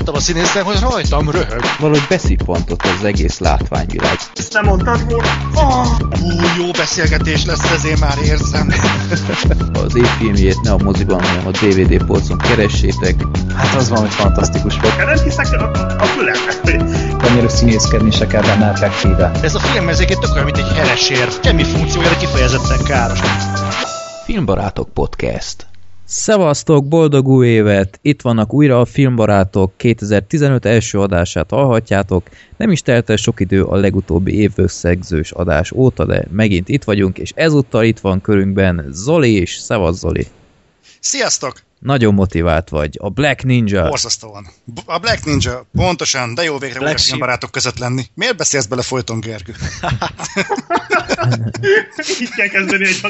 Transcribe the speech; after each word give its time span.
láttam 0.00 0.14
a 0.14 0.20
színészen, 0.20 0.64
hogy 0.64 0.80
rajtam 0.80 1.30
röhög. 1.30 1.60
Valahogy 1.78 2.06
beszippantott 2.08 2.82
az 2.82 3.04
egész 3.04 3.38
látványvilág. 3.38 4.18
Ezt 4.34 4.52
nem 4.52 4.64
mondtad 4.64 5.04
volna? 5.08 5.28
Oh! 5.54 5.86
Ú, 6.22 6.62
jó 6.62 6.70
beszélgetés 6.70 7.44
lesz, 7.44 7.70
ez 7.70 7.84
én 7.84 7.96
már 8.00 8.18
érzem. 8.24 8.72
Az 9.84 9.96
évfilmjét 9.96 10.60
ne 10.62 10.72
a 10.72 10.78
moziban, 10.78 11.22
hanem 11.22 11.46
a 11.46 11.50
DVD 11.50 12.04
polcon 12.04 12.38
keressétek. 12.38 13.14
Hát 13.56 13.74
az 13.74 13.88
valami 13.88 14.08
fantasztikus 14.08 14.80
volt. 14.80 14.96
Nem 14.96 15.24
hiszek 15.24 15.52
a, 15.52 15.70
a 15.98 16.04
fülemnek, 16.04 16.58
hogy 16.62 16.82
Annyira 17.28 17.48
színészkedni 17.48 18.10
se 18.10 18.26
kell 18.26 18.42
benne 18.42 18.70
effektíve. 18.70 19.30
Ez 19.42 19.54
a 19.54 19.58
film 19.58 19.88
ez 19.88 19.98
egyébként 19.98 20.20
tök 20.20 20.32
olyan, 20.32 20.44
mint 20.44 20.56
egy 20.56 20.76
heresér. 20.76 21.28
Semmi 21.42 21.64
funkciója, 21.64 22.08
de 22.08 22.16
kifejezetten 22.16 22.84
káros. 22.84 23.20
Filmbarátok 24.24 24.88
Podcast. 24.88 25.69
Szevasztok, 26.12 26.88
boldog 26.88 27.28
új 27.28 27.48
évet! 27.48 27.98
Itt 28.02 28.22
vannak 28.22 28.52
újra 28.52 28.80
a 28.80 28.84
Filmbarátok 28.84 29.72
2015 29.76 30.64
első 30.64 31.00
adását 31.00 31.50
hallhatjátok. 31.50 32.28
Nem 32.56 32.70
is 32.70 32.82
telt 32.82 33.10
el 33.10 33.16
sok 33.16 33.40
idő 33.40 33.64
a 33.64 33.76
legutóbbi 33.76 34.34
évösszegzős 34.34 35.30
adás 35.30 35.72
óta, 35.72 36.06
de 36.06 36.24
megint 36.30 36.68
itt 36.68 36.84
vagyunk, 36.84 37.18
és 37.18 37.32
ezúttal 37.34 37.84
itt 37.84 37.98
van 37.98 38.20
körünkben 38.20 38.86
Zoli 38.88 39.40
is. 39.40 39.56
Szevasz 39.56 39.98
Zoli! 39.98 40.26
Sziasztok! 41.00 41.62
Nagyon 41.80 42.14
motivált 42.14 42.68
vagy. 42.68 42.96
A 43.00 43.08
Black 43.08 43.42
Ninja. 43.42 43.88
Borzasztóan. 43.88 44.46
A 44.84 44.98
Black 44.98 45.24
Ninja, 45.24 45.66
pontosan, 45.72 46.34
de 46.34 46.42
jó 46.42 46.58
végre 46.58 46.78
Black 46.78 46.94
újra 46.94 47.02
Sheep. 47.02 47.18
barátok 47.18 47.50
között 47.50 47.78
lenni. 47.78 48.02
Miért 48.14 48.36
beszélsz 48.36 48.66
bele 48.66 48.82
folyton, 48.82 49.20
Gergő? 49.20 49.52
így 52.20 52.30
kell 52.36 52.46
kezdeni 52.48 52.86
egy. 52.86 53.00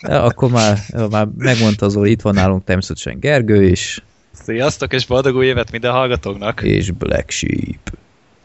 Ja, 0.00 0.22
akkor 0.22 0.50
már, 0.50 0.78
már 1.10 1.28
megmondta 1.36 1.88
Zoli, 1.88 2.10
itt 2.10 2.20
van 2.20 2.34
nálunk 2.34 2.64
természetesen 2.64 3.20
Gergő 3.20 3.64
is, 3.64 4.02
Sziasztok, 4.44 4.92
és 4.92 5.06
boldog 5.06 5.36
új 5.36 5.46
évet 5.46 5.70
minden 5.70 5.92
hallgatóknak! 5.92 6.62
és 6.62 6.90
Black 6.90 7.30
Sheep. 7.30 7.92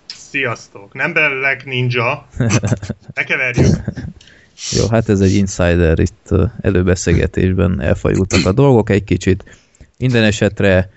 Sziasztok! 0.08 0.94
Nem 0.94 1.14
Black 1.14 1.66
Ninja. 1.66 2.28
Ne 3.14 3.24
keverjük. 3.24 3.76
Jó, 4.70 4.88
hát 4.90 5.10
ez 5.10 5.20
egy 5.20 5.34
insider, 5.34 6.00
itt 6.00 6.30
előbeszélgetésben 6.62 7.82
elfajultak 7.82 8.46
a 8.46 8.52
dolgok 8.52 8.90
egy 8.90 9.04
kicsit. 9.04 9.44
Minden 9.98 10.24
esetre 10.24 10.90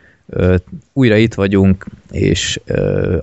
újra 0.92 1.16
itt 1.16 1.34
vagyunk, 1.34 1.86
és 2.10 2.60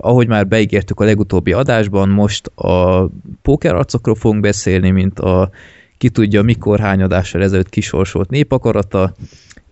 ahogy 0.00 0.26
már 0.28 0.46
beígértük 0.46 1.00
a 1.00 1.04
legutóbbi 1.04 1.52
adásban, 1.52 2.08
most 2.08 2.46
a 2.46 3.08
pókerarcokról 3.42 4.14
fogunk 4.14 4.40
beszélni, 4.40 4.90
mint 4.90 5.18
a 5.18 5.50
ki 5.98 6.08
tudja 6.08 6.42
mikor 6.42 6.80
hány 6.80 7.02
adással 7.02 7.42
ezelőtt 7.42 7.68
kisorsolt 7.68 8.30
népakarata, 8.30 9.14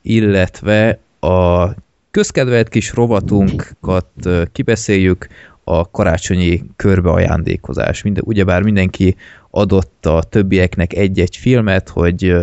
illetve 0.02 0.98
a 1.20 1.68
közkedvelt 2.10 2.68
kis 2.68 2.92
rovatunkat 2.92 4.06
kibeszéljük, 4.52 5.26
a 5.64 5.90
karácsonyi 5.90 6.62
körbeajándékozás. 6.76 8.02
Minden, 8.02 8.22
ugyebár 8.26 8.62
mindenki 8.62 9.16
adott 9.50 10.06
a 10.06 10.22
többieknek 10.22 10.92
egy-egy 10.92 11.36
filmet, 11.36 11.88
hogy 11.88 12.34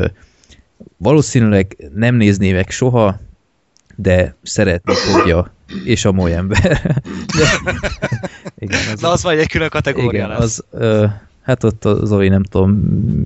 valószínűleg 0.97 1.89
nem 1.95 2.15
nézné 2.15 2.53
meg 2.53 2.69
soha, 2.69 3.19
de 3.95 4.35
szeretni 4.43 4.93
fogja, 4.93 5.53
és 5.83 6.05
a 6.05 6.11
moly 6.11 6.33
ember. 6.33 6.61
De, 7.37 7.45
igen, 8.59 8.79
az, 8.93 9.01
Na, 9.01 9.11
az 9.11 9.23
vagy 9.23 9.37
egy 9.37 9.49
külön 9.49 9.69
kategória 9.69 10.25
igen, 10.25 10.29
lesz. 10.29 10.39
az, 10.39 10.63
ö, 10.71 11.05
hát 11.41 11.63
ott 11.63 11.85
a 11.85 12.05
Zoli 12.05 12.27
nem 12.27 12.43
tudom 12.43 12.71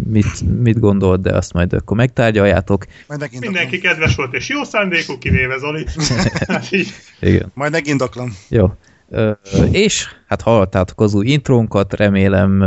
mit, 0.10 0.62
mit 0.62 0.80
gondolt, 0.80 1.22
de 1.22 1.36
azt 1.36 1.54
majd 1.54 1.74
akkor 1.74 1.98
megtárgyaljátok. 1.98 2.86
Majd 3.08 3.20
megint 3.20 3.44
Mindenki 3.44 3.80
kedves 3.80 4.16
volt 4.16 4.34
és 4.34 4.50
jó 4.50 4.64
szándékú, 4.64 5.18
kivéve 5.18 5.58
Zoli. 5.58 5.86
Hát 6.48 6.72
így. 6.72 6.88
Igen. 7.20 7.52
Majd 7.54 7.72
megindoklom. 7.72 8.36
Jó. 8.48 8.74
Ö, 9.14 9.32
és 9.72 10.08
hát 10.28 10.42
hallottátok 10.42 11.02
az 11.02 11.14
új 11.14 11.28
intrónkat, 11.28 11.94
remélem 11.94 12.66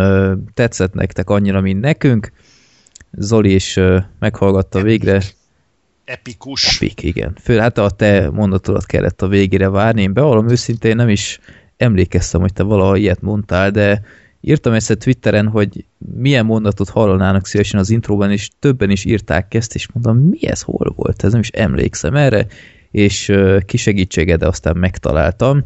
tetszett 0.55 0.94
nektek 0.94 1.31
annyira, 1.31 1.60
mint 1.60 1.81
nekünk. 1.81 2.32
Zoli 3.10 3.55
is 3.55 3.81
meghallgatta 4.19 4.83
végre. 4.83 5.22
Epikus. 6.04 6.77
Epic, 6.77 7.03
igen. 7.03 7.37
Fő, 7.41 7.59
hát 7.59 7.78
a 7.78 7.91
te 7.91 8.31
mondatodat 8.31 8.87
kellett 8.87 9.22
a 9.22 9.28
végére 9.28 9.69
várni. 9.69 10.03
Én 10.03 10.12
bevallom 10.12 10.49
őszintén 10.49 10.97
nem 10.97 11.09
is 11.09 11.41
emlékeztem, 11.77 12.41
hogy 12.41 12.53
te 12.53 12.62
valaha 12.62 12.97
ilyet 12.97 13.21
mondtál, 13.21 13.71
de 13.71 14.03
írtam 14.41 14.72
ezt 14.72 14.99
Twitteren, 14.99 15.49
hogy 15.49 15.84
milyen 16.15 16.44
mondatot 16.44 16.88
hallanának 16.88 17.47
szívesen 17.47 17.81
az 17.81 17.91
intróban, 17.91 18.31
és 18.31 18.50
többen 18.59 18.91
is 18.91 19.04
írták 19.04 19.54
ezt, 19.54 19.75
és 19.75 19.88
mondom, 19.93 20.28
mi 20.28 20.47
ez, 20.47 20.62
hol 20.62 20.93
volt? 20.97 21.25
Ez 21.25 21.33
nem 21.33 21.41
is 21.41 21.49
emlékszem 21.49 22.15
erre, 22.15 22.47
és 22.91 23.28
ö, 23.28 23.59
kisegítsége, 23.66 24.37
de 24.37 24.47
aztán 24.47 24.77
megtaláltam. 24.77 25.65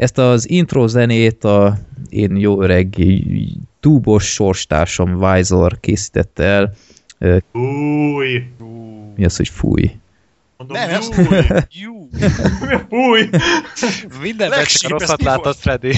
Ezt 0.00 0.18
az 0.18 0.50
intro 0.50 0.86
zenét 0.86 1.44
a 1.44 1.78
én 2.08 2.36
jó 2.36 2.62
öreg 2.62 2.96
túbos 3.80 4.32
sorstársam 4.32 5.18
Vizor 5.18 5.80
készítette 5.80 6.44
el. 6.44 6.72
Ö, 7.18 7.36
Új. 7.52 8.44
Mi 9.16 9.24
az, 9.24 9.36
hogy 9.36 9.48
fúj? 9.48 9.90
Mondom, 10.56 10.76
Nem, 10.76 10.88
ez- 11.00 11.08
új. 11.18 11.38
Jú, 11.82 12.08
Új. 12.88 13.28
mindenben 14.22 14.64
csak 14.64 14.92
a 14.92 14.98
rosszat 14.98 15.22
volt? 15.22 15.56
Freddy. 15.56 15.92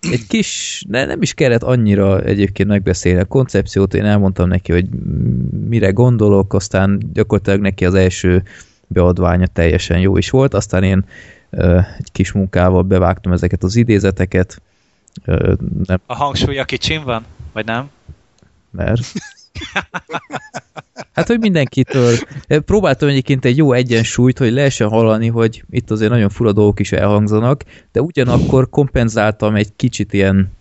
Egy 0.00 0.26
kis, 0.28 0.82
ne, 0.88 1.04
nem 1.04 1.22
is 1.22 1.34
kellett 1.34 1.62
annyira 1.62 2.20
egyébként 2.20 2.68
megbeszélni 2.68 3.20
a 3.20 3.24
koncepciót, 3.24 3.94
én 3.94 4.04
elmondtam 4.04 4.48
neki, 4.48 4.72
hogy 4.72 4.88
mire 5.68 5.90
gondolok, 5.90 6.54
aztán 6.54 7.02
gyakorlatilag 7.12 7.60
neki 7.60 7.84
az 7.84 7.94
első 7.94 8.42
beadványa 8.86 9.46
teljesen 9.46 10.00
jó 10.00 10.16
is 10.16 10.30
volt, 10.30 10.54
aztán 10.54 10.82
én 10.82 11.04
egy 11.50 12.12
kis 12.12 12.32
munkával 12.32 12.82
bevágtam 12.82 13.32
ezeket 13.32 13.62
az 13.62 13.76
idézeteket, 13.76 14.62
nem, 15.84 16.00
A 16.06 16.14
hangsúlya 16.14 16.64
kicsin 16.64 17.04
van? 17.04 17.24
Vagy 17.52 17.64
nem? 17.64 17.90
mert 18.70 19.00
Hát, 21.12 21.26
hogy 21.26 21.38
mindenkitől 21.38 22.16
próbáltam 22.46 23.08
egyébként 23.08 23.44
egy 23.44 23.56
jó 23.56 23.72
egyensúlyt, 23.72 24.38
hogy 24.38 24.52
lehessen 24.52 24.88
hallani, 24.88 25.28
hogy 25.28 25.64
itt 25.70 25.90
azért 25.90 26.10
nagyon 26.10 26.28
fura 26.28 26.52
dolgok 26.52 26.80
is 26.80 26.92
elhangzanak, 26.92 27.64
de 27.92 28.00
ugyanakkor 28.00 28.70
kompenzáltam 28.70 29.54
egy 29.54 29.68
kicsit 29.76 30.12
ilyen 30.12 30.52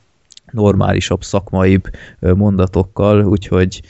normálisabb, 0.52 1.24
szakmaibb 1.24 1.84
mondatokkal, 2.20 3.26
úgyhogy 3.26 3.82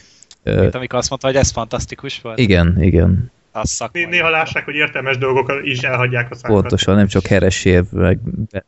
Mint 0.44 0.76
amikor 0.76 1.00
azt 1.00 1.10
mondta, 1.10 1.28
hogy 1.28 1.36
ez 1.36 1.52
fantasztikus 1.52 2.22
volt. 2.22 2.40
igen, 2.40 2.84
igen, 2.84 3.32
Az 3.62 3.70
szakmai. 3.70 4.04
Né- 4.04 4.12
Néha 4.12 4.30
lássák, 4.30 4.66
hogy 4.66 4.76
értelmes 4.76 5.18
dolgokat 5.18 5.64
is 5.66 5.80
elhagyják 5.80 6.32
a 6.32 6.36
számokat. 6.36 6.62
pontosan, 6.62 6.96
nem 6.96 7.08
csak 7.08 7.26
heresér, 7.26 7.84
meg 7.92 8.20
be- 8.52 8.66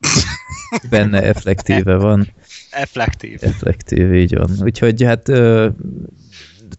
benne 0.89 1.21
effektíve 1.21 1.95
van. 1.95 2.33
Effektív. 2.71 3.37
Effektív, 3.41 4.13
így 4.13 4.35
van. 4.35 4.49
Úgyhogy 4.61 5.03
hát 5.03 5.27
ö, 5.29 5.67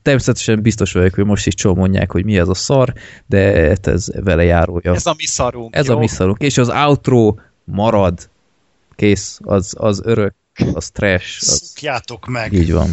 természetesen 0.03 0.63
biztos 0.63 0.93
vagyok, 0.93 1.15
hogy 1.15 1.25
most 1.25 1.47
is 1.47 1.55
csomó 1.55 1.75
mondják, 1.75 2.13
hogy 2.13 2.25
mi 2.25 2.39
ez 2.39 2.49
a 2.49 2.55
szar, 2.55 2.93
de 3.27 3.69
hát 3.69 3.87
ez 3.87 4.09
vele 4.25 4.45
járója. 4.45 4.95
Ez 4.95 5.07
a 5.07 5.15
mi 5.17 5.27
szarunk. 5.27 5.77
Ez 5.77 5.87
jó? 5.87 5.97
a 5.97 5.99
mi 5.99 6.07
szarunk. 6.09 6.41
És 6.41 6.59
az 6.59 6.69
outro 6.69 7.35
marad. 7.65 8.29
Kész. 8.97 9.39
Az, 9.43 9.75
az 9.79 10.01
örök. 10.05 10.35
Az 10.75 10.91
trash. 10.91 11.37
Az, 11.41 11.63
Szukjátok 11.63 12.27
meg. 12.27 12.53
így 12.53 12.73
van. 12.73 12.91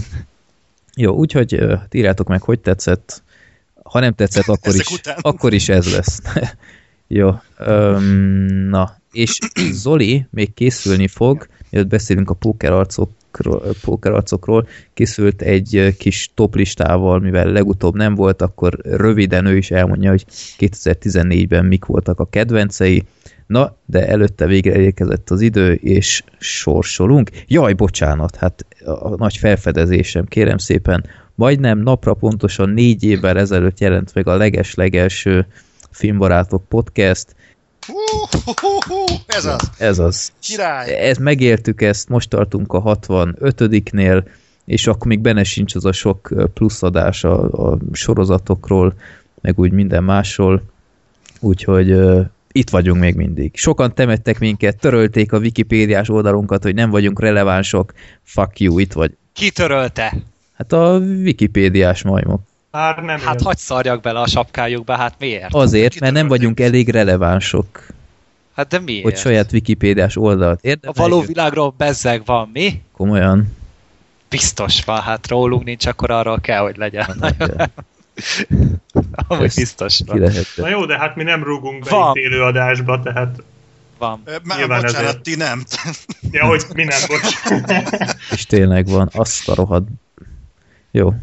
Jó, 0.95 1.15
úgyhogy 1.15 1.63
írjátok 1.91 2.27
meg, 2.27 2.41
hogy 2.41 2.59
tetszett. 2.59 3.23
Ha 3.89 3.99
nem 3.99 4.13
tetszett, 4.13 4.47
akkor 4.47 4.73
Ezek 4.73 4.89
is, 4.89 4.97
után. 4.97 5.17
akkor 5.21 5.53
is 5.53 5.69
ez 5.69 5.91
lesz. 5.91 6.21
Jó. 7.07 7.31
Öm, 7.57 8.67
na, 8.69 8.97
és 9.11 9.37
Zoli 9.83 10.27
még 10.29 10.53
készülni 10.53 11.07
fog, 11.07 11.47
mielőtt 11.69 11.89
beszélünk 11.89 12.29
a 12.29 12.33
pókerarcokról, 12.33 13.61
pókerarcokról, 13.81 14.67
készült 14.93 15.41
egy 15.41 15.95
kis 15.97 16.31
toplistával, 16.33 17.19
mivel 17.19 17.51
legutóbb 17.51 17.95
nem 17.95 18.15
volt, 18.15 18.41
akkor 18.41 18.77
röviden 18.83 19.45
ő 19.45 19.57
is 19.57 19.71
elmondja, 19.71 20.09
hogy 20.09 20.25
2014-ben 20.59 21.65
mik 21.65 21.85
voltak 21.85 22.19
a 22.19 22.29
kedvencei. 22.29 23.03
Na, 23.47 23.75
de 23.85 24.07
előtte 24.07 24.45
végre 24.45 24.79
érkezett 24.79 25.29
az 25.29 25.41
idő, 25.41 25.73
és 25.73 26.23
sorsolunk. 26.39 27.29
Jaj, 27.47 27.73
bocsánat, 27.73 28.35
hát 28.35 28.65
a 28.85 29.15
nagy 29.15 29.37
felfedezésem, 29.37 30.25
kérem 30.25 30.57
szépen, 30.57 31.05
majdnem 31.37 31.79
napra 31.79 32.13
pontosan 32.13 32.69
négy 32.69 33.03
évvel 33.03 33.37
ezelőtt 33.37 33.79
jelent 33.79 34.13
meg 34.13 34.27
a 34.27 34.35
leges-legelső 34.35 35.47
Filmbarátok 35.91 36.63
podcast. 36.67 37.35
Ez 39.27 39.45
az. 39.45 39.69
Ez 39.77 39.99
az. 39.99 40.31
Király. 40.41 41.09
Ez, 41.09 41.17
megértük 41.17 41.81
ezt, 41.81 42.09
most 42.09 42.29
tartunk 42.29 42.73
a 42.73 42.81
65-nél, 42.81 44.23
és 44.65 44.87
akkor 44.87 45.07
még 45.07 45.19
benne 45.19 45.43
sincs 45.43 45.75
az 45.75 45.85
a 45.85 45.91
sok 45.91 46.31
ö, 46.31 46.45
plusz 46.45 46.83
adás 46.83 47.23
a, 47.23 47.43
a 47.71 47.77
sorozatokról, 47.91 48.93
meg 49.41 49.59
úgy 49.59 49.71
minden 49.71 50.03
másról. 50.03 50.61
Úgyhogy 51.39 51.91
uh, 51.91 52.25
itt 52.51 52.69
vagyunk 52.69 52.99
még 52.99 53.15
mindig. 53.15 53.51
Sokan 53.55 53.93
temettek 53.93 54.39
minket, 54.39 54.79
törölték 54.79 55.31
a 55.31 55.37
wikipédiás 55.37 56.09
oldalunkat, 56.09 56.63
hogy 56.63 56.73
nem 56.73 56.89
vagyunk 56.89 57.19
relevánsok. 57.19 57.93
Fuck 58.23 58.59
you, 58.59 58.79
itt 58.79 58.93
vagy. 58.93 59.11
Kitörölte. 59.33 60.13
Hát 60.57 60.73
a 60.73 60.97
wikipédiás 60.97 62.03
majmok. 62.03 62.41
Már 62.71 62.97
nem 63.03 63.19
Hát 63.19 63.39
él. 63.39 63.45
hagyd 63.45 63.57
szarjak 63.57 64.01
bele 64.01 64.19
a 64.19 64.27
sapkájukba, 64.27 64.95
hát 64.95 65.15
miért? 65.19 65.53
Azért, 65.53 65.99
mert 65.99 66.13
nem 66.13 66.27
vagyunk 66.27 66.59
elég 66.59 66.89
relevánsok. 66.89 67.85
Hát 68.55 68.67
de 68.67 68.79
miért? 68.79 69.03
hogy 69.03 69.17
saját 69.17 69.51
Wikipédiás 69.51 70.15
oldalt 70.15 70.59
A 70.63 70.67
érdemes. 70.67 70.97
való 70.97 71.21
világról 71.21 71.73
bezzeg 71.77 72.21
van, 72.25 72.49
mi? 72.53 72.81
Komolyan. 72.91 73.55
Biztos 74.29 74.83
van, 74.83 75.01
hát 75.01 75.27
rólunk 75.27 75.63
nincs, 75.63 75.85
akkor 75.85 76.11
arról 76.11 76.39
kell, 76.39 76.61
hogy 76.61 76.77
legyen. 76.77 77.15
Nagyja. 77.19 77.47
Amúgy 79.27 79.51
biztos 79.55 79.99
van. 80.05 80.31
Na 80.55 80.69
jó, 80.69 80.85
de 80.85 80.97
hát 80.97 81.15
mi 81.15 81.23
nem 81.23 81.43
rúgunk 81.43 81.83
be 81.83 81.89
Van. 81.89 82.15
itt 82.15 82.23
élő 82.23 82.41
adásba, 82.41 83.01
tehát... 83.01 83.35
van. 83.97 84.23
Már 84.43 84.57
Nyilván 84.57 84.81
bocsánat, 84.81 85.07
ezért. 85.07 85.21
ti 85.21 85.35
nem. 85.35 85.63
Ja, 86.31 86.45
hogy 86.45 86.63
mi 86.73 86.83
nem, 86.83 86.99
bocs. 87.07 87.35
És 88.35 88.45
tényleg 88.45 88.87
van, 88.87 89.09
azt 89.13 89.49
a 89.49 89.55
rohadt... 89.55 89.87
Jó. 90.91 91.13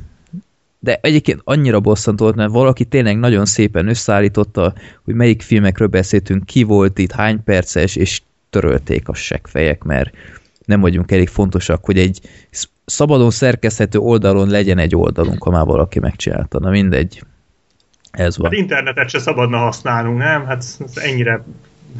De 0.79 0.99
egyébként 1.03 1.41
annyira 1.45 1.81
bosszantó 1.81 2.25
volt, 2.25 2.37
mert 2.37 2.51
valaki 2.51 2.85
tényleg 2.85 3.19
nagyon 3.19 3.45
szépen 3.45 3.89
összeállította, 3.89 4.75
hogy 5.05 5.15
melyik 5.15 5.43
filmekről 5.43 5.89
beszéltünk, 5.89 6.47
ki 6.47 6.63
volt 6.63 6.99
itt, 6.99 7.13
hány 7.13 7.43
perces, 7.45 7.97
és 7.97 8.23
törölték 8.51 9.09
a 9.09 9.15
seggfejek, 9.15 9.83
mert 9.83 10.11
nem 10.65 10.81
vagyunk 10.81 11.13
elég 11.13 11.29
fontosak, 11.29 11.85
hogy 11.85 11.99
egy 11.99 12.21
sz- 12.51 12.71
szabadon 12.85 13.31
szerkeszthető 13.31 13.99
oldalon 13.99 14.49
legyen 14.49 14.79
egy 14.79 14.97
oldalunk, 14.97 15.43
ha 15.43 15.51
már 15.51 15.65
valaki 15.65 15.99
megcsinálta. 15.99 16.59
Na 16.59 16.71
mindegy. 16.71 17.23
Ez 18.11 18.37
van. 18.37 18.51
Hát 18.51 18.61
internetet 18.61 19.09
se 19.09 19.19
szabadna 19.19 19.57
használnunk, 19.57 20.19
nem? 20.19 20.47
Hát 20.47 20.65
ennyire 20.95 21.45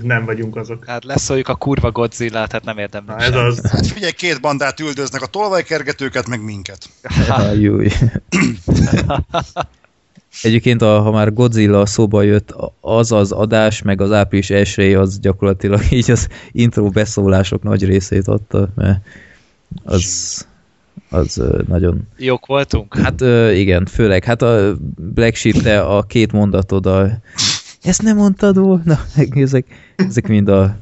nem 0.03 0.25
vagyunk 0.25 0.57
azok. 0.57 0.85
Hát 0.87 1.05
leszóljuk 1.05 1.49
a 1.49 1.55
kurva 1.55 1.91
Godzilla, 1.91 2.47
tehát 2.47 2.65
nem 2.65 2.79
érdemel. 2.79 3.17
Na 3.17 3.23
ez 3.23 3.35
az. 3.35 3.71
Hát 3.71 3.87
figyelj, 3.87 4.13
két 4.13 4.41
bandát 4.41 4.81
üldöznek, 4.81 5.23
a 5.23 5.27
tolvajkergetőket, 5.27 6.29
meg 6.29 6.45
minket. 6.45 6.89
Ajúj. 7.29 7.89
Egyébként, 10.43 10.83
a, 10.83 11.01
ha 11.01 11.11
már 11.11 11.33
Godzilla 11.33 11.87
szóba 11.87 12.23
jött, 12.23 12.55
az 12.81 13.13
az 13.13 13.33
adás, 13.33 13.83
meg 13.83 14.01
az 14.01 14.13
április 14.13 14.51
elsője, 14.51 15.01
az 15.01 15.19
gyakorlatilag 15.19 15.81
így 15.91 16.11
az 16.11 16.29
intro 16.53 16.89
beszólások 16.89 17.63
nagy 17.63 17.85
részét 17.85 18.29
adta, 18.29 18.69
mert 18.75 18.99
az, 19.85 20.47
az 21.11 21.43
nagyon... 21.67 22.09
Jók 22.17 22.47
voltunk? 22.47 22.97
Hát 22.99 23.21
igen, 23.55 23.87
főleg, 23.87 24.25
hát 24.25 24.43
a 24.43 24.77
Black 24.97 25.35
sheep 25.35 25.63
te 25.63 25.81
a 25.81 26.03
két 26.03 26.33
mondatod 26.33 26.87
a... 26.87 27.11
Ezt 27.85 28.03
nem 28.03 28.17
mondtad 28.17 28.59
volna? 28.59 28.99
Meg 29.17 29.39
Ezek, 29.39 29.67
ezek 29.97 30.29
mind 30.29 30.49
a 30.49 30.77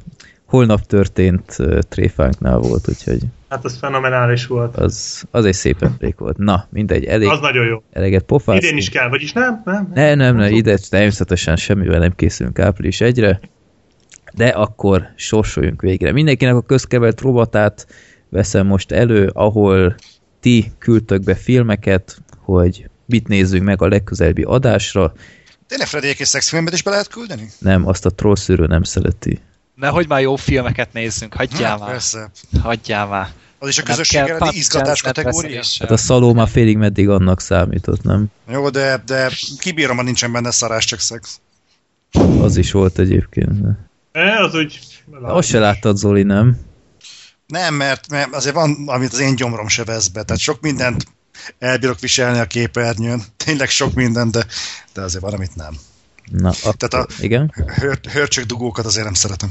holnap 0.45 0.81
történt 0.81 1.57
tréfánknál 1.89 2.57
volt, 2.57 2.89
úgyhogy 2.89 3.19
Hát 3.49 3.65
az 3.65 3.77
fenomenális 3.77 4.47
volt. 4.47 4.77
az, 4.77 5.23
az 5.31 5.45
egy 5.45 5.53
szép 5.53 5.81
emlék 5.83 6.17
volt. 6.17 6.37
Na, 6.37 6.67
mindegy, 6.69 7.05
elég, 7.05 7.27
Az 7.27 7.39
nagyon 7.39 7.65
jó. 7.65 7.83
eleget 7.91 8.23
pofáztunk. 8.23 8.63
Idén 8.63 8.77
is 8.77 8.89
kell, 8.89 9.09
vagyis 9.09 9.33
nem? 9.33 9.61
Nem? 9.65 9.91
Ne, 9.93 10.15
nem, 10.15 10.35
nem, 10.35 10.53
ide 10.53 10.77
természetesen 10.89 11.55
semmivel 11.55 11.99
nem 11.99 12.15
készülünk 12.15 12.59
április 12.59 13.01
egyre, 13.01 13.39
de 14.33 14.47
akkor 14.47 15.07
sorsoljunk 15.15 15.81
végre. 15.81 16.11
Mindenkinek 16.11 16.55
a 16.55 16.61
közkevert 16.61 17.21
rovatát 17.21 17.87
veszem 18.29 18.67
most 18.67 18.91
elő, 18.91 19.29
ahol 19.33 19.95
ti 20.39 20.71
küldtök 20.77 21.23
be 21.23 21.35
filmeket, 21.35 22.17
hogy 22.37 22.89
mit 23.05 23.27
nézzünk 23.27 23.63
meg 23.63 23.81
a 23.81 23.87
legközelebbi 23.87 24.43
adásra. 24.43 25.13
Tényleg 25.73 25.91
Freddy 25.91 26.15
és 26.17 26.27
szexfilmet 26.27 26.73
is 26.73 26.81
be 26.81 26.89
lehet 26.89 27.07
küldeni? 27.07 27.51
Nem, 27.57 27.87
azt 27.87 28.05
a 28.05 28.09
trollszűrő 28.09 28.65
nem 28.65 28.83
szereti. 28.83 29.41
Nehogy 29.75 30.07
már 30.07 30.21
jó 30.21 30.35
filmeket 30.35 30.93
nézzünk, 30.93 31.33
hagyjál 31.33 31.69
Hát, 31.69 31.79
már, 31.79 31.89
persze. 31.89 32.31
hagyjál 32.61 33.07
már. 33.07 33.31
Az 33.59 33.67
is 33.67 33.77
a 33.77 33.83
közösség 33.83 34.19
elleni 34.19 34.55
izgatás 34.55 35.01
kategória? 35.01 35.61
Hát 35.79 35.91
a 35.91 35.97
szaló 35.97 36.33
már 36.33 36.47
félig 36.47 36.77
meddig 36.77 37.09
annak 37.09 37.41
számított, 37.41 38.03
nem? 38.03 38.25
Jó, 38.47 38.69
de, 38.69 39.03
de 39.05 39.31
kibírom, 39.59 39.97
ha 39.97 40.03
nincsen 40.03 40.31
benne 40.31 40.51
szarás, 40.51 40.85
csak 40.85 40.99
szex. 40.99 41.39
Az 42.41 42.57
is 42.57 42.71
volt 42.71 42.99
egyébként. 42.99 43.59
E, 44.11 44.43
az 44.43 44.55
úgy... 44.55 44.79
Azt 45.21 45.47
se 45.47 45.59
láttad, 45.59 45.97
Zoli, 45.97 46.23
nem? 46.23 46.57
Nem, 47.47 47.73
mert, 47.73 48.09
mert 48.09 48.35
azért 48.35 48.55
van, 48.55 48.83
amit 48.85 49.13
az 49.13 49.19
én 49.19 49.35
gyomrom 49.35 49.67
se 49.67 49.83
vesz 49.83 50.07
be, 50.07 50.23
tehát 50.23 50.41
sok 50.41 50.61
mindent 50.61 51.05
elbírok 51.59 51.99
viselni 51.99 52.39
a 52.39 52.45
képernyőn, 52.45 53.21
tényleg 53.37 53.69
sok 53.69 53.93
mindent, 53.93 54.31
de, 54.31 54.45
de 54.93 55.01
azért 55.01 55.23
van, 55.23 55.33
amit 55.33 55.55
nem. 55.55 55.73
Na, 56.31 56.49
akkor, 56.49 56.75
Tehát 56.75 57.07
a- 57.07 57.13
igen? 57.21 57.51
Hör, 57.67 57.99
hörcsök 58.11 58.45
dugókat 58.45 58.85
azért 58.85 59.05
nem 59.05 59.13
szeretem. 59.13 59.49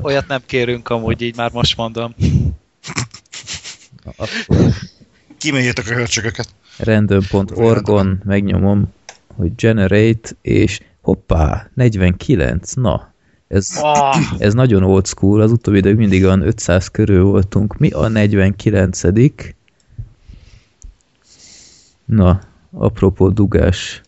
Olyat 0.00 0.26
nem 0.26 0.42
kérünk 0.46 0.88
amúgy, 0.88 1.22
így 1.22 1.36
már 1.36 1.50
most 1.52 1.76
mondom. 1.76 2.14
Kiméljétek 5.38 5.88
a 5.90 5.92
hörcsököket. 5.94 6.48
random.org-on 6.78 8.20
megnyomom, 8.24 8.92
hogy 9.36 9.54
generate, 9.54 10.30
és 10.42 10.80
hoppá, 11.00 11.70
49, 11.74 12.72
na, 12.72 13.11
ez, 13.52 13.68
Oh, 13.80 14.16
ez 14.38 14.54
nagyon 14.54 14.82
old 14.82 15.06
school, 15.06 15.40
az 15.40 15.50
utóbbi 15.50 15.78
idők 15.78 15.96
mindig 15.96 16.24
olyan 16.24 16.42
500 16.46 16.88
körül 16.88 17.24
voltunk. 17.24 17.78
Mi 17.78 17.90
a 17.90 18.08
49 18.08 19.00
Na, 22.04 22.40
apropó 22.70 23.28
dugás. 23.28 24.00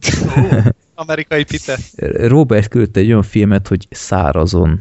amerikai 0.94 1.44
pite. 1.44 1.78
Robert 2.12 2.68
küldte 2.68 3.00
egy 3.00 3.06
olyan 3.06 3.22
filmet, 3.22 3.68
hogy 3.68 3.86
szárazon. 3.90 4.80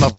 Na, 0.00 0.18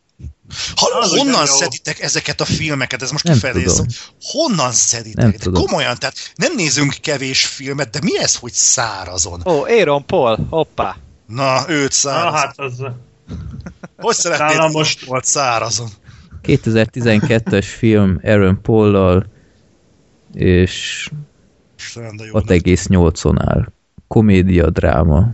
ha, 0.75 0.99
Az 0.99 1.09
honnan 1.17 1.45
szeditek 1.45 1.99
ezeket 1.99 2.41
a 2.41 2.45
filmeket? 2.45 3.01
Ez 3.01 3.11
most 3.11 3.23
Nem 3.23 3.33
kifelé 3.33 3.63
tudom. 3.63 3.85
Honnan 4.21 4.71
szeditek? 4.71 5.23
Nem 5.23 5.31
tudom. 5.31 5.65
Komolyan, 5.65 5.97
tehát 5.97 6.15
nem 6.35 6.55
nézünk 6.55 6.95
kevés 7.01 7.45
filmet, 7.45 7.89
de 7.89 7.99
mi 8.03 8.19
ez, 8.19 8.35
hogy 8.35 8.53
szárazon? 8.53 9.41
Ó, 9.45 9.63
Aaron 9.63 10.05
Paul, 10.05 10.47
hoppá. 10.49 10.97
Na, 11.29 11.63
őt 11.67 11.83
Na 11.83 11.89
szárazon. 11.91 12.33
hát 12.33 12.59
az... 12.59 12.83
Hogy 13.97 14.15
szeretnéd, 14.15 14.49
nálam 14.49 14.71
most 14.71 15.05
volt 15.05 15.25
szárazon? 15.25 15.87
2012-es 16.43 17.65
film 17.77 18.19
Aaron 18.23 18.61
Paul-lal, 18.61 19.25
és 20.33 21.09
Istenem, 21.77 22.15
de 22.15 22.25
jó. 22.25 22.31
6,8-on 22.33 23.35
áll. 23.37 23.71
Komédia, 24.07 24.69
dráma. 24.69 25.33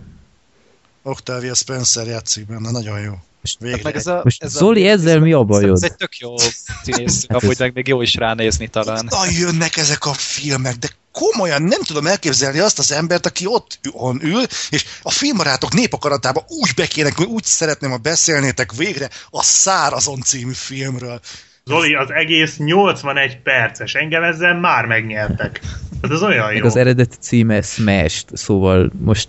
Octavia 1.02 1.54
Spencer 1.54 2.06
játszik 2.06 2.46
benne, 2.46 2.70
nagyon 2.70 3.00
jó. 3.00 3.12
Végre. 3.58 3.80
Meg 3.82 3.96
ez 3.96 4.06
a, 4.06 4.20
Most 4.24 4.42
ez 4.42 4.52
Zoli, 4.52 4.88
ezzel 4.88 5.20
mi 5.20 5.32
a 5.32 5.42
bajod? 5.42 5.72
Ez 5.74 5.82
egy 5.82 5.96
tök 5.96 6.16
jó 6.18 6.34
színész, 6.82 7.26
Hát 7.28 7.42
amúgy 7.42 7.58
meg 7.58 7.74
még 7.74 7.88
jó 7.88 8.02
is 8.02 8.14
ránézni 8.14 8.68
talán. 8.68 9.04
Na 9.10 9.30
jönnek 9.38 9.76
ezek 9.76 10.04
a 10.06 10.12
filmek, 10.12 10.74
de 10.74 10.88
komolyan 11.20 11.62
nem 11.62 11.82
tudom 11.82 12.06
elképzelni 12.06 12.58
azt 12.58 12.78
az 12.78 12.92
embert, 12.92 13.26
aki 13.26 13.46
ott 13.46 13.78
on 13.92 14.18
ül, 14.22 14.42
és 14.70 14.84
a 15.02 15.10
filmbarátok 15.10 15.72
népakaratában 15.72 16.44
úgy 16.48 16.70
bekének, 16.76 17.20
úgy 17.20 17.44
szeretném, 17.44 17.90
ha 17.90 17.96
beszélnétek 17.96 18.72
végre 18.72 19.08
a 19.30 19.42
Szárazon 19.42 20.20
című 20.20 20.52
filmről. 20.52 21.20
Zoli, 21.64 21.94
az 21.94 22.10
egész 22.10 22.56
81 22.56 23.42
perces. 23.42 23.94
Engem 23.94 24.22
ezzel 24.22 24.54
már 24.60 24.84
megnyertek. 24.86 25.60
Ez 26.00 26.10
az 26.10 26.22
olyan 26.22 26.46
Meg 26.46 26.56
jó. 26.56 26.64
az 26.64 26.76
eredeti 26.76 27.16
címe 27.20 27.62
Smashed, 27.62 28.28
szóval 28.32 28.90
most 29.00 29.28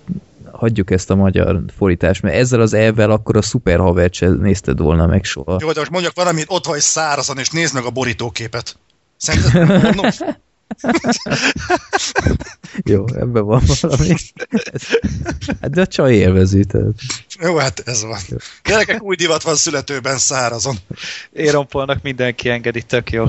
hagyjuk 0.52 0.92
ezt 0.92 1.10
a 1.10 1.16
magyar 1.16 1.60
fordítást, 1.78 2.22
mert 2.22 2.36
ezzel 2.36 2.62
az 2.62 2.74
elvel 2.74 3.12
akkor 3.12 3.38
a 3.38 3.42
szuper 3.42 3.80
havert 3.80 4.14
se 4.14 4.28
nézted 4.28 4.80
volna 4.80 5.06
meg 5.06 5.24
soha. 5.24 5.58
Jó, 5.62 5.72
de 5.72 5.80
most 5.80 5.92
mondjak 5.92 6.16
valamit, 6.16 6.46
ott 6.48 6.66
vagy 6.66 6.80
szárazon, 6.80 7.38
és 7.38 7.50
nézd 7.50 7.74
meg 7.74 7.84
a 7.84 7.90
borítóképet. 7.90 8.78
Szerinted 9.18 9.68
mondom? 9.84 10.10
Jó, 12.84 13.06
ebben 13.08 13.46
van 13.46 13.62
valami. 13.82 14.16
Hát 15.62 15.70
de 15.70 15.82
a 15.82 15.88
csaj 15.88 16.14
élvezi, 16.14 16.66
tehát. 16.66 16.92
Jó, 17.40 17.58
hát 17.58 17.82
ez 17.86 18.04
van. 18.04 18.20
Gyerekek, 18.64 19.04
új 19.04 19.16
divat 19.16 19.44
van 19.44 19.56
születőben 19.56 20.18
szárazon. 20.18 20.76
Aaron 21.36 21.68
Paulnak 21.68 22.02
mindenki 22.02 22.50
engedi, 22.50 22.82
tök 22.82 23.12
jó. 23.12 23.26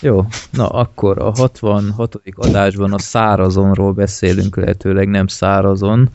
Jó, 0.00 0.26
na 0.50 0.68
akkor 0.68 1.18
a 1.18 1.30
66. 1.30 2.14
adásban 2.34 2.92
a 2.92 2.98
szárazonról 2.98 3.92
beszélünk, 3.92 4.56
lehetőleg 4.56 5.08
nem 5.08 5.26
szárazon, 5.26 6.10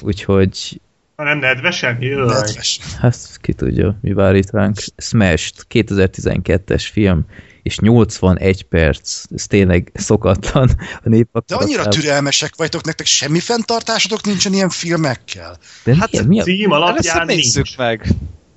úgyhogy 0.00 0.80
Ha 1.16 1.24
nem 1.24 1.38
nedvesen? 1.38 2.02
Jaj. 2.02 2.26
Nedves. 2.26 2.80
hát 2.98 3.38
ki 3.40 3.52
tudja, 3.52 3.98
mi 4.00 4.12
vár 4.12 4.34
itt 4.34 4.50
ránk. 4.50 4.76
Smashed, 4.96 5.54
2012-es 5.70 6.88
film, 6.92 7.26
és 7.62 7.78
81 7.78 8.62
perc, 8.62 9.22
ez 9.34 9.46
tényleg 9.46 9.92
szokatlan 9.94 10.70
a 11.04 11.08
nép. 11.08 11.28
De 11.46 11.54
annyira 11.54 11.88
türelmesek 11.88 12.56
vagytok, 12.56 12.84
nektek 12.84 13.06
semmi 13.06 13.40
fenntartásotok 13.40 14.24
nincsen 14.24 14.52
ilyen 14.52 14.70
filmekkel. 14.70 15.58
De 15.84 15.96
Hát 15.96 16.16
hát, 16.16 16.26
mi 16.26 16.40
a... 16.40 16.42
Cím 16.42 16.70
alapján 16.70 17.26
nézzük 17.26 17.64
nincs. 17.64 17.76
meg. 17.76 18.06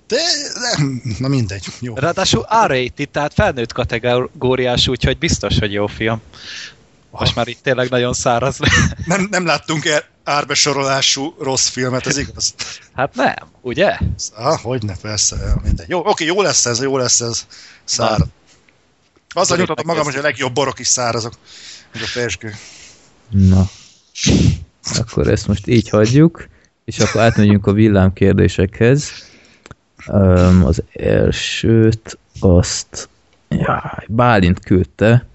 De 0.08 0.18
nem, 0.72 1.02
na 1.20 1.28
mindegy. 1.28 1.66
Jó. 1.80 1.96
Ráadásul 1.96 2.48
R-rated, 2.66 3.10
tehát 3.10 3.34
felnőtt 3.34 3.72
kategóriás, 3.72 4.88
úgyhogy 4.88 5.18
biztos, 5.18 5.60
hogy 5.60 5.74
jó 5.74 5.88
film. 5.88 6.22
Most 7.10 7.36
már 7.36 7.48
itt 7.48 7.60
tényleg 7.64 7.90
nagyon 7.90 8.14
száraz 8.14 8.58
le. 8.58 8.70
Nem, 9.06 9.28
nem 9.32 9.46
láttunk 9.46 9.86
el 9.86 10.04
árbesorolású 10.24 11.36
rossz 11.40 11.68
filmet, 11.68 12.08
ez 12.08 12.18
igaz? 12.18 12.54
Hát 12.96 13.16
nem, 13.16 13.36
ugye? 13.62 13.98
Ah, 14.36 14.60
hogyne, 14.60 14.96
persze, 15.02 15.36
ja, 15.36 15.62
mindegy. 15.64 15.90
Jó, 15.90 16.06
oké, 16.06 16.26
jó 16.26 16.42
lesz 16.42 16.66
ez, 16.66 16.82
jó 16.82 16.98
lesz 16.98 17.22
ez. 17.22 17.46
Száraz. 17.84 18.28
Azzal 19.38 19.58
nyugtatom 19.58 19.86
magam, 19.86 20.04
hogy 20.04 20.16
a 20.16 20.22
legjobb 20.22 20.54
borok 20.54 20.80
is 20.80 20.88
szárazok. 20.88 21.34
Meg 21.94 22.02
a 22.02 22.08
persgő. 22.14 22.54
Na, 23.30 23.70
akkor 25.00 25.28
ezt 25.28 25.48
most 25.48 25.68
így 25.68 25.90
hagyjuk. 25.90 26.48
És 26.86 27.00
akkor 27.00 27.22
átmegyünk 27.22 27.68
a 27.68 27.72
villám 27.72 28.14
kérdésekhez. 28.14 29.12
Um, 30.08 30.66
az 30.66 30.84
elsőt 30.94 32.18
azt 32.40 33.10
jaj, 33.50 34.06
Bálint 34.08 34.60
küldte. 34.60 35.26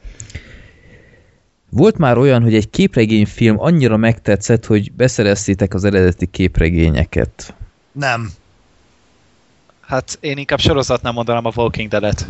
Volt 1.69 1.99
már 1.99 2.19
olyan, 2.19 2.43
hogy 2.43 2.55
egy 2.55 2.71
képregényfilm 2.71 3.61
annyira 3.61 3.97
megtetszett, 3.97 4.67
hogy 4.67 4.93
beszereztétek 4.93 5.75
az 5.75 5.85
eredeti 5.85 6.27
képregényeket. 6.27 7.55
Nem. 7.93 8.31
Hát 9.81 10.19
én 10.21 10.39
inkább 10.39 10.59
sorozatnál 10.59 11.13
mondanám 11.13 11.45
a 11.45 11.53
Walking 11.55 11.89
Dead-et. 11.89 12.27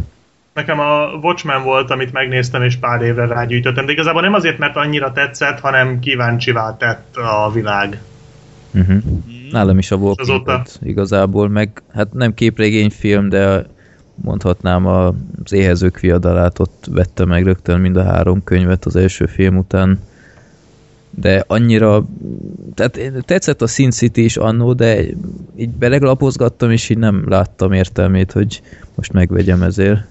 Nekem 0.61 0.81
a 0.81 1.19
Watchmen 1.23 1.63
volt, 1.63 1.91
amit 1.91 2.13
megnéztem, 2.13 2.63
és 2.63 2.77
pár 2.77 3.03
évre 3.03 3.27
rágyűjtöttem. 3.27 3.87
De 3.87 3.93
igazából 3.93 4.21
nem 4.21 4.35
azért, 4.35 4.59
mert 4.59 4.77
annyira 4.77 5.13
tetszett, 5.13 5.61
hanem 5.61 5.99
kíváncsivá 5.99 6.77
tett 6.77 7.17
a 7.17 7.51
világ. 7.53 8.01
Uh-huh. 8.75 9.03
Nálam 9.51 9.79
is 9.79 9.91
a 9.91 9.97
Walking 9.97 10.29
azóta- 10.29 10.79
igazából, 10.83 11.49
meg 11.49 11.83
hát 11.95 12.13
nem 12.13 12.35
képregényfilm, 12.35 13.29
de 13.29 13.67
mondhatnám 14.15 14.87
az 14.87 15.53
éhezők 15.53 16.01
viadalát, 16.01 16.59
ott 16.59 16.87
vette 16.91 17.25
meg 17.25 17.45
rögtön 17.45 17.81
mind 17.81 17.97
a 17.97 18.05
három 18.05 18.45
könyvet 18.45 18.85
az 18.85 18.97
első 18.97 19.27
film 19.27 19.57
után. 19.57 20.01
De 21.11 21.45
annyira, 21.47 22.05
tehát 22.75 23.25
tetszett 23.25 23.63
a 23.63 23.67
Sin 23.67 23.91
City 23.91 24.25
is 24.25 24.37
annó, 24.37 24.73
de 24.73 25.01
így 25.57 25.71
beleglapozgattam, 25.71 26.71
és 26.71 26.89
így 26.89 26.99
nem 26.99 27.25
láttam 27.29 27.73
értelmét, 27.73 28.33
hogy 28.33 28.61
most 28.95 29.13
megvegyem 29.13 29.63
ezért. 29.63 30.09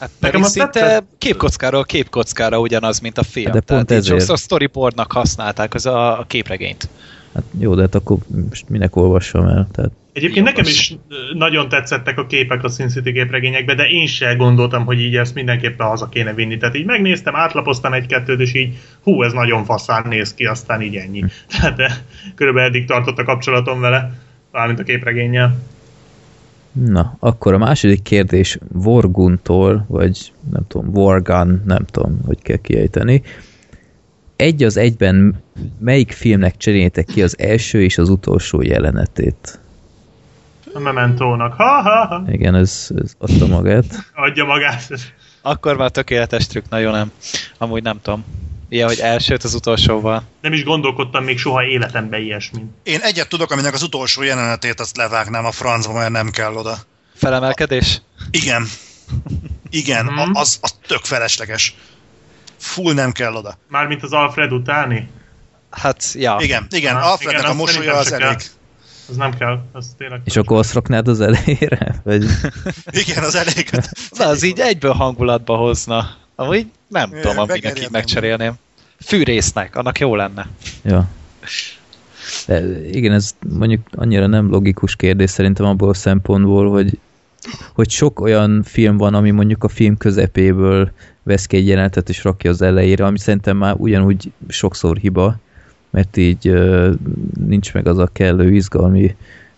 Hát 0.00 0.10
Nekem 0.18 0.42
azt 0.42 0.50
szinte 0.50 0.70
tetszett. 0.70 1.04
képkockáról 1.18 1.84
képkockára 1.84 2.58
ugyanaz, 2.60 3.00
mint 3.00 3.18
a 3.18 3.22
film. 3.22 3.52
Hát 3.52 3.54
de 3.54 3.74
pont 3.74 3.90
ezért. 3.90 4.06
sokszor 4.06 4.38
storyboardnak 4.38 5.12
használták 5.12 5.74
az 5.74 5.86
a, 5.86 6.18
a 6.18 6.24
képregényt. 6.26 6.88
Hát 7.34 7.42
jó, 7.58 7.74
de 7.74 7.80
hát 7.80 7.94
akkor 7.94 8.16
most 8.48 8.68
minek 8.68 8.96
olvassam 8.96 9.46
el? 9.46 9.68
Tehát 9.72 9.90
Egyébként 10.12 10.46
Jogos. 10.46 10.52
nekem 10.52 10.72
is 10.72 10.96
ö, 11.08 11.14
nagyon 11.38 11.68
tetszettek 11.68 12.18
a 12.18 12.26
képek 12.26 12.64
a 12.64 12.68
Sin 12.68 12.88
City 12.88 13.12
képregényekbe, 13.12 13.74
de 13.74 13.88
én 13.88 14.06
se 14.06 14.34
gondoltam, 14.34 14.84
hogy 14.84 15.00
így 15.00 15.16
ezt 15.16 15.34
mindenképpen 15.34 15.86
haza 15.86 16.08
kéne 16.08 16.34
vinni. 16.34 16.56
Tehát 16.56 16.76
így 16.76 16.84
megnéztem, 16.84 17.36
átlapoztam 17.36 17.92
egy-kettőt, 17.92 18.40
és 18.40 18.54
így 18.54 18.76
hú, 19.02 19.22
ez 19.22 19.32
nagyon 19.32 19.64
faszán 19.64 20.04
néz 20.08 20.34
ki, 20.34 20.44
aztán 20.44 20.82
így 20.82 20.96
ennyi. 20.96 21.24
Tehát 21.48 21.76
de 21.80 22.04
körülbelül 22.34 22.68
eddig 22.68 22.86
tartott 22.86 23.18
a 23.18 23.24
kapcsolatom 23.24 23.80
vele, 23.80 24.12
mármint 24.52 24.80
a 24.80 24.82
képregénnyel. 24.82 25.56
Na, 26.72 27.16
akkor 27.18 27.54
a 27.54 27.58
második 27.58 28.02
kérdés 28.02 28.58
Vorguntól, 28.72 29.84
vagy 29.88 30.32
nem 30.52 30.66
tudom, 30.66 30.90
Vorgan, 30.90 31.62
nem 31.66 31.84
tudom, 31.84 32.20
hogy 32.26 32.42
kell 32.42 32.56
kiejteni. 32.56 33.22
Egy 34.36 34.62
az 34.62 34.76
egyben 34.76 35.42
melyik 35.78 36.12
filmnek 36.12 36.56
cseréljétek 36.56 37.04
ki 37.04 37.22
az 37.22 37.38
első 37.38 37.82
és 37.82 37.98
az 37.98 38.08
utolsó 38.08 38.62
jelenetét? 38.62 39.60
A 40.74 40.78
Mementónak. 40.78 41.52
Ha, 41.52 41.82
ha, 41.82 42.06
ha. 42.06 42.22
Igen, 42.26 42.54
ez, 42.54 42.88
ez 43.02 43.14
adta 43.18 43.46
magát. 43.46 43.86
Adja 44.14 44.44
magát. 44.44 44.88
Akkor 45.42 45.76
már 45.76 45.90
tökéletes 45.90 46.46
trükk, 46.46 46.64
nagyon 46.68 46.92
nem. 46.92 47.10
Amúgy 47.58 47.82
nem 47.82 47.98
tudom. 48.02 48.24
Ilyen, 48.72 48.86
hogy 48.88 48.98
elsőt 48.98 49.44
az 49.44 49.54
utolsóval. 49.54 50.22
Nem 50.40 50.52
is 50.52 50.64
gondolkodtam 50.64 51.24
még 51.24 51.38
soha 51.38 51.64
életemben 51.64 52.20
ilyesmin. 52.20 52.74
Én 52.82 53.00
egyet 53.00 53.28
tudok, 53.28 53.50
aminek 53.50 53.74
az 53.74 53.82
utolsó 53.82 54.22
jelenetét 54.22 54.80
azt 54.80 54.96
levágnám 54.96 55.44
a 55.44 55.52
francba, 55.52 55.92
mert 55.92 56.10
nem 56.10 56.30
kell 56.30 56.54
oda. 56.54 56.76
Felemelkedés? 57.14 58.02
Igen. 58.30 58.66
Igen, 59.70 60.04
Mhm. 60.04 60.18
a- 60.18 60.40
az, 60.40 60.58
az 60.60 60.74
tök 60.86 61.04
felesleges. 61.04 61.74
Full 62.56 62.94
nem 62.94 63.12
kell 63.12 63.34
oda. 63.34 63.58
Mármint 63.68 64.02
az 64.02 64.12
Alfred 64.12 64.52
utáni? 64.52 65.08
Hát, 65.70 66.04
ja. 66.14 66.36
Igen, 66.40 66.66
igen, 66.70 66.96
Aha, 66.96 67.10
Alfrednek 67.10 67.40
igen, 67.42 67.54
a 67.54 67.54
mosolya 67.54 67.94
az 67.96 68.08
se 68.08 68.16
kell. 68.16 68.28
elég. 68.28 68.40
Az 69.08 69.16
nem 69.16 69.34
kell, 69.38 69.62
az 69.72 69.94
tényleg. 69.98 70.20
És 70.24 70.36
akkor 70.36 70.58
azt 70.58 70.72
raknád 70.72 71.08
az 71.08 71.20
elejére? 71.20 72.00
Vagy... 72.04 72.24
Igen, 72.90 73.24
az 73.24 73.34
elég. 73.34 73.70
Na, 74.18 74.26
az 74.26 74.42
így 74.42 74.60
egyből 74.60 74.92
hangulatba 74.92 75.56
hozna. 75.56 76.10
Amúgy 76.36 76.66
nem 76.90 77.10
Jaj, 77.12 77.20
tudom, 77.20 77.38
aminek 77.38 77.78
így 77.80 77.88
megcserélném. 77.90 78.52
Fűrésznek, 78.98 79.76
annak 79.76 79.98
jó 79.98 80.14
lenne. 80.14 80.46
Ja. 80.84 81.08
De 82.46 82.88
igen, 82.90 83.12
ez 83.12 83.34
mondjuk 83.58 83.80
annyira 83.92 84.26
nem 84.26 84.50
logikus 84.50 84.96
kérdés 84.96 85.30
szerintem 85.30 85.66
abból 85.66 85.88
a 85.88 85.94
szempontból, 85.94 86.70
hogy, 86.70 86.98
hogy 87.74 87.90
sok 87.90 88.20
olyan 88.20 88.62
film 88.62 88.96
van, 88.96 89.14
ami 89.14 89.30
mondjuk 89.30 89.64
a 89.64 89.68
film 89.68 89.96
közepéből 89.96 90.90
vesz 91.22 91.46
ki 91.46 91.56
egy 91.56 91.66
jelenetet 91.66 92.08
és 92.08 92.24
rakja 92.24 92.50
az 92.50 92.62
elejére, 92.62 93.06
ami 93.06 93.18
szerintem 93.18 93.56
már 93.56 93.74
ugyanúgy 93.78 94.32
sokszor 94.48 94.96
hiba, 94.96 95.36
mert 95.90 96.16
így 96.16 96.48
ö, 96.48 96.92
nincs 97.46 97.72
meg 97.72 97.86
az 97.86 97.98
a 97.98 98.08
kellő 98.12 98.54
izgalmi 98.54 99.16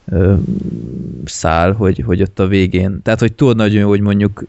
ö, 0.09 0.35
szál, 1.25 1.73
hogy, 1.73 2.03
hogy 2.07 2.23
ott 2.23 2.39
a 2.39 2.47
végén, 2.47 3.03
tehát 3.03 3.21
hogy 3.21 3.33
tudod 3.33 3.57
nagyon 3.57 3.81
jó, 3.81 3.89
hogy 3.89 4.01
mondjuk 4.01 4.45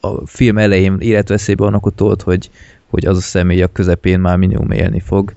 a 0.00 0.26
film 0.26 0.58
elején 0.58 0.96
életveszélyben 0.98 1.66
van, 1.66 1.74
akkor 1.74 1.92
tudod, 1.94 2.22
hogy, 2.22 2.50
hogy 2.90 3.06
az 3.06 3.16
a 3.16 3.20
személy 3.20 3.62
a 3.62 3.72
közepén 3.72 4.20
már 4.20 4.36
minimum 4.36 4.70
élni 4.70 5.00
fog. 5.00 5.34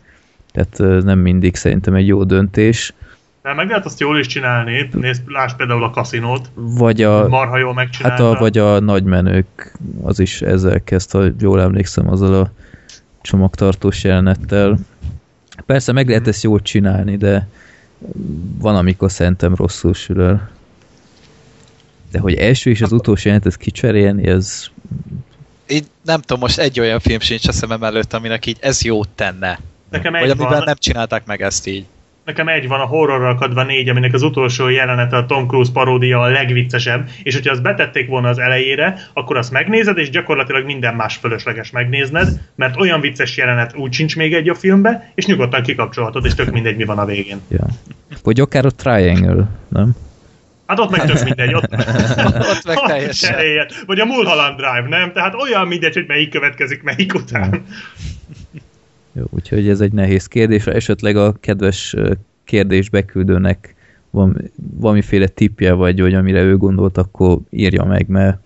Tehát 0.51 1.04
nem 1.04 1.20
mindig 1.20 1.56
szerintem 1.56 1.94
egy 1.94 2.08
jó 2.08 2.24
döntés. 2.24 2.94
De 3.42 3.54
meg 3.54 3.68
lehet 3.68 3.86
azt 3.86 4.00
jól 4.00 4.20
is 4.20 4.28
csinálni. 4.28 4.89
Nézd, 4.92 5.22
lásd 5.25 5.56
például 5.56 5.84
a 5.84 5.89
kaszinót. 5.89 6.50
Vagy 6.54 7.01
a, 7.01 7.28
Marha 7.28 7.58
jól 7.58 7.74
hát 7.74 7.75
megcsinálta. 7.75 8.30
a, 8.30 8.39
vagy 8.39 8.58
a 8.58 8.80
nagymenők, 8.80 9.74
az 10.04 10.20
is 10.20 10.42
ezzel 10.42 10.84
kezd, 10.84 11.12
ha 11.12 11.24
jól 11.39 11.62
emlékszem, 11.62 12.10
azzal 12.10 12.34
a 12.34 12.51
csomagtartós 13.22 14.04
jelenettel. 14.04 14.78
Persze 15.66 15.92
meg 15.92 16.08
lehet 16.08 16.28
ezt 16.28 16.44
jól 16.44 16.62
csinálni, 16.62 17.18
de 17.18 17.48
van, 18.58 18.75
amikor 18.75 19.12
szerintem 19.12 19.56
rosszul 19.56 19.94
sül 19.94 20.22
el. 20.22 20.50
De 22.12 22.20
hogy 22.20 22.34
első 22.36 22.70
és 22.70 22.82
az 22.82 22.92
utolsó 22.92 23.30
jelenetet 23.30 23.58
kicserélni, 23.58 24.28
ez 24.28 24.66
Így 25.68 25.86
nem 26.04 26.22
tudom, 26.22 26.39
most 26.39 26.60
egy 26.60 26.80
olyan 26.80 27.00
film 27.00 27.20
sincs 27.20 27.48
a 27.48 27.51
szemem 27.51 27.84
előtt, 27.84 28.13
aminek 28.13 28.46
így 28.46 28.58
ez 28.60 28.84
jót 28.84 29.10
tenne. 29.10 29.60
Nekem 29.89 30.12
Vagy 30.12 30.22
egy, 30.22 30.30
amiben 30.30 30.50
van, 30.50 30.63
nem 30.66 30.75
csinálták 30.78 31.25
meg 31.25 31.42
ezt 31.42 31.68
így. 31.68 31.86
nekem 32.25 32.48
egy 32.48 32.68
van 32.68 32.80
a 32.80 32.86
horrorral 32.86 33.32
akadva 33.32 33.63
négy, 33.63 33.89
aminek 33.89 34.13
az 34.13 34.22
utolsó 34.22 34.68
jelenete 34.70 35.18
a 35.18 35.25
Tom 35.25 35.48
Cruise 35.48 35.72
paródia 35.72 36.20
a 36.20 36.28
legviccesebb, 36.28 37.10
és 37.24 37.34
hogyha 37.34 37.51
azt 37.51 37.62
betették 37.62 38.08
volna 38.08 38.30
az 38.30 38.39
elejére, 38.39 39.00
akkor 39.13 39.38
azt 39.38 39.51
megnézed, 39.51 39.98
és 39.98 40.10
gyakorlatilag 40.10 40.66
minden 40.66 40.96
más 40.96 41.16
fölösleges 41.16 41.72
megnézned, 41.72 42.42
mert 42.56 42.80
olyan 42.80 43.01
vicces 43.01 43.38
jelenet 43.38 43.75
úgy 43.75 43.94
sincs 43.94 44.16
még 44.16 44.34
egy 44.34 44.50
a 44.50 44.56
filmbe, 44.56 45.12
és 45.16 45.25
nyugodtan 45.25 45.62
kikapcsolhatod, 45.62 46.25
és 46.25 46.36
tök 46.36 46.51
mindegy, 46.51 46.75
mi 46.75 46.86
van 46.86 46.98
a 46.98 47.06
végén. 47.06 47.42
ja. 47.48 47.66
Vagy 48.24 48.39
akár 48.39 48.66
a 48.66 48.72
Triangle, 48.72 49.50
nem? 49.68 49.96
Hát 50.70 50.80
ott 50.80 50.90
meg 50.90 51.06
tök 51.06 51.24
mindegy, 51.24 51.54
ott, 51.54 51.74
Ott 52.52 52.66
meg 52.66 52.78
teljesen. 52.88 53.32
cseréljed. 53.32 53.72
Vagy 53.86 54.00
a 54.00 54.06
Mulholland 54.06 54.56
Drive, 54.56 54.86
nem? 54.90 55.14
Tehát 55.14 55.34
olyan 55.34 55.68
mindegy, 55.68 55.94
hogy 55.94 56.08
melyik 56.08 56.30
következik 56.30 56.84
melyik 56.84 57.14
után. 57.14 57.66
Jó, 59.12 59.24
úgyhogy 59.30 59.70
ez 59.70 59.82
egy 59.82 59.92
nehéz 59.92 60.28
kérdés. 60.28 60.66
Esetleg 60.66 61.16
a 61.16 61.34
kedves 61.40 61.96
kérdés 62.44 62.90
beküldőnek 62.90 63.76
van 64.10 64.52
valamiféle 64.80 65.28
tippje, 65.28 65.74
vagy, 65.74 66.02
vagy 66.02 66.14
amire 66.14 66.42
ő 66.42 66.58
gondolt, 66.58 66.98
akkor 66.98 67.38
írja 67.50 67.84
meg, 67.84 68.08
mert 68.08 68.38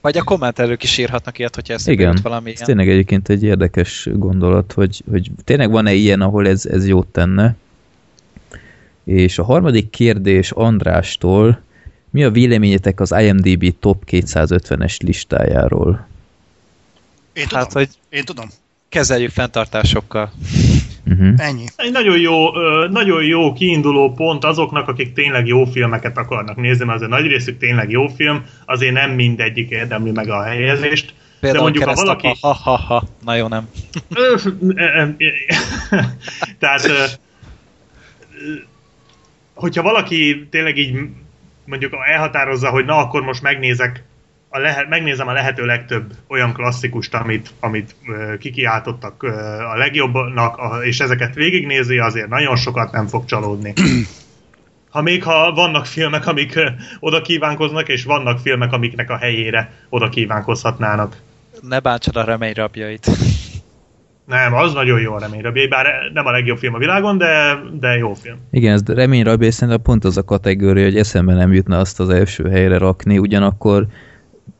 Vagy 0.00 0.16
a 0.16 0.22
kommentelők 0.22 0.82
is 0.82 0.98
írhatnak 0.98 1.38
ilyet, 1.38 1.54
hogyha 1.54 1.74
ezt 1.74 1.88
igen, 1.88 2.18
valami 2.22 2.50
ez 2.50 2.60
tényleg 2.60 2.88
egyébként 2.88 3.28
egy 3.28 3.42
érdekes 3.42 4.08
gondolat, 4.12 4.72
hogy, 4.72 5.02
hogy 5.10 5.30
tényleg 5.44 5.70
van-e 5.70 5.92
ilyen, 5.92 6.20
ahol 6.20 6.48
ez, 6.48 6.66
ez 6.66 6.86
jót 6.86 7.06
tenne. 7.06 7.56
És 9.04 9.38
a 9.38 9.44
harmadik 9.44 9.90
kérdés 9.90 10.50
Andrástól, 10.50 11.68
mi 12.10 12.24
a 12.24 12.30
véleményetek 12.30 13.00
az 13.00 13.14
IMDb 13.18 13.74
top 13.80 14.02
250-es 14.10 15.02
listájáról? 15.02 16.08
Én 17.32 17.44
tudom. 17.46 17.58
Hát, 17.58 17.72
hogy 17.72 17.88
Én 18.08 18.24
tudom. 18.24 18.48
kezeljük 18.88 19.30
fenntartásokkal. 19.30 20.32
Uh-huh. 21.06 21.34
Ennyi. 21.36 21.64
Egy 21.76 21.92
nagyon 21.92 22.18
jó, 22.18 22.50
nagyon 22.88 23.24
jó 23.24 23.52
kiinduló 23.52 24.12
pont 24.12 24.44
azoknak, 24.44 24.88
akik 24.88 25.12
tényleg 25.12 25.46
jó 25.46 25.64
filmeket 25.64 26.16
akarnak 26.16 26.56
nézni, 26.56 26.84
mert 26.84 26.96
azért 26.96 27.10
nagy 27.10 27.26
részük 27.26 27.58
tényleg 27.58 27.90
jó 27.90 28.06
film, 28.06 28.44
azért 28.64 28.92
nem 28.92 29.10
mindegyik 29.10 29.70
érdemli 29.70 30.10
meg 30.10 30.28
a 30.28 30.42
helyezést. 30.42 31.14
Például 31.40 31.62
mondjuk, 31.62 31.84
ha 31.84 31.94
valaki- 31.94 32.36
ha, 32.40 32.52
ha, 32.52 32.76
ha, 32.76 33.02
na 33.24 33.34
jó, 33.34 33.48
nem. 33.48 33.68
Tehát, 36.58 37.18
hogyha 39.54 39.82
valaki 39.82 40.46
tényleg 40.50 40.78
így 40.78 40.98
mondjuk 41.70 41.92
elhatározza, 42.06 42.70
hogy 42.70 42.84
na 42.84 42.96
akkor 42.96 43.22
most 43.22 43.42
megnézek 43.42 44.02
a 44.48 44.58
lehet, 44.58 44.88
megnézem 44.88 45.28
a 45.28 45.32
lehető 45.32 45.64
legtöbb 45.64 46.12
olyan 46.28 46.52
klasszikust, 46.52 47.14
amit, 47.14 47.50
amit 47.60 47.94
kikiáltottak 48.38 49.22
a 49.72 49.76
legjobbnak, 49.76 50.84
és 50.84 51.00
ezeket 51.00 51.34
végignézi, 51.34 51.98
azért 51.98 52.28
nagyon 52.28 52.56
sokat 52.56 52.92
nem 52.92 53.06
fog 53.06 53.24
csalódni. 53.24 53.72
Ha 54.90 55.02
még 55.02 55.22
ha 55.22 55.52
vannak 55.52 55.86
filmek, 55.86 56.26
amik 56.26 56.60
oda 57.00 57.20
kívánkoznak, 57.20 57.88
és 57.88 58.04
vannak 58.04 58.38
filmek, 58.38 58.72
amiknek 58.72 59.10
a 59.10 59.16
helyére 59.16 59.72
oda 59.88 60.08
kívánkozhatnának. 60.08 61.16
Ne 61.60 61.80
bántsad 61.80 62.16
a 62.16 62.24
remény 62.24 62.52
rabjait. 62.52 63.10
Nem, 64.30 64.54
az 64.54 64.72
nagyon 64.72 65.00
jó 65.00 65.14
a 65.14 65.18
reményre. 65.18 65.52
Bár 65.68 65.86
nem 66.12 66.26
a 66.26 66.30
legjobb 66.30 66.58
film 66.58 66.74
a 66.74 66.78
világon, 66.78 67.18
de, 67.18 67.58
de 67.80 67.96
jó 67.96 68.14
film. 68.14 68.36
Igen, 68.50 68.72
ez 68.72 68.82
reményre 68.86 69.30
rabé 69.30 69.50
szerintem 69.50 69.82
pont 69.82 70.04
az 70.04 70.16
a 70.16 70.24
kategória, 70.24 70.84
hogy 70.84 70.96
eszembe 70.96 71.34
nem 71.34 71.52
jutna 71.52 71.78
azt 71.78 72.00
az 72.00 72.08
első 72.08 72.48
helyre 72.48 72.78
rakni, 72.78 73.18
ugyanakkor 73.18 73.86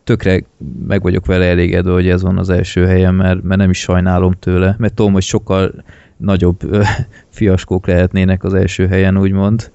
tökre 0.04 0.40
meg 0.86 1.02
vagyok 1.02 1.26
vele 1.26 1.44
elégedve, 1.44 1.92
hogy 1.92 2.08
ez 2.08 2.22
van 2.22 2.38
az 2.38 2.50
első 2.50 2.86
helyen, 2.86 3.14
mert, 3.14 3.42
mert 3.42 3.60
nem 3.60 3.70
is 3.70 3.78
sajnálom 3.78 4.32
tőle, 4.32 4.74
mert 4.78 4.94
tudom, 4.94 5.12
hogy 5.12 5.22
sokkal 5.22 5.72
nagyobb 6.16 6.72
ö, 6.72 6.82
fiaskók 7.38 7.86
lehetnének 7.86 8.44
az 8.44 8.54
első 8.54 8.86
helyen, 8.86 9.18
úgymond. 9.18 9.70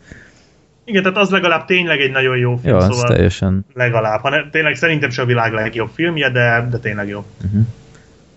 Igen, 0.85 1.03
tehát 1.03 1.17
az 1.17 1.29
legalább 1.29 1.65
tényleg 1.65 1.99
egy 1.99 2.11
nagyon 2.11 2.37
jó 2.37 2.55
film, 2.55 2.75
Ja, 2.75 2.81
szóval 2.81 3.07
teljesen 3.07 3.65
legalább. 3.73 4.21
Ha 4.21 4.29
ne, 4.29 4.49
tényleg 4.49 4.75
szerintem 4.75 5.09
sem 5.09 5.23
a 5.23 5.27
világ 5.27 5.53
legjobb 5.53 5.89
filmje, 5.93 6.29
de, 6.29 6.67
de 6.71 6.77
tényleg 6.77 7.07
jó. 7.07 7.25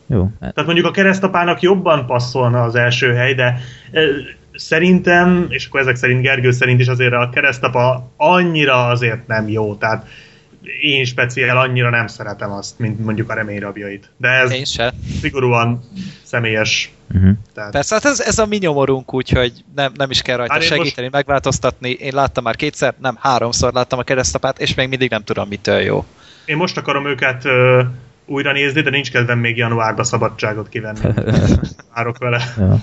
Jó. 0.09 0.29
Tehát 0.39 0.65
mondjuk 0.65 0.87
a 0.87 0.91
keresztapának 0.91 1.61
jobban 1.61 2.07
passzolna 2.07 2.63
az 2.63 2.75
első 2.75 3.13
hely, 3.13 3.35
de 3.35 3.61
szerintem, 4.55 5.47
és 5.49 5.67
akkor 5.67 5.81
ezek 5.81 5.97
szerint 5.97 6.23
Gergő 6.23 6.51
szerint 6.51 6.81
is 6.81 6.89
azért 6.89 7.13
a 7.13 7.31
keresztapa 7.33 8.11
annyira 8.17 8.87
azért 8.87 9.27
nem 9.27 9.49
jó, 9.49 9.75
tehát 9.75 10.07
én 10.81 11.05
speciál 11.05 11.57
annyira 11.57 11.91
nem 11.91 12.07
szeretem 12.07 12.51
azt, 12.53 12.79
mint 12.79 13.05
mondjuk 13.05 13.31
a 13.31 13.35
reményrabjait. 13.35 14.11
De 14.17 14.29
ez 14.29 14.53
Én 14.53 14.65
se. 14.65 14.93
szigorúan 15.21 15.81
személyes. 16.23 16.93
Uh-huh. 17.15 17.31
Tehát, 17.55 17.73
Persze, 17.73 17.95
hát 17.95 18.05
ez, 18.05 18.21
ez 18.21 18.39
a 18.39 18.47
mi 18.47 18.57
nyomorunk, 18.57 19.15
úgyhogy 19.15 19.53
nem, 19.75 19.93
nem 19.97 20.11
is 20.11 20.23
kell 20.23 20.37
rajta 20.37 20.53
Hát 20.53 20.63
segíteni, 20.63 21.01
most... 21.01 21.13
megváltoztatni. 21.13 21.91
Én 21.91 22.15
láttam 22.15 22.45
már 22.45 22.57
kétszer, 22.57 22.95
nem, 23.01 23.17
háromszor 23.21 23.73
láttam 23.73 23.99
a 23.99 24.03
keresztapát, 24.03 24.61
és 24.61 24.75
még 24.75 24.89
mindig 24.89 25.11
nem 25.11 25.23
tudom, 25.23 25.49
mitől 25.49 25.81
jó. 25.81 26.05
én 26.45 26.57
most 26.57 26.77
akarom 26.77 27.07
őket 27.07 27.45
ö, 27.45 27.83
újra 28.29 28.53
nézni, 28.53 28.81
de 28.81 28.91
nincs 28.91 29.11
kedvem 29.11 29.39
még 29.39 29.57
januárba 29.57 30.05
szabadságot 30.05 30.69
kivenni. 30.69 30.99
Várok 31.95 32.19
vele. 32.19 32.41
Ja. 32.59 32.81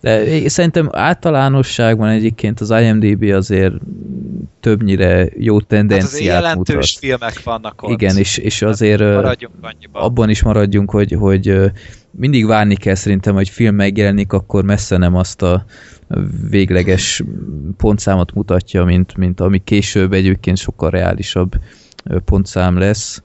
De 0.00 0.48
szerintem 0.48 0.88
általánosságban 0.92 2.08
egyébként 2.08 2.60
az 2.60 2.70
IMDB 2.70 3.22
azért 3.22 3.74
többnyire 4.60 5.08
jó 5.16 5.22
Hát 5.22 5.32
azért 5.42 5.66
tendenciát 5.68 6.42
jelentős 6.42 6.74
mutat. 6.74 6.98
filmek 6.98 7.42
vannak 7.42 7.82
ott. 7.82 7.90
Igen, 7.90 8.16
és, 8.16 8.36
és 8.38 8.62
azért 8.62 9.00
ö, 9.00 9.14
Maradjunk 9.14 9.54
annyiban. 9.60 10.02
abban 10.02 10.30
is 10.30 10.42
maradjunk, 10.42 10.90
hogy, 10.90 11.12
hogy 11.12 11.70
mindig 12.10 12.46
várni 12.46 12.76
kell 12.76 12.94
szerintem, 12.94 13.34
hogy 13.34 13.48
film 13.48 13.74
megjelenik, 13.74 14.32
akkor 14.32 14.64
messze 14.64 14.96
nem 14.96 15.14
azt 15.14 15.42
a 15.42 15.64
végleges 16.50 17.22
pontszámot 17.76 18.32
mutatja, 18.34 18.84
mint, 18.84 19.16
mint 19.16 19.40
ami 19.40 19.58
később 19.64 20.12
egyébként 20.12 20.56
sokkal 20.56 20.90
reálisabb 20.90 21.52
pontszám 22.24 22.78
lesz. 22.78 23.22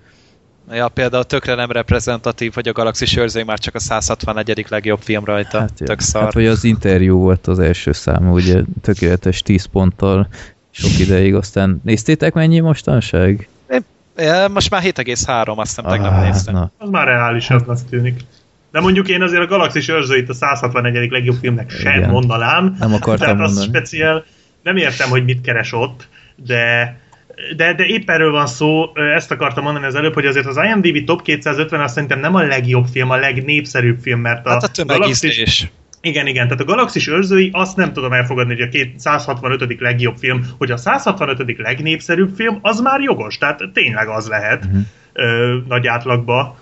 Ja, 0.71 0.87
például 0.87 1.23
tökre 1.23 1.55
nem 1.55 1.71
reprezentatív, 1.71 2.53
hogy 2.53 2.67
a 2.67 2.71
Galaxis 2.71 3.17
őrzői 3.17 3.43
már 3.43 3.59
csak 3.59 3.75
a 3.75 3.79
161. 3.79 4.65
legjobb 4.69 4.99
film 5.01 5.25
rajta. 5.25 5.59
Hát, 5.59 5.79
ja. 5.79 5.85
Tök 5.85 5.99
szar. 5.99 6.23
hát 6.23 6.33
vagy 6.33 6.45
az 6.45 6.63
interjú 6.63 7.17
volt 7.17 7.47
az 7.47 7.59
első 7.59 7.91
szám, 7.91 8.31
ugye 8.31 8.61
tökéletes 8.81 9.41
10 9.41 9.65
ponttal 9.65 10.27
sok 10.71 10.99
ideig, 10.99 11.35
aztán 11.35 11.81
néztétek 11.83 12.33
mennyi 12.33 12.59
mostanság? 12.59 13.47
Ja, 14.17 14.47
most 14.47 14.69
már 14.69 14.81
7,3, 14.83 15.55
azt 15.55 15.81
nem 15.81 15.91
tegnap 15.91 16.11
Ah, 16.11 16.23
néztem. 16.23 16.53
na, 16.53 16.71
Az 16.77 16.89
már 16.89 17.07
reálisabbnak 17.07 17.77
tűnik. 17.89 18.19
De 18.71 18.79
mondjuk 18.79 19.07
én 19.09 19.21
azért 19.21 19.41
a 19.41 19.45
Galaxis 19.47 19.87
őrzőit 19.89 20.29
a 20.29 20.33
161. 20.33 21.07
legjobb 21.11 21.35
filmnek 21.41 21.69
sem 21.69 21.97
Igen. 21.97 22.09
mondanám. 22.09 22.75
Nem 22.79 22.93
akartam 22.93 23.27
Tehát 23.27 23.39
az 23.49 23.55
mondani. 23.55 23.77
speciál, 23.77 24.23
nem 24.63 24.77
értem, 24.77 25.09
hogy 25.09 25.23
mit 25.23 25.41
keres 25.41 25.73
ott, 25.73 26.07
de 26.35 26.97
de, 27.55 27.73
de 27.73 27.85
épp 27.85 28.09
erről 28.09 28.31
van 28.31 28.47
szó, 28.47 28.91
ezt 29.15 29.31
akartam 29.31 29.63
mondani 29.63 29.85
az 29.85 29.95
előbb, 29.95 30.13
hogy 30.13 30.25
azért 30.25 30.45
az 30.45 30.57
IMDb 30.57 31.03
Top 31.05 31.21
250 31.21 31.81
azt 31.81 31.93
szerintem 31.93 32.19
nem 32.19 32.35
a 32.35 32.41
legjobb 32.41 32.85
film, 32.91 33.09
a 33.09 33.15
legnépszerűbb 33.15 33.99
film, 34.01 34.19
mert 34.19 34.45
a, 34.45 34.49
Hát 34.49 34.63
a 34.63 34.67
tömegízlés. 34.67 35.67
igen, 36.01 36.27
igen, 36.27 36.43
tehát 36.47 36.61
a 36.61 36.65
Galaxis 36.65 37.07
őrzői 37.07 37.49
azt 37.53 37.75
nem 37.77 37.93
tudom 37.93 38.13
elfogadni, 38.13 38.53
hogy 38.53 38.63
a 38.63 38.69
két 38.69 38.99
165. 38.99 39.75
legjobb 39.79 40.15
film, 40.17 40.45
hogy 40.57 40.71
a 40.71 40.77
165. 40.77 41.57
legnépszerűbb 41.57 42.35
film, 42.35 42.59
az 42.61 42.79
már 42.79 43.01
jogos, 43.01 43.37
tehát 43.37 43.61
tényleg 43.73 44.07
az 44.07 44.27
lehet 44.27 44.65
Mhm. 44.65 44.77
ö, 45.13 45.57
nagy 45.67 45.87
átlagba, 45.87 46.57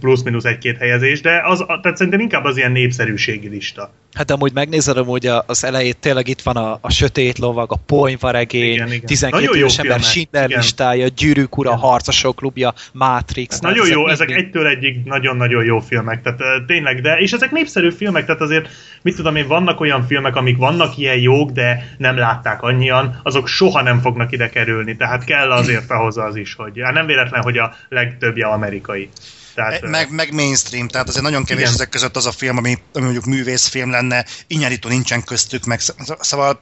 plusz-minusz 0.00 0.44
egy-két 0.44 0.78
helyezés, 0.78 1.20
de 1.20 1.40
az, 1.44 1.64
tehát 1.82 1.96
szerintem 1.96 2.20
inkább 2.20 2.44
az 2.44 2.56
ilyen 2.56 2.72
népszerűségi 2.72 3.48
lista. 3.48 3.92
Hát 4.14 4.26
de 4.26 4.32
amúgy 4.32 4.52
megnézed, 4.52 4.96
hogy 4.96 5.26
az 5.46 5.64
elejét 5.64 5.96
tényleg 5.96 6.28
itt 6.28 6.40
van 6.40 6.56
a, 6.56 6.78
a 6.80 6.90
sötét 6.90 7.38
lovag, 7.38 7.72
a 7.72 7.76
ponyvaregény, 7.86 8.72
Igen, 8.72 8.92
igen. 8.92 9.06
12 9.06 9.44
Nagyon 9.44 9.56
éves 9.58 9.78
ember. 9.78 10.00
Schindler 10.00 10.48
Igen. 10.48 10.58
listája, 10.58 11.06
Gyűrűk 11.08 11.58
ura. 11.58 11.76
Harcosok 11.76 12.36
klubja, 12.36 12.74
Matrix. 12.92 13.58
Tehát 13.58 13.76
nagyon 13.76 13.90
jó, 13.92 13.98
mind- 13.98 14.12
ezek 14.12 14.26
mind- 14.26 14.40
egytől 14.40 14.66
egyig 14.66 15.04
nagyon-nagyon 15.04 15.64
jó 15.64 15.80
filmek, 15.80 16.22
tehát 16.22 16.40
tényleg, 16.66 17.00
de, 17.00 17.16
és 17.16 17.32
ezek 17.32 17.50
népszerű 17.50 17.90
filmek, 17.90 18.26
tehát 18.26 18.40
azért, 18.40 18.68
mit 19.02 19.16
tudom 19.16 19.36
én, 19.36 19.46
vannak 19.46 19.80
olyan 19.80 20.06
filmek, 20.06 20.36
amik 20.36 20.56
vannak 20.56 20.98
ilyen 20.98 21.18
jók, 21.18 21.50
de 21.50 21.94
nem 21.98 22.16
látták 22.16 22.62
annyian, 22.62 23.20
azok 23.22 23.48
soha 23.48 23.82
nem 23.82 24.00
fognak 24.00 24.32
ide 24.32 24.48
kerülni, 24.48 24.96
tehát 24.96 25.24
kell 25.24 25.50
azért 25.50 25.90
ahhoz 25.90 26.18
az 26.18 26.36
is, 26.36 26.54
hogy 26.54 26.80
hát 26.82 26.92
nem 26.92 27.06
véletlen, 27.06 27.42
hogy 27.42 27.58
a 27.58 27.74
legtöbbje 27.88 28.46
amerikai. 28.46 29.08
Tehát, 29.54 29.80
Meg, 29.80 30.10
meg 30.10 30.32
mainstream, 30.32 30.88
tehát 30.88 31.08
azért 31.08 31.24
nagyon 31.24 31.44
kevés 31.44 31.62
Igen. 31.62 31.74
ezek 31.74 31.88
között 31.88 32.16
az 32.16 32.26
a 32.26 32.32
film, 32.32 32.56
ami, 32.56 32.78
ami 32.92 33.04
mondjuk 33.04 33.24
művészfilm 33.24 33.90
lenne, 33.90 34.24
inyárító 34.46 34.88
nincsen 34.88 35.24
köztük, 35.24 35.64
meg 35.64 35.80
szóval 36.20 36.60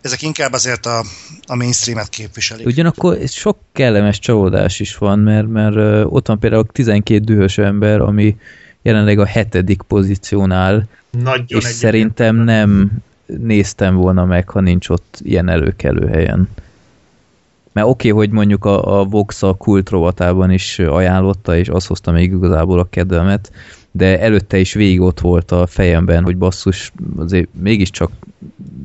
ezek 0.00 0.22
inkább 0.22 0.52
azért 0.52 0.86
a, 0.86 1.04
a 1.46 1.54
mainstreamet 1.54 2.08
képviselik. 2.08 2.66
Ugyanakkor 2.66 3.18
sok 3.26 3.58
kellemes 3.72 4.18
csalódás 4.18 4.80
is 4.80 4.96
van, 4.96 5.18
mert, 5.18 5.48
mert 5.48 6.04
ott 6.04 6.26
van 6.26 6.38
például 6.38 6.66
12 6.72 7.24
dühös 7.24 7.58
ember, 7.58 8.00
ami 8.00 8.36
jelenleg 8.82 9.18
a 9.18 9.26
hetedik 9.26 9.82
pozíciónál, 9.82 10.88
nagyon 11.10 11.60
és 11.60 11.64
szerintem 11.64 12.36
nem 12.36 12.90
néztem 13.26 13.94
volna 13.94 14.24
meg, 14.24 14.48
ha 14.48 14.60
nincs 14.60 14.88
ott 14.88 15.18
ilyen 15.22 15.48
előkelő 15.48 16.08
helyen. 16.08 16.48
Mert 17.72 17.86
oké, 17.86 18.10
okay, 18.10 18.26
hogy 18.26 18.34
mondjuk 18.34 18.64
a, 18.64 19.00
a 19.00 19.04
Vox 19.04 19.42
a 19.42 19.54
kult 19.54 19.90
rovatában 19.90 20.50
is 20.50 20.78
ajánlotta, 20.78 21.56
és 21.56 21.68
azt 21.68 21.86
hozta 21.86 22.10
még 22.10 22.32
igazából 22.32 22.78
a 22.78 22.88
kedvemet, 22.90 23.52
de 23.90 24.20
előtte 24.20 24.58
is 24.58 24.72
végig 24.72 25.00
ott 25.00 25.20
volt 25.20 25.50
a 25.50 25.66
fejemben, 25.66 26.24
hogy 26.24 26.36
basszus, 26.36 26.92
azért 27.16 27.48
mégiscsak 27.60 28.10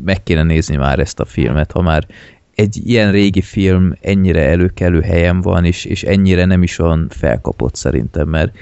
meg 0.04 0.24
kéne 0.24 0.44
nézni 0.44 0.76
már 0.76 1.00
ezt 1.00 1.20
a 1.20 1.26
filmet, 1.26 1.72
ha 1.72 1.82
már 1.82 2.08
egy 2.56 2.82
ilyen 2.86 3.12
régi 3.12 3.42
film 3.42 3.94
ennyire 4.02 4.50
előkelő 4.50 5.02
helyen 5.02 5.42
van, 5.42 5.66
és, 5.66 5.86
és 5.86 6.04
ennyire 6.04 6.46
nem 6.46 6.64
is 6.64 6.80
olyan 6.80 7.08
felkapott 7.10 7.76
szerintem, 7.76 8.28
mert, 8.28 8.56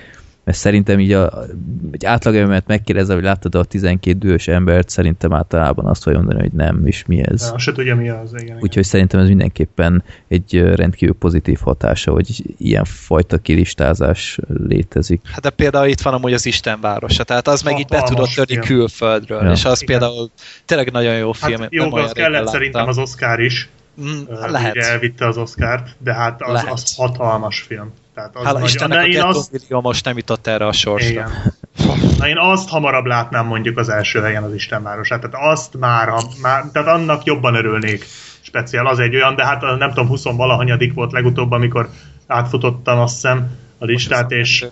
mert 0.46 0.58
szerintem 0.58 1.00
így 1.00 1.12
a, 1.12 1.44
egy 1.92 2.06
átlagember 2.06 2.64
megkérdezze, 2.68 3.14
hogy 3.14 3.24
láttad 3.24 3.56
a 3.56 3.64
12 3.64 4.18
dühös 4.18 4.48
embert, 4.48 4.90
szerintem 4.90 5.34
általában 5.34 5.86
azt 5.86 6.04
fogja 6.04 6.20
mondani, 6.20 6.42
hogy 6.42 6.52
nem, 6.52 6.88
és 6.88 7.06
mi 7.06 7.28
ez. 7.28 7.50
Ja, 7.52 7.58
se 7.58 7.72
tudja 7.72 7.96
mi 7.96 8.10
az, 8.10 8.30
igen. 8.34 8.46
igen. 8.46 8.58
Úgyhogy 8.62 8.84
szerintem 8.84 9.20
ez 9.20 9.28
mindenképpen 9.28 10.04
egy 10.28 10.62
rendkívül 10.76 11.16
pozitív 11.16 11.60
hatása, 11.60 12.12
hogy 12.12 12.56
ilyen 12.58 12.84
fajta 12.84 13.38
kilistázás 13.38 14.40
létezik. 14.68 15.22
Hát 15.32 15.42
de 15.42 15.50
például 15.50 15.88
itt 15.88 16.02
van 16.02 16.14
amúgy 16.14 16.34
az 16.34 16.46
Isten 16.46 16.82
városa, 16.82 17.24
tehát 17.24 17.48
az 17.48 17.62
meg 17.62 17.80
így 17.80 17.88
be 17.88 18.02
tudott 18.02 18.30
törni 18.30 18.56
külföldről, 18.56 19.44
Ja. 19.44 19.52
és 19.52 19.66
az 19.66 19.82
Igen. 19.82 20.00
például 20.00 20.30
tényleg 20.66 20.92
nagyon 20.92 21.18
jó 21.18 21.32
film. 21.32 21.62
Hát 21.62 21.74
jó, 21.74 21.94
az 21.96 22.12
kellett 22.12 22.48
szerintem 22.48 22.88
az 22.88 22.98
Oscar 22.98 23.40
is. 23.40 23.70
Mm, 24.02 24.22
Lehet. 24.48 24.76
Ugye 24.76 24.90
elvitte 24.90 25.28
az 25.28 25.38
Oscárt, 25.38 25.96
de 25.98 26.14
hát 26.14 26.42
az, 26.42 26.54
Lehet. 26.54 26.72
az 26.72 26.96
hatalmas 26.96 27.60
film. 27.60 27.94
Tehát 28.16 28.36
az 28.36 28.44
Hála 28.46 28.60
nagy, 28.60 28.68
Istennek 28.68 29.12
de 29.12 29.24
a 29.24 29.28
azt, 29.28 29.52
Millió 29.52 29.82
most 29.82 30.06
nem 30.06 30.18
jutott 30.18 30.48
erre 30.48 30.66
a 30.66 30.72
sorsra. 30.72 31.10
igen. 31.10 31.54
Na, 32.18 32.28
én 32.28 32.38
azt 32.38 32.70
hamarabb 32.70 33.06
látnám 33.06 33.46
mondjuk 33.46 33.78
az 33.78 33.90
első 33.90 34.22
helyen 34.22 34.44
az 34.44 34.54
Istenvárosát. 34.54 35.22
Tehát 35.22 35.52
azt 35.52 35.78
már, 35.80 36.10
már 36.42 36.64
tehát 36.74 36.88
annak 36.88 37.24
jobban 37.24 37.56
örülnék. 37.56 38.06
Speciál 38.42 38.88
az 38.88 39.00
egy 39.00 39.16
olyan, 39.16 39.36
de 39.36 39.46
hát 39.46 39.62
nem 39.62 39.90
tudom, 39.90 40.08
20 40.08 40.24
valahanyadik 40.24 40.94
volt 40.94 41.12
legutóbb, 41.12 41.52
amikor 41.52 41.90
átfutottam 42.28 43.00
azt 43.00 43.14
hiszem 43.14 43.50
a 43.78 43.86
listát, 43.86 44.32
és 44.32 44.66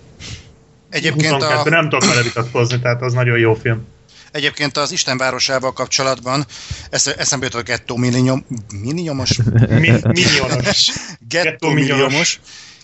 Egyébként 0.90 1.32
22 1.32 1.70
a, 1.70 1.74
nem 1.74 1.90
tudok 1.90 2.06
vele 2.10 2.22
vitatkozni, 2.22 2.80
tehát 2.80 3.02
az 3.02 3.14
nagyon 3.14 3.38
jó 3.38 3.54
film. 3.54 3.88
Egyébként 4.34 4.78
az 4.78 4.92
Isten 4.92 5.18
városával 5.18 5.74
kapcsolatban 5.74 6.46
esze- 6.90 7.16
eszembe 7.16 7.46
jutott 7.46 7.62
a 7.62 7.64
Gettó 7.64 7.96
millinyom, 7.96 8.46
millinyomos? 8.82 9.38
Mi, 9.70 9.94
minionos. 10.04 10.92
Gettó 11.30 11.70
milliomos. 11.70 12.40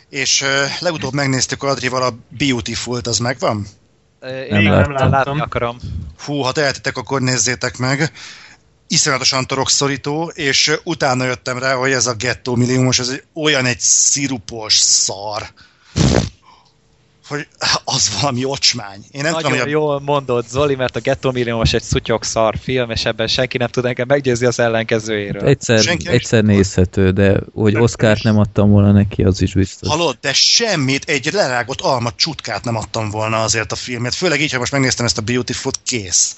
És 0.10 0.42
uh, 0.42 0.50
legutóbb 0.80 1.14
megnéztük 1.14 1.64
Adrival 1.64 2.04
a 2.04 2.18
Beautiful-t, 2.38 3.08
az 3.08 3.18
megvan? 3.18 3.68
Én 4.22 4.48
Nem 4.50 4.62
nem 4.64 4.92
láttam. 4.92 5.12
látni 5.12 5.40
akarom. 5.42 5.78
Fú, 6.18 6.42
ha 6.42 6.52
tehetitek, 6.52 6.98
akkor 6.98 7.22
nézzétek 7.22 7.78
meg. 7.78 8.12
Iszonyatosan 8.88 9.48
torokszorító, 9.48 10.32
és 10.36 10.72
utána 10.84 11.26
jöttem 11.26 11.58
rá, 11.58 11.74
hogy 11.74 11.92
ez 11.92 12.08
a 12.08 12.14
Gettó 12.14 12.56
milliómos, 12.56 13.00
ez 13.00 13.08
egy 13.08 13.24
olyan 13.34 13.66
egy 13.66 13.80
szirupos 13.80 14.74
szar. 14.74 15.50
Hogy 17.30 17.48
az 17.96 18.18
valami 18.22 18.46
ocsmány. 18.46 19.06
Én 19.12 19.22
nem 19.22 19.32
Nagyon 19.32 19.52
tudom, 19.52 19.58
hogy 19.58 19.68
a 19.68 19.72
jól 19.72 20.00
mondod, 20.06 20.48
Zoli, 20.48 20.76
mert 20.76 20.96
a 20.96 21.00
Ghetto 21.00 21.32
Milliós 21.32 21.74
egy 21.74 21.84
szutyok 21.84 22.24
szar 22.24 22.56
film, 22.62 22.90
és 22.90 23.06
ebben 23.06 23.28
senki 23.28 23.58
nem 23.58 23.68
tud 23.68 23.86
engem 23.86 24.08
meggyőzni 24.08 24.46
az 24.46 24.60
ellenkezőjéről. 24.60 25.48
Egyszer, 25.48 25.80
Senki 25.80 26.04
nem 26.04 26.14
egyszer 26.14 26.40
tudta. 26.40 26.56
nézhető, 26.56 27.12
de 27.12 27.40
hogy 27.54 27.74
Nem 27.74 27.82
Oscárt 27.82 28.18
is. 28.18 28.24
nem 28.24 28.38
adtam 28.40 28.70
volna 28.70 28.92
neki, 28.92 29.24
az 29.24 29.42
is 29.42 29.54
biztos. 29.54 29.90
Hallod, 29.90 30.18
de 30.22 30.34
semmit, 30.34 31.10
egy 31.10 31.30
lerágott 31.34 31.82
alma 31.82 32.12
csutkát 32.16 32.64
nem 32.64 32.76
adtam 32.76 33.10
volna 33.10 33.44
azért 33.44 33.72
a 33.72 33.76
filmet. 33.76 34.14
Főleg 34.14 34.42
így, 34.42 34.50
hogy 34.50 34.60
most 34.60 34.72
megnéztem 34.72 35.06
ezt 35.06 35.18
a 35.18 35.22
Beautiful-t, 35.22 35.80
kész. 35.86 36.36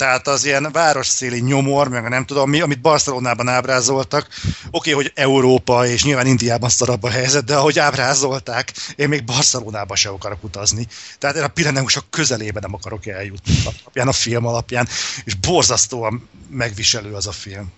Tehát 0.00 0.28
az 0.28 0.44
ilyen 0.44 0.68
városszéli 0.72 1.40
nyomor, 1.40 1.88
meg 1.88 2.08
nem 2.08 2.24
tudom 2.24 2.50
mi, 2.50 2.60
amit 2.60 2.80
Barcelonában 2.80 3.48
ábrázoltak. 3.48 4.28
Oké, 4.70 4.90
hogy 4.90 5.12
Európa 5.14 5.86
és 5.86 6.04
nyilván 6.04 6.26
Indiában 6.26 6.68
szarabb 6.68 7.02
a 7.02 7.10
helyzet, 7.10 7.44
de 7.44 7.56
ahogy 7.56 7.78
ábrázolták, 7.78 8.72
én 8.96 9.08
még 9.08 9.24
Barcelonába 9.24 9.94
se 9.96 10.08
akarok 10.08 10.44
utazni. 10.44 10.86
Tehát 11.18 11.36
én 11.36 11.42
a 11.42 11.48
Pireneusok 11.48 12.04
közelébe 12.10 12.60
nem 12.60 12.74
akarok 12.74 13.06
eljutni 13.06 13.52
alapján, 13.64 14.08
a 14.08 14.12
film 14.12 14.46
alapján, 14.46 14.88
és 15.24 15.34
borzasztóan 15.34 16.28
megviselő 16.50 17.12
az 17.12 17.26
a 17.26 17.32
film. 17.32 17.72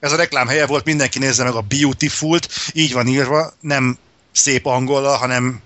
Ez 0.00 0.12
a 0.12 0.16
reklám 0.16 0.48
helye 0.48 0.66
volt, 0.66 0.84
mindenki 0.84 1.18
nézze 1.18 1.44
meg 1.44 1.54
a 1.54 1.60
Beautiful-t, 1.60 2.48
így 2.72 2.92
van 2.92 3.06
írva, 3.06 3.52
nem 3.60 3.98
szép 4.32 4.66
angola, 4.66 5.16
hanem 5.16 5.60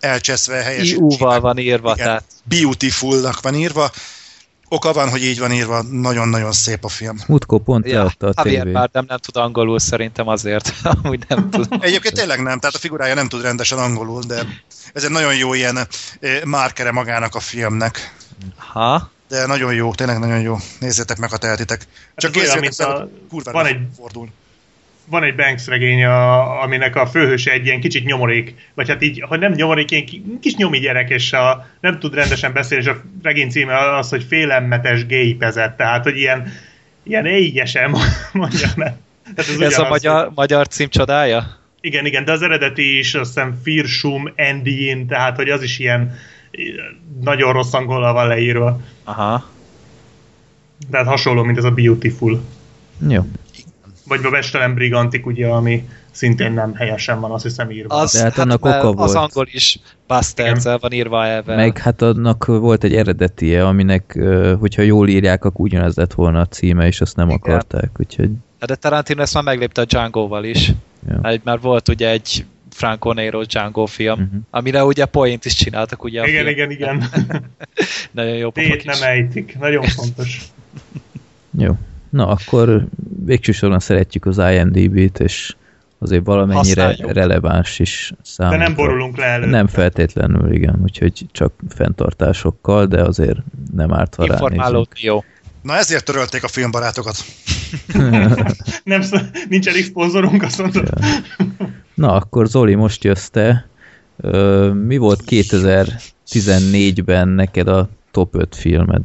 elcseszve 0.00 0.56
helyes. 0.62 0.90
IU-val 0.90 1.40
van 1.40 1.58
írva, 1.58 1.92
Igen. 1.92 2.06
tehát 2.06 2.24
Beautiful-nak 2.44 3.40
van 3.40 3.54
írva. 3.54 3.90
Oka 4.68 4.92
van, 4.92 5.10
hogy 5.10 5.24
így 5.24 5.38
van 5.38 5.52
írva, 5.52 5.82
nagyon-nagyon 5.82 6.52
szép 6.52 6.84
a 6.84 6.88
film. 6.88 7.18
Mutko 7.26 7.58
pont 7.58 7.86
ja, 7.86 7.98
leadta 7.98 8.26
a 8.26 8.32
Javier 8.36 8.60
tévé. 8.62 8.72
Bardem 8.72 9.04
nem 9.08 9.18
tud 9.18 9.36
angolul 9.36 9.78
szerintem 9.78 10.28
azért, 10.28 10.72
amúgy 11.02 11.24
nem 11.28 11.50
tud. 11.50 11.68
Egyébként 11.80 12.14
tényleg 12.14 12.42
nem, 12.42 12.58
tehát 12.58 12.74
a 12.74 12.78
figurája 12.78 13.14
nem 13.14 13.28
tud 13.28 13.42
rendesen 13.42 13.78
angolul, 13.78 14.22
de 14.26 14.42
ez 14.92 15.04
egy 15.04 15.10
nagyon 15.10 15.36
jó 15.36 15.54
ilyen 15.54 15.76
eh, 15.76 15.86
márkere 16.44 16.90
magának 16.92 17.34
a 17.34 17.40
filmnek. 17.40 18.14
Ha? 18.56 19.10
De 19.28 19.46
nagyon 19.46 19.74
jó, 19.74 19.94
tényleg 19.94 20.18
nagyon 20.18 20.40
jó. 20.40 20.56
Nézzétek 20.80 21.18
meg, 21.18 21.30
ha 21.30 21.36
tehetitek. 21.36 21.86
Csak 22.16 22.36
ez 22.36 22.42
olyan, 22.42 22.58
mint 22.58 22.78
a- 22.78 23.08
van 23.44 23.66
egy- 23.66 23.86
fordul. 23.96 24.28
Van 25.08 25.22
egy 25.22 25.34
Banks 25.34 25.66
regény, 25.66 26.04
a, 26.04 26.62
aminek 26.62 26.96
a 26.96 27.06
főhőse 27.06 27.52
egy 27.52 27.66
ilyen 27.66 27.80
kicsit 27.80 28.04
nyomorék, 28.04 28.54
vagy 28.74 28.88
hát 28.88 29.02
így, 29.02 29.24
ha 29.28 29.36
nem 29.36 29.52
nyomorék, 29.52 29.90
ilyen 29.90 30.06
ki- 30.06 30.22
kis 30.40 30.54
nyomi 30.54 30.78
gyerek, 30.78 31.10
és 31.10 31.32
a, 31.32 31.66
nem 31.80 31.98
tud 31.98 32.14
rendesen 32.14 32.52
beszélni, 32.52 32.84
és 32.84 32.90
a 32.90 33.00
regény 33.22 33.50
címe 33.50 33.96
az, 33.96 34.08
hogy 34.08 34.24
félelmetes 34.24 35.06
gépezet, 35.06 35.76
tehát, 35.76 36.02
hogy 36.02 36.16
ilyen, 36.16 36.52
ilyen 37.02 37.26
éjjesen 37.26 37.96
mondja 38.32 38.68
meg. 38.76 38.94
Tehát 39.22 39.38
Ez 39.38 39.56
ugyanaz, 39.56 39.78
a 39.78 39.88
magyar, 39.88 40.30
magyar 40.34 40.68
cím 40.68 40.88
csodája? 40.88 41.58
Igen, 41.80 42.06
igen, 42.06 42.24
de 42.24 42.32
az 42.32 42.42
eredeti 42.42 42.98
is 42.98 43.14
azt 43.14 43.34
hiszem 43.34 43.60
Firsum 43.62 44.32
Endin, 44.34 45.06
tehát 45.06 45.36
hogy 45.36 45.48
az 45.48 45.62
is 45.62 45.78
ilyen 45.78 46.14
nagyon 47.20 47.52
rossz 47.52 47.72
angolal 47.72 48.12
van 48.12 48.26
leírva. 48.26 48.80
Aha. 49.04 49.48
Tehát 50.90 51.06
hasonló, 51.06 51.42
mint 51.42 51.58
ez 51.58 51.64
a 51.64 51.70
Beautiful. 51.70 52.40
Jó. 53.08 53.22
Vagy 54.08 54.20
a 54.24 54.30
Vestelen 54.30 54.74
Brigantik, 54.74 55.26
ugye, 55.26 55.46
ami 55.48 55.88
szintén 56.10 56.52
nem 56.52 56.74
helyesen 56.74 57.20
van, 57.20 57.30
azt 57.30 57.42
hiszem 57.42 57.70
írva. 57.70 57.94
Az, 57.94 58.12
De 58.12 58.22
hát 58.22 58.38
annak 58.38 58.60
mert 58.62 58.84
oka 58.84 59.02
Az 59.02 59.12
volt. 59.14 59.30
angol 59.30 59.48
is 59.52 59.78
bastards 60.06 60.64
van 60.80 60.92
írva 60.92 61.24
elve. 61.26 61.56
Meg 61.56 61.78
hát 61.78 62.02
annak 62.02 62.44
volt 62.44 62.84
egy 62.84 62.94
eredetie, 62.94 63.66
aminek, 63.66 64.18
hogyha 64.60 64.82
jól 64.82 65.08
írják, 65.08 65.44
akkor 65.44 65.60
ugyanaz 65.64 65.96
lett 65.96 66.12
volna 66.14 66.40
a 66.40 66.46
címe, 66.46 66.86
és 66.86 67.00
azt 67.00 67.16
nem 67.16 67.28
Igen. 67.28 67.40
akarták, 67.42 67.90
úgyhogy 67.98 68.30
De 68.66 68.74
Tarantino 68.74 69.22
ezt 69.22 69.34
már 69.34 69.42
meglépte 69.42 69.80
a 69.80 69.84
Django-val 69.84 70.44
is. 70.44 70.72
Ja. 71.08 71.18
Hát 71.22 71.44
Már 71.44 71.60
volt 71.60 71.88
ugye 71.88 72.10
egy 72.10 72.44
Franco 72.70 73.12
Nero 73.12 73.42
Django 73.42 73.86
film, 73.86 74.20
Mhm. 74.20 74.36
amire 74.50 74.84
ugye 74.84 75.04
Point 75.04 75.44
is 75.44 75.54
csináltak 75.54 76.04
ugye 76.04 76.20
a 76.20 76.26
igen, 76.26 76.44
film. 76.44 76.48
igen, 76.54 76.70
igen. 76.70 77.04
Nagyon 78.10 78.36
jó 78.36 78.50
Tét 78.50 78.84
nem 78.84 79.02
ejtik. 79.02 79.58
Nagyon 79.58 79.82
fontos. 79.82 80.40
jó. 81.58 81.72
Na, 82.16 82.26
akkor 82.28 82.86
végső 83.24 83.52
soron 83.52 83.78
szeretjük 83.78 84.26
az 84.26 84.38
IMDb-t, 84.38 85.20
és 85.20 85.54
azért 85.98 86.24
valamennyire 86.24 86.84
Használjuk. 86.84 87.12
releváns 87.12 87.78
is 87.78 88.12
De 88.16 88.20
számunkra. 88.22 88.62
nem 88.66 88.74
borulunk 88.74 89.16
le 89.16 89.24
előtt. 89.24 89.50
Nem 89.50 89.66
feltétlenül, 89.66 90.52
igen, 90.52 90.80
úgyhogy 90.82 91.26
csak 91.32 91.52
fenntartásokkal, 91.68 92.86
de 92.86 93.02
azért 93.02 93.38
nem 93.74 93.92
ártva 93.92 94.26
ránézni. 94.26 94.44
Informálódni 94.46 95.00
jó. 95.02 95.24
Na 95.62 95.76
ezért 95.76 96.04
törölték 96.04 96.44
a 96.44 96.48
filmbarátokat. 96.48 97.16
Nem, 98.84 99.02
nincs 99.48 99.68
elég 99.68 99.84
szponzorunk, 99.84 100.42
azt 100.42 100.58
mondod. 100.58 100.88
Na, 101.94 102.12
akkor 102.12 102.46
Zoli, 102.46 102.74
most 102.74 103.04
jössz 103.04 103.28
te. 103.28 103.66
Mi 104.72 104.96
volt 104.96 105.22
2014-ben 105.28 107.28
neked 107.28 107.68
a 107.68 107.88
top 108.10 108.34
5 108.34 108.56
filmed? 108.56 109.02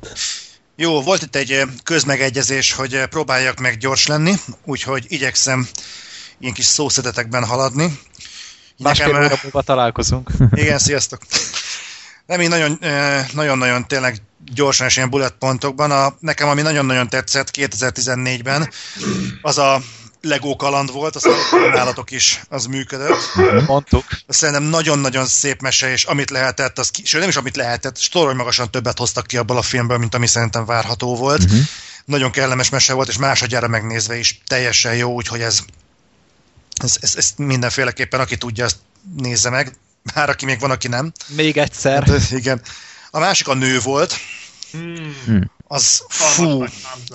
Jó, 0.76 1.02
volt 1.02 1.22
itt 1.22 1.36
egy 1.36 1.64
közmegegyezés, 1.84 2.74
hogy 2.74 3.06
próbáljak 3.06 3.60
meg 3.60 3.78
gyors 3.78 4.08
lenni, 4.08 4.34
úgyhogy 4.66 5.06
igyekszem 5.08 5.68
ilyen 6.40 6.54
kis 6.54 6.66
szószedetekben 6.66 7.46
haladni. 7.46 8.00
Másfél 8.78 9.12
Nekem, 9.12 9.40
óra 9.54 9.62
találkozunk. 9.62 10.32
Igen, 10.52 10.78
sziasztok! 10.78 11.22
Nem, 12.26 12.42
így 12.42 12.50
nagyon, 12.50 12.78
eh, 12.82 13.26
nagyon-nagyon 13.34 13.88
tényleg 13.88 14.22
gyorsan 14.54 14.88
és 14.88 14.96
ilyen 14.96 15.10
bullet 15.10 15.36
pontokban. 15.40 15.92
A, 15.92 16.16
nekem 16.20 16.48
ami 16.48 16.62
nagyon-nagyon 16.62 17.10
tetszett 17.10 17.50
2014-ben, 17.58 18.70
az 19.42 19.58
a 19.58 19.82
Lego 20.22 20.56
kaland 20.56 20.92
volt, 20.92 21.16
azt 21.16 21.28
nálatok 21.74 22.12
is 22.12 22.42
az 22.50 22.66
működött. 22.66 23.36
Mondtuk. 23.68 24.06
Szerintem 24.28 24.64
nagyon-nagyon 24.64 25.26
szép 25.26 25.62
mese, 25.62 25.92
és 25.92 26.04
amit 26.04 26.30
lehetett, 26.30 26.80
az 26.80 26.90
ki, 26.90 27.02
sőt 27.06 27.20
nem 27.20 27.30
is 27.30 27.36
amit 27.36 27.56
lehetett, 27.56 27.98
torony 28.12 28.36
magasan 28.36 28.72
többet 28.72 28.98
hoztak 28.98 29.28
ki 29.28 29.38
abból 29.38 29.58
a 29.58 29.62
filmből, 29.62 29.98
mint 29.98 30.16
ami 30.16 30.28
szerintem 30.28 30.66
várható 30.66 31.16
volt. 31.16 31.44
Mhm. 31.46 31.60
Nagyon 32.06 32.32
kellemes 32.32 32.70
mese 32.70 32.94
volt, 32.94 33.08
és 33.08 33.18
másodjára 33.18 33.68
megnézve 33.68 34.18
is 34.18 34.42
teljesen 34.48 34.96
jó, 34.96 35.14
úgyhogy 35.14 35.42
ez, 35.42 35.60
ez, 36.84 36.98
ez, 37.02 37.16
ez 37.16 37.34
mindenféleképpen, 37.38 38.20
aki 38.20 38.38
tudja, 38.38 38.66
azt 38.66 38.78
nézze 39.18 39.50
meg. 39.50 39.76
Már 40.16 40.30
aki 40.30 40.46
még 40.46 40.60
van, 40.60 40.72
aki 40.72 40.88
nem. 40.88 41.12
Még 41.28 41.58
egyszer. 41.58 42.08
Hát, 42.08 42.32
igen. 42.32 42.62
A 43.12 43.20
másik 43.20 43.48
a 43.48 43.54
nő 43.54 43.80
volt, 43.80 44.20
Hmm. 44.72 45.52
Az 45.72 46.04
Fú. 46.10 46.64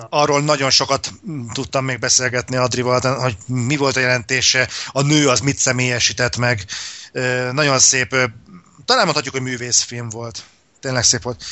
arról 0.09 0.41
nagyon 0.41 0.69
sokat 0.69 1.13
tudtam 1.53 1.85
még 1.85 1.99
beszélgetni 1.99 2.55
Adrival, 2.55 3.19
hogy 3.19 3.37
mi 3.45 3.75
volt 3.75 3.95
a 3.95 3.99
jelentése, 3.99 4.69
a 4.91 5.01
nő 5.01 5.29
az 5.29 5.39
mit 5.39 5.57
személyesített 5.57 6.37
meg. 6.37 6.65
Nagyon 7.51 7.79
szép, 7.79 8.09
talán 8.85 9.03
mondhatjuk, 9.03 9.33
hogy 9.33 9.43
művészfilm 9.43 10.09
volt. 10.09 10.43
Tényleg 10.79 11.03
szép 11.03 11.21
volt. 11.21 11.43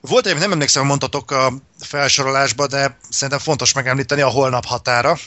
Volt 0.00 0.26
egy, 0.26 0.38
nem 0.38 0.52
emlékszem, 0.52 0.86
mondtatok 0.86 1.30
a 1.30 1.52
felsorolásba, 1.80 2.66
de 2.66 2.98
szerintem 3.10 3.38
fontos 3.38 3.72
megemlíteni 3.72 4.20
a 4.20 4.28
holnap 4.28 4.64
határa. 4.64 5.18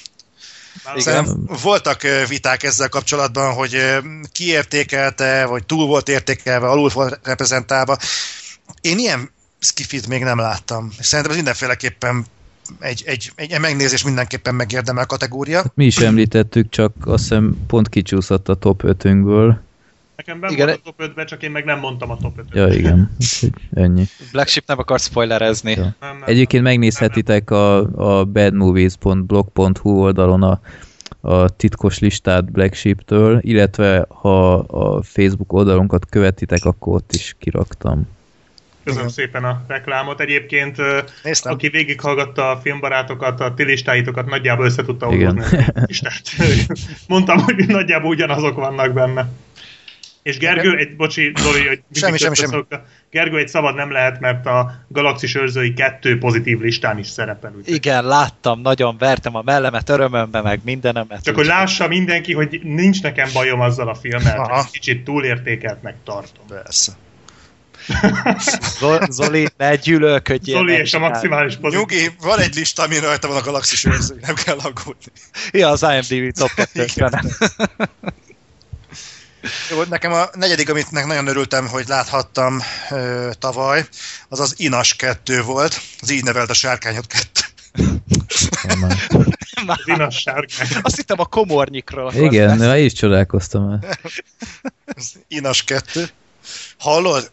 Szerintem 0.98 1.46
voltak 1.62 2.02
viták 2.28 2.64
ezzel 2.64 2.90
kapcsolatban, 2.90 3.54
hogy 3.54 3.98
kiértékelte, 4.32 5.46
vagy 5.46 5.66
túl 5.66 5.88
volt 5.88 6.10
értékelve, 6.10 6.68
alul 6.68 6.90
volt 6.90 7.20
reprezentálva. 7.24 7.98
Én 8.82 8.98
ilyen 8.98 9.32
skifit 9.62 10.08
még 10.08 10.24
nem 10.24 10.38
láttam. 10.38 10.90
És 11.00 11.06
szerintem 11.06 11.32
ez 11.32 11.38
mindenféleképpen 11.38 12.26
egy, 12.80 13.04
egy, 13.06 13.32
egy 13.36 13.60
megnézés 13.60 14.04
mindenképpen 14.04 14.56
megérdemel 14.56 15.06
kategória. 15.06 15.64
Mi 15.74 15.86
is 15.86 15.98
említettük, 15.98 16.70
csak 16.70 16.94
azt 17.06 17.22
hiszem 17.22 17.58
pont 17.68 17.90
kicsúszott 17.90 18.50
a 18.50 18.56
top 18.56 18.84
5-ünkből. 18.86 19.56
Nekem 20.16 20.40
ben 20.40 20.52
Igen. 20.52 20.68
volt 20.68 20.80
a 20.84 20.94
top 20.96 21.12
5 21.18 21.28
csak 21.28 21.44
én 21.44 21.52
meg 21.52 21.64
nem 21.66 21.80
mondtam 21.80 22.10
a 22.10 22.18
top 22.18 22.38
5 22.38 22.46
Ja, 22.52 22.68
igen. 22.68 23.16
Ennyi. 23.74 24.06
Black 24.32 24.48
Sheep 24.48 24.68
nem 24.68 24.80
akar 24.80 25.00
spoilerezni. 25.00 25.72
Ja. 25.72 25.82
Nem, 25.82 25.96
nem, 26.00 26.24
Egyébként 26.26 26.64
megnézhetitek 26.64 27.50
a, 27.50 27.78
a 28.20 28.26
badmovies.blog.hu 28.26 29.90
oldalon 29.90 30.44
a, 30.44 30.62
a 31.22 31.50
titkos 31.50 32.00
listát 32.00 32.52
Black 32.52 32.74
Sheep-től, 32.74 33.40
illetve 33.42 34.06
ha 34.10 34.54
a 34.54 35.02
Facebook 35.02 35.54
oldalunkat 35.54 36.06
követitek, 36.10 36.66
akkor 36.66 36.96
ott 36.96 37.14
is 37.14 37.36
kiraktam. 37.40 38.08
Köszönöm 38.84 39.08
szépen 39.08 39.44
a 39.44 39.62
reklámot. 39.68 40.20
Egyébként, 40.20 40.78
Néztem. 41.24 41.54
aki 41.54 41.70
végighallgatta 41.70 42.50
a 42.50 42.58
filmbarátokat, 42.58 43.40
a 43.40 43.54
ti 43.54 43.64
listáitokat, 43.64 44.26
nagyjából 44.26 44.66
össze 44.66 44.84
tudta 44.84 45.14
Igen. 45.14 45.44
listát. 45.86 46.22
Mondtam, 47.08 47.40
hogy 47.40 47.68
nagyjából 47.68 48.10
ugyanazok 48.10 48.56
vannak 48.56 48.94
benne. 48.94 49.30
És 50.24 50.38
Gergő, 50.38 50.78
egy, 50.78 50.96
bocsi, 50.96 51.32
Zoli, 51.40 51.68
hogy 51.68 51.82
Semmi, 51.94 52.18
semmi, 52.18 52.36
semmi. 52.36 52.64
Gergő, 53.12 53.38
egy 53.38 53.48
szabad 53.48 53.76
nem 53.76 53.92
lehet, 53.92 54.20
mert 54.20 54.46
a 54.46 54.72
Galaxis 54.88 55.36
őrzői 55.36 55.74
kettő 55.74 56.18
pozitív 56.18 56.60
listán 56.60 56.98
is 56.98 57.08
szerepel. 57.08 57.54
Úgyhogy. 57.58 57.74
Igen, 57.74 58.06
láttam, 58.06 58.62
nagyon 58.62 58.98
vertem 58.98 59.36
a 59.36 59.42
mellemet, 59.46 59.90
örömömbe, 59.90 60.42
meg 60.42 60.60
mindenemet. 60.64 61.24
Csak 61.24 61.36
hogy 61.36 61.46
lássa 61.46 61.88
mindenki, 61.88 62.34
hogy 62.34 62.60
nincs 62.64 63.02
nekem 63.02 63.30
bajom 63.34 63.60
azzal 63.60 63.90
a 63.90 63.96
filmmel, 63.96 64.52
ezt 64.54 64.72
kicsit 64.72 65.04
túlértékeltnek 65.04 65.96
tartom. 66.04 66.46
Persze. 66.48 66.92
Zo- 68.80 69.12
Zoli, 69.12 69.48
ne 69.58 69.76
gyűlölködjél. 69.76 70.58
Zoli 70.58 70.74
és 70.74 70.94
a 70.94 71.00
maximális 71.00 71.56
pozitív. 71.56 71.80
Nyugi, 71.80 72.16
van 72.22 72.40
egy 72.40 72.56
lista, 72.56 72.84
ami 72.84 73.00
rajta 73.00 73.28
van 73.28 73.38
a 73.38 73.42
galaxis 73.42 73.86
őrző, 73.86 74.18
nem 74.22 74.36
kell 74.36 74.58
aggódni. 74.58 75.12
Ja, 75.52 75.70
az 75.70 75.84
IMDb 76.10 76.34
top 76.38 76.50
2 76.56 76.86
Igen. 76.96 77.32
Jó, 79.70 79.84
nekem 79.84 80.12
a 80.14 80.30
negyedik, 80.34 80.70
amit 80.70 80.92
nagyon 80.92 81.28
örültem, 81.28 81.68
hogy 81.68 81.88
láthattam 81.88 82.62
ö, 82.90 83.30
tavaly, 83.40 83.86
az 84.30 84.40
az 84.40 84.54
Inas 84.58 84.96
2 84.96 85.42
volt, 85.42 85.82
az 86.02 86.10
így 86.12 86.24
nevelt 86.24 86.50
a 86.50 86.54
sárkányot 86.54 87.08
2. 87.08 87.26
Az 89.68 89.78
inas 89.86 90.16
sárkány. 90.16 90.68
Azt 90.82 90.96
hittem 90.96 91.20
a 91.20 91.26
komornyikról. 91.26 92.14
Igen, 92.14 92.62
én 92.76 92.86
is 92.86 92.94
csodálkoztam 92.94 93.70
el. 93.70 93.98
Az 94.86 95.20
Inas 95.28 95.64
2. 95.64 96.10
Hallod? 96.78 97.32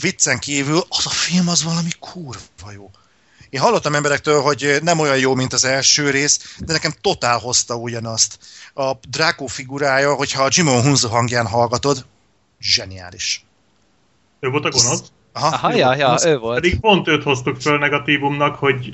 Viccen 0.00 0.38
kívül, 0.38 0.82
az 0.88 1.06
a 1.06 1.10
film 1.10 1.48
az 1.48 1.64
valami 1.64 1.90
kurva 1.98 2.72
jó. 2.74 2.90
Én 3.50 3.60
hallottam 3.60 3.94
emberektől, 3.94 4.40
hogy 4.40 4.78
nem 4.82 4.98
olyan 4.98 5.18
jó, 5.18 5.34
mint 5.34 5.52
az 5.52 5.64
első 5.64 6.10
rész, 6.10 6.56
de 6.58 6.72
nekem 6.72 6.92
totál 7.00 7.38
hozta 7.38 7.74
ugyanazt. 7.74 8.38
A 8.74 8.92
Drákó 9.08 9.46
figurája, 9.46 10.14
hogyha 10.14 10.42
a 10.42 10.48
Jimon 10.50 10.82
Hunzo 10.82 11.08
hangján 11.08 11.46
hallgatod, 11.46 12.04
zseniális. 12.60 13.44
Ő 14.40 14.48
volt 14.48 14.64
a 14.64 14.68
gonosz. 14.68 15.02
Aha, 15.32 15.46
Aha, 15.46 15.74
ja, 15.74 15.94
ja, 15.94 16.18
ő 16.24 16.38
volt. 16.38 16.60
Pedig 16.60 16.80
pont 16.80 17.08
őt 17.08 17.22
hoztuk 17.22 17.60
föl 17.60 17.78
negatívumnak, 17.78 18.54
hogy 18.54 18.90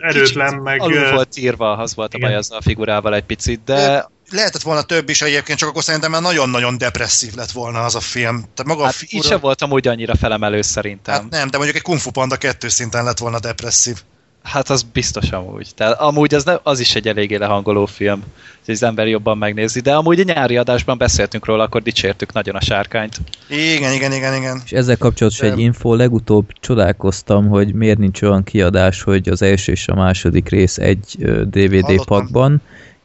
erőtlen, 0.00 0.54
meg... 0.54 0.80
Alul 0.80 1.10
volt 1.10 1.36
írva, 1.36 1.76
az 1.76 1.94
volt 1.94 2.14
a 2.14 2.18
baj 2.18 2.34
azzal 2.34 2.58
a 2.58 2.62
figurával 2.62 3.14
egy 3.14 3.24
picit, 3.24 3.64
de 3.64 4.10
Lehetett 4.32 4.62
volna 4.62 4.82
több 4.82 5.08
is 5.08 5.22
egyébként, 5.22 5.58
csak 5.58 5.68
akkor 5.68 5.82
szerintem 5.82 6.10
már 6.10 6.22
nagyon-nagyon 6.22 6.78
depresszív 6.78 7.34
lett 7.34 7.50
volna 7.50 7.84
az 7.84 7.94
a 7.94 8.00
film. 8.00 8.36
Tehát 8.36 8.64
maga 8.64 8.84
hát 8.84 8.92
a 8.92 8.96
így 9.02 9.08
figura... 9.08 9.28
sem 9.28 9.40
volt 9.40 9.62
amúgy 9.62 9.88
annyira 9.88 10.14
felemelő 10.16 10.62
szerintem. 10.62 11.14
Hát 11.14 11.30
nem, 11.30 11.50
de 11.50 11.56
mondjuk 11.56 11.76
egy 11.76 11.82
Kung 11.82 11.98
Fu 11.98 12.10
Panda 12.10 12.36
kettő 12.36 12.68
szinten 12.68 13.04
lett 13.04 13.18
volna 13.18 13.40
depresszív. 13.40 14.02
Hát 14.42 14.70
az 14.70 14.82
biztos 14.82 15.30
amúgy. 15.30 15.68
Tehát 15.74 16.00
amúgy 16.00 16.34
az, 16.34 16.44
ne, 16.44 16.54
az 16.62 16.80
is 16.80 16.94
egy 16.94 17.08
eléggé 17.08 17.36
lehangoló 17.36 17.86
film, 17.86 18.22
hogy 18.64 18.74
az 18.74 18.82
ember 18.82 19.06
jobban 19.06 19.38
megnézi. 19.38 19.80
De 19.80 19.94
amúgy 19.94 20.20
a 20.20 20.22
nyári 20.22 20.56
adásban 20.56 20.98
beszéltünk 20.98 21.46
róla, 21.46 21.62
akkor 21.62 21.82
dicsértük 21.82 22.32
nagyon 22.32 22.54
a 22.54 22.60
sárkányt. 22.60 23.16
Igen, 23.48 23.92
igen, 23.92 24.12
igen, 24.12 24.34
igen. 24.34 24.62
És 24.64 24.70
ezzel 24.70 24.96
kapcsolatos 24.96 25.38
De- 25.38 25.50
egy 25.50 25.58
info, 25.58 25.94
legutóbb 25.94 26.52
csodálkoztam, 26.60 27.48
hogy 27.48 27.74
miért 27.74 27.98
nincs 27.98 28.22
olyan 28.22 28.44
kiadás, 28.44 29.02
hogy 29.02 29.28
az 29.28 29.42
első 29.42 29.72
és 29.72 29.88
a 29.88 29.94
második 29.94 30.48
rész 30.48 30.78
egy 30.78 31.16
DVD 31.44 31.84
Hallottam. 31.84 32.04
pakban, 32.04 32.62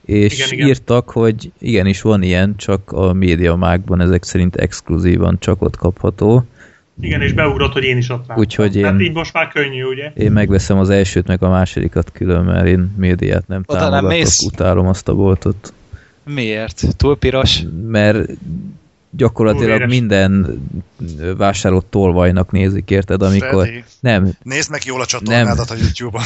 és 0.08 0.34
Igen, 0.38 0.48
igen. 0.52 0.68
írtak, 0.68 1.10
hogy 1.10 1.52
igenis 1.60 2.02
van 2.02 2.22
ilyen, 2.24 2.56
csak 2.56 2.92
a 2.92 3.14
médiamákban 3.14 4.02
ezek 4.02 4.24
szerint 4.24 4.56
exkluzívan 4.56 5.38
csak 5.40 5.62
ott 5.62 5.76
kapható. 5.76 6.46
Igen, 7.02 7.22
és 7.22 7.34
beugrott, 7.34 7.74
hogy 7.74 7.84
én 7.84 7.98
is 7.98 8.10
ott 8.10 8.20
láttam. 8.28 8.38
Úgyhogy 8.38 8.76
én- 8.76 8.84
Hát 8.86 9.02
így 9.02 9.14
most 9.14 9.34
már 9.34 9.48
könnyű, 9.48 9.84
ugye? 9.84 10.12
Én 10.16 10.32
megveszem 10.32 10.78
az 10.78 10.90
elsőt, 10.90 11.28
meg 11.28 11.44
a 11.44 11.50
másodikat 11.50 12.12
külön, 12.12 12.44
mert 12.44 12.68
én 12.68 12.94
médiát 12.98 13.48
nem 13.48 13.64
Oda 13.66 13.80
nem 13.80 13.90
támogatok, 13.90 14.18
mész? 14.18 14.42
utálom 14.42 14.88
azt 14.88 15.08
a 15.08 15.16
boltot. 15.16 15.74
Miért? 16.26 16.84
Túl 16.98 17.18
piros? 17.18 17.62
Mert 17.88 18.30
gyakorlatilag 19.18 19.78
véres. 19.78 19.90
minden 19.90 20.62
vásárolt 21.38 21.86
tolvajnak 21.86 22.52
nézik, 22.52 22.90
érted? 22.90 23.22
Amikor 23.22 23.64
Freddy, 23.64 23.84
nem, 24.00 24.32
nézd 24.44 24.72
meg 24.72 24.82
jól 24.86 25.02
a 25.02 25.06
csatornádat 25.06 25.70
a 25.70 25.76
YouTube-on. 25.76 26.24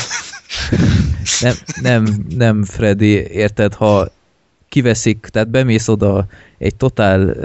nem, 1.42 1.54
nem, 1.82 2.26
nem, 2.38 2.64
Freddy, 2.64 3.28
érted, 3.28 3.74
ha 3.74 4.12
kiveszik, 4.70 5.20
tehát 5.20 5.50
bemész 5.50 5.88
oda 5.88 6.26
egy 6.58 6.76
totál 6.76 7.36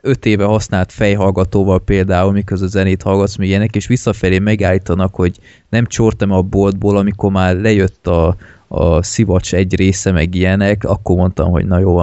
öt 0.00 0.26
éve 0.26 0.44
használt 0.44 0.92
fejhallgatóval 0.92 1.80
például, 1.80 2.32
miközben 2.32 2.68
zenét 2.68 3.02
hallgatsz, 3.02 3.36
még 3.36 3.48
ilyenek, 3.48 3.76
és 3.76 3.86
visszafelé 3.86 4.38
megállítanak, 4.38 5.14
hogy 5.14 5.38
nem 5.68 5.86
csortam 5.86 6.32
a 6.32 6.42
boltból, 6.42 6.96
amikor 6.96 7.30
már 7.30 7.56
lejött 7.56 8.06
a, 8.06 8.36
a 8.68 9.02
szivacs 9.02 9.54
egy 9.54 9.76
része, 9.76 10.12
meg 10.12 10.34
ilyenek, 10.34 10.84
akkor 10.84 11.16
mondtam, 11.16 11.50
hogy 11.50 11.66
na 11.66 11.78
jó, 11.78 12.02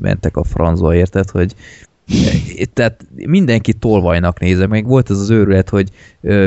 mentek 0.00 0.36
a 0.36 0.44
francba, 0.44 0.94
érted, 0.94 1.30
hogy 1.30 1.54
tehát 2.72 3.00
mindenki 3.14 3.72
tolvajnak 3.72 4.40
nézem, 4.40 4.68
meg 4.68 4.86
volt 4.86 5.10
ez 5.10 5.18
az 5.18 5.30
őrület, 5.30 5.68
hogy 5.68 5.88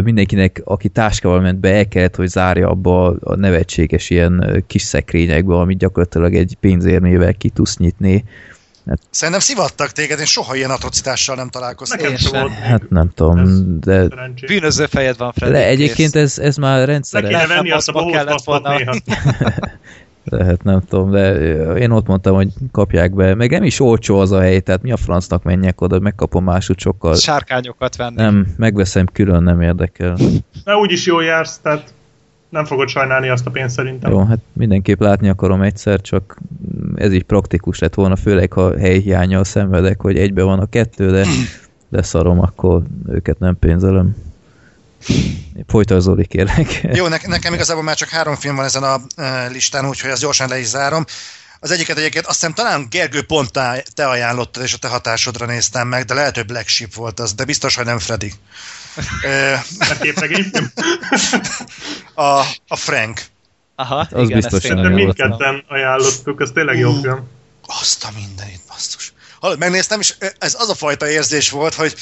mindenkinek, 0.04 0.62
aki 0.66 0.90
táskával 0.90 1.42
ment 1.42 1.60
be, 1.60 1.74
el 1.74 1.88
kellett, 1.88 2.16
hogy 2.16 2.28
zárja 2.28 2.70
abba 2.70 3.06
a, 3.20 3.36
nevetséges 3.36 4.10
ilyen 4.10 4.64
kis 4.68 4.82
szekrényekbe, 4.82 5.56
amit 5.56 5.78
gyakorlatilag 5.78 6.36
egy 6.36 6.58
pénzérmével 6.60 7.34
ki 7.34 7.50
tudsz 7.50 7.78
nyitni. 7.78 8.24
Szerintem 9.10 9.44
szivattak 9.44 9.92
téged, 9.92 10.20
én 10.20 10.26
soha 10.26 10.56
ilyen 10.56 10.70
atrocitással 10.70 11.36
nem 11.36 11.50
találkoztam. 11.50 12.00
Nekem 12.02 12.18
sem 12.18 12.42
volt. 12.42 12.54
Hát 12.54 12.90
nem 12.90 13.10
tudom, 13.16 13.38
Ez- 13.38 13.62
de. 13.80 14.08
Bűnöző 14.48 14.86
fejed 14.86 15.18
van, 15.18 15.32
Freddy. 15.32 15.54
le, 15.54 15.66
egyébként 15.66 16.16
ez, 16.16 16.40
ez 16.40 16.56
már 16.58 16.78
Le 16.80 16.86
rendszeres. 16.86 17.30
kéne 17.30 17.48
venni 17.48 17.72
azt 17.72 17.90
a 17.90 17.92
Abba 17.94 18.12
kellett 18.12 18.44
volna. 18.44 18.76
Lehet, 20.30 20.64
nem 20.64 20.82
tudom, 20.82 21.12
de 21.12 21.34
én 21.76 21.92
ott 21.92 22.08
mondtam, 22.08 22.36
hogy 22.36 22.54
kapják 22.72 23.14
be. 23.14 23.36
Meg 23.36 23.52
nem 23.52 23.64
is 23.64 23.80
olcsó 23.80 24.20
az 24.20 24.32
a 24.32 24.40
hely, 24.40 24.60
tehát 24.60 24.82
mi 24.82 24.92
a 24.92 24.98
francnak 24.98 25.44
menjek 25.44 25.82
oda, 25.82 26.00
megkapom 26.00 26.44
máshogy 26.44 26.80
sokkal. 26.80 27.16
Sárkányokat 27.16 27.96
venni. 27.96 28.16
Nem, 28.16 28.54
megveszem 28.58 29.06
külön, 29.06 29.44
nem 29.44 29.62
érdekel. 29.62 30.18
De 30.64 30.76
úgyis 30.76 31.06
jól 31.06 31.24
jársz, 31.24 31.58
tehát 31.58 31.94
nem 32.50 32.66
fogod 32.66 32.88
sajnálni 32.88 33.30
azt 33.30 33.46
a 33.46 33.50
pénzt 33.52 33.76
szerintem. 33.76 34.12
Jó, 34.12 34.24
hát 34.24 34.40
mindenképp 34.54 35.00
látni 35.00 35.30
akarom 35.30 35.62
egyszer, 35.62 36.02
csak 36.02 36.38
ez 36.96 37.14
így 37.14 37.24
praktikus 37.24 37.80
lett 37.80 37.94
volna, 37.94 38.16
főleg 38.16 38.54
ha 38.54 38.78
helyhiányjal 38.78 39.44
szenvedek, 39.44 40.02
hogy 40.02 40.18
egybe 40.18 40.44
van 40.44 40.60
a 40.60 40.66
kettő, 40.66 41.12
de 41.12 41.26
leszarom, 41.90 42.40
akkor 42.40 42.82
őket 43.08 43.40
nem 43.40 43.60
pénzelem. 43.60 44.16
Folytasd 45.68 46.02
Zoli, 46.02 46.26
kérlek. 46.26 46.82
Jó, 46.94 47.08
ne, 47.08 47.18
nekem 47.24 47.54
igazából 47.54 47.84
már 47.84 47.96
csak 47.96 48.10
három 48.10 48.36
film 48.36 48.56
van 48.56 48.66
ezen 48.66 48.84
a 48.84 49.02
e, 49.16 49.48
listán, 49.48 49.88
úgyhogy 49.88 50.10
ezt 50.10 50.22
gyorsan 50.22 50.50
le 50.50 50.60
is 50.60 50.66
zárom. 50.66 51.06
Az 51.60 51.72
egyiket 51.72 51.98
egyébként 51.98 52.26
azt 52.26 52.40
hiszem 52.40 52.54
talán 52.54 52.88
Gergő 52.90 53.22
pont 53.24 53.52
te, 53.94 54.08
ajánlottad, 54.08 54.64
és 54.64 54.74
a 54.74 54.78
te 54.78 54.88
hatásodra 54.88 55.46
néztem 55.46 55.88
meg, 55.88 56.06
de 56.06 56.14
lehet, 56.14 56.36
hogy 56.36 56.46
Black 56.46 56.68
Sheep 56.68 56.94
volt 56.94 57.20
az, 57.20 57.34
de 57.34 57.46
biztos, 57.46 57.76
hogy 57.76 57.86
nem 57.86 58.00
Freddy. 58.00 58.34
A 59.80 59.98
képregényfilm. 60.00 60.72
a, 62.14 62.40
a 62.68 62.76
Frank. 62.76 63.22
Aha, 63.76 64.08
Az 64.12 64.30
igen, 64.30 64.40
biztos 64.40 64.64
nem 64.64 64.94
mindketten 64.94 65.64
ajánlottuk, 65.68 66.42
ez 66.42 66.50
tényleg 66.54 66.78
jó 66.78 66.94
film. 67.02 67.28
Azt 67.68 68.04
a 68.04 68.10
mindenit, 68.16 68.62
basszus. 68.68 69.14
Hallod, 69.40 69.60
megnéztem, 69.60 70.00
és 70.00 70.16
ez 70.40 70.56
az 70.60 70.70
a 70.70 70.76
fajta 70.76 71.10
érzés 71.10 71.50
volt, 71.50 71.74
hogy 71.74 71.96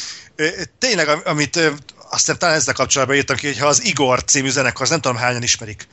tényleg, 0.80 1.08
am- 1.08 1.22
amit 1.26 1.60
ö, 2.14 2.16
azt 2.16 2.26
hiszem 2.26 2.38
talán 2.38 2.56
ezzel 2.56 2.74
kapcsolatban 2.74 3.16
írtam 3.16 3.36
ki, 3.36 3.48
hogy 3.48 3.60
ha 3.60 3.68
az 3.68 3.84
Igor 3.84 4.24
című 4.24 4.50
zenekar, 4.50 4.82
az 4.82 4.90
nem 4.90 5.02
tudom 5.02 5.18
hányan 5.18 5.44
ismerik, 5.44 5.88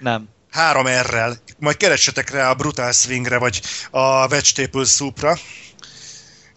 Nem. 0.00 0.28
három 0.50 0.86
R-rel, 0.86 1.36
majd 1.58 1.76
keressetek 1.76 2.30
rá 2.30 2.50
a 2.50 2.54
Brutal 2.54 2.92
Swingre, 2.92 3.38
vagy 3.38 3.62
a 3.90 4.28
Vegetable 4.28 4.84
Soupra. 4.84 5.38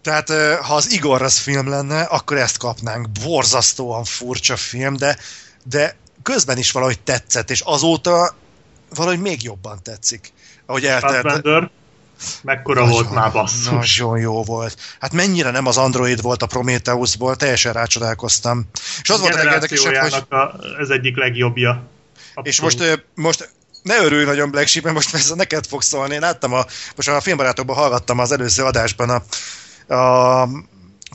Tehát 0.02 0.30
ha 0.62 0.76
az 0.76 0.92
Igor 0.92 1.22
az 1.22 1.38
film 1.38 1.70
lenne, 1.70 2.02
akkor 2.02 2.38
ezt 2.38 2.58
kapnánk. 2.58 3.10
Borzasztóan 3.10 4.04
furcsa 4.04 4.56
film, 4.56 4.96
de, 4.96 5.18
de 5.64 5.96
közben 6.24 6.58
is 6.58 6.72
valahogy 6.72 7.00
tetszett, 7.00 7.50
és 7.50 7.62
azóta 7.62 8.36
valahogy 8.96 9.20
még 9.20 9.44
jobban 9.44 9.84
tetszik. 9.84 10.34
Ahogy 10.66 10.86
eltelt. 10.86 11.22
Fassbender, 11.22 11.70
mekkora 12.42 12.86
volt 12.88 13.12
már 13.12 13.32
basszus. 13.32 13.98
Nagyon 13.98 14.20
jó 14.20 14.44
volt. 14.44 14.78
Hát 15.00 15.14
mennyire 15.14 15.52
nem 15.52 15.66
az 15.66 15.78
Android 15.78 16.22
volt 16.22 16.42
a 16.42 16.46
Prometheusból, 16.46 17.36
teljesen 17.36 17.74
rácsodálkoztam. 17.74 18.66
És 19.02 19.10
az 19.10 19.20
volt 19.20 19.34
a 19.34 19.44
legérdekesebb, 19.44 19.96
hogy... 19.96 20.24
A, 20.30 20.56
ez 20.80 20.90
egyik 20.90 21.18
legjobbja. 21.18 21.84
És 22.42 22.60
Abszolút. 22.60 22.80
most, 22.80 22.92
ö, 22.92 23.22
most 23.22 23.54
ne 23.84 23.98
örülj 23.98 24.26
nagyon 24.26 24.52
Black 24.52 24.68
Sheep, 24.68 24.84
mert 24.84 24.96
most 24.96 25.14
ez 25.14 25.30
neked 25.30 25.66
fog 25.66 25.82
szólni. 25.82 26.14
Én 26.14 26.20
láttam 26.20 26.54
a, 26.54 26.66
most 26.96 27.08
a 27.08 27.22
filmbarátokban 27.22 27.76
hallgattam 27.76 28.20
az 28.20 28.32
előző 28.32 28.64
adásban 28.64 29.10
a, 29.10 29.94
a 29.96 30.50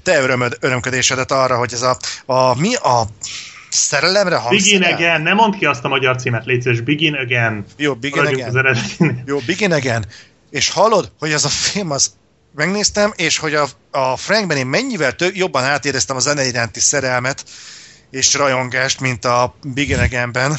te 0.02 0.20
örömöd, 0.20 0.56
örömködésedet 0.60 1.32
arra, 1.32 1.56
hogy 1.56 1.72
ez 1.72 1.82
a, 1.82 1.96
a 2.26 2.58
mi 2.58 2.74
a 2.74 3.06
szerelemre 3.68 4.40
Begin 4.48 4.82
hangszerel? 4.82 4.92
Again, 4.92 5.20
nem 5.22 5.36
mondd 5.36 5.58
ki 5.58 5.64
azt 5.64 5.84
a 5.84 5.88
magyar 5.88 6.16
címet, 6.16 6.44
légy 6.44 6.62
szíves, 6.62 6.80
Begin 6.80 7.14
Again. 7.14 7.64
Jó, 7.76 7.94
Begin 7.94 8.22
Maradjunk 8.22 8.56
Again. 8.56 9.22
Jó, 9.26 9.38
Begin 9.46 9.72
Again. 9.72 10.04
És 10.50 10.70
hallod, 10.70 11.10
hogy 11.18 11.32
ez 11.32 11.44
a 11.44 11.48
film 11.48 11.90
az 11.90 12.12
megnéztem, 12.54 13.12
és 13.16 13.38
hogy 13.38 13.54
a, 13.54 13.66
a 13.90 14.16
Frankben 14.16 14.56
én 14.56 14.66
mennyivel 14.66 15.12
több, 15.12 15.34
jobban 15.34 15.64
átéreztem 15.64 16.16
a 16.16 16.20
zene 16.20 16.46
iránti 16.46 16.80
szerelmet 16.80 17.44
és 18.10 18.34
rajongást, 18.34 19.00
mint 19.00 19.24
a 19.24 19.54
Begin 19.74 19.98
Again-ben. 19.98 20.56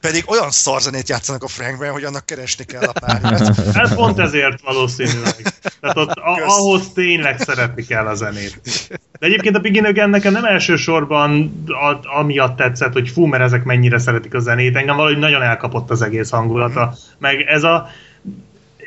Pedig 0.00 0.24
olyan 0.26 0.50
szarzenét 0.50 1.08
játszanak 1.08 1.42
a 1.42 1.48
Frankben, 1.48 1.92
hogy 1.92 2.04
annak 2.04 2.26
keresni 2.26 2.64
kell 2.64 2.82
a 2.82 2.92
párját. 2.92 3.56
Hát 3.76 3.94
pont 3.94 4.18
ezért 4.18 4.60
valószínűleg. 4.60 5.34
Tehát 5.80 5.96
ott 5.96 6.10
a, 6.10 6.46
ahhoz 6.46 6.92
tényleg 6.94 7.40
szeretni 7.40 7.84
kell 7.84 8.06
a 8.06 8.14
zenét. 8.14 8.60
De 9.18 9.26
egyébként 9.26 9.56
a 9.56 9.58
Begin 9.58 9.84
Again 9.84 10.08
nekem 10.08 10.32
nem 10.32 10.44
elsősorban 10.44 11.62
a, 11.66 12.18
amiatt 12.18 12.56
tetszett, 12.56 12.92
hogy 12.92 13.08
fú, 13.08 13.24
mert 13.24 13.42
ezek 13.42 13.64
mennyire 13.64 13.98
szeretik 13.98 14.34
a 14.34 14.38
zenét. 14.38 14.76
Engem 14.76 14.96
valahogy 14.96 15.18
nagyon 15.18 15.42
elkapott 15.42 15.90
az 15.90 16.02
egész 16.02 16.30
hangulata. 16.30 16.94
Meg 17.18 17.40
ez 17.40 17.62
a 17.62 17.88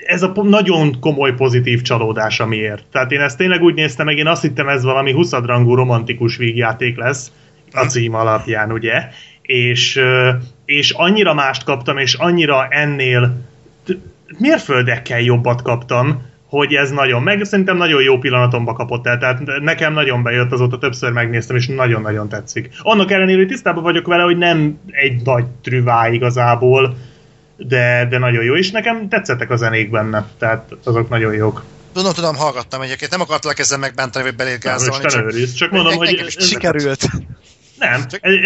ez 0.05 0.23
a 0.23 0.31
nagyon 0.43 0.99
komoly 0.99 1.33
pozitív 1.33 1.81
csalódás, 1.81 2.39
amiért. 2.39 2.83
Tehát 2.91 3.11
én 3.11 3.21
ezt 3.21 3.37
tényleg 3.37 3.61
úgy 3.61 3.73
néztem 3.73 4.05
meg, 4.05 4.17
én 4.17 4.27
azt 4.27 4.41
hittem 4.41 4.69
ez 4.69 4.83
valami 4.83 5.11
20 5.11 5.31
rangú 5.31 5.75
romantikus 5.75 6.37
vígjáték 6.37 6.97
lesz, 6.97 7.31
a 7.71 7.85
cím 7.85 8.15
alapján, 8.15 8.71
ugye? 8.71 9.07
És, 9.41 10.01
és 10.65 10.91
annyira 10.91 11.33
mást 11.33 11.63
kaptam, 11.63 11.97
és 11.97 12.13
annyira 12.13 12.67
ennél 12.69 13.35
mérföldekkel 14.37 15.21
jobbat 15.21 15.61
kaptam, 15.61 16.31
hogy 16.47 16.73
ez 16.73 16.91
nagyon, 16.91 17.23
meg 17.23 17.43
szerintem 17.43 17.77
nagyon 17.77 18.01
jó 18.01 18.17
pillanatomba 18.17 18.73
kapott 18.73 19.07
el, 19.07 19.17
tehát 19.17 19.41
nekem 19.61 19.93
nagyon 19.93 20.23
bejött, 20.23 20.51
azóta 20.51 20.77
többször 20.77 21.11
megnéztem, 21.11 21.55
és 21.55 21.67
nagyon-nagyon 21.67 22.29
tetszik. 22.29 22.69
Annak 22.81 23.11
ellenére, 23.11 23.37
hogy 23.37 23.47
tisztában 23.47 23.83
vagyok 23.83 24.07
vele, 24.07 24.23
hogy 24.23 24.37
nem 24.37 24.79
egy 24.91 25.21
nagy 25.23 25.45
trüvá 25.61 26.09
igazából, 26.09 26.97
de, 27.57 28.07
de 28.09 28.17
nagyon 28.17 28.43
jó, 28.43 28.55
és 28.55 28.71
nekem 28.71 29.09
tetszettek 29.09 29.49
a 29.49 29.55
zenék 29.55 29.89
benne, 29.89 30.25
tehát 30.37 30.75
azok 30.83 31.09
nagyon 31.09 31.33
jók. 31.33 31.63
Tudom, 31.93 32.13
tudom, 32.13 32.35
hallgattam 32.35 32.81
egyébként. 32.81 33.11
Nem 33.11 33.21
akartalak 33.21 33.59
ezzel 33.59 33.77
megbántani, 33.77 34.25
vagy 34.25 34.35
beléd 34.35 34.63
Nem, 34.63 34.73
gázolni. 34.73 35.05
Isten 35.05 35.21
Csak... 35.21 35.33
őriz, 35.33 35.53
csak 35.53 35.71
mondom, 35.71 35.95
hogy 35.95 36.25
Sikerült. 36.37 37.07
nem. 37.79 38.05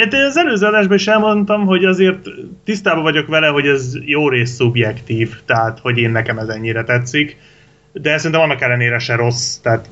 De 0.10 0.18
az 0.18 0.38
előző 0.38 0.66
adásban 0.66 0.96
is 0.98 1.08
elmondtam, 1.08 1.66
hogy 1.66 1.86
azért 1.86 2.28
tisztában 2.64 3.04
vagyok 3.04 3.28
vele, 3.28 3.48
hogy 3.48 3.68
ez 3.68 3.94
jó 4.06 4.30
rész 4.30 4.52
szubjektív, 4.52 5.36
tehát 5.46 5.80
hogy 5.80 5.98
én 5.98 6.12
nekem 6.12 6.38
ez 6.38 6.48
ennyire 6.48 6.84
tetszik, 6.84 7.38
de 7.94 8.18
szerintem 8.18 8.42
annak 8.42 8.62
ellenére 8.62 9.00
se 9.00 9.16
rossz, 9.16 9.56
tehát 9.56 9.90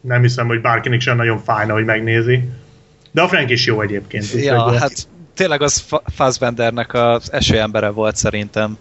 nem 0.00 0.22
hiszem, 0.22 0.46
hogy 0.46 0.60
bárkinek 0.60 1.00
sem 1.00 1.16
nagyon 1.16 1.38
fájna, 1.38 1.72
hogy 1.72 1.84
megnézi. 1.84 2.48
De 3.10 3.22
a 3.22 3.28
Frank 3.28 3.50
is 3.50 3.66
jó 3.66 3.80
egyébként. 3.80 4.32
Ja, 4.32 4.78
hát 4.78 5.08
tényleg 5.34 5.62
az 5.62 5.84
Fa- 5.86 6.02
Fassbendernek 6.16 6.92
az 6.92 7.32
esőembere 7.32 7.88
volt 7.88 8.16
szerintem. 8.16 8.78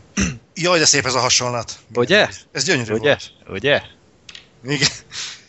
Jaj, 0.56 0.80
de 0.80 0.86
szép 0.86 1.06
ez 1.06 1.14
a 1.14 1.20
hasonlat. 1.20 1.80
Ugye? 1.94 2.28
Ez 2.52 2.64
gyönyörű 2.64 2.94
Ugye? 2.94 3.08
volt. 3.08 3.32
Ugye? 3.50 3.82
Igen. 4.64 4.90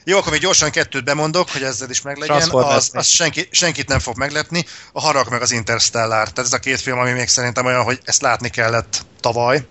Jó, 0.05 0.19
akkor 0.19 0.33
még 0.33 0.41
gyorsan 0.41 0.71
kettőt 0.71 1.05
bemondok, 1.05 1.51
hogy 1.51 1.63
ezzel 1.63 1.91
is 1.91 2.03
meglegyen. 2.03 2.51
Az, 2.51 2.91
az 2.93 3.07
senki, 3.07 3.49
senkit 3.51 3.89
nem 3.89 3.99
fog 3.99 4.17
meglepni. 4.17 4.65
A 4.93 5.01
Harag 5.01 5.31
meg 5.31 5.43
az 5.43 5.53
Interstellar. 5.53 6.31
Tehát 6.31 6.39
ez 6.39 6.53
a 6.53 6.59
két 6.59 6.81
film, 6.81 6.99
ami 6.99 7.13
még 7.13 7.29
szerintem 7.29 7.67
olyan, 7.67 7.83
hogy 7.83 7.99
ezt 8.05 8.23
látni 8.23 8.49
kellett 8.49 9.07
tavaly. 9.21 9.67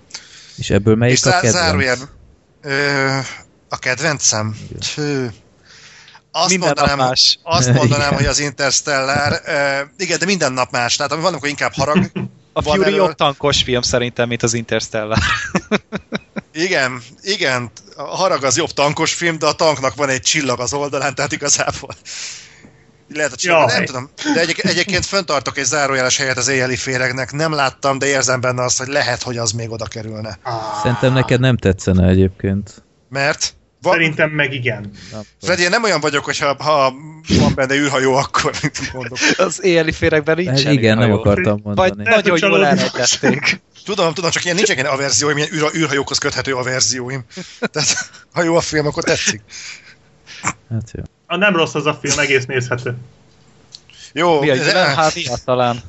És 0.57 0.69
ebből 0.69 0.95
melyik 0.95 1.15
és 1.15 1.23
a 1.23 1.29
kedvenc? 1.31 1.53
zárójel, 1.53 1.97
ö, 2.61 3.17
a 3.69 3.77
kedvencem? 3.77 4.57
Tű. 4.95 5.27
Azt 6.35 6.49
Minden 6.49 6.67
nap 6.67 6.77
mondanám, 6.77 7.07
más. 7.07 7.39
azt 7.43 7.73
mondanám, 7.79 8.05
Igen. 8.07 8.17
hogy 8.17 8.25
az 8.25 8.39
Interstellar, 8.39 9.41
ö, 9.45 9.79
igen, 9.97 10.19
de 10.19 10.25
minden 10.25 10.53
nap 10.53 10.71
más. 10.71 10.95
Tehát 10.95 11.11
van, 11.11 11.25
amikor 11.25 11.49
inkább 11.49 11.73
harag. 11.73 12.11
A 12.55 12.61
van 12.61 12.77
Fury 12.77 12.95
jobb 12.95 13.13
tankos 13.13 13.63
film 13.63 13.81
szerintem, 13.81 14.27
mint 14.27 14.43
az 14.43 14.53
Interstellar. 14.53 15.17
Igen, 16.53 17.01
igen, 17.21 17.71
a 17.95 18.03
harag 18.03 18.43
az 18.43 18.57
jobb 18.57 18.71
tankos 18.71 19.13
film, 19.13 19.37
de 19.39 19.45
a 19.45 19.53
tanknak 19.53 19.95
van 19.95 20.09
egy 20.09 20.21
csillag 20.21 20.59
az 20.59 20.73
oldalán, 20.73 21.15
tehát 21.15 21.31
igazából 21.31 21.95
lehet 23.13 23.33
a 23.33 23.35
csillag, 23.35 23.69
nem 23.69 23.85
tudom. 23.85 24.09
De 24.33 24.39
egyéb, 24.39 24.57
egyébként 24.61 25.05
föntartok 25.05 25.57
egy 25.57 25.65
zárójeles 25.65 26.17
helyet 26.17 26.37
az 26.37 26.47
éjjeli 26.47 26.75
féregnek, 26.75 27.31
nem 27.31 27.53
láttam, 27.53 27.97
de 27.97 28.05
érzem 28.05 28.41
benne 28.41 28.63
azt, 28.63 28.77
hogy 28.77 28.87
lehet, 28.87 29.21
hogy 29.23 29.37
az 29.37 29.51
még 29.51 29.71
oda 29.71 29.85
kerülne. 29.85 30.39
Szerintem 30.81 31.13
neked 31.13 31.39
nem 31.39 31.57
tetszene 31.57 32.07
egyébként. 32.07 32.83
Mert 33.09 33.55
va- 33.83 33.93
Szerintem 33.93 34.29
meg 34.29 34.53
igen. 34.53 34.91
Freddy, 35.41 35.61
én 35.61 35.69
nem 35.69 35.83
olyan 35.83 35.99
vagyok, 35.99 36.25
hogy 36.25 36.37
ha, 36.37 36.55
ha 36.63 36.93
van 37.39 37.53
benne 37.55 37.73
űrhajó, 37.75 38.13
akkor 38.15 38.53
mondok. 38.93 39.17
Az 39.37 39.63
éjjeli 39.63 39.91
féregben 39.91 40.35
Hát 40.35 40.45
nincsen 40.45 40.71
igen, 40.71 40.97
nem 40.97 41.11
akartam 41.11 41.59
Vagy 41.63 41.75
mondani. 41.75 42.03
Lehet, 42.09 42.25
nagyon 42.25 42.49
jól 42.51 42.65
elrejtették. 42.65 43.61
Tudom, 43.85 44.13
tudom, 44.13 44.29
csak 44.31 44.43
ilyen 44.43 44.55
nincsenek 44.55 44.81
ilyen 44.83 44.93
averzióim, 44.95 45.37
ilyen 45.37 45.49
űr, 45.53 45.71
űrhajókhoz 45.75 46.17
köthető 46.17 46.53
averzióim. 46.55 47.23
Tehát, 47.59 48.09
ha 48.33 48.43
jó 48.43 48.55
a 48.55 48.61
film, 48.61 48.85
akkor 48.87 49.03
tetszik. 49.03 49.41
Hát 50.41 50.91
jó. 50.93 51.03
A 51.27 51.35
nem 51.35 51.55
rossz 51.55 51.73
az 51.75 51.85
a 51.85 51.93
film, 52.01 52.19
egész 52.19 52.45
nézhető. 52.45 52.95
Jó, 54.13 54.39
Mi 54.41 54.49
a 54.49 54.55
de- 54.55 54.63
Gyulán 54.65 54.95
Hávia 54.95 55.35
talán? 55.45 55.79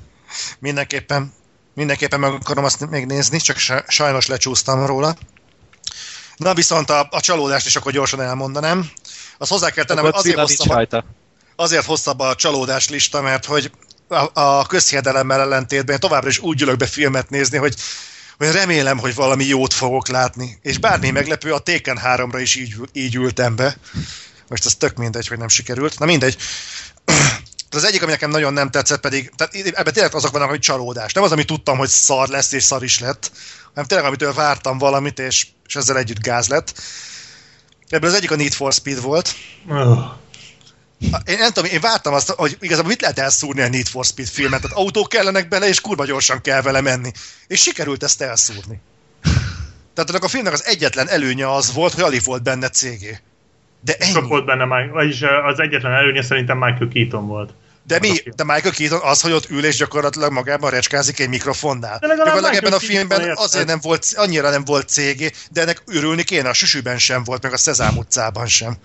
Mindenképpen, 0.59 1.33
mindenképpen 1.75 2.21
meg 2.21 2.33
akarom 2.33 2.65
azt 2.65 2.91
még 2.91 3.07
nézni, 3.07 3.39
csak 3.39 3.57
sa- 3.57 3.85
sajnos 3.89 4.27
lecsúsztam 4.27 4.87
róla. 4.87 5.17
Na 6.37 6.55
viszont 6.55 6.91
a, 6.91 7.09
a 7.11 7.21
csalódást 7.21 7.67
is 7.67 7.77
akkor 7.77 7.93
gyorsan 7.93 8.21
elmondanám. 8.21 8.91
Azt 9.39 9.51
hozzá 9.51 9.71
kell 9.71 9.85
tennem, 9.85 10.05
hogy 10.05 10.15
azért 10.17 10.39
hosszabb, 10.39 11.05
azért 11.57 11.85
hosszabb 11.85 12.21
a 12.21 12.35
csalódás 12.35 12.89
lista, 12.89 13.21
mert 13.21 13.45
hogy 13.45 13.71
a, 14.09 14.41
a 14.41 14.67
közhiedelemmel 14.67 15.41
ellentétben 15.41 16.01
továbbra 16.01 16.29
is 16.29 16.39
úgy 16.39 16.57
gyűlök 16.57 16.77
be 16.77 16.87
filmet 16.87 17.31
nézni, 17.31 17.59
hogy, 17.59 17.75
hogy 18.39 18.51
remélem, 18.51 18.99
hogy 18.99 19.15
valami 19.15 19.45
jót 19.45 19.73
fogok 19.73 20.09
látni. 20.09 20.59
És 20.63 20.79
bármi 20.79 21.11
meglepő, 21.11 21.53
a 21.53 21.59
Taken 21.59 22.01
3-ra 22.05 22.39
is 22.41 22.55
így, 22.55 22.75
így 22.93 23.15
ültem 23.15 23.57
be. 23.57 23.77
Most 24.49 24.65
az 24.65 24.75
tök 24.75 24.97
mindegy, 24.97 25.29
hogy 25.29 25.39
nem 25.39 25.49
sikerült. 25.49 25.99
Na 25.99 26.07
mindegy. 26.07 26.37
Az 27.71 27.85
egyik, 27.85 28.03
ami 28.03 28.11
nekem 28.11 28.31
nagyon 28.31 28.53
nem 28.53 28.71
tetszett, 28.71 29.01
pedig 29.01 29.33
tehát 29.37 29.55
ebben 29.55 29.93
tényleg 29.93 30.15
azok 30.15 30.33
vannak, 30.33 30.49
hogy 30.49 30.59
csalódás. 30.59 31.13
Nem 31.13 31.23
az, 31.23 31.33
amit 31.33 31.47
tudtam, 31.47 31.79
hogy 31.79 31.89
szar 31.89 32.29
lesz, 32.29 32.53
és 32.53 32.63
szar 32.63 32.83
is 32.83 32.99
lett, 32.99 33.31
hanem 33.69 33.85
tényleg, 33.85 34.07
amitől 34.07 34.33
vártam 34.33 34.79
valamit, 34.79 35.19
és, 35.19 35.47
és 35.67 35.77
ezzel 35.77 35.97
együtt 35.99 36.23
gáz 36.23 36.49
lett. 36.49 36.81
Ebből 37.89 38.11
az 38.11 38.17
egyik 38.17 38.31
a 38.31 38.37
Need 38.37 38.53
for 38.53 38.73
Speed 38.73 39.01
volt. 39.01 39.35
Öh. 39.69 39.99
Én 41.25 41.39
nem 41.39 41.53
tudom, 41.53 41.71
én 41.71 41.81
vártam 41.81 42.15
azt, 42.15 42.31
hogy 42.31 42.57
igazából 42.61 42.91
mit 42.91 43.01
lehet 43.01 43.19
elszúrni 43.19 43.61
a 43.61 43.69
Need 43.69 43.87
for 43.87 44.05
Speed 44.05 44.29
filmet, 44.29 44.61
tehát 44.61 44.77
autók 44.77 45.09
kellenek 45.09 45.49
bele, 45.49 45.69
és 45.69 45.81
kurva 45.81 46.05
gyorsan 46.05 46.41
kell 46.41 46.63
vele 46.63 46.81
menni. 46.81 47.11
És 47.47 47.61
sikerült 47.61 48.03
ezt 48.03 48.23
elszúrni. 48.23 48.81
Tehát 49.95 50.11
ennek 50.11 50.25
a 50.25 50.29
filmnek 50.29 50.53
az 50.53 50.65
egyetlen 50.65 51.09
előnye 51.09 51.53
az 51.53 51.73
volt, 51.73 51.93
hogy 51.93 52.03
alig 52.03 52.23
volt 52.25 52.43
benne 52.43 52.69
cégé. 52.69 53.19
De 53.81 53.97
Sok 54.01 54.17
ennyi. 54.17 54.29
volt 54.29 54.45
benne, 54.45 54.87
vagyis 54.87 55.23
az 55.23 55.61
egyetlen 55.61 55.93
előnye 55.93 56.23
szerintem 56.23 56.59
Michael 56.59 56.89
Keaton 56.89 57.27
volt. 57.27 57.55
De 57.87 57.99
mi? 57.99 58.23
De 58.37 58.45
Michael 58.45 58.75
Keaton 58.75 59.01
az, 59.03 59.21
hogy 59.21 59.33
ott 59.33 59.51
ül 59.51 59.65
és 59.65 59.77
gyakorlatilag 59.77 60.33
magában 60.33 60.71
recskázik 60.71 61.21
egy 61.21 61.29
mikrofonnál. 61.29 61.99
De 61.99 62.07
Gyakorlatilag 62.07 62.55
ebben 62.55 62.73
a 62.73 62.79
Michael 62.81 62.99
filmben 62.99 63.19
Keaton 63.19 63.45
azért 63.45 63.67
nem 63.67 63.79
volt, 63.83 64.07
annyira 64.15 64.51
nem 64.51 64.65
volt 64.65 64.89
cégé, 64.89 65.31
de 65.51 65.61
ennek 65.61 65.83
örülni 65.87 66.23
kéne, 66.23 66.49
a 66.49 66.53
Süsűben 66.53 66.99
sem 66.99 67.25
volt, 67.25 67.43
meg 67.43 67.53
a 67.53 67.57
Szezám 67.57 67.97
utcában 67.97 68.47
sem. 68.47 68.77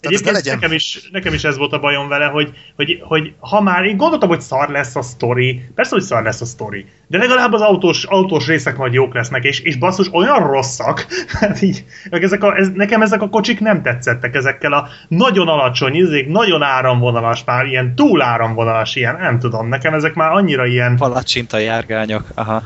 Egyébként 0.00 0.34
legyen. 0.34 0.54
nekem 0.54 0.72
is, 0.72 1.08
nekem 1.12 1.34
is 1.34 1.44
ez 1.44 1.56
volt 1.56 1.72
a 1.72 1.78
bajom 1.78 2.08
vele, 2.08 2.24
hogy, 2.24 2.52
hogy, 2.76 3.00
hogy 3.02 3.32
ha 3.38 3.60
már 3.60 3.84
én 3.84 3.96
gondoltam, 3.96 4.28
hogy 4.28 4.40
szar 4.40 4.68
lesz 4.68 4.96
a 4.96 5.02
sztori, 5.02 5.62
persze, 5.74 5.94
hogy 5.94 6.04
szar 6.04 6.22
lesz 6.22 6.40
a 6.40 6.44
sztori, 6.44 6.86
de 7.06 7.18
legalább 7.18 7.52
az 7.52 7.60
autós, 7.60 8.04
autós 8.04 8.46
részek 8.46 8.76
majd 8.76 8.92
jók 8.92 9.14
lesznek, 9.14 9.44
és, 9.44 9.60
és 9.60 9.76
basszus, 9.76 10.08
olyan 10.12 10.46
rosszak, 10.46 11.06
hát 11.40 11.62
így, 11.62 11.84
ezek 12.10 12.42
a, 12.42 12.56
ez, 12.56 12.70
nekem 12.74 13.02
ezek 13.02 13.22
a 13.22 13.28
kocsik 13.28 13.60
nem 13.60 13.82
tetszettek, 13.82 14.34
ezekkel 14.34 14.72
a 14.72 14.88
nagyon 15.08 15.48
alacsony, 15.48 15.94
izék, 15.94 16.28
nagyon 16.28 16.62
áramvonalas, 16.62 17.44
már 17.44 17.66
ilyen 17.66 17.94
túl 17.94 18.22
áramvonalas, 18.22 18.96
ilyen, 18.96 19.16
nem 19.16 19.38
tudom, 19.38 19.68
nekem 19.68 19.94
ezek 19.94 20.14
már 20.14 20.32
annyira 20.32 20.66
ilyen, 20.66 20.96
Palacsinta 20.96 21.58
járgányok. 21.58 22.28
Aha. 22.34 22.62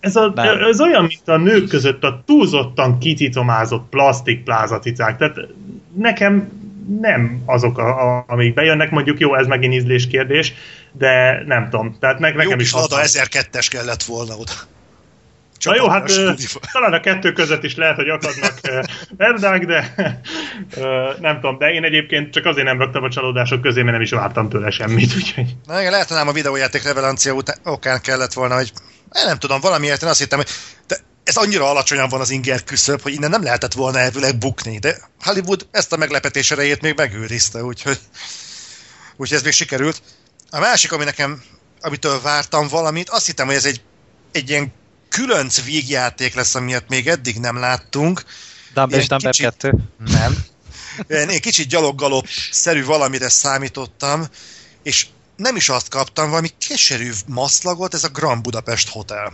ez, 0.00 0.16
a, 0.16 0.32
Nem. 0.34 0.62
ez 0.62 0.80
olyan, 0.80 1.04
mint 1.04 1.28
a 1.28 1.36
nők 1.36 1.68
között 1.68 2.04
a 2.04 2.22
túlzottan 2.26 2.98
kicitomázott 2.98 3.88
plastik 3.88 4.42
plázaticák, 4.42 5.16
tehát 5.16 5.36
nekem 5.94 6.64
nem 7.00 7.42
azok, 7.46 7.78
a, 7.78 8.16
a, 8.16 8.24
amik 8.28 8.54
bejönnek, 8.54 8.90
mondjuk 8.90 9.18
jó, 9.18 9.34
ez 9.36 9.46
megint 9.46 9.74
ízlés 9.74 10.06
kérdés, 10.06 10.52
de 10.92 11.42
nem 11.46 11.68
tudom. 11.70 11.96
Tehát 12.00 12.18
meg, 12.18 12.32
Jó 12.32 12.38
nekem 12.38 12.58
kis 12.58 12.66
is 12.66 12.72
az- 12.72 13.12
1002-es 13.12 13.66
kellett 13.70 14.02
volna 14.02 14.34
oda. 14.36 14.52
Na 15.64 15.74
jó, 15.74 15.88
hát 15.88 16.10
ö, 16.10 16.32
talán 16.72 16.92
a 16.92 17.00
kettő 17.00 17.32
között 17.32 17.64
is 17.64 17.76
lehet, 17.76 17.96
hogy 17.96 18.08
akadnak 18.08 18.54
verdák, 19.16 19.64
de 19.64 19.94
ö, 20.76 21.10
nem 21.20 21.34
tudom, 21.34 21.58
de 21.58 21.66
én 21.66 21.84
egyébként 21.84 22.32
csak 22.32 22.44
azért 22.44 22.66
nem 22.66 22.78
raktam 22.78 23.04
a 23.04 23.10
csalódások 23.10 23.60
közé, 23.60 23.80
mert 23.80 23.92
nem 23.92 24.00
is 24.00 24.10
vártam 24.10 24.48
tőle 24.48 24.70
semmit, 24.70 25.14
úgyhogy 25.14 25.56
Na 25.66 25.80
igen, 25.80 25.90
lehet, 25.90 26.08
hogy 26.08 26.16
nem 26.16 26.28
a 26.28 26.32
videójáték 26.32 26.82
revelancia 26.82 27.32
után, 27.32 27.56
okán 27.64 28.00
kellett 28.00 28.32
volna, 28.32 28.54
hogy 28.54 28.72
én 29.16 29.22
nem 29.26 29.38
tudom, 29.38 29.60
valamiért 29.60 30.02
én 30.02 30.08
azt 30.08 30.18
hittem, 30.18 30.38
hogy 30.38 30.48
ez 31.26 31.36
annyira 31.36 31.70
alacsonyan 31.70 32.08
van 32.08 32.20
az 32.20 32.30
inger 32.30 32.64
küszöb, 32.64 33.02
hogy 33.02 33.12
innen 33.12 33.30
nem 33.30 33.42
lehetett 33.42 33.72
volna 33.72 33.98
elvileg 33.98 34.38
bukni, 34.38 34.78
de 34.78 34.98
Hollywood 35.20 35.66
ezt 35.70 35.92
a 35.92 35.96
meglepetés 35.96 36.50
erejét 36.50 36.80
még 36.80 36.96
megőrizte, 36.96 37.62
úgyhogy, 37.64 37.98
úgyhogy 39.16 39.36
ez 39.36 39.42
még 39.42 39.52
sikerült. 39.52 40.02
A 40.50 40.58
másik, 40.58 40.92
ami 40.92 41.04
nekem, 41.04 41.42
amitől 41.80 42.20
vártam 42.20 42.68
valamit, 42.68 43.08
azt 43.08 43.26
hittem, 43.26 43.46
hogy 43.46 43.54
ez 43.54 43.64
egy, 43.64 43.80
egy 44.32 44.50
ilyen 44.50 44.72
különc 45.08 45.64
vígjáték 45.64 46.34
lesz, 46.34 46.54
amilyet 46.54 46.88
még 46.88 47.08
eddig 47.08 47.38
nem 47.38 47.56
láttunk. 47.56 48.24
Dumber 48.74 48.98
és 48.98 49.06
Dumber 49.06 49.30
kicsit- 49.30 49.56
2. 49.58 49.74
Nem. 49.98 50.44
Én 51.08 51.40
kicsit 51.40 51.68
gyaloggalop-szerű 51.68 52.84
valamire 52.84 53.28
számítottam, 53.28 54.26
és 54.82 55.06
nem 55.36 55.56
is 55.56 55.68
azt 55.68 55.88
kaptam, 55.88 56.28
valami 56.28 56.50
keserű 56.68 57.12
maszlagot, 57.26 57.94
ez 57.94 58.04
a 58.04 58.08
Grand 58.08 58.42
Budapest 58.42 58.88
Hotel. 58.88 59.32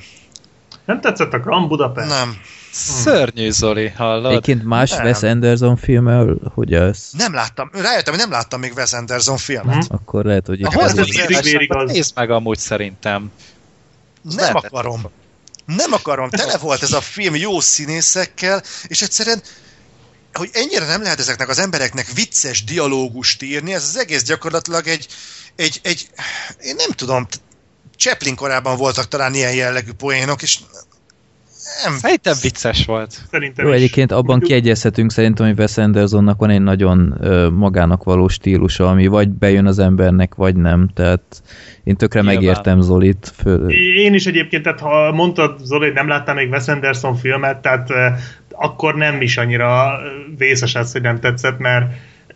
Nem 0.85 1.01
tetszett 1.01 1.33
a 1.33 1.39
Grand 1.39 1.69
Budapest. 1.69 2.09
Nem. 2.09 2.37
Szörnyű, 2.73 3.51
Zoli, 3.51 3.89
hallod? 3.89 4.31
Egyébként 4.31 4.65
más 4.65 4.91
Nem. 4.91 5.05
Wes 5.05 5.23
Anderson 5.23 5.77
filmmel, 5.77 6.37
hogy 6.55 6.75
ez? 6.75 7.09
Nem 7.19 7.35
láttam. 7.35 7.71
Rájöttem, 7.73 8.15
hogy 8.15 8.23
nem 8.23 8.31
láttam 8.31 8.61
még 8.61 8.73
Wes 8.77 8.93
Anderson 8.93 9.37
filmet. 9.37 9.85
Hm? 9.85 9.95
Akkor 9.95 10.25
lehet, 10.25 10.47
hogy 10.47 10.63
ez 10.63 10.99
az 10.99 11.09
vérig 11.43 11.75
az. 11.75 11.91
Nézd 11.91 12.13
meg 12.15 12.31
amúgy 12.31 12.59
szerintem. 12.59 13.31
Nem 14.23 14.37
lehetett. 14.37 14.65
akarom. 14.65 15.01
Nem 15.65 15.93
akarom. 15.93 16.31
Tele 16.31 16.59
volt 16.59 16.83
ez 16.83 16.93
a 16.93 17.01
film 17.01 17.35
jó 17.35 17.61
színészekkel, 17.61 18.63
és 18.87 19.03
egyszerűen 19.03 19.43
hogy 20.33 20.51
ennyire 20.53 20.87
nem 20.87 21.03
lehet 21.03 21.19
ezeknek 21.19 21.49
az 21.49 21.59
embereknek 21.59 22.07
vicces 22.15 22.65
dialógust 22.65 23.43
írni, 23.43 23.75
ez 23.75 23.83
az 23.83 23.99
egész 23.99 24.23
gyakorlatilag 24.23 24.87
egy, 24.87 25.07
egy, 25.57 25.81
egy 25.83 26.09
én 26.61 26.75
nem 26.77 26.91
tudom, 26.91 27.27
Chaplin 28.03 28.35
korában 28.35 28.77
voltak 28.77 29.09
talán 29.09 29.35
ilyen 29.35 29.55
jellegű 29.55 29.91
poénok, 29.99 30.43
és 30.43 30.59
Nem, 31.85 31.95
Szerintem 31.97 32.35
vicces 32.43 32.85
volt. 32.85 33.19
Szerintem 33.31 33.67
Jó, 33.67 33.73
is. 33.73 33.79
egyébként 33.79 34.13
abban 34.13 34.41
kiegyezhetünk 34.41 35.13
szerintem, 35.13 35.47
hogy 35.47 35.59
Wes 35.59 35.77
Andersonnak 35.77 36.39
van 36.39 36.51
egy 36.51 36.63
nagyon 36.63 37.17
ö, 37.21 37.49
magának 37.49 38.05
való 38.05 38.29
stílusa, 38.29 38.89
ami 38.89 39.07
vagy 39.07 39.29
bejön 39.29 39.67
az 39.67 39.79
embernek, 39.79 40.35
vagy 40.35 40.57
nem. 40.57 40.89
Tehát 40.95 41.43
én 41.85 41.97
tökre 41.97 42.21
Nyilván. 42.21 42.39
megértem 42.39 42.81
Zolit. 42.81 43.33
Föl, 43.37 43.71
Én 43.97 44.15
is 44.15 44.27
egyébként, 44.27 44.63
tehát 44.63 44.81
ha 44.81 45.13
mondtad, 45.13 45.59
Zoli, 45.65 45.85
hogy 45.85 45.95
nem 45.95 46.09
láttam 46.09 46.35
még 46.35 46.51
Wes 46.51 46.69
Anderson 46.69 47.17
filmet, 47.17 47.63
tehát 47.63 47.91
eh, 47.91 48.15
akkor 48.51 48.95
nem 48.95 49.21
is 49.21 49.37
annyira 49.37 49.99
vészes 50.39 50.75
ez, 50.75 50.93
hogy 50.93 51.03
nem 51.03 51.21
tetszett, 51.21 51.59
mert 51.59 51.93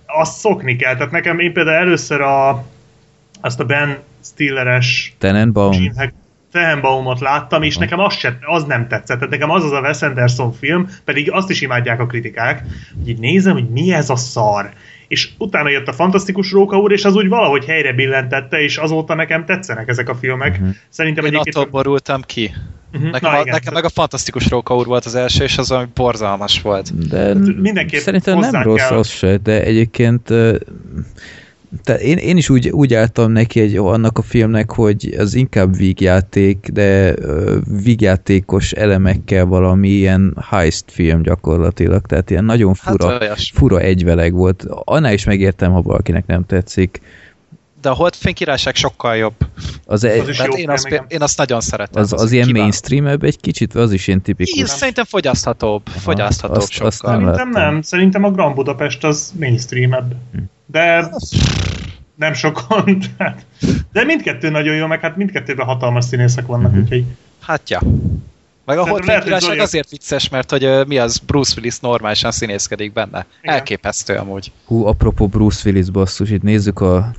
azt 0.06 0.38
szokni 0.38 0.76
kell. 0.76 0.96
Tehát 0.96 1.12
nekem 1.12 1.38
én 1.38 1.52
például 1.52 1.76
először 1.76 2.20
a, 2.20 2.64
azt 3.40 3.60
a 3.60 3.64
Ben 3.64 3.98
Stilleres 4.32 5.14
Tenenbaum. 5.18 5.92
Hack- 5.96 6.14
Tenenbaumot 6.52 7.20
láttam, 7.20 7.62
és 7.62 7.76
nekem 7.76 7.98
az, 7.98 8.14
se, 8.14 8.38
az 8.40 8.64
nem 8.64 8.88
tetszett. 8.88 9.16
Tehát 9.16 9.30
nekem 9.30 9.50
az 9.50 9.64
az 9.64 9.72
a 9.72 9.80
Wes 9.80 10.02
Anderson 10.02 10.52
film, 10.52 10.88
pedig 11.04 11.30
azt 11.32 11.50
is 11.50 11.60
imádják 11.60 12.00
a 12.00 12.06
kritikák, 12.06 12.62
hogy 12.98 13.08
így 13.08 13.18
nézem, 13.18 13.52
hogy 13.52 13.68
mi 13.68 13.92
ez 13.92 14.10
a 14.10 14.16
szar. 14.16 14.70
És 15.08 15.28
utána 15.38 15.68
jött 15.68 15.86
a 15.86 15.92
Fantasztikus 15.92 16.52
Róka 16.52 16.78
úr, 16.78 16.92
és 16.92 17.04
az 17.04 17.14
úgy 17.14 17.28
valahogy 17.28 17.64
helyre 17.64 17.92
billentette, 17.92 18.60
és 18.60 18.76
azóta 18.76 19.14
nekem 19.14 19.44
tetszenek 19.44 19.88
ezek 19.88 20.08
a 20.08 20.14
filmek. 20.14 20.52
Uh-huh. 20.52 20.68
Szerintem 20.88 21.24
Én 21.24 21.30
egyébként... 21.30 21.56
attól 21.56 21.70
borultam 21.70 22.22
ki. 22.22 22.54
Mhm. 22.92 23.04
Nekem, 23.04 23.30
Na 23.30 23.36
a, 23.36 23.40
igen. 23.40 23.54
nekem 23.54 23.72
meg 23.72 23.84
a 23.84 23.88
Fantasztikus 23.88 24.48
Róka 24.48 24.76
úr 24.76 24.86
volt 24.86 25.04
az 25.04 25.14
első, 25.14 25.44
és 25.44 25.58
az 25.58 25.68
valami 25.68 25.88
borzalmas 25.94 26.60
volt. 26.60 27.08
De 27.08 27.34
mindenképp 27.56 28.00
szerintem 28.00 28.38
nem 28.38 28.62
rossz 28.62 28.88
kell. 28.88 28.98
az 28.98 29.08
se, 29.08 29.36
de 29.36 29.62
egyébként 29.62 30.32
ö, 31.76 31.80
te 31.84 31.94
én, 31.98 32.16
én 32.16 32.36
is 32.36 32.48
úgy, 32.50 32.68
úgy 32.68 32.94
álltam 32.94 33.30
neki 33.32 33.60
egy, 33.60 33.76
annak 33.76 34.18
a 34.18 34.22
filmnek, 34.22 34.70
hogy 34.72 35.14
az 35.18 35.34
inkább 35.34 35.76
vígjáték, 35.76 36.68
de 36.72 37.14
ö, 37.18 37.56
vígjátékos 37.82 38.72
elemekkel 38.72 39.44
valami 39.44 39.88
ilyen 39.88 40.36
heist 40.50 40.84
film 40.90 41.22
gyakorlatilag, 41.22 42.06
tehát 42.06 42.30
ilyen 42.30 42.44
nagyon 42.44 42.74
fura, 42.74 43.08
Hát 43.10 43.20
olyas. 43.22 43.52
fura 43.54 43.80
egyveleg 43.80 44.32
volt. 44.32 44.64
Annál 44.84 45.12
is 45.12 45.24
megértem, 45.24 45.72
ha 45.72 45.82
valakinek 45.82 46.26
nem 46.26 46.44
tetszik. 46.46 47.00
De 47.80 47.88
a 47.92 47.94
Holdfény 47.94 48.34
Királyság 48.34 48.74
sokkal 48.74 49.16
jobb. 49.16 49.34
Az, 49.38 49.74
Az 49.86 50.04
egy, 50.04 50.28
is 50.28 50.36
Tehát 50.36 50.52
jó 50.52 50.58
én 50.58 50.70
azt, 50.70 51.02
én 51.08 51.22
azt 51.22 51.38
nagyon 51.38 51.60
szeretem. 51.60 52.02
az, 52.02 52.12
az 52.12 52.32
ilyen 52.32 52.46
kiváló. 52.46 52.62
mainstream 52.62 53.06
egy 53.20 53.40
kicsit, 53.40 53.74
az 53.74 53.92
is 53.92 54.06
ilyen 54.06 54.18
Én 54.18 54.24
tipikus. 54.24 54.68
szerintem 54.70 55.04
fogyaszthatóbb. 55.04 55.86
Fogyaszthatóbb 55.88 56.56
azt- 56.56 56.70
sokkal. 56.70 56.86
azt 56.88 57.02
nem 57.02 57.12
Szerintem 57.12 57.52
láttam. 57.52 57.72
nem. 57.72 57.82
Szerintem 57.82 58.24
a 58.24 58.30
Grand 58.30 58.54
Budapest 58.54 59.04
az 59.04 59.32
mainstreamebb. 59.38 60.14
De 60.66 61.10
nem 62.14 62.32
sokon. 62.32 62.98
tehát- 63.16 63.46
De 63.92 64.04
mindkettő 64.04 64.50
nagyon 64.50 64.74
jó, 64.74 64.86
meg 64.86 65.00
hát 65.00 65.16
mindkettőben 65.16 65.66
hatalmas 65.66 66.04
színészek 66.04 66.46
vannak, 66.46 66.70
Mhm. 66.72 66.80
úgyhogy 66.80 67.04
Hát 67.40 67.70
ja. 67.70 67.80
Meg 68.64 68.78
a 68.78 68.94
Királyság 68.94 69.40
Zoli- 69.40 69.58
azért 69.58 69.90
vicces, 69.90 70.28
mert 70.28 70.50
hogy 70.50 70.68
mi 70.86 70.98
az, 70.98 71.18
Bruce 71.18 71.54
Willis 71.56 71.78
normálisan 71.80 72.30
színészkedik 72.30 72.92
benne. 72.92 73.26
Igen. 73.42 73.54
Elképesztő 73.54 74.14
amúgy. 74.14 74.52
Hú, 74.64 74.86
apropó 74.86 75.26
Bruce 75.26 75.68
Willis 75.70 75.90
basszus, 75.90 76.30
itt 76.30 76.42
nézzük 76.42 76.80
a 76.80 77.12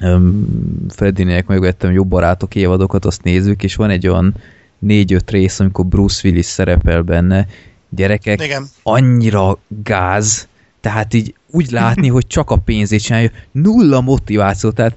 um, 0.00 0.46
Freddynek 0.88 1.46
megvettem 1.46 1.92
jobb 1.92 2.08
barátok 2.08 2.54
évadokat, 2.54 3.04
azt 3.04 3.22
nézzük, 3.22 3.62
és 3.62 3.74
van 3.74 3.90
egy 3.90 4.08
olyan 4.08 4.34
négy-öt 4.78 5.30
rész, 5.30 5.60
amikor 5.60 5.86
Bruce 5.86 6.28
Willis 6.28 6.46
szerepel 6.46 7.02
benne. 7.02 7.46
Gyerekek, 7.88 8.42
igen. 8.44 8.66
annyira 8.82 9.58
gáz, 9.82 10.48
tehát 10.80 11.14
így 11.14 11.34
úgy 11.56 11.70
látni, 11.70 12.08
hogy 12.08 12.26
csak 12.26 12.50
a 12.50 12.56
pénzét 12.56 13.02
csinálja, 13.02 13.30
nulla 13.52 14.00
motiváció, 14.00 14.70
tehát 14.70 14.96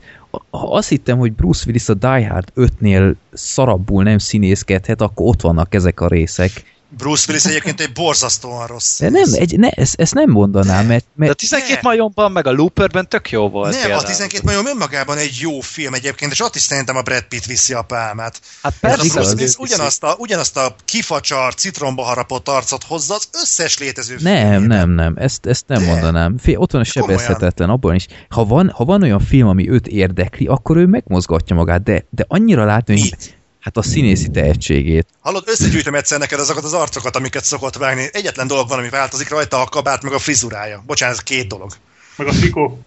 ha 0.49 0.74
azt 0.74 0.89
hittem, 0.89 1.18
hogy 1.18 1.34
Bruce 1.34 1.64
Willis 1.66 1.89
a 1.89 1.93
Die 1.93 2.30
Hard 2.30 2.51
5-nél 2.55 3.14
szarabbul 3.34 4.03
nem 4.03 4.18
színészkedhet, 4.18 5.01
akkor 5.01 5.26
ott 5.28 5.41
vannak 5.41 5.74
ezek 5.74 6.01
a 6.01 6.07
részek. 6.07 6.64
Bruce 6.97 7.25
Willis 7.27 7.45
egyébként 7.45 7.79
egy 7.81 7.91
borzasztóan 7.91 8.67
rossz. 8.67 8.99
De 8.99 9.09
nem, 9.09 9.29
egy, 9.33 9.59
ne, 9.59 9.69
ezt, 9.69 9.99
ezt 9.99 10.13
nem 10.13 10.29
mondanám, 10.29 10.85
mert, 10.85 11.03
De 11.03 11.25
a 11.25 11.27
mert 11.27 11.37
12 11.37 11.73
Ne. 11.73 11.79
majomban, 11.83 12.31
meg 12.31 12.47
a 12.47 12.51
Looperben 12.51 13.09
tök 13.09 13.31
jó 13.31 13.49
volt. 13.49 13.71
Nem, 13.71 13.79
a 13.79 13.83
például. 13.83 14.03
12 14.03 14.41
majom 14.45 14.65
önmagában 14.67 15.17
egy 15.17 15.37
jó 15.39 15.59
film 15.59 15.93
egyébként, 15.93 16.31
és 16.31 16.41
ott 16.41 16.55
is 16.55 16.61
szerintem 16.61 16.95
a 16.95 17.01
Brad 17.01 17.23
Pitt 17.23 17.45
viszi 17.45 17.73
a 17.73 17.81
pálmát. 17.81 18.41
Hát 18.61 18.73
Ez 18.79 18.91
a 18.91 18.95
persze, 18.97 19.13
Bruce 19.13 19.33
Willis 19.33 19.55
ugyanazt 19.55 20.03
a, 20.03 20.15
ugyanazt 20.17 20.57
a 20.57 20.75
kifacsar, 20.85 21.53
citromba 21.53 22.03
harapott 22.03 22.47
arcot 22.47 22.83
hozza 22.83 23.15
az 23.15 23.27
összes 23.33 23.77
létező 23.77 24.15
Nem, 24.21 24.35
filmjében. 24.49 24.67
nem, 24.77 24.89
nem, 24.89 25.13
ezt, 25.17 25.45
ezt 25.45 25.63
nem 25.67 25.79
De. 25.81 25.85
mondanám. 25.85 26.37
Fé, 26.37 26.55
ott 26.55 26.71
van 26.71 26.81
a 26.81 26.83
sebezhetetlen, 26.83 27.69
abban 27.69 27.95
is. 27.95 28.05
Ha 28.29 28.45
van, 28.45 28.69
ha 28.69 28.83
van 28.83 29.01
olyan 29.03 29.19
film, 29.19 29.47
ami 29.47 29.69
őt 29.69 29.87
érdekli, 29.87 30.45
akkor 30.47 30.77
ő 30.77 30.85
megmozgatja 30.85 31.55
magát, 31.55 31.83
de, 31.83 32.05
de 32.09 32.25
annyira 32.27 32.65
látni, 32.65 32.93
hogy 32.99 33.09
Mit? 33.09 33.37
Hát 33.60 33.78
a 33.78 33.82
színészi 33.82 34.28
tehetségét. 34.28 35.07
Hallod, 35.20 35.43
összegyűjtöm 35.47 35.95
egyszer 35.95 36.20
neked 36.20 36.39
azokat 36.39 36.64
az 36.64 36.74
arcokat, 36.74 37.16
amiket 37.16 37.43
szokott 37.43 37.76
vágni. 37.76 38.10
Egyetlen 38.12 38.47
dolog 38.47 38.68
van, 38.68 38.80
ami 38.80 38.89
változik 38.89 39.30
rajta, 39.30 39.62
a 39.62 39.66
kabát 39.66 40.03
meg 40.03 40.14
a 40.14 40.20
frizurája. 40.20 40.84
Bocsánat, 40.86 41.16
ez 41.16 41.24
két 41.24 41.47
dolog. 41.47 41.72
meg 42.16 42.28
a 42.28 42.32
trikó. 42.32 42.80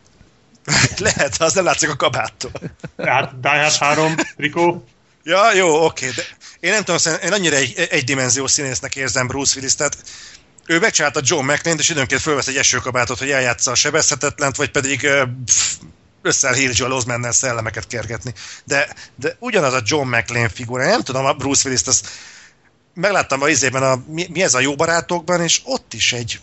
Lehet, 0.99 1.43
az 1.43 1.55
nem 1.55 1.65
látszik 1.65 1.91
a 1.91 1.97
kabáttól. 1.97 2.53
Tehát 2.97 3.41
Die 3.41 3.51
Hard 3.51 3.77
3, 3.77 4.15
trikó. 4.37 4.85
Ja, 5.25 5.55
jó, 5.55 5.85
oké, 5.85 6.11
de 6.11 6.23
én 6.61 6.71
nem 6.71 6.83
tudom, 6.83 6.99
szerintem 6.99 7.29
én 7.29 7.35
annyira 7.35 7.57
egy, 7.57 7.87
egydimenziós 7.91 8.51
színésznek 8.51 8.97
érzem 8.97 9.27
Bruce 9.27 9.53
Willis, 9.57 9.75
tehát 9.75 9.97
ő 10.67 10.79
megcsinálta 10.79 11.21
John 11.25 11.45
McClane-t, 11.45 11.81
és 11.81 11.89
időnként 11.89 12.21
fölvesz 12.21 12.47
egy 12.47 12.57
esőkabátot, 12.57 13.19
hogy 13.19 13.31
eljátsza 13.31 13.71
a 13.71 13.75
sebezhetetlent, 13.75 14.57
vagy 14.57 14.71
pedig 14.71 15.09
pff, 15.45 15.75
összeáll 16.23 16.55
Hill 16.55 16.71
Joel 16.75 16.93
Osmannel 16.93 17.33
szellemeket 17.33 17.87
kergetni. 17.87 18.33
De, 18.65 18.95
de 19.15 19.37
ugyanaz 19.39 19.73
a 19.73 19.81
John 19.85 20.09
McClane 20.09 20.49
figura, 20.49 20.85
nem 20.87 21.03
tudom, 21.03 21.25
a 21.25 21.33
Bruce 21.33 21.63
Willis-t, 21.65 21.89
azt 21.89 22.09
megláttam 22.95 23.43
a 23.43 23.49
izében, 23.49 23.83
a, 23.83 24.03
mi, 24.07 24.27
mi, 24.33 24.43
ez 24.43 24.55
a 24.55 24.61
jó 24.61 24.75
barátokban, 24.75 25.41
és 25.43 25.61
ott 25.65 25.95
is 25.95 26.13
egy, 26.13 26.41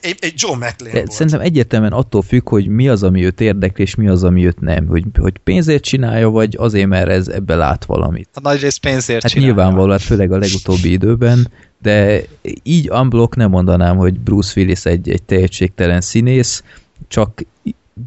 egy, 0.00 0.16
egy 0.20 0.34
John 0.36 0.64
McClane 0.64 0.92
volt. 0.92 1.10
szerintem 1.12 1.40
egyértelműen 1.40 1.92
attól 1.92 2.22
függ, 2.22 2.48
hogy 2.48 2.66
mi 2.66 2.88
az, 2.88 3.02
ami 3.02 3.24
őt 3.24 3.40
érdekli, 3.40 3.84
és 3.84 3.94
mi 3.94 4.08
az, 4.08 4.24
ami 4.24 4.46
őt 4.46 4.60
nem. 4.60 4.86
Hogy, 4.86 5.04
hogy 5.20 5.38
pénzért 5.38 5.82
csinálja, 5.82 6.28
vagy 6.30 6.56
azért, 6.58 6.88
mert 6.88 7.08
ez 7.08 7.28
ebbe 7.28 7.54
lát 7.54 7.84
valamit. 7.84 8.28
A 8.34 8.40
nagy 8.40 8.60
rész 8.60 8.76
pénzért 8.76 9.22
Hát 9.22 9.30
csinálja. 9.30 9.54
nyilvánvaló, 9.54 9.90
hát 9.90 10.02
főleg 10.02 10.32
a 10.32 10.38
legutóbbi 10.38 10.92
időben, 10.92 11.50
de 11.78 12.22
így 12.62 12.90
unblock 12.90 13.36
nem 13.36 13.50
mondanám, 13.50 13.96
hogy 13.96 14.20
Bruce 14.20 14.52
Willis 14.60 14.84
egy, 14.84 15.10
egy 15.10 15.22
tehetségtelen 15.22 16.00
színész, 16.00 16.62
csak 17.08 17.42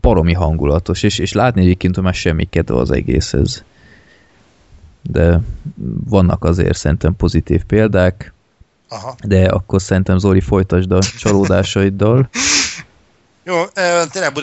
baromi 0.01 0.33
hangulatos, 0.33 1.03
és, 1.03 1.19
és 1.19 1.33
látni 1.33 1.61
egyébként, 1.61 1.95
hogy 1.95 2.03
már 2.03 2.13
semmi 2.13 2.45
kedve 2.45 2.75
az 2.75 2.91
egészhez. 2.91 3.63
De 5.01 5.39
vannak 6.09 6.43
azért 6.43 6.77
szerintem 6.77 7.15
pozitív 7.15 7.63
példák, 7.63 8.33
Aha. 8.89 9.15
de 9.23 9.45
akkor 9.45 9.81
szerintem 9.81 10.17
Zoli 10.17 10.41
folytasd 10.41 10.91
a 10.91 11.01
csalódásaiddal. 11.01 12.29
Jó, 13.43 13.65
tényleg 14.11 14.33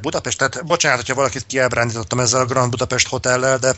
Budapest, 0.00 0.38
tehát 0.38 0.66
bocsánat, 0.66 0.98
hogyha 0.98 1.14
valakit 1.14 1.46
kiábrándítottam 1.46 2.20
ezzel 2.20 2.40
a 2.40 2.44
Grand 2.44 2.70
Budapest 2.70 3.08
hotellel, 3.08 3.58
de 3.58 3.74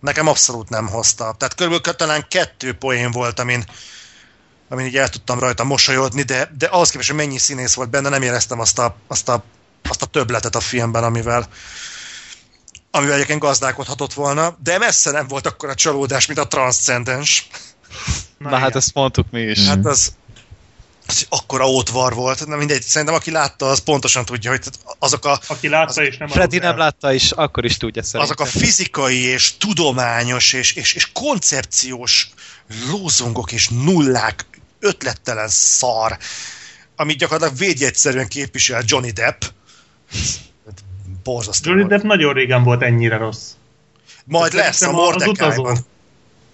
nekem 0.00 0.26
abszolút 0.26 0.68
nem 0.68 0.88
hozta. 0.88 1.34
Tehát 1.38 1.54
körülbelül 1.54 1.96
talán 1.96 2.26
kettő 2.28 2.72
poén 2.72 3.10
volt, 3.10 3.38
amin, 3.38 3.64
amin 4.68 4.86
így 4.86 4.96
el 4.96 5.08
tudtam 5.08 5.38
rajta 5.38 5.64
mosolyodni, 5.64 6.22
de, 6.22 6.50
de 6.58 6.66
ahhoz 6.66 6.90
képest, 6.90 7.08
hogy 7.08 7.18
mennyi 7.18 7.38
színész 7.38 7.74
volt 7.74 7.90
benne, 7.90 8.08
nem 8.08 8.22
éreztem 8.22 8.60
azt 8.60 8.78
a, 8.78 8.96
azt 9.06 9.28
a, 9.28 9.42
azt 9.88 10.02
a 10.02 10.06
többletet 10.06 10.54
a 10.54 10.60
filmben, 10.60 11.04
amivel 11.04 11.48
amivel 12.90 13.14
egyébként 13.14 13.40
gazdálkodhatott 13.40 14.12
volna, 14.12 14.56
de 14.62 14.78
messze 14.78 15.10
nem 15.10 15.26
volt 15.26 15.46
akkor 15.46 15.68
a 15.68 15.74
csalódás, 15.74 16.26
mint 16.26 16.38
a 16.38 16.46
Transcendens. 16.46 17.46
Na, 18.38 18.56
hát 18.56 18.76
ezt 18.76 18.94
mondtuk 18.94 19.26
mi 19.30 19.40
is. 19.40 19.66
Hát 19.66 19.86
az, 19.86 20.12
az 21.06 21.26
akkora 21.28 21.68
ótvar 21.68 22.14
volt. 22.14 22.46
Na 22.46 22.56
mindegy, 22.56 22.82
szerintem 22.82 23.16
aki 23.16 23.30
látta, 23.30 23.66
az 23.66 23.78
pontosan 23.78 24.24
tudja, 24.24 24.50
hogy 24.50 24.60
azok 24.98 25.24
a, 25.24 25.40
Aki 25.46 25.68
látta 25.68 26.04
és 26.04 26.16
nem 26.16 26.28
Freddy 26.28 26.58
nem 26.58 26.70
el. 26.70 26.76
látta 26.76 27.12
is, 27.12 27.30
akkor 27.30 27.64
is 27.64 27.76
tudja 27.76 28.02
szerintem. 28.02 28.36
azok 28.36 28.54
a 28.54 28.58
fizikai 28.58 29.18
és 29.18 29.56
tudományos 29.56 30.52
és, 30.52 30.72
és, 30.72 30.92
és 30.92 31.12
koncepciós 31.12 32.28
lózungok 32.90 33.52
és 33.52 33.68
nullák, 33.68 34.46
ötlettelen 34.80 35.48
szar, 35.48 36.18
amit 36.96 37.18
gyakorlatilag 37.18 37.58
védjegyszerűen 37.58 38.28
képvisel 38.28 38.82
Johnny 38.86 39.10
Depp. 39.10 39.42
Borzasztó 41.22 41.70
Johnny. 41.70 41.86
Depp 41.86 42.02
nagyon 42.02 42.32
régen 42.32 42.62
volt 42.62 42.82
ennyire 42.82 43.16
rossz. 43.16 43.50
Majd 44.24 44.52
lesz 44.52 44.82
a 44.82 45.14
utazó. 45.26 45.62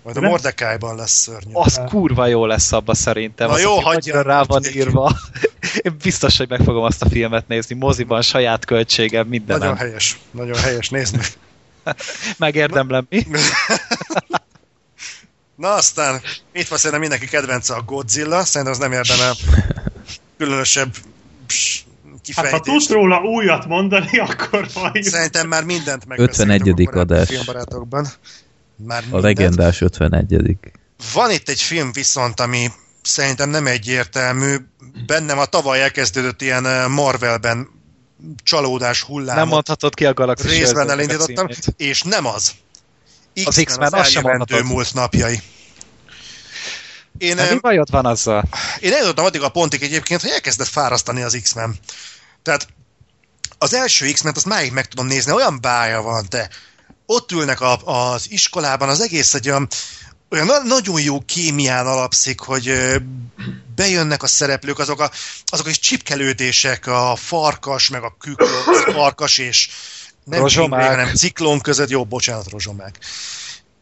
Majd 0.03 0.17
a 0.17 0.21
Nem? 0.21 0.31
Mordecai-ban 0.31 0.97
lesz 0.97 1.13
szörnyű. 1.13 1.53
Az 1.53 1.81
kurva 1.89 2.27
jó 2.27 2.47
lesz 2.47 2.73
abba 2.73 2.95
szerintem. 2.95 3.49
Na 3.49 3.55
az, 3.55 3.61
jó, 3.61 3.85
annyira 3.85 4.23
rá 4.23 4.43
van 4.43 4.65
írva. 4.65 5.19
Én 5.83 5.97
biztos, 6.03 6.37
hogy 6.37 6.49
meg 6.49 6.61
fogom 6.61 6.83
azt 6.83 7.03
a 7.03 7.09
filmet 7.09 7.49
nézni. 7.49 7.75
Moziban, 7.75 8.23
saját 8.23 8.65
költségem, 8.65 9.27
Nagyon 9.27 9.31
mindenem. 9.31 9.77
helyes, 9.77 10.19
nagyon 10.31 10.59
helyes, 10.59 10.89
nézd 10.89 11.17
meg. 11.17 11.27
Megérdemlem 12.39 13.07
mi? 13.09 13.27
Na 15.57 15.73
aztán, 15.73 16.21
itt 16.53 16.69
van 16.69 16.79
szerintem 16.79 17.01
mindenki 17.01 17.27
kedvence 17.27 17.75
a 17.75 17.83
Godzilla, 17.83 18.45
szerintem 18.45 18.73
az 18.73 18.79
nem 18.79 18.93
érdemel 18.93 19.35
különösebb 20.39 20.95
pss, 22.29 22.35
Hát 22.37 22.51
ha 22.51 22.61
tudsz 22.61 22.89
róla 22.89 23.21
újat 23.21 23.67
mondani, 23.67 24.19
akkor 24.29 24.67
halljuk. 24.75 25.05
Szerintem 25.05 25.49
már 25.49 25.65
mindent 25.65 26.05
51. 26.09 26.49
megbeszéltünk 26.49 26.89
a 26.89 26.93
korábbi 26.93 27.13
adás. 27.13 27.29
Filmbarátokban. 27.29 28.07
Már 28.77 28.99
A 28.99 29.03
mindent. 29.03 29.23
legendás 29.23 29.81
51. 29.81 30.57
Van 31.13 31.31
itt 31.31 31.49
egy 31.49 31.61
film 31.61 31.93
viszont, 31.93 32.41
ami 32.41 32.71
szerintem 33.03 33.49
nem 33.51 33.67
egyértelmű. 33.67 34.57
Bennem 35.07 35.39
a 35.39 35.45
tavaly 35.45 35.83
elkezdődött 35.83 36.43
ilyen 36.43 36.65
ö, 36.65 36.89
Marvelben 36.89 37.69
csalódás 38.43 39.03
hullám. 39.03 39.37
Nem 39.37 39.49
mondhatod 39.49 39.95
ki 39.95 40.05
a 40.05 40.13
galaxis 40.15 40.51
részben 40.51 40.89
a 40.89 40.91
elindítottam, 40.93 41.47
címét. 41.49 41.75
és 41.77 42.03
nem 42.03 42.27
az. 42.27 42.53
Az 43.45 43.63
X-Men, 43.65 43.93
azt 43.93 44.11
sem 44.11 44.25
eljövendő 44.27 44.37
mondhatod. 44.55 44.67
múlt 44.67 44.95
napjai. 44.95 45.41
Én, 47.19 47.37
Hát 47.37 47.47
mi 47.47 47.53
em, 47.53 47.59
bajod 47.61 47.91
van 47.91 48.07
azzal? 48.07 48.45
én 48.81 48.93
eljutottam 48.93 49.25
addig 49.25 49.43
a 49.43 49.49
pontig 49.49 49.83
egyébként, 49.83 50.21
hogy 50.21 50.31
elkezdett 50.31 50.67
fárasztani 50.69 51.23
az 51.23 51.39
X-Men. 51.43 51.75
Tehát 52.45 52.69
az 53.59 53.75
első 53.75 54.13
X-ment 54.13 54.37
azt 54.37 54.47
máig 54.47 54.73
meg 54.73 54.87
tudom 54.87 55.07
nézni, 55.07 55.33
olyan 55.33 55.61
bája 55.61 56.03
van, 56.03 56.29
te. 56.29 56.51
Ott 57.07 57.33
ülnek 57.33 57.61
a, 57.61 57.77
az 57.85 58.31
iskolában, 58.31 58.89
az 58.89 59.01
egész 59.01 59.35
egy 59.35 59.49
olyan, 59.49 59.69
olyan 60.31 60.47
na- 60.47 60.63
nagyon 60.63 61.01
jó 61.01 61.21
kémián 61.21 61.87
alapszik, 61.87 62.41
hogy 62.41 62.73
bejönnek 63.75 64.23
a 64.23 64.27
szereplők, 64.27 64.79
azok 64.79 65.01
a, 65.01 65.11
azok 65.45 65.69
is 65.69 65.79
csipkelődések, 65.79 66.87
a 66.87 67.17
farkas, 67.17 67.89
meg 67.89 68.03
a 68.03 68.17
küklő, 68.19 68.61
farkas 68.93 69.39
és 69.39 69.69
nem 70.25 70.41
Rozsomák. 70.41 70.81
Kingpin, 70.81 70.99
hanem 70.99 71.15
ciklon 71.15 71.61
között, 71.61 71.89
jó, 71.89 72.05
bocsánat, 72.05 72.51
rozsomák. 72.51 72.99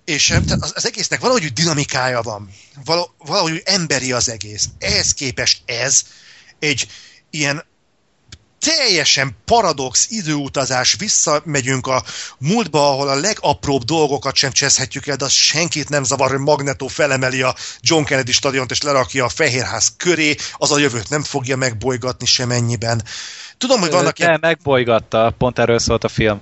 És 0.04 0.30
az, 0.60 0.72
az 0.74 0.86
egésznek 0.86 1.20
valahogy 1.20 1.44
úgy 1.44 1.52
dinamikája 1.52 2.22
van. 2.22 2.50
Vala, 2.84 3.14
valahogy 3.18 3.62
emberi 3.64 4.12
az 4.12 4.28
egész. 4.28 4.68
Ehhez 4.78 5.14
képest 5.14 5.62
ez 5.64 6.02
egy 6.58 6.86
ilyen 7.30 7.64
teljesen 8.62 9.36
paradox 9.44 10.06
időutazás, 10.10 10.94
visszamegyünk 10.98 11.86
a 11.86 12.02
múltba, 12.38 12.88
ahol 12.88 13.08
a 13.08 13.20
legapróbb 13.20 13.82
dolgokat 13.82 14.34
sem 14.34 14.52
cseszhetjük 14.52 15.06
el, 15.06 15.16
de 15.16 15.24
az 15.24 15.32
senkit 15.32 15.88
nem 15.88 16.04
zavar, 16.04 16.30
hogy 16.30 16.38
Magneto 16.38 16.86
felemeli 16.86 17.42
a 17.42 17.54
John 17.80 18.04
Kennedy 18.04 18.32
stadiont 18.32 18.70
és 18.70 18.82
lerakja 18.82 19.24
a 19.24 19.28
Fehérház 19.28 19.92
köré, 19.96 20.34
az 20.52 20.70
a 20.72 20.78
jövőt 20.78 21.08
nem 21.08 21.22
fogja 21.22 21.56
megbolygatni 21.56 22.26
semennyiben. 22.26 23.02
Tudom, 23.58 23.80
hogy 23.80 23.90
vannak 23.90 24.16
De 24.16 24.24
ilyen... 24.24 24.38
megbolygatta, 24.40 25.34
pont 25.38 25.58
erről 25.58 25.78
szólt 25.78 26.04
a 26.04 26.08
film. 26.08 26.40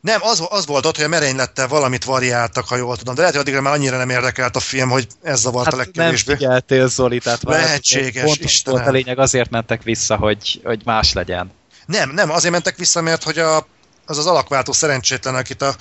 Nem, 0.00 0.20
az, 0.22 0.42
az 0.48 0.66
volt 0.66 0.86
ott, 0.86 0.96
hogy 0.96 1.04
a 1.04 1.08
merénylettel 1.08 1.68
valamit 1.68 2.04
variáltak, 2.04 2.68
ha 2.68 2.76
jól 2.76 2.96
tudom, 2.96 3.14
de 3.14 3.20
lehet, 3.20 3.36
hogy 3.36 3.44
addigra 3.44 3.60
már 3.62 3.72
annyira 3.72 3.96
nem 3.96 4.10
érdekelt 4.10 4.56
a 4.56 4.60
film, 4.60 4.90
hogy 4.90 5.06
ez 5.22 5.40
zavart 5.40 5.72
a 5.72 5.76
Hát 5.76 5.86
nem 5.86 5.94
legkevésbé. 6.06 6.32
figyeltél 6.32 6.88
Zoli, 6.88 7.18
tehát 7.18 7.42
Lehetséges, 7.42 8.24
pont 8.24 8.44
Istenem. 8.44 8.78
volt 8.78 8.90
a 8.90 8.96
lényeg, 8.96 9.18
azért 9.18 9.50
mentek 9.50 9.82
vissza, 9.82 10.16
hogy, 10.16 10.60
hogy 10.64 10.80
más 10.84 11.12
legyen. 11.12 11.52
Nem, 11.86 12.10
nem, 12.10 12.30
azért 12.30 12.52
mentek 12.52 12.76
vissza, 12.76 13.00
mert 13.00 13.22
hogy 13.22 13.38
a, 13.38 13.66
az 14.06 14.18
az 14.18 14.26
alakváltó 14.26 14.72
szerencsétlen, 14.72 15.34
akit 15.34 15.62
a 15.62 15.74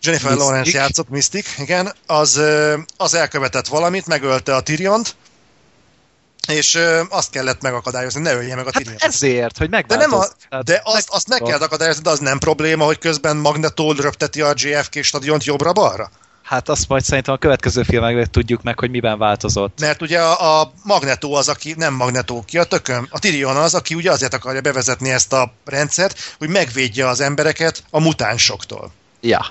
Jennifer 0.00 0.30
Mystic. 0.30 0.46
Lawrence 0.48 0.78
játszott, 0.78 1.08
Mystic, 1.08 1.58
igen, 1.58 1.92
az, 2.06 2.40
az 2.96 3.14
elkövetett 3.14 3.66
valamit, 3.66 4.06
megölte 4.06 4.54
a 4.54 4.60
Tyriont, 4.60 5.16
és 6.46 6.74
ö, 6.74 7.02
azt 7.08 7.30
kellett 7.30 7.60
megakadályozni, 7.62 8.20
ne 8.20 8.32
ölje 8.34 8.54
meg 8.54 8.66
a 8.66 8.70
Hát 8.72 8.82
Tyriont. 8.82 9.02
ezért, 9.02 9.58
hogy 9.58 9.68
De, 9.70 9.76
megváltozott. 9.76 10.36
nem 10.50 10.58
a, 10.60 10.62
de 10.62 10.80
azt, 10.84 11.08
azt 11.10 11.28
meg 11.28 11.40
kell 11.42 11.58
akadályozni, 11.60 12.02
de 12.02 12.10
az 12.10 12.18
nem 12.18 12.38
probléma, 12.38 12.84
hogy 12.84 12.98
közben 12.98 13.36
Magneto 13.36 13.92
röpteti 13.92 14.40
a 14.40 14.52
JFK 14.56 15.02
stadiont 15.02 15.44
jobbra-balra? 15.44 16.10
Hát 16.42 16.68
azt 16.68 16.88
majd 16.88 17.04
szerintem 17.04 17.34
a 17.34 17.38
következő 17.38 17.82
filmekben 17.82 18.30
tudjuk 18.30 18.62
meg, 18.62 18.78
hogy 18.78 18.90
miben 18.90 19.18
változott. 19.18 19.80
Mert 19.80 20.02
ugye 20.02 20.20
a, 20.20 20.60
a 20.60 20.72
Magneto 20.82 21.32
az, 21.32 21.48
aki 21.48 21.74
nem 21.76 21.94
Magneto, 21.94 22.42
ki 22.42 22.58
a 22.58 22.64
tököm, 22.64 23.06
a 23.10 23.18
Tyrion 23.18 23.56
az, 23.56 23.74
aki 23.74 23.94
ugye 23.94 24.10
azért 24.10 24.34
akarja 24.34 24.60
bevezetni 24.60 25.10
ezt 25.10 25.32
a 25.32 25.52
rendszert, 25.64 26.34
hogy 26.38 26.48
megvédje 26.48 27.08
az 27.08 27.20
embereket 27.20 27.84
a 27.90 28.00
mutánsoktól. 28.00 28.92
Ja. 29.20 29.46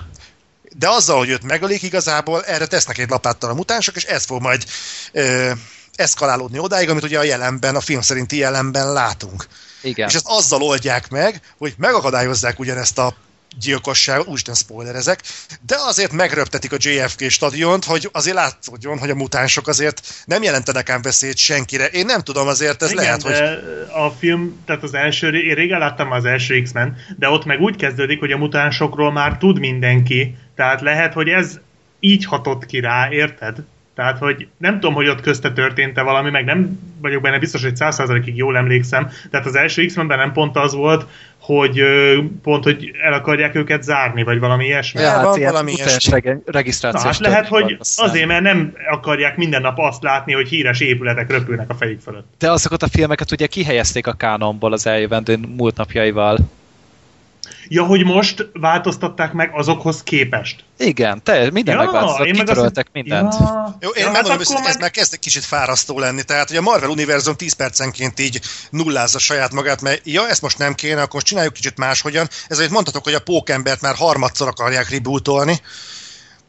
De 0.76 0.88
azzal, 0.88 1.18
hogy 1.18 1.28
őt 1.28 1.42
megölik, 1.42 1.82
igazából 1.82 2.44
erre 2.44 2.66
tesznek 2.66 2.98
egy 2.98 3.10
lapáttal 3.10 3.50
a 3.50 3.54
mutánsok, 3.54 3.96
és 3.96 4.04
ez 4.04 4.24
fog 4.24 4.42
majd 4.42 4.64
ö, 5.12 5.50
eszkalálódni 5.96 6.58
odáig, 6.58 6.88
amit 6.88 7.02
ugye 7.02 7.18
a 7.18 7.24
jelenben, 7.24 7.76
a 7.76 7.80
film 7.80 8.00
szerinti 8.00 8.36
jelenben 8.36 8.92
látunk. 8.92 9.46
Igen. 9.82 10.08
És 10.08 10.14
ezt 10.14 10.26
azzal 10.28 10.62
oldják 10.62 11.10
meg, 11.10 11.40
hogy 11.58 11.74
megakadályozzák 11.76 12.58
ugyanezt 12.58 12.98
a 12.98 13.14
gyilkosságot, 13.60 14.26
úristen 14.26 14.54
spoilerezek, 14.54 15.20
de 15.66 15.76
azért 15.78 16.12
megröptetik 16.12 16.72
a 16.72 16.76
JFK 16.78 17.30
stadiont, 17.30 17.84
hogy 17.84 18.08
azért 18.12 18.36
látszódjon, 18.36 18.98
hogy 18.98 19.10
a 19.10 19.14
mutánsok 19.14 19.68
azért 19.68 20.24
nem 20.24 20.42
jelentenek 20.42 20.90
ám 20.90 21.02
veszélyt 21.02 21.36
senkire. 21.36 21.86
Én 21.86 22.04
nem 22.04 22.20
tudom, 22.20 22.46
azért 22.46 22.82
ez 22.82 22.90
Igen, 22.90 23.04
lehet, 23.04 23.22
hogy... 23.22 23.32
a 23.92 24.10
film, 24.18 24.62
tehát 24.66 24.82
az 24.82 24.94
első, 24.94 25.28
én 25.28 25.54
régen 25.54 25.78
láttam 25.78 26.10
az 26.10 26.24
első 26.24 26.62
X-Men, 26.62 26.96
de 27.18 27.28
ott 27.28 27.44
meg 27.44 27.60
úgy 27.60 27.76
kezdődik, 27.76 28.18
hogy 28.18 28.32
a 28.32 28.36
mutánsokról 28.36 29.12
már 29.12 29.38
tud 29.38 29.58
mindenki, 29.58 30.36
tehát 30.54 30.80
lehet, 30.80 31.12
hogy 31.12 31.28
ez 31.28 31.58
így 32.00 32.24
hatott 32.24 32.66
ki 32.66 32.80
rá, 32.80 33.08
érted? 33.10 33.56
Tehát, 33.94 34.18
hogy 34.18 34.46
nem 34.56 34.72
tudom, 34.74 34.94
hogy 34.94 35.08
ott 35.08 35.20
közte 35.20 35.52
történt-e 35.52 36.02
valami, 36.02 36.30
meg 36.30 36.44
nem 36.44 36.78
vagyok 37.00 37.22
benne 37.22 37.38
biztos, 37.38 37.62
hogy 37.62 37.72
100%-ig 37.78 38.36
jól 38.36 38.56
emlékszem. 38.56 39.08
Tehát 39.30 39.46
az 39.46 39.56
első 39.56 39.84
X-Menben 39.84 40.18
nem 40.18 40.32
pont 40.32 40.56
az 40.56 40.74
volt, 40.74 41.06
hogy 41.40 41.82
pont, 42.42 42.64
hogy 42.64 42.90
el 43.02 43.12
akarják 43.12 43.54
őket 43.54 43.82
zárni, 43.82 44.22
vagy 44.22 44.38
valami 44.38 44.64
ilyesmi. 44.64 45.00
Ja, 45.00 45.32
ilyen 45.36 45.52
valami 45.52 45.72
ilyesmi. 45.72 46.12
reg- 46.12 46.38
Na, 46.92 46.98
hát 47.00 47.18
lehet, 47.18 47.48
hogy 47.48 47.76
azért, 47.96 48.26
mert 48.26 48.42
nem 48.42 48.72
akarják 48.90 49.36
minden 49.36 49.60
nap 49.60 49.78
azt 49.78 50.02
látni, 50.02 50.32
hogy 50.32 50.48
híres 50.48 50.80
épületek 50.80 51.30
röpülnek 51.30 51.70
a 51.70 51.74
fejük 51.74 52.00
fölött. 52.00 52.26
De 52.38 52.50
azokat 52.50 52.82
a 52.82 52.88
filmeket 52.88 53.30
ugye 53.30 53.46
kihelyezték 53.46 54.06
a 54.06 54.12
kánonból 54.12 54.72
az 54.72 54.86
eljövendő 54.86 55.38
múlt 55.56 55.76
napjaival. 55.76 56.38
Ja, 57.74 57.84
hogy 57.84 58.04
most 58.04 58.50
változtatták 58.52 59.32
meg 59.32 59.50
azokhoz 59.54 60.02
képest. 60.02 60.64
Igen, 60.78 61.22
te, 61.22 61.50
minden 61.50 61.76
megváltozott, 61.76 62.26
kitöröltek 62.26 62.86
mindent. 62.92 63.34
Ja, 63.38 63.76
Jó, 63.80 63.88
én 63.88 63.94
ja, 63.94 64.00
ja, 64.00 64.04
hát 64.04 64.12
megmondom, 64.12 64.46
akkor 64.46 64.56
hogy 64.56 64.66
ez 64.66 64.72
meg... 64.72 64.80
már 64.80 64.90
kezd 64.90 65.12
egy 65.12 65.18
kicsit 65.18 65.44
fárasztó 65.44 65.98
lenni, 65.98 66.22
tehát 66.22 66.48
hogy 66.48 66.56
a 66.56 66.60
Marvel 66.60 66.88
univerzum 66.88 67.34
10 67.34 67.52
percenként 67.52 68.20
így 68.20 68.40
nullázza 68.70 69.18
saját 69.18 69.52
magát, 69.52 69.82
mert 69.82 70.00
ja, 70.04 70.28
ezt 70.28 70.42
most 70.42 70.58
nem 70.58 70.74
kéne, 70.74 71.00
akkor 71.00 71.12
most 71.12 71.26
csináljuk 71.26 71.52
kicsit 71.52 71.78
máshogyan. 71.78 72.28
Ezért 72.48 72.70
mondhatok, 72.70 73.04
hogy 73.04 73.14
a 73.14 73.20
pókembert 73.20 73.80
már 73.80 73.94
harmadszor 73.94 74.48
akarják 74.48 74.90
rebootolni. 74.90 75.60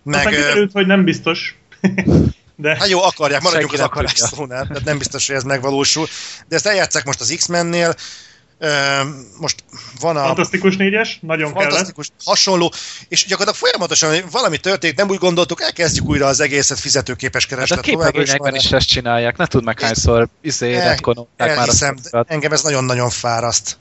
Meg, 0.03 0.23
Meg, 0.23 0.33
ö, 0.33 0.35
kiderült, 0.35 0.71
hogy 0.71 0.87
nem 0.87 1.03
biztos. 1.03 1.55
De 2.55 2.75
Hát 2.79 2.89
jó, 2.89 3.03
akarják, 3.03 3.41
maradjunk 3.41 3.73
az 3.73 3.79
akarás 3.79 4.13
szónál, 4.15 4.67
tehát 4.67 4.83
nem 4.83 4.97
biztos, 4.97 5.27
hogy 5.27 5.35
ez 5.35 5.43
megvalósul. 5.43 6.07
De 6.47 6.55
ezt 6.55 6.67
eljátszák 6.67 7.05
most 7.05 7.21
az 7.21 7.33
X-mennél, 7.37 7.95
most 9.39 9.63
van 9.99 10.17
a 10.17 10.23
fantasztikus 10.25 10.77
négyes, 10.77 11.19
nagyon 11.21 11.53
kellett. 11.53 11.69
fantasztikus, 11.69 12.09
hasonló, 12.25 12.73
és 13.07 13.25
gyakorlatilag 13.25 13.69
folyamatosan 13.69 14.09
hogy 14.09 14.31
valami 14.31 14.57
történik, 14.57 14.95
nem 14.97 15.09
úgy 15.09 15.17
gondoltuk, 15.17 15.61
elkezdjük 15.61 16.05
újra 16.05 16.25
az 16.27 16.39
egészet 16.39 16.79
fizetőképes 16.79 17.43
Hát 17.43 17.51
a 17.51 17.55
kereslet. 17.55 17.85
továbbra 17.85 18.21
is 18.21 18.29
képregényekben 18.29 18.55
is 18.55 18.71
ezt 18.71 18.87
csinálják, 18.87 19.37
ne 19.37 19.45
tudd 19.45 19.63
meg 19.63 19.79
hányszor 19.79 20.27
izé, 20.41 20.77
már 21.37 21.59
a 21.59 21.65
de 21.65 21.71
szorokat. 21.71 22.31
engem 22.31 22.51
ez 22.51 22.61
nagyon-nagyon 22.61 23.09
fáraszt. 23.09 23.77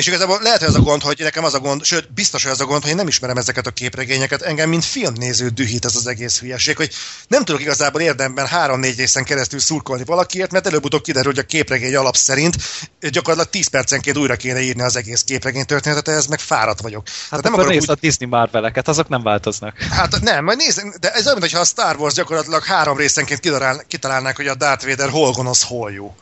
És 0.00 0.06
igazából 0.06 0.38
lehet, 0.42 0.58
hogy 0.58 0.68
az 0.68 0.74
a 0.74 0.80
gond, 0.80 1.02
hogy 1.02 1.18
nekem 1.18 1.44
az 1.44 1.54
a 1.54 1.58
gond, 1.58 1.84
sőt, 1.84 2.12
biztos, 2.12 2.42
hogy 2.42 2.52
az 2.52 2.60
a 2.60 2.64
gond, 2.64 2.80
hogy 2.80 2.90
én 2.90 2.96
nem 2.96 3.08
ismerem 3.08 3.36
ezeket 3.36 3.66
a 3.66 3.70
képregényeket, 3.70 4.42
engem 4.42 4.68
mint 4.68 4.84
filmnéző 4.84 5.48
dühít 5.48 5.84
ez 5.84 5.96
az 5.96 6.06
egész 6.06 6.38
hülyeség, 6.38 6.76
hogy 6.76 6.90
nem 7.28 7.44
tudok 7.44 7.60
igazából 7.60 8.00
érdemben 8.00 8.46
három-négy 8.46 8.96
részen 8.96 9.24
keresztül 9.24 9.58
szurkolni 9.58 10.04
valakiért, 10.04 10.50
mert 10.50 10.66
előbb-utóbb 10.66 11.02
kiderül, 11.02 11.32
hogy 11.32 11.40
a 11.40 11.46
képregény 11.46 11.96
alap 11.96 12.16
szerint 12.16 12.56
gyakorlatilag 13.00 13.50
10 13.50 13.68
percenként 13.68 14.16
újra 14.16 14.36
kéne 14.36 14.60
írni 14.60 14.82
az 14.82 14.96
egész 14.96 15.22
képregény 15.22 15.64
történetet, 15.64 16.08
ez 16.08 16.26
meg 16.26 16.40
fáradt 16.40 16.80
vagyok. 16.80 17.02
Hát 17.06 17.28
Tehát 17.28 17.44
nem 17.44 17.52
akkor 17.52 17.64
akarok 17.64 17.80
nézd 17.80 17.90
a 17.90 18.00
Disney 18.00 18.28
Marveleket, 18.28 18.88
azok 18.88 19.08
nem 19.08 19.22
változnak. 19.22 19.78
Hát 19.78 20.20
nem, 20.20 20.44
majd 20.44 20.58
nézd, 20.58 20.82
de 21.00 21.12
ez 21.12 21.26
olyan, 21.26 21.38
mintha 21.40 21.60
a 21.60 21.64
Star 21.64 21.96
Wars 21.96 22.14
gyakorlatilag 22.14 22.64
három 22.64 22.96
részenként 22.96 23.40
kitalál, 23.40 23.84
kitalálnák, 23.88 24.36
hogy 24.36 24.46
a 24.46 24.54
Darth 24.54 24.86
Vader 24.86 25.08
hol 25.08 25.30
gonosz, 25.30 25.62
hol 25.62 25.92
jó. 25.92 26.14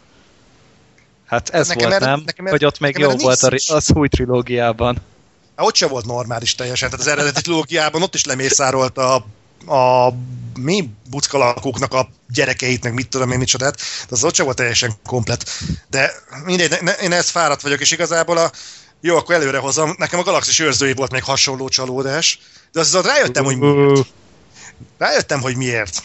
Hát 1.28 1.48
ez 1.48 1.68
Nekem 1.68 1.82
volt, 1.88 1.94
erre- 1.94 2.10
nem? 2.10 2.22
nekem 2.24 2.46
erre- 2.46 2.56
Hogy 2.58 2.66
ott 2.66 2.78
még 2.78 2.98
jó 2.98 3.10
volt 3.10 3.42
a, 3.42 3.54
az 3.66 3.90
új 3.94 4.08
trilógiában. 4.08 5.02
Hát 5.56 5.66
ott 5.66 5.74
sem 5.74 5.88
volt 5.88 6.06
normális 6.06 6.54
teljesen, 6.54 6.90
tehát 6.90 7.06
az 7.06 7.12
eredeti 7.12 7.40
trilógiában 7.42 8.02
ott 8.02 8.14
is 8.14 8.24
lemészárolt 8.24 8.98
a, 8.98 9.14
a 9.66 10.12
mi 10.60 10.88
buckalakóknak 11.10 11.94
a 11.94 12.08
gyerekeit, 12.34 12.82
meg 12.82 12.94
mit 12.94 13.08
tudom 13.08 13.30
én, 13.30 13.38
micsodát, 13.38 13.76
de 13.76 13.82
az 14.14 14.24
ott 14.24 14.34
sem 14.34 14.44
volt 14.44 14.56
teljesen 14.56 14.92
komplet. 15.06 15.50
De 15.90 16.12
mindegy, 16.44 16.70
ne, 16.70 16.80
ne, 16.80 16.92
én 16.92 17.12
ezt 17.12 17.30
fáradt 17.30 17.62
vagyok, 17.62 17.80
és 17.80 17.90
igazából 17.90 18.36
a 18.38 18.50
jó, 19.00 19.16
akkor 19.16 19.34
előre 19.34 19.58
hozom. 19.58 19.94
Nekem 19.98 20.18
a 20.18 20.22
Galaxis 20.22 20.58
őrzői 20.58 20.92
volt 20.94 21.12
még 21.12 21.22
hasonló 21.22 21.68
csalódás, 21.68 22.38
de 22.72 22.80
azon 22.80 23.02
rájöttem, 23.02 23.44
hogy 23.44 23.56
miért. 23.58 24.06
Rájöttem, 24.98 25.40
hogy 25.40 25.56
miért. 25.56 26.02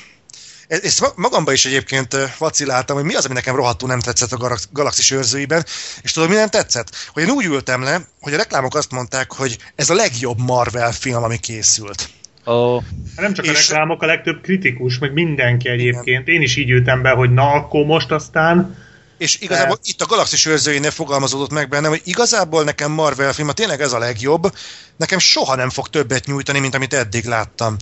E- 0.67 0.79
Ezt 0.83 1.01
ma- 1.01 1.13
magamban 1.15 1.53
is 1.53 1.65
egyébként 1.65 2.15
vaciláltam, 2.37 2.95
hogy 2.95 3.05
mi 3.05 3.13
az, 3.15 3.25
ami 3.25 3.33
nekem 3.33 3.55
rohadtul 3.55 3.87
nem 3.89 3.99
tetszett 3.99 4.31
a 4.31 4.37
Galax- 4.37 4.69
Galaxis 4.71 5.11
őrzőiben, 5.11 5.65
és 6.01 6.11
tudod, 6.11 6.29
mi 6.29 6.35
nem 6.35 6.49
tetszett? 6.49 6.95
Hogy 7.13 7.23
én 7.23 7.29
úgy 7.29 7.45
ültem 7.45 7.81
le, 7.83 8.07
hogy 8.21 8.33
a 8.33 8.37
reklámok 8.37 8.75
azt 8.75 8.91
mondták, 8.91 9.31
hogy 9.33 9.57
ez 9.75 9.89
a 9.89 9.93
legjobb 9.93 10.39
Marvel 10.39 10.91
film, 10.91 11.23
ami 11.23 11.37
készült. 11.37 12.09
Ó, 12.45 12.79
Nem 13.15 13.33
csak 13.33 13.45
a 13.45 13.51
És- 13.51 13.67
reklámok, 13.69 14.01
a 14.01 14.05
legtöbb 14.05 14.41
kritikus, 14.41 14.97
meg 14.97 15.13
mindenki 15.13 15.69
egyébként. 15.69 16.27
Én 16.27 16.41
is 16.41 16.55
így 16.55 16.69
ültem 16.69 17.01
be, 17.01 17.09
hogy 17.09 17.33
na, 17.33 17.51
akkor 17.51 17.85
most 17.85 18.11
aztán... 18.11 18.77
És 19.17 19.39
igazából 19.39 19.77
itt 19.83 20.01
a 20.01 20.05
Galaxis 20.05 20.45
őrzőinél 20.45 20.91
fogalmazódott 20.91 21.51
meg 21.51 21.69
bennem, 21.69 21.89
hogy 21.89 22.01
igazából 22.03 22.63
nekem 22.63 22.91
Marvel 22.91 23.33
film, 23.33 23.47
ha 23.47 23.53
tényleg 23.53 23.81
ez 23.81 23.93
a 23.93 23.97
legjobb, 23.97 24.53
nekem 24.97 25.19
soha 25.19 25.55
nem 25.55 25.69
fog 25.69 25.87
többet 25.87 26.25
nyújtani, 26.25 26.59
mint 26.59 26.75
amit 26.75 26.93
eddig 26.93 27.25
láttam. 27.25 27.75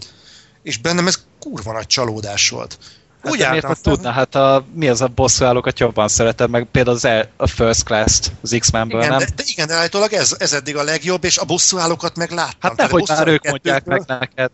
És 0.64 0.78
bennem 0.78 1.08
ez 1.08 1.24
kurva 1.42 1.72
nagy 1.72 1.88
csalódás 1.88 2.50
volt. 2.50 2.78
Hát 3.24 3.32
Úgy 3.32 3.40
de 3.40 3.50
miért 3.50 3.66
álltam 3.66 3.70
ne 3.70 3.76
fel- 3.84 3.94
tudna? 3.94 4.12
Hát 4.12 4.36
a, 4.36 4.66
mi 4.74 4.88
az 4.88 5.02
a 5.02 5.08
bosszúállókat 5.08 5.80
jobban 5.80 6.08
szeretem, 6.08 6.50
meg 6.50 6.68
például 6.72 6.96
az 6.96 7.06
el, 7.06 7.30
a 7.38 7.48
First 7.48 7.84
Class-t, 7.84 8.32
az 8.42 8.56
X-Menből, 8.60 9.00
Igen, 9.00 9.10
nem? 9.12 9.20
de, 9.20 9.26
de 9.36 9.44
igen, 9.46 9.68
de 9.68 9.74
állítólag 9.74 10.14
ez, 10.14 10.36
ez 10.40 10.54
eddig 10.54 10.76
a 10.78 10.84
legjobb, 10.84 11.24
és 11.24 11.38
a 11.38 11.46
bosszúállókat 11.46 12.16
meg 12.16 12.32
láttam. 12.32 12.70
Hát 12.70 12.76
nehogy 12.76 13.04
már 13.08 13.28
ők 13.28 13.48
mondják 13.50 13.86
meg 13.86 14.04
neked, 14.08 14.52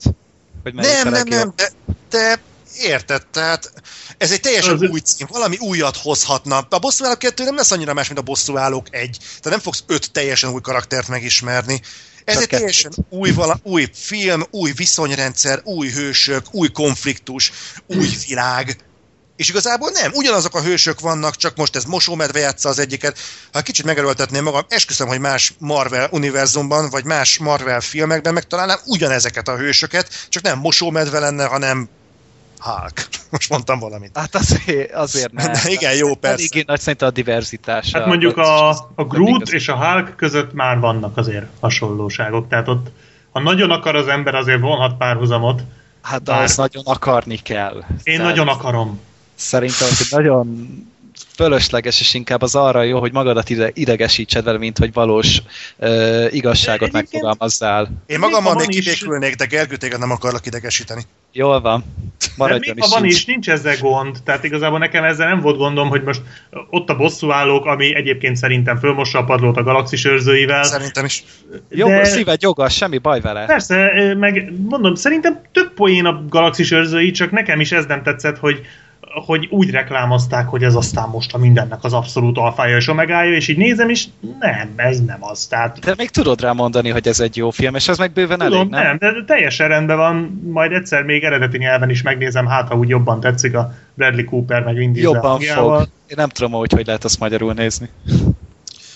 hogy 0.64 0.74
melyik 0.74 0.92
Nem, 0.94 1.08
a 1.08 1.10
nem, 1.10 1.28
nem, 1.28 1.54
de, 1.56 1.72
de 2.10 2.40
érted, 2.82 3.26
tehát 3.32 3.72
ez 4.18 4.32
egy 4.32 4.40
teljesen 4.40 4.74
Az- 4.74 4.90
új 4.90 5.00
cím, 5.00 5.28
valami 5.32 5.58
újat 5.58 5.98
hozhatna. 5.98 6.68
A 6.70 6.80
bosszúállók 6.80 7.20
2 7.20 7.44
nem 7.44 7.56
lesz 7.56 7.72
annyira 7.72 7.94
más, 7.94 8.08
mint 8.08 8.20
a 8.20 8.24
bosszúállók 8.24 8.88
1. 8.90 9.18
Tehát 9.20 9.44
nem 9.50 9.60
fogsz 9.60 9.84
öt 9.88 10.12
teljesen 10.12 10.50
új 10.50 10.62
karaktert 10.62 11.08
megismerni. 11.08 11.82
Ez 12.28 12.42
egy 12.42 12.48
teljesen 12.48 12.92
új, 13.10 13.32
vala, 13.32 13.60
új 13.64 13.90
film, 13.94 14.44
új 14.52 14.72
viszonyrendszer, 14.72 15.62
új 15.64 15.90
hősök, 15.90 16.46
új 16.52 16.70
konfliktus, 16.72 17.52
új 17.88 18.10
világ. 18.28 18.78
És 19.36 19.50
igazából 19.50 19.90
nem, 19.90 20.12
ugyanazok 20.14 20.56
a 20.56 20.62
hősök 20.62 21.00
vannak, 21.00 21.36
csak 21.36 21.56
most 21.56 21.76
ez 21.76 21.84
mosómedve 21.84 22.40
játsza 22.40 22.70
az 22.70 22.80
egyiket. 22.80 23.18
Ha 23.52 23.62
kicsit 23.62 23.86
megerőltetném 23.86 24.44
magam, 24.44 24.66
esküszöm, 24.70 25.08
hogy 25.08 25.20
más 25.20 25.54
Marvel 25.60 26.10
univerzumban, 26.12 26.90
vagy 26.90 27.04
más 27.04 27.38
Marvel 27.38 27.82
filmekben 27.82 28.34
megtalálnám 28.34 28.80
ugyanezeket 28.86 29.48
a 29.48 29.58
hősöket, 29.58 30.28
csak 30.30 30.44
nem 30.44 30.60
mosómedve 30.60 31.20
lenne, 31.20 31.46
hanem 31.46 31.90
Hulk. 32.60 33.08
Most 33.32 33.50
mondtam 33.50 33.80
valamit. 33.80 34.18
Hát 34.18 34.36
azért, 34.36 34.92
azért 34.94 35.32
nem. 35.32 35.52
De 35.52 35.60
igen, 35.66 35.96
jó, 35.96 36.16
persze. 36.16 36.38
Eléggé 36.38 36.64
nagy 36.68 36.80
szerintem 36.80 37.08
a 37.08 37.12
diverzitás. 37.12 37.92
Hát 37.92 38.06
mondjuk 38.06 38.38
a, 38.38 38.70
a 38.96 39.04
Groot 39.08 39.50
és 39.50 39.68
a 39.68 39.76
Hulk 39.76 40.16
között 40.16 40.54
már 40.54 40.80
vannak 40.80 41.18
azért 41.18 41.46
hasonlóságok, 41.60 42.48
tehát 42.48 42.68
ott 42.68 42.88
ha 43.32 43.40
nagyon 43.40 43.72
akar 43.72 43.96
az 43.96 44.08
ember, 44.08 44.36
azért 44.36 44.60
vonhat 44.60 44.98
párhuzamot. 44.98 45.62
Hát 46.02 46.24
de 46.24 46.32
bár- 46.32 46.44
azt 46.44 46.58
nagyon 46.58 46.84
akarni 46.86 47.36
kell. 47.36 47.84
Én 48.04 48.18
Tehát 48.18 48.30
nagyon 48.30 48.48
akarom. 48.48 49.00
Szerintem, 49.36 49.88
hogy 49.88 50.08
nagyon 50.10 50.68
fölösleges, 51.38 52.00
és 52.00 52.14
inkább 52.14 52.42
az 52.42 52.56
arra 52.56 52.82
jó, 52.84 53.00
hogy 53.00 53.12
magadat 53.12 53.50
ide, 53.50 53.70
idegesítsed 53.74 54.44
vele, 54.44 54.58
mint 54.58 54.78
hogy 54.78 54.94
valós 54.94 55.42
uh, 55.78 56.28
igazságot 56.32 56.92
De 56.92 56.98
egyébként- 56.98 57.24
megfogalmazzál. 57.24 57.90
Én 58.06 58.20
magammal 58.20 58.56
még 58.56 58.70
is- 58.70 58.78
kibékülnék, 58.84 59.36
de 59.36 59.46
Gergő 59.46 59.76
téged 59.76 60.00
nem 60.00 60.12
akarlak 60.12 60.46
idegesíteni. 60.46 61.02
Jól 61.32 61.62
van. 61.62 61.84
De 62.20 62.26
Maradjon 62.38 62.76
még 62.76 62.84
ha 62.84 62.90
van 62.90 63.06
is, 63.06 63.26
nincs 63.26 63.50
ezzel 63.50 63.76
gond. 63.80 64.18
Tehát 64.26 64.44
igazából 64.44 64.80
nekem 64.80 65.04
ezzel 65.04 65.28
nem 65.28 65.40
volt 65.42 65.58
gondom, 65.58 65.90
hogy 65.90 66.04
most 66.04 66.22
ott 66.70 66.90
a 66.90 66.96
bosszúállók, 66.96 67.66
ami 67.66 67.96
egyébként 67.96 68.36
szerintem 68.36 68.78
fölmossa 68.78 69.20
a 69.20 69.24
padlót 69.24 69.58
a 69.58 69.64
galaxis 69.64 70.06
őrzőivel. 70.06 70.64
Szerintem 70.64 71.06
is. 71.06 71.24
Jó, 71.70 71.88
de- 71.88 72.04
szíved 72.04 72.42
joga, 72.42 72.70
semmi 72.70 72.98
baj 72.98 73.22
vele. 73.22 73.46
Persze, 73.46 73.92
meg 74.20 74.54
mondom, 74.70 74.96
szerintem 74.96 75.42
több 75.52 75.74
poén 75.74 76.06
a 76.06 76.26
galaxis 76.30 76.72
őrzői, 76.72 77.12
csak 77.12 77.32
nekem 77.32 77.60
is 77.60 77.72
ez 77.72 77.86
nem 77.86 78.04
tetszett, 78.04 78.38
hogy 78.38 78.62
hogy 79.26 79.48
úgy 79.52 79.70
reklámozták, 79.70 80.48
hogy 80.48 80.64
ez 80.64 80.76
aztán 80.76 81.10
most 81.10 81.34
a 81.34 81.38
mindennek 81.38 81.84
az 81.84 81.94
abszolút 81.94 82.38
alfája 82.38 82.76
és 82.76 82.88
omegája, 82.88 83.36
és 83.36 83.48
így 83.48 83.58
nézem, 83.58 83.90
és 83.90 84.06
nem, 84.40 84.74
ez 84.76 85.06
nem 85.06 85.24
az. 85.24 85.46
Tehát 85.46 85.80
De 85.80 85.94
még 85.98 86.10
tudod 86.10 86.42
rá 86.42 86.52
mondani, 86.52 86.90
hogy 86.90 87.08
ez 87.08 87.20
egy 87.20 87.38
jó 87.38 87.50
film, 87.50 87.76
és 87.76 87.88
ez 87.88 87.98
meg 87.98 88.12
bőven 88.12 88.40
tudom, 88.40 88.54
elég, 88.54 88.70
nem? 88.70 88.98
nem, 89.00 89.14
de 89.14 89.24
teljesen 89.26 89.68
rendben 89.68 89.98
van, 89.98 90.42
majd 90.52 90.72
egyszer 90.72 91.04
még 91.04 91.24
eredeti 91.24 91.58
nyelven 91.58 91.90
is 91.90 92.02
megnézem, 92.02 92.46
hát 92.46 92.68
ha 92.68 92.76
úgy 92.76 92.90
jobban 92.90 93.20
tetszik 93.20 93.56
a 93.56 93.74
Bradley 93.94 94.26
Cooper 94.26 94.64
meg 94.64 94.76
Vin 94.76 94.94
Diesel 94.94 95.12
Jobban 95.12 95.32
hangjával. 95.32 95.78
fog. 95.78 95.88
Én 96.08 96.16
nem 96.18 96.30
tudom, 96.30 96.52
hogy 96.52 96.72
hogy 96.72 96.86
lehet 96.86 97.04
azt 97.04 97.20
magyarul 97.20 97.54
nézni. 97.54 97.90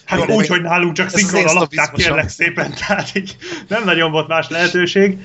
Hát 0.06 0.30
Jó, 0.30 0.36
úgy, 0.36 0.48
hogy 0.48 0.62
nálunk 0.62 0.94
csak 0.94 1.12
lakták, 1.12 1.48
sznobizmusom. 1.48 1.94
kérlek 1.96 2.30
szépen, 2.30 2.74
tehát 2.88 3.16
így 3.16 3.36
nem 3.68 3.84
nagyon 3.84 4.12
volt 4.12 4.28
más 4.28 4.50
lehetőség. 4.50 5.18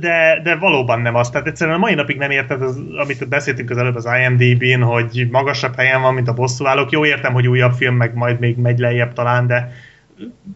De, 0.00 0.40
de 0.42 0.56
valóban 0.56 1.00
nem 1.00 1.14
az. 1.14 1.30
Tehát 1.30 1.46
egyszerűen 1.46 1.76
a 1.76 1.80
mai 1.80 1.94
napig 1.94 2.16
nem 2.16 2.30
érted, 2.30 2.62
az, 2.62 2.80
amit 2.96 3.28
beszéltünk 3.28 3.70
az 3.70 3.76
előbb 3.76 3.96
az 3.96 4.08
IMDb-n, 4.20 4.82
hogy 4.82 5.28
magasabb 5.30 5.76
helyen 5.76 6.00
van, 6.00 6.14
mint 6.14 6.28
a 6.28 6.32
bosszúállók. 6.32 6.90
Jó 6.90 7.06
értem, 7.06 7.32
hogy 7.32 7.48
újabb 7.48 7.72
film, 7.72 7.96
meg 7.96 8.14
majd 8.14 8.38
még 8.40 8.56
megy 8.56 8.78
lejjebb 8.78 9.12
talán, 9.12 9.46
de 9.46 9.72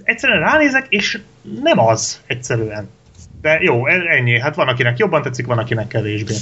egyszerűen 0.03 0.40
ránézek, 0.40 0.86
és 0.88 1.20
nem 1.62 1.78
az 1.78 2.20
egyszerűen. 2.26 2.88
De 3.40 3.59
jó, 3.61 3.86
e- 3.86 4.16
ennyi. 4.16 4.40
Hát 4.40 4.55
van, 4.55 4.68
akinek 4.68 4.99
jobban 4.99 5.22
tetszik, 5.22 5.47
van, 5.47 5.59
akinek 5.59 5.86
kevésbé. 5.86 6.34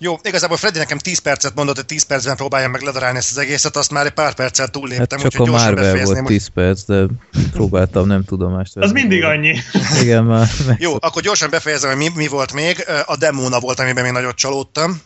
Jó, 0.00 0.18
igazából 0.22 0.56
Freddy 0.56 0.78
nekem 0.78 0.98
10 0.98 1.18
percet 1.18 1.54
mondott, 1.54 1.76
hogy 1.76 1.86
10 1.86 2.02
percben 2.02 2.36
próbáljam 2.36 2.70
meg 2.70 2.80
ledarálni 2.80 3.18
ezt 3.18 3.30
az 3.30 3.38
egészet, 3.38 3.76
azt 3.76 3.90
már 3.90 4.06
egy 4.06 4.12
pár 4.12 4.34
perccel 4.34 4.64
Hát 4.64 4.74
túlléptem, 4.74 5.18
csak 5.18 5.26
úgyhogy 5.26 5.48
a 5.48 5.50
gyorsan 5.50 5.74
Marvel 5.74 6.04
volt 6.04 6.24
10 6.24 6.48
perc, 6.54 6.84
de 6.84 7.06
próbáltam 7.52 8.06
nem 8.06 8.24
tudomást 8.24 8.76
Az 8.76 8.80
venni 8.80 9.00
mindig 9.00 9.20
róla. 9.20 9.32
annyi. 9.32 9.58
Igen, 10.02 10.24
már 10.24 10.48
meg... 10.66 10.80
Jó, 10.80 10.94
akkor 10.98 11.22
gyorsan 11.22 11.50
befejezem, 11.50 11.90
hogy 11.90 11.98
mi, 11.98 12.08
mi 12.14 12.26
volt 12.26 12.52
még. 12.52 12.84
A 13.04 13.16
Demona 13.16 13.60
volt, 13.60 13.80
amiben 13.80 14.04
még 14.04 14.12
nagyot 14.12 14.36
csalódtam. 14.36 15.00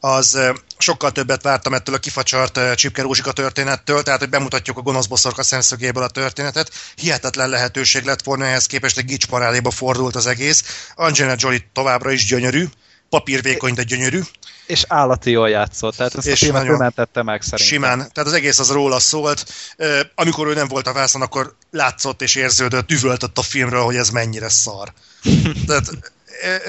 Az 0.00 0.38
sokkal 0.78 1.10
többet 1.12 1.42
vártam 1.42 1.74
ettől 1.74 1.94
a 1.94 1.98
kifacsart 1.98 2.74
Csipke 2.74 3.02
Rózsika 3.02 3.32
történettől, 3.32 4.02
tehát 4.02 4.20
hogy 4.20 4.28
bemutatjuk 4.28 4.78
a 4.78 4.80
gonosz 4.80 5.06
bosszorka 5.06 5.42
szemszögéből 5.42 6.02
a 6.02 6.08
történetet. 6.08 6.70
Hihetetlen 6.96 7.48
lehetőség 7.48 8.04
lett 8.04 8.22
volna 8.22 8.44
ehhez 8.44 8.66
képest, 8.66 8.98
egy 8.98 9.04
gics 9.04 9.26
paráléba 9.26 9.70
fordult 9.70 10.16
az 10.16 10.26
egész. 10.26 10.88
Angelina 10.94 11.34
Jolie 11.38 11.70
továbbra 11.72 12.10
is 12.10 12.24
gyönyörű, 12.26 12.64
papírvékony, 13.14 13.74
de 13.74 13.82
gyönyörű. 13.82 14.20
És 14.66 14.84
állati 14.88 15.30
jól 15.30 15.48
játszott, 15.48 15.96
tehát 15.96 16.14
ezt 16.14 16.26
És 16.26 16.32
a 16.32 16.36
filmet 16.36 16.62
nagyon 16.62 16.74
ő 16.74 16.78
mentette 16.78 17.22
meg 17.22 17.42
szerintem. 17.42 17.66
Simán. 17.66 17.98
Tehát 17.98 18.28
az 18.28 18.32
egész 18.32 18.58
az 18.58 18.70
róla 18.70 18.98
szólt. 18.98 19.44
Amikor 20.14 20.46
ő 20.46 20.54
nem 20.54 20.68
volt 20.68 20.86
a 20.86 20.92
vászon, 20.92 21.22
akkor 21.22 21.54
látszott 21.70 22.22
és 22.22 22.34
érződött, 22.34 22.90
üvöltött 22.90 23.38
a 23.38 23.42
filmről, 23.42 23.82
hogy 23.82 23.96
ez 23.96 24.08
mennyire 24.08 24.48
szar. 24.48 24.92
Tehát 25.66 25.90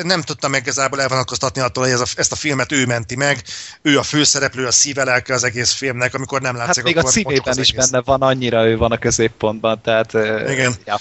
nem 0.04 0.22
tudtam 0.22 0.52
meg 0.52 0.62
igazából 0.62 1.02
elvonatkoztatni 1.02 1.62
attól, 1.62 1.84
hogy 1.84 1.94
ez 1.94 2.00
a, 2.00 2.06
ezt 2.16 2.32
a 2.32 2.36
filmet 2.36 2.72
ő 2.72 2.86
menti 2.86 3.16
meg. 3.16 3.44
Ő 3.82 3.98
a 3.98 4.04
főszereplő, 4.04 4.66
a 4.66 4.72
szíve 4.72 5.04
lelke 5.04 5.34
az 5.34 5.44
egész 5.44 5.72
filmnek, 5.72 6.14
amikor 6.14 6.42
nem 6.42 6.56
látszik, 6.56 6.76
Hát 6.76 6.84
még 6.86 6.98
a 6.98 7.00
akkor 7.00 7.14
mocsok 7.16 7.32
címében 7.32 7.60
is 7.60 7.70
egész. 7.70 7.90
benne 7.90 8.04
van, 8.06 8.22
annyira 8.22 8.68
ő 8.68 8.78
van 8.78 8.92
a 8.92 8.98
középpontban, 8.98 9.82
tehát... 9.82 10.14
Igen. 10.50 10.76
Ja. 10.86 11.00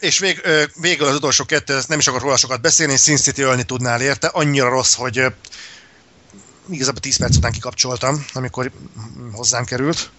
És 0.00 0.18
vég, 0.18 0.40
végül 0.80 1.06
az 1.06 1.14
utolsó 1.14 1.44
kettő, 1.44 1.78
nem 1.88 1.98
is 1.98 2.06
akarok 2.06 2.24
róla 2.24 2.36
sokat 2.36 2.60
beszélni, 2.60 2.96
Sin 2.96 3.16
City 3.16 3.42
ölni 3.42 3.62
tudnál 3.62 4.00
érte, 4.00 4.26
annyira 4.26 4.68
rossz, 4.68 4.94
hogy 4.94 5.24
igazából 6.70 7.00
10 7.00 7.16
perc 7.18 7.36
után 7.36 7.52
kikapcsoltam, 7.52 8.24
amikor 8.32 8.70
hozzám 9.32 9.64
került, 9.64 10.10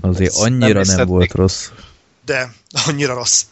Azért 0.00 0.30
Ezt 0.32 0.40
annyira 0.40 0.82
nem 0.84 0.96
nem, 0.96 1.06
volt 1.06 1.20
még. 1.20 1.32
rossz. 1.34 1.68
de 2.24 2.52
annyira 2.86 3.14
rossz. 3.14 3.42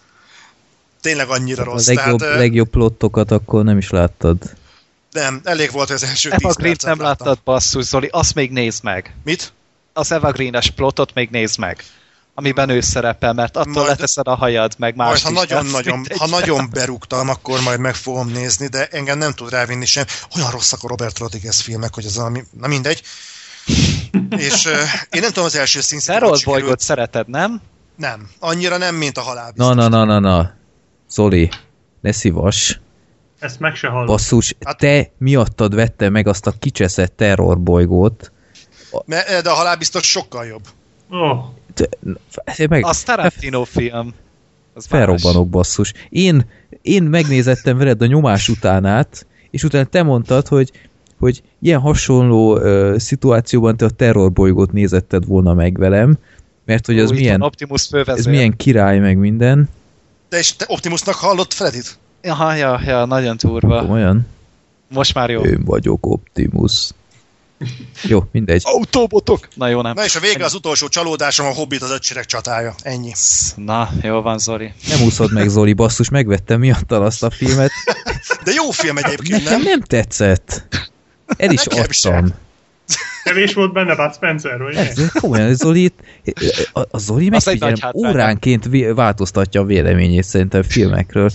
Tényleg 1.01 1.29
annyira 1.29 1.63
A 1.63 1.65
rossz. 1.65 1.87
legjobb, 1.87 2.19
Tehát, 2.19 2.39
legjobb 2.39 2.69
plottokat 2.69 3.31
akkor 3.31 3.65
nem 3.65 3.79
is 3.79 3.91
láttad. 3.91 4.39
Nem, 5.11 5.41
elég 5.45 5.71
volt 5.71 5.91
az 5.91 6.03
első 6.03 6.31
10 6.31 6.39
Eva 6.43 6.53
Green 6.53 6.71
percet 6.71 6.89
nem 6.97 7.01
láttam. 7.07 7.27
láttad, 7.27 7.45
basszus, 7.45 7.85
Zoli, 7.85 8.09
azt 8.13 8.35
még 8.35 8.51
nézd 8.51 8.85
meg. 8.85 9.15
Mit? 9.25 9.53
Az 9.93 10.13
Eva 10.13 10.33
Green-es 10.33 10.71
plotot 10.71 11.15
még 11.15 11.31
nézd 11.31 11.59
meg. 11.59 11.85
Amiben 12.35 12.69
ő 12.69 12.81
szerepel, 12.81 13.33
mert 13.33 13.57
attól 13.57 13.73
Majd- 13.73 13.87
leteszed 13.89 14.29
a 14.29 14.35
hajad, 14.35 14.75
meg 14.79 14.97
más 14.97 15.09
Majd, 15.09 15.21
ha 15.23 15.29
is. 15.31 15.35
nagyon, 15.49 15.49
tehát 15.67 15.73
nagyon, 15.73 15.99
mindegy. 15.99 16.19
ha 16.19 16.27
nagyon 16.27 16.69
berúgtam, 16.71 17.29
akkor 17.29 17.61
majd 17.61 17.81
meg 17.81 17.95
fogom 17.95 18.29
nézni, 18.29 18.67
de 18.67 18.87
engem 18.87 19.19
nem 19.19 19.33
tud 19.33 19.51
rávinni 19.51 19.85
sem. 19.87 20.05
Olyan 20.37 20.51
rosszak 20.51 20.83
a 20.83 20.89
Robert 20.89 21.19
Rodriguez 21.19 21.61
filmek, 21.61 21.95
hogy 21.95 22.05
az 22.05 22.17
valami... 22.17 22.45
Na 22.61 22.67
mindegy. 22.67 23.03
És 24.37 24.65
uh, 24.67 24.73
én 25.11 25.21
nem 25.21 25.29
tudom 25.29 25.45
az 25.45 25.57
első 25.57 25.81
színszik. 25.81 26.13
Harold 26.13 26.45
Boygot 26.45 26.81
szereted, 26.81 27.29
nem? 27.29 27.61
Nem. 27.97 28.31
Annyira 28.39 28.77
nem, 28.77 28.95
mint 28.95 29.17
a 29.19 29.21
halál. 29.21 29.53
Na, 29.55 29.75
na, 29.75 29.89
na, 29.89 30.05
na, 30.05 30.19
na. 30.19 30.53
Zoli, 31.11 31.51
ne 32.01 32.13
szívas. 32.13 32.81
Ezt 33.39 33.61
meg 33.61 33.75
se 33.75 33.89
hallom. 33.89 34.07
Basszus, 34.07 34.55
Hát- 34.65 34.77
te 34.79 35.11
miattad 35.19 35.75
vette 35.75 36.09
meg 36.09 36.27
azt 36.29 36.47
a 36.47 36.53
kicseszett 36.59 37.17
terrorbolygót. 37.17 38.33
De 39.07 39.51
a 39.51 39.55
halál 39.55 39.77
biztos 39.77 40.11
sokkal 40.11 40.45
jobb. 40.47 40.63
Oh, 41.11 41.45
meg, 42.69 42.85
Az 42.85 43.03
Tarantino 43.03 43.65
film. 43.65 44.15
Az 44.75 44.87
felrobbanok 44.87 45.49
basszus. 45.49 45.93
Én, 46.09 46.45
én 46.83 47.03
megnézettem 47.03 47.77
veled 47.77 48.03
a 48.03 48.07
nyomás 48.07 48.49
utánát, 48.49 49.27
és 49.51 49.65
utána 49.65 49.85
te 49.85 50.03
mondtad, 50.03 50.49
hogy, 50.49 50.71
hogy 51.19 51.43
ilyen 51.61 51.81
hasonló 51.81 52.57
uh, 52.57 52.97
szituációban 52.97 53.77
te 53.77 53.85
a 53.85 53.91
terrorbolygót 53.91 54.73
nézetted 54.73 55.27
volna 55.27 55.55
meg 55.55 55.79
velem, 55.79 56.19
mert 56.65 56.87
hogy 56.87 56.99
az 56.99 57.11
Ó, 57.11 57.15
milyen, 57.15 57.41
Optimus 57.41 57.91
ez 57.91 58.25
milyen 58.25 58.57
király 58.57 58.99
meg 58.99 59.17
minden. 59.17 59.69
De 60.29 60.39
és 60.39 60.57
te 60.57 60.65
Optimusnak 60.69 61.15
hallott 61.15 61.53
Fredit? 61.53 61.99
Ja, 62.23 62.55
ja, 62.55 62.81
ja, 62.87 63.05
nagyon 63.05 63.37
turva. 63.37 63.81
Komolyan? 63.81 64.27
Most 64.89 65.15
már 65.15 65.31
jó. 65.31 65.43
Én 65.43 65.65
vagyok 65.65 66.07
Optimus. 66.07 66.91
Jó, 68.03 68.25
mindegy. 68.33 68.63
Autóbotok! 68.65 69.49
Na 69.55 69.69
jó, 69.69 69.81
nem. 69.81 69.93
Na 69.95 70.05
és 70.05 70.17
a 70.17 70.21
vége 70.21 70.45
az 70.45 70.55
utolsó 70.55 70.89
csalódásom, 70.89 71.47
a 71.47 71.53
Hobbit 71.53 71.83
az 71.83 71.91
ötcsirek 71.91 72.25
csatája. 72.25 72.75
Ennyi. 72.83 73.13
Na, 73.57 73.91
jó 74.03 74.21
van, 74.21 74.39
Zoli. 74.39 74.73
Nem 74.89 75.03
úszod 75.03 75.33
meg, 75.33 75.49
Zoli, 75.49 75.73
basszus, 75.73 76.09
megvettem 76.09 76.59
miattal 76.59 77.05
azt 77.05 77.23
a 77.23 77.31
filmet. 77.31 77.71
De 78.45 78.53
jó 78.53 78.71
film 78.71 78.97
egyébként, 78.97 79.45
Nekem 79.45 79.61
nem? 79.61 79.69
nem 79.69 79.81
tetszett. 79.81 80.67
El 81.37 81.51
is 81.51 81.65
Nekem 81.65 81.91
sem. 81.91 82.35
Kevés 83.25 83.55
volt 83.55 83.73
benne 83.73 83.95
Bud 83.95 84.15
Spencer, 84.15 84.59
vagy? 84.59 84.75
Ez 84.75 85.13
komolyan, 85.13 85.55
Zoli, 85.55 85.93
a, 86.73 86.81
a 86.91 86.99
Zoli 86.99 87.29
megfigyelem, 87.29 87.75
óránként 87.95 88.69
változtatja 88.95 89.61
a 89.61 89.65
véleményét 89.65 90.25
szerintem 90.25 90.63
filmekről. 90.63 91.31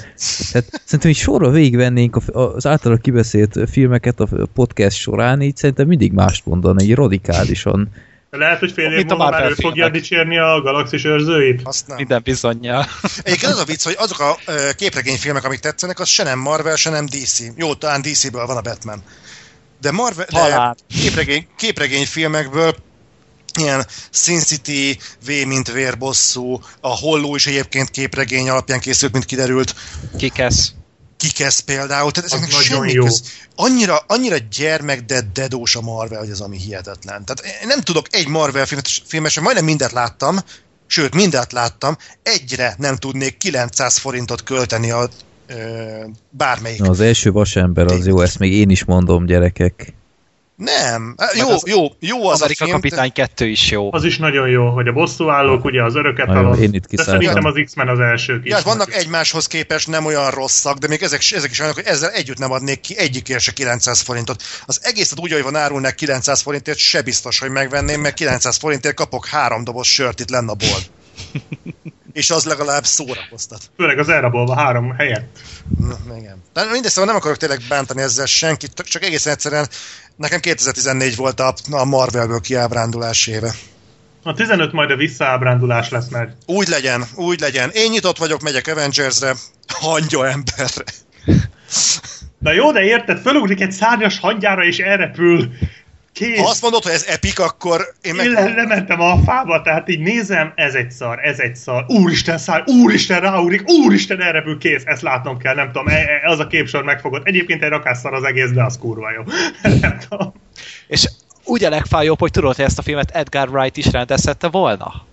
Tehát 0.51 0.81
szerintem 0.83 1.09
így 1.09 1.17
sorra 1.17 1.49
végigvennénk 1.49 2.17
az 2.31 2.65
általa 2.65 2.97
kibeszélt 2.97 3.69
filmeket 3.69 4.19
a 4.19 4.27
podcast 4.53 4.97
során, 4.97 5.41
így 5.41 5.55
szerintem 5.55 5.87
mindig 5.87 6.11
mást 6.11 6.45
mondana, 6.45 6.81
így 6.81 6.95
radikálisan. 6.95 7.89
Lehet, 8.29 8.59
hogy 8.59 8.71
fél 8.71 8.91
év 8.91 9.05
múlva 9.05 9.29
már 9.29 9.49
ő 9.49 9.53
fogja 9.53 9.71
filmek. 9.71 9.91
dicsérni 9.91 10.37
a 10.37 10.61
galaxis 10.61 11.05
őrzőit? 11.05 11.61
Azt 11.63 11.87
nem. 11.87 11.97
Minden 11.97 12.21
bizonyja. 12.23 12.85
Egyébként 13.23 13.51
az 13.51 13.59
a 13.59 13.65
vicc, 13.65 13.83
hogy 13.83 13.95
azok 13.97 14.19
a 14.19 14.37
képregényfilmek, 14.75 15.43
amik 15.43 15.59
tetszenek, 15.59 15.99
az 15.99 16.07
se 16.07 16.23
nem 16.23 16.39
Marvel, 16.39 16.75
se 16.75 16.89
nem 16.89 17.05
DC. 17.05 17.39
Jó, 17.55 17.73
talán 17.73 18.01
DC-ből 18.01 18.45
van 18.45 18.57
a 18.57 18.61
Batman. 18.61 19.03
De 19.81 19.91
Marvel, 19.91 20.25
de 20.25 20.39
Talán. 20.39 20.77
képregény, 20.87 21.47
képregényfilmekből 21.57 22.75
ilyen 23.57 23.87
Sin 24.11 24.39
City, 24.39 24.99
V 25.25 25.31
mint 25.45 25.71
vérbosszú, 25.71 26.61
a 26.81 26.87
Holló 26.87 27.35
is 27.35 27.47
egyébként 27.47 27.89
képregény 27.89 28.49
alapján 28.49 28.79
készült, 28.79 29.11
mint 29.11 29.25
kiderült, 29.25 29.75
Kikesz. 30.17 30.71
kikesz 31.17 31.59
például, 31.59 32.11
tehát 32.11 32.29
ezeknek 32.29 32.49
nagyon 32.51 32.63
semmi 32.63 32.91
jó. 32.91 33.03
köz. 33.03 33.23
Annyira, 33.55 34.03
annyira 34.07 34.37
gyermek, 34.37 35.01
de 35.01 35.21
dedós 35.33 35.75
a 35.75 35.81
Marvel, 35.81 36.19
hogy 36.19 36.29
ez 36.29 36.39
ami 36.39 36.57
hihetetlen. 36.57 37.25
Tehát 37.25 37.61
én 37.61 37.67
nem 37.67 37.81
tudok 37.81 38.05
egy 38.09 38.27
Marvel 38.27 38.65
filmet, 38.65 38.89
filmet 39.07 39.31
sem, 39.31 39.43
majdnem 39.43 39.65
mindet 39.65 39.91
láttam, 39.91 40.39
sőt, 40.87 41.13
mindet 41.13 41.51
láttam, 41.51 41.97
egyre 42.23 42.75
nem 42.77 42.95
tudnék 42.95 43.37
900 43.37 43.97
forintot 43.97 44.43
költeni 44.43 44.91
a 44.91 45.09
bármelyik. 46.29 46.79
Na, 46.79 46.89
az 46.89 46.99
első 46.99 47.31
vasember 47.31 47.85
az 47.85 48.07
jó, 48.07 48.19
ezt 48.21 48.39
még 48.39 48.53
én 48.53 48.69
is 48.69 48.85
mondom, 48.85 49.25
gyerekek. 49.25 49.93
Nem, 50.57 51.15
Hát 51.17 51.37
jó, 51.37 51.49
az 51.49 51.63
jó, 51.67 51.87
jó 51.99 52.27
az 52.27 52.41
Amerika 52.41 52.63
a 52.63 52.67
film. 52.67 52.79
kapitány 52.79 53.11
2 53.11 53.45
is 53.45 53.71
jó. 53.71 53.93
Az 53.93 54.03
is 54.03 54.17
nagyon 54.17 54.49
jó, 54.49 54.69
hogy 54.69 54.87
a 54.87 54.91
bosszúállók, 54.91 55.65
ugye 55.65 55.83
az 55.83 55.95
öröket 55.95 56.27
alatt. 56.27 56.59
én 56.59 56.73
itt 56.73 56.85
De 56.87 57.03
szerintem 57.03 57.45
az 57.45 57.61
X-Men 57.65 57.87
az 57.87 57.99
elsők 57.99 58.45
is. 58.45 58.51
Ja, 58.51 58.59
vannak 58.63 58.93
egymáshoz 58.93 59.47
képest 59.47 59.87
nem 59.87 60.05
olyan 60.05 60.31
rosszak, 60.31 60.77
de 60.77 60.87
még 60.87 61.01
ezek, 61.01 61.21
ezek 61.31 61.51
is 61.51 61.59
olyanok, 61.59 61.77
hogy 61.77 61.87
ezzel 61.87 62.09
együtt 62.09 62.37
nem 62.37 62.51
adnék 62.51 62.79
ki 62.79 62.97
egyikért 62.97 63.39
se 63.39 63.51
900 63.51 64.01
forintot. 64.01 64.43
Az 64.65 64.79
egészet 64.83 65.19
úgy, 65.19 65.31
hogy 65.31 65.43
van 65.43 65.55
árulnak 65.55 65.95
900 65.95 66.41
forintért, 66.41 66.77
se 66.77 67.01
biztos, 67.01 67.39
hogy 67.39 67.49
megvenném, 67.49 68.01
mert 68.01 68.15
900 68.15 68.57
forintért 68.57 68.95
kapok 68.95 69.25
három 69.27 69.63
doboz 69.63 69.87
sört 69.87 70.19
itt 70.19 70.29
lenne 70.29 70.51
a 70.51 70.55
bolt. 70.55 70.89
És 72.17 72.29
az 72.29 72.45
legalább 72.45 72.85
szórakoztat. 72.85 73.61
Főleg 73.75 73.99
az 73.99 74.09
elrabolva 74.09 74.55
három 74.55 74.95
helyett. 74.95 75.39
Na, 75.79 76.17
igen. 76.17 76.43
De 76.53 76.63
mindegy, 76.71 76.91
szóval 76.91 77.05
nem 77.05 77.15
akarok 77.15 77.37
tényleg 77.37 77.61
bántani 77.69 78.01
ezzel 78.01 78.25
senkit, 78.25 78.73
csak- 78.73 79.03
egészen 79.03 79.33
egyszerűen 79.33 79.67
nekem 80.15 80.39
2014 80.39 81.15
volt 81.15 81.39
a, 81.39 81.53
a 81.71 81.85
Marvelből 81.85 82.39
kiábrándulás 82.39 83.27
éve. 83.27 83.53
A 84.23 84.33
15 84.33 84.71
majd 84.71 84.91
a 84.91 84.95
visszaábrándulás 84.95 85.89
lesz, 85.89 86.07
mert 86.09 86.31
Úgy 86.45 86.67
legyen, 86.67 87.05
úgy 87.15 87.39
legyen. 87.39 87.69
Én 87.73 87.89
nyitott 87.89 88.17
vagyok, 88.17 88.41
megyek 88.41 88.67
Avengersre, 88.67 89.35
hangya 89.67 90.27
emberre. 90.27 90.83
Na 92.39 92.51
jó, 92.51 92.71
de 92.71 92.83
érted, 92.83 93.21
fölugrik 93.21 93.61
egy 93.61 93.71
szárnyas 93.71 94.19
hangyára 94.19 94.63
és 94.63 94.77
elrepül. 94.77 95.49
Kész. 96.17 96.39
Ha 96.39 96.49
azt 96.49 96.61
mondod, 96.61 96.83
hogy 96.83 96.91
ez 96.91 97.03
epik, 97.05 97.39
akkor 97.39 97.93
én 98.01 98.15
meg... 98.15 98.25
Én 98.25 98.31
le, 98.31 98.53
lementem 98.55 99.01
a 99.01 99.17
fába, 99.25 99.61
tehát 99.61 99.89
így 99.89 99.99
nézem, 99.99 100.51
ez 100.55 100.73
egy 100.73 100.91
szar, 100.91 101.19
ez 101.25 101.39
egy 101.39 101.55
szar, 101.55 101.85
úristen 101.87 102.37
szár, 102.37 102.63
úristen 102.65 103.19
ráugrik, 103.19 103.69
úristen 103.69 104.21
elrepül, 104.21 104.57
kész, 104.57 104.83
ezt 104.85 105.01
látnom 105.01 105.37
kell, 105.37 105.55
nem 105.55 105.65
tudom, 105.67 105.87
e, 105.87 105.93
e, 105.95 106.29
az 106.29 106.39
a 106.39 106.47
képsor 106.47 106.83
megfogott. 106.83 107.27
Egyébként 107.27 107.63
egy 107.63 107.69
rakásszar 107.69 108.13
az 108.13 108.23
egész, 108.23 108.49
de 108.49 108.63
az 108.63 108.77
kurva 108.77 109.11
jó. 109.11 109.21
nem 109.81 109.97
tudom. 110.09 110.33
És 110.87 111.09
úgy 111.43 111.63
a 111.63 111.69
legfájóbb, 111.69 112.19
hogy 112.19 112.31
tudod, 112.31 112.55
hogy 112.55 112.65
ezt 112.65 112.79
a 112.79 112.81
filmet 112.81 113.11
Edgar 113.11 113.49
Wright 113.49 113.77
is 113.77 113.91
rendezhette 113.91 114.47
volna. 114.47 115.05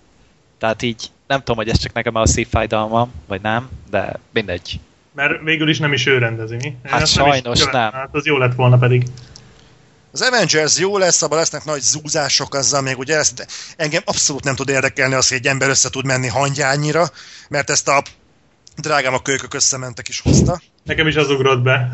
Tehát 0.59 0.81
így 0.81 1.03
nem 1.27 1.39
tudom, 1.39 1.55
hogy 1.55 1.69
ez 1.69 1.77
csak 1.79 1.93
nekem 1.93 2.15
a 2.15 2.25
szívfájdalmam, 2.27 3.11
vagy 3.27 3.41
nem, 3.41 3.69
de 3.89 4.19
mindegy. 4.33 4.79
Mert 5.15 5.41
végül 5.43 5.69
is 5.69 5.79
nem 5.79 5.93
is 5.93 6.05
ő 6.05 6.17
rendezi, 6.17 6.55
mi? 6.55 6.65
Én 6.65 6.75
Hát 6.83 7.01
ezt 7.01 7.11
sajnos 7.11 7.59
követ- 7.59 7.73
nem. 7.73 7.91
Hát 7.91 8.09
az 8.11 8.25
jó 8.25 8.37
lett 8.37 8.55
volna 8.55 8.77
pedig. 8.77 9.03
Az 10.15 10.21
Avengers 10.21 10.77
jó 10.77 10.97
lesz, 10.97 11.21
abban 11.21 11.37
lesznek 11.37 11.65
nagy 11.65 11.81
zúzások, 11.81 12.53
azzal 12.53 12.81
még 12.81 12.97
ugye 12.97 13.17
ezt, 13.17 13.47
engem 13.77 14.01
abszolút 14.05 14.43
nem 14.43 14.55
tud 14.55 14.69
érdekelni 14.69 15.13
az, 15.13 15.27
hogy 15.27 15.37
egy 15.37 15.45
ember 15.45 15.69
össze 15.69 15.89
tud 15.89 16.05
menni 16.05 16.27
hangyányira, 16.27 17.09
mert 17.49 17.69
ezt 17.69 17.87
a 17.87 18.03
drágám 18.77 19.13
a 19.13 19.21
kölykök 19.21 19.53
összementek 19.53 20.07
is 20.07 20.19
hozta. 20.19 20.61
Nekem 20.83 21.07
is 21.07 21.15
az 21.15 21.29
ugrott 21.29 21.61
be. 21.61 21.89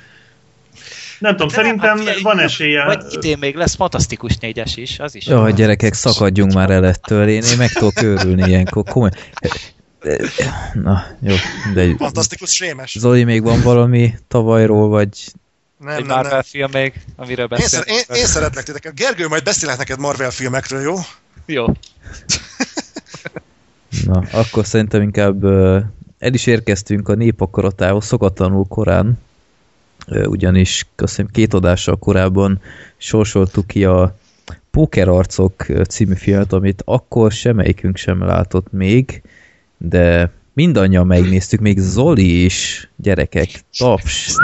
nem 1.18 1.32
tudom, 1.32 1.48
De 1.48 1.54
szerintem 1.54 1.88
hát 1.88 1.98
figyelj, 1.98 2.22
van 2.22 2.38
esélye. 2.38 2.84
Vagy 2.84 3.04
idén 3.10 3.38
még 3.38 3.54
lesz 3.54 3.74
fantasztikus 3.74 4.36
négyes 4.36 4.76
is, 4.76 4.98
az 4.98 5.14
is. 5.14 5.26
Jaj, 5.26 5.52
gyerekek, 5.52 5.94
szakadjunk 5.94 6.52
már 6.52 6.70
el 6.70 6.86
ettől, 6.86 7.28
én, 7.28 7.42
én 7.42 7.56
meg 7.56 7.72
tudok 7.72 8.02
őrülni 8.02 8.48
ilyenkor. 8.48 8.84
Komoly. 8.84 9.10
Na, 10.72 11.06
jó, 11.22 11.34
de 11.74 11.96
Fantasztikus 11.96 12.50
sémes. 12.50 12.96
Zoli, 12.98 13.24
még 13.24 13.42
van 13.42 13.60
valami 13.62 14.14
tavalyról, 14.28 14.88
vagy 14.88 15.32
Nem, 15.78 15.88
Egy 15.88 15.98
nem, 15.98 16.06
nem. 16.06 16.16
Marvel 16.16 16.42
film 16.42 16.70
még, 16.72 16.92
amiről 17.16 17.48
Én, 17.50 17.58
beszélünk. 17.58 17.88
én, 17.88 18.16
én 18.16 18.26
szeretlek 18.26 18.64
titeket. 18.64 18.94
Gergő, 18.94 19.28
majd 19.28 19.42
beszélek 19.42 19.76
neked 19.76 19.98
Marvel 19.98 20.30
filmekről, 20.30 20.80
jó? 20.80 20.94
Jó. 21.46 21.66
Na, 24.04 24.22
akkor 24.32 24.66
szerintem 24.66 25.02
inkább 25.02 25.42
ö, 25.42 25.78
el 26.18 26.34
is 26.34 26.46
érkeztünk 26.46 27.08
a 27.08 27.14
népakaratához 27.14 28.04
szokatlanul 28.04 28.66
korán, 28.68 29.18
ö, 30.06 30.24
ugyanis 30.24 30.86
hiszem 30.96 31.26
két 31.26 31.54
adással 31.54 31.96
korábban 31.96 32.60
sorsoltuk 32.96 33.66
ki 33.66 33.84
a 33.84 34.16
Pókerarcok 34.70 35.66
című 35.88 36.14
filmet, 36.14 36.52
amit 36.52 36.82
akkor 36.84 37.32
semmelyikünk 37.32 37.96
sem 37.96 38.24
látott 38.24 38.72
még, 38.72 39.22
de 39.76 40.32
mindannyian 40.52 41.06
megnéztük, 41.06 41.60
még 41.60 41.78
Zoli 41.78 42.44
is, 42.44 42.90
gyerekek, 42.96 43.48
taps. 43.78 44.36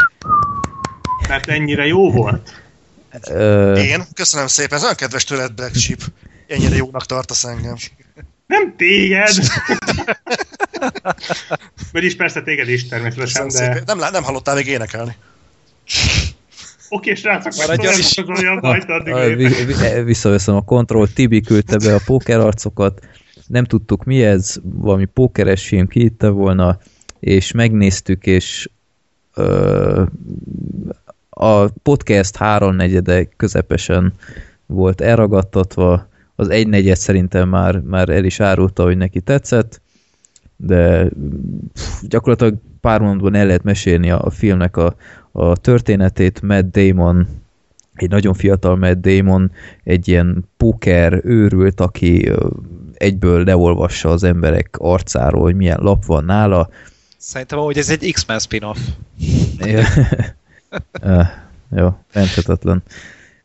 Mert 1.29 1.49
ennyire 1.49 1.87
jó 1.87 2.11
volt. 2.11 2.63
Ö, 3.31 3.77
Én? 3.77 4.03
Köszönöm 4.15 4.47
szépen, 4.47 4.77
ez 4.79 4.83
olyan 4.83 4.95
kedves 4.95 5.25
tőled, 5.25 5.53
Black 5.53 5.75
Sheep. 5.75 6.01
Ennyire 6.47 6.77
jónak 6.77 7.07
tartasz 7.07 7.45
engem. 7.45 7.75
Nem 8.47 8.75
téged! 8.77 9.35
Vagyis 11.93 12.17
persze 12.17 12.43
téged 12.43 12.69
is 12.69 12.89
természetesen, 12.89 13.43
Köszönöm 13.43 13.69
de... 13.69 13.75
szépen. 13.75 13.99
Nem, 13.99 14.13
nem 14.13 14.23
hallottál 14.23 14.55
még 14.55 14.67
énekelni. 14.67 15.17
Oké, 16.89 17.15
srácok, 17.15 17.53
Maradjon 17.57 17.99
is. 17.99 18.05
szórakozoljon, 18.05 18.59
majd 18.63 18.91
addig 18.91 19.13
a, 19.15 19.25
lépek. 19.25 19.57
vi- 19.57 19.65
vi- 19.65 20.03
visszaveszem 20.05 20.55
a 20.55 20.63
kontroll, 20.65 21.07
Tibi 21.15 21.41
küldte 21.41 21.77
be 21.79 21.95
a 21.95 22.01
pókerarcokat, 22.05 23.01
nem 23.47 23.65
tudtuk 23.65 24.05
mi 24.05 24.25
ez, 24.25 24.55
valami 24.63 25.05
pókeres 25.05 25.67
film 25.67 25.89
kiitte 25.89 26.29
volna, 26.29 26.79
és 27.21 27.53
megnéztük, 27.53 28.27
és 28.27 28.69
ö, 29.35 30.03
a 31.35 31.69
podcast 31.83 32.37
háromnegyede 32.37 33.25
közepesen 33.37 34.13
volt 34.67 35.01
elragadtatva, 35.01 36.09
az 36.37 36.49
egynegyed 36.49 36.97
szerintem 36.97 37.49
már, 37.49 37.81
már 37.81 38.09
el 38.09 38.25
is 38.25 38.41
árulta, 38.41 38.83
hogy 38.83 38.97
neki 38.97 39.21
tetszett, 39.21 39.81
de 40.57 41.09
pff, 41.73 42.03
gyakorlatilag 42.09 42.55
pár 42.81 43.01
mondatban 43.01 43.35
el 43.35 43.47
lehet 43.47 43.63
mesélni 43.63 44.11
a, 44.11 44.25
a 44.25 44.31
filmnek 44.31 44.77
a, 44.77 44.97
a 45.33 45.57
történetét. 45.57 46.43
Matt 46.43 46.77
Damon, 46.77 47.27
egy 47.95 48.11
nagyon 48.11 48.35
fiatal 48.35 48.77
Matt 48.77 49.01
Damon, 49.01 49.51
egy 49.85 50.09
ilyen 50.09 50.49
póker 50.57 51.21
őrült, 51.25 51.81
aki 51.81 52.33
egyből 52.95 53.45
leolvassa 53.45 54.09
az 54.09 54.25
emberek 54.25 54.77
arcáról, 54.79 55.43
hogy 55.43 55.57
milyen 55.57 55.81
lap 55.81 56.05
van 56.05 56.25
nála, 56.25 56.69
Szerintem 57.27 57.59
amúgy 57.59 57.79
ez 57.79 57.91
egy 57.91 58.13
X-Men 58.13 58.39
spin-off. 58.39 58.79
Ah, 61.03 61.27
Jó, 61.77 61.97
menthetetlen. 62.13 62.83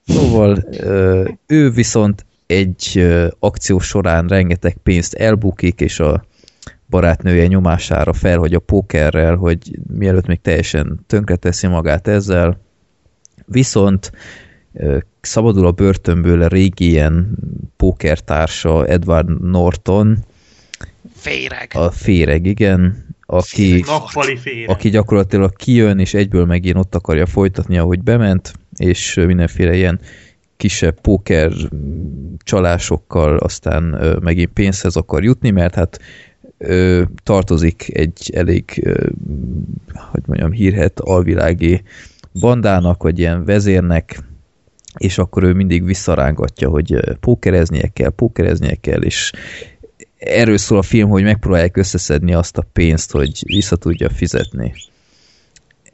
Szóval 0.05 0.63
ö, 0.71 1.30
ő 1.47 1.71
viszont 1.71 2.25
egy 2.45 3.07
akció 3.39 3.80
során 3.80 4.27
rengeteg 4.27 4.77
pénzt 4.84 5.13
elbukik, 5.13 5.82
és 5.82 5.99
a 5.99 6.23
barátnője 6.89 7.47
nyomására 7.47 8.13
felhagy 8.13 8.53
a 8.53 8.59
pókerrel, 8.59 9.36
hogy 9.36 9.80
mielőtt 9.97 10.25
még 10.25 10.41
teljesen 10.41 10.99
tönkreteszi 11.07 11.67
magát 11.67 12.07
ezzel. 12.07 12.59
Viszont 13.45 14.11
szabadul 15.21 15.65
a 15.65 15.71
börtönből 15.71 16.41
a 16.41 16.47
régi 16.47 16.89
ilyen 16.89 17.38
pókertársa 17.77 18.86
Edward 18.86 19.41
Norton, 19.41 20.17
Féreg. 21.15 21.71
a 21.73 21.91
féreg, 21.91 22.45
igen, 22.45 23.05
aki 23.32 23.84
aki 24.67 24.89
gyakorlatilag 24.89 25.55
kijön, 25.55 25.99
és 25.99 26.13
egyből 26.13 26.45
megint 26.45 26.77
ott 26.77 26.95
akarja 26.95 27.25
folytatni, 27.25 27.77
ahogy 27.77 28.03
bement, 28.03 28.53
és 28.77 29.13
mindenféle 29.13 29.75
ilyen 29.75 29.99
kisebb 30.57 31.01
póker 31.01 31.51
csalásokkal 32.38 33.38
aztán 33.38 33.84
megint 34.21 34.51
pénzhez 34.53 34.95
akar 34.95 35.23
jutni, 35.23 35.49
mert 35.49 35.75
hát 35.75 35.99
ö, 36.57 37.03
tartozik 37.23 37.97
egy 37.97 38.32
elég, 38.34 38.82
ö, 38.84 39.07
hogy 39.93 40.21
mondjam, 40.25 40.51
hírhet 40.51 40.99
alvilági 40.99 41.82
bandának, 42.39 43.03
vagy 43.03 43.19
ilyen 43.19 43.45
vezérnek, 43.45 44.19
és 44.97 45.17
akkor 45.17 45.43
ő 45.43 45.53
mindig 45.53 45.84
visszarángatja, 45.84 46.69
hogy 46.69 46.99
pókereznie 47.19 47.88
kell, 47.93 48.09
pókereznie 48.09 48.75
kell, 48.75 49.01
és 49.01 49.32
erről 50.20 50.57
szól 50.57 50.78
a 50.78 50.82
film, 50.82 51.09
hogy 51.09 51.24
megpróbálják 51.24 51.78
összeszedni 51.78 52.34
azt 52.34 52.57
a 52.57 52.65
pénzt, 52.74 53.11
hogy 53.11 53.43
vissza 53.45 53.76
tudja 53.76 54.09
fizetni. 54.09 54.74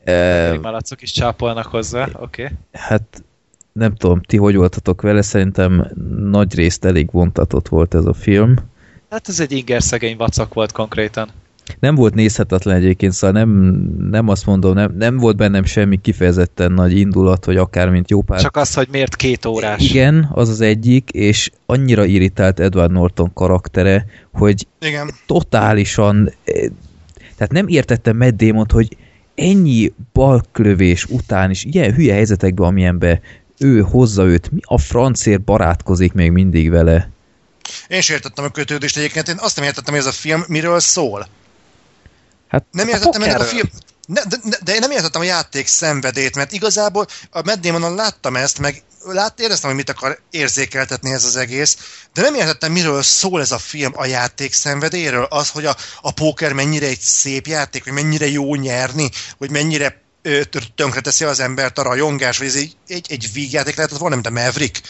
E, 0.04 0.58
Malacok 0.62 1.02
is 1.02 1.12
csápolnak 1.12 1.66
hozzá, 1.66 2.10
oké. 2.14 2.44
Okay. 2.44 2.56
hát 2.72 3.24
nem 3.72 3.96
tudom, 3.96 4.22
ti 4.22 4.38
hogy 4.38 4.56
voltatok 4.56 5.02
vele, 5.02 5.22
szerintem 5.22 5.92
nagy 6.18 6.56
részt 6.56 6.86
elég 6.86 7.12
vontatott 7.12 7.68
volt 7.68 7.94
ez 7.94 8.06
a 8.06 8.14
film. 8.14 8.56
Hát 9.10 9.28
ez 9.28 9.40
egy 9.40 9.52
inger 9.52 9.82
szegény 9.82 10.18
vacak 10.18 10.54
volt 10.54 10.72
konkrétan. 10.72 11.30
Nem 11.80 11.96
volt 11.96 12.14
nézhetetlen 12.14 12.76
egyébként, 12.76 13.14
szóval 13.14 13.44
nem, 13.44 13.50
nem 14.10 14.28
azt 14.28 14.46
mondom, 14.46 14.74
nem, 14.74 14.96
nem 14.98 15.18
volt 15.18 15.36
bennem 15.36 15.64
semmi 15.64 16.02
kifejezetten 16.02 16.72
nagy 16.72 16.98
indulat, 16.98 17.46
hogy 17.46 17.58
akár 17.58 17.90
mint 17.90 18.10
jó 18.10 18.22
pár. 18.22 18.42
Csak 18.42 18.58
az, 18.58 18.74
hogy 18.74 18.88
miért 18.92 19.16
két 19.16 19.46
órás. 19.46 19.90
Igen, 19.90 20.30
az 20.34 20.50
az 20.50 20.62
egyik, 20.62 21.10
és 21.10 21.50
annyira 21.66 22.06
irritált 22.06 22.60
Edward 22.60 22.92
Norton 22.92 23.34
karaktere, 23.34 24.06
hogy 24.34 24.68
Igen. 24.80 25.12
totálisan, 25.26 26.32
eh, 26.44 26.70
tehát 27.36 27.52
nem 27.52 27.68
értettem 27.68 28.18
Matt 28.18 28.36
Damon-t, 28.36 28.72
hogy 28.72 28.98
ennyi 29.36 29.94
balklövés 30.14 31.06
után 31.06 31.50
is 31.50 31.64
ilyen 31.64 31.94
hülye 31.94 32.14
helyzetekben, 32.14 32.68
amilyenbe 32.68 33.22
ő 33.60 33.82
hozza 33.82 34.26
őt, 34.26 34.52
mi 34.52 34.60
a 34.62 34.78
francért 34.78 35.42
barátkozik 35.42 36.14
még 36.14 36.32
mindig 36.32 36.70
vele? 36.70 37.10
Én 37.88 38.02
sem 38.02 38.16
értettem 38.16 38.46
a 38.46 38.50
kötődést 38.50 38.98
egyébként, 38.98 39.28
én 39.28 39.36
azt 39.40 39.56
nem 39.56 39.66
értettem, 39.66 39.94
hogy 39.94 40.04
ez 40.04 40.10
a 40.10 40.12
film 40.12 40.44
miről 40.48 40.80
szól. 40.80 41.28
Hát 42.48 42.66
Nem 42.72 42.88
értettem 42.88 43.22
ennek 43.22 43.40
a 43.40 43.44
film... 43.44 43.70
Ne, 44.08 44.22
de, 44.24 44.38
de, 44.64 44.74
én 44.74 44.80
nem 44.80 44.92
értettem 44.92 45.22
a 45.22 45.26
játék 45.26 45.68
szenvedét, 45.68 46.36
mert 46.36 46.52
igazából 46.52 47.08
a 47.32 47.42
Matt 47.44 47.60
Damonon 47.60 47.96
láttam 47.96 48.36
ezt, 48.36 48.60
meg 48.60 48.84
lát, 49.06 49.40
éreztem, 49.40 49.70
hogy 49.70 49.78
mit 49.78 49.90
akar 49.90 50.20
érzékeltetni 50.30 51.12
ez 51.12 51.24
az 51.24 51.36
egész, 51.36 51.78
de 52.14 52.22
nem 52.22 52.34
értettem, 52.34 52.72
miről 52.72 53.04
szól 53.04 53.42
ez 53.42 53.52
a 53.52 53.58
film 53.58 53.92
a 53.96 54.06
játék 54.06 54.54
szenvedéről. 54.54 55.24
Az, 55.24 55.50
hogy 55.50 55.66
a, 55.66 55.76
a 56.02 56.12
póker 56.12 56.54
mennyire 56.54 56.88
egy 56.88 57.00
szép 57.00 57.48
játék, 57.48 57.84
hogy 57.84 57.94
mennyire 57.94 58.28
jó 58.28 58.56
nyerni, 58.56 59.10
hogy 59.38 59.52
mennyire 59.52 60.04
tönkreteszi 60.76 61.24
az 61.24 61.40
embert 61.40 61.78
a 61.78 61.82
rajongás, 61.82 62.38
vagy 62.38 62.48
ez 62.48 62.56
egy, 62.56 62.76
egy, 62.88 63.06
egy 63.10 63.30
vígjáték 63.34 63.76
lehetett 63.76 63.98
volna, 63.98 64.16
mint 64.16 64.28
a 64.28 64.32
Maverick. 64.32 64.82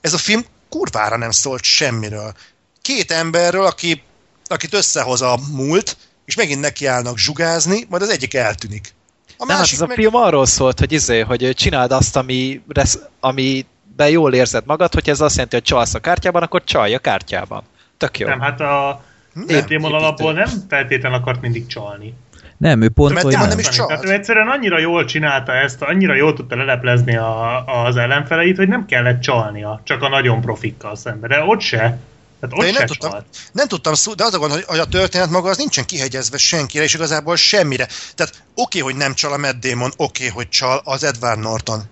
Ez 0.00 0.12
a 0.12 0.18
film 0.18 0.44
kurvára 0.68 1.16
nem 1.16 1.30
szólt 1.30 1.62
semmiről. 1.62 2.34
Két 2.82 3.10
emberről, 3.10 3.66
aki, 3.66 4.02
akit 4.44 4.74
összehoz 4.74 5.22
a 5.22 5.38
múlt, 5.50 5.96
és 6.32 6.38
megint 6.38 6.60
nekiállnak 6.60 7.18
zsugázni, 7.18 7.84
majd 7.88 8.02
az 8.02 8.08
egyik 8.10 8.34
eltűnik. 8.34 8.94
A 9.38 9.44
Nem, 9.46 9.56
hát 9.56 9.72
ez 9.72 9.80
a 9.80 9.88
film 9.88 10.14
arról 10.14 10.46
szólt, 10.46 10.78
hogy 10.78 10.92
izé, 10.92 11.20
hogy 11.20 11.50
csináld 11.54 11.92
azt, 11.92 12.16
ami, 12.16 12.62
resz, 12.68 12.98
amiben 13.20 14.08
jól 14.08 14.34
érzed 14.34 14.62
magad, 14.66 14.94
hogy 14.94 15.08
ez 15.08 15.20
azt 15.20 15.34
jelenti, 15.34 15.56
hogy 15.56 15.64
csalsz 15.64 15.94
a 15.94 15.98
kártyában, 15.98 16.42
akkor 16.42 16.64
csalj 16.64 16.94
a 16.94 16.98
kártyában. 16.98 17.62
Tök 17.96 18.18
jó. 18.18 18.28
Nem, 18.28 18.40
hát 18.40 18.60
a 18.60 19.02
Nem, 19.32 19.56
építő. 19.56 19.84
alapból 19.84 20.32
nem 20.32 20.48
feltétlenül 20.68 21.18
akart 21.18 21.40
mindig 21.40 21.66
csalni. 21.66 22.14
nem, 22.56 22.82
ő 22.82 22.88
pont, 22.88 23.14
Damon 23.14 23.32
nem. 23.32 23.48
nem 23.48 23.58
is 23.58 23.68
csalt. 23.68 23.88
Tehát 23.88 24.04
ő 24.04 24.12
egyszerűen 24.12 24.48
annyira 24.48 24.78
jól 24.78 25.04
csinálta 25.04 25.52
ezt, 25.52 25.82
annyira 25.82 26.14
jól 26.14 26.32
tudta 26.34 26.56
leleplezni 26.56 27.16
a, 27.16 27.64
az 27.64 27.96
ellenfeleit, 27.96 28.56
hogy 28.56 28.68
nem 28.68 28.86
kellett 28.86 29.20
csalnia, 29.20 29.80
csak 29.84 30.02
a 30.02 30.08
nagyon 30.08 30.40
profikkal 30.40 30.96
szemben. 30.96 31.28
De 31.28 31.42
ott 31.44 31.60
se. 31.60 31.98
Tehát 32.42 32.56
ott 32.56 32.60
De 32.60 32.66
én 32.66 32.72
nem 32.78 32.86
tudtam, 32.86 33.10
csalt. 33.10 33.24
nem 33.52 33.68
tudtam 33.68 33.94
szó, 33.94 34.14
de 34.14 34.24
az 34.24 34.34
a 34.34 34.38
gond, 34.38 34.52
hogy- 34.52 34.78
a 34.78 34.84
történet 34.86 35.30
maga 35.30 35.48
az 35.50 35.56
nincsen 35.56 35.84
kihegyezve 35.84 36.36
senkire, 36.38 36.84
és 36.84 36.94
igazából 36.94 37.36
semmire. 37.36 37.88
Tehát 38.14 38.42
oké, 38.54 38.78
hogy 38.78 38.96
nem 38.96 39.14
csal 39.14 39.32
a 39.32 39.36
Matt 39.36 39.60
Damon, 39.66 39.92
oké, 39.96 40.26
hogy 40.28 40.48
csal 40.48 40.80
az 40.84 41.04
Edward 41.04 41.38
Norton. 41.40 41.82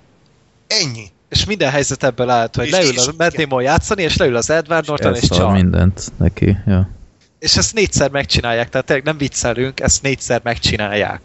Ennyi. 0.66 1.10
És 1.28 1.44
minden 1.44 1.70
helyzet 1.70 2.02
ebből 2.04 2.30
állt, 2.30 2.56
hogy 2.56 2.64
És- 2.66 2.72
leül 2.72 2.92
és- 2.92 3.06
a 3.06 3.12
Matt. 3.16 3.36
Damon 3.36 3.62
játszani, 3.62 4.02
és 4.02 4.16
leül 4.16 4.36
az 4.36 4.50
Edward 4.50 4.86
Norton, 4.86 5.14
és 5.14 5.20
elszar 5.20 5.36
csal. 5.38 5.52
mindent 5.52 6.12
neki. 6.18 6.56
Ja. 6.66 6.90
És 7.38 7.56
ezt 7.56 7.74
négyszer 7.74 8.10
megcsinálják, 8.10 8.68
tehát 8.68 8.86
tényleg 8.86 9.04
nem 9.04 9.18
viccelünk, 9.18 9.80
ezt 9.80 10.02
négyszer 10.02 10.40
megcsinálják. 10.44 11.20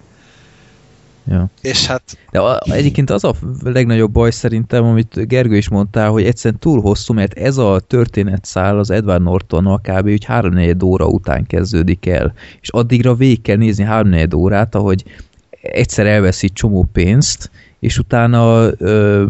Ja. 1.28 1.50
És 1.62 1.88
hát 1.88 2.18
De 2.32 2.40
a, 2.40 2.62
egyébként 2.66 3.10
az 3.10 3.24
a 3.24 3.34
legnagyobb 3.64 4.12
baj 4.12 4.32
szerintem, 4.32 4.84
amit 4.84 5.28
Gergő 5.28 5.56
is 5.56 5.70
mondtál, 5.70 6.10
hogy 6.10 6.24
egyszerűen 6.24 6.60
túl 6.60 6.82
hosszú, 6.82 7.14
mert 7.14 7.34
ez 7.34 7.58
a 7.58 7.80
történetszál 7.88 8.80
az 8.80 8.90
Edward 8.92 9.24
Nortonnal 9.24 9.82
kb. 9.82 10.08
úgy 10.08 10.26
3 10.26 10.58
óra 10.84 11.08
után 11.08 11.46
kezdődik 11.46 12.06
el. 12.06 12.34
És 12.62 12.70
addigra 12.70 13.16
végig 13.16 13.42
kell 13.42 13.58
nézni 13.58 13.84
3 13.84 14.14
órát, 14.36 14.76
ahogy 14.76 15.04
egyszer 15.62 16.06
elveszít 16.06 16.54
csomó 16.54 16.88
pénzt, 16.92 17.52
és 17.80 17.98
utána 17.98 18.70
ö, 18.78 19.26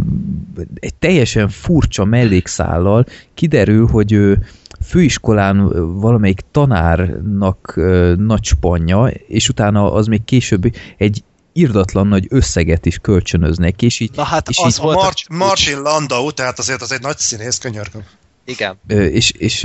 egy 0.79 0.93
teljesen 0.93 1.49
furcsa 1.49 2.05
mellékszállal 2.05 3.05
kiderül, 3.33 3.87
hogy 3.87 4.11
ő 4.11 4.45
főiskolán 4.81 5.69
valamelyik 5.99 6.41
tanárnak 6.51 7.73
ö, 7.75 8.13
nagy 8.17 8.43
spanya, 8.43 9.07
és 9.07 9.49
utána 9.49 9.93
az 9.93 10.07
még 10.07 10.23
később 10.23 10.63
egy 10.97 11.23
irdatlan 11.57 12.07
nagy 12.07 12.25
összeget 12.29 12.85
is 12.85 12.97
kölcsönöznek, 12.97 13.81
és 13.81 13.99
így, 13.99 14.11
Na 14.15 14.23
hát 14.23 14.49
és 14.49 14.57
az 14.57 14.73
így, 14.73 14.79
A 14.79 14.83
volt 14.83 14.97
a 14.97 15.01
Mar- 15.01 15.13
csúcs. 15.15 15.37
Martin 15.37 15.81
Landau, 15.81 16.31
tehát 16.31 16.59
azért 16.59 16.81
az 16.81 16.91
egy 16.91 17.01
nagy 17.01 17.17
színész, 17.17 17.57
könyörgöm. 17.57 18.03
Igen. 18.45 18.75
És, 18.87 19.31
és, 19.31 19.63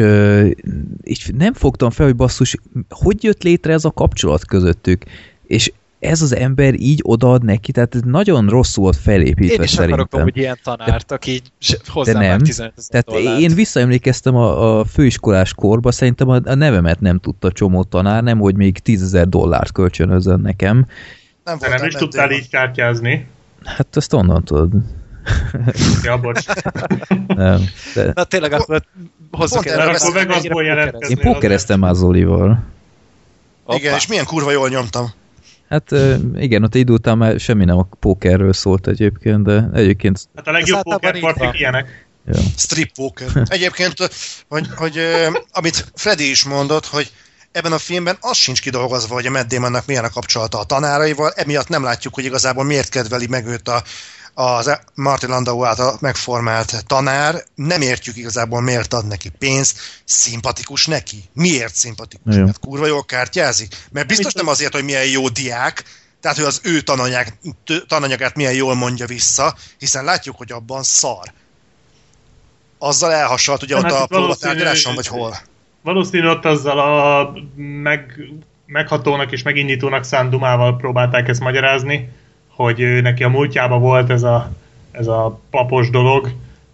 és 1.03 1.30
nem 1.36 1.53
fogtam 1.55 1.91
fel, 1.91 2.07
hogy 2.07 2.16
basszus, 2.16 2.57
hogy 2.88 3.24
jött 3.24 3.43
létre 3.43 3.72
ez 3.72 3.84
a 3.84 3.91
kapcsolat 3.91 4.45
közöttük, 4.47 5.05
és 5.47 5.72
ez 5.99 6.22
az 6.22 6.34
ember 6.34 6.74
így 6.80 7.01
odaad 7.03 7.45
neki, 7.45 7.72
tehát 7.72 7.95
ez 7.95 8.01
nagyon 8.05 8.49
rosszul 8.49 8.82
volt 8.84 8.97
felépítve 8.97 9.55
Én 9.55 9.62
is 9.62 9.70
szerintem. 9.70 10.01
akarok 10.01 10.20
amúgy 10.20 10.36
ilyen 10.36 10.59
tanárt, 10.64 11.12
aki 11.12 11.30
így 11.30 11.53
De 11.68 11.76
hozzá 11.86 12.12
nem. 12.12 12.22
már 12.22 12.41
15 12.41 12.72
ezer 12.76 13.03
Tehát 13.03 13.07
dollárt. 13.22 13.41
én 13.43 13.55
visszaemlékeztem 13.55 14.34
a, 14.36 14.78
a 14.78 14.84
főiskolás 14.84 15.55
korba, 15.55 15.93
szerintem 15.93 16.28
a, 16.28 16.41
a 16.45 16.55
nevemet 16.55 17.01
nem 17.01 17.18
tudta 17.18 17.53
csomó 17.53 17.82
tanár, 17.82 18.22
nem, 18.22 18.38
hogy 18.38 18.57
még 18.57 18.78
10 18.78 19.16
dollárt 19.28 19.72
kölcsönözzön 19.72 20.41
nekem. 20.41 20.86
Nem 21.51 21.59
De 21.59 21.66
volt 21.68 21.78
nem 21.80 21.88
is 21.88 21.94
tudtál 21.94 22.30
így 22.30 22.48
kártyázni. 22.48 23.26
Hát 23.64 23.96
ezt 23.96 24.12
onnan 24.12 24.44
tudod. 24.44 24.70
Ja, 26.03 26.18
bocs. 26.18 26.44
Nem. 27.26 27.64
De 27.94 28.11
Na 28.14 28.24
tényleg 28.24 28.53
akkor 28.53 28.82
hozzuk 29.30 29.66
el. 29.66 29.88
akkor 29.88 30.12
Vegasból 30.12 30.64
jelentkezni. 30.64 31.14
én 31.14 31.32
pókereztem 31.32 31.78
már 31.80 31.94
Zolival. 31.94 32.62
Igen, 33.68 33.94
és 33.94 34.07
milyen 34.07 34.24
kurva 34.24 34.51
jól 34.51 34.68
nyomtam. 34.68 35.07
Hát 35.68 35.90
igen, 36.34 36.62
ott 36.62 36.74
idő 36.74 36.92
után 36.92 37.18
már 37.18 37.40
semmi 37.40 37.64
nem 37.64 37.78
a 37.78 37.88
pókerről 38.01 38.53
szólt 38.53 38.86
egyébként, 38.86 39.42
de 39.42 39.68
egyébként 39.72 40.28
Hát 40.36 40.46
a 40.48 40.51
legjobb 40.51 40.82
pókerpartik 40.82 41.42
van. 41.44 41.55
ilyenek. 41.55 42.07
ja. 42.26 42.40
Strip 42.57 42.92
poker. 42.94 43.28
Egyébként, 43.44 43.94
hogy, 44.48 44.66
hogy 44.76 44.98
amit 45.53 45.84
Freddy 45.94 46.30
is 46.30 46.44
mondott, 46.44 46.86
hogy 46.86 47.12
ebben 47.53 47.72
a 47.72 47.78
filmben 47.78 48.16
az 48.20 48.36
sincs 48.36 48.61
kidolgozva, 48.61 49.14
hogy 49.14 49.26
a 49.26 49.30
Matt 49.30 49.48
Damonnak 49.48 49.86
milyen 49.86 50.05
a 50.05 50.11
kapcsolata 50.11 50.59
a 50.59 50.64
tanáraival, 50.64 51.30
emiatt 51.30 51.68
nem 51.68 51.82
látjuk, 51.82 52.14
hogy 52.14 52.24
igazából 52.24 52.64
miért 52.64 52.88
kedveli 52.88 53.26
meg 53.26 53.46
őt 53.46 53.68
a, 53.68 53.82
az 54.34 54.78
Martin 54.94 55.28
Landau 55.28 55.64
által 55.64 55.96
megformált 56.01 56.84
tanár, 56.86 57.44
nem 57.55 57.80
értjük 57.80 58.16
igazából 58.16 58.61
miért 58.61 58.92
ad 58.92 59.07
neki 59.07 59.28
pénzt, 59.38 59.78
szimpatikus 60.05 60.86
neki. 60.86 61.24
Miért 61.32 61.74
szimpatikus? 61.74 62.34
Jó. 62.34 62.44
Mert 62.44 62.59
kurva 62.59 62.86
jól 62.86 63.05
kártyázik? 63.05 63.76
Mert 63.90 64.07
biztos 64.07 64.32
nem 64.32 64.48
azért, 64.48 64.72
hogy 64.72 64.84
milyen 64.84 65.07
jó 65.07 65.28
diák, 65.28 65.84
tehát 66.20 66.36
hogy 66.36 66.46
az 66.46 66.61
ő 66.62 66.80
tananyag, 66.80 67.26
tö- 67.64 67.86
tananyagát 67.86 68.34
milyen 68.34 68.53
jól 68.53 68.74
mondja 68.74 69.07
vissza, 69.07 69.57
hiszen 69.78 70.05
látjuk, 70.05 70.36
hogy 70.36 70.53
abban 70.53 70.82
szar. 70.82 71.32
Azzal 72.78 73.12
elhasalt 73.12 73.62
ugye 73.62 73.76
Hát 73.76 73.84
ott 73.84 73.98
a 73.98 74.07
próbatárgyaláson, 74.07 74.94
vagy 74.94 75.07
hol? 75.07 75.38
Valószínű 75.83 76.26
ott 76.26 76.45
azzal 76.45 76.78
a 76.78 77.33
meg, 77.57 78.31
meghatónak 78.66 79.33
és 79.33 79.43
megindítónak 79.43 80.05
szánt 80.05 80.31
dumával 80.31 80.76
próbálták 80.76 81.28
ezt 81.28 81.41
magyarázni, 81.41 82.09
hogy 82.49 83.03
neki 83.03 83.24
a 83.24 83.28
múltjában 83.28 83.81
volt 83.81 84.11
ez 84.11 84.22
a, 84.22 84.51
ez 84.91 85.07
a 85.07 85.41
papos 85.51 85.91
dolog, 85.91 86.31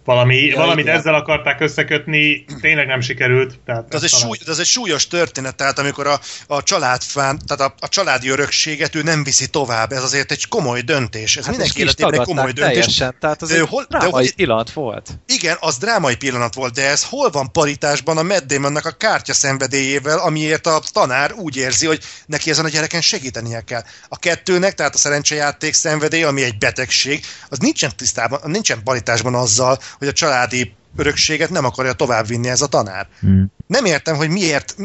valami, 0.07 0.35
Ja, 0.35 0.55
valamit 0.55 0.85
igen. 0.85 0.97
ezzel 0.97 1.15
akarták 1.15 1.59
összekötni, 1.59 2.45
tényleg 2.61 2.87
nem 2.87 3.01
sikerült. 3.01 3.59
Tehát 3.65 3.87
De 3.87 3.95
az, 3.97 4.03
egy 4.03 4.09
talán- 4.09 4.25
súly, 4.25 4.37
de 4.45 4.51
az 4.51 4.59
egy 4.59 4.65
súlyos 4.65 5.07
történet, 5.07 5.55
tehát 5.55 5.79
amikor 5.79 6.07
a, 6.07 6.19
a 6.47 6.63
családfán, 6.63 7.39
tehát 7.47 7.71
a, 7.73 7.75
a 7.85 7.89
családi 7.89 8.29
örökséget 8.29 8.95
ő 8.95 9.01
nem 9.01 9.23
viszi 9.23 9.47
tovább, 9.47 9.91
ez 9.91 10.03
azért 10.03 10.31
egy 10.31 10.47
komoly 10.47 10.81
döntés. 10.81 11.37
Ez 11.37 11.43
Hát 11.45 11.51
mindenki 11.55 11.79
életében 11.81 12.13
egy 12.19 12.25
komoly 12.25 12.51
döntés. 12.51 12.73
Teljesen, 12.75 13.15
tehát 13.19 13.41
az 13.41 13.49
De 13.49 13.55
egy 13.55 13.67
hol- 13.67 13.87
de 13.89 13.97
drámai 13.97 14.23
hogy- 14.23 14.35
pillanat 14.35 14.71
volt. 14.71 15.09
Igen, 15.25 15.57
az 15.59 15.77
drámai 15.77 16.15
pillanat 16.15 16.53
volt, 16.53 16.73
de 16.73 16.89
ez 16.89 17.03
hol 17.03 17.29
van 17.29 17.51
paritásban 17.51 18.17
a 18.17 18.23
Matt 18.23 18.45
Damonnak 18.45 18.85
a 18.85 18.91
kártya 18.91 19.33
szenvedélyével, 19.33 20.17
amiért 20.19 20.67
a 20.67 20.81
tanár 20.91 21.33
úgy 21.33 21.55
érzi, 21.57 21.85
hogy 21.85 22.03
neki 22.25 22.49
ezen 22.49 22.65
a 22.65 22.69
gyereken 22.69 23.01
segítenie 23.01 23.61
kell. 23.61 23.83
A 24.09 24.17
kettőnek, 24.19 24.73
tehát 24.73 24.95
a 24.95 24.97
szerencsejáték 24.97 25.73
szenvedély, 25.73 26.23
ami 26.23 26.43
egy 26.43 26.57
betegség, 26.57 27.25
az 27.49 27.57
nincsen 27.57 27.91
tisztában, 27.95 28.39
nincsen 28.43 28.83
paritásban 28.83 29.35
azzal, 29.35 29.79
hogy 29.97 30.07
a 30.07 30.11
családi 30.11 30.75
örökséget 30.95 31.49
nem 31.49 31.65
akarja 31.65 31.93
továbbvinni 31.93 32.47
ez 32.47 32.61
a 32.61 32.67
tanár. 32.67 33.07
Hmm. 33.19 33.51
Nem 33.67 33.85
értem, 33.85 34.15
hogy 34.15 34.29
miért, 34.29 34.75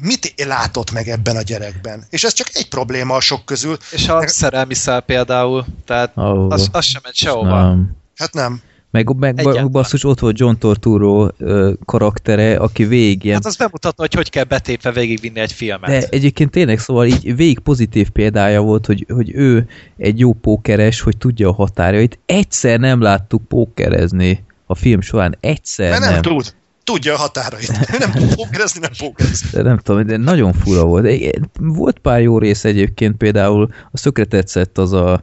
mit 0.00 0.34
látott 0.46 0.92
meg 0.92 1.08
ebben 1.08 1.36
a 1.36 1.42
gyerekben. 1.42 2.04
És 2.10 2.24
ez 2.24 2.32
csak 2.32 2.46
egy 2.52 2.68
probléma 2.68 3.14
a 3.14 3.20
sok 3.20 3.44
közül. 3.44 3.76
És 3.90 4.08
a 4.08 4.28
szerelmi 4.28 4.74
szál 4.74 5.00
például, 5.00 5.64
tehát 5.84 6.16
Ó, 6.16 6.50
az, 6.50 6.68
az 6.72 6.84
sem 6.84 7.00
ment 7.04 7.14
sehova. 7.14 7.62
nem. 7.62 7.96
Hát 8.16 8.32
nem. 8.32 8.60
Meg, 8.90 9.16
meg 9.16 9.38
Egyáltalán. 9.38 9.70
basszus, 9.70 10.04
ott 10.04 10.18
volt 10.18 10.38
John 10.38 10.54
Torturo 10.58 11.28
ö, 11.38 11.72
karaktere, 11.84 12.56
aki 12.56 12.84
végig 12.84 13.24
ilyen 13.24 13.36
Hát 13.36 13.46
az 13.46 13.56
bemutatta, 13.56 14.02
hogy 14.02 14.14
hogy 14.14 14.30
kell 14.30 14.44
betépve 14.44 14.92
végigvinni 14.92 15.40
egy 15.40 15.52
filmet. 15.52 15.90
De 15.90 16.06
egyébként 16.10 16.50
tényleg 16.50 16.78
szóval 16.78 17.06
így 17.06 17.36
végig 17.36 17.58
pozitív 17.58 18.08
példája 18.08 18.60
volt, 18.60 18.86
hogy, 18.86 19.06
hogy 19.08 19.30
ő 19.34 19.68
egy 19.96 20.18
jó 20.18 20.32
pókeres, 20.32 21.00
hogy 21.00 21.16
tudja 21.16 21.48
a 21.48 21.52
határjait. 21.52 22.18
Egyszer 22.26 22.78
nem 22.78 23.00
láttuk 23.00 23.48
pókerezni 23.48 24.44
a 24.66 24.74
film 24.74 25.00
során. 25.00 25.36
Egyszer 25.40 25.90
Mert 25.90 26.02
nem. 26.02 26.12
nem 26.12 26.22
tud. 26.22 26.54
Tudja 26.84 27.14
a 27.14 27.16
határait. 27.16 27.88
Nem 27.98 28.10
tud 28.10 28.34
pókerezni, 28.34 28.80
nem 28.80 28.90
pókerezni. 28.98 29.48
De 29.52 29.62
nem 29.62 29.78
tudom, 29.78 30.06
de 30.06 30.16
nagyon 30.16 30.52
fura 30.52 30.84
volt. 30.84 31.38
Volt 31.58 31.98
pár 31.98 32.22
jó 32.22 32.38
rész 32.38 32.64
egyébként, 32.64 33.16
például 33.16 33.68
a 33.92 33.96
szökre 33.96 34.24
tetszett 34.24 34.78
az 34.78 34.92
a 34.92 35.22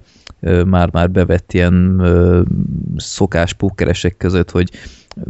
már-már 0.66 1.12
bevett 1.12 1.54
ilyen 1.54 2.02
szokás 2.98 3.54
pókeresek 3.54 4.18
között, 4.18 4.52
hogy 4.52 4.70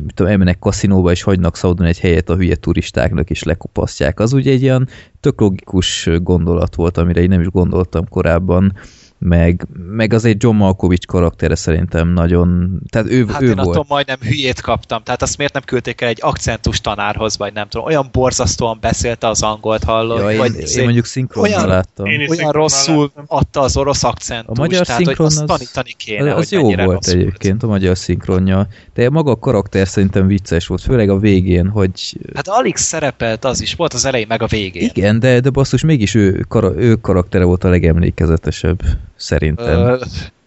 mit 0.03 0.13
tudom, 0.13 0.31
elmennek 0.31 0.59
kaszinóba 0.59 1.11
és 1.11 1.21
hagynak 1.21 1.57
szabadon 1.57 1.87
egy 1.87 1.99
helyet 1.99 2.29
a 2.29 2.35
hülye 2.35 2.55
turistáknak 2.55 3.29
is 3.29 3.43
lekopasztják. 3.43 4.19
Az 4.19 4.33
ugye 4.33 4.51
egy 4.51 4.61
ilyen 4.61 4.87
tök 5.19 5.41
logikus 5.41 6.09
gondolat 6.21 6.75
volt, 6.75 6.97
amire 6.97 7.21
én 7.21 7.29
nem 7.29 7.41
is 7.41 7.47
gondoltam 7.47 8.07
korábban, 8.07 8.73
meg, 9.25 9.67
meg 9.89 10.13
az 10.13 10.25
egy 10.25 10.43
John 10.43 10.55
Malkovich 10.55 11.05
karaktere 11.07 11.55
szerintem 11.55 12.07
nagyon, 12.07 12.79
tehát 12.89 13.07
ő, 13.11 13.25
Hát 13.31 13.41
ő 13.41 13.47
én 13.49 13.55
volt. 13.55 13.67
attól 13.67 13.85
majdnem 13.87 14.17
hülyét 14.21 14.61
kaptam, 14.61 15.03
tehát 15.03 15.21
azt 15.21 15.37
miért 15.37 15.53
nem 15.53 15.61
küldték 15.65 16.01
el 16.01 16.07
egy 16.09 16.17
akcentus 16.21 16.81
tanárhoz, 16.81 17.37
vagy 17.37 17.53
nem 17.53 17.67
tudom, 17.67 17.85
olyan 17.87 18.09
borzasztóan 18.11 18.77
beszélte 18.81 19.27
az 19.27 19.41
angolt 19.41 19.83
hallott, 19.83 20.19
Ja, 20.19 20.31
én, 20.31 20.37
vagy 20.37 20.55
én 20.75 20.83
mondjuk 20.83 21.05
szinkronnal 21.05 21.51
olyan- 21.53 21.67
láttam. 21.67 22.05
Én 22.05 22.19
is 22.21 22.29
olyan 22.29 22.51
rosszul 22.51 23.01
láttam. 23.15 23.23
adta 23.27 23.59
az 23.61 23.77
orosz 23.77 24.03
akcentus, 24.03 24.57
A 24.57 24.61
magyar 24.61 24.85
tehát 24.85 24.95
hogy 24.97 25.05
szinkron 25.05 25.27
azt 25.27 25.39
az- 25.41 25.45
tanítani 25.57 25.93
kéne, 25.97 26.33
az, 26.33 26.39
az 26.39 26.49
hogy 26.49 26.57
jó 26.59 26.63
volt 26.75 26.89
rossz 27.05 27.07
egyébként 27.07 27.63
a 27.63 27.67
magyar 27.67 27.97
szinkronja, 27.97 28.67
de 28.93 29.09
maga 29.09 29.31
a 29.31 29.39
karakter 29.39 29.87
szerintem 29.87 30.27
vicces 30.27 30.67
volt, 30.67 30.81
főleg 30.81 31.09
a 31.09 31.17
végén, 31.17 31.67
hogy 31.67 31.91
Hát 32.35 32.47
alig 32.47 32.75
szerepelt 32.75 33.45
az 33.45 33.61
is, 33.61 33.73
volt 33.73 33.93
az 33.93 34.05
elején 34.05 34.27
meg 34.29 34.41
a 34.41 34.47
végén. 34.47 34.89
igen, 34.93 35.19
de, 35.19 35.39
de 35.39 35.49
basszus, 35.49 35.83
mégis 35.83 36.15
ő, 36.15 36.45
kara, 36.47 36.73
ő 36.75 36.95
karaktere 36.95 37.43
volt 37.43 37.63
a 37.63 37.69
legemlékezetesebb, 37.69 38.81
szerintem. 39.15 39.79
Ö, 39.79 39.97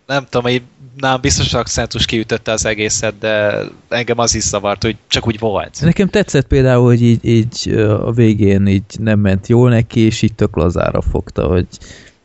nem 0.07 0.25
tudom, 0.25 0.43
hogy 0.43 0.63
nem 0.97 1.21
biztos 1.21 1.55
akcentus 1.55 2.05
kiütötte 2.05 2.53
az 2.53 2.65
egészet, 2.65 3.19
de 3.19 3.61
engem 3.89 4.19
az 4.19 4.35
is 4.35 4.43
zavart, 4.43 4.83
hogy 4.83 4.97
csak 5.07 5.27
úgy 5.27 5.39
volt. 5.39 5.79
Nekem 5.81 6.09
tetszett 6.09 6.47
például, 6.47 6.85
hogy 6.85 7.03
így, 7.03 7.25
így 7.25 7.71
a 7.79 8.13
végén 8.13 8.67
így 8.67 8.85
nem 8.99 9.19
ment 9.19 9.47
jól 9.47 9.71
neki, 9.71 10.01
és 10.01 10.23
így 10.23 10.35
tök 10.35 10.57
lazára 10.57 11.01
fogta, 11.01 11.47
hogy 11.47 11.67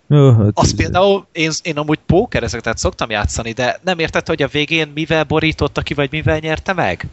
jó, 0.07 0.31
hát 0.31 0.51
Az 0.53 0.75
például, 0.75 1.25
én, 1.31 1.51
én 1.61 1.77
amúgy 1.77 1.99
pókerezek, 2.05 2.61
tehát 2.61 2.77
szoktam 2.77 3.09
játszani, 3.09 3.51
de 3.51 3.79
nem 3.83 3.99
értette, 3.99 4.31
hogy 4.31 4.41
a 4.41 4.47
végén 4.47 4.91
mivel 4.93 5.23
borította 5.23 5.81
ki, 5.81 5.93
vagy 5.93 6.11
mivel 6.11 6.37
nyerte 6.37 6.73
meg? 6.73 7.07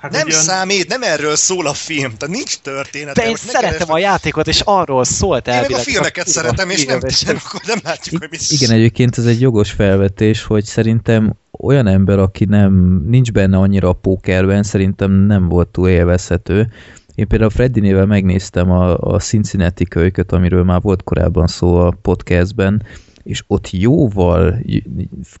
Hát 0.00 0.10
Nem 0.10 0.20
egy 0.20 0.32
olyan- 0.32 0.44
számít, 0.44 0.88
nem 0.88 1.02
erről 1.02 1.36
szól 1.36 1.66
a 1.66 1.72
film, 1.72 2.16
tehát 2.16 2.34
nincs 2.34 2.58
történet. 2.58 3.14
De 3.14 3.28
én 3.28 3.36
szeretem 3.36 3.92
a 3.92 3.98
játékot, 3.98 4.48
és 4.48 4.60
arról 4.64 5.04
szólt 5.04 5.46
Én 5.48 5.54
meg 5.60 5.72
a 5.72 5.76
filmeket 5.78 6.24
kurva 6.24 6.40
szeretem, 6.40 6.70
és 6.70 6.84
nem, 6.84 6.98
és 7.06 7.22
nem, 7.22 7.36
akkor 7.44 7.60
nem 7.66 7.78
látjuk, 7.82 8.20
hogy 8.20 8.30
mi 8.30 8.36
Igen, 8.48 8.70
egyébként 8.70 9.18
ez 9.18 9.24
egy 9.24 9.40
jogos 9.40 9.70
felvetés, 9.70 10.42
hogy 10.42 10.64
szerintem 10.64 11.34
olyan 11.58 11.86
ember, 11.86 12.18
aki 12.18 12.44
nem 12.44 13.02
nincs 13.06 13.32
benne 13.32 13.58
annyira 13.58 13.88
a 13.88 13.92
pókerben, 13.92 14.62
szerintem 14.62 15.12
nem 15.12 15.48
volt 15.48 15.68
túl 15.68 15.88
élvezhető. 15.88 16.72
Én 17.14 17.26
például 17.28 17.50
Freddy 17.50 17.80
nével 17.80 18.06
megnéztem 18.06 18.70
a, 18.70 18.96
a 18.98 19.18
Cincinnati 19.18 19.84
kölyköt, 19.84 20.32
amiről 20.32 20.64
már 20.64 20.80
volt 20.80 21.02
korábban 21.02 21.46
szó 21.46 21.76
a 21.76 21.94
podcastben, 22.02 22.82
és 23.22 23.44
ott 23.46 23.70
jóval 23.70 24.58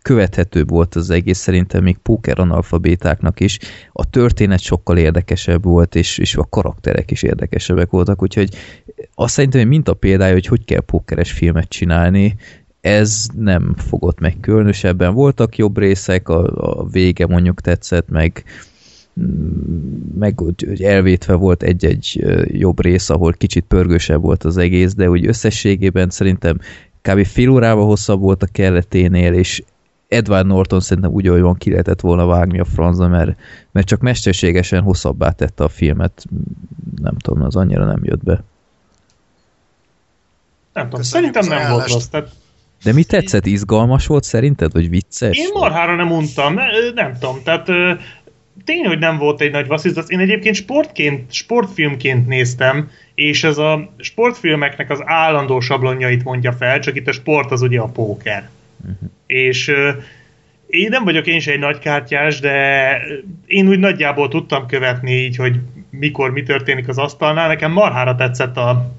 követhetőbb 0.02 0.68
volt 0.70 0.94
az 0.94 1.10
egész, 1.10 1.38
szerintem 1.38 1.82
még 1.82 1.96
póker 1.96 2.38
analfabétáknak 2.38 3.40
is. 3.40 3.58
A 3.92 4.10
történet 4.10 4.60
sokkal 4.60 4.96
érdekesebb 4.96 5.64
volt, 5.64 5.94
és, 5.94 6.18
és 6.18 6.36
a 6.36 6.46
karakterek 6.50 7.10
is 7.10 7.22
érdekesebbek 7.22 7.90
voltak, 7.90 8.22
úgyhogy 8.22 8.54
azt 9.14 9.34
szerintem 9.34 9.60
egy 9.60 9.66
minta 9.66 9.94
példája, 9.94 10.32
hogy 10.32 10.46
hogy 10.46 10.64
kell 10.64 10.80
pókeres 10.80 11.32
filmet 11.32 11.68
csinálni, 11.68 12.36
ez 12.80 13.26
nem 13.36 13.74
fogott 13.76 14.20
meg 14.20 14.36
különösebben. 14.40 15.14
Voltak 15.14 15.56
jobb 15.56 15.78
részek, 15.78 16.28
a, 16.28 16.46
a 16.80 16.88
vége 16.88 17.26
mondjuk 17.26 17.60
tetszett, 17.60 18.08
meg 18.08 18.44
meg 20.18 20.38
hogy 20.38 20.64
hogy 20.68 20.82
elvétve 20.82 21.34
volt 21.34 21.62
egy-egy 21.62 22.24
jobb 22.46 22.80
rész, 22.80 23.10
ahol 23.10 23.32
kicsit 23.32 23.64
pörgősebb 23.64 24.20
volt 24.20 24.44
az 24.44 24.56
egész, 24.56 24.94
de 24.94 25.10
úgy 25.10 25.26
összességében 25.26 26.10
szerintem 26.10 26.58
kb. 27.02 27.24
fél 27.26 27.48
órával 27.48 27.84
hosszabb 27.86 28.20
volt 28.20 28.42
a 28.42 28.48
kelleténél, 28.52 29.32
és 29.34 29.62
Edward 30.08 30.46
Norton 30.46 30.80
szerintem 30.80 31.12
úgy, 31.12 31.26
ahogy 31.26 31.40
van, 31.40 31.54
ki 31.54 31.70
lehetett 31.70 32.00
volna 32.00 32.26
vágni 32.26 32.60
a 32.60 32.64
francba, 32.64 33.08
mert, 33.08 33.38
mert 33.70 33.86
csak 33.86 34.00
mesterségesen 34.00 34.82
hosszabbá 34.82 35.30
tette 35.30 35.64
a 35.64 35.68
filmet. 35.68 36.24
Nem 37.02 37.16
tudom, 37.16 37.42
az 37.42 37.56
annyira 37.56 37.84
nem 37.84 38.00
jött 38.02 38.24
be. 38.24 38.42
Nem 40.72 40.88
tudom, 40.88 41.02
szerintem 41.02 41.46
nem 41.46 41.70
volt 41.72 41.88
rossz. 41.88 42.06
Tehát 42.06 42.28
De 42.82 42.92
mi 42.92 43.04
tetszett? 43.04 43.46
Izgalmas 43.46 44.06
volt 44.06 44.24
szerinted? 44.24 44.72
Vagy 44.72 44.88
vicces? 44.88 45.38
én 45.38 45.50
marhára 45.52 45.94
nem 45.94 46.12
untam, 46.12 46.54
ne- 46.54 46.90
nem 46.94 47.12
tudom, 47.18 47.42
tehát 47.42 47.68
tény, 48.70 48.86
hogy 48.86 48.98
nem 48.98 49.18
volt 49.18 49.40
egy 49.40 49.50
nagy 49.50 49.66
vasszizdasz. 49.66 50.10
Én 50.10 50.18
egyébként 50.18 50.54
sportként, 50.54 51.32
sportfilmként 51.32 52.26
néztem, 52.26 52.90
és 53.14 53.44
ez 53.44 53.58
a 53.58 53.92
sportfilmeknek 53.98 54.90
az 54.90 55.00
állandó 55.04 55.60
sablonjait 55.60 56.24
mondja 56.24 56.52
fel, 56.52 56.78
csak 56.78 56.96
itt 56.96 57.08
a 57.08 57.12
sport 57.12 57.50
az 57.50 57.62
ugye 57.62 57.80
a 57.80 57.86
póker. 57.86 58.48
És 59.26 59.68
ö, 59.68 59.90
én 60.66 60.88
nem 60.88 61.04
vagyok 61.04 61.26
én 61.26 61.40
sem 61.40 61.54
egy 61.54 61.60
nagy 61.60 61.78
kártyás, 61.78 62.40
de 62.40 62.96
én 63.46 63.68
úgy 63.68 63.78
nagyjából 63.78 64.28
tudtam 64.28 64.66
követni 64.66 65.12
így, 65.12 65.36
hogy 65.36 65.56
mikor 65.90 66.30
mi 66.30 66.42
történik 66.42 66.88
az 66.88 66.98
asztalnál. 66.98 67.48
Nekem 67.48 67.72
marhára 67.72 68.14
tetszett 68.14 68.56
a, 68.56 68.94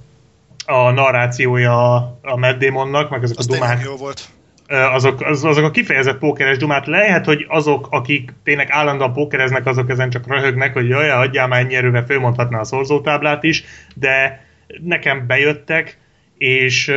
a 0.66 0.92
narrációja 0.92 1.96
a, 2.22 2.38
Matt 2.38 2.60
Damonnak, 2.60 3.10
meg 3.10 3.24
ezek 3.24 3.38
Az 3.38 3.50
a 3.50 3.54
dumák 3.54 3.82
jó 3.84 3.96
volt. 3.96 4.30
Azok, 4.72 5.22
az, 5.22 5.44
azok 5.44 5.64
a 5.64 5.72
kifejezett 5.72 6.18
pókeres 6.18 6.58
dumát 6.58 6.88
lehet, 6.88 7.26
hogy 7.26 7.46
azok, 7.48 7.88
akik 7.90 8.34
tényleg 8.44 8.68
állandóan 8.70 9.14
pókereznek, 9.14 9.66
azok 9.66 9.90
ezen 9.90 10.10
csak 10.10 10.28
röhögnek, 10.28 10.74
hogy 10.74 10.88
jaj, 10.88 11.10
adjál 11.10 11.48
már 11.48 11.60
ennyi 11.60 11.76
erővel, 11.76 12.06
fölmondhatná 12.06 12.60
a 12.60 12.64
szorzótáblát 12.64 13.44
is, 13.44 13.64
de 13.96 14.46
nekem 14.84 15.28
bejöttek, 15.28 15.98
és 16.38 16.92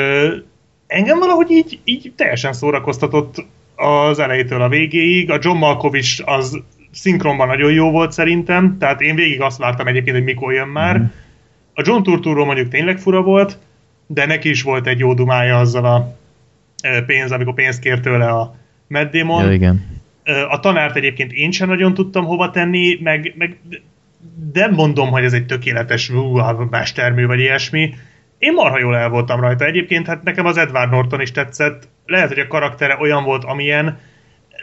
engem 0.86 1.18
valahogy 1.18 1.50
így, 1.50 1.78
így 1.84 2.12
teljesen 2.16 2.52
szórakoztatott 2.52 3.44
az 3.76 4.18
elejétől 4.18 4.62
a 4.62 4.68
végéig. 4.68 5.30
A 5.30 5.38
John 5.40 5.58
Malkovich 5.58 6.22
az 6.24 6.62
szinkronban 6.92 7.46
nagyon 7.46 7.72
jó 7.72 7.90
volt 7.90 8.12
szerintem, 8.12 8.76
tehát 8.78 9.00
én 9.00 9.14
végig 9.14 9.40
azt 9.40 9.58
vártam 9.58 9.86
egyébként, 9.86 10.16
hogy 10.16 10.24
mikor 10.24 10.52
jön 10.52 10.68
már. 10.68 10.96
Mhm. 10.96 11.06
A 11.74 11.82
John 11.84 12.02
Turturro 12.02 12.44
mondjuk 12.44 12.68
tényleg 12.68 12.98
fura 12.98 13.22
volt, 13.22 13.58
de 14.06 14.26
neki 14.26 14.48
is 14.48 14.62
volt 14.62 14.86
egy 14.86 14.98
jó 14.98 15.14
dumája 15.14 15.58
azzal 15.58 15.84
a 15.84 16.16
pénz, 17.07 17.32
amikor 17.32 17.55
pénzt 17.55 17.80
kért 17.80 18.03
tőle 18.03 18.28
a 18.28 18.55
Matt 18.87 19.12
Damon. 19.12 19.45
Ja, 19.45 19.53
igen. 19.53 20.03
Ö, 20.24 20.45
A 20.49 20.61
tanárt 20.61 20.97
egyébként 20.97 21.32
én 21.32 21.51
sem 21.51 21.68
nagyon 21.68 21.95
tudtam 21.95 22.24
hova 22.24 22.51
tenni, 22.51 22.99
meg, 23.03 23.35
meg 23.37 23.59
nem 24.53 24.72
mondom, 24.72 25.11
hogy 25.11 25.24
ez 25.24 25.32
egy 25.32 25.47
tökéletes 25.47 26.11
ú, 26.11 26.37
a 26.37 26.66
mestermű, 26.70 27.26
vagy 27.26 27.41
ilyesmi. 27.41 27.95
Én 28.39 28.53
marha 28.53 28.78
jól 28.78 28.97
el 28.97 29.09
voltam 29.09 29.41
rajta. 29.41 29.64
Egyébként 29.64 30.07
hát 30.07 30.22
nekem 30.22 30.47
az 30.47 30.57
Edward 30.57 30.91
Norton 30.91 31.20
is 31.20 31.30
tetszett. 31.30 31.89
Lehet, 32.07 32.28
hogy 32.28 32.39
a 32.39 32.47
karaktere 32.47 32.97
olyan 33.01 33.24
volt, 33.24 33.45
amilyen, 33.45 33.99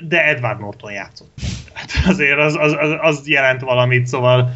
de 0.07 0.27
Edward 0.27 0.59
Norton 0.59 0.91
játszott. 0.91 1.31
Hát 1.73 1.91
azért 2.07 2.39
az, 2.39 2.55
az, 2.59 2.75
az, 2.79 2.95
az 3.01 3.27
jelent 3.27 3.61
valamit, 3.61 4.07
szóval 4.07 4.53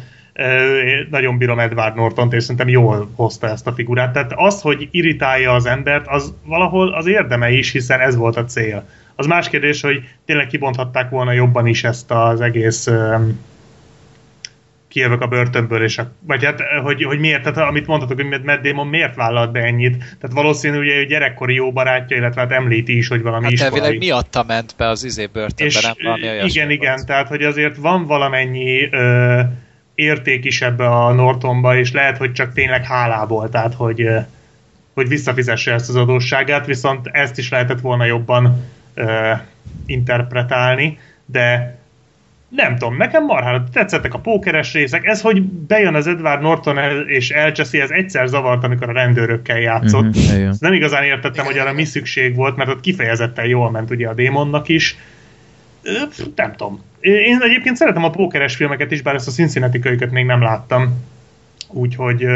én 0.86 1.06
nagyon 1.10 1.38
bírom 1.38 1.58
Edward 1.58 1.96
Nortont, 1.96 2.32
és 2.32 2.42
szerintem 2.42 2.68
jól 2.68 3.10
hozta 3.14 3.48
ezt 3.48 3.66
a 3.66 3.72
figurát. 3.72 4.12
Tehát 4.12 4.32
az, 4.36 4.60
hogy 4.60 4.88
irritálja 4.90 5.52
az 5.52 5.66
embert, 5.66 6.06
az 6.06 6.34
valahol 6.44 6.94
az 6.94 7.06
érdeme 7.06 7.50
is, 7.50 7.72
hiszen 7.72 8.00
ez 8.00 8.16
volt 8.16 8.36
a 8.36 8.44
cél. 8.44 8.88
Az 9.14 9.26
más 9.26 9.48
kérdés, 9.48 9.80
hogy 9.80 10.02
tényleg 10.24 10.46
kibonthatták 10.46 11.10
volna 11.10 11.32
jobban 11.32 11.66
is 11.66 11.84
ezt 11.84 12.10
az 12.10 12.40
egész 12.40 12.86
öm, 12.86 13.40
kijövök 14.88 15.20
a 15.20 15.26
börtönből, 15.26 15.82
és 15.82 15.98
a, 15.98 16.12
vagy 16.20 16.44
hát, 16.44 16.60
hogy, 16.82 17.04
hogy 17.04 17.18
miért, 17.18 17.42
tehát 17.42 17.68
amit 17.68 17.86
mondhatok, 17.86 18.20
hogy 18.20 18.42
Matt 18.44 18.62
Damon 18.62 18.86
miért 18.86 19.14
vállalt 19.14 19.52
be 19.52 19.60
ennyit, 19.60 19.96
tehát 19.96 20.32
valószínű, 20.32 20.76
hogy 20.76 20.88
egy 20.88 21.06
gyerekkori 21.06 21.54
jó 21.54 21.72
barátja, 21.72 22.16
illetve 22.16 22.40
hát 22.40 22.52
említi 22.52 22.96
is, 22.96 23.08
hogy 23.08 23.22
valami 23.22 23.44
Hát 23.44 23.52
iskolai. 23.52 23.78
elvileg 23.78 23.98
miatta 23.98 24.44
ment 24.46 24.74
be 24.76 24.88
az 24.88 25.04
izé 25.04 25.26
börtönbe, 25.32 25.64
És 25.64 25.82
nem 25.82 25.92
valami 26.02 26.28
olyasmi 26.28 26.48
igen, 26.48 26.66
volt. 26.66 26.80
igen, 26.80 27.06
tehát 27.06 27.28
hogy 27.28 27.42
azért 27.42 27.76
van 27.76 28.06
valamennyi 28.06 28.88
ö, 28.90 29.40
érték 29.96 30.44
is 30.44 30.62
ebbe 30.62 30.88
a 30.88 31.12
Nortonba, 31.12 31.76
és 31.76 31.92
lehet, 31.92 32.16
hogy 32.16 32.32
csak 32.32 32.52
tényleg 32.52 32.84
hálából, 32.84 33.48
tehát 33.48 33.74
hogy, 33.74 34.08
hogy 34.94 35.08
visszafizesse 35.08 35.72
ezt 35.72 35.88
az 35.88 35.96
adósságát, 35.96 36.66
viszont 36.66 37.06
ezt 37.12 37.38
is 37.38 37.50
lehetett 37.50 37.80
volna 37.80 38.04
jobban 38.04 38.64
ö, 38.94 39.32
interpretálni, 39.86 40.98
de 41.26 41.78
nem 42.48 42.76
tudom, 42.76 42.96
nekem 42.96 43.24
marhára 43.24 43.64
tetszettek 43.72 44.14
a 44.14 44.18
pókeres 44.18 44.72
részek, 44.72 45.04
ez, 45.04 45.20
hogy 45.20 45.42
bejön 45.42 45.94
az 45.94 46.06
Edward 46.06 46.42
Norton 46.42 47.06
és 47.06 47.30
elcseszi, 47.30 47.80
ez 47.80 47.90
egyszer 47.90 48.26
zavart, 48.26 48.64
amikor 48.64 48.88
a 48.88 48.92
rendőrökkel 48.92 49.60
játszott. 49.60 50.16
Mhm. 50.16 50.48
Ezt 50.48 50.60
nem 50.60 50.72
igazán 50.72 51.04
értettem, 51.04 51.44
hogy 51.44 51.58
arra 51.58 51.72
mi 51.72 51.84
szükség 51.84 52.34
volt, 52.34 52.56
mert 52.56 52.70
ott 52.70 52.80
kifejezetten 52.80 53.46
jól 53.46 53.70
ment 53.70 53.90
ugye 53.90 54.08
a 54.08 54.14
démonnak 54.14 54.68
is. 54.68 54.96
Ö, 55.82 55.92
Nem 56.34 56.52
tudom. 56.52 56.82
Én 57.06 57.38
egyébként 57.40 57.76
szeretem 57.76 58.04
a 58.04 58.10
pókeres 58.10 58.56
filmeket 58.56 58.90
is, 58.90 59.02
bár 59.02 59.14
ezt 59.14 59.28
a 59.28 59.30
Cincinnati 59.30 59.78
kölyköt 59.78 60.10
még 60.10 60.24
nem 60.24 60.42
láttam. 60.42 61.04
Úgyhogy, 61.68 62.26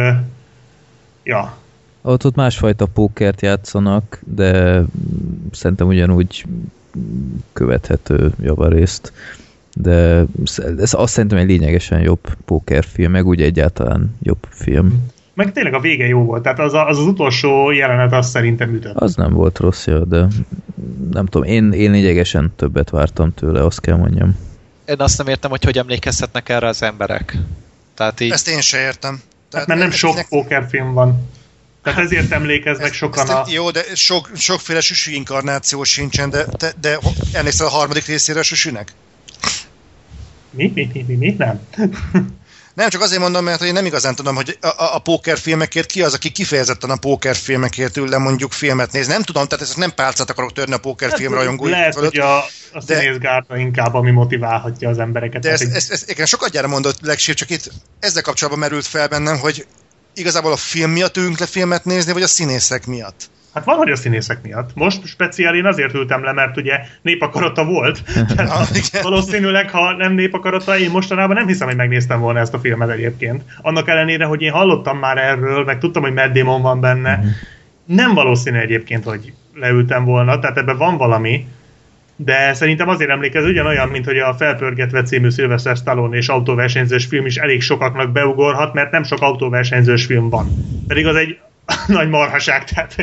ja, 1.22 1.56
Ott, 2.02 2.24
ott 2.24 2.34
másfajta 2.34 2.86
pókert 2.86 3.42
játszanak, 3.42 4.20
de 4.24 4.82
szerintem 5.52 5.86
ugyanúgy 5.86 6.44
követhető 7.52 8.32
javarészt. 8.42 9.12
De 9.76 10.24
ez 10.78 10.94
azt 10.94 11.12
szerintem 11.12 11.38
egy 11.38 11.48
lényegesen 11.48 12.00
jobb 12.00 12.20
pókerfilm, 12.44 13.10
meg 13.10 13.26
úgy 13.26 13.42
egyáltalán 13.42 14.16
jobb 14.22 14.46
film. 14.48 15.06
meg 15.34 15.52
tényleg 15.52 15.74
a 15.74 15.80
vége 15.80 16.06
jó 16.06 16.24
volt. 16.24 16.42
Tehát 16.42 16.58
az 16.58 16.74
a, 16.74 16.88
az, 16.88 16.98
az 16.98 17.06
utolsó 17.06 17.70
jelenet 17.70 18.12
azt 18.12 18.30
szerintem 18.30 18.74
ütött. 18.74 18.96
Az 18.96 19.14
nem 19.14 19.32
volt 19.32 19.58
rossz, 19.58 19.86
ja, 19.86 20.04
de 20.04 20.26
nem 21.12 21.26
tudom, 21.26 21.48
én, 21.48 21.72
én 21.72 21.90
lényegesen 21.90 22.52
többet 22.56 22.90
vártam 22.90 23.34
tőle, 23.34 23.64
azt 23.64 23.80
kell 23.80 23.96
mondjam. 23.96 24.48
Én 24.90 25.00
azt 25.00 25.18
nem 25.18 25.26
értem, 25.26 25.50
hogy 25.50 25.64
hogy 25.64 25.78
emlékezhetnek 25.78 26.48
erre 26.48 26.66
az 26.66 26.82
emberek. 26.82 27.36
Tehát 27.94 28.20
így, 28.20 28.30
Ezt 28.30 28.48
én 28.48 28.60
se 28.60 28.80
értem. 28.80 29.22
Tehát 29.50 29.66
mert 29.66 29.80
nem 29.80 29.90
sok 29.90 30.28
pókerfilm 30.28 30.92
van. 30.92 31.28
Tehát 31.82 31.98
ezért 31.98 32.32
emlékeznek 32.32 32.92
sokan 32.92 33.22
ezt, 33.22 33.32
a... 33.32 33.46
Jó, 33.48 33.70
de 33.70 33.84
sok, 33.94 34.30
sokféle 34.34 34.80
süsű 34.80 35.12
inkarnáció 35.12 35.84
sincsen, 35.84 36.30
de, 36.30 36.46
de, 36.58 36.72
de 36.80 36.98
emlékszel 37.32 37.66
a 37.66 37.70
harmadik 37.70 38.06
részére 38.06 38.38
a 38.38 38.42
süsűnek? 38.42 38.92
Mi? 40.50 40.72
Mi? 40.74 40.90
Mi? 40.92 41.04
Mi? 41.06 41.14
mi? 41.14 41.34
Nem. 41.38 41.60
Nem, 42.80 42.88
csak 42.88 43.00
azért 43.02 43.20
mondom, 43.20 43.44
mert 43.44 43.62
én 43.62 43.72
nem 43.72 43.84
igazán 43.86 44.14
tudom, 44.14 44.34
hogy 44.34 44.58
a, 44.60 44.66
a, 44.66 44.94
a 44.94 44.98
pókerfilmekért 44.98 45.90
ki 45.90 46.02
az, 46.02 46.14
aki 46.14 46.30
kifejezetten 46.30 46.90
a 46.90 46.96
pókerfilmekért 46.96 47.96
ül 47.96 48.08
le 48.08 48.18
mondjuk 48.18 48.52
filmet 48.52 48.92
néz. 48.92 49.06
Nem 49.06 49.22
tudom, 49.22 49.46
tehát 49.46 49.64
ezt 49.64 49.76
nem 49.76 49.94
pálcát 49.94 50.30
akarok 50.30 50.52
törni 50.52 50.72
a 50.74 50.78
pókerfilm 50.78 51.34
rajongói 51.34 51.70
Hát, 51.70 51.78
Lehet, 51.78 51.94
fölött. 51.94 52.10
hogy 52.10 52.20
a, 52.20 52.36
a 52.72 52.80
színészgárda 52.86 53.56
inkább, 53.56 53.94
ami 53.94 54.10
motiválhatja 54.10 54.88
az 54.88 54.98
embereket. 54.98 55.40
De 55.40 55.48
Tehát 55.48 55.60
ezt, 55.60 55.70
egy- 55.70 55.76
ezt, 55.76 55.90
ezt, 55.92 56.10
igen, 56.10 56.26
sokat 56.26 56.50
gyára 56.50 56.68
mondott 56.68 57.00
legsír, 57.00 57.34
csak 57.34 57.50
itt 57.50 57.70
ezzel 57.98 58.22
kapcsolatban 58.22 58.62
merült 58.62 58.86
fel 58.86 59.08
bennem, 59.08 59.38
hogy 59.38 59.66
igazából 60.14 60.52
a 60.52 60.56
film 60.56 60.90
miatt 60.90 61.16
ülünk 61.16 61.38
le 61.38 61.46
filmet 61.46 61.84
nézni, 61.84 62.12
vagy 62.12 62.22
a 62.22 62.26
színészek 62.28 62.86
miatt. 62.86 63.30
Hát 63.54 63.64
van, 63.64 63.76
hogy 63.76 63.90
a 63.90 63.96
színészek 63.96 64.42
miatt. 64.42 64.70
Most 64.74 65.06
speciál 65.06 65.54
én 65.54 65.64
azért 65.64 65.94
ültem 65.94 66.24
le, 66.24 66.32
mert 66.32 66.56
ugye 66.56 66.78
népakarata 67.02 67.64
volt. 67.64 68.02
Tehát 68.36 69.00
valószínűleg, 69.02 69.70
ha 69.70 69.92
nem 69.92 70.12
népakarata, 70.12 70.78
én 70.78 70.90
mostanában 70.90 71.36
nem 71.36 71.46
hiszem, 71.46 71.66
hogy 71.66 71.76
megnéztem 71.76 72.20
volna 72.20 72.38
ezt 72.38 72.54
a 72.54 72.58
filmet 72.58 72.90
egyébként. 72.90 73.42
Annak 73.62 73.88
ellenére, 73.88 74.24
hogy 74.24 74.42
én 74.42 74.52
hallottam 74.52 74.98
már 74.98 75.18
erről, 75.18 75.64
meg 75.64 75.78
tudtam, 75.78 76.02
hogy 76.02 76.12
Matt 76.12 76.32
Damon 76.32 76.62
van 76.62 76.80
benne. 76.80 77.20
Nem 77.84 78.14
valószínű 78.14 78.58
egyébként, 78.58 79.04
hogy 79.04 79.32
leültem 79.54 80.04
volna, 80.04 80.38
tehát 80.38 80.56
ebben 80.56 80.76
van 80.76 80.96
valami, 80.96 81.46
de 82.16 82.54
szerintem 82.54 82.88
azért 82.88 83.10
emlékez 83.10 83.44
ugyanolyan, 83.44 83.88
mint 83.88 84.04
hogy 84.04 84.18
a 84.18 84.34
Felpörgetve 84.34 85.02
című 85.02 85.28
Sylvester 85.28 85.76
Stallone 85.76 86.16
és 86.16 86.28
autóversenyzős 86.28 87.04
film 87.04 87.26
is 87.26 87.36
elég 87.36 87.62
sokaknak 87.62 88.12
beugorhat, 88.12 88.72
mert 88.74 88.90
nem 88.90 89.02
sok 89.02 89.20
autóversenyzős 89.20 90.04
film 90.04 90.28
van. 90.28 90.48
Pedig 90.86 91.06
az 91.06 91.16
egy 91.16 91.38
nagy 91.98 92.08
marhaság, 92.08 92.64
tehát 92.64 92.96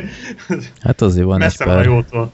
Hát 0.82 1.02
azért 1.02 1.26
van 1.26 1.34
egy 1.36 1.40
messze 1.40 1.66
van 1.66 1.74
a 1.74 1.78
pár. 1.78 1.86
jótól. 1.86 2.32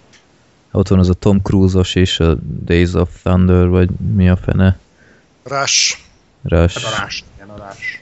Ott 0.71 0.87
van 0.87 0.99
az 0.99 1.09
a 1.09 1.13
Tom 1.13 1.41
Cruise-os 1.41 1.95
és 1.95 2.19
a 2.19 2.35
Days 2.65 2.93
of 2.93 3.09
Thunder, 3.23 3.67
vagy 3.67 3.89
mi 4.15 4.29
a 4.29 4.35
fene? 4.35 4.77
Rush. 5.43 5.97
Rush. 6.43 6.83
Hát 6.83 6.93
a 6.93 7.01
rás, 7.01 7.23
igen, 7.35 7.49
a 7.49 7.57
rás. 7.57 8.01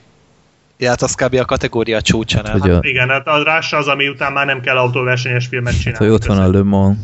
ja, 0.77 0.89
hát 0.89 1.01
az 1.01 1.15
kb. 1.15 1.33
a 1.35 1.45
kategória 1.45 2.01
csúcsa, 2.01 2.41
nem? 2.41 2.59
Hogy 2.59 2.69
a, 2.69 2.79
Igen, 2.81 3.09
hát 3.09 3.27
a 3.27 3.43
rás 3.43 3.73
az, 3.73 3.87
ami 3.87 4.07
után 4.07 4.31
már 4.33 4.45
nem 4.45 4.61
kell 4.61 4.77
autóversenyes 4.77 5.47
filmet 5.47 5.73
hát, 5.73 5.81
csinálni. 5.81 6.05
hogy 6.05 6.13
ott 6.13 6.25
van 6.25 6.37
a 6.37 6.51
Le 6.51 6.63
Mans, 6.63 6.97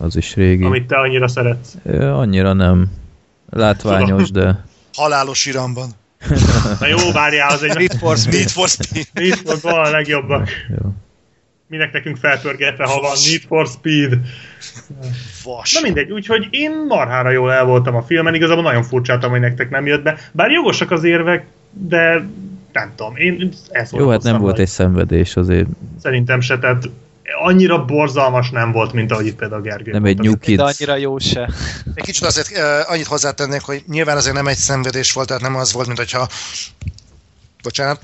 az 0.00 0.16
is 0.16 0.34
régi. 0.34 0.64
Amit 0.64 0.86
te 0.86 0.96
annyira 0.96 1.28
szeretsz. 1.28 1.74
Ö, 1.84 2.08
Annyira 2.10 2.52
nem 2.52 2.90
látványos, 3.50 4.30
de 4.30 4.64
Halálos 4.94 5.46
iramban. 5.46 5.90
Na 6.80 6.86
jó, 6.86 7.12
várjál, 7.12 7.50
az 7.50 7.62
egy 7.62 7.76
Need 7.76 7.96
for 7.98 8.16
Speed. 8.16 8.34
Need 8.34 8.48
for 8.50 8.68
Speed. 8.68 9.06
Need 9.12 9.34
for 9.34 9.58
van 9.60 9.84
a 9.84 9.90
legjobbak. 9.90 10.48
jó. 10.68 10.92
Minek 11.66 11.92
nekünk 11.92 12.16
felpörgetve, 12.16 12.84
ha 12.84 13.00
van 13.00 13.16
Need 13.28 13.42
for 13.46 13.66
Speed. 13.66 14.18
Vas. 15.44 15.74
Na 15.74 15.80
mindegy, 15.82 16.10
úgyhogy 16.10 16.48
én 16.50 16.84
marhára 16.88 17.30
jól 17.30 17.52
el 17.52 17.64
voltam 17.64 17.94
a 17.94 18.02
filmen, 18.02 18.34
igazából 18.34 18.62
nagyon 18.62 18.82
furcsáltam, 18.82 19.30
hogy 19.30 19.40
nektek 19.40 19.70
nem 19.70 19.86
jött 19.86 20.02
be. 20.02 20.18
Bár 20.32 20.50
jogosak 20.50 20.90
az 20.90 21.04
érvek, 21.04 21.46
de 21.70 22.24
nem 22.72 22.92
tudom, 22.96 23.16
én 23.16 23.52
ezt 23.70 23.96
Jó, 23.96 24.08
hát 24.08 24.22
nem 24.22 24.40
volt 24.40 24.58
egy 24.58 24.68
szenvedés 24.68 25.36
azért. 25.36 25.68
Szerintem 26.00 26.40
se, 26.40 26.58
tehát 26.58 26.88
annyira 27.40 27.84
borzalmas 27.84 28.50
nem 28.50 28.72
volt, 28.72 28.92
mint 28.92 29.12
ahogy 29.12 29.26
itt 29.26 29.36
például 29.36 29.62
Gergő 29.62 29.92
Nem 29.92 30.04
egy. 30.04 30.18
New 30.18 30.32
De 30.32 30.38
Kids. 30.38 30.62
annyira 30.62 30.96
jó 30.96 31.18
se. 31.18 31.50
Egy 31.94 32.04
kicsit 32.04 32.24
azért 32.24 32.50
uh, 32.50 32.90
annyit 32.90 33.06
hozzátennék, 33.06 33.60
hogy 33.60 33.82
nyilván 33.86 34.16
azért 34.16 34.34
nem 34.34 34.46
egy 34.46 34.56
szenvedés 34.56 35.12
volt, 35.12 35.26
tehát 35.26 35.42
nem 35.42 35.56
az 35.56 35.72
volt, 35.72 35.86
mint 35.86 35.98
hogyha 35.98 36.28
bocsánat, 37.62 38.00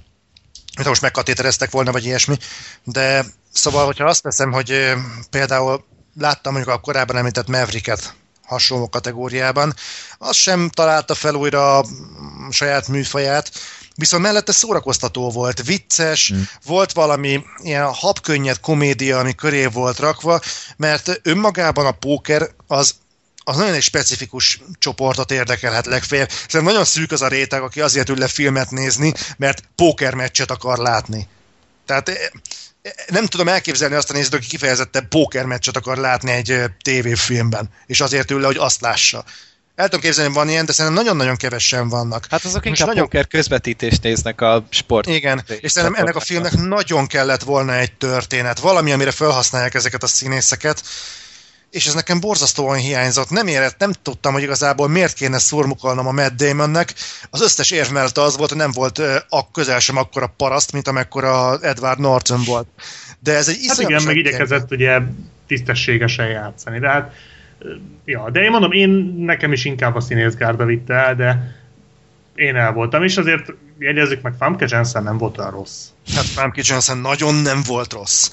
mint 0.75 0.83
ha 0.83 0.89
most 0.89 1.03
megkatétereztek 1.03 1.71
volna, 1.71 1.93
vagy 1.93 2.05
ilyesmi, 2.05 2.37
de 2.85 3.25
szóval, 3.53 3.87
hogyha 3.87 4.05
azt 4.05 4.23
teszem, 4.23 4.53
hogy 4.53 4.71
uh, 4.71 4.93
például 5.31 5.85
láttam 6.19 6.53
mondjuk 6.53 6.75
a 6.75 6.81
korábban 6.81 7.17
említett 7.17 7.49
Mavericket 7.49 8.15
hasonló 8.47 8.89
kategóriában, 8.89 9.75
az 10.19 10.37
sem 10.37 10.69
találta 10.69 11.15
fel 11.15 11.35
újra 11.35 11.79
a 11.79 11.85
saját 12.51 12.89
műfaját, 12.89 13.51
viszont 13.99 14.23
mellette 14.23 14.53
szórakoztató 14.53 15.31
volt, 15.31 15.63
vicces, 15.63 16.33
mm. 16.33 16.41
volt 16.65 16.93
valami 16.93 17.45
ilyen 17.63 17.93
habkönnyed 17.93 18.61
komédia, 18.61 19.19
ami 19.19 19.35
köré 19.35 19.67
volt 19.67 19.99
rakva, 19.99 20.41
mert 20.77 21.21
önmagában 21.23 21.87
a 21.87 21.93
póker 21.93 22.51
az 22.67 22.95
az 23.49 23.57
nagyon 23.57 23.75
egy 23.75 23.83
specifikus 23.83 24.61
csoportot 24.79 25.31
érdekelhet 25.31 25.87
legfeljebb. 25.87 26.29
Szerintem 26.31 26.65
nagyon 26.65 26.85
szűk 26.85 27.13
az 27.13 27.23
a 27.23 27.29
réteg, 27.29 27.63
aki 27.63 27.81
azért 27.81 28.09
ül 28.09 28.19
le 28.19 28.29
filmet 28.29 28.71
nézni, 28.71 29.13
mert 29.37 29.63
pókermeccset 29.75 30.51
akar 30.51 30.79
látni. 30.79 31.29
Tehát 31.87 32.09
eh, 32.09 32.17
eh, 32.83 32.93
nem 33.07 33.27
tudom 33.27 33.49
elképzelni 33.49 33.95
azt 33.95 34.11
a 34.11 34.13
nézőt, 34.13 34.35
aki 34.35 34.47
kifejezetten 34.47 35.09
pókermeccset 35.09 35.77
akar 35.77 35.97
látni 35.97 36.31
egy 36.31 36.51
eh, 36.51 36.65
tévéfilmben, 36.83 37.71
és 37.87 38.01
azért 38.01 38.31
ül 38.31 38.41
le, 38.41 38.47
hogy 38.47 38.57
azt 38.57 38.81
lássa. 38.81 39.25
El 39.79 39.85
tudom 39.85 40.01
képzelni, 40.01 40.31
hogy 40.31 40.39
van 40.39 40.49
ilyen, 40.49 40.65
de 40.65 40.73
szerintem 40.73 41.03
nagyon-nagyon 41.03 41.37
kevesen 41.37 41.89
vannak. 41.89 42.27
Hát 42.31 42.45
azok 42.45 42.55
Most 42.55 42.67
inkább 42.67 42.87
nagyon- 42.87 43.03
poker 43.03 43.27
közvetítést 43.27 44.03
néznek 44.03 44.41
a 44.41 44.67
sport. 44.71 45.09
Igen, 45.09 45.45
és 45.61 45.73
szerintem 45.73 46.03
ennek 46.03 46.17
a 46.17 46.21
filmnek 46.21 46.53
nagyon 46.53 47.07
kellett 47.07 47.43
volna 47.43 47.75
egy 47.75 47.93
történet, 47.93 48.59
valami, 48.59 48.93
amire 48.93 49.11
felhasználják 49.11 49.75
ezeket 49.75 50.03
a 50.03 50.07
színészeket, 50.07 50.83
és 51.71 51.87
ez 51.87 51.95
nekem 51.95 52.21
borzasztóan 52.21 52.77
hiányzott. 52.77 53.31
Nem 53.31 53.47
érett, 53.47 53.79
nem 53.79 53.93
tudtam, 54.03 54.33
hogy 54.33 54.43
igazából 54.43 54.89
miért 54.89 55.15
kéne 55.15 55.39
szurmukolnom 55.39 56.07
a 56.07 56.13
Matt 56.13 56.37
Damonnek. 56.37 56.95
Az 57.31 57.41
összes 57.43 57.71
érv 57.71 57.91
mellett 57.91 58.19
az 58.19 58.37
volt, 58.37 58.49
hogy 58.49 58.59
nem 58.59 58.73
volt 58.73 58.99
a 59.29 59.51
közel 59.51 59.79
sem 59.79 59.97
akkora 59.97 60.35
paraszt, 60.37 60.73
mint 60.73 60.89
amekkora 60.89 61.59
Edward 61.61 61.99
Norton 61.99 62.45
volt. 62.45 62.67
De 63.21 63.35
ez 63.35 63.49
egy 63.49 63.65
Hát 63.69 63.79
igen, 63.79 64.03
meg 64.03 64.17
igyekezett 64.17 64.71
ugye 64.71 64.99
tisztességesen 65.47 66.27
játszani, 66.27 66.79
de 66.79 66.89
hát 66.89 67.13
ja, 68.05 68.31
de 68.31 68.41
én 68.41 68.51
mondom, 68.51 68.73
én 68.73 69.15
nekem 69.19 69.53
is 69.53 69.65
inkább 69.65 69.95
a 69.95 70.01
színészgárda 70.01 70.65
vitte 70.65 70.95
el, 70.95 71.15
de 71.15 71.57
én 72.35 72.57
el 72.57 72.73
voltam, 72.73 73.03
és 73.03 73.17
azért 73.17 73.53
jegyezzük 73.79 74.23
meg, 74.23 74.35
Famke 74.39 74.67
Jensen 74.69 75.03
nem 75.03 75.19
volt 75.19 75.39
olyan 75.39 75.51
rossz. 75.51 75.87
Hát 76.15 76.25
Famke 76.25 76.61
Johnson 76.65 76.99
nagyon 76.99 77.35
nem 77.35 77.63
volt 77.67 77.93
rossz. 77.93 78.31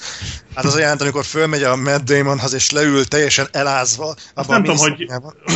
Hát 0.54 0.64
az 0.64 0.74
a 0.74 0.78
jelent, 0.78 1.00
amikor 1.00 1.24
fölmegy 1.24 1.62
a 1.62 1.76
Matt 1.76 2.04
Damonhoz, 2.04 2.52
és 2.52 2.70
leül 2.70 3.04
teljesen 3.04 3.46
elázva. 3.52 4.06
Azt 4.08 4.18
abban 4.34 4.60
nem 4.60 4.62
tudom, 4.62 4.78
hogy 4.78 5.06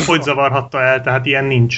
hogy 0.05 0.23
zavarhatta 0.23 0.81
el, 0.81 1.01
tehát 1.01 1.25
ilyen 1.25 1.45
nincs. 1.45 1.77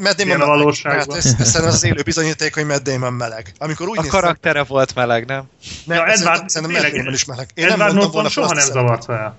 Matt 0.00 0.16
Damon 0.16 0.26
Ilyen 0.36 0.40
a 0.40 0.46
valóságban. 0.46 1.16
Hát 1.16 1.24
ez, 1.38 1.54
ez 1.54 1.64
az 1.64 1.84
élő 1.84 2.02
bizonyíték, 2.02 2.54
hogy 2.54 2.66
Matt 2.66 2.82
Damon 2.82 3.12
meleg. 3.12 3.52
Amikor 3.58 3.88
úgy 3.88 3.98
A 3.98 4.02
néz- 4.02 4.10
karaktere 4.10 4.62
volt 4.62 4.94
meleg, 4.94 5.26
nem? 5.26 5.42
Nem, 5.84 5.96
Ja, 5.96 6.02
Edward, 6.02 6.18
szerintem, 6.18 6.48
szerintem 6.48 6.82
Matt 6.82 6.92
Damon 6.96 7.12
is 7.12 7.24
meleg. 7.24 7.50
Én 7.54 7.64
Edward 7.64 7.80
nem 7.80 7.96
mondtam 7.96 8.02
Norton 8.02 8.12
volna 8.12 8.28
soha 8.28 8.54
nem 8.54 8.72
zavart 8.72 9.04
fel. 9.04 9.36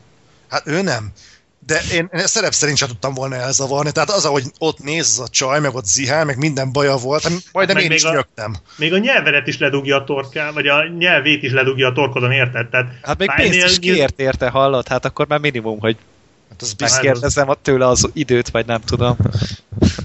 Hát 0.50 0.68
ő 0.68 0.82
nem. 0.82 1.12
De 1.66 1.82
én, 1.94 2.10
én 2.14 2.28
szerep 2.28 2.54
szerint 2.54 2.78
sem 2.78 2.88
tudtam 2.88 3.14
volna 3.14 3.36
elzavarni. 3.36 3.92
Tehát 3.92 4.10
az, 4.12 4.26
ahogy 4.26 4.44
ott 4.60 4.80
néz 4.80 5.08
az 5.08 5.20
a 5.20 5.28
csaj, 5.28 5.60
meg 5.60 5.76
ott 5.76 5.86
zihál, 5.86 6.26
meg 6.26 6.38
minden 6.38 6.72
baja 6.72 6.96
volt, 6.96 7.24
hát 7.24 7.32
majdnem 7.52 7.76
Meg 7.76 7.86
én 7.86 7.90
még 7.90 8.00
is 8.00 8.04
a- 8.04 8.14
nyögtem. 8.14 8.56
Még 8.78 8.94
a 8.94 8.98
nyelvedet 8.98 9.48
is 9.48 9.58
ledugja 9.58 9.96
a 9.98 10.04
torká, 10.04 10.52
vagy 10.52 10.68
a 10.68 10.88
nyelvét 10.98 11.44
is 11.44 11.52
ledugja 11.52 11.88
a 11.88 11.94
torkodon, 11.94 12.32
érted? 12.32 12.70
Tehát 12.70 12.92
Hát 13.02 13.18
még 13.18 13.32
pénzt 13.36 13.66
is 13.70 13.80
kért 13.80 14.20
érte, 14.20 14.50
hallott? 14.50 14.88
Hát 14.88 15.06
akkor 15.06 15.28
már 15.28 15.40
minimum, 15.40 15.80
hogy 15.80 15.98
Hát 16.50 16.62
az 16.62 16.74
biztos. 16.74 16.98
megkérdezem 16.98 17.54
tőle 17.62 17.88
az 17.88 18.10
időt, 18.14 18.50
vagy 18.50 18.66
nem 18.66 18.82
tudom. 18.82 19.18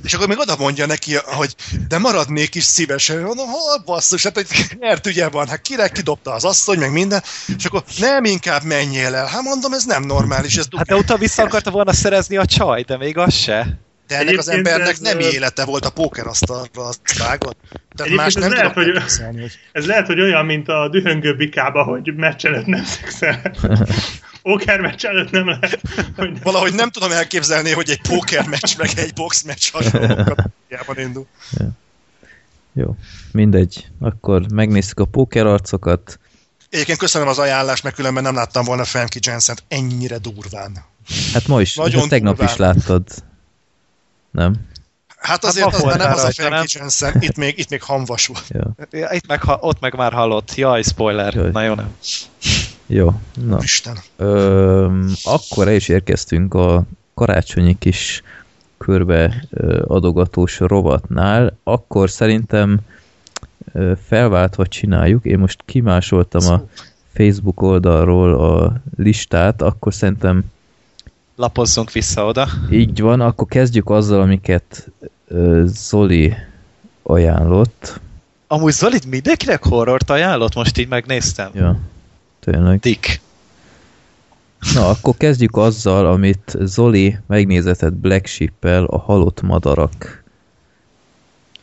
És 0.03 0.15
akkor 0.15 0.29
még 0.29 0.39
oda 0.39 0.57
mondja 0.59 0.87
neki, 0.87 1.15
hogy 1.25 1.55
de 1.89 1.99
maradnék 1.99 2.55
is 2.55 2.65
szívesen. 2.65 3.21
Mondom, 3.21 3.47
hol 3.49 3.83
basszus, 3.85 4.23
hát 4.23 4.35
hogy 4.35 4.47
nyert 4.79 5.07
ügye 5.07 5.29
van, 5.29 5.49
hát 5.49 5.61
kire 5.61 5.89
kidobta 5.89 6.33
az 6.33 6.45
asszony, 6.45 6.79
meg 6.79 6.93
minden. 6.93 7.23
És 7.57 7.65
akkor 7.65 7.83
nem 7.99 8.25
inkább 8.25 8.63
menjél 8.63 9.15
el. 9.15 9.27
Hát 9.27 9.43
mondom, 9.43 9.73
ez 9.73 9.85
nem 9.85 10.03
normális, 10.03 10.57
ez 10.57 10.67
Hát 10.77 10.87
de 10.87 10.97
utána 10.97 11.19
vissza 11.19 11.43
akarta 11.43 11.71
volna 11.71 11.93
szerezni 11.93 12.37
a 12.37 12.45
csaj, 12.45 12.83
de 12.83 12.97
még 12.97 13.19
az 13.19 13.35
se. 13.35 13.79
De 14.07 14.19
ennek 14.19 14.39
az 14.39 14.49
Egyébként 14.49 14.67
embernek 14.67 14.95
ez, 14.95 14.99
nem 14.99 15.19
élete 15.19 15.65
volt 15.65 15.85
a 15.85 15.91
pókerasztalra 15.91 16.69
az 16.73 17.01
vágott. 17.19 17.59
Tehát 17.97 18.13
más 18.13 18.27
ez 18.27 18.43
nem 18.43 18.53
lehet, 18.53 18.73
hogy- 18.73 19.03
hogy... 19.17 19.59
Ez 19.73 19.87
lehet, 19.87 20.07
hogy 20.07 20.21
olyan, 20.21 20.45
mint 20.47 20.69
a 20.69 20.89
dühöngő 20.89 21.35
bikába, 21.37 21.83
hogy 21.83 22.15
meccs 22.17 22.45
előtt 22.47 22.67
nem 22.67 22.85
szexel. 22.85 23.41
pókermeccs 24.49 25.05
előtt 25.05 25.31
nem 25.31 25.47
lehet. 25.49 25.81
Hogy 26.17 26.33
nem. 26.33 26.41
Valahogy 26.43 26.75
nem 26.75 26.91
tudom 26.91 27.13
elképzelni, 27.13 27.73
hogy 27.73 27.91
egy 27.91 28.01
póker 28.01 28.47
meccs 28.47 28.77
meg 28.77 28.91
egy 28.97 29.13
box 29.15 29.43
meccs 29.43 29.71
hasonlókat 29.71 30.51
indul. 30.97 31.27
Jó, 32.73 32.97
mindegy. 33.33 33.87
Akkor 34.01 34.43
megnézzük 34.53 35.01
a 35.01 35.05
pókerarcokat. 35.05 36.19
Egyébként 36.71 36.99
köszönöm 36.99 37.29
az 37.29 37.39
ajánlást, 37.39 37.83
mert 37.83 37.95
különben 37.95 38.23
nem 38.23 38.35
láttam 38.35 38.65
volna 38.65 38.85
Femke 38.85 39.19
Jensen 39.23 39.57
ennyire 39.69 40.19
durván. 40.19 40.85
Hát 41.33 41.47
ma 41.47 41.61
is, 41.61 41.75
Nagyon 41.75 42.01
ezt 42.01 42.09
tegnap 42.09 42.37
durván. 42.37 42.55
is 42.55 42.61
láttad. 42.61 43.03
Nem? 44.31 44.55
Hát 45.19 45.45
azért 45.45 45.67
az 45.67 45.75
akkor 45.75 45.89
már 45.89 45.99
nem 45.99 46.13
az 46.13 46.39
a 46.39 46.49
nem? 46.49 46.65
Jensen, 46.67 47.17
itt 47.21 47.37
még, 47.37 47.59
itt 47.59 47.69
még 47.71 47.83
hamvas 47.83 48.27
volt. 48.27 48.45
Ja. 48.49 48.75
Ja, 48.91 49.11
itt 49.13 49.27
meg, 49.27 49.43
ott 49.61 49.81
meg 49.81 49.95
már 49.95 50.13
hallott. 50.13 50.55
Jaj, 50.55 50.83
spoiler. 50.83 51.35
Jaj. 51.35 51.51
Na 51.51 51.63
jó, 51.63 51.75
nem. 51.75 51.97
Jó, 52.91 53.21
na. 53.47 53.59
Isten. 53.63 53.97
Ö, 54.17 55.05
akkor 55.25 55.69
el 55.69 55.75
is 55.75 55.89
érkeztünk 55.89 56.55
a 56.55 56.83
karácsonyi 57.15 57.79
kis 57.79 58.23
körbe 58.79 59.45
adogatós 59.87 60.59
rovatnál. 60.59 61.57
Akkor 61.63 62.11
szerintem 62.11 62.79
felváltva 64.07 64.67
csináljuk. 64.67 65.25
Én 65.25 65.39
most 65.39 65.63
kimásoltam 65.65 66.53
a 66.53 66.63
Facebook 67.15 67.63
oldalról 67.63 68.35
a 68.35 68.73
listát, 68.97 69.63
akkor 69.63 69.95
szerintem 69.95 70.45
Lapozzunk 71.37 71.93
vissza 71.93 72.25
oda. 72.27 72.49
így 72.71 73.01
van, 73.01 73.21
akkor 73.21 73.47
kezdjük 73.47 73.91
azzal, 73.91 74.21
amiket 74.21 74.91
Zoli 75.65 76.35
ajánlott. 77.03 78.01
Amúgy 78.47 78.73
Zolit 78.73 79.07
mindenkinek 79.07 79.65
horrort 79.65 80.11
ajánlott? 80.11 80.55
Most 80.55 80.79
így 80.79 80.89
megnéztem. 80.89 81.51
Ja, 81.55 81.79
tényleg. 82.51 82.79
Dick. 82.79 83.21
Na, 84.75 84.89
akkor 84.89 85.17
kezdjük 85.17 85.57
azzal, 85.57 86.07
amit 86.07 86.57
Zoli 86.61 87.19
megnézetett 87.27 87.93
Black 87.93 88.27
Sheep-el, 88.27 88.85
a 88.85 88.99
halott 88.99 89.43
madarak. 89.43 90.23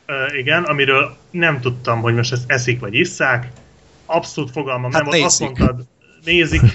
Ö, 0.05 0.13
igen, 0.37 0.63
amiről 0.63 1.15
nem 1.31 1.59
tudtam, 1.59 2.01
hogy 2.01 2.15
most 2.15 2.31
ezt 2.31 2.51
eszik 2.51 2.79
vagy 2.79 2.93
isszák. 2.93 3.47
Abszolút 4.05 4.51
fogalmam 4.51 4.91
Hát 4.91 5.01
nem 5.01 5.11
volt. 5.11 5.23
Azt 5.23 5.39
mondtad, 5.39 5.83
nézik. 6.23 6.61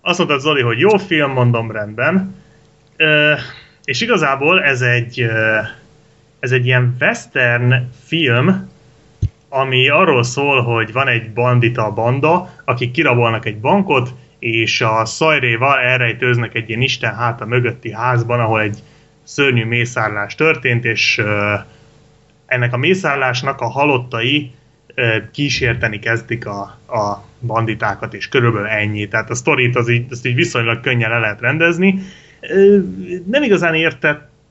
Azt 0.00 0.18
mondtad, 0.18 0.40
Zoli, 0.40 0.62
hogy 0.62 0.78
jó 0.78 0.96
film, 0.96 1.30
mondom 1.30 1.70
rendben. 1.70 2.34
Ö, 2.96 3.34
és 3.84 4.00
igazából 4.00 4.62
ez 4.62 4.80
egy, 4.80 5.26
ez 6.40 6.50
egy 6.52 6.66
ilyen 6.66 6.96
western 7.00 7.74
film, 8.04 8.70
ami 9.54 9.88
arról 9.88 10.22
szól, 10.22 10.62
hogy 10.62 10.92
van 10.92 11.08
egy 11.08 11.32
bandita 11.32 11.92
banda, 11.92 12.50
akik 12.64 12.90
kirabolnak 12.90 13.46
egy 13.46 13.60
bankot, 13.60 14.14
és 14.38 14.80
a 14.80 15.04
szajréval 15.04 15.78
elrejtőznek 15.78 16.54
egy 16.54 16.68
ilyen 16.68 16.80
Isten 16.80 17.14
háta 17.14 17.46
mögötti 17.46 17.92
házban, 17.92 18.40
ahol 18.40 18.60
egy 18.60 18.78
szörnyű 19.22 19.64
mészárlás 19.64 20.34
történt, 20.34 20.84
és 20.84 21.22
ennek 22.46 22.72
a 22.72 22.76
mészárlásnak 22.76 23.60
a 23.60 23.68
halottai 23.68 24.50
kísérteni 25.32 25.98
kezdik 25.98 26.46
a, 26.46 26.60
a 26.88 27.24
banditákat, 27.40 28.14
és 28.14 28.28
körülbelül 28.28 28.68
ennyi. 28.68 29.08
Tehát 29.08 29.30
a 29.30 29.34
sztorit 29.34 29.76
az 29.76 29.88
így, 29.88 30.06
azt 30.10 30.26
így 30.26 30.34
viszonylag 30.34 30.80
könnyen 30.80 31.10
le 31.10 31.18
lehet 31.18 31.40
rendezni. 31.40 32.02
Nem 33.26 33.42
igazán 33.42 33.74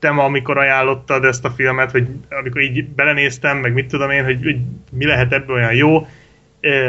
értettem, 0.02 0.20
amikor 0.20 0.58
ajánlottad 0.58 1.26
ezt 1.26 1.46
a 1.46 1.50
filmet, 1.50 1.92
vagy 1.92 2.08
amikor 2.30 2.62
így 2.62 2.86
belenéztem, 2.86 3.58
meg 3.58 3.74
mit 3.74 3.88
tudom 3.88 4.10
én, 4.10 4.24
hogy, 4.24 4.40
hogy 4.44 4.58
mi 4.92 5.06
lehet 5.06 5.34
ebből 5.34 5.56
olyan 5.56 5.74
jó. 5.74 6.08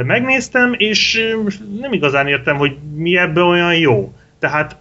Megnéztem, 0.05 0.74
és 0.76 1.20
nem 1.80 1.93
igazán 1.93 2.26
értem, 2.26 2.56
hogy 2.56 2.76
mi 2.94 3.16
ebből 3.16 3.44
olyan 3.44 3.74
jó. 3.74 4.14
Tehát 4.39 4.76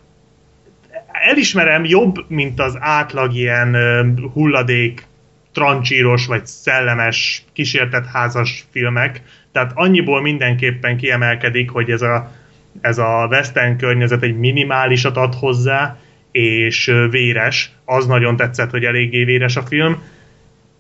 elismerem 1.12 1.86
jobb, 1.86 2.26
mint 2.28 2.60
az 2.60 2.78
átlag 2.80 3.34
ilyen 3.34 3.76
hulladék, 4.34 5.06
trancsíros 5.54 6.26
vagy 6.26 6.46
szellemes, 6.46 7.44
kísértett 7.54 8.06
házas 8.06 8.66
filmek. 8.72 9.22
Tehát 9.52 9.72
annyiból 9.76 10.22
mindenképpen 10.22 10.98
kiemelkedik, 10.98 11.70
hogy 11.70 11.90
ez 11.90 12.02
a, 12.02 12.32
ez 12.82 12.98
a 12.98 13.28
western 13.30 13.78
környezet 13.78 14.24
egy 14.24 14.38
minimálisat 14.38 15.18
ad 15.18 15.34
hozzá, 15.34 15.98
és 16.32 16.92
véres. 17.10 17.72
Az 17.86 18.06
nagyon 18.06 18.36
tetszett, 18.36 18.70
hogy 18.70 18.84
eléggé 18.84 19.24
véres 19.24 19.56
a 19.56 19.62
film 19.62 20.02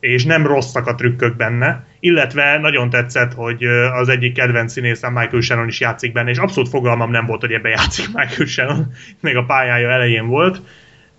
és 0.01 0.25
nem 0.25 0.47
rosszak 0.47 0.87
a 0.87 0.95
trükkök 0.95 1.35
benne, 1.35 1.85
illetve 1.99 2.57
nagyon 2.57 2.89
tetszett, 2.89 3.33
hogy 3.33 3.63
az 3.93 4.09
egyik 4.09 4.33
kedvenc 4.33 4.71
színészem 4.71 5.13
Michael 5.13 5.41
Shannon 5.41 5.67
is 5.67 5.79
játszik 5.79 6.11
benne, 6.11 6.29
és 6.29 6.37
abszolút 6.37 6.69
fogalmam 6.69 7.11
nem 7.11 7.25
volt, 7.25 7.41
hogy 7.41 7.51
ebbe 7.51 7.69
játszik 7.69 8.05
Michael 8.13 8.47
Shannon, 8.47 8.93
még 9.19 9.35
a 9.35 9.43
pályája 9.43 9.89
elején 9.89 10.27
volt. 10.27 10.61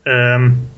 Öm, 0.02 0.70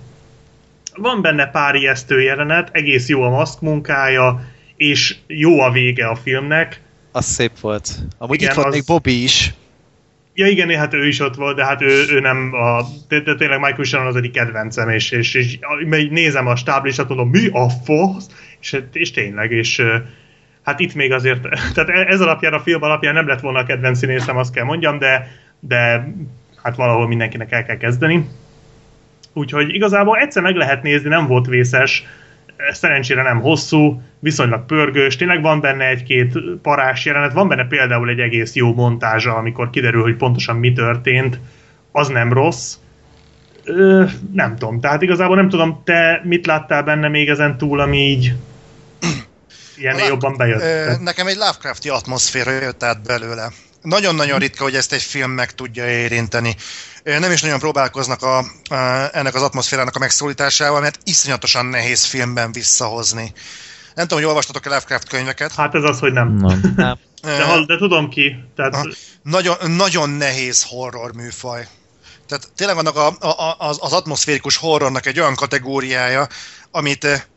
van 0.96 1.22
benne 1.22 1.46
pár 1.46 1.74
ijesztő 1.74 2.20
jelenet, 2.20 2.68
egész 2.72 3.08
jó 3.08 3.22
a 3.22 3.28
maszk 3.28 3.60
munkája, 3.60 4.44
és 4.76 5.16
jó 5.26 5.60
a 5.60 5.70
vége 5.70 6.06
a 6.06 6.14
filmnek. 6.14 6.80
Az 7.12 7.24
szép 7.24 7.60
volt. 7.60 7.88
Amúgy 8.18 8.36
Igen, 8.36 8.48
itt 8.48 8.54
volt 8.56 8.68
az- 8.68 8.74
még 8.74 8.84
Bobby 8.86 9.22
is. 9.22 9.54
Ja 10.36 10.46
igen, 10.46 10.78
hát 10.78 10.94
ő 10.94 11.06
is 11.06 11.20
ott 11.20 11.34
volt, 11.34 11.56
de 11.56 11.64
hát 11.64 11.82
ő, 11.82 12.04
ő 12.10 12.20
nem 12.20 12.52
a... 12.54 12.82
De, 13.08 13.34
tényleg 13.34 13.60
Michael 13.60 13.84
Shannon 13.84 14.08
az 14.08 14.16
egyik 14.16 14.32
kedvencem, 14.32 14.88
és, 14.88 15.10
és, 15.10 15.34
és 15.34 15.58
nézem 16.10 16.46
a 16.46 16.56
stáblistát, 16.56 17.08
mondom, 17.08 17.28
mi 17.28 17.48
a 17.52 17.68
fasz? 17.68 18.28
És, 18.60 18.80
és 18.92 19.10
tényleg, 19.10 19.50
és 19.50 19.82
hát 20.62 20.80
itt 20.80 20.94
még 20.94 21.12
azért, 21.12 21.42
tehát 21.74 21.90
e- 21.90 22.06
ez 22.08 22.20
alapján, 22.20 22.52
a 22.52 22.60
film 22.60 22.82
alapján 22.82 23.14
nem 23.14 23.26
lett 23.26 23.40
volna 23.40 23.58
a 23.58 23.64
kedvenc 23.64 23.98
színészem, 23.98 24.36
azt 24.36 24.54
kell 24.54 24.64
mondjam, 24.64 24.98
de, 24.98 25.28
de 25.60 26.08
hát 26.62 26.76
valahol 26.76 27.08
mindenkinek 27.08 27.52
el 27.52 27.64
kell 27.64 27.76
kezdeni. 27.76 28.28
Úgyhogy 29.32 29.74
igazából 29.74 30.18
egyszer 30.18 30.42
meg 30.42 30.56
lehet 30.56 30.82
nézni, 30.82 31.08
nem 31.08 31.26
volt 31.26 31.46
vészes, 31.46 32.04
szerencsére 32.72 33.22
nem 33.22 33.40
hosszú, 33.40 34.02
viszonylag 34.18 34.66
pörgős, 34.66 35.16
tényleg 35.16 35.42
van 35.42 35.60
benne 35.60 35.88
egy-két 35.88 36.38
parás 36.62 37.04
jelenet, 37.04 37.32
van 37.32 37.48
benne 37.48 37.66
például 37.66 38.08
egy 38.08 38.20
egész 38.20 38.54
jó 38.54 38.74
montázsa, 38.74 39.34
amikor 39.36 39.70
kiderül, 39.70 40.02
hogy 40.02 40.16
pontosan 40.16 40.56
mi 40.56 40.72
történt, 40.72 41.38
az 41.92 42.08
nem 42.08 42.32
rossz. 42.32 42.74
Ö, 43.64 44.04
nem 44.32 44.56
tudom, 44.56 44.80
tehát 44.80 45.02
igazából 45.02 45.36
nem 45.36 45.48
tudom, 45.48 45.80
te 45.84 46.20
mit 46.24 46.46
láttál 46.46 46.82
benne 46.82 47.08
még 47.08 47.28
ezen 47.28 47.58
túl, 47.58 47.80
ami 47.80 47.98
így 47.98 48.34
ilyen 49.76 49.96
Lát- 49.96 50.08
jobban 50.08 50.36
bejött? 50.36 50.60
Ö, 50.60 50.92
Nekem 51.00 51.26
egy 51.26 51.36
Lovecrafti 51.36 51.88
atmoszféra 51.88 52.50
jött 52.50 52.82
át 52.82 53.02
belőle. 53.02 53.52
Nagyon-nagyon 53.82 54.38
ritka, 54.38 54.62
hogy 54.62 54.74
ezt 54.74 54.92
egy 54.92 55.02
film 55.02 55.30
meg 55.30 55.54
tudja 55.54 55.88
érinteni. 55.88 56.54
Nem 57.04 57.32
is 57.32 57.42
nagyon 57.42 57.58
próbálkoznak 57.58 58.22
a, 58.22 58.38
a, 58.38 58.44
ennek 59.12 59.34
az 59.34 59.42
atmoszférának 59.42 59.96
a 59.96 59.98
megszólításával, 59.98 60.80
mert 60.80 60.98
iszonyatosan 61.04 61.66
nehéz 61.66 62.04
filmben 62.04 62.52
visszahozni. 62.52 63.32
Nem 63.94 64.06
tudom, 64.06 64.18
hogy 64.18 64.28
olvastatok-e 64.28 64.68
Lovecraft 64.68 65.08
könyveket. 65.08 65.54
Hát 65.54 65.74
ez 65.74 65.82
az, 65.82 65.98
hogy 65.98 66.12
nem. 66.12 66.36
Nem. 66.36 66.74
Nem. 66.76 66.98
De, 67.22 67.44
hall- 67.44 67.66
de 67.66 67.76
tudom 67.76 68.08
ki. 68.08 68.36
Tehát, 68.56 68.74
Aha. 68.74 68.88
nagyon, 69.22 69.70
nagyon 69.70 70.10
nehéz 70.10 70.62
horror 70.62 71.14
műfaj. 71.14 71.66
Tehát 72.28 72.48
tényleg 72.56 72.76
vannak 72.76 72.96
a, 72.96 73.06
a, 73.26 73.56
az, 73.58 73.78
az 73.80 73.92
atmoszférikus 73.92 74.56
horrornak 74.56 75.06
egy 75.06 75.20
olyan 75.20 75.34
kategóriája, 75.34 76.28
amit 76.70 77.28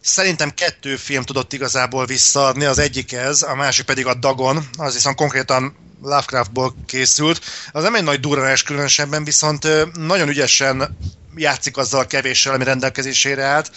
szerintem 0.00 0.50
kettő 0.50 0.96
film 0.96 1.22
tudott 1.22 1.52
igazából 1.52 2.06
visszaadni, 2.06 2.64
az 2.64 2.78
egyik 2.78 3.12
ez, 3.12 3.42
a 3.42 3.54
másik 3.54 3.84
pedig 3.84 4.06
a 4.06 4.14
Dagon, 4.14 4.68
az 4.78 4.94
viszont 4.94 5.16
konkrétan 5.16 5.76
Lovecraftból 6.02 6.74
készült. 6.86 7.40
Az 7.72 7.82
nem 7.82 7.94
egy 7.94 8.02
nagy 8.02 8.20
durranás 8.20 8.62
különösebben, 8.62 9.24
viszont 9.24 9.66
nagyon 9.96 10.28
ügyesen 10.28 10.96
játszik 11.36 11.76
azzal 11.76 12.00
a 12.00 12.06
kevéssel, 12.06 12.54
ami 12.54 12.64
rendelkezésére 12.64 13.44
állt. 13.44 13.70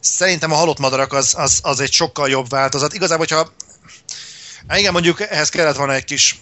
Szerintem 0.00 0.52
a 0.52 0.56
halott 0.56 0.78
madarak 0.78 1.12
az, 1.12 1.34
az, 1.38 1.60
az 1.62 1.80
egy 1.80 1.92
sokkal 1.92 2.28
jobb 2.28 2.48
változat. 2.48 2.94
Igazából, 2.94 3.26
hogyha 3.28 3.52
Hát 4.66 4.78
igen, 4.78 4.92
mondjuk 4.92 5.20
ehhez 5.20 5.48
kellett 5.48 5.76
volna 5.76 5.94
egy 5.94 6.04
kis, 6.04 6.36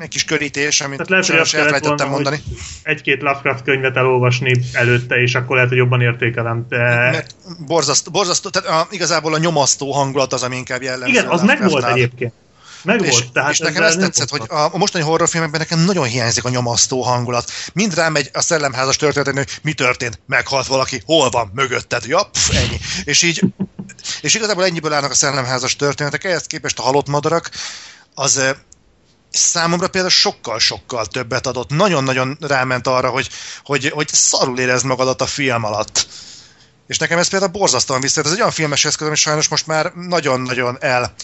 egy 0.00 0.08
kis 0.08 0.24
körítés, 0.24 0.80
amit 0.80 0.96
Tehát 0.96 1.10
lehet, 1.10 1.26
hogy 1.26 1.38
azt 1.38 1.50
sajnos 1.50 1.70
kellett 1.70 1.84
volna, 1.84 2.06
mondani. 2.06 2.42
egy-két 2.82 3.22
Lovecraft 3.22 3.64
könyvet 3.64 3.96
elolvasni 3.96 4.52
előtte, 4.72 5.14
és 5.14 5.34
akkor 5.34 5.54
lehet, 5.54 5.68
hogy 5.68 5.78
jobban 5.78 6.00
értékelem. 6.00 6.66
De... 6.68 6.78
Mert 7.10 7.34
borzasztó, 7.66 8.10
borzasztó 8.10 8.48
tehát 8.48 8.68
a, 8.68 8.86
igazából 8.90 9.34
a 9.34 9.38
nyomasztó 9.38 9.92
hangulat 9.92 10.32
az, 10.32 10.42
ami 10.42 10.56
inkább 10.56 10.82
jellemző. 10.82 11.12
Igen, 11.12 11.26
az 11.26 11.42
meg 11.42 11.68
volt 11.68 11.84
egyébként. 11.84 12.32
Meg 12.82 13.04
És, 13.04 13.10
volt. 13.10 13.32
Tehát 13.32 13.50
és 13.50 13.58
nekem 13.58 13.82
nem 13.82 13.98
tetszett, 13.98 14.28
hogy 14.28 14.42
a, 14.48 14.74
a 14.74 14.76
mostani 14.76 15.04
horrorfilmekben 15.04 15.60
nekem 15.60 15.78
nagyon 15.78 16.04
hiányzik 16.04 16.44
a 16.44 16.48
nyomasztó 16.48 17.02
hangulat. 17.02 17.50
Mind 17.72 17.94
rámegy 17.94 18.30
a 18.32 18.40
szellemházas 18.40 18.96
történet, 18.96 19.34
hogy 19.34 19.58
mi 19.62 19.72
történt, 19.72 20.20
meghalt 20.26 20.66
valaki, 20.66 21.02
hol 21.04 21.30
van, 21.30 21.50
mögötted, 21.54 22.04
ja, 22.06 22.22
pff, 22.22 22.54
ennyi. 22.54 22.80
És 23.04 23.22
így, 23.22 23.44
és 24.20 24.34
igazából 24.34 24.64
ennyiből 24.64 24.92
állnak 24.92 25.10
a 25.10 25.14
szellemházas 25.14 25.76
történetek, 25.76 26.24
ehhez 26.24 26.46
képest 26.46 26.78
a 26.78 26.82
halott 26.82 27.08
madarak, 27.08 27.50
az 28.14 28.40
számomra 29.30 29.88
például 29.88 30.12
sokkal-sokkal 30.12 31.06
többet 31.06 31.46
adott. 31.46 31.68
Nagyon-nagyon 31.70 32.36
ráment 32.40 32.86
arra, 32.86 33.08
hogy, 33.08 33.28
hogy, 33.64 33.88
hogy 33.88 34.08
szarul 34.08 34.58
érezd 34.58 34.84
magadat 34.84 35.20
a 35.20 35.26
film 35.26 35.64
alatt. 35.64 36.06
És 36.86 36.98
nekem 36.98 37.18
ez 37.18 37.28
például 37.28 37.50
borzasztóan 37.50 38.00
visszajött. 38.00 38.28
Ez 38.28 38.34
egy 38.34 38.40
olyan 38.40 38.52
filmes 38.52 38.84
eszköz, 38.84 39.06
ami 39.06 39.16
sajnos 39.16 39.48
most 39.48 39.66
már 39.66 39.92
nagyon-nagyon 39.94 40.76
el, 40.80 41.14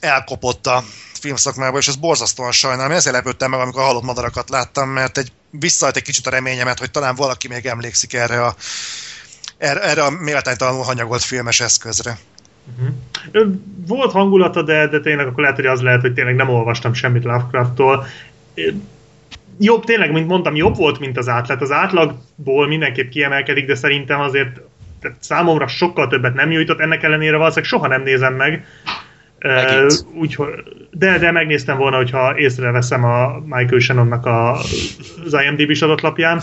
elkopott 0.00 0.66
a 0.66 0.82
filmszakmából, 1.20 1.78
és 1.78 1.88
ez 1.88 1.96
borzasztóan 1.96 2.52
sajnálom. 2.52 2.90
Én 2.90 2.96
Ezért 2.96 3.14
lepődtem 3.14 3.50
meg, 3.50 3.60
amikor 3.60 3.82
a 3.82 3.84
halott 3.84 4.02
madarakat 4.02 4.50
láttam, 4.50 4.88
mert 4.88 5.18
egy 5.18 5.32
visszaállt 5.50 5.96
egy 5.96 6.02
kicsit 6.02 6.26
a 6.26 6.30
reményemet, 6.30 6.78
hogy 6.78 6.90
talán 6.90 7.14
valaki 7.14 7.48
még 7.48 7.66
emlékszik 7.66 8.14
erre 8.14 8.44
a, 8.44 8.54
erre, 9.58 9.82
erre 9.82 10.02
a 10.02 10.10
méltánytalanul 10.10 10.82
hanyagolt 10.82 11.22
filmes 11.22 11.60
eszközre. 11.60 12.18
Ö, 13.30 13.44
Volt 13.86 14.12
hangulata, 14.12 14.62
de, 14.62 14.88
de 14.88 15.00
tényleg 15.00 15.26
akkor 15.26 15.40
lehet, 15.40 15.56
hogy 15.56 15.66
az 15.66 15.80
lehet, 15.80 16.00
hogy 16.00 16.12
tényleg 16.12 16.34
nem 16.34 16.48
olvastam 16.48 16.94
semmit 16.94 17.24
Lovecraft-tól. 17.24 18.06
Jobb, 19.58 19.84
tényleg, 19.84 20.12
mint 20.12 20.26
mondtam, 20.26 20.56
jobb 20.56 20.76
volt, 20.76 20.98
mint 20.98 21.18
az 21.18 21.28
átlag. 21.28 21.62
Az 21.62 21.70
átlagból 21.70 22.66
mindenképp 22.66 23.10
kiemelkedik, 23.10 23.66
de 23.66 23.74
szerintem 23.74 24.20
azért 24.20 24.60
számomra 25.20 25.66
sokkal 25.66 26.08
többet 26.08 26.34
nem 26.34 26.48
nyújtott, 26.48 26.80
ennek 26.80 27.02
ellenére 27.02 27.36
valószínűleg 27.36 27.70
soha 27.70 27.86
nem 27.86 28.02
nézem 28.02 28.34
meg. 28.34 28.66
Úgyhogy, 30.14 30.48
de, 30.90 31.18
de 31.18 31.30
megnéztem 31.30 31.76
volna, 31.76 31.96
hogyha 31.96 32.38
észreveszem 32.38 33.04
a 33.04 33.38
Michael 33.44 33.80
Shannonnak 33.80 34.26
a, 34.26 34.52
az 35.24 35.36
IMDb-s 35.46 35.82
adatlapján, 35.82 36.42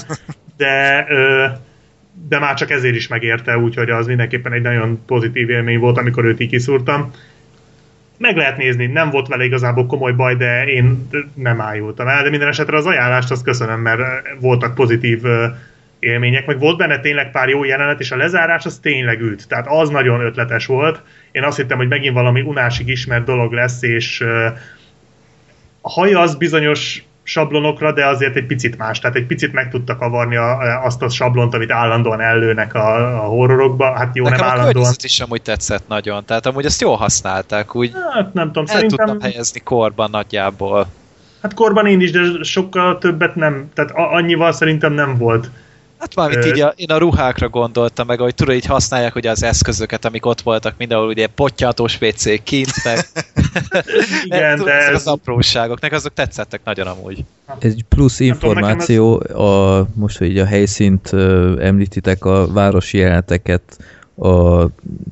de 0.57 1.05
de 2.27 2.39
már 2.39 2.53
csak 2.53 2.69
ezért 2.69 2.95
is 2.95 3.07
megérte, 3.07 3.57
úgyhogy 3.57 3.89
az 3.89 4.07
mindenképpen 4.07 4.53
egy 4.53 4.61
nagyon 4.61 5.05
pozitív 5.05 5.49
élmény 5.49 5.79
volt, 5.79 5.97
amikor 5.97 6.25
őt 6.25 6.39
így 6.39 6.49
kiszúrtam. 6.49 7.11
Meg 8.17 8.35
lehet 8.35 8.57
nézni, 8.57 8.85
nem 8.85 9.09
volt 9.09 9.27
vele 9.27 9.43
igazából 9.43 9.85
komoly 9.85 10.11
baj, 10.11 10.35
de 10.35 10.65
én 10.65 11.09
nem 11.33 11.61
ájultam 11.61 12.07
el, 12.07 12.23
de 12.23 12.29
minden 12.29 12.47
esetre 12.47 12.77
az 12.77 12.85
ajánlást 12.85 13.31
azt 13.31 13.43
köszönöm, 13.43 13.79
mert 13.79 14.01
voltak 14.39 14.75
pozitív 14.75 15.25
ö, 15.25 15.45
élmények, 16.01 16.45
meg 16.45 16.59
volt 16.59 16.77
benne 16.77 16.99
tényleg 16.99 17.31
pár 17.31 17.49
jó 17.49 17.63
jelenet, 17.63 17.99
és 17.99 18.11
a 18.11 18.15
lezárás 18.15 18.65
az 18.65 18.79
tényleg 18.81 19.21
ült. 19.21 19.47
Tehát 19.47 19.67
az 19.67 19.89
nagyon 19.89 20.19
ötletes 20.19 20.65
volt. 20.65 21.01
Én 21.31 21.43
azt 21.43 21.57
hittem, 21.57 21.77
hogy 21.77 21.87
megint 21.87 22.13
valami 22.13 22.41
unásig 22.41 22.87
ismert 22.87 23.25
dolog 23.25 23.53
lesz, 23.53 23.81
és 23.81 24.21
a 25.81 25.89
haja 25.89 26.19
az 26.19 26.35
bizonyos 26.35 27.03
sablonokra, 27.23 27.91
de 27.91 28.05
azért 28.07 28.35
egy 28.35 28.45
picit 28.45 28.77
más. 28.77 28.99
Tehát 28.99 29.15
egy 29.15 29.25
picit 29.25 29.53
meg 29.53 29.69
tudta 29.69 29.95
kavarni 29.95 30.35
a, 30.35 30.83
azt 30.83 31.01
a 31.01 31.09
sablont, 31.09 31.53
amit 31.53 31.71
állandóan 31.71 32.21
ellőnek 32.21 32.73
a, 32.73 33.15
a 33.23 33.27
horrorokba. 33.27 33.97
Hát 33.97 34.15
jó, 34.15 34.23
Nekem 34.23 34.39
nem 34.39 34.47
a 34.47 34.51
állandóan. 34.51 34.93
is 35.03 35.19
amúgy 35.19 35.41
tetszett 35.41 35.87
nagyon, 35.87 36.25
tehát 36.25 36.45
amúgy 36.45 36.65
ezt 36.65 36.81
jól 36.81 36.95
használták, 36.95 37.75
úgy 37.75 37.91
Hát 38.13 38.33
nem 38.33 38.47
tudom, 38.47 38.63
el 38.67 38.73
szerintem... 38.73 39.05
tudtam 39.05 39.29
helyezni 39.29 39.59
korban 39.59 40.09
nagyjából. 40.09 40.87
Hát 41.41 41.53
korban 41.53 41.87
én 41.87 42.01
is, 42.01 42.11
de 42.11 42.19
sokkal 42.43 42.97
többet 42.97 43.35
nem. 43.35 43.69
Tehát 43.73 43.91
annyival 43.95 44.51
szerintem 44.51 44.93
nem 44.93 45.17
volt. 45.17 45.49
Hát 46.15 46.35
Ö- 46.35 46.45
így 46.45 46.59
a, 46.59 46.73
én 46.75 46.91
a 46.91 46.97
ruhákra 46.97 47.49
gondoltam 47.49 48.07
meg, 48.07 48.19
hogy 48.19 48.35
tudod, 48.35 48.55
így 48.55 48.65
használják 48.65 49.15
ugye 49.15 49.29
az 49.29 49.43
eszközöket, 49.43 50.05
amik 50.05 50.25
ott 50.25 50.41
voltak, 50.41 50.73
mindenhol 50.77 51.07
ugye 51.07 51.27
pottyantós 51.27 51.97
WC 52.01 52.43
kint, 52.43 52.83
meg 52.83 52.99
Igen, 54.23 54.63
de 54.63 54.71
ez, 54.71 54.95
az 54.95 55.07
apróságok, 55.07 55.79
nekem 55.79 55.97
azok 55.97 56.13
tetszettek 56.13 56.61
nagyon 56.63 56.87
amúgy. 56.87 57.23
Egy 57.59 57.85
plusz 57.89 58.19
információ, 58.19 59.19
a, 59.19 59.87
most, 59.93 60.17
hogy 60.17 60.39
a 60.39 60.45
helyszínt 60.45 61.13
említitek, 61.59 62.25
a 62.25 62.47
városi 62.51 62.97
jeleneteket 62.97 63.61
a 64.15 64.65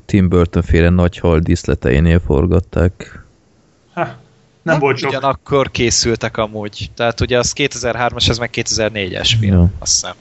Tim 0.06 0.28
Burton 0.28 0.62
féle 0.62 0.88
nagy 0.88 1.18
hal 1.18 1.38
díszleteinél 1.38 2.20
forgatták. 2.26 3.24
ha, 3.92 4.08
nem 4.62 4.78
volt 4.78 4.98
sok. 4.98 5.08
Ugyanakkor 5.10 5.70
készültek 5.70 6.36
amúgy. 6.36 6.90
Tehát 6.94 7.20
ugye 7.20 7.38
az 7.38 7.52
2003-as, 7.56 8.28
ez 8.28 8.38
meg 8.38 8.50
2004-es 8.52 9.30
film, 9.40 9.52
Ja. 9.52 9.70
azt 9.78 9.92
hiszem. 9.92 10.14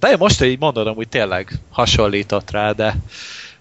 De 0.00 0.08
én 0.10 0.16
most, 0.18 0.38
hogy 0.38 0.48
így 0.48 0.58
mondod, 0.58 0.86
amúgy 0.86 1.08
tényleg 1.08 1.52
hasonlított 1.70 2.50
rá, 2.50 2.70
de 2.72 2.94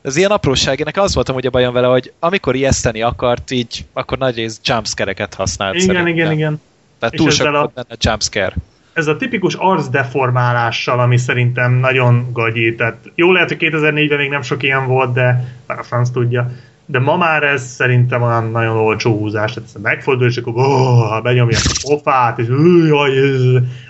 ez 0.01 0.15
ilyen 0.15 0.31
apróság. 0.31 0.81
Ennek 0.81 0.97
az 0.97 1.13
volt 1.15 1.29
amúgy 1.29 1.45
a 1.45 1.49
bajom 1.49 1.73
vele, 1.73 1.87
hogy 1.87 2.13
amikor 2.19 2.55
ijeszteni 2.55 3.01
akart, 3.01 3.51
így 3.51 3.85
akkor 3.93 4.17
nagy 4.17 4.35
rész 4.35 4.59
jumpscare-eket 4.63 5.33
használt 5.33 5.73
Igen, 5.75 5.85
szerintem. 5.85 6.13
igen, 6.13 6.31
igen. 6.31 6.61
Tehát 6.99 7.15
túl 7.15 7.29
sok 7.29 7.47
a- 7.47 7.71
benne 7.75 7.95
jumpscare. 7.99 8.53
ez 8.93 9.07
a 9.07 9.17
tipikus 9.17 9.53
arcdeformálással, 9.55 10.99
ami 10.99 11.17
szerintem 11.17 11.73
nagyon 11.73 12.29
gagyi. 12.33 12.75
Tehát 12.75 12.97
jó 13.15 13.31
lehet, 13.31 13.47
hogy 13.47 13.57
2004-ben 13.59 14.17
még 14.17 14.29
nem 14.29 14.41
sok 14.41 14.63
ilyen 14.63 14.87
volt, 14.87 15.13
de 15.13 15.53
már 15.67 15.79
a 15.79 15.83
franc 15.83 16.09
tudja. 16.09 16.51
De 16.85 16.99
ma 16.99 17.17
már 17.17 17.43
ez 17.43 17.63
szerintem 17.63 18.21
olyan 18.21 18.51
nagyon 18.51 18.77
olcsó 18.77 19.17
húzás. 19.17 19.53
Tehát 19.53 19.69
megfordul, 19.81 20.27
és 20.27 20.37
akkor 20.37 20.53
oh, 20.55 21.21
benyomják 21.21 21.61
a 21.65 21.79
pofát, 21.89 22.39
és 22.39 22.47
"Ú, 22.47 22.85
jaj, 22.85 23.11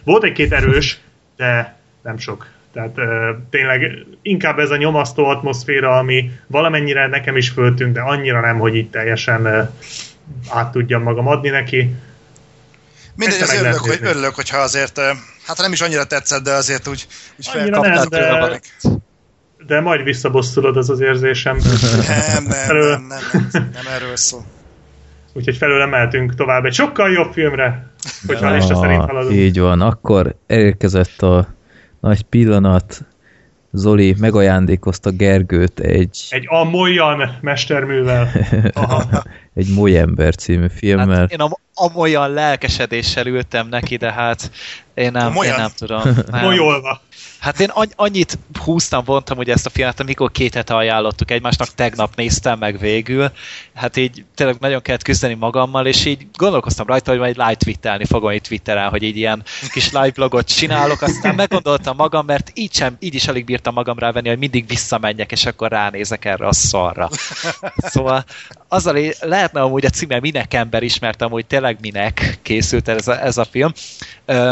volt 0.03 0.23
egy-két 0.23 0.53
erős, 0.53 0.99
de 1.37 1.77
nem 2.03 2.17
sok. 2.17 2.47
Tehát 2.73 2.97
ö, 2.97 3.31
tényleg 3.49 4.05
inkább 4.21 4.59
ez 4.59 4.69
a 4.69 4.75
nyomasztó 4.75 5.25
atmoszféra, 5.25 5.97
ami 5.97 6.31
valamennyire 6.47 7.07
nekem 7.07 7.37
is 7.37 7.49
föltűnt, 7.49 7.93
de 7.93 8.01
annyira 8.01 8.39
nem, 8.39 8.59
hogy 8.59 8.75
így 8.75 8.89
teljesen 8.89 9.45
ö, 9.45 9.61
át 10.49 10.71
tudjam 10.71 11.03
magam 11.03 11.27
adni 11.27 11.49
neki. 11.49 11.95
Mindegy, 13.15 13.39
lehet 13.39 13.61
örülök, 13.61 13.79
hogy, 13.79 13.99
örülök, 14.01 14.35
hogyha 14.35 14.57
azért, 14.57 14.99
hát 15.45 15.57
nem 15.57 15.71
is 15.71 15.81
annyira 15.81 16.03
tetszett, 16.03 16.43
de 16.43 16.51
azért 16.51 16.87
úgy, 16.87 17.07
úgy 17.37 17.47
felkaptál 17.47 18.05
de-. 18.05 18.59
De 19.67 19.79
majd 19.81 20.03
visszabosszulod 20.03 20.77
az 20.77 20.89
az 20.89 20.99
érzésem. 20.99 21.57
Nem, 21.57 22.43
nem, 22.43 22.49
Felől- 22.49 22.89
nem, 22.89 23.07
nem, 23.07 23.47
nem, 23.51 23.69
nem 23.73 23.93
erről 23.95 24.15
szól. 24.15 24.45
Úgyhogy 25.33 25.57
felőle 25.57 25.85
mehetünk 25.85 26.35
tovább 26.35 26.65
egy 26.65 26.73
sokkal 26.73 27.11
jobb 27.11 27.33
filmre, 27.33 27.87
hogyha 28.27 28.47
a 28.47 28.53
lista 28.53 28.75
szerint 28.75 29.03
haladunk. 29.03 29.35
így 29.35 29.59
van, 29.59 29.81
akkor 29.81 30.35
elérkezett 30.47 31.21
a 31.21 31.47
nagy 31.99 32.21
pillanat. 32.21 33.05
Zoli 33.71 34.15
megajándékozta 34.19 35.11
Gergőt 35.11 35.79
egy, 35.79 36.27
Egy 36.29 36.45
amolyan 36.47 37.37
mesterművel. 37.41 38.29
Aha. 38.73 39.03
egy 39.59 39.73
Molyember 39.73 40.35
című 40.35 40.67
filmmel. 40.75 41.19
Hát 41.19 41.31
én 41.31 41.39
am- 41.39 41.59
amolyan 41.73 42.31
lelkesedéssel 42.31 43.25
ültem 43.25 43.67
neki, 43.67 43.95
de 43.95 44.11
hát 44.11 44.51
én 44.93 45.11
nem, 45.11 45.21
én 45.21 45.31
Amolyan? 45.31 45.59
nem 45.59 45.69
tudom. 45.77 46.01
Nem. 46.31 46.43
Molyolva. 46.43 47.01
Hát 47.39 47.59
én 47.59 47.71
annyit 47.95 48.37
húztam, 48.63 49.03
vontam 49.03 49.37
ugye 49.37 49.53
ezt 49.53 49.65
a 49.65 49.69
filmet, 49.69 49.99
amikor 49.99 50.31
két 50.31 50.53
hete 50.53 50.75
ajánlottuk 50.75 51.31
egymásnak, 51.31 51.67
tegnap 51.75 52.15
néztem 52.15 52.59
meg 52.59 52.79
végül. 52.79 53.31
Hát 53.73 53.97
így 53.97 54.25
tényleg 54.35 54.55
nagyon 54.59 54.81
kellett 54.81 55.03
küzdeni 55.03 55.33
magammal, 55.33 55.85
és 55.85 56.05
így 56.05 56.27
gondolkoztam 56.33 56.87
rajta, 56.87 57.11
hogy 57.11 57.19
majd 57.19 57.37
live 57.37 57.55
twittelni 57.55 58.05
fogom 58.05 58.31
itt 58.31 58.43
Twitteren, 58.43 58.89
hogy 58.89 59.03
így 59.03 59.17
ilyen 59.17 59.43
kis 59.71 59.91
live 59.91 60.11
vlogot 60.15 60.47
csinálok, 60.47 61.01
aztán 61.01 61.35
meggondoltam 61.35 61.95
magam, 61.95 62.25
mert 62.25 62.51
így, 62.53 62.73
sem, 62.73 62.95
így 62.99 63.15
is 63.15 63.27
alig 63.27 63.45
bírtam 63.45 63.73
magam 63.73 63.99
rávenni, 63.99 64.29
hogy 64.29 64.37
mindig 64.37 64.67
visszamenjek, 64.67 65.31
és 65.31 65.45
akkor 65.45 65.69
ránézek 65.69 66.25
erre 66.25 66.47
a 66.47 66.53
szarra. 66.53 67.09
Szóval 67.77 68.25
azzal 68.69 69.13
lehetne 69.19 69.61
amúgy 69.61 69.85
a 69.85 69.89
címe 69.89 70.19
Minek 70.19 70.53
ember 70.53 70.83
is, 70.83 70.99
mert 70.99 71.21
amúgy 71.21 71.45
tényleg 71.45 71.77
minek 71.81 72.39
készült 72.41 72.87
ez 72.87 73.07
a, 73.07 73.23
ez 73.23 73.37
a 73.37 73.45
film. 73.45 73.73
Ö, 74.25 74.51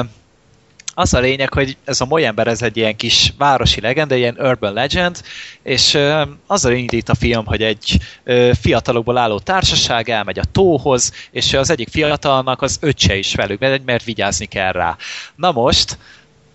az 0.93 1.13
a 1.13 1.19
lényeg, 1.19 1.53
hogy 1.53 1.77
ez 1.83 2.01
a 2.01 2.05
Molyember, 2.05 2.47
ez 2.47 2.61
egy 2.61 2.77
ilyen 2.77 2.95
kis 2.95 3.33
városi 3.37 3.81
legenda, 3.81 4.15
ilyen 4.15 4.37
urban 4.39 4.73
legend, 4.73 5.21
és 5.63 5.93
ö, 5.93 6.21
azzal 6.47 6.71
indít 6.71 7.09
a 7.09 7.15
film, 7.15 7.45
hogy 7.45 7.63
egy 7.63 7.97
ö, 8.23 8.51
fiatalokból 8.61 9.17
álló 9.17 9.39
társaság 9.39 10.09
elmegy 10.09 10.39
a 10.39 10.51
tóhoz, 10.51 11.13
és 11.31 11.53
az 11.53 11.69
egyik 11.69 11.89
fiatalnak 11.89 12.61
az 12.61 12.77
öccse 12.81 13.15
is 13.15 13.35
velük, 13.35 13.59
mert, 13.59 13.85
mert 13.85 14.03
vigyázni 14.03 14.45
kell 14.45 14.71
rá. 14.71 14.97
Na 15.35 15.51
most, 15.51 15.97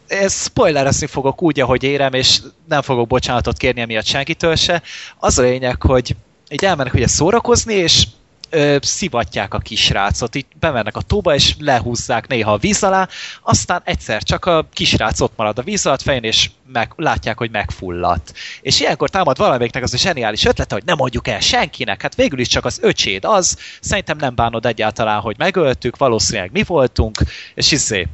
ez 0.06 0.42
spoilerezni 0.42 1.06
fogok 1.06 1.42
úgy, 1.42 1.60
ahogy 1.60 1.82
érem, 1.82 2.12
és 2.12 2.40
nem 2.68 2.82
fogok 2.82 3.06
bocsánatot 3.06 3.56
kérni 3.56 3.80
emiatt 3.80 4.04
senkitől 4.04 4.56
se. 4.56 4.82
Az 5.18 5.38
a 5.38 5.42
lényeg, 5.42 5.82
hogy 5.82 6.16
így 6.52 6.64
elmennek 6.64 6.94
ugye 6.94 7.06
szórakozni, 7.06 7.74
és 7.74 8.06
ö, 8.50 8.76
szivatják 8.80 9.54
a 9.54 9.58
kisrácot, 9.58 10.34
így 10.34 10.46
bemennek 10.60 10.96
a 10.96 11.00
tóba, 11.00 11.34
és 11.34 11.54
lehúzzák 11.58 12.26
néha 12.26 12.52
a 12.52 12.56
víz 12.56 12.82
alá, 12.82 13.08
aztán 13.42 13.80
egyszer 13.84 14.22
csak 14.22 14.44
a 14.44 14.66
kisrác 14.72 15.20
ott 15.20 15.32
marad 15.36 15.58
a 15.58 15.62
víz 15.62 15.86
alatt 15.86 16.02
fején, 16.02 16.22
és 16.22 16.50
meg, 16.72 16.92
látják, 16.96 17.38
hogy 17.38 17.50
megfulladt. 17.50 18.32
És 18.60 18.80
ilyenkor 18.80 19.10
támad 19.10 19.38
valamelyiknek 19.38 19.82
az 19.82 19.94
a 19.94 19.96
zseniális 19.96 20.44
ötlete, 20.44 20.74
hogy 20.74 20.84
nem 20.84 20.96
mondjuk 20.96 21.28
el 21.28 21.40
senkinek, 21.40 22.02
hát 22.02 22.14
végül 22.14 22.38
is 22.38 22.48
csak 22.48 22.64
az 22.64 22.78
öcséd 22.82 23.24
az, 23.24 23.56
szerintem 23.80 24.16
nem 24.16 24.34
bánod 24.34 24.66
egyáltalán, 24.66 25.20
hogy 25.20 25.38
megöltük, 25.38 25.96
valószínűleg 25.96 26.52
mi 26.52 26.62
voltunk, 26.62 27.18
és 27.54 27.72
izé, 27.72 28.08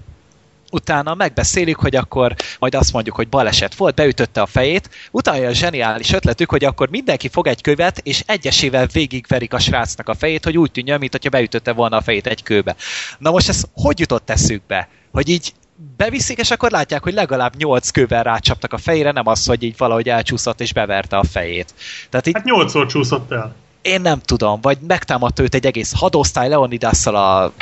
utána 0.70 1.14
megbeszélik, 1.14 1.76
hogy 1.76 1.96
akkor 1.96 2.34
majd 2.58 2.74
azt 2.74 2.92
mondjuk, 2.92 3.16
hogy 3.16 3.28
baleset 3.28 3.74
volt, 3.74 3.94
beütötte 3.94 4.40
a 4.40 4.46
fejét, 4.46 4.90
utána 5.10 5.46
a 5.46 5.52
zseniális 5.52 6.12
ötletük, 6.12 6.50
hogy 6.50 6.64
akkor 6.64 6.88
mindenki 6.88 7.28
fog 7.28 7.46
egy 7.46 7.60
követ, 7.60 7.98
és 7.98 8.22
egyesével 8.26 8.86
végigverik 8.86 9.52
a 9.54 9.58
srácnak 9.58 10.08
a 10.08 10.14
fejét, 10.14 10.44
hogy 10.44 10.58
úgy 10.58 10.70
tűnjön, 10.70 10.98
mint 10.98 11.12
hogyha 11.12 11.30
beütötte 11.30 11.72
volna 11.72 11.96
a 11.96 12.00
fejét 12.02 12.26
egy 12.26 12.42
kőbe. 12.42 12.76
Na 13.18 13.30
most 13.30 13.48
ez 13.48 13.62
hogy 13.74 13.98
jutott 14.00 14.30
eszükbe? 14.30 14.88
Hogy 15.12 15.28
így 15.28 15.52
beviszik, 15.96 16.38
és 16.38 16.50
akkor 16.50 16.70
látják, 16.70 17.02
hogy 17.02 17.12
legalább 17.14 17.56
nyolc 17.56 17.90
kővel 17.90 18.22
rácsaptak 18.22 18.72
a 18.72 18.78
fejére, 18.78 19.10
nem 19.12 19.26
az, 19.26 19.46
hogy 19.46 19.62
így 19.62 19.76
valahogy 19.76 20.08
elcsúszott 20.08 20.60
és 20.60 20.72
beverte 20.72 21.16
a 21.16 21.24
fejét. 21.24 21.74
Tehát 22.10 22.26
így 22.26 22.34
Hát 22.34 22.44
nyolcszor 22.44 22.86
csúszott 22.86 23.30
el. 23.32 23.54
én 23.82 24.00
nem 24.00 24.20
tudom, 24.20 24.60
vagy 24.60 24.78
megtámadta 24.86 25.42
őt 25.42 25.54
egy 25.54 25.66
egész 25.66 25.92
hadosztály 25.96 26.48
Leonidasszal 26.48 27.16
a 27.16 27.52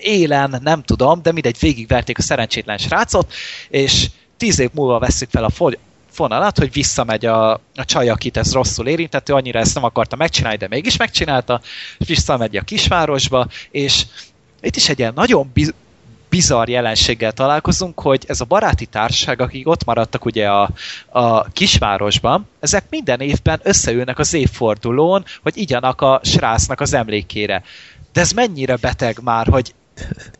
élen, 0.00 0.60
nem 0.62 0.82
tudom, 0.82 1.22
de 1.22 1.32
mindegy, 1.32 1.56
végigverték 1.60 2.18
a 2.18 2.22
szerencsétlen 2.22 2.78
srácot, 2.78 3.32
és 3.68 4.10
tíz 4.36 4.58
év 4.58 4.70
múlva 4.72 4.98
veszük 4.98 5.30
fel 5.30 5.44
a 5.44 5.50
foly- 5.50 5.78
vonalat, 6.16 6.58
hogy 6.58 6.72
visszamegy 6.72 7.26
a, 7.26 7.52
a 7.52 7.84
csaj, 7.84 8.08
akit 8.08 8.36
ez 8.36 8.52
rosszul 8.52 8.86
érintett, 8.86 9.28
ő 9.28 9.34
annyira 9.34 9.58
ezt 9.58 9.74
nem 9.74 9.84
akarta 9.84 10.16
megcsinálni, 10.16 10.56
de 10.56 10.68
mégis 10.68 10.96
megcsinálta, 10.96 11.60
visszamegy 11.98 12.56
a 12.56 12.62
kisvárosba, 12.62 13.48
és 13.70 14.06
itt 14.60 14.76
is 14.76 14.88
egy 14.88 14.98
ilyen 14.98 15.12
nagyon 15.14 15.50
biz- 15.54 15.74
bizarr 16.28 16.68
jelenséggel 16.68 17.32
találkozunk, 17.32 18.00
hogy 18.00 18.24
ez 18.28 18.40
a 18.40 18.44
baráti 18.44 18.86
társaság, 18.86 19.40
akik 19.40 19.68
ott 19.68 19.84
maradtak 19.84 20.24
ugye 20.24 20.48
a, 20.48 20.70
a 21.08 21.44
kisvárosban, 21.44 22.48
ezek 22.60 22.84
minden 22.90 23.20
évben 23.20 23.60
összeülnek 23.62 24.18
az 24.18 24.34
évfordulón, 24.34 25.24
hogy 25.42 25.56
igyanak 25.56 26.00
a 26.00 26.20
srácnak 26.22 26.80
az 26.80 26.92
emlékére. 26.92 27.62
De 28.12 28.20
ez 28.20 28.32
mennyire 28.32 28.76
beteg 28.76 29.18
már, 29.22 29.46
hogy 29.46 29.74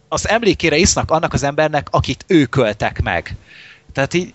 az 0.08 0.28
emlékére 0.28 0.76
isznak 0.76 1.10
annak 1.10 1.32
az 1.32 1.42
embernek, 1.42 1.88
akit 1.90 2.24
ők 2.26 2.56
öltek 2.56 3.02
meg. 3.02 3.36
Tehát 3.92 4.14
így 4.14 4.34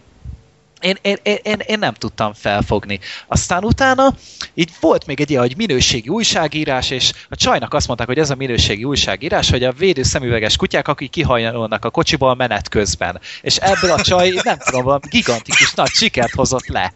én, 0.82 0.98
én, 1.02 1.18
én, 1.24 1.60
én, 1.66 1.80
nem 1.80 1.94
tudtam 1.94 2.34
felfogni. 2.34 3.00
Aztán 3.28 3.64
utána 3.64 4.16
így 4.54 4.72
volt 4.80 5.06
még 5.06 5.22
egy 5.22 5.30
ilyen, 5.30 5.42
hogy 5.42 5.58
minőségi 5.58 6.10
újságírás, 6.10 6.90
és 6.90 7.12
a 7.30 7.36
csajnak 7.36 7.74
azt 7.74 7.88
mondták, 7.88 8.08
hogy 8.08 8.18
ez 8.18 8.30
a 8.30 8.36
minőségi 8.36 8.84
újságírás, 8.84 9.50
hogy 9.50 9.64
a 9.64 9.72
védő 9.72 10.04
szemüveges 10.04 10.56
kutyák, 10.56 10.88
akik 10.88 11.10
kihajolnak 11.10 11.86
a 11.86 11.90
kocsiból 11.90 12.36
menet 12.36 12.70
közben. 12.70 13.20
És 13.42 13.58
ebből 13.58 13.92
a 13.92 14.02
csaj, 14.02 14.34
nem 14.44 14.58
tudom, 14.58 14.84
valami 14.84 15.08
gigantikus 15.10 15.74
nagy 15.74 15.92
sikert 15.92 16.34
hozott 16.34 16.68
le. 16.68 16.94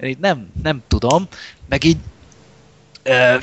Én 0.00 0.08
így 0.08 0.18
nem, 0.18 0.50
nem 0.62 0.82
tudom, 0.88 1.28
meg 1.68 1.84
így 1.84 1.98
ö, 3.02 3.36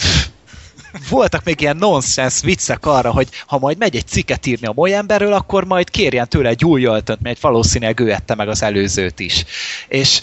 voltak 1.09 1.43
még 1.43 1.61
ilyen 1.61 1.77
nonsense 1.77 2.45
viccek 2.45 2.85
arra, 2.85 3.11
hogy 3.11 3.27
ha 3.45 3.57
majd 3.59 3.77
megy 3.77 3.95
egy 3.95 4.07
cikket 4.07 4.45
írni 4.45 4.67
a 4.67 4.73
moly 4.75 4.93
emberről, 4.93 5.33
akkor 5.33 5.65
majd 5.65 5.89
kérjen 5.89 6.29
tőle 6.29 6.49
egy 6.49 6.65
új 6.65 6.83
öltönt, 6.83 7.21
mert 7.21 7.39
valószínűleg 7.39 7.99
ő 7.99 8.11
ette 8.11 8.35
meg 8.35 8.49
az 8.49 8.63
előzőt 8.63 9.19
is. 9.19 9.45
És 9.87 10.21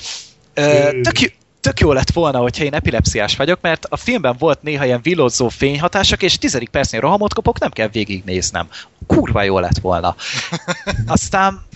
ö, 0.55 0.91
tök, 1.03 1.21
jó- 1.21 1.33
tök 1.61 1.81
jó 1.81 1.93
lett 1.93 2.11
volna, 2.11 2.39
hogyha 2.39 2.65
én 2.65 2.75
epilepsziás 2.75 3.37
vagyok, 3.37 3.59
mert 3.61 3.85
a 3.85 3.97
filmben 3.97 4.37
volt 4.39 4.63
néha 4.63 4.85
ilyen 4.85 5.03
villódzó 5.03 5.49
fényhatások, 5.49 6.23
és 6.23 6.39
tizedik 6.39 6.69
percnél 6.69 7.01
rohamot 7.01 7.35
kapok, 7.35 7.59
nem 7.59 7.71
kell 7.71 7.89
végignéznem. 7.89 8.69
Kurva 9.07 9.43
jó 9.43 9.59
lett 9.59 9.79
volna. 9.79 10.15
Aztán 11.07 11.69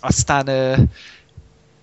aztán 0.00 0.48
ö, 0.48 0.74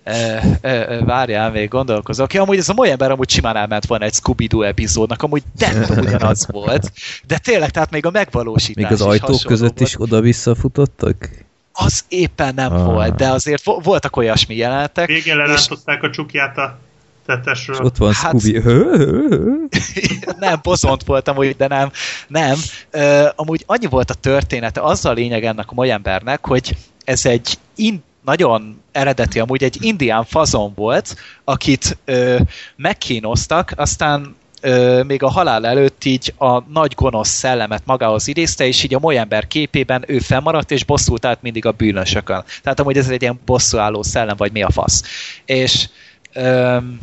ö, 0.04 0.12
ö, 0.60 0.82
ö, 0.88 1.04
várjál, 1.04 1.50
még 1.50 1.68
gondolkozok. 1.68 2.32
Ja, 2.32 2.42
amúgy 2.42 2.58
ez 2.58 2.68
a 2.68 2.72
mai 2.74 2.90
ember 2.90 3.10
amúgy 3.10 3.30
simán 3.30 3.56
elment 3.56 3.86
volna 3.86 4.04
egy 4.04 4.12
Scooby-Doo 4.14 4.62
epizódnak, 4.62 5.22
amúgy 5.22 5.42
de 5.58 5.72
ugyanaz 6.00 6.46
volt. 6.50 6.92
De 7.26 7.38
tényleg, 7.38 7.70
tehát 7.70 7.90
még 7.90 8.06
a 8.06 8.10
megvalósítás 8.10 8.82
Még 8.82 8.92
az 8.92 9.00
is 9.00 9.06
ajtók 9.06 9.40
között 9.46 9.78
volt. 9.78 9.88
is 9.88 10.00
oda-vissza 10.00 10.54
futottak? 10.54 11.28
Az 11.72 12.04
éppen 12.08 12.54
nem 12.54 12.72
Ah. 12.72 12.84
volt, 12.84 13.14
de 13.14 13.28
azért 13.28 13.64
vo- 13.64 13.84
voltak 13.84 14.16
olyasmi 14.16 14.56
jelenetek. 14.56 15.06
Végén 15.06 15.22
és 15.32 15.34
lerántották 15.34 16.02
a 16.02 16.10
csukját 16.10 16.58
a 16.58 16.78
És 16.78 17.26
tetesről. 17.26 17.76
ott 17.80 17.96
van 17.96 18.12
Hát- 18.12 18.40
Scooby. 18.40 18.62
nem, 20.38 20.58
bozont 20.62 21.04
voltam 21.04 21.36
úgy, 21.36 21.56
de 21.56 21.66
nem. 21.66 21.90
Nem. 22.28 22.56
Ö, 22.90 23.28
amúgy 23.36 23.62
annyi 23.66 23.86
volt 23.86 24.10
a 24.10 24.14
története, 24.14 24.80
az 24.80 25.04
a 25.04 25.12
lényeg 25.12 25.44
ennek 25.44 25.70
a 25.70 25.74
mai 25.74 25.90
embernek, 25.90 26.46
hogy 26.46 26.76
ez 27.04 27.26
egy 27.26 27.58
in, 27.76 28.02
nagyon 28.24 28.82
eredeti, 28.92 29.38
amúgy 29.38 29.62
egy 29.62 29.76
indián 29.80 30.24
fazon 30.24 30.72
volt, 30.74 31.16
akit 31.44 31.98
ö, 32.04 32.38
megkínoztak, 32.76 33.72
aztán 33.76 34.36
ö, 34.60 35.02
még 35.02 35.22
a 35.22 35.30
halál 35.30 35.66
előtt 35.66 36.04
így 36.04 36.34
a 36.38 36.60
nagy 36.72 36.94
gonosz 36.94 37.28
szellemet 37.28 37.82
magához 37.86 38.26
idézte, 38.26 38.66
és 38.66 38.82
így 38.82 38.94
a 38.94 38.98
molyember 38.98 39.46
képében 39.46 40.04
ő 40.06 40.18
fennmaradt, 40.18 40.70
és 40.70 40.84
bosszult 40.84 41.24
át 41.24 41.42
mindig 41.42 41.66
a 41.66 41.72
bűnösökön. 41.72 42.44
Tehát 42.62 42.80
amúgy 42.80 42.96
ez 42.96 43.08
egy 43.08 43.22
ilyen 43.22 43.40
bosszúálló 43.44 44.02
szellem, 44.02 44.36
vagy 44.36 44.52
mi 44.52 44.62
a 44.62 44.70
fasz. 44.70 45.02
És 45.44 45.88
öm, 46.32 47.00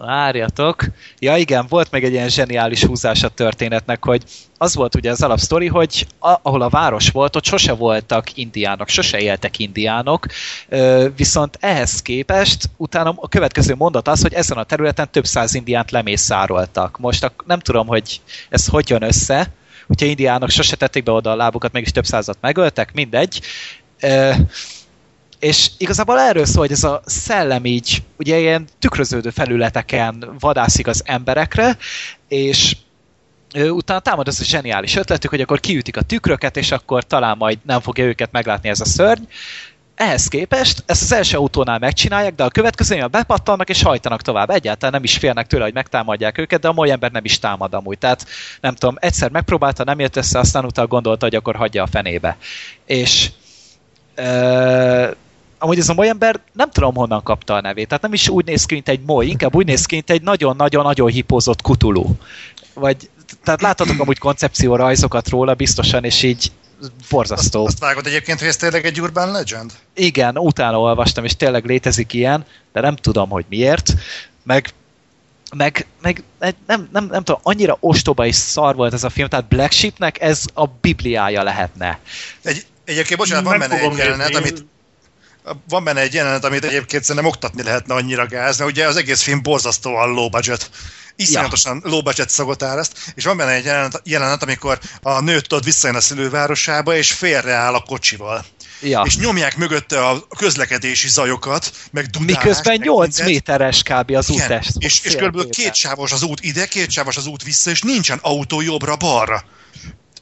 Várjatok. 0.00 0.84
Ja 1.18 1.36
igen, 1.36 1.66
volt 1.68 1.90
még 1.90 2.04
egy 2.04 2.12
ilyen 2.12 2.28
zseniális 2.28 2.84
húzás 2.84 3.22
a 3.22 3.28
történetnek, 3.28 4.04
hogy 4.04 4.22
az 4.58 4.74
volt 4.74 4.94
ugye 4.94 5.10
az 5.10 5.22
alapsztori, 5.22 5.66
hogy 5.66 6.06
a, 6.18 6.34
ahol 6.42 6.62
a 6.62 6.68
város 6.68 7.08
volt, 7.10 7.36
ott 7.36 7.44
sose 7.44 7.72
voltak 7.72 8.36
indiánok, 8.36 8.88
sose 8.88 9.18
éltek 9.18 9.58
indiánok, 9.58 10.26
viszont 11.16 11.56
ehhez 11.60 12.02
képest 12.02 12.70
utána 12.76 13.14
a 13.16 13.28
következő 13.28 13.74
mondat 13.74 14.08
az, 14.08 14.22
hogy 14.22 14.34
ezen 14.34 14.56
a 14.56 14.64
területen 14.64 15.10
több 15.10 15.24
száz 15.24 15.54
indiánt 15.54 15.90
lemészároltak. 15.90 16.98
Most 16.98 17.24
ak- 17.24 17.46
nem 17.46 17.58
tudom, 17.58 17.86
hogy 17.86 18.20
ez 18.48 18.66
hogy 18.66 18.90
jön 18.90 19.02
össze, 19.02 19.52
hogyha 19.86 20.06
indiánok 20.06 20.50
sose 20.50 20.76
tették 20.76 21.02
be 21.02 21.12
oda 21.12 21.30
a 21.30 21.36
lábukat, 21.36 21.72
mégis 21.72 21.90
több 21.90 22.06
százat 22.06 22.38
megöltek, 22.40 22.92
mindegy. 22.94 23.40
Ö, 24.00 24.32
és 25.46 25.70
igazából 25.78 26.18
erről 26.18 26.44
szól, 26.44 26.62
hogy 26.62 26.72
ez 26.72 26.84
a 26.84 27.00
szellem 27.04 27.64
így, 27.64 28.02
ugye 28.18 28.38
ilyen 28.38 28.68
tükröződő 28.78 29.30
felületeken 29.30 30.36
vadászik 30.38 30.86
az 30.86 31.02
emberekre, 31.04 31.76
és 32.28 32.76
utána 33.54 34.00
támad 34.00 34.28
ez 34.28 34.40
a 34.40 34.44
zseniális 34.44 34.96
ötletük, 34.96 35.30
hogy 35.30 35.40
akkor 35.40 35.60
kiütik 35.60 35.96
a 35.96 36.02
tükröket, 36.02 36.56
és 36.56 36.70
akkor 36.70 37.04
talán 37.04 37.36
majd 37.36 37.58
nem 37.62 37.80
fogja 37.80 38.04
őket 38.04 38.32
meglátni 38.32 38.68
ez 38.68 38.80
a 38.80 38.84
szörny. 38.84 39.22
Ehhez 39.94 40.28
képest 40.28 40.82
ezt 40.86 41.02
az 41.02 41.12
első 41.12 41.36
autónál 41.36 41.78
megcsinálják, 41.78 42.34
de 42.34 42.44
a 42.44 42.48
következőnél 42.48 43.06
bepattannak 43.06 43.68
és 43.68 43.82
hajtanak 43.82 44.22
tovább. 44.22 44.50
Egyáltalán 44.50 44.94
nem 44.94 45.04
is 45.04 45.16
félnek 45.16 45.46
tőle, 45.46 45.64
hogy 45.64 45.74
megtámadják 45.74 46.38
őket, 46.38 46.60
de 46.60 46.68
a 46.68 46.72
mai 46.72 46.90
ember 46.90 47.10
nem 47.10 47.24
is 47.24 47.38
támad 47.38 47.74
amúgy. 47.74 47.98
Tehát 47.98 48.26
nem 48.60 48.74
tudom, 48.74 48.96
egyszer 48.98 49.30
megpróbálta, 49.30 49.84
nem 49.84 50.00
jött 50.00 50.16
össze, 50.16 50.38
aztán 50.38 50.64
utána 50.64 50.88
gondolta, 50.88 51.24
hogy 51.24 51.34
akkor 51.34 51.56
hagyja 51.56 51.82
a 51.82 51.86
fenébe. 51.86 52.36
És 52.86 53.30
ö, 54.14 55.10
amúgy 55.58 55.78
ez 55.78 55.88
a 55.88 55.94
moly 55.94 56.08
ember 56.08 56.40
nem 56.52 56.70
tudom 56.70 56.94
honnan 56.94 57.22
kapta 57.22 57.54
a 57.54 57.60
nevét, 57.60 57.88
tehát 57.88 58.02
nem 58.02 58.12
is 58.12 58.28
úgy 58.28 58.44
néz 58.44 58.64
ki, 58.64 58.74
mint 58.74 58.88
egy 58.88 59.00
moly, 59.06 59.26
inkább 59.26 59.54
úgy 59.54 59.66
néz 59.66 59.86
ki, 59.86 59.94
mint 59.94 60.10
egy 60.10 60.22
nagyon-nagyon-nagyon 60.22 61.08
hipózott 61.08 61.62
kutulú. 61.62 62.16
Vagy, 62.74 63.10
tehát 63.44 63.60
láthatok 63.60 64.00
amúgy 64.00 64.18
koncepció 64.18 64.76
rajzokat 64.76 65.28
róla 65.28 65.54
biztosan, 65.54 66.04
és 66.04 66.22
így 66.22 66.52
borzasztó. 67.10 67.64
Azt, 67.64 67.72
azt 67.72 67.82
vágod 67.82 68.06
egyébként, 68.06 68.38
hogy 68.38 68.48
ez 68.48 68.56
tényleg 68.56 68.84
egy 68.84 69.00
urban 69.00 69.30
legend? 69.30 69.72
Igen, 69.94 70.38
utána 70.38 70.80
olvastam, 70.80 71.24
és 71.24 71.36
tényleg 71.36 71.64
létezik 71.64 72.12
ilyen, 72.12 72.44
de 72.72 72.80
nem 72.80 72.96
tudom, 72.96 73.28
hogy 73.28 73.44
miért. 73.48 73.94
Meg 74.42 74.74
meg, 75.56 75.86
meg 76.02 76.22
nem, 76.66 76.88
nem, 76.92 77.06
nem 77.06 77.24
tudom, 77.24 77.40
annyira 77.42 77.76
ostoba 77.80 78.26
és 78.26 78.34
szar 78.34 78.74
volt 78.74 78.92
ez 78.92 79.04
a 79.04 79.10
film, 79.10 79.28
tehát 79.28 79.48
Black 79.48 79.72
Sheepnek 79.72 80.20
ez 80.20 80.44
a 80.54 80.66
bibliája 80.66 81.42
lehetne. 81.42 81.98
Egy, 82.42 82.66
egyébként, 82.84 83.18
bocsánat, 83.18 83.44
van 83.44 83.58
benne 83.58 83.80
egy 83.80 83.96
jelenet, 83.96 84.34
amit 84.34 84.64
van 85.68 85.84
benne 85.84 86.00
egy 86.00 86.14
jelenet, 86.14 86.44
amit 86.44 86.64
egyébként 86.64 87.04
szerintem 87.04 87.30
oktatni 87.30 87.62
lehetne 87.62 87.94
annyira 87.94 88.26
gáz, 88.26 88.58
mert 88.58 88.70
ugye 88.70 88.86
az 88.86 88.96
egész 88.96 89.22
film 89.22 89.42
borzasztóan 89.42 90.08
low 90.08 90.28
budget. 90.28 90.70
Iszonyatosan 91.16 91.82
low 91.84 92.02
budget 92.02 92.30
szagot 92.30 92.62
áraszt, 92.62 93.12
és 93.14 93.24
van 93.24 93.36
benne 93.36 93.50
egy 93.50 93.64
jelenet, 93.64 94.00
jelenet 94.04 94.42
amikor 94.42 94.78
a 95.02 95.20
nőt 95.20 95.48
tudod 95.48 95.64
visszajön 95.64 95.96
a 95.96 96.00
szülővárosába, 96.00 96.96
és 96.96 97.12
félreáll 97.12 97.74
a 97.74 97.80
kocsival. 97.80 98.44
Ja. 98.80 99.02
És 99.06 99.16
nyomják 99.16 99.56
mögötte 99.56 100.06
a 100.06 100.26
közlekedési 100.38 101.08
zajokat, 101.08 101.72
meg 101.90 102.06
dudálást, 102.06 102.44
Miközben 102.44 102.78
meg 102.78 102.86
8 102.86 103.16
mindent. 103.16 103.28
méteres 103.28 103.82
kb. 103.82 104.10
az 104.10 104.28
Igen, 104.28 104.44
útest. 104.44 104.72
és, 104.78 105.00
és 105.02 105.12
körülbelül 105.14 105.50
két 105.50 105.74
sávos 105.74 106.12
az 106.12 106.22
út 106.22 106.40
ide, 106.40 106.66
két 106.66 106.90
sávos 106.90 107.16
az 107.16 107.26
út 107.26 107.42
vissza, 107.42 107.70
és 107.70 107.80
nincsen 107.80 108.18
autó 108.22 108.60
jobbra-balra. 108.60 109.44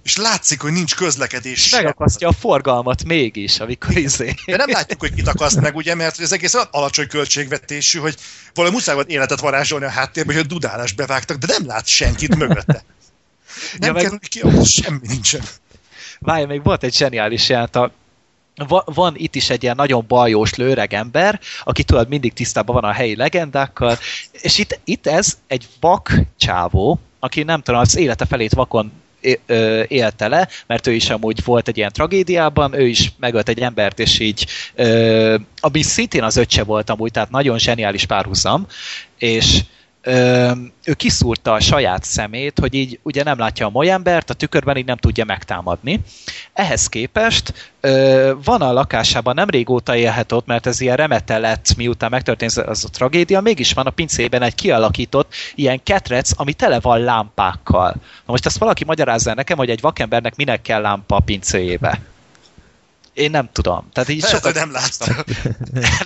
És 0.05 0.17
látszik, 0.17 0.61
hogy 0.61 0.73
nincs 0.73 0.95
közlekedés. 0.95 1.71
Megakasztja 1.71 2.29
a 2.29 2.33
forgalmat 2.33 3.05
mégis, 3.05 3.61
amikor 3.61 3.97
izé. 3.97 4.35
De 4.47 4.57
nem 4.57 4.71
látjuk, 4.71 5.01
hogy 5.01 5.15
kit 5.15 5.29
akaszt 5.29 5.61
meg, 5.61 5.77
ugye, 5.77 5.95
mert 5.95 6.19
az 6.19 6.33
egész 6.33 6.55
alacsony 6.71 7.07
költségvetésű, 7.07 7.99
hogy 7.99 8.15
valami 8.55 8.75
muszáj 8.75 8.95
volt 8.95 9.09
életet 9.11 9.41
varázsolni 9.41 9.85
a 9.85 9.89
háttérben, 9.89 10.35
hogy 10.37 10.45
a 10.45 10.49
dudálás 10.49 10.93
bevágtak, 10.93 11.37
de 11.37 11.47
nem 11.47 11.67
lát 11.67 11.87
senkit 11.87 12.37
mögötte. 12.37 12.85
Nem 13.79 13.89
Ja, 13.89 13.93
meg- 13.93 14.03
kerül 14.03 14.19
ki, 14.19 14.41
ahhoz 14.41 14.71
semmi 14.71 15.07
nincsen. 15.07 15.43
Várj, 16.19 16.45
még 16.45 16.63
volt 16.63 16.83
egy 16.83 16.95
zseniális 16.95 17.49
jelent 17.49 17.77
a 17.77 17.93
Va- 18.57 18.95
van 18.95 19.15
itt 19.17 19.35
is 19.35 19.51
egy 19.51 19.63
ilyen 19.63 19.77
nagyon 19.77 20.05
bajós 20.09 20.55
lőreg 20.55 20.95
ember, 20.95 21.41
aki 21.65 21.85
tudod 21.85 22.09
mindig 22.09 22.33
tisztában 22.33 22.75
van 22.75 22.85
a 22.91 22.93
helyi 22.93 23.17
legendákkal, 23.17 23.99
és 24.31 24.59
itt, 24.59 24.81
itt 24.85 25.07
ez 25.07 25.39
egy 25.47 25.69
vak 25.81 26.13
csávó, 26.39 27.01
aki 27.19 27.43
nem 27.43 27.63
tudom, 27.63 27.81
az 27.81 27.97
élete 27.97 28.27
felét 28.27 28.53
vakon 28.53 28.93
élte 29.89 30.29
le, 30.29 30.49
mert 30.67 30.87
ő 30.87 30.93
is 30.93 31.11
amúgy 31.11 31.45
volt 31.45 31.69
egy 31.69 31.77
ilyen 31.77 31.93
tragédiában, 31.93 32.75
ő 32.75 32.87
is 32.87 33.13
megölt 33.19 33.49
egy 33.49 33.61
embert, 33.61 33.99
és 33.99 34.19
így, 34.19 34.47
ami 35.61 35.83
szintén 35.83 36.23
az 36.23 36.37
öccse 36.37 36.65
volt 36.65 36.91
amúgy, 36.91 37.11
tehát 37.11 37.31
nagyon 37.31 37.59
zseniális 37.59 38.05
párhuzam, 38.05 38.67
és 39.19 39.61
ö, 40.05 40.51
ő 40.85 40.93
kiszúrta 40.93 41.53
a 41.53 41.61
saját 41.61 42.05
szemét, 42.05 42.59
hogy 42.59 42.75
így 42.75 42.99
ugye 43.03 43.23
nem 43.23 43.39
látja 43.39 43.67
a 43.67 43.71
molyembert, 43.71 44.31
a 44.31 44.35
tükörben 44.35 44.77
így 44.77 44.85
nem 44.85 44.97
tudja 44.97 45.25
megtámadni. 45.25 46.01
Ehhez 46.53 46.89
képest 46.89 47.73
ö, 47.81 48.33
van 48.45 48.63
a 48.63 48.73
lakásában, 48.73 49.35
nem 49.35 49.49
régóta 49.49 49.97
élhet 49.97 50.33
ott, 50.33 50.47
mert 50.47 50.67
ez 50.67 50.81
ilyen 50.81 50.97
remete 50.97 51.39
lett, 51.39 51.77
miután 51.77 52.11
megtörtént 52.11 52.57
az 52.57 52.85
a 52.85 52.89
tragédia, 52.89 53.41
mégis 53.41 53.73
van 53.73 53.87
a 53.87 53.91
pincében 53.91 54.43
egy 54.43 54.55
kialakított 54.55 55.33
ilyen 55.55 55.83
ketrec, 55.83 56.31
ami 56.37 56.53
tele 56.53 56.81
van 56.81 57.01
lámpákkal. 57.01 57.93
Na 58.01 58.33
most 58.33 58.47
ezt 58.47 58.59
valaki 58.59 58.85
magyarázza 58.85 59.35
nekem, 59.35 59.57
hogy 59.57 59.71
egy 59.71 59.81
vakembernek 59.81 60.37
minek 60.37 60.63
kell 60.63 60.81
lámpa 60.81 61.17
a 61.17 61.21
pincéjébe. 61.21 62.01
Én 63.15 63.31
nem 63.31 63.49
tudom. 63.53 63.89
Tehát 63.93 64.09
így 64.09 64.21
Lehet, 64.21 64.37
sokat 64.37 64.55
nem 64.55 64.73
látta. 64.73 65.07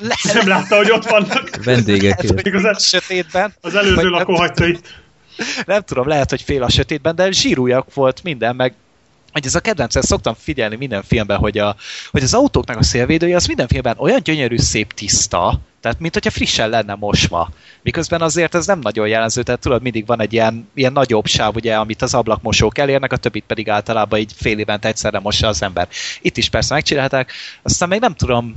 Le- 0.08 0.32
Nem 0.32 0.48
látta, 0.48 0.76
hogy 0.76 0.90
ott 0.90 1.08
vannak. 1.08 1.50
Vendégekért. 1.64 2.46
Igazán 2.46 2.74
a 2.74 2.78
sötétben. 2.78 3.54
az 3.60 3.74
előző 3.74 4.08
lakó 4.08 4.34
hagyta 4.36 4.66
itt. 4.66 4.94
nem 5.66 5.82
tudom, 5.82 6.08
lehet, 6.08 6.30
hogy 6.30 6.42
fél 6.42 6.62
a 6.62 6.68
sötétben, 6.70 7.14
de 7.14 7.30
zsírújak 7.30 7.94
volt 7.94 8.22
minden, 8.22 8.56
meg 8.56 8.74
hogy 9.32 9.46
ez 9.46 9.54
a 9.54 9.60
kedvencem, 9.60 10.02
szoktam 10.02 10.34
figyelni 10.38 10.76
minden 10.76 11.02
filmben, 11.02 11.38
hogy, 11.38 11.58
a, 11.58 11.76
hogy 12.10 12.22
az 12.22 12.34
autóknak 12.34 12.78
a 12.78 12.82
szélvédője 12.82 13.36
az 13.36 13.46
minden 13.46 13.68
filmben 13.68 13.98
olyan 13.98 14.22
gyönyörű, 14.22 14.56
szép, 14.56 14.92
tiszta, 14.92 15.60
tehát 15.80 16.00
mint 16.00 16.14
hogyha 16.14 16.30
frissen 16.30 16.68
lenne 16.68 16.94
mosva. 16.94 17.50
Miközben 17.82 18.20
azért 18.20 18.54
ez 18.54 18.66
nem 18.66 18.78
nagyon 18.78 19.08
jellemző, 19.08 19.42
tehát 19.42 19.60
tudod, 19.60 19.82
mindig 19.82 20.06
van 20.06 20.20
egy 20.20 20.32
ilyen, 20.32 20.68
ilyen 20.74 20.92
nagyobb 20.92 21.26
sáv, 21.26 21.54
ugye, 21.56 21.76
amit 21.76 22.02
az 22.02 22.14
ablakmosók 22.14 22.78
elérnek, 22.78 23.12
a 23.12 23.16
többit 23.16 23.44
pedig 23.46 23.68
általában 23.68 24.18
így 24.18 24.32
fél 24.36 24.58
évente 24.58 24.88
egyszerre 24.88 25.18
mossa 25.18 25.46
az 25.46 25.62
ember. 25.62 25.88
Itt 26.20 26.36
is 26.36 26.48
persze 26.48 26.74
megcsinálták, 26.74 27.32
aztán 27.62 27.88
még 27.88 28.00
nem 28.00 28.14
tudom, 28.14 28.54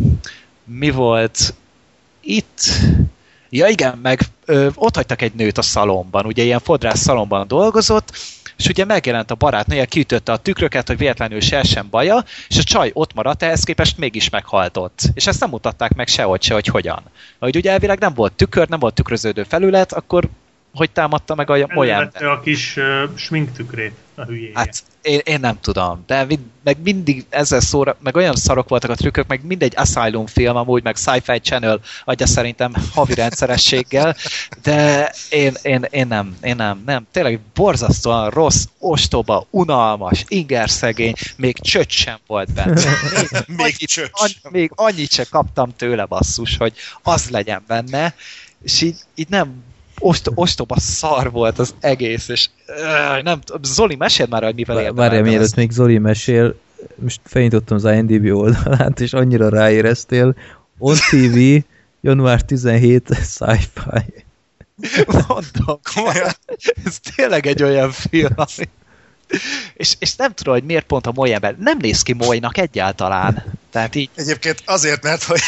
mi 0.64 0.89
volt 0.89 1.53
itt, 2.22 2.61
Ja 3.53 3.68
igen, 3.68 3.99
meg 4.02 4.22
ö, 4.45 4.69
ott 4.76 4.95
hagytak 4.95 5.22
egy 5.22 5.34
nőt 5.34 5.57
a 5.57 5.61
szalomban, 5.61 6.26
ugye 6.26 6.43
ilyen 6.43 6.60
fodrász 6.60 6.99
szalomban 6.99 7.48
dolgozott, 7.48 8.11
és 8.62 8.68
ugye 8.68 8.86
megjelent 8.86 9.32
a 9.32 9.36
barátnője, 9.36 9.86
kiütötte 9.86 10.32
a 10.32 10.38
tükröket, 10.38 10.88
hogy 10.88 10.98
véletlenül 10.98 11.40
se 11.40 11.64
sem 11.64 11.88
baja, 11.90 12.24
és 12.48 12.58
a 12.58 12.64
csaj 12.64 12.92
ott 12.94 13.14
maradt, 13.14 13.44
ehhez 13.44 13.64
képest 13.64 13.98
mégis 13.98 14.30
meghaltott. 14.30 15.02
És 15.14 15.28
ezt 15.28 15.40
nem 15.40 15.50
mutatták 15.50 15.94
meg 15.94 16.08
sehogy 16.08 16.42
se, 16.42 16.54
hogy 16.54 16.68
hogyan. 16.68 17.04
Hogy 17.40 17.56
ugye 17.56 17.72
elvileg 17.72 18.00
nem 18.00 18.14
volt 18.14 18.34
tükör, 18.34 18.68
nem 18.68 18.80
volt 18.80 18.94
tükröződő 18.94 19.44
felület, 19.44 19.94
akkor 19.94 20.30
hogy 20.73 20.91
támadta 20.91 21.35
meg 21.35 21.49
a? 21.49 21.57
Elővette 21.57 22.31
a 22.31 22.39
kis 22.39 22.77
uh, 22.77 22.84
sminktükrét 23.15 23.93
a 24.15 24.26
hülyéje. 24.26 24.52
Hát 24.53 24.84
én, 25.02 25.19
én 25.23 25.39
nem 25.39 25.60
tudom, 25.61 26.03
de 26.07 26.26
mind, 26.26 26.41
meg 26.64 26.77
mindig 26.84 27.26
ezzel 27.30 27.60
szóra, 27.60 27.98
meg 27.99 28.15
olyan 28.15 28.35
szarok 28.35 28.69
voltak 28.69 28.89
a 28.89 28.95
trükkök, 28.95 29.27
meg 29.27 29.45
mindegy 29.45 29.73
Asylum 29.76 30.26
film 30.26 30.56
amúgy, 30.56 30.84
meg 30.84 30.95
Sci-Fi 30.95 31.39
Channel 31.39 31.80
adja 32.06 32.27
szerintem 32.27 32.73
havi 32.91 33.14
rendszerességgel, 33.14 34.15
de 34.61 35.11
én, 35.30 35.53
én, 35.61 35.85
én 35.89 36.07
nem, 36.07 36.38
én 36.41 36.56
nem, 36.56 36.81
nem. 36.85 37.07
Tényleg 37.11 37.39
borzasztóan 37.53 38.30
rossz, 38.30 38.65
ostoba, 38.80 39.48
unalmas, 39.49 40.23
ingerszegény, 40.27 41.14
még 41.35 41.60
csöcs 41.60 41.93
sem 41.93 42.18
volt 42.27 42.53
benne. 42.53 42.81
Még, 43.48 43.57
Még 43.57 43.76
csöcs 43.76 44.10
annyi, 44.11 44.34
még 44.49 44.72
annyit 44.76 45.11
se 45.11 45.23
kaptam 45.23 45.76
tőle 45.76 46.06
basszus, 46.06 46.57
hogy 46.57 46.73
az 47.03 47.30
legyen 47.30 47.64
benne, 47.68 48.15
és 48.64 48.81
így, 48.81 48.95
így 49.15 49.30
nem 49.30 49.64
ost, 50.02 50.32
ostoba 50.36 50.80
szar 50.80 51.32
volt 51.32 51.60
az 51.60 51.76
egész, 51.80 52.28
és 52.28 52.49
uh, 52.68 53.23
nem 53.23 53.40
Zoli, 53.61 53.95
meséld 53.95 54.30
már, 54.30 54.44
hogy 54.44 54.56
mivel 54.56 54.76
érdemeltem 54.76 55.06
Várjál, 55.06 55.23
mielőtt 55.23 55.44
ezt. 55.44 55.56
még 55.56 55.72
Zoli 55.72 55.98
mesél, 55.98 56.56
most 56.95 57.19
felnyitottam 57.23 57.78
az 57.78 57.84
IMDb 57.84 58.36
oldalát, 58.36 58.99
és 58.99 59.14
annyira 59.14 59.49
ráéreztél. 59.49 60.36
On 60.78 60.95
TV, 60.95 61.65
január 62.02 62.41
17, 62.41 63.15
sci-fi. 63.15 64.23
Mondom, 65.06 65.80
Komolyan? 65.94 66.32
ez 66.86 66.99
tényleg 67.15 67.45
egy 67.45 67.64
olyan 67.64 67.91
film, 67.91 68.34
ami... 68.36 68.69
És, 69.74 69.95
és 69.99 70.16
nem 70.16 70.34
tudom, 70.34 70.53
hogy 70.53 70.64
miért 70.64 70.86
pont 70.86 71.08
a 71.08 71.12
moly 71.16 71.34
ember. 71.34 71.56
Nem 71.60 71.78
néz 71.82 72.02
ki 72.02 72.14
molynak 72.14 72.58
egyáltalán. 72.58 73.60
Tehát 73.72 73.95
így, 73.95 74.10
Egyébként 74.16 74.62
azért, 74.66 75.03
mert 75.03 75.24
hogy 75.24 75.40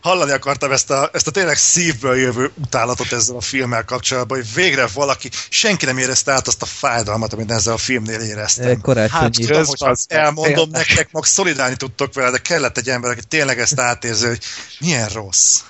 hallani 0.00 0.30
akartam 0.30 0.72
ezt 0.72 0.90
a, 0.90 1.10
ezt 1.12 1.26
a 1.26 1.30
tényleg 1.30 1.56
szívből 1.56 2.16
jövő 2.16 2.50
utálatot 2.62 3.12
ezzel 3.12 3.36
a 3.36 3.40
filmmel 3.40 3.84
kapcsolatban, 3.84 4.38
hogy 4.38 4.54
végre 4.54 4.86
valaki, 4.94 5.30
senki 5.48 5.84
nem 5.84 5.98
érezte 5.98 6.32
át 6.32 6.46
azt 6.46 6.62
a 6.62 6.66
fájdalmat, 6.66 7.32
amit 7.32 7.50
ezzel 7.50 7.72
a 7.74 7.76
filmnél 7.76 8.20
éreztem. 8.20 8.80
Karácsonyi. 8.80 9.22
Hát, 9.22 9.32
Tudom, 9.32 9.64
hogy 9.64 9.88
az- 9.90 10.04
elmondom 10.08 10.54
tényleg. 10.54 10.70
nektek, 10.86 11.08
mag 11.12 11.24
szolidálni 11.24 11.76
tudtok 11.76 12.14
vele, 12.14 12.30
de 12.30 12.38
kellett 12.38 12.78
egy 12.78 12.88
ember, 12.88 13.10
aki 13.10 13.22
tényleg 13.28 13.58
ezt 13.58 13.80
átérző, 13.80 14.28
hogy 14.28 14.40
milyen 14.78 15.08
rossz. 15.08 15.60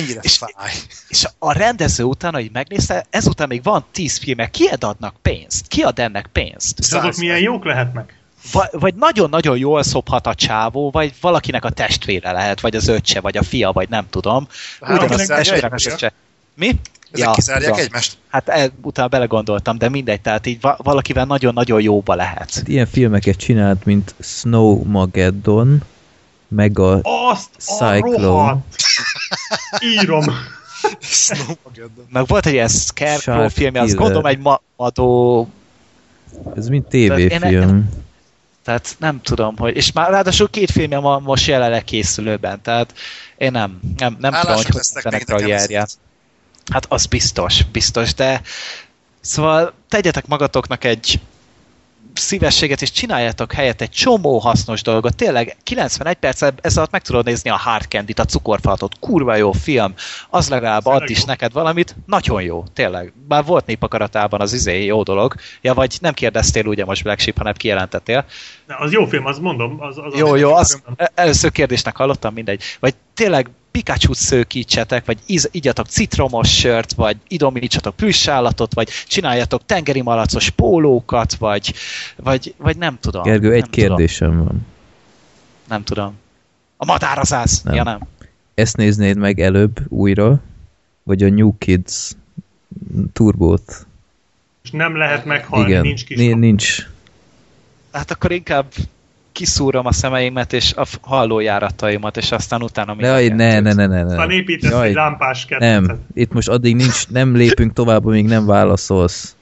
Mennyire 0.00 0.20
És- 0.22 0.36
fáj. 0.36 0.72
és 1.08 1.26
a 1.38 1.52
rendező 1.52 2.04
után, 2.04 2.32
hogy 2.34 2.50
megnézte, 2.52 3.06
ezután 3.10 3.48
még 3.48 3.62
van 3.62 3.84
tíz 3.92 4.16
filmek, 4.18 4.50
kiad 4.50 4.84
adnak 4.84 5.14
pénzt? 5.22 5.66
Ki 5.66 5.82
ad 5.82 5.98
ennek 5.98 6.26
pénzt? 6.32 6.78
És 6.78 6.92
azok 6.92 7.16
milyen 7.16 7.38
jók 7.38 7.64
lehetnek? 7.64 8.14
Va- 8.52 8.72
vagy 8.72 8.94
nagyon-nagyon 8.94 9.58
jól 9.58 9.82
szophat 9.82 10.26
a 10.26 10.34
csávó, 10.34 10.90
vagy 10.90 11.14
valakinek 11.20 11.64
a 11.64 11.70
testvére 11.70 12.32
lehet, 12.32 12.60
vagy 12.60 12.76
az 12.76 12.88
öccse, 12.88 13.20
vagy 13.20 13.36
a 13.36 13.42
fia, 13.42 13.70
vagy 13.72 13.88
nem 13.88 14.06
tudom. 14.10 14.46
Hát, 14.80 14.98
Ugyanaz 15.02 15.26
testvérek 15.26 15.72
az 15.72 15.86
egymást, 15.86 15.86
öccse. 15.86 16.12
Mi? 16.54 16.76
Ezek 17.12 17.30
kizárják 17.30 17.70
tudom. 17.70 17.84
egymást? 17.84 18.16
Hát 18.28 18.48
e, 18.48 18.68
utána 18.82 19.08
belegondoltam, 19.08 19.78
de 19.78 19.88
mindegy, 19.88 20.20
tehát 20.20 20.46
így 20.46 20.60
va- 20.60 20.78
valakivel 20.82 21.24
nagyon-nagyon 21.24 21.80
jóba 21.80 22.14
lehet. 22.14 22.54
Hát 22.54 22.68
ilyen 22.68 22.86
filmeket 22.86 23.36
csinált, 23.36 23.84
mint 23.84 24.14
Snowmageddon, 24.20 25.82
meg 26.48 26.78
a 26.78 27.00
Azt 27.02 27.48
a 27.56 27.60
Cyclone. 27.94 28.22
rohadt! 28.22 28.76
Írom. 29.80 30.24
Meg 32.08 32.26
volt 32.26 32.46
egy 32.46 32.52
ilyen 32.52 32.68
Scarecrow 32.68 33.48
filmje, 33.48 33.80
azt 33.80 33.94
gondolom 33.94 34.26
egy 34.26 34.38
ma- 34.38 34.62
madó, 34.76 35.48
ez 36.56 36.68
mint 36.68 36.88
tévéfilm. 36.88 37.90
tehát 38.64 38.96
nem 38.98 39.20
tudom, 39.22 39.56
hogy, 39.56 39.76
és 39.76 39.92
már 39.92 40.10
ráadásul 40.10 40.50
két 40.50 40.70
filmje 40.70 40.98
van 40.98 41.22
most 41.22 41.46
jelenleg 41.46 41.84
készülőben, 41.84 42.62
tehát 42.62 42.94
én 43.36 43.50
nem, 43.50 43.80
nem, 43.96 44.16
nem 44.20 44.32
tudom, 44.40 44.56
hogy 44.56 44.66
hogy 44.66 44.82
ennek 45.02 45.24
karrierje. 45.24 45.86
Hát 46.72 46.86
az 46.88 47.06
biztos, 47.06 47.62
biztos, 47.72 48.14
de 48.14 48.40
szóval 49.20 49.72
tegyetek 49.88 50.26
magatoknak 50.26 50.84
egy 50.84 51.20
szívességet, 52.18 52.82
és 52.82 52.90
csináljátok 52.90 53.52
helyett 53.52 53.80
egy 53.80 53.90
csomó 53.90 54.38
hasznos 54.38 54.82
dolgot. 54.82 55.16
Tényleg 55.16 55.56
91 55.62 56.14
perc 56.14 56.42
ez 56.60 56.76
alatt 56.76 56.90
meg 56.90 57.02
tudod 57.02 57.24
nézni 57.24 57.50
a 57.50 57.56
Hard 57.56 57.84
Candy-t, 57.88 58.18
a 58.18 58.24
cukorfalatot, 58.24 58.98
kurva 59.00 59.36
jó 59.36 59.52
film, 59.52 59.94
az 60.30 60.48
legalább 60.48 60.86
ad 60.86 61.10
is 61.10 61.18
jó. 61.18 61.24
neked 61.26 61.52
valamit, 61.52 61.96
nagyon 62.06 62.42
jó, 62.42 62.64
tényleg. 62.72 63.12
Bár 63.28 63.44
volt 63.44 63.66
népakaratában 63.66 64.40
az 64.40 64.52
izé 64.52 64.84
jó 64.84 65.02
dolog, 65.02 65.34
ja, 65.60 65.74
vagy 65.74 65.96
nem 66.00 66.12
kérdeztél 66.12 66.66
ugye 66.66 66.84
most 66.84 67.02
Black 67.02 67.20
Sheep, 67.20 67.36
hanem 67.36 67.52
kijelentettél. 67.52 68.24
Na, 68.66 68.76
az 68.76 68.92
jó 68.92 69.04
film, 69.04 69.26
az 69.26 69.38
mondom. 69.38 69.76
Az, 69.78 69.98
az 69.98 70.18
Jó, 70.18 70.32
az 70.32 70.40
jó, 70.40 70.54
az, 70.54 70.82
az... 70.84 70.92
e- 70.96 71.12
először 71.14 71.52
kérdésnek 71.52 71.96
hallottam, 71.96 72.34
mindegy. 72.34 72.62
Vagy 72.80 72.94
tényleg 73.14 73.50
pikachu 73.76 74.12
szőkítsetek, 74.12 75.04
vagy 75.04 75.18
íz, 75.26 75.48
igyatok 75.52 75.86
citromos 75.86 76.58
sört, 76.58 76.92
vagy 76.92 77.16
idomítsatok 77.28 77.96
plüssállatot, 77.96 78.74
vagy 78.74 78.88
csináljatok 79.06 79.62
tengeri 79.66 80.00
malacos 80.00 80.50
pólókat, 80.50 81.34
vagy, 81.34 81.74
vagy, 82.16 82.54
vagy 82.56 82.76
nem 82.76 82.98
tudom. 83.00 83.22
Gergő, 83.22 83.52
egy 83.52 83.60
nem 83.60 83.70
tudom, 83.70 83.96
kérdésem 83.96 84.44
van. 84.44 84.66
nem 85.68 85.82
tudom. 85.82 86.14
A 86.76 86.84
madárazász? 86.84 87.62
Nem. 87.62 87.74
Ja 87.74 87.82
nem. 87.82 88.00
Ezt 88.54 88.76
néznéd 88.76 89.16
meg 89.16 89.40
előbb 89.40 89.80
újra, 89.88 90.40
vagy 91.02 91.22
a 91.22 91.28
New 91.28 91.58
Kids 91.58 92.12
turbót? 93.12 93.86
És 94.64 94.70
nem 94.70 94.96
lehet 94.96 95.24
meghalni, 95.24 95.68
Igen, 95.68 95.82
nincs 95.82 96.04
kis 96.04 96.16
Ni- 96.16 96.34
nincs. 96.34 96.88
Hát 97.92 98.10
akkor 98.10 98.32
inkább 98.32 98.72
kiszúrom 99.36 99.86
a 99.86 99.92
szemeimet 99.92 100.52
és 100.52 100.72
a 100.76 100.86
hallójárataimat, 101.00 102.16
és 102.16 102.32
aztán 102.32 102.62
utána 102.62 102.94
Ne, 102.94 103.28
ne, 103.28 103.60
ne, 103.60 103.72
ne, 103.72 103.86
ne, 103.86 104.02
ne. 104.02 104.10
Aztán 104.10 104.30
építesz 104.30 104.70
Jaj, 104.70 104.88
egy 104.88 104.94
lámpás 104.94 105.44
kettet. 105.44 105.60
Nem, 105.86 105.98
itt 106.14 106.32
most 106.32 106.48
addig 106.48 106.76
nincs, 106.76 107.08
nem 107.08 107.34
lépünk 107.36 107.72
tovább, 107.72 108.06
amíg 108.06 108.24
nem 108.26 108.46
válaszolsz. 108.46 109.36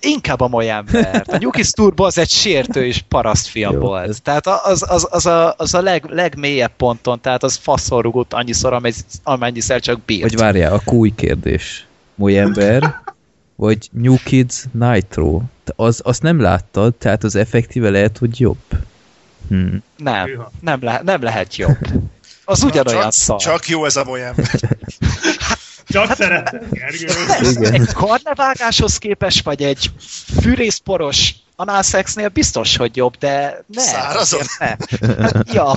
Inkább 0.00 0.40
a 0.40 0.48
Molyembert. 0.48 1.28
A 1.32 1.36
Nyugis 1.36 1.70
Turbo 1.70 2.04
az 2.04 2.18
egy 2.18 2.28
sértő 2.30 2.84
és 2.86 3.02
paraszt 3.08 3.46
film 3.46 3.72
Jó, 3.72 3.78
volt. 3.78 4.08
ez- 4.08 4.20
Tehát 4.22 4.46
az, 4.46 4.84
az, 4.88 5.08
az 5.10 5.26
a, 5.26 5.54
az 5.56 5.74
a 5.74 5.80
leg, 5.82 6.04
legmélyebb 6.08 6.72
ponton, 6.76 7.20
tehát 7.20 7.42
az 7.42 7.56
faszon 7.56 8.02
rugott 8.02 8.32
annyiszor, 8.32 8.72
amennyi- 8.72 8.94
amennyiszer 9.22 9.80
csak 9.80 10.00
bírt. 10.04 10.22
Vagy 10.22 10.36
várjál, 10.36 10.72
a 10.72 10.80
kúj 10.84 11.12
kérdés. 11.16 11.86
Molyember, 12.14 12.94
vagy 13.56 13.88
New 13.92 14.16
Kids 14.24 14.64
Nitro. 14.72 15.40
Az, 15.76 16.00
azt 16.04 16.22
nem 16.22 16.40
láttad, 16.40 16.94
tehát 16.94 17.24
az 17.24 17.34
effektíve 17.34 17.90
lehet, 17.90 18.18
hogy 18.18 18.40
jobb. 18.40 18.62
Hm. 19.48 19.74
nem, 19.96 20.46
nem, 20.60 20.82
le, 20.82 21.00
nem 21.04 21.22
lehet 21.22 21.56
jobb. 21.56 21.78
Az 22.44 22.62
ugyanolyan 22.62 23.02
csak, 23.02 23.12
szar. 23.12 23.40
csak 23.40 23.68
jó 23.68 23.84
ez 23.84 23.96
a 23.96 24.02
olyan. 24.02 24.34
Csak 25.86 26.14
szeretem, 26.14 26.62
Gergő. 26.70 27.66
Egy 27.70 27.92
karnevágáshoz 27.92 28.98
képest, 28.98 29.44
vagy 29.44 29.62
egy 29.62 29.90
fűrészporos 30.40 31.34
análszexnél 31.56 32.28
biztos, 32.28 32.76
hogy 32.76 32.96
jobb, 32.96 33.16
de 33.18 33.64
ne. 33.66 33.80
Szárazon? 33.80 34.40
azért 34.40 34.58
Ne. 34.58 34.66
Hát, 35.22 35.52
ja, 35.52 35.76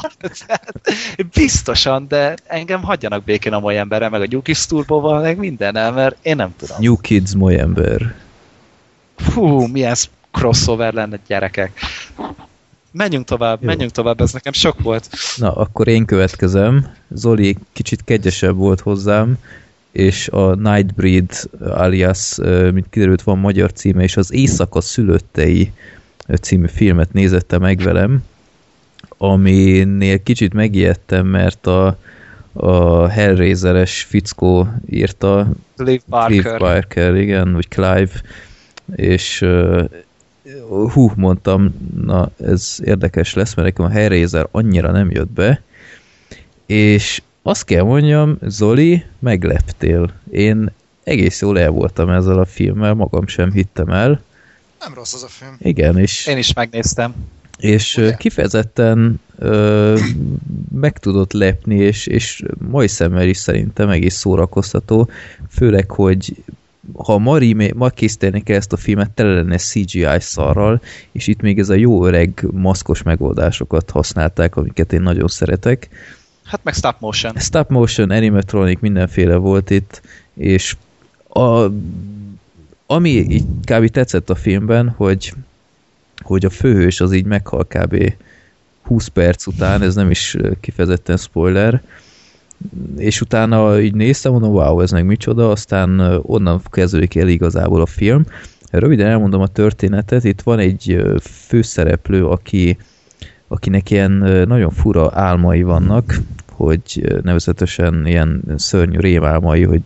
biztosan, 1.33 2.07
de 2.07 2.35
engem 2.45 2.83
hagyjanak 2.83 3.23
békén 3.23 3.53
a 3.53 3.59
mai 3.59 3.75
emberre, 3.75 4.09
meg 4.09 4.21
a 4.21 4.25
Nyugis 4.29 4.65
Turbóval, 4.65 5.21
meg 5.21 5.37
mindennel, 5.37 5.91
mert 5.91 6.17
én 6.21 6.35
nem 6.35 6.55
tudom. 6.57 6.77
New 6.79 6.97
Kids 6.97 7.33
Molyember. 7.33 8.15
Fú, 9.15 9.67
milyen 9.67 9.95
crossover 10.31 10.93
lenne 10.93 11.19
gyerekek. 11.27 11.79
Menjünk 12.91 13.25
tovább, 13.25 13.61
Jó. 13.61 13.67
menjünk 13.67 13.91
tovább, 13.91 14.21
ez 14.21 14.31
nekem 14.31 14.53
sok 14.53 14.81
volt. 14.81 15.09
Na, 15.35 15.53
akkor 15.53 15.87
én 15.87 16.05
következem. 16.05 16.95
Zoli 17.09 17.57
kicsit 17.73 18.03
kegyesebb 18.03 18.55
volt 18.55 18.79
hozzám, 18.79 19.37
és 19.91 20.27
a 20.27 20.55
Nightbreed 20.55 21.31
alias, 21.59 22.37
mint 22.73 22.89
kiderült 22.89 23.21
van 23.21 23.37
magyar 23.37 23.71
címe, 23.71 24.03
és 24.03 24.17
az 24.17 24.33
Éjszaka 24.33 24.81
szülöttei 24.81 25.71
című 26.41 26.67
filmet 26.67 27.13
nézette 27.13 27.57
meg 27.57 27.79
velem, 27.79 28.23
aminél 29.17 30.23
kicsit 30.23 30.53
megijedtem, 30.53 31.25
mert 31.25 31.67
a, 31.67 31.97
a 32.53 33.07
Hellraiser-es 33.07 34.03
fickó 34.03 34.67
írta, 34.89 35.47
Clive 35.75 36.01
Clive 36.01 36.03
Barker. 36.07 36.59
Barker, 36.59 37.15
igen, 37.15 37.53
vagy 37.53 37.67
Clive, 37.67 38.11
és 38.95 39.41
uh, 39.41 39.83
hú, 40.93 41.11
mondtam, 41.15 41.75
na 42.05 42.29
ez 42.43 42.77
érdekes 42.83 43.33
lesz, 43.33 43.53
mert 43.55 43.67
nekem 43.67 43.85
a 43.85 43.89
Hellraiser 43.99 44.47
annyira 44.51 44.91
nem 44.91 45.11
jött 45.11 45.31
be, 45.31 45.61
és 46.65 47.21
azt 47.47 47.63
kell 47.63 47.83
mondjam, 47.83 48.37
Zoli, 48.41 49.03
megleptél. 49.19 50.13
Én 50.31 50.71
egész 51.03 51.41
jól 51.41 51.59
el 51.59 51.69
voltam 51.69 52.09
ezzel 52.09 52.39
a 52.39 52.45
filmmel, 52.45 52.93
magam 52.93 53.27
sem 53.27 53.51
hittem 53.51 53.89
el. 53.89 54.21
Nem 54.79 54.93
rossz 54.93 55.13
az 55.13 55.23
a 55.23 55.27
film. 55.27 55.55
Igen, 55.59 55.97
és, 55.97 56.27
Én 56.27 56.37
is 56.37 56.53
megnéztem. 56.53 57.15
és 57.57 57.97
Ugye? 57.97 58.05
ö, 58.07 58.11
kifejezetten 58.15 59.19
ö, 59.37 59.99
meg 60.71 60.97
tudott 60.97 61.33
lepni, 61.33 61.75
és, 61.75 62.07
és 62.07 62.43
mai 62.69 62.87
szemmel 62.87 63.27
is 63.27 63.37
szerintem 63.37 63.89
egész 63.89 64.15
szórakoztató, 64.15 65.09
főleg, 65.49 65.91
hogy 65.91 66.35
ha 66.93 67.17
ma, 67.17 67.39
ma 67.75 67.89
készítenék 67.89 68.49
ezt 68.49 68.73
a 68.73 68.77
filmet, 68.77 69.11
tele 69.11 69.33
lenne 69.33 69.57
CGI 69.57 70.19
szarral, 70.19 70.81
és 71.11 71.27
itt 71.27 71.41
még 71.41 71.59
ez 71.59 71.69
a 71.69 71.75
jó 71.75 72.05
öreg 72.05 72.45
maszkos 72.51 73.01
megoldásokat 73.01 73.89
használták, 73.89 74.55
amiket 74.55 74.93
én 74.93 75.01
nagyon 75.01 75.27
szeretek. 75.27 75.89
Hát 76.47 76.63
meg 76.63 76.73
stop 76.73 76.95
motion. 76.99 77.33
Stop 77.37 77.69
motion, 77.69 78.09
animatronic, 78.09 78.79
mindenféle 78.79 79.35
volt 79.35 79.69
itt, 79.69 80.01
és 80.33 80.75
a, 81.29 81.71
ami 82.85 83.09
így 83.09 83.43
kb. 83.63 83.87
tetszett 83.87 84.29
a 84.29 84.35
filmben, 84.35 84.89
hogy, 84.89 85.33
hogy 86.23 86.45
a 86.45 86.49
főhős 86.49 86.99
az 86.99 87.13
így 87.13 87.25
meghal 87.25 87.65
kb. 87.65 88.13
20 88.81 89.07
perc 89.07 89.47
után, 89.47 89.81
ez 89.81 89.95
nem 89.95 90.09
is 90.09 90.37
kifejezetten 90.59 91.17
spoiler, 91.17 91.81
és 92.97 93.21
utána 93.21 93.79
így 93.79 93.93
néztem, 93.93 94.31
mondom, 94.31 94.51
wow, 94.51 94.81
ez 94.81 94.91
meg 94.91 95.05
micsoda, 95.05 95.51
aztán 95.51 96.19
onnan 96.21 96.61
kezdődik 96.69 97.15
el 97.15 97.27
igazából 97.27 97.81
a 97.81 97.85
film. 97.85 98.25
Röviden 98.71 99.07
elmondom 99.07 99.41
a 99.41 99.47
történetet, 99.47 100.23
itt 100.23 100.41
van 100.41 100.59
egy 100.59 101.03
főszereplő, 101.21 102.25
aki, 102.25 102.77
akinek 103.47 103.89
ilyen 103.89 104.11
nagyon 104.47 104.71
fura 104.71 105.11
álmai 105.13 105.63
vannak, 105.63 106.19
hogy 106.51 107.19
nevezetesen 107.23 108.07
ilyen 108.07 108.41
szörnyű 108.55 108.99
rémálmai, 108.99 109.63
hogy 109.63 109.81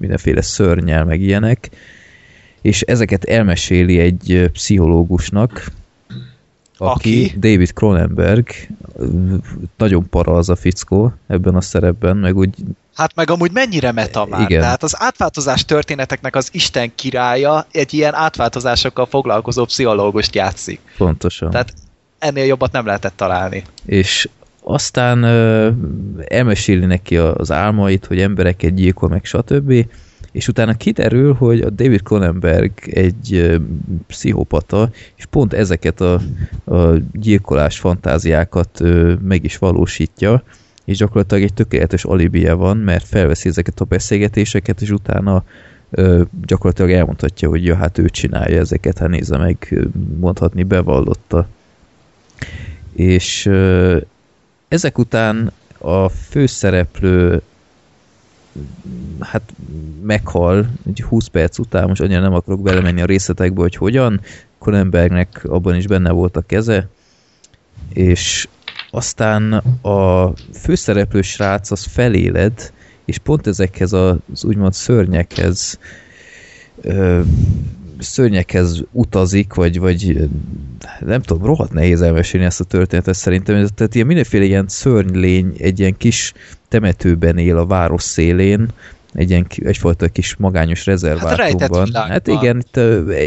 mindenféle 0.00 0.40
szörnyel, 0.40 1.04
meg 1.04 1.20
ilyenek, 1.20 1.70
és 2.62 2.80
ezeket 2.80 3.24
elmeséli 3.24 3.98
egy 3.98 4.50
pszichológusnak, 4.52 5.72
aki, 6.78 7.24
Aki? 7.24 7.38
David 7.38 7.72
Cronenberg, 7.72 8.46
nagyon 9.76 10.08
para 10.08 10.32
az 10.32 10.48
a 10.48 10.56
fickó 10.56 11.12
ebben 11.26 11.54
a 11.54 11.60
szerepben, 11.60 12.16
meg 12.16 12.36
úgy 12.36 12.54
Hát 12.94 13.14
meg 13.14 13.30
amúgy 13.30 13.50
mennyire 13.52 13.92
meta 13.92 14.26
már. 14.26 14.50
Igen. 14.50 14.60
Tehát 14.60 14.82
az 14.82 14.94
átváltozás 14.98 15.64
történeteknek 15.64 16.36
az 16.36 16.48
Isten 16.52 16.92
királya 16.94 17.66
egy 17.72 17.94
ilyen 17.94 18.14
átváltozásokkal 18.14 19.06
foglalkozó 19.06 19.64
pszichológust 19.64 20.34
játszik. 20.34 20.80
pontosan. 20.96 21.50
Tehát 21.50 21.74
ennél 22.18 22.44
jobbat 22.44 22.72
nem 22.72 22.86
lehetett 22.86 23.16
találni. 23.16 23.62
és 23.86 24.28
aztán 24.64 25.22
ö, 25.22 25.70
elmeséli 26.28 26.84
neki 26.86 27.16
az 27.16 27.50
álmait, 27.50 28.06
hogy 28.06 28.20
embereket 28.20 28.74
gyilkol, 28.74 29.08
meg 29.08 29.24
stb. 29.24 29.86
És 30.32 30.48
utána 30.48 30.74
kiderül, 30.74 31.34
hogy 31.34 31.60
a 31.60 31.70
David 31.70 32.02
Cronenberg 32.02 32.72
egy 32.90 33.34
ö, 33.34 33.56
pszichopata, 34.06 34.90
és 35.14 35.24
pont 35.26 35.52
ezeket 35.52 36.00
a, 36.00 36.20
a 36.64 36.92
gyilkolás 37.12 37.78
fantáziákat 37.78 38.80
ö, 38.80 39.14
meg 39.22 39.44
is 39.44 39.58
valósítja, 39.58 40.42
és 40.84 40.96
gyakorlatilag 40.96 41.42
egy 41.42 41.54
tökéletes 41.54 42.04
alibije 42.04 42.52
van, 42.52 42.76
mert 42.76 43.06
felveszi 43.06 43.48
ezeket 43.48 43.80
a 43.80 43.84
beszélgetéseket, 43.84 44.80
és 44.80 44.90
utána 44.90 45.44
ö, 45.90 46.22
gyakorlatilag 46.46 46.90
elmondhatja, 46.90 47.48
hogy 47.48 47.64
ja, 47.64 47.76
hát 47.76 47.98
ő 47.98 48.08
csinálja 48.08 48.60
ezeket, 48.60 48.98
hát 48.98 49.08
nézze 49.08 49.36
meg, 49.36 49.86
mondhatni 50.20 50.62
bevallotta. 50.62 51.46
És 52.92 53.50
ezek 54.68 54.98
után 54.98 55.52
a 55.78 56.08
főszereplő 56.08 57.42
hát 59.20 59.52
meghal 60.02 60.70
egy 60.86 61.02
20 61.02 61.26
perc 61.26 61.58
után, 61.58 61.88
most 61.88 62.00
annyira 62.00 62.20
nem 62.20 62.34
akarok 62.34 62.62
belemenni 62.62 63.00
a 63.00 63.06
részletekbe, 63.06 63.60
hogy 63.60 63.76
hogyan, 63.76 64.20
Cronenbergnek 64.58 65.44
abban 65.44 65.74
is 65.74 65.86
benne 65.86 66.10
volt 66.10 66.36
a 66.36 66.40
keze, 66.46 66.88
és 67.92 68.48
aztán 68.90 69.52
a 69.82 70.32
főszereplő 70.54 71.22
srác 71.22 71.70
az 71.70 71.84
feléled, 71.84 72.72
és 73.04 73.18
pont 73.18 73.46
ezekhez 73.46 73.92
az 73.92 74.44
úgymond 74.44 74.72
szörnyekhez 74.72 75.78
ö, 76.80 77.20
szörnyekhez 78.04 78.82
utazik, 78.92 79.54
vagy, 79.54 79.78
vagy 79.78 80.28
nem 81.00 81.22
tudom, 81.22 81.44
rohadt 81.44 81.72
nehéz 81.72 82.02
elmesélni 82.02 82.46
ezt 82.46 82.60
a 82.60 82.64
történetet 82.64 83.14
szerintem. 83.14 83.66
Tehát 83.74 83.94
ilyen 83.94 84.06
mindenféle 84.06 84.44
ilyen 84.44 84.68
szörnylény 84.68 85.54
egy 85.58 85.80
ilyen 85.80 85.96
kis 85.96 86.32
temetőben 86.68 87.38
él 87.38 87.56
a 87.56 87.66
város 87.66 88.02
szélén, 88.02 88.68
egy 89.12 89.30
ilyen, 89.30 89.46
egyfajta 89.56 90.08
kis 90.08 90.36
magányos 90.36 90.86
rejtett 90.86 91.10
rezervátumban. 91.10 91.84
világban. 91.84 92.10
Hát 92.10 92.26
igen, 92.26 92.58
itt 92.58 92.76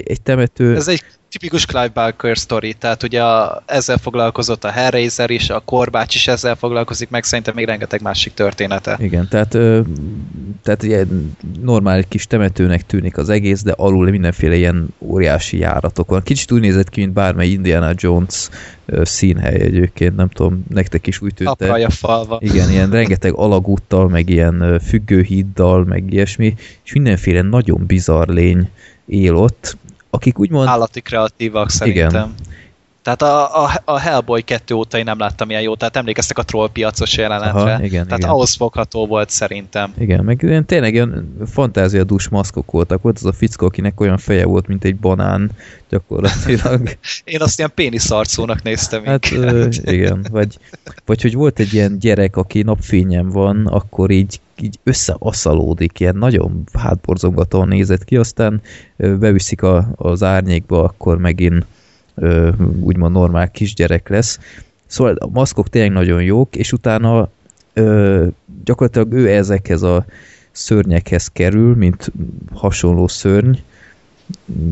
egy 0.07 0.21
temető... 0.21 0.75
Ez 0.75 0.87
egy 0.87 1.03
tipikus 1.29 1.65
Clive 1.65 1.91
Barker 1.93 2.37
sztori, 2.37 2.73
tehát 2.73 3.03
ugye 3.03 3.23
a, 3.23 3.63
ezzel 3.65 3.97
foglalkozott 3.97 4.63
a 4.63 4.69
Hellraiser 4.69 5.29
is, 5.29 5.49
a 5.49 5.59
Korbács 5.59 6.15
is 6.15 6.27
ezzel 6.27 6.55
foglalkozik, 6.55 7.09
meg 7.09 7.23
szerintem 7.23 7.53
még 7.55 7.65
rengeteg 7.65 8.01
másik 8.01 8.33
története. 8.33 8.97
Igen, 8.99 9.27
tehát, 9.29 9.53
ö, 9.53 9.81
tehát 10.63 10.83
ugye 10.83 11.05
normál 11.61 12.03
kis 12.03 12.27
temetőnek 12.27 12.85
tűnik 12.85 13.17
az 13.17 13.29
egész, 13.29 13.61
de 13.61 13.73
alul 13.77 14.09
mindenféle 14.09 14.55
ilyen 14.55 14.87
óriási 14.99 15.57
járatok 15.57 16.09
van. 16.09 16.23
Kicsit 16.23 16.51
úgy 16.51 16.61
nézett 16.61 16.89
ki, 16.89 16.99
mint 16.99 17.13
bármely 17.13 17.47
Indiana 17.47 17.91
Jones 17.95 18.49
színhely 19.01 19.61
egyébként, 19.61 20.15
nem 20.15 20.29
tudom, 20.29 20.63
nektek 20.69 21.07
is 21.07 21.21
úgy 21.21 21.33
tűnt 21.33 21.49
Apraja 21.49 21.89
falva. 21.89 22.37
Igen, 22.41 22.71
ilyen 22.71 22.89
rengeteg 22.89 23.33
alagúttal, 23.33 24.07
meg 24.07 24.29
ilyen 24.29 24.79
függőhíddal, 24.79 25.83
meg 25.83 26.13
ilyesmi, 26.13 26.55
és 26.83 26.93
mindenféle 26.93 27.41
nagyon 27.41 27.85
bizarr 27.85 28.27
lény 28.29 28.69
él 29.05 29.35
ott, 29.35 29.77
akik 30.09 30.39
úgymond... 30.39 30.67
Állati 30.67 31.01
kreatívak 31.01 31.69
szerintem. 31.69 32.09
Igen. 32.09 32.35
Tehát 33.07 33.21
a, 33.21 33.63
a, 33.63 33.81
a 33.85 33.99
Hellboy 33.99 34.41
2 34.41 34.75
óta 34.75 34.97
én 34.97 35.03
nem 35.03 35.19
láttam 35.19 35.49
ilyen 35.49 35.61
jó, 35.61 35.75
tehát 35.75 35.95
emlékeztek 35.95 36.37
a 36.37 36.43
trollpiacos 36.43 37.17
jelenetre. 37.17 37.59
Aha, 37.59 37.83
igen, 37.83 38.03
tehát 38.03 38.17
igen. 38.19 38.29
ahhoz 38.29 38.55
fogható 38.55 39.05
volt 39.05 39.29
szerintem. 39.29 39.93
Igen, 39.97 40.23
meg 40.23 40.41
ilyen, 40.41 40.65
tényleg 40.65 40.93
ilyen 40.93 41.37
fantáziadús 41.45 42.29
maszkok 42.29 42.71
voltak. 42.71 43.01
Volt 43.01 43.17
az 43.17 43.25
a 43.25 43.31
fickó, 43.31 43.65
akinek 43.65 43.99
olyan 43.99 44.17
feje 44.17 44.45
volt, 44.45 44.67
mint 44.67 44.83
egy 44.83 44.95
banán 44.95 45.51
gyakorlatilag. 45.89 46.97
Én 47.23 47.41
azt 47.41 47.57
ilyen 47.57 47.71
péniszarcónak 47.75 48.63
néztem 48.63 49.03
Hát 49.03 49.31
ö, 49.31 49.67
igen, 49.83 50.25
vagy, 50.31 50.57
vagy 51.05 51.21
hogy 51.21 51.33
volt 51.33 51.59
egy 51.59 51.73
ilyen 51.73 51.99
gyerek, 51.99 52.37
aki 52.37 52.61
napfényen 52.61 53.29
van, 53.29 53.65
akkor 53.65 54.11
így, 54.11 54.39
így 54.61 54.79
összeaszalódik, 54.83 55.99
ilyen 55.99 56.15
nagyon 56.15 56.63
hátborzongatóan 56.73 57.67
nézett 57.67 58.03
ki, 58.03 58.17
aztán 58.17 58.61
beviszik 58.97 59.61
a, 59.61 59.87
az 59.95 60.23
árnyékba, 60.23 60.83
akkor 60.83 61.17
megint 61.17 61.65
úgymond 62.79 63.13
normál 63.13 63.51
kisgyerek 63.51 64.09
lesz. 64.09 64.39
Szóval 64.85 65.15
a 65.15 65.27
maszkok 65.27 65.69
tényleg 65.69 65.91
nagyon 65.91 66.23
jók, 66.23 66.55
és 66.55 66.71
utána 66.71 67.29
gyakorlatilag 68.63 69.13
ő 69.13 69.29
ezekhez 69.29 69.81
a 69.81 70.05
szörnyekhez 70.51 71.27
kerül, 71.27 71.75
mint 71.75 72.11
hasonló 72.53 73.07
szörny, 73.07 73.55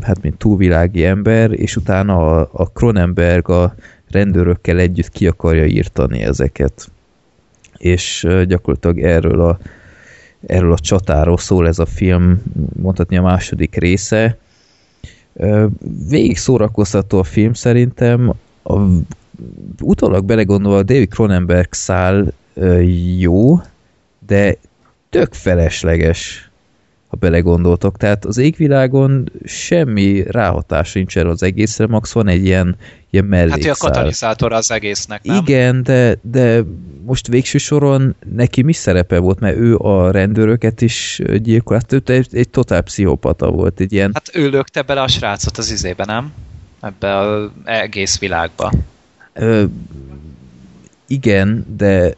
hát 0.01 0.22
mint 0.22 0.38
túlvilági 0.38 1.05
ember, 1.05 1.51
és 1.51 1.76
utána 1.76 2.41
a, 2.41 2.65
Cronenberg 2.65 3.49
a 3.49 3.76
rendőrökkel 4.09 4.80
együtt 4.80 5.09
ki 5.09 5.27
akarja 5.27 5.65
írtani 5.65 6.22
ezeket. 6.22 6.91
És 7.77 8.27
gyakorlatilag 8.47 9.01
erről 9.01 9.41
a, 9.41 9.59
erről 10.47 10.72
a 10.72 10.80
csatáról 10.80 11.38
szól 11.38 11.67
ez 11.67 11.80
a 11.80 11.85
film, 11.85 12.41
mondhatni 12.81 13.17
a 13.17 13.22
második 13.22 13.76
része. 13.76 14.38
Végig 16.10 16.38
szórakoztató 16.38 17.20
a 17.20 17.24
film 17.24 17.53
szerintem, 17.53 18.34
a, 18.64 18.80
utólag 19.82 20.26
belegondolva 20.26 20.78
a 20.78 20.84
David 20.84 21.10
Cronenberg 21.10 21.74
szál 21.74 22.34
jó, 23.18 23.60
de 24.26 24.57
tök 25.10 25.34
felesleges, 25.34 26.49
ha 27.07 27.18
belegondoltok. 27.18 27.98
Tehát 27.98 28.26
az 28.26 28.38
égvilágon 28.38 29.32
semmi 29.45 30.23
ráhatás 30.27 30.94
nincs 30.94 31.18
erre 31.18 31.30
az 31.30 31.44
egészre, 31.44 31.88
max 31.88 32.11
van 32.11 32.27
egy 32.27 32.45
ilyen, 32.45 32.76
ilyen 33.10 33.26
Hát 33.32 33.41
ő 33.41 33.45
a 33.45 33.48
mellékszál. 33.48 33.76
katalizátor 33.76 34.53
az 34.53 34.72
egésznek, 34.72 35.23
nem? 35.23 35.36
Igen, 35.36 35.84
de, 35.84 36.18
de 36.22 36.64
most 37.06 37.27
végső 37.27 37.57
soron 37.57 38.15
neki 38.36 38.61
mi 38.61 38.73
szerepe 38.73 39.19
volt, 39.19 39.40
mert 39.40 39.57
ő 39.57 39.77
a 39.77 40.11
rendőröket 40.11 40.82
is 40.82 41.22
gyilkolt, 41.36 41.94
ő 41.94 42.02
egy, 42.06 42.27
egy 42.32 42.49
totál 42.49 42.82
pszichopata 42.82 43.49
volt, 43.52 43.80
egy 43.80 43.94
ilyen, 43.94 44.11
Hát 44.14 44.30
ő 44.34 44.49
lökte 44.49 44.82
bele 44.82 45.02
a 45.02 45.07
srácot 45.07 45.57
az 45.57 45.72
izébe, 45.72 46.06
nem? 46.06 46.34
ebbe 46.82 47.18
az 47.18 47.49
egész 47.64 48.19
világba. 48.19 48.72
Ö, 49.34 49.64
igen, 51.07 51.65
de 51.77 52.14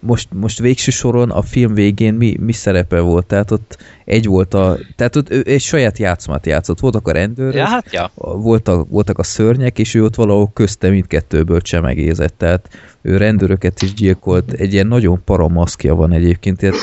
most, 0.00 0.28
most 0.32 0.58
végső 0.58 0.90
soron 0.90 1.30
a 1.30 1.42
film 1.42 1.74
végén 1.74 2.14
mi, 2.14 2.36
mi 2.40 2.52
szerepe 2.52 3.00
volt? 3.00 3.26
Tehát 3.26 3.50
ott 3.50 3.78
egy 4.04 4.26
volt 4.26 4.54
a... 4.54 4.78
Tehát 4.96 5.16
ott 5.16 5.30
ő 5.30 5.42
egy 5.46 5.60
saját 5.60 5.98
játszmát 5.98 6.46
játszott. 6.46 6.80
Voltak 6.80 7.08
a 7.08 7.12
rendőrök, 7.12 7.54
Ja, 7.54 7.64
hát 7.64 7.92
ja. 7.92 8.10
voltak, 8.14 8.88
voltak 8.88 9.18
a 9.18 9.22
szörnyek, 9.22 9.78
és 9.78 9.94
ő 9.94 10.04
ott 10.04 10.14
valahol 10.14 10.50
közte 10.52 10.88
mindkettőből 10.88 11.60
csemegézett. 11.60 12.34
Tehát 12.36 12.68
ő 13.02 13.16
rendőröket 13.16 13.82
is 13.82 13.94
gyilkolt. 13.94 14.52
Egy 14.52 14.72
ilyen 14.72 14.86
nagyon 14.86 15.24
paramaszkja 15.24 15.94
van 15.94 16.12
egyébként. 16.12 16.62
Ilyen, 16.62 16.74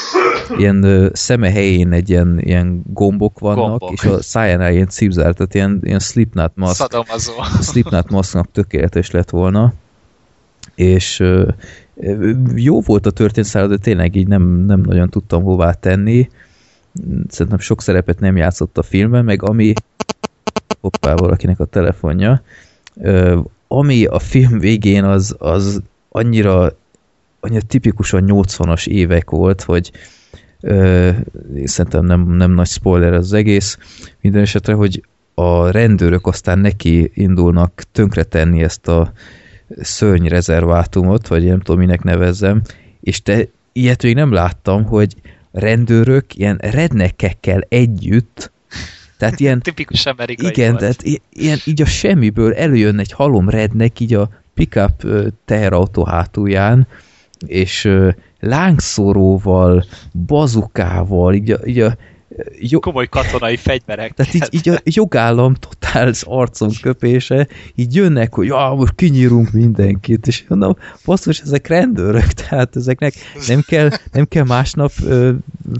ilyen 0.57 1.09
szeme 1.13 1.51
helyén 1.51 1.91
egy 1.91 2.09
ilyen, 2.09 2.39
ilyen 2.39 2.83
gombok 2.93 3.39
vannak, 3.39 3.79
Gombok. 3.79 3.91
és 3.91 4.03
a 4.03 4.21
szájánál 4.21 4.71
ilyen 4.73 4.87
cipzár, 4.87 5.33
tehát 5.33 5.53
ilyen, 5.53 5.79
ilyen 5.83 5.99
slipknot 5.99 6.51
maszk. 6.55 6.75
Szadomazó. 6.75 7.33
Slipknot 7.61 8.09
maszknak 8.09 8.51
tökéletes 8.51 9.11
lett 9.11 9.29
volna. 9.29 9.73
És 10.77 11.23
jó 12.55 12.81
volt 12.81 13.05
a 13.05 13.11
történetszála, 13.11 13.67
de 13.67 13.77
tényleg 13.77 14.15
így 14.15 14.27
nem, 14.27 14.65
nem 14.65 14.79
nagyon 14.79 15.09
tudtam 15.09 15.43
hová 15.43 15.71
tenni. 15.71 16.29
Szerintem 17.27 17.59
sok 17.59 17.81
szerepet 17.81 18.19
nem 18.19 18.37
játszott 18.37 18.77
a 18.77 18.83
filmben, 18.83 19.25
meg 19.25 19.43
ami 19.43 19.73
hoppá, 20.81 21.13
valakinek 21.13 21.59
a 21.59 21.65
telefonja. 21.65 22.41
Ami 23.67 24.05
a 24.05 24.19
film 24.19 24.59
végén 24.59 25.03
az, 25.03 25.35
az 25.39 25.81
annyira, 26.09 26.71
annyira 27.39 27.65
tipikusan 27.67 28.23
80-as 28.27 28.87
évek 28.87 29.29
volt, 29.29 29.61
hogy 29.61 29.91
ö, 30.61 31.09
szerintem 31.63 32.05
nem, 32.05 32.29
nem 32.29 32.51
nagy 32.51 32.67
spoiler 32.67 33.13
az 33.13 33.33
egész, 33.33 33.77
minden 34.21 34.41
esetre, 34.41 34.73
hogy 34.73 35.03
a 35.33 35.71
rendőrök 35.71 36.27
aztán 36.27 36.59
neki 36.59 37.11
indulnak 37.13 37.83
tönkretenni 37.91 38.63
ezt 38.63 38.87
a 38.87 39.11
szörnyrezervátumot, 39.81 41.27
vagy 41.27 41.45
nem 41.45 41.59
tudom, 41.59 41.79
minek 41.79 42.03
nevezzem, 42.03 42.61
és 43.01 43.21
te 43.21 43.47
ilyet 43.71 44.03
még 44.03 44.15
nem 44.15 44.31
láttam, 44.31 44.85
hogy 44.85 45.15
rendőrök 45.51 46.35
ilyen 46.35 46.57
rednekekkel 46.61 47.65
együtt, 47.69 48.51
tehát 49.17 49.39
ilyen 49.39 49.61
Tipikus 49.67 50.05
amerikai 50.05 50.49
igen, 50.49 50.69
volt. 50.69 50.79
tehát 50.79 51.21
ilyen, 51.29 51.57
így 51.65 51.81
a 51.81 51.85
semmiből 51.85 52.53
előjön 52.53 52.99
egy 52.99 53.11
halom 53.11 53.49
rednek 53.49 53.99
így 53.99 54.13
a 54.13 54.29
pickup 54.53 55.07
teherautó 55.45 56.03
hátulján, 56.03 56.87
és 57.45 57.85
ö, 57.85 58.09
lángszoróval, 58.39 59.85
bazukával, 60.25 61.33
így 61.33 61.51
a, 61.51 61.59
így 61.65 61.79
a 61.79 61.97
jó, 62.59 62.79
Komoly 62.79 63.07
katonai 63.07 63.55
fegyverek. 63.55 64.13
tehát 64.13 64.33
így, 64.33 64.47
így 64.51 64.69
a 64.69 64.79
jogállam 64.83 65.53
totál 65.53 66.13
arcon 66.23 66.71
köpése, 66.81 67.47
így 67.75 67.95
jönnek, 67.95 68.33
hogy 68.33 68.47
ja, 68.47 68.73
most 68.77 68.95
kinyírunk 68.95 69.51
mindenkit, 69.51 70.27
és 70.27 70.43
mondom, 70.47 70.75
basszus, 71.05 71.39
ezek 71.39 71.67
rendőrök, 71.67 72.31
tehát 72.31 72.75
ezeknek 72.75 73.13
nem 73.47 73.61
kell, 73.67 73.89
nem 74.11 74.25
kell 74.25 74.43
másnap, 74.43 74.91
ö, 75.03 75.31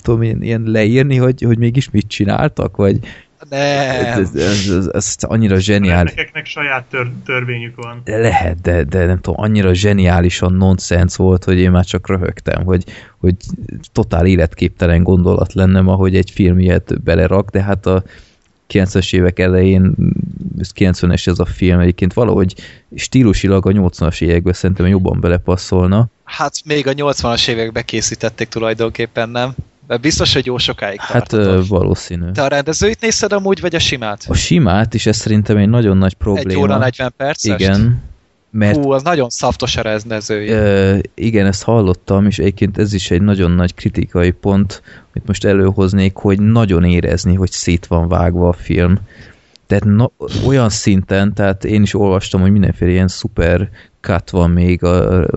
tudom, 0.03 0.23
ilyen, 0.23 0.41
ilyen 0.43 0.63
leírni, 0.65 1.15
hogy, 1.15 1.41
hogy 1.41 1.57
mégis 1.57 1.89
mit 1.89 2.07
csináltak, 2.07 2.75
vagy 2.75 2.99
Nem. 3.49 4.19
ez, 4.19 4.35
ez, 4.35 4.69
ez, 4.69 4.89
ez 4.93 5.15
annyira 5.19 5.59
zseniális. 5.59 6.13
Nekeknek 6.13 6.45
saját 6.45 6.85
tör, 6.89 7.11
törvényük 7.25 7.75
van. 7.75 8.01
De 8.03 8.17
lehet, 8.17 8.61
de, 8.61 8.83
de 8.83 9.05
nem 9.05 9.19
tudom, 9.21 9.41
annyira 9.41 9.73
zseniálisan 9.73 10.53
nonsens 10.53 11.15
volt, 11.15 11.43
hogy 11.43 11.57
én 11.57 11.71
már 11.71 11.85
csak 11.85 12.07
röhögtem, 12.07 12.63
hogy, 12.65 12.83
hogy 13.17 13.35
totál 13.91 14.25
életképtelen 14.25 15.03
gondolat 15.03 15.53
lenne 15.53 15.81
ma, 15.81 15.93
hogy 15.93 16.15
egy 16.15 16.31
film 16.31 16.59
ilyet 16.59 17.03
belerak, 17.03 17.49
de 17.49 17.61
hát 17.61 17.85
a 17.85 18.03
90-es 18.69 19.15
évek 19.15 19.39
elején, 19.39 19.95
ez 20.59 20.71
90-es 20.75 21.27
ez 21.27 21.39
a 21.39 21.45
film 21.45 21.79
egyébként 21.79 22.13
valahogy 22.13 22.55
stílusilag 22.95 23.65
a 23.65 23.71
80-as 23.71 24.21
években 24.21 24.53
szerintem 24.53 24.87
jobban 24.87 25.19
belepasszolna. 25.19 26.07
Hát 26.23 26.53
még 26.65 26.87
a 26.87 26.93
80-as 26.93 27.47
években 27.47 27.85
készítették 27.85 28.47
tulajdonképpen, 28.47 29.29
nem? 29.29 29.55
Mert 29.87 30.01
biztos, 30.01 30.33
hogy 30.33 30.45
jó 30.45 30.57
sokáig 30.57 30.99
Hát 30.99 31.27
tartott. 31.27 31.67
valószínű. 31.67 32.31
Te 32.31 32.43
a 32.43 32.47
rendezőit 32.47 33.01
nézted 33.01 33.31
amúgy, 33.33 33.61
vagy 33.61 33.75
a 33.75 33.79
simát? 33.79 34.25
A 34.27 34.33
simát 34.33 34.93
is 34.93 35.05
ez 35.05 35.17
szerintem 35.17 35.57
egy 35.57 35.69
nagyon 35.69 35.97
nagy 35.97 36.13
probléma. 36.13 36.49
Egy 36.49 36.55
óra 36.55 36.77
40 36.77 37.13
perces? 37.17 37.59
Igen, 37.61 38.01
mert 38.51 38.75
Hú, 38.77 38.91
az 38.91 39.03
nagyon 39.03 39.29
szaftos 39.29 39.77
a 39.77 39.81
rendezője. 39.81 40.55
Ö, 40.61 40.97
igen, 41.13 41.45
ezt 41.45 41.63
hallottam, 41.63 42.25
és 42.25 42.39
egyébként 42.39 42.77
ez 42.77 42.93
is 42.93 43.11
egy 43.11 43.21
nagyon 43.21 43.51
nagy 43.51 43.73
kritikai 43.73 44.31
pont, 44.31 44.81
amit 45.13 45.27
most 45.27 45.45
előhoznék, 45.45 46.15
hogy 46.15 46.39
nagyon 46.39 46.83
érezni, 46.83 47.35
hogy 47.35 47.51
szét 47.51 47.85
van 47.85 48.07
vágva 48.07 48.47
a 48.47 48.53
film. 48.53 48.97
Tehát 49.67 49.83
na, 49.83 50.11
olyan 50.45 50.69
szinten, 50.69 51.33
tehát 51.33 51.65
én 51.65 51.81
is 51.81 51.93
olvastam, 51.93 52.41
hogy 52.41 52.51
mindenféle 52.51 52.91
ilyen 52.91 53.07
szuper 53.07 53.69
cut 54.07 54.29
van 54.29 54.51
még, 54.51 54.83
a, 54.83 55.21
a, 55.21 55.27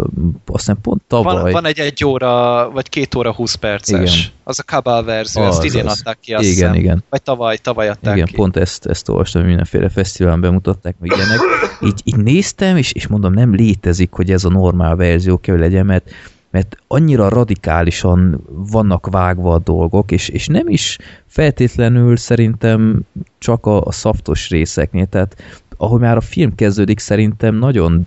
aztán 0.47 0.79
pont 0.83 1.03
tavaly. 1.07 1.43
Van, 1.43 1.53
van 1.53 1.67
egy 1.67 1.79
egy 1.79 2.05
óra, 2.05 2.71
vagy 2.73 2.89
két 2.89 3.15
óra 3.15 3.33
20 3.33 3.55
perces. 3.55 4.17
Igen. 4.17 4.31
Az 4.45 4.59
a 4.59 4.63
Kabal 4.63 5.05
verzió, 5.05 5.43
Az, 5.43 5.55
ezt 5.57 5.65
idén 5.65 5.87
az. 5.87 5.99
adták 5.99 6.19
ki, 6.21 6.33
azt 6.33 6.45
Igen, 6.45 6.55
hiszem. 6.55 6.75
igen. 6.75 7.05
Vagy 7.11 7.23
tavaly, 7.23 7.57
tavaly 7.57 7.89
adták 7.89 8.15
Igen, 8.15 8.27
ki. 8.27 8.35
pont 8.35 8.57
ezt, 8.57 8.87
ezt 8.87 9.09
olvastam, 9.09 9.45
mindenféle 9.45 9.89
fesztiválon 9.89 10.41
bemutatták, 10.41 10.97
meg 11.01 11.13
ilyenek. 11.17 11.39
Így, 11.81 12.01
így 12.05 12.17
néztem, 12.17 12.77
és, 12.77 12.93
és 12.93 13.07
mondom, 13.07 13.33
nem 13.33 13.55
létezik, 13.55 14.13
hogy 14.13 14.31
ez 14.31 14.45
a 14.45 14.49
normál 14.51 14.97
verzió 14.97 15.39
kell 15.39 15.57
legyen, 15.59 15.87
mert, 15.87 16.11
mert 16.51 16.77
annyira 16.87 17.29
radikálisan 17.29 18.45
vannak 18.71 19.07
vágva 19.11 19.55
a 19.55 19.59
dolgok, 19.59 20.13
és, 20.13 20.29
és 20.29 20.47
nem 20.47 20.69
is 20.69 20.99
feltétlenül 21.27 22.17
szerintem 22.17 23.01
csak 23.39 23.67
a, 23.67 23.81
a 23.81 23.93
szaftos 23.93 24.49
részeknél, 24.49 25.07
tehát 25.07 25.37
ahogy 25.81 26.01
már 26.01 26.17
a 26.17 26.21
film 26.21 26.55
kezdődik, 26.55 26.99
szerintem 26.99 27.55
nagyon, 27.55 28.07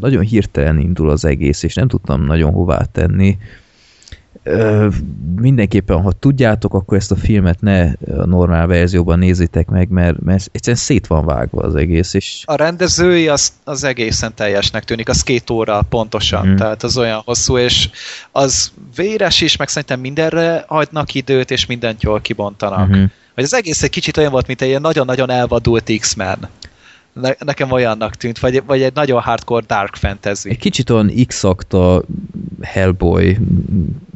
nagyon 0.00 0.22
hirtelen 0.22 0.78
indul 0.78 1.10
az 1.10 1.24
egész, 1.24 1.62
és 1.62 1.74
nem 1.74 1.88
tudtam 1.88 2.24
nagyon 2.24 2.52
hová 2.52 2.82
tenni. 2.92 3.36
Ö, 4.42 4.88
mindenképpen, 5.40 6.02
ha 6.02 6.12
tudjátok, 6.12 6.74
akkor 6.74 6.96
ezt 6.96 7.10
a 7.10 7.16
filmet 7.16 7.60
ne 7.60 7.82
a 7.92 8.26
normál 8.26 8.66
verzióban 8.66 9.18
nézitek 9.18 9.68
meg, 9.68 9.88
mert, 9.88 10.20
mert 10.20 10.48
egyszerűen 10.52 10.82
szét 10.82 11.06
van 11.06 11.24
vágva 11.24 11.62
az 11.62 11.74
egész, 11.74 12.14
és 12.14 12.42
A 12.44 12.54
rendezői 12.54 13.28
az, 13.28 13.52
az 13.64 13.84
egészen 13.84 14.34
teljesnek 14.34 14.84
tűnik, 14.84 15.08
az 15.08 15.22
két 15.22 15.50
óra 15.50 15.82
pontosan, 15.88 16.46
mm. 16.46 16.56
tehát 16.56 16.82
az 16.82 16.98
olyan 16.98 17.22
hosszú, 17.24 17.58
és 17.58 17.90
az 18.32 18.72
véres 18.96 19.40
is, 19.40 19.56
meg 19.56 19.68
szerintem 19.68 20.00
mindenre 20.00 20.64
hagynak 20.66 21.14
időt, 21.14 21.50
és 21.50 21.66
mindent 21.66 22.02
jól 22.02 22.20
kibontanak. 22.20 22.88
Mhm. 22.88 23.02
Hogy 23.34 23.44
az 23.44 23.54
egész 23.54 23.82
egy 23.82 23.90
kicsit 23.90 24.16
olyan 24.16 24.30
volt, 24.30 24.46
mint 24.46 24.62
egy 24.62 24.68
ilyen 24.68 24.80
nagyon-nagyon 24.80 25.30
elvadult 25.30 25.92
X-Men. 25.98 26.48
Ne, 27.20 27.30
nekem 27.38 27.70
olyannak 27.70 28.14
tűnt, 28.14 28.38
vagy, 28.38 28.62
vagy 28.66 28.82
egy 28.82 28.94
nagyon 28.94 29.20
hardcore 29.20 29.64
dark 29.66 29.96
fantasy. 29.96 30.50
egy 30.50 30.58
kicsit 30.58 30.90
olyan 30.90 31.12
x 31.26 31.44
a 31.44 32.02
Hellboy 32.62 33.38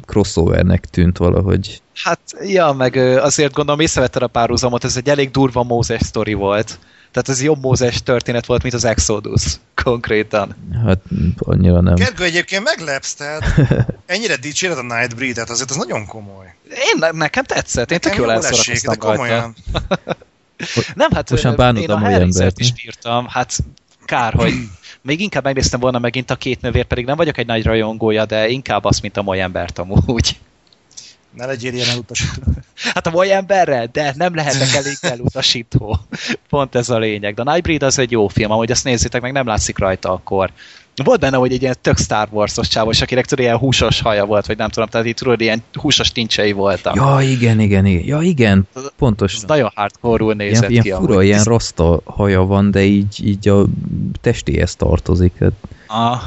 crossovernek 0.06 0.84
tűnt 0.84 1.18
valahogy. 1.18 1.82
Hát, 1.94 2.20
ja, 2.42 2.72
meg 2.72 2.96
azért 2.96 3.52
gondolom 3.52 3.80
észrevetted 3.80 4.22
a 4.22 4.26
párhuzamot, 4.26 4.84
ez 4.84 4.96
egy 4.96 5.08
elég 5.08 5.30
durva 5.30 5.62
Mózes 5.62 6.02
sztori 6.02 6.34
volt. 6.34 6.78
Tehát 7.12 7.28
ez 7.28 7.42
jobb 7.42 7.62
Mózes 7.62 8.02
történet 8.02 8.46
volt, 8.46 8.62
mint 8.62 8.74
az 8.74 8.84
Exodus, 8.84 9.42
konkrétan. 9.84 10.56
Hát 10.84 11.00
annyira 11.38 11.80
nem. 11.80 11.94
Gergő 11.94 12.24
egyébként 12.24 12.64
meglepsz, 12.64 13.14
tehát 13.14 13.44
ennyire 14.06 14.36
dicséred 14.36 14.78
a 14.78 14.82
Nightbreed-et, 14.82 15.50
azért 15.50 15.70
az 15.70 15.76
nagyon 15.76 16.06
komoly. 16.06 16.54
Én, 16.70 16.98
ne- 16.98 17.10
nekem 17.10 17.44
tetszett, 17.44 17.90
én 17.90 17.98
tök 18.00 18.10
Nekem 18.10 18.24
jól 18.24 18.34
jól 18.34 18.46
esik, 18.46 18.88
elszórakoztam 18.88 19.16
de 19.16 19.26
rajta. 19.28 20.16
Nem, 20.94 21.10
hát 21.12 21.56
bánod 21.56 21.82
én 21.82 21.90
a 21.90 21.94
a 21.94 21.98
mai 21.98 22.10
Hellraiser-t 22.10 22.36
embert, 22.36 22.58
is 22.58 22.72
mi? 22.72 22.80
írtam, 22.84 23.26
hát 23.28 23.58
kár, 24.04 24.32
hogy 24.34 24.52
még 25.02 25.20
inkább 25.20 25.44
megnéztem 25.44 25.80
volna 25.80 25.98
megint 25.98 26.30
a 26.30 26.36
két 26.36 26.60
nővér, 26.60 26.84
pedig 26.84 27.04
nem 27.04 27.16
vagyok 27.16 27.38
egy 27.38 27.46
nagy 27.46 27.64
rajongója, 27.64 28.24
de 28.24 28.48
inkább 28.48 28.84
azt, 28.84 29.02
mint 29.02 29.16
a 29.16 29.22
moly 29.22 29.40
embert 29.40 29.78
amúgy. 29.78 30.38
Ne 31.36 31.46
legyél 31.46 31.72
ilyen 31.72 31.88
elutasító. 31.88 32.42
Hát 32.94 33.06
a 33.06 33.10
moly 33.10 33.32
emberre, 33.32 33.86
de 33.86 34.14
nem 34.16 34.34
lehetek 34.34 34.74
elég 34.74 34.96
elutasító. 35.00 35.98
Pont 36.48 36.74
ez 36.74 36.90
a 36.90 36.98
lényeg. 36.98 37.34
De 37.34 37.42
a 37.42 37.44
Nightbreed 37.52 37.82
az 37.82 37.98
egy 37.98 38.10
jó 38.10 38.28
film, 38.28 38.50
ahogy 38.50 38.70
azt 38.70 38.84
nézzétek 38.84 39.20
meg, 39.20 39.32
nem 39.32 39.46
látszik 39.46 39.78
rajta 39.78 40.12
akkor. 40.12 40.50
Volt 41.04 41.20
benne, 41.20 41.36
hogy 41.36 41.52
egy 41.52 41.62
ilyen 41.62 41.74
tök 41.80 41.98
Star 41.98 42.28
Wars-os 42.30 42.68
csávos, 42.68 43.00
akinek 43.00 43.26
tudod, 43.26 43.44
ilyen 43.44 43.56
húsos 43.56 44.00
haja 44.00 44.24
volt, 44.24 44.46
vagy 44.46 44.56
nem 44.56 44.68
tudom, 44.68 44.88
tehát 44.88 45.06
itt 45.06 45.16
tudod, 45.16 45.40
ilyen 45.40 45.62
húsos 45.72 46.12
tincsei 46.12 46.52
voltak. 46.52 46.94
Ja, 46.94 47.18
igen, 47.22 47.60
igen, 47.60 47.86
igen. 47.86 48.04
Ja, 48.06 48.20
igen, 48.20 48.68
pontos. 48.98 49.34
Ez 49.34 49.42
nagyon 49.46 49.70
hardcore 49.74 50.34
nézett 50.34 50.70
Ilyen, 50.70 50.82
ki. 50.82 50.88
ilyen 50.88 51.00
fura, 51.00 51.12
amúgy. 51.12 51.24
ilyen 51.26 51.42
rasta 51.44 52.00
haja 52.04 52.40
van, 52.42 52.70
de 52.70 52.82
így, 52.82 53.26
így 53.26 53.48
a 53.48 53.64
testéhez 54.20 54.76
tartozik. 54.76 55.32
Hát, 55.40 55.52
Ah, 55.92 56.20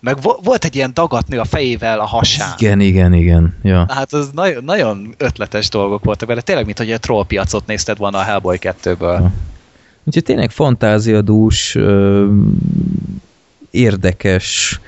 meg 0.00 0.20
vo- 0.22 0.44
volt 0.44 0.64
egy 0.64 0.74
ilyen 0.76 0.90
dagatnő 0.94 1.38
a 1.38 1.44
fejével 1.44 2.00
a 2.00 2.06
hasán. 2.06 2.54
igen, 2.58 2.80
igen, 2.80 3.14
igen. 3.14 3.56
Ja. 3.62 3.86
Hát 3.88 4.12
az 4.12 4.30
nagyon, 4.34 4.64
nagyon 4.64 5.14
ötletes 5.18 5.68
dolgok 5.68 6.04
voltak 6.04 6.28
vele. 6.28 6.40
Tényleg, 6.40 6.64
mint 6.64 6.78
hogy 6.78 6.90
egy 6.90 7.00
trollpiacot 7.00 7.66
nézted 7.66 7.98
volna 7.98 8.18
a 8.18 8.22
Hellboy 8.22 8.58
2-ből. 8.60 9.00
Ja. 9.18 9.32
Úgyhogy 10.04 10.22
tényleg 10.22 10.50
fantáziadús, 10.50 11.76
érdekes, 13.72 14.80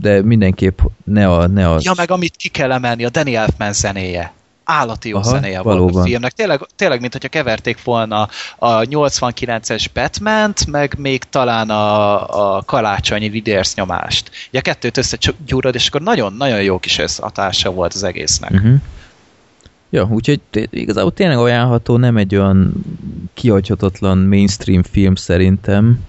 de 0.00 0.22
mindenképp 0.22 0.78
ne 1.04 1.28
a... 1.28 1.46
Ne 1.46 1.68
a 1.70 1.78
Ja, 1.82 1.92
meg 1.96 2.10
amit 2.10 2.36
ki 2.36 2.48
kell 2.48 2.72
emelni, 2.72 3.04
a 3.04 3.10
Danny 3.10 3.34
Elfman 3.34 3.72
zenéje. 3.72 4.32
állati 4.64 5.08
jó 5.08 5.16
Aha, 5.16 5.28
zenéje 5.30 5.60
volt 5.62 5.76
a 5.76 5.80
valóban. 5.80 6.04
filmnek. 6.04 6.32
Tényleg, 6.32 6.60
tényleg 6.76 7.00
mint 7.00 7.12
hogyha 7.12 7.28
keverték 7.28 7.82
volna 7.84 8.28
a 8.58 8.80
89-es 8.80 9.86
Batman-t, 9.94 10.66
meg 10.66 10.94
még 10.98 11.24
talán 11.24 11.70
a, 11.70 12.56
a 12.56 12.62
karácsonyi 12.62 13.28
Lidérsz 13.28 13.74
nyomást. 13.74 14.30
Ugye 14.48 14.58
a 14.58 14.62
kettőt 14.62 14.96
összegyúrod, 14.96 15.74
és 15.74 15.88
akkor 15.88 16.00
nagyon-nagyon 16.00 16.62
jó 16.62 16.78
kis 16.78 17.00
hatása 17.20 17.70
volt 17.70 17.94
az 17.94 18.02
egésznek. 18.02 18.50
Uh-huh. 18.50 18.74
Ja, 19.90 20.08
úgyhogy 20.10 20.40
igazából 20.70 21.12
tényleg 21.12 21.38
ajánlható, 21.38 21.96
nem 21.96 22.16
egy 22.16 22.36
olyan 22.36 22.72
kihagyhatatlan 23.34 24.18
mainstream 24.18 24.82
film 24.82 25.14
szerintem, 25.14 26.04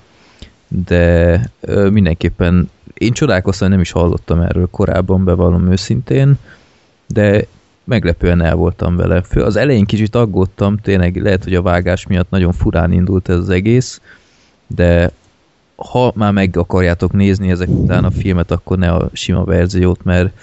de 0.85 1.41
ö, 1.59 1.89
mindenképpen 1.89 2.69
én 2.93 3.11
csodálkoztam, 3.13 3.69
nem 3.69 3.79
is 3.79 3.91
hallottam 3.91 4.39
erről 4.41 4.67
korábban, 4.71 5.23
bevallom 5.23 5.71
őszintén, 5.71 6.33
de 7.07 7.45
meglepően 7.83 8.41
el 8.41 8.55
voltam 8.55 8.95
vele. 8.95 9.21
Fő- 9.21 9.43
Az 9.43 9.55
elején 9.55 9.85
kicsit 9.85 10.15
aggódtam, 10.15 10.77
tényleg 10.77 11.15
lehet, 11.15 11.43
hogy 11.43 11.55
a 11.55 11.61
vágás 11.61 12.07
miatt 12.07 12.29
nagyon 12.29 12.51
furán 12.51 12.91
indult 12.91 13.29
ez 13.29 13.37
az 13.37 13.49
egész, 13.49 14.01
de 14.67 15.11
ha 15.75 16.11
már 16.15 16.31
meg 16.31 16.57
akarjátok 16.57 17.11
nézni 17.11 17.51
ezek 17.51 17.69
után 17.69 18.03
a 18.03 18.11
filmet, 18.11 18.51
akkor 18.51 18.77
ne 18.77 18.91
a 18.91 19.09
sima 19.13 19.43
verziót, 19.43 20.03
mert 20.03 20.33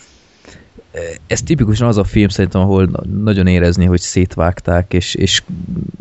ez 1.26 1.42
tipikusan 1.42 1.88
az 1.88 1.96
a 1.96 2.05
film 2.05 2.28
szerintem, 2.28 2.60
ahol 2.60 2.84
na- 2.84 3.22
nagyon 3.22 3.46
érezni, 3.46 3.84
hogy 3.84 4.00
szétvágták, 4.00 4.92
és, 4.92 5.14
és 5.14 5.42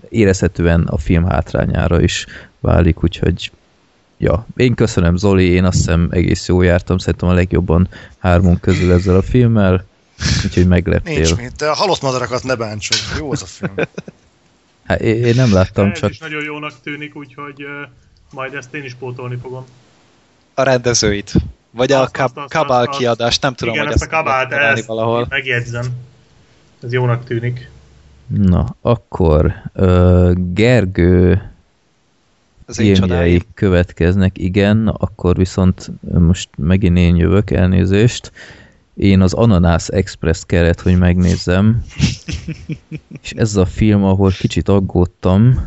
érezhetően 0.09 0.81
a 0.81 0.97
film 0.97 1.25
hátrányára 1.25 2.01
is 2.01 2.25
válik, 2.59 3.03
úgyhogy 3.03 3.51
ja, 4.17 4.45
én 4.55 4.73
köszönöm 4.75 5.15
Zoli, 5.15 5.45
én 5.49 5.63
azt 5.63 5.77
hiszem 5.77 6.07
egész 6.11 6.47
jó 6.47 6.61
jártam, 6.61 6.97
szerintem 6.97 7.29
a 7.29 7.33
legjobban 7.33 7.87
hármunk 8.17 8.61
közül 8.61 8.91
ezzel 8.91 9.15
a 9.15 9.21
filmmel, 9.21 9.85
úgyhogy 10.45 10.67
megleptél. 10.67 11.13
Nincs 11.15 11.35
mit, 11.35 11.55
de 11.55 11.67
a 11.69 11.73
halott 11.73 12.01
madarakat 12.01 12.43
ne 12.43 12.55
bántsod. 12.55 12.97
Jó 13.17 13.31
az 13.31 13.41
a 13.41 13.45
film. 13.45 13.73
Hát 14.85 14.99
én 15.01 15.23
én 15.25 15.35
nem 15.35 15.53
láttam, 15.53 15.89
Ez 15.89 15.99
csak 15.99 16.09
is 16.09 16.17
nagyon 16.19 16.43
jónak 16.43 16.73
tűnik, 16.83 17.15
úgyhogy 17.15 17.61
ö, 17.61 17.81
majd 18.31 18.53
ezt 18.53 18.73
én 18.73 18.83
is 18.83 18.93
pótolni 18.93 19.37
fogom. 19.41 19.65
A 20.53 20.61
rendezőit. 20.63 21.33
Vagy 21.71 21.91
a 21.91 22.01
Azt, 22.01 22.03
azt, 22.17 22.33
kab- 22.33 22.37
azt, 22.37 22.53
kabál 22.53 22.79
azt, 22.79 22.89
azt. 22.89 22.97
kiadást, 22.97 23.41
nem 23.41 23.53
tudom, 23.53 23.73
Igen, 23.73 23.85
hogy 23.85 23.95
ezt 23.95 24.03
a 24.03 24.07
kabált, 24.07 24.51
ezt 24.51 24.85
valahol. 24.85 25.25
megjegyzem. 25.29 25.85
Ez 26.83 26.93
jónak 26.93 27.25
tűnik. 27.25 27.69
na, 28.27 28.75
akkor 28.81 29.53
uh, 29.73 30.31
Gergő 30.53 31.51
Az 32.69 32.79
én 32.79 32.93
csodáim. 32.93 33.41
következnek, 33.53 34.37
igen, 34.37 34.87
akkor 34.87 35.35
viszont 35.35 35.91
most 36.01 36.49
megint 36.57 36.97
én 36.97 37.15
jövök, 37.15 37.51
elnézést. 37.51 38.31
Én 38.93 39.21
az 39.21 39.33
Ananász 39.33 39.89
Express 39.89 40.43
kellett, 40.45 40.81
hogy 40.81 40.97
megnézzem. 40.97 41.83
És 43.21 43.31
ez 43.31 43.55
a 43.55 43.65
film, 43.65 44.03
ahol 44.03 44.31
kicsit 44.31 44.69
aggódtam. 44.69 45.65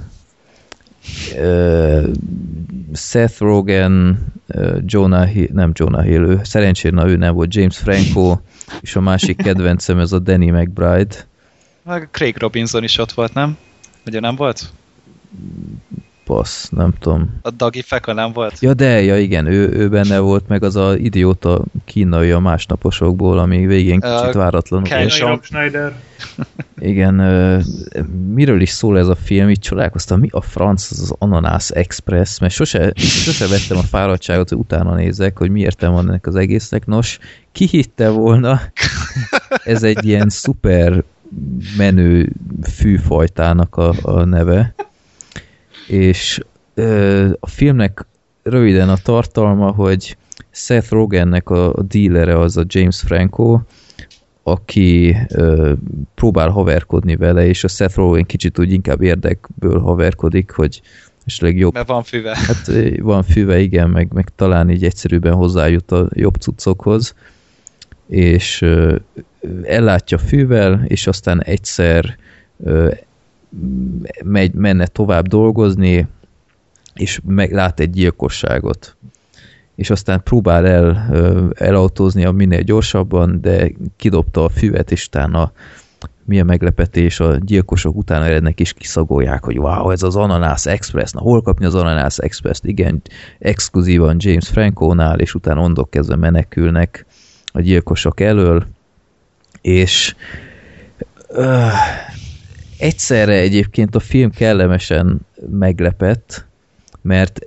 Seth 2.94 3.38
Rogen, 3.38 4.26
ö, 4.46 4.78
Jonah 4.84 5.28
Hill, 5.28 5.48
nem 5.52 5.70
Jonah 5.74 6.04
Hill, 6.04 6.22
ő, 6.22 6.40
szerencsére 6.42 6.94
na, 6.94 7.08
ő 7.08 7.16
nem 7.16 7.34
volt, 7.34 7.54
James 7.54 7.76
Franco, 7.76 8.38
és 8.80 8.96
a 8.96 9.00
másik 9.00 9.36
kedvencem 9.36 9.98
ez 9.98 10.12
a 10.12 10.18
Danny 10.18 10.52
McBride. 10.52 11.14
Meg 11.82 12.08
Craig 12.10 12.36
Robinson 12.36 12.84
is 12.84 12.98
ott 12.98 13.12
volt, 13.12 13.34
nem? 13.34 13.56
Ugye 14.06 14.20
nem 14.20 14.36
volt? 14.36 14.72
Passz, 16.30 16.68
nem 16.68 16.92
tudom. 16.98 17.38
A 17.42 17.50
Dagi 17.50 17.82
Feka 17.82 18.12
nem 18.12 18.32
volt? 18.32 18.60
Ja, 18.60 18.74
de, 18.74 19.02
ja 19.02 19.18
igen, 19.18 19.46
ő, 19.46 19.68
ő 19.72 19.88
benne 19.88 20.18
volt, 20.18 20.48
meg 20.48 20.62
az 20.62 20.76
a 20.76 20.96
idióta 20.96 21.64
kínai 21.84 22.30
a 22.30 22.38
másnaposokból, 22.38 23.38
ami 23.38 23.66
végén 23.66 24.00
kicsit 24.00 24.34
Ö, 24.34 24.38
váratlanul. 24.38 24.88
Ken- 24.88 25.42
Schneider. 25.42 25.92
Igen, 26.78 27.18
ö, 27.18 27.58
miről 28.34 28.60
is 28.60 28.70
szól 28.70 28.98
ez 28.98 29.08
a 29.08 29.14
film, 29.14 29.48
így 29.48 29.58
csodálkoztam, 29.58 30.20
mi 30.20 30.28
a 30.30 30.40
franc 30.40 30.90
az 30.90 31.00
az 31.00 31.14
Ananász 31.18 31.70
Express, 31.70 32.38
mert 32.38 32.52
sose, 32.52 32.92
sose 32.96 33.46
vettem 33.46 33.76
a 33.76 33.82
fáradtságot, 33.82 34.48
hogy 34.48 34.58
utána 34.58 34.94
nézek, 34.94 35.38
hogy 35.38 35.50
mi 35.50 35.60
értem 35.60 35.92
van 35.92 36.08
ennek 36.08 36.26
az 36.26 36.36
egésznek. 36.36 36.86
Nos, 36.86 37.18
ki 37.52 37.66
hitte 37.66 38.08
volna, 38.08 38.60
ez 39.64 39.82
egy 39.82 40.04
ilyen 40.04 40.28
szuper 40.28 41.04
menő 41.76 42.32
fűfajtának 42.62 43.76
a, 43.76 43.94
a 44.02 44.24
neve, 44.24 44.74
és 45.90 46.40
ö, 46.74 47.28
a 47.40 47.46
filmnek 47.46 48.06
röviden 48.42 48.88
a 48.88 48.96
tartalma, 48.96 49.70
hogy 49.70 50.16
Seth 50.50 50.90
Rogennek 50.90 51.50
a, 51.50 51.72
a 51.74 51.82
dealere 51.82 52.38
az 52.38 52.56
a 52.56 52.64
James 52.66 53.00
Franco, 53.00 53.60
aki 54.42 55.16
ö, 55.28 55.72
próbál 56.14 56.48
haverkodni 56.48 57.16
vele, 57.16 57.46
és 57.46 57.64
a 57.64 57.68
Seth 57.68 57.96
Rogen 57.96 58.26
kicsit 58.26 58.58
úgy 58.58 58.72
inkább 58.72 59.02
érdekből 59.02 59.80
haverkodik, 59.80 60.50
hogy 60.50 60.80
esetleg 61.24 61.56
jobb, 61.58 61.74
Mert 61.74 61.88
van 61.88 62.02
füve. 62.02 62.36
hát 62.36 62.70
van 63.00 63.22
füve, 63.22 63.58
igen, 63.58 63.90
meg, 63.90 64.12
meg 64.12 64.28
talán 64.36 64.70
így 64.70 64.84
egyszerűbben 64.84 65.34
hozzájut 65.34 65.92
a 65.92 66.08
jobb 66.12 66.34
cuccokhoz, 66.34 67.14
és 68.06 68.62
ö, 68.62 68.96
ellátja 69.62 70.18
fűvel, 70.18 70.84
és 70.86 71.06
aztán 71.06 71.42
egyszer 71.42 72.16
ö, 72.64 72.90
megy, 74.24 74.54
menne 74.54 74.86
tovább 74.86 75.26
dolgozni, 75.26 76.06
és 76.94 77.20
meg, 77.26 77.52
lát 77.52 77.80
egy 77.80 77.90
gyilkosságot. 77.90 78.96
És 79.74 79.90
aztán 79.90 80.22
próbál 80.22 80.66
el 80.66 81.08
ö, 81.12 81.48
elautózni 81.54 82.24
a 82.24 82.32
minél 82.32 82.62
gyorsabban, 82.62 83.40
de 83.40 83.70
kidobta 83.96 84.44
a 84.44 84.48
füvet, 84.48 84.90
és 84.90 85.06
utána 85.06 85.52
mi 86.24 86.40
a 86.40 86.44
meglepetés, 86.44 87.20
a 87.20 87.36
gyilkosok 87.36 87.96
utána 87.96 88.24
erednek 88.24 88.60
és 88.60 88.72
kiszagolják, 88.72 89.44
hogy 89.44 89.58
wow, 89.58 89.90
ez 89.90 90.02
az 90.02 90.16
Ananász 90.16 90.66
Express, 90.66 91.12
na 91.12 91.20
hol 91.20 91.42
kapni 91.42 91.64
az 91.64 91.74
Ananász 91.74 92.18
Express-t? 92.18 92.64
Igen, 92.64 93.02
exkluzívan 93.38 94.16
James 94.18 94.48
Franco-nál, 94.48 95.20
és 95.20 95.34
utána 95.34 95.60
ondok 95.60 95.90
kezdve 95.90 96.16
menekülnek 96.16 97.06
a 97.52 97.60
gyilkosok 97.60 98.20
elől, 98.20 98.66
és 99.60 100.14
egyszerre 102.80 103.34
egyébként 103.34 103.94
a 103.94 104.00
film 104.00 104.30
kellemesen 104.30 105.20
meglepett, 105.50 106.46
mert 107.02 107.38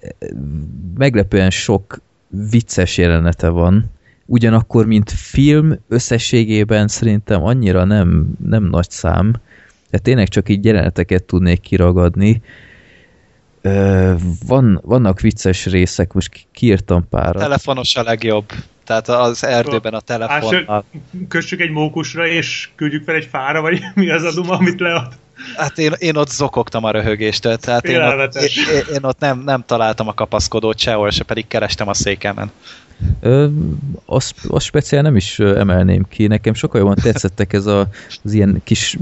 meglepően 0.98 1.50
sok 1.50 2.02
vicces 2.50 2.98
jelenete 2.98 3.50
van, 3.50 3.92
ugyanakkor, 4.26 4.86
mint 4.86 5.12
film 5.12 5.80
összességében 5.88 6.88
szerintem 6.88 7.44
annyira 7.44 7.84
nem, 7.84 8.34
nem 8.48 8.64
nagy 8.64 8.90
szám, 8.90 9.36
de 9.90 9.98
tényleg 9.98 10.28
csak 10.28 10.50
így 10.50 10.66
jeleneteket 10.66 11.24
tudnék 11.24 11.62
kiragadni. 11.62 12.42
Van, 14.48 14.82
vannak 14.84 15.20
vicces 15.20 15.66
részek, 15.66 16.14
most 16.14 16.30
ki- 16.30 16.46
kiírtam 16.52 17.08
párat. 17.10 17.42
Telefonos 17.42 17.96
a 17.96 18.04
legjobb. 18.04 18.52
Tehát 18.84 19.10
az 19.10 19.46
erdőben 19.46 19.94
a 19.94 20.00
telefonnal. 20.00 20.86
Kössük 21.28 21.60
egy 21.60 21.72
mókusra, 21.72 22.28
és 22.28 22.70
küldjük 22.76 23.04
fel 23.04 23.16
egy 23.16 23.26
fára, 23.26 23.62
vagy 23.62 23.82
mi 23.96 24.10
az 24.10 24.24
a 24.24 24.34
duma, 24.34 24.58
amit 24.58 24.80
lead? 24.80 25.14
Hát 25.58 25.78
én, 25.78 25.94
én 25.98 26.16
ott 26.16 26.30
zokogtam 26.30 26.84
a 26.84 26.92
röhögéstől, 26.92 27.58
tehát 27.58 27.86
én 27.86 28.02
ott, 28.02 28.36
én, 28.36 28.84
én 28.94 29.04
ott 29.04 29.20
nem, 29.20 29.40
nem 29.40 29.64
találtam 29.66 30.08
a 30.08 30.14
kapaszkodót 30.14 30.78
sehol, 30.78 31.10
se 31.10 31.24
pedig 31.24 31.48
kerestem 31.48 31.88
a 31.88 31.94
székemen. 31.94 32.52
Ö, 33.20 33.48
azt, 34.06 34.36
azt 34.48 34.66
speciál 34.66 35.02
nem 35.02 35.16
is 35.16 35.40
emelném 35.40 36.06
ki, 36.10 36.28
nekem 36.28 36.54
sokkal 36.54 36.80
jobban 36.80 36.98
tetszettek 37.02 37.54
ez 37.54 37.66
a, 37.66 37.88
az 38.24 38.34
ilyen 38.34 38.62
kis, 38.64 38.98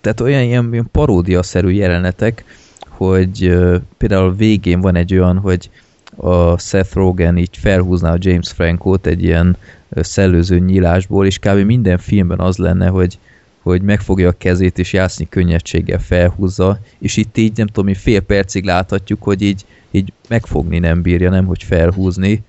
tehát 0.00 0.20
olyan 0.20 0.42
ilyen, 0.42 0.72
ilyen 0.72 0.88
paródia-szerű 0.92 1.70
jelenetek, 1.70 2.44
hogy 2.88 3.44
ö, 3.44 3.76
például 3.98 4.28
a 4.28 4.34
végén 4.34 4.80
van 4.80 4.96
egy 4.96 5.12
olyan, 5.12 5.38
hogy 5.38 5.70
a 6.16 6.58
Seth 6.58 6.94
Rogen 6.94 7.36
így 7.36 7.56
felhúzná 7.56 8.12
a 8.12 8.18
James 8.18 8.50
Franco-t 8.50 9.06
egy 9.06 9.22
ilyen 9.22 9.56
szellőző 9.90 10.58
nyílásból, 10.58 11.26
és 11.26 11.38
kb. 11.38 11.58
minden 11.58 11.98
filmben 11.98 12.38
az 12.38 12.56
lenne, 12.56 12.86
hogy 12.86 13.18
hogy 13.62 13.82
megfogja 13.82 14.28
a 14.28 14.34
kezét, 14.38 14.78
és 14.78 14.92
jászni 14.92 15.28
könnyedséggel 15.28 15.98
felhúzza, 15.98 16.78
és 16.98 17.16
itt 17.16 17.36
így 17.36 17.56
nem 17.56 17.66
tudom, 17.66 17.94
fél 17.94 18.20
percig 18.20 18.64
láthatjuk, 18.64 19.22
hogy 19.22 19.42
így, 19.42 19.64
így 19.90 20.12
megfogni 20.28 20.78
nem 20.78 21.02
bírja, 21.02 21.30
nem 21.30 21.46
hogy 21.46 21.62
felhúzni, 21.62 22.42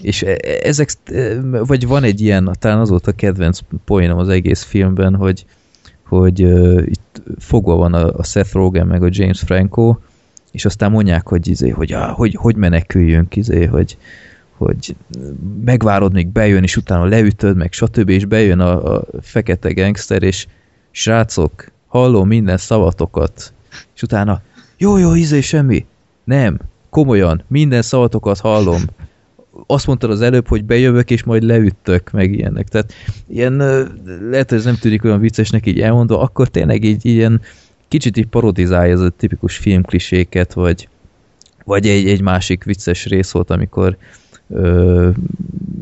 és 0.00 0.22
e- 0.22 0.38
e- 0.42 0.58
ezek, 0.62 0.90
e, 1.04 1.40
vagy 1.40 1.86
van 1.86 2.02
egy 2.02 2.20
ilyen, 2.20 2.56
talán 2.58 2.78
az 2.78 2.88
volt 2.88 3.06
a 3.06 3.12
kedvenc 3.12 3.58
poénom 3.84 4.18
az 4.18 4.28
egész 4.28 4.62
filmben, 4.62 5.14
hogy, 5.14 5.44
hogy 6.02 6.42
uh, 6.42 6.82
itt 6.84 7.22
fogva 7.38 7.74
van 7.74 7.94
a, 7.94 8.12
a 8.16 8.24
Seth 8.24 8.52
Rogen 8.52 8.86
meg 8.86 9.02
a 9.02 9.08
James 9.10 9.40
Franco, 9.40 9.96
és 10.50 10.64
aztán 10.64 10.90
mondják, 10.90 11.28
hogy, 11.28 11.48
izé, 11.48 11.68
hogy, 11.68 11.92
á, 11.92 12.08
hogy, 12.08 12.34
hogy 12.34 12.56
meneküljünk, 12.56 13.36
izé, 13.36 13.64
hogy, 13.64 13.96
hogy 14.58 14.96
megvárod, 15.64 16.12
még 16.12 16.28
bejön, 16.28 16.62
és 16.62 16.76
utána 16.76 17.04
leütöd, 17.04 17.56
meg 17.56 17.72
stb. 17.72 18.08
és 18.08 18.24
bejön 18.24 18.60
a, 18.60 18.94
a 18.94 19.04
fekete 19.20 19.72
gangster, 19.72 20.22
és 20.22 20.46
srácok, 20.90 21.70
hallom 21.86 22.28
minden 22.28 22.56
szavatokat, 22.56 23.52
és 23.94 24.02
utána, 24.02 24.42
jó, 24.76 24.96
jó, 24.96 25.14
izé, 25.14 25.40
semmi, 25.40 25.86
nem, 26.24 26.58
komolyan, 26.90 27.42
minden 27.48 27.82
szavatokat 27.82 28.38
hallom, 28.38 28.82
azt 29.66 29.86
mondtad 29.86 30.10
az 30.10 30.20
előbb, 30.20 30.48
hogy 30.48 30.64
bejövök, 30.64 31.10
és 31.10 31.22
majd 31.22 31.42
leüttök, 31.42 32.10
meg 32.10 32.32
ilyenek. 32.32 32.68
Tehát 32.68 32.92
ilyen, 33.28 33.56
lehet, 34.30 34.48
hogy 34.48 34.58
ez 34.58 34.64
nem 34.64 34.76
tűnik 34.76 35.04
olyan 35.04 35.20
viccesnek 35.20 35.66
így 35.66 35.80
elmondva, 35.80 36.20
akkor 36.20 36.48
tényleg 36.48 36.84
így 36.84 37.06
ilyen 37.06 37.40
kicsit 37.88 38.16
így 38.16 38.26
parodizálja 38.26 38.92
ez 38.92 39.00
a 39.00 39.08
tipikus 39.08 39.56
filmkliséket, 39.56 40.52
vagy, 40.52 40.88
vagy 41.64 41.88
egy, 41.88 42.08
egy 42.08 42.20
másik 42.20 42.64
vicces 42.64 43.06
rész 43.06 43.30
volt, 43.30 43.50
amikor 43.50 43.96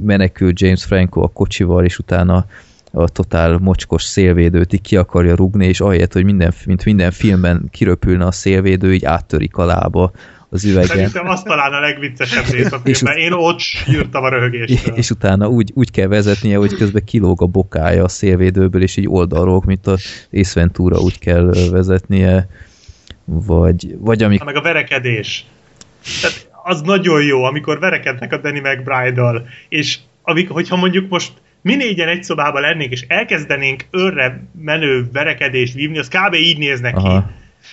menekül 0.02 0.52
James 0.54 0.84
Franco 0.84 1.20
a 1.20 1.28
kocsival, 1.28 1.84
és 1.84 1.98
utána 1.98 2.46
a 2.92 3.08
totál 3.08 3.58
mocskos 3.58 4.02
szélvédőt 4.02 4.72
így 4.72 4.80
ki 4.80 4.96
akarja 4.96 5.34
rugni, 5.34 5.66
és 5.66 5.80
ahelyett, 5.80 6.12
hogy 6.12 6.24
minden, 6.24 6.52
mint 6.66 6.84
minden 6.84 7.10
filmben 7.10 7.68
kiröpülne 7.70 8.24
a 8.24 8.32
szélvédő, 8.32 8.94
így 8.94 9.04
áttörik 9.04 9.56
a 9.56 9.64
lába 9.64 10.12
az 10.48 10.64
üvegen. 10.64 10.86
Szerintem 10.86 11.28
az 11.28 11.42
talán 11.42 11.72
a 11.72 11.80
legviccesebb 11.80 12.44
rész 12.44 12.72
a 12.72 12.80
filmben. 12.84 13.16
Én 13.16 13.32
ott 13.32 13.60
írtam 13.88 14.24
a 14.24 14.28
röhögéstől. 14.28 14.94
És 15.00 15.10
utána 15.10 15.48
úgy, 15.48 15.70
úgy 15.74 15.90
kell 15.90 16.06
vezetnie, 16.06 16.56
hogy 16.56 16.74
közben 16.74 17.04
kilóg 17.04 17.42
a 17.42 17.46
bokája 17.46 18.04
a 18.04 18.08
szélvédőből, 18.08 18.82
és 18.82 18.96
így 18.96 19.08
oldalról, 19.08 19.62
mint 19.66 19.86
a 19.86 19.96
Ace 20.32 20.60
Ventura 20.60 20.98
úgy 20.98 21.18
kell 21.18 21.52
vezetnie. 21.70 22.48
Vagy, 23.24 23.96
vagy 23.98 24.22
amik... 24.22 24.44
Meg 24.44 24.56
a 24.56 24.62
verekedés. 24.62 25.46
Tehát 26.20 26.48
az 26.68 26.80
nagyon 26.80 27.22
jó, 27.22 27.44
amikor 27.44 27.78
verekednek 27.78 28.32
a 28.32 28.36
Danny 28.36 28.60
McBride-dal, 28.60 29.48
és 29.68 29.98
amik, 30.22 30.48
hogyha 30.48 30.76
mondjuk 30.76 31.08
most 31.08 31.32
mi 31.62 31.74
négyen 31.74 32.08
egy 32.08 32.22
szobában 32.22 32.60
lennénk, 32.60 32.92
és 32.92 33.04
elkezdenénk 33.08 33.84
örre 33.90 34.42
menő 34.60 35.08
verekedést 35.12 35.74
vívni, 35.74 35.98
az 35.98 36.08
kb. 36.08 36.34
így 36.34 36.58
néznek 36.58 36.96
Aha. 36.96 37.18
ki. 37.18 37.24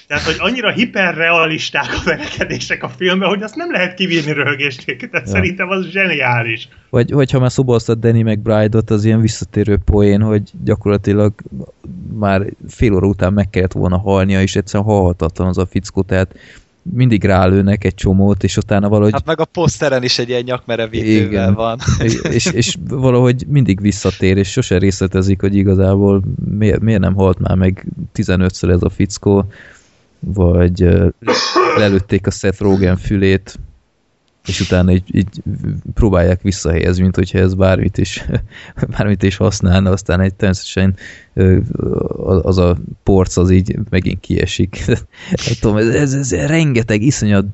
Tehát, 0.08 0.24
hogy 0.24 0.36
annyira 0.38 0.72
hiperrealisták 0.72 1.88
a 1.94 2.02
verekedések 2.06 2.84
a 2.84 2.90
filmben, 2.90 3.30
hogy 3.30 3.44
azt 3.44 3.56
nem 3.56 3.72
lehet 3.72 3.94
kivírni 3.94 4.32
röhögésték. 4.32 5.10
Tehát 5.10 5.28
Ja. 5.28 5.34
szerintem 5.34 5.70
az 5.70 5.86
zseniális. 5.86 6.68
Vagy, 6.90 7.12
vagy 7.12 7.32
ha 7.32 7.40
már 7.40 7.52
szóba 7.52 7.72
hoztad 7.72 8.00
Danny 8.00 8.24
McBride-ot, 8.24 8.90
az 8.90 9.06
ilyen 9.06 9.22
visszatérő 9.22 9.78
poén, 9.86 10.22
hogy 10.22 10.42
gyakorlatilag 10.64 11.34
már 12.14 12.46
fél 12.68 12.94
óra 12.94 13.08
után 13.08 13.34
meg 13.34 13.50
kellett 13.50 13.72
volna 13.72 13.98
halnia, 13.98 14.42
és 14.42 14.56
egyszerűen 14.56 14.90
halhatatlan 14.90 15.48
az 15.48 15.58
a 15.58 15.66
fickó, 15.66 16.02
tehát 16.02 16.36
mindig 16.84 17.24
rálőnek 17.24 17.84
egy 17.84 17.96
csomót, 17.96 18.44
és 18.44 18.58
utána 18.58 18.90
valahogy 18.90 19.12
Hát 19.12 19.26
meg 19.26 19.40
a 19.40 19.46
poszteren 19.46 20.04
is 20.04 20.20
egy 20.20 20.30
ilyen 20.30 20.44
nyakmerevítővel 20.46 21.54
van. 21.54 21.80
és, 22.30 22.46
és 22.46 22.76
valahogy 22.88 23.46
mindig 23.48 23.82
visszatér, 23.82 24.38
és 24.38 24.52
sose 24.52 24.78
részletezik, 24.78 25.42
hogy 25.42 25.56
igazából 25.56 26.22
miért, 26.58 26.80
miért 26.80 27.02
nem 27.02 27.14
halt 27.14 27.40
már 27.40 27.56
meg 27.56 27.86
15-ször 28.16 28.70
ez 28.70 28.84
a 28.84 28.90
fickó, 28.90 29.46
vagy 30.20 30.80
lelőtték 31.78 32.28
a 32.28 32.32
Seth 32.32 32.62
Rogen 32.62 32.98
fülét, 32.98 33.60
és 34.48 34.60
utána 34.60 34.92
így, 34.92 35.16
így 35.16 35.28
próbálják 35.94 36.42
visszahelyezni, 36.42 37.02
mint 37.02 37.16
hogyha 37.16 37.40
ez 37.40 37.54
bármit 37.54 37.98
is, 37.98 38.26
bármit 38.98 39.24
is 39.24 39.36
használna, 39.36 39.90
aztán 39.92 40.20
egy 40.20 40.34
természetesen 40.34 40.96
az 42.42 42.58
a 42.58 42.78
porc 43.04 43.38
az 43.38 43.50
így 43.50 43.76
megint 43.90 44.20
kiesik. 44.20 44.84
Nem 45.46 45.56
tudom, 45.60 45.78
ez, 45.78 45.88
ez, 45.88 46.14
ez 46.14 46.32
rengeteg 46.32 47.02
iszonyat 47.02 47.46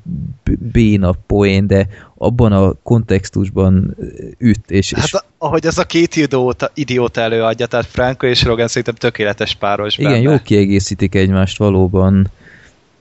béna 0.58 1.12
poén, 1.26 1.66
de 1.66 1.88
abban 2.16 2.52
a 2.52 2.72
kontextusban 2.82 3.96
üt, 4.38 4.70
és, 4.70 4.92
és 4.92 4.98
Hát 4.98 5.24
ahogy 5.38 5.66
ez 5.66 5.78
a 5.78 5.84
két 5.84 6.16
idióta, 6.16 6.70
idióta 6.74 7.20
előadja, 7.20 7.66
tehát 7.66 7.86
Franco 7.86 8.26
és 8.26 8.42
Rogan 8.42 8.68
szerintem 8.68 8.94
tökéletes 8.94 9.54
páros 9.54 9.98
igen, 9.98 10.10
benne. 10.10 10.22
jól 10.22 10.38
kiegészítik 10.38 11.14
egymást 11.14 11.58
valóban. 11.58 12.30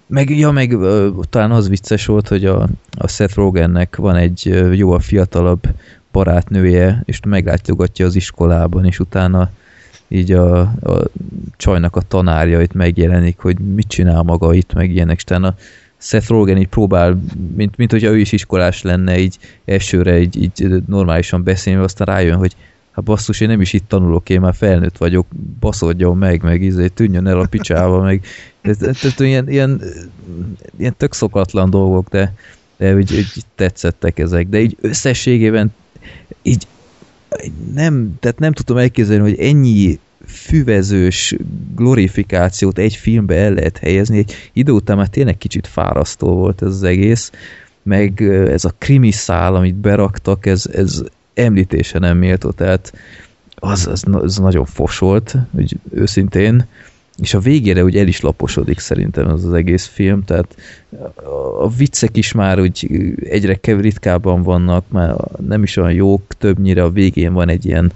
Meg, 0.10 0.30
ja, 0.30 0.52
meg 0.52 0.72
ö, 0.72 1.10
talán 1.30 1.52
az 1.52 1.70
vicces 1.70 2.06
volt, 2.06 2.28
hogy 2.28 2.46
a, 2.46 2.68
a 2.98 3.08
Seth 3.08 3.36
Rogennek 3.36 3.96
van 3.96 4.16
egy 4.16 4.48
ö, 4.48 4.72
jóval 4.72 5.00
fiatalabb 5.00 5.68
barátnője, 6.12 7.02
és 7.06 7.20
meglátogatja 7.28 8.06
az 8.06 8.16
iskolában, 8.16 8.86
és 8.86 9.00
utána 9.00 9.50
így 10.08 10.32
a, 10.32 10.60
a 10.60 11.10
csajnak 11.58 11.96
a 11.96 12.02
tanárja 12.02 12.62
itt 12.62 12.74
megjelenik, 12.74 13.38
hogy 13.38 13.60
mit 13.60 13.88
csinál 13.88 14.22
maga 14.22 14.54
itt, 14.54 14.74
meg 14.74 14.92
ilyenek, 14.92 15.16
és 15.16 15.24
utána 15.24 15.56
Seth 15.98 16.30
Rogen 16.30 16.58
így 16.58 16.68
próbál, 16.68 17.22
mint, 17.56 17.78
mint 17.78 17.92
hogyha 17.92 18.10
ő 18.10 18.20
is 18.20 18.32
iskolás 18.32 18.82
lenne, 18.82 19.18
így 19.18 19.38
elsőre 19.66 20.20
így, 20.20 20.42
így 20.42 20.84
normálisan 20.88 21.44
beszélni, 21.44 21.84
aztán 21.84 22.08
rájön, 22.08 22.38
hogy 22.38 22.56
hát 22.92 23.04
basszus, 23.04 23.40
én 23.40 23.48
nem 23.48 23.62
is 23.62 23.74
itt 23.74 23.88
tanulok, 23.88 24.30
én 24.30 24.40
már 24.40 24.56
felnőtt 24.56 24.98
vagyok, 24.98 25.28
baszódjon 25.60 26.18
meg, 26.18 26.44
meg 26.44 26.62
izé, 26.62 26.88
tűnjön 26.88 27.28
el 27.28 27.40
a 27.40 27.48
picsába, 27.48 28.02
meg 28.02 28.26
ez, 28.62 28.78
ilyen, 29.18 29.50
ilyen, 29.50 29.82
ilyen 30.78 30.94
tök 30.98 31.14
szokatlan 31.14 31.70
dolgok, 31.70 32.10
de, 32.10 32.34
de 32.78 32.96
úgy, 32.96 33.14
úgy 33.14 33.44
tetszettek 33.56 34.20
ezek, 34.20 34.48
de 34.48 34.60
így 34.60 34.78
összességében 34.82 35.74
így 36.42 36.68
nem, 37.74 38.16
tehát 38.20 38.40
nem 38.40 38.52
tudom 38.52 38.78
elképzelni, 38.78 39.22
hogy 39.22 39.40
ennyi 39.40 40.00
füvezős 40.26 41.36
glorifikációt 41.76 42.78
egy 42.78 42.96
filmbe 42.96 43.36
el 43.36 43.54
lehet 43.54 43.78
helyezni. 43.78 44.18
Egy 44.18 44.50
idő 44.54 44.72
után 44.72 44.98
már 44.98 45.08
tényleg 45.08 45.38
kicsit 45.38 45.68
fárasztó 45.68 46.36
volt 46.36 46.62
ez 46.62 46.68
az 46.68 46.84
egész, 46.84 47.32
meg 47.84 48.22
ez 48.48 48.66
a 48.66 48.74
krimi 48.78 49.12
szál, 49.12 49.56
amit 49.56 49.76
beraktak, 49.76 50.46
ez, 50.46 50.66
ez 50.74 51.04
említése 51.40 52.00
nem 52.00 52.18
méltó, 52.18 52.52
tehát 52.52 52.94
az, 53.56 53.88
az, 53.88 54.04
az 54.12 54.38
nagyon 54.38 54.66
fos 54.66 54.98
volt, 54.98 55.36
hogy 55.56 55.76
őszintén, 55.92 56.66
és 57.18 57.34
a 57.34 57.40
végére 57.40 57.84
úgy 57.84 57.98
el 57.98 58.08
is 58.08 58.22
laposodik 58.22 58.80
szerintem 58.80 59.28
az 59.28 59.46
az 59.46 59.54
egész 59.54 59.86
film, 59.86 60.24
tehát 60.24 60.56
a 61.60 61.70
viccek 61.70 62.18
is 62.18 62.32
már 62.32 62.60
úgy 62.60 62.88
egyre 63.24 63.60
ritkábban 63.62 64.44
vannak, 64.44 64.86
már 64.88 65.16
nem 65.48 65.64
is 65.64 65.78
olyan 65.78 65.94
jók, 65.94 66.22
többnyire 66.38 66.84
a 66.84 66.92
végén 66.92 67.34
van 67.34 67.50
egy 67.50 67.66
ilyen 67.66 67.92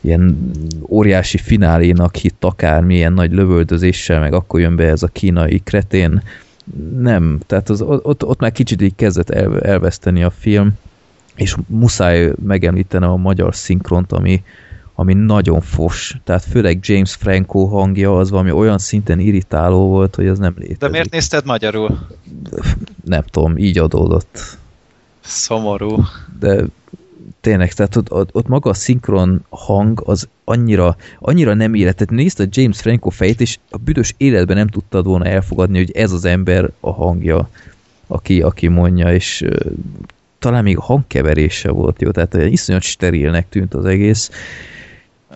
ilyen 0.00 0.50
óriási 0.88 1.38
finálénak 1.38 2.16
hitt 2.16 2.44
akármilyen 2.44 3.12
nagy 3.12 3.32
lövöldözéssel, 3.32 4.20
meg 4.20 4.32
akkor 4.32 4.60
jön 4.60 4.76
be 4.76 4.84
ez 4.84 5.02
a 5.02 5.06
kínai 5.06 5.60
kretén. 5.64 6.22
Nem, 6.98 7.38
tehát 7.46 7.68
az, 7.68 7.82
ott, 7.82 8.24
ott 8.24 8.40
már 8.40 8.52
kicsit 8.52 8.82
így 8.82 8.94
kezdett 8.94 9.30
el, 9.30 9.60
elveszteni 9.60 10.22
a 10.22 10.30
film, 10.30 10.72
és 11.40 11.54
muszáj 11.66 12.32
megemlíteni 12.42 13.04
a 13.04 13.16
magyar 13.16 13.54
szinkront, 13.54 14.12
ami, 14.12 14.42
ami 14.94 15.14
nagyon 15.14 15.60
fos. 15.60 16.16
Tehát 16.24 16.44
főleg 16.44 16.78
James 16.82 17.14
Franco 17.14 17.64
hangja 17.64 18.18
az 18.18 18.30
valami 18.30 18.50
olyan 18.50 18.78
szinten 18.78 19.18
irritáló 19.18 19.88
volt, 19.88 20.14
hogy 20.14 20.26
az 20.26 20.38
nem 20.38 20.54
létezik. 20.56 20.78
De 20.78 20.88
miért 20.88 21.10
nézted 21.10 21.44
magyarul? 21.44 22.06
Nem 23.04 23.22
tudom, 23.22 23.56
így 23.56 23.78
adódott. 23.78 24.58
Szomorú. 25.20 26.04
De 26.38 26.64
tényleg, 27.40 27.72
tehát 27.72 27.96
ott, 27.96 28.12
ott, 28.12 28.34
ott 28.34 28.48
maga 28.48 28.70
a 28.70 28.74
szinkron 28.74 29.44
hang 29.48 30.02
az 30.04 30.28
annyira, 30.44 30.96
annyira 31.18 31.54
nem 31.54 31.74
életet. 31.74 32.10
Nézd 32.10 32.40
a 32.40 32.46
James 32.50 32.80
Franco 32.80 33.10
fejét, 33.10 33.40
és 33.40 33.58
a 33.70 33.76
büdös 33.76 34.14
életben 34.16 34.56
nem 34.56 34.68
tudtad 34.68 35.04
volna 35.04 35.24
elfogadni, 35.24 35.78
hogy 35.78 35.90
ez 35.90 36.12
az 36.12 36.24
ember 36.24 36.70
a 36.80 36.92
hangja, 36.92 37.48
aki, 38.06 38.42
aki 38.42 38.66
mondja, 38.66 39.14
és 39.14 39.44
talán 40.40 40.62
még 40.62 40.76
a 40.76 40.82
hangkeverése 40.82 41.70
volt 41.70 42.02
jó, 42.02 42.10
tehát 42.10 42.34
olyan 42.34 42.48
iszonyat 42.48 42.82
sterilnek 42.82 43.48
tűnt 43.48 43.74
az 43.74 43.84
egész. 43.84 44.30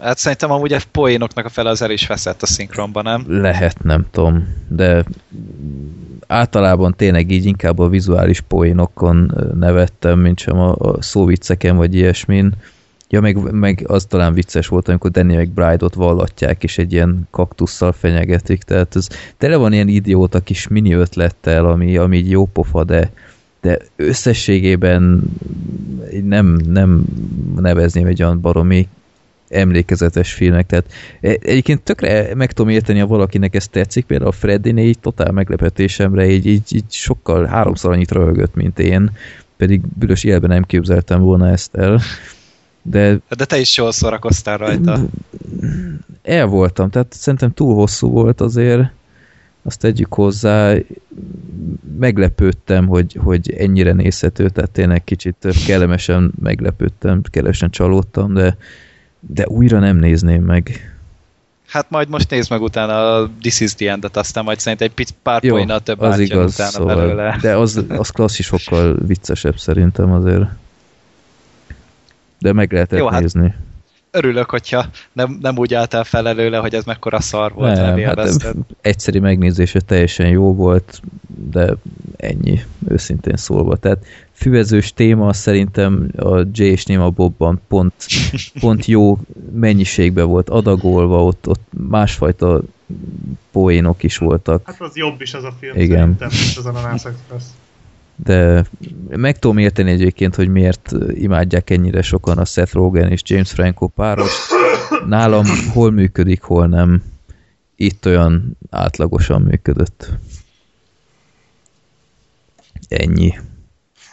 Hát 0.02 0.18
szerintem 0.18 0.50
amúgy 0.50 0.72
a 0.72 0.78
poénoknak 0.92 1.44
a 1.44 1.48
fele 1.48 1.70
az 1.70 1.82
el 1.82 1.90
is 1.90 2.06
veszett 2.06 2.42
a 2.42 2.46
szinkronban, 2.46 3.02
nem? 3.02 3.24
Lehet, 3.28 3.82
nem 3.82 4.06
tudom, 4.10 4.48
de 4.68 5.04
általában 6.26 6.94
tényleg 6.96 7.30
így 7.30 7.44
inkább 7.44 7.78
a 7.78 7.88
vizuális 7.88 8.40
poénokon 8.40 9.34
nevettem, 9.58 10.18
mint 10.18 10.38
sem 10.38 10.58
a, 10.58 10.74
a 10.78 11.02
szóvicceken 11.02 11.76
vagy 11.76 11.94
ilyesmin. 11.94 12.52
Ja, 13.08 13.20
meg, 13.20 13.52
meg 13.52 13.84
az 13.86 14.04
talán 14.04 14.34
vicces 14.34 14.66
volt, 14.66 14.88
amikor 14.88 15.10
Danny 15.10 15.36
McBride-ot 15.36 15.94
vallatják, 15.94 16.64
és 16.64 16.78
egy 16.78 16.92
ilyen 16.92 17.28
kaktusszal 17.30 17.92
fenyegetik, 17.92 18.62
tehát 18.62 18.96
ez 18.96 19.08
tele 19.38 19.56
van 19.56 19.72
ilyen 19.72 19.88
idióta 19.88 20.40
kis 20.40 20.68
mini 20.68 20.92
ötlettel, 20.92 21.66
ami, 21.66 21.96
ami 21.96 22.16
így 22.16 22.30
jó 22.30 22.46
pofa, 22.46 22.84
de, 22.84 23.10
de 23.64 23.78
összességében 23.96 25.22
nem, 26.22 26.46
nem 26.68 27.04
nevezném 27.56 28.06
egy 28.06 28.22
olyan 28.22 28.40
baromi 28.40 28.88
emlékezetes 29.48 30.32
filmek, 30.32 30.66
tehát 30.66 30.84
e- 31.20 31.38
egyébként 31.40 31.82
tökre 31.82 32.34
meg 32.34 32.52
tudom 32.52 32.70
érteni, 32.70 32.98
ha 32.98 33.06
valakinek 33.06 33.54
ez 33.54 33.68
tetszik, 33.68 34.04
például 34.04 34.30
a 34.30 34.32
freddy 34.32 34.80
így 34.80 34.98
totál 34.98 35.32
meglepetésemre 35.32 36.26
így, 36.26 36.46
így, 36.46 36.74
így 36.74 36.84
sokkal 36.88 37.44
háromszor 37.44 37.92
annyit 37.92 38.10
röhögött, 38.10 38.54
mint 38.54 38.78
én, 38.78 39.10
pedig 39.56 39.80
büdös 39.98 40.24
életben 40.24 40.50
nem 40.50 40.62
képzeltem 40.62 41.20
volna 41.20 41.48
ezt 41.48 41.74
el, 41.74 42.00
de 42.82 43.18
De 43.36 43.44
te 43.44 43.58
is 43.58 43.76
jól 43.76 43.92
szórakoztál 43.92 44.58
rajta. 44.58 45.00
el 46.22 46.46
voltam, 46.46 46.90
tehát 46.90 47.12
szerintem 47.12 47.52
túl 47.52 47.74
hosszú 47.74 48.10
volt 48.10 48.40
azért, 48.40 48.90
azt 49.66 49.80
tegyük 49.80 50.14
hozzá, 50.14 50.74
meglepődtem, 51.98 52.86
hogy, 52.86 53.18
hogy 53.22 53.52
ennyire 53.52 53.92
nézhető, 53.92 54.48
tehát 54.48 54.70
tényleg 54.70 55.04
kicsit 55.04 55.46
kellemesen 55.66 56.32
meglepődtem, 56.42 57.20
kellemesen 57.22 57.70
csalódtam, 57.70 58.34
de, 58.34 58.56
de 59.20 59.46
újra 59.48 59.78
nem 59.78 59.96
nézném 59.96 60.42
meg. 60.44 60.94
Hát 61.66 61.90
majd 61.90 62.08
most 62.08 62.30
nézd 62.30 62.50
meg 62.50 62.62
utána 62.62 63.14
a 63.14 63.30
This 63.40 63.60
is 63.60 63.74
the 63.74 63.90
End-et, 63.90 64.16
aztán 64.16 64.44
majd 64.44 64.58
szerint 64.58 64.80
egy 64.80 64.92
pic- 64.92 65.14
pár 65.22 65.44
Jó, 65.44 65.54
poénnal 65.54 65.80
több 65.80 66.00
az 66.00 66.18
igaz, 66.18 66.52
utána 66.52 66.70
szóval, 66.70 66.96
belőle. 66.96 67.38
de 67.40 67.56
az, 67.56 67.84
az 67.88 68.10
klasszisokkal 68.10 68.96
viccesebb 69.06 69.58
szerintem 69.58 70.12
azért. 70.12 70.44
de 72.38 72.52
meg 72.52 72.72
lehetett 72.72 72.98
Jó, 72.98 73.08
hát 73.08 73.20
nézni. 73.20 73.54
Örülök, 74.16 74.50
hogyha 74.50 74.86
nem, 75.12 75.38
nem 75.40 75.58
úgy 75.58 75.74
álltál 75.74 76.04
fel 76.04 76.28
előle, 76.28 76.58
hogy 76.58 76.74
ez 76.74 76.84
mekkora 76.84 77.20
szar 77.20 77.52
volt, 77.52 77.76
nem, 77.76 77.98
Nem, 77.98 78.16
hát 78.16 78.54
egyszeri 78.80 79.18
megnézése 79.18 79.80
teljesen 79.80 80.28
jó 80.28 80.54
volt, 80.54 81.00
de 81.50 81.74
ennyi, 82.16 82.60
őszintén 82.88 83.36
szólva. 83.36 83.76
Tehát 83.76 84.06
füvezős 84.32 84.92
téma 84.92 85.32
szerintem 85.32 86.08
a 86.16 86.38
Jay 86.52 86.70
és 86.70 86.84
Nima 86.84 87.10
Bobban 87.10 87.60
pont, 87.68 87.94
pont 88.60 88.86
jó 88.86 89.18
mennyiségben 89.52 90.26
volt 90.26 90.48
adagolva, 90.48 91.24
ott, 91.24 91.48
ott 91.48 91.62
másfajta 91.88 92.62
poénok 93.52 94.02
is 94.02 94.18
voltak. 94.18 94.62
Hát 94.66 94.80
az 94.80 94.96
jobb 94.96 95.20
is 95.20 95.34
az 95.34 95.44
a 95.44 95.54
film 95.58 95.76
Igen. 95.76 95.98
szerintem, 95.98 96.28
mint 96.32 96.56
az 96.56 96.66
Ananász 96.66 97.04
Express. 97.04 97.44
De 98.16 98.64
meg 99.08 99.38
tudom 99.38 99.58
érteni 99.58 99.90
egyébként, 99.90 100.34
hogy 100.34 100.48
miért 100.48 100.92
imádják 101.08 101.70
ennyire 101.70 102.02
sokan 102.02 102.38
a 102.38 102.44
Seth 102.44 102.74
Rogen 102.74 103.10
és 103.10 103.20
James 103.24 103.50
Franco 103.50 103.86
páros. 103.86 104.48
Nálam 105.06 105.44
hol 105.72 105.90
működik, 105.90 106.42
hol 106.42 106.66
nem. 106.66 107.02
Itt 107.76 108.06
olyan 108.06 108.58
átlagosan 108.70 109.42
működött. 109.42 110.10
Ennyi. 112.88 113.34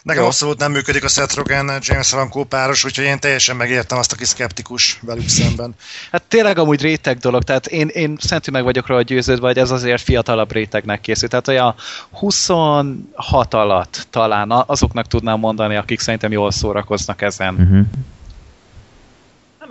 Nekem 0.04 0.22
Jó. 0.22 0.28
abszolút 0.28 0.60
nem 0.60 0.72
működik 0.72 1.04
a 1.04 1.08
Seth 1.08 1.36
Rogen 1.36 1.72
James 1.80 2.10
Franco 2.10 2.44
páros, 2.44 2.86
úgyhogy 2.86 3.06
én 3.06 3.20
teljesen 3.20 3.56
megértem 3.56 3.98
azt, 3.98 4.12
aki 4.12 4.26
szkeptikus 4.26 5.00
velük 5.02 5.30
szemben. 5.30 5.76
Hát 6.12 6.24
tényleg 6.28 6.58
amúgy 6.58 6.82
réteg 6.82 7.18
dolog, 7.18 7.44
tehát 7.44 7.66
én, 7.66 7.88
én 7.88 8.18
szentű 8.20 8.52
meg 8.52 8.64
vagyok 8.64 8.88
róla 8.88 9.02
győződve, 9.02 9.48
hogy 9.48 9.58
ez 9.58 9.72
azért 9.72 10.02
fiatalabb 10.02 10.52
rétegnek 10.52 11.02
készült. 11.02 11.32
Tehát 11.32 11.48
olyan 11.48 11.76
26 12.12 13.54
alatt 13.54 14.08
talán 14.10 14.52
azoknak 14.52 15.08
tudnám 15.08 15.40
mondani, 15.40 15.76
akik 15.76 16.00
szerintem 16.00 16.32
jól 16.32 16.52
szórakoznak 16.52 17.22
ezen. 17.22 17.54
Uh-huh. 17.54 17.86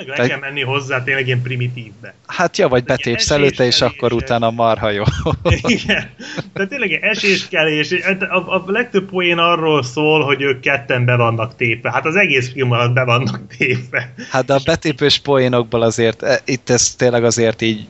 Meg 0.06 0.08
le 0.08 0.14
Te- 0.22 0.28
kell 0.28 0.38
menni 0.38 0.60
hozzá 0.62 1.02
tényleg 1.02 1.26
ilyen 1.26 1.42
primitívbe. 1.42 2.14
Hát 2.26 2.56
ja, 2.58 2.68
vagy 2.68 2.78
Egy 2.80 2.84
betépsz 2.86 3.30
előtte, 3.30 3.64
és 3.64 3.80
akkor 3.80 4.12
utána 4.12 4.50
marha 4.50 4.90
jó. 4.90 5.02
Igen. 5.62 6.10
Tehát 6.52 6.68
tényleg 6.68 6.92
eséskelés. 6.92 7.92
A, 8.18 8.54
a 8.54 8.62
legtöbb 8.66 9.08
poén 9.10 9.38
arról 9.38 9.82
szól, 9.82 10.24
hogy 10.24 10.42
ők 10.42 10.60
ketten 10.60 11.04
be 11.04 11.16
vannak 11.16 11.56
tépve. 11.56 11.90
Hát 11.92 12.06
az 12.06 12.16
egész 12.16 12.52
film 12.52 12.70
alatt 12.70 12.92
be 12.92 13.04
vannak 13.04 13.40
tépve. 13.58 14.14
Hát 14.30 14.44
de 14.44 14.54
a 14.54 14.60
betépős 14.64 15.18
poénokból 15.18 15.82
azért, 15.82 16.22
e, 16.22 16.40
itt 16.44 16.70
ez 16.70 16.94
tényleg 16.94 17.24
azért 17.24 17.62
így 17.62 17.86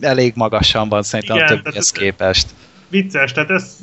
elég 0.00 0.32
magasan 0.36 0.88
van 0.88 1.02
szerintem 1.02 1.36
Igen, 1.36 1.46
a 1.46 1.50
tehát 1.50 1.64
többihez 1.64 1.84
ez- 1.94 2.00
képest. 2.00 2.46
Vicces, 2.88 3.32
tehát 3.32 3.50
ez, 3.50 3.76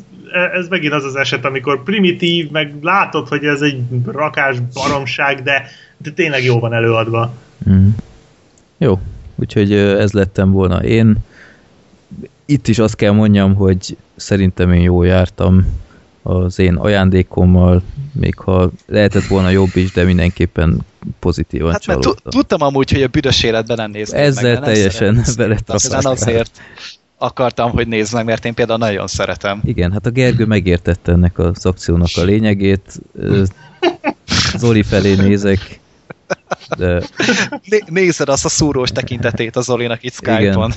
ez 0.53 0.67
megint 0.67 0.93
az 0.93 1.03
az 1.03 1.15
eset, 1.15 1.45
amikor 1.45 1.83
primitív, 1.83 2.49
meg 2.49 2.73
látod, 2.81 3.27
hogy 3.27 3.45
ez 3.45 3.61
egy 3.61 3.79
rakás 4.05 4.55
baromság, 4.73 5.43
de, 5.43 5.69
de 5.97 6.11
tényleg 6.11 6.43
jó 6.43 6.59
van 6.59 6.73
előadva. 6.73 7.33
Mm. 7.69 7.89
Jó, 8.77 8.99
úgyhogy 9.35 9.73
ez 9.73 10.11
lettem 10.11 10.51
volna 10.51 10.83
én. 10.83 11.17
Itt 12.45 12.67
is 12.67 12.79
azt 12.79 12.95
kell 12.95 13.11
mondjam, 13.11 13.55
hogy 13.55 13.97
szerintem 14.15 14.73
én 14.73 14.81
jól 14.81 15.05
jártam 15.05 15.65
az 16.21 16.59
én 16.59 16.75
ajándékommal, 16.75 17.81
még 18.11 18.37
ha 18.37 18.71
lehetett 18.85 19.25
volna 19.25 19.49
jobb 19.49 19.75
is, 19.75 19.91
de 19.91 20.03
mindenképpen 20.03 20.79
pozitívan 21.19 21.71
Hát 21.71 21.81
csalódtam. 21.81 22.31
tudtam 22.31 22.61
amúgy, 22.61 22.91
hogy 22.91 23.03
a 23.03 23.07
büdös 23.07 23.43
életben 23.43 23.77
nem 23.77 23.91
néznék 23.91 24.21
Ezzel 24.21 24.53
meg, 24.53 24.63
teljesen. 24.63 25.23
Aztán 25.65 26.05
azért 26.05 26.61
akartam, 27.17 27.71
hogy 27.71 27.87
nézd 27.87 28.13
meg, 28.13 28.25
mert 28.25 28.45
én 28.45 28.53
például 28.53 28.79
nagyon 28.79 29.07
szeretem. 29.07 29.61
Igen, 29.63 29.91
hát 29.91 30.05
a 30.05 30.09
Gergő 30.09 30.45
megértette 30.45 31.11
ennek 31.11 31.39
az 31.39 31.65
akciónak 31.65 32.09
a 32.15 32.21
lényegét. 32.21 33.01
Zoli 34.57 34.83
felé 34.83 35.15
nézek, 35.15 35.78
de 36.77 37.01
Né- 37.69 37.89
nézed 37.89 38.29
azt 38.29 38.45
a 38.45 38.49
szúrós 38.49 38.89
tekintetét 38.89 39.55
az 39.55 39.65
Zolinak 39.65 40.03
itt 40.03 40.15
Igen. 40.21 40.35
Skype-on. 40.41 40.71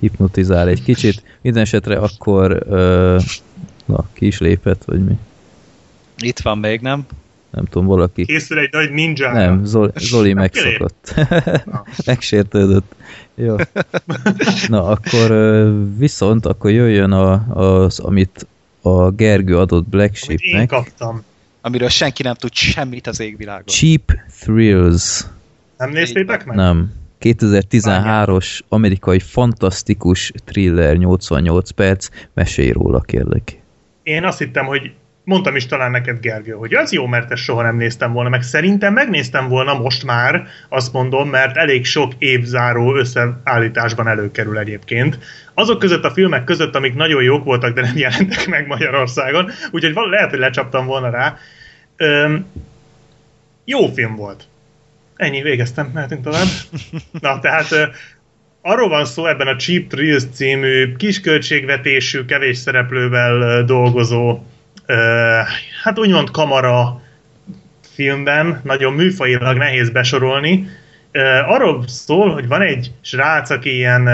hipnotizál 0.00 0.68
egy 0.68 0.82
kicsit. 0.82 1.22
Minden 1.42 1.62
esetre 1.62 1.96
akkor 1.98 2.62
ö, 2.68 3.18
na, 3.84 4.04
ki 4.12 4.26
is 4.26 4.38
lépett, 4.38 4.84
vagy 4.84 5.04
mi? 5.04 5.14
Itt 6.18 6.38
van 6.38 6.58
még, 6.58 6.80
nem? 6.80 7.06
Nem 7.50 7.64
tudom, 7.64 7.86
valaki. 7.86 8.24
Készül 8.24 8.58
egy 8.58 8.68
nagy 8.72 8.90
ninja. 8.90 9.32
Nem, 9.32 9.64
Zoli, 9.64 9.90
Zoli 9.96 10.32
Nem 10.32 10.42
megszokott. 10.42 11.14
Megsértődött. 12.06 12.94
Jó. 13.34 13.56
Na, 14.68 14.84
akkor 14.86 15.30
viszont 15.96 16.46
akkor 16.46 16.70
jöjjön 16.70 17.12
a, 17.12 17.32
az, 17.82 17.98
amit 17.98 18.46
a 18.82 19.10
Gergő 19.10 19.58
adott 19.58 19.88
Black 19.88 20.18
Amit 20.26 20.40
én 20.40 20.50
Sheepnek. 20.50 20.68
kaptam. 20.68 21.22
Amiről 21.66 21.88
senki 21.88 22.22
nem 22.22 22.34
tud 22.34 22.52
semmit 22.52 23.06
az 23.06 23.20
égvilágon. 23.20 23.66
Cheap 23.66 24.12
Thrills. 24.40 25.24
Nem 25.76 25.90
néztétek 25.90 26.44
meg? 26.44 26.56
Nem. 26.56 26.92
2013-os 27.20 28.60
amerikai 28.68 29.18
fantasztikus 29.18 30.32
thriller 30.44 30.96
88 30.96 31.70
perc. 31.70 32.08
Mesélj 32.34 32.70
róla, 32.70 33.00
kérlek. 33.00 33.60
Én 34.02 34.24
azt 34.24 34.38
hittem, 34.38 34.66
hogy 34.66 34.92
mondtam 35.26 35.56
is 35.56 35.66
talán 35.66 35.90
neked, 35.90 36.20
Gergő, 36.20 36.52
hogy 36.52 36.74
az 36.74 36.92
jó, 36.92 37.06
mert 37.06 37.30
ezt 37.30 37.42
soha 37.42 37.62
nem 37.62 37.76
néztem 37.76 38.12
volna, 38.12 38.28
meg 38.28 38.42
szerintem 38.42 38.92
megnéztem 38.92 39.48
volna 39.48 39.78
most 39.78 40.04
már, 40.04 40.46
azt 40.68 40.92
mondom, 40.92 41.28
mert 41.28 41.56
elég 41.56 41.84
sok 41.84 42.12
évzáró 42.18 42.96
összeállításban 42.96 44.08
előkerül 44.08 44.58
egyébként. 44.58 45.18
Azok 45.54 45.78
között 45.78 46.04
a 46.04 46.10
filmek 46.10 46.44
között, 46.44 46.74
amik 46.74 46.94
nagyon 46.94 47.22
jók 47.22 47.44
voltak, 47.44 47.74
de 47.74 47.80
nem 47.80 47.96
jelentek 47.96 48.46
meg 48.46 48.66
Magyarországon, 48.66 49.50
úgyhogy 49.70 49.92
val- 49.92 50.10
lehet, 50.10 50.30
hogy 50.30 50.38
lecsaptam 50.38 50.86
volna 50.86 51.10
rá. 51.10 51.36
Öm, 51.96 52.46
jó 53.64 53.86
film 53.86 54.16
volt. 54.16 54.44
Ennyi, 55.16 55.42
végeztem, 55.42 55.90
mehetünk 55.94 56.22
tovább. 56.22 56.46
Na, 57.20 57.38
tehát 57.38 57.68
arról 58.62 58.88
van 58.88 59.04
szó 59.04 59.26
ebben 59.26 59.46
a 59.46 59.56
Cheap 59.56 59.86
Thrills 59.86 60.24
című 60.32 60.96
kisköltségvetésű, 60.96 62.24
kevés 62.24 62.56
szereplővel 62.56 63.64
dolgozó, 63.64 64.40
hát 65.82 65.98
úgymond 65.98 66.30
kamara 66.30 67.00
filmben, 67.94 68.60
nagyon 68.64 68.92
műfajilag 68.92 69.56
nehéz 69.56 69.90
besorolni. 69.90 70.68
Arról 71.46 71.84
szól, 71.86 72.32
hogy 72.32 72.48
van 72.48 72.62
egy 72.62 72.90
srác, 73.00 73.50
aki 73.50 73.74
ilyen 73.74 74.06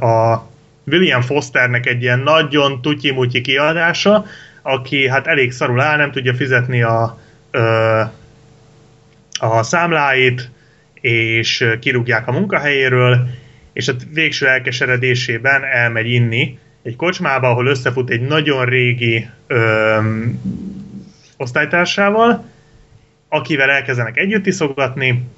a 0.00 0.46
William 0.84 1.20
Fosternek 1.20 1.86
egy 1.86 2.02
ilyen 2.02 2.18
nagyon 2.18 2.82
tutyi-mutyi 2.82 3.40
kiadása, 3.40 4.24
aki 4.62 5.08
hát 5.08 5.26
elég 5.26 5.52
szarul 5.52 5.80
áll, 5.80 5.96
nem 5.96 6.10
tudja 6.10 6.34
fizetni 6.34 6.82
a, 6.82 7.18
a 9.38 9.62
számláit, 9.62 10.50
és 11.00 11.68
kirúgják 11.80 12.28
a 12.28 12.32
munkahelyéről, 12.32 13.28
és 13.72 13.88
a 13.88 13.92
végső 14.12 14.46
elkeseredésében 14.46 15.64
elmegy 15.64 16.10
inni 16.10 16.58
egy 16.88 16.96
kocsmába, 16.96 17.48
ahol 17.48 17.66
összefut 17.66 18.10
egy 18.10 18.20
nagyon 18.20 18.64
régi 18.64 19.28
öm, 19.46 20.40
osztálytársával, 21.36 22.44
akivel 23.28 23.70
elkezdenek 23.70 24.16
együtt 24.16 24.46
iszogatni, 24.46 25.28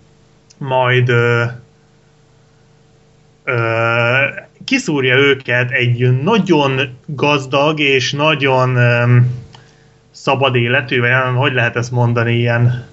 majd 0.59 1.09
ö, 1.09 1.45
ö, 3.45 3.55
kiszúrja 4.65 5.17
őket 5.17 5.71
egy 5.71 6.23
nagyon 6.23 6.81
gazdag 7.07 7.81
és 7.81 8.13
nagyon 8.13 8.77
öm, 8.77 9.27
szabad 10.11 10.55
életű, 10.55 11.01
vagy 11.01 11.11
nem, 11.11 11.37
hogy 11.37 11.53
lehet 11.53 11.77
ezt 11.77 11.91
mondani, 11.91 12.35
ilyen 12.35 12.87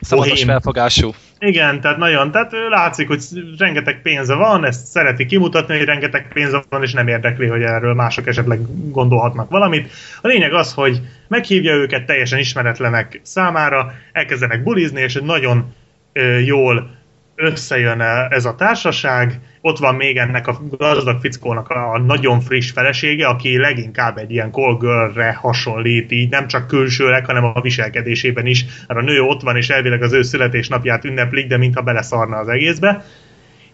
Szabados 0.00 0.30
bohém. 0.30 0.46
felfogású. 0.46 1.14
Igen, 1.40 1.80
tehát 1.80 1.98
nagyon, 1.98 2.30
tehát 2.30 2.52
látszik, 2.68 3.08
hogy 3.08 3.22
rengeteg 3.58 4.02
pénze 4.02 4.34
van, 4.34 4.64
ezt 4.64 4.86
szereti 4.86 5.26
kimutatni, 5.26 5.76
hogy 5.76 5.86
rengeteg 5.86 6.32
pénze 6.32 6.62
van, 6.68 6.82
és 6.82 6.92
nem 6.92 7.08
érdekli, 7.08 7.46
hogy 7.46 7.62
erről 7.62 7.94
mások 7.94 8.26
esetleg 8.26 8.60
gondolhatnak 8.90 9.50
valamit. 9.50 9.90
A 10.22 10.26
lényeg 10.26 10.52
az, 10.52 10.74
hogy 10.74 11.00
meghívja 11.28 11.74
őket 11.74 12.06
teljesen 12.06 12.38
ismeretlenek 12.38 13.20
számára, 13.22 13.92
elkezdenek 14.12 14.62
bulizni, 14.62 15.00
és 15.00 15.18
nagyon 15.22 15.74
ö, 16.12 16.38
jól 16.38 16.99
összejön 17.40 18.00
ez 18.30 18.44
a 18.44 18.54
társaság. 18.54 19.40
Ott 19.60 19.78
van 19.78 19.94
még 19.94 20.16
ennek 20.16 20.46
a 20.46 20.60
gazdag 20.70 21.20
fickónak 21.20 21.68
a 21.68 21.98
nagyon 21.98 22.40
friss 22.40 22.70
felesége, 22.70 23.26
aki 23.26 23.58
leginkább 23.58 24.16
egy 24.18 24.30
ilyen 24.30 24.50
call 24.50 25.12
hasonlít, 25.34 26.12
így 26.12 26.30
nem 26.30 26.46
csak 26.46 26.66
külsőleg, 26.66 27.26
hanem 27.26 27.44
a 27.44 27.60
viselkedésében 27.60 28.46
is. 28.46 28.64
Mert 28.86 29.00
a 29.00 29.02
nő 29.02 29.20
ott 29.20 29.42
van, 29.42 29.56
és 29.56 29.68
elvileg 29.68 30.02
az 30.02 30.12
ő 30.12 30.22
születésnapját 30.22 31.04
ünneplik, 31.04 31.46
de 31.46 31.56
mintha 31.56 31.82
beleszarna 31.82 32.36
az 32.36 32.48
egészbe. 32.48 33.04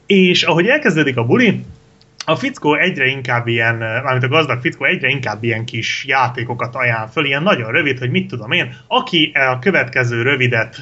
És 0.07 0.43
ahogy 0.43 0.67
elkezdődik 0.67 1.17
a 1.17 1.25
buli, 1.25 1.65
a 2.25 2.37
fickó 2.37 2.75
egyre 2.75 3.07
inkább 3.07 3.47
ilyen, 3.47 3.77
mármint 3.77 4.25
a 4.25 4.29
gazdag 4.29 4.61
fickó 4.61 4.85
egyre 4.85 5.09
inkább 5.09 5.43
ilyen 5.43 5.65
kis 5.65 6.05
játékokat 6.07 6.75
ajánl 6.75 7.09
föl, 7.09 7.25
ilyen 7.25 7.43
nagyon 7.43 7.71
rövid, 7.71 7.99
hogy 7.99 8.11
mit 8.11 8.29
tudom 8.29 8.53
én, 8.53 8.77
aki 8.89 9.33
a 9.51 9.59
következő 9.59 10.23
rövidet, 10.23 10.77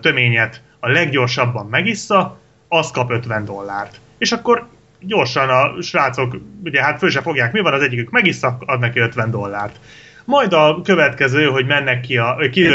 töményet 0.00 0.62
a 0.80 0.88
leggyorsabban 0.88 1.66
megissza, 1.66 2.38
az 2.68 2.90
kap 2.90 3.10
50 3.10 3.44
dollárt. 3.44 4.00
És 4.18 4.32
akkor 4.32 4.66
gyorsan 5.00 5.48
a 5.48 5.82
srácok, 5.82 6.36
ugye 6.64 6.82
hát 6.82 6.98
föl 6.98 7.10
fogják, 7.10 7.52
mi 7.52 7.60
van, 7.60 7.72
az 7.72 7.82
egyikük 7.82 8.10
megissza, 8.10 8.58
ad 8.66 8.80
neki 8.80 8.98
50 8.98 9.30
dollárt. 9.30 9.76
majd 10.24 10.52
a 10.52 10.80
következő, 10.84 11.44
hogy 11.44 11.66
mennek 11.66 12.00
ki 12.00 12.16
a, 12.16 12.36
ki, 12.50 12.68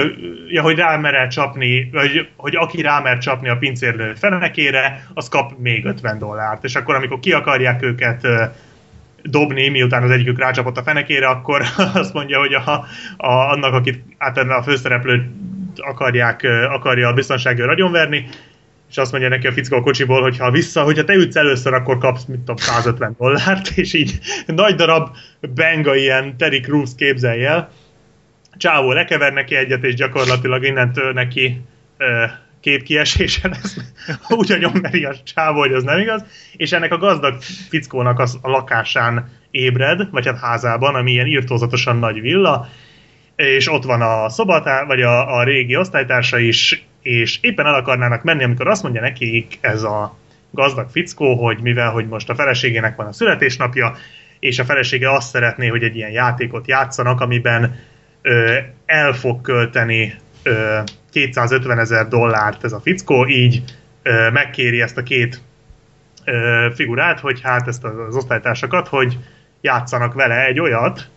ja, 0.49 0.61
hogy 0.61 0.77
rámer 0.77 1.27
csapni, 1.27 1.89
vagy 1.91 2.29
hogy 2.35 2.55
aki 2.55 2.81
rámer 2.81 3.17
csapni 3.17 3.49
a 3.49 3.57
pincérlő 3.57 4.13
fenekére, 4.13 5.07
az 5.13 5.29
kap 5.29 5.51
még 5.57 5.85
50 5.85 6.17
dollárt. 6.17 6.63
És 6.63 6.75
akkor, 6.75 6.95
amikor 6.95 7.19
ki 7.19 7.31
akarják 7.31 7.83
őket 7.83 8.27
dobni, 9.23 9.67
miután 9.67 10.03
az 10.03 10.11
egyikük 10.11 10.39
rácsapott 10.39 10.77
a 10.77 10.83
fenekére, 10.83 11.27
akkor 11.27 11.61
azt 11.93 12.13
mondja, 12.13 12.39
hogy 12.39 12.53
a, 12.53 12.69
a, 13.17 13.31
annak, 13.31 13.73
akit 13.73 14.03
általában 14.17 14.57
a 14.57 14.63
főszereplőt 14.63 15.25
akarják, 15.75 16.47
akarja 16.69 17.07
a 17.07 17.13
biztonsági 17.13 17.61
ragyonverni, 17.61 18.25
és 18.89 18.97
azt 18.97 19.11
mondja 19.11 19.29
neki 19.29 19.47
a 19.47 19.51
fickó 19.51 19.77
a 19.77 19.81
kocsiból, 19.81 20.21
hogy 20.21 20.37
ha 20.37 20.51
vissza, 20.51 20.83
hogyha 20.83 21.03
te 21.03 21.13
ütsz 21.13 21.35
először, 21.35 21.73
akkor 21.73 21.97
kapsz, 21.97 22.25
mit 22.25 22.39
tudom, 22.39 22.55
150 22.55 23.15
dollárt, 23.19 23.71
és 23.75 23.93
így 23.93 24.19
nagy 24.45 24.75
darab 24.75 25.15
benga 25.53 25.95
ilyen 25.95 26.37
Terry 26.37 26.59
Crews 26.59 26.89
képzelj 26.97 27.45
el. 27.45 27.71
Csávó 28.57 28.91
lekever 28.91 29.33
neki 29.33 29.55
egyet, 29.55 29.83
és 29.83 29.93
gyakorlatilag 29.93 30.63
innentől 30.63 31.13
neki 31.13 31.61
két 32.63 32.83
kiesésen 32.83 33.55
ez 33.63 33.75
úgy 34.37 34.51
agyonveri 34.51 35.05
a 35.05 35.15
csávó, 35.23 35.59
hogy 35.59 35.73
az 35.73 35.83
nem 35.83 35.99
igaz, 35.99 36.23
és 36.55 36.71
ennek 36.71 36.91
a 36.91 36.97
gazdag 36.97 37.41
fickónak 37.69 38.19
az, 38.19 38.37
a 38.41 38.49
lakásán 38.49 39.31
ébred, 39.51 40.09
vagy 40.11 40.25
hát 40.25 40.39
házában, 40.39 40.95
ami 40.95 41.11
ilyen 41.11 41.27
írtózatosan 41.27 41.97
nagy 41.97 42.21
villa, 42.21 42.67
és 43.35 43.71
ott 43.71 43.83
van 43.83 44.01
a 44.01 44.29
szobatár, 44.29 44.85
vagy 44.85 45.01
a, 45.01 45.37
a 45.37 45.43
régi 45.43 45.75
osztálytársa 45.75 46.37
is, 46.37 46.85
és 47.01 47.37
éppen 47.41 47.65
el 47.65 47.73
akarnának 47.73 48.23
menni, 48.23 48.43
amikor 48.43 48.67
azt 48.67 48.83
mondja 48.83 49.01
nekik 49.01 49.57
ez 49.61 49.83
a 49.83 50.17
gazdag 50.51 50.89
fickó, 50.89 51.35
hogy 51.35 51.59
mivel 51.61 51.91
hogy 51.91 52.07
most 52.07 52.29
a 52.29 52.35
feleségének 52.35 52.95
van 52.95 53.07
a 53.07 53.13
születésnapja, 53.13 53.95
és 54.39 54.59
a 54.59 54.65
felesége 54.65 55.11
azt 55.11 55.29
szeretné, 55.29 55.67
hogy 55.67 55.83
egy 55.83 55.95
ilyen 55.95 56.11
játékot 56.11 56.67
játszanak, 56.67 57.21
amiben 57.21 57.79
ö, 58.21 58.57
el 58.85 59.13
fog 59.13 59.41
költeni 59.41 60.13
ö, 60.43 60.79
250 61.13 61.79
ezer 61.79 62.07
dollárt 62.07 62.63
ez 62.63 62.71
a 62.71 62.79
fickó, 62.79 63.27
így 63.27 63.63
ö, 64.03 64.29
megkéri 64.29 64.81
ezt 64.81 64.97
a 64.97 65.03
két 65.03 65.41
ö, 66.25 66.67
figurát, 66.73 67.19
hogy 67.19 67.41
hát 67.41 67.67
ezt 67.67 67.83
az 67.83 68.15
osztálytársakat, 68.15 68.87
hogy 68.87 69.17
játszanak 69.61 70.13
vele 70.13 70.45
egy 70.45 70.59
olyat, 70.59 71.09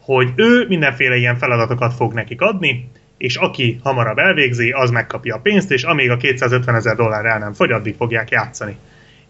hogy 0.00 0.32
ő 0.36 0.66
mindenféle 0.68 1.16
ilyen 1.16 1.36
feladatokat 1.36 1.94
fog 1.94 2.12
nekik 2.12 2.40
adni, 2.40 2.90
és 3.18 3.36
aki 3.36 3.80
hamarabb 3.82 4.18
elvégzi, 4.18 4.70
az 4.70 4.90
megkapja 4.90 5.34
a 5.34 5.38
pénzt, 5.38 5.70
és 5.70 5.82
amíg 5.82 6.10
a 6.10 6.16
250 6.16 6.74
ezer 6.74 6.96
dollár 6.96 7.24
el 7.24 7.38
nem 7.38 7.52
fogy, 7.52 7.70
addig 7.70 7.94
fogják 7.94 8.30
játszani. 8.30 8.76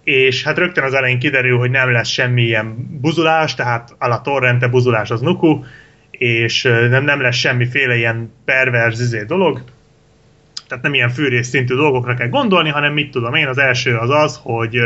És 0.04 0.42
hát 0.42 0.58
rögtön 0.58 0.84
az 0.84 0.94
elején 0.94 1.18
kiderül, 1.18 1.58
hogy 1.58 1.70
nem 1.70 1.92
lesz 1.92 2.08
semmilyen 2.08 2.98
buzulás, 3.00 3.54
tehát 3.54 3.94
a 3.98 4.08
la 4.08 4.20
torrente 4.20 4.68
buzulás 4.68 5.10
az 5.10 5.20
nuku, 5.20 5.64
és 6.10 6.62
nem, 6.62 7.04
nem 7.04 7.20
lesz 7.20 7.36
semmiféle 7.36 7.96
ilyen 7.96 8.32
perverz 8.44 9.00
izé 9.00 9.22
dolog, 9.22 9.62
tehát 10.74 10.88
nem 10.88 10.94
ilyen 10.94 11.10
fűrész 11.10 11.48
szintű 11.48 11.74
dolgokra 11.74 12.14
kell 12.14 12.28
gondolni, 12.28 12.68
hanem 12.68 12.92
mit 12.92 13.10
tudom 13.10 13.34
én, 13.34 13.46
az 13.46 13.58
első 13.58 13.96
az 13.96 14.10
az, 14.10 14.40
hogy 14.42 14.78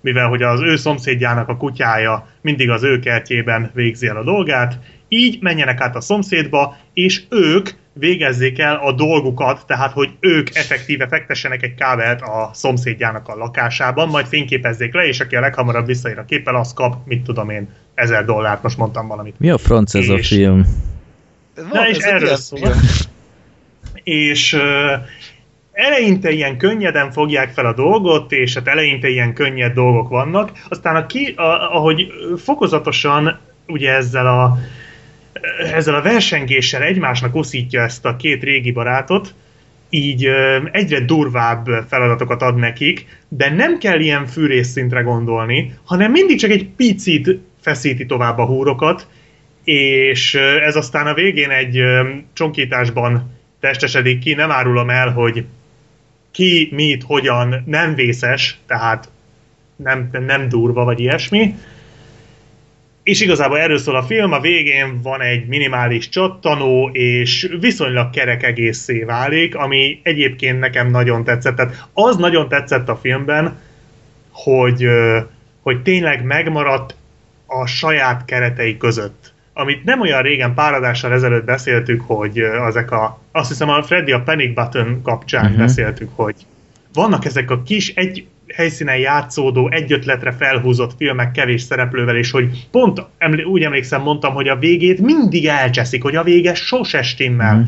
mivel 0.00 0.28
hogy 0.28 0.42
az 0.42 0.60
ő 0.60 0.76
szomszédjának 0.76 1.48
a 1.48 1.56
kutyája 1.56 2.26
mindig 2.40 2.70
az 2.70 2.82
ő 2.82 2.98
kertjében 2.98 3.70
végzi 3.74 4.06
el 4.06 4.16
a 4.16 4.22
dolgát, 4.22 4.78
így 5.08 5.38
menjenek 5.40 5.80
át 5.80 5.96
a 5.96 6.00
szomszédba, 6.00 6.76
és 6.94 7.22
ők 7.28 7.68
végezzék 7.92 8.58
el 8.58 8.76
a 8.76 8.92
dolgukat, 8.92 9.66
tehát 9.66 9.92
hogy 9.92 10.10
ők 10.20 10.54
effektíve 10.54 11.08
fektessenek 11.08 11.62
egy 11.62 11.74
kábelt 11.74 12.20
a 12.20 12.50
szomszédjának 12.52 13.28
a 13.28 13.36
lakásában, 13.36 14.08
majd 14.08 14.26
fényképezzék 14.26 14.94
le, 14.94 15.06
és 15.06 15.20
aki 15.20 15.36
a 15.36 15.40
leghamarabb 15.40 15.86
visszaér 15.86 16.18
a 16.18 16.24
képpel, 16.24 16.54
az 16.54 16.72
kap, 16.72 16.96
mit 17.06 17.22
tudom 17.22 17.50
én, 17.50 17.68
ezer 17.94 18.24
dollárt, 18.24 18.62
most 18.62 18.76
mondtam 18.76 19.06
valamit. 19.06 19.34
Mi 19.38 19.50
a 19.50 19.58
franc 19.58 19.94
ez 19.94 20.08
a 20.08 20.14
És- 20.14 20.28
film? 20.28 20.66
Na 21.72 21.88
és 21.88 21.98
erről 21.98 22.36
szól. 22.36 22.74
És 24.02 24.58
eleinte 25.72 26.30
ilyen 26.30 26.56
könnyeden 26.56 27.10
fogják 27.10 27.52
fel 27.52 27.66
a 27.66 27.72
dolgot, 27.72 28.32
és 28.32 28.54
hát 28.54 28.68
eleinte 28.68 29.08
ilyen 29.08 29.34
könnyed 29.34 29.72
dolgok 29.72 30.08
vannak, 30.08 30.50
aztán 30.68 30.96
a 30.96 31.06
ki, 31.06 31.32
a, 31.36 31.76
ahogy 31.76 32.06
fokozatosan 32.36 33.38
ugye 33.66 33.92
ezzel 33.92 34.26
a 34.26 34.58
ezzel 35.72 35.94
a 35.94 36.02
versengéssel 36.02 36.82
egymásnak 36.82 37.34
uszítja 37.34 37.82
ezt 37.82 38.04
a 38.04 38.16
két 38.16 38.42
régi 38.42 38.72
barátot, 38.72 39.34
így 39.90 40.28
egyre 40.72 41.00
durvább 41.00 41.66
feladatokat 41.88 42.42
ad 42.42 42.56
nekik, 42.56 43.06
de 43.28 43.50
nem 43.50 43.78
kell 43.78 44.00
ilyen 44.00 44.26
fűrész 44.26 44.68
szintre 44.68 45.00
gondolni, 45.00 45.74
hanem 45.84 46.10
mindig 46.10 46.38
csak 46.38 46.50
egy 46.50 46.68
picit 46.76 47.38
feszíti 47.60 48.06
tovább 48.06 48.38
a 48.38 48.46
húrokat, 48.46 49.06
és 49.64 50.34
ez 50.64 50.76
aztán 50.76 51.06
a 51.06 51.14
végén 51.14 51.50
egy 51.50 51.82
csonkításban 52.32 53.39
testesedik 53.60 54.18
ki, 54.18 54.34
nem 54.34 54.50
árulom 54.50 54.90
el, 54.90 55.10
hogy 55.10 55.44
ki, 56.30 56.68
mit, 56.72 57.02
hogyan 57.02 57.62
nem 57.66 57.94
vészes, 57.94 58.58
tehát 58.66 59.08
nem, 59.76 60.10
nem 60.26 60.48
durva, 60.48 60.84
vagy 60.84 61.00
ilyesmi, 61.00 61.54
és 63.02 63.20
igazából 63.20 63.58
erről 63.58 63.78
szól 63.78 63.96
a 63.96 64.02
film, 64.02 64.32
a 64.32 64.40
végén 64.40 65.02
van 65.02 65.20
egy 65.20 65.46
minimális 65.46 66.08
csattanó, 66.08 66.90
és 66.92 67.56
viszonylag 67.60 68.10
kerek 68.10 68.42
egészé 68.42 69.02
válik, 69.02 69.54
ami 69.54 70.00
egyébként 70.02 70.60
nekem 70.60 70.90
nagyon 70.90 71.24
tetszett. 71.24 71.56
Tehát 71.56 71.88
az 71.92 72.16
nagyon 72.16 72.48
tetszett 72.48 72.88
a 72.88 72.96
filmben, 72.96 73.60
hogy, 74.30 74.86
hogy 75.62 75.82
tényleg 75.82 76.24
megmaradt 76.24 76.94
a 77.46 77.66
saját 77.66 78.24
keretei 78.24 78.76
között. 78.76 79.29
Amit 79.52 79.84
nem 79.84 80.00
olyan 80.00 80.22
régen, 80.22 80.54
pár 80.54 80.74
adással 80.74 81.12
ezelőtt 81.12 81.44
beszéltük, 81.44 82.00
hogy 82.00 82.38
ezek 82.38 82.90
a, 82.90 83.20
azt 83.32 83.48
hiszem 83.48 83.68
a 83.68 83.82
Freddy 83.82 84.12
a 84.12 84.20
Panic 84.20 84.54
Button 84.54 85.00
kapcsán 85.02 85.44
uh-huh. 85.44 85.58
beszéltük, 85.58 86.08
hogy 86.14 86.34
vannak 86.92 87.24
ezek 87.24 87.50
a 87.50 87.62
kis, 87.62 87.94
egy 87.94 88.26
helyszínen 88.54 88.96
játszódó, 88.96 89.70
egy 89.70 89.92
ötletre 89.92 90.32
felhúzott 90.32 90.94
filmek 90.96 91.32
kevés 91.32 91.62
szereplővel, 91.62 92.16
és 92.16 92.30
hogy 92.30 92.66
pont 92.70 93.02
emlé- 93.18 93.44
úgy 93.44 93.62
emlékszem, 93.62 94.02
mondtam, 94.02 94.34
hogy 94.34 94.48
a 94.48 94.56
végét 94.56 95.00
mindig 95.00 95.46
elcseszik, 95.46 96.02
hogy 96.02 96.16
a 96.16 96.22
vége 96.22 96.54
sose 96.54 97.02
stimmel. 97.02 97.54
Mhm. 97.54 97.64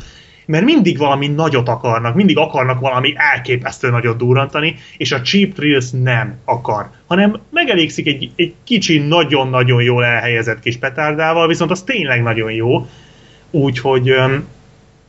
Mert 0.46 0.64
mindig 0.64 0.98
valami 0.98 1.26
nagyot 1.28 1.68
akarnak, 1.68 2.14
mindig 2.14 2.38
akarnak 2.38 2.80
valami 2.80 3.12
elképesztő 3.16 3.90
nagyot 3.90 4.16
durrantani, 4.16 4.76
és 4.96 5.12
a 5.12 5.20
Cheap 5.20 5.52
Thrills 5.52 5.90
nem 5.90 6.38
akar, 6.44 6.90
hanem 7.06 7.40
megelégszik 7.50 8.06
egy, 8.06 8.30
egy 8.36 8.54
kicsi, 8.64 8.98
nagyon-nagyon 8.98 9.82
jól 9.82 10.04
elhelyezett 10.04 10.60
kis 10.60 10.76
petárdával, 10.76 11.46
viszont 11.46 11.70
az 11.70 11.82
tényleg 11.82 12.22
nagyon 12.22 12.52
jó, 12.52 12.86
úgyhogy 13.50 14.14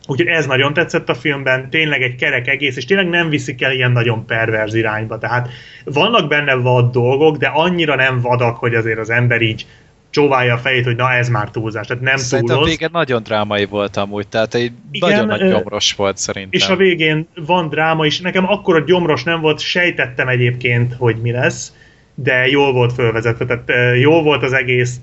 Úgyhogy 0.08 0.28
ez 0.28 0.46
nagyon 0.46 0.74
tetszett 0.74 1.10
a 1.10 1.14
filmben, 1.16 1.70
tényleg 1.70 2.02
egy 2.02 2.16
kerek 2.16 2.48
egész, 2.48 2.78
és 2.78 2.86
tényleg 2.86 3.10
nem 3.10 3.30
viszik 3.30 3.62
el 3.62 3.72
ilyen 3.72 3.92
nagyon 3.92 4.26
perverz 4.26 4.74
irányba. 4.74 5.18
Tehát 5.18 5.50
vannak 5.86 6.28
benne 6.28 6.56
vad 6.56 6.92
dolgok, 6.92 7.38
de 7.38 7.48
annyira 7.48 7.96
nem 7.96 8.22
vadak, 8.22 8.58
hogy 8.58 8.76
azért 8.76 9.00
az 9.00 9.10
ember 9.10 9.42
így 9.42 9.66
csóválja 10.14 10.54
a 10.54 10.58
fejét, 10.58 10.86
hogy 10.86 10.96
na 10.96 11.14
ez 11.14 11.30
már 11.30 11.50
túlzás. 11.50 11.88
Tehát 11.88 12.04
nem 12.04 12.18
Szerintem 12.18 12.56
a 12.56 12.60
túloz. 12.60 12.72
vége 12.72 12.90
nagyon 12.92 13.24
drámai 13.24 13.66
volt 13.66 13.98
amúgy, 13.98 14.28
tehát 14.28 14.54
egy 14.54 14.72
Igen, 14.92 15.10
nagyon 15.10 15.26
nagy 15.26 15.50
gyomros 15.50 15.94
volt 15.94 16.18
szerintem. 16.18 16.60
És 16.60 16.68
a 16.68 16.76
végén 16.76 17.28
van 17.36 17.70
dráma 17.70 18.06
is. 18.06 18.20
Nekem 18.22 18.50
akkor 18.50 18.76
a 18.76 18.80
gyomros 18.80 19.24
nem 19.24 19.42
volt, 19.42 19.60
sejtettem 19.60 20.28
egyébként, 20.28 20.94
hogy 20.98 21.16
mi 21.16 21.32
lesz, 21.32 21.74
de 22.16 22.48
jól 22.48 22.74
volt 22.74 22.94
fölvezetve, 22.94 23.46
tehát 23.46 24.00
jól 24.00 24.24
volt 24.24 24.44
az 24.44 24.54
egész 24.54 25.00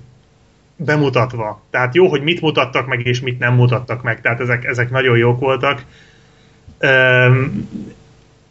bemutatva. 0.75 1.61
Tehát 1.69 1.95
jó, 1.95 2.07
hogy 2.07 2.21
mit 2.21 2.41
mutattak 2.41 2.87
meg, 2.87 3.05
és 3.05 3.21
mit 3.21 3.39
nem 3.39 3.53
mutattak 3.53 4.03
meg. 4.03 4.21
Tehát 4.21 4.39
ezek, 4.39 4.65
ezek 4.65 4.89
nagyon 4.89 5.17
jók 5.17 5.39
voltak. 5.39 5.83
Um, 6.81 7.67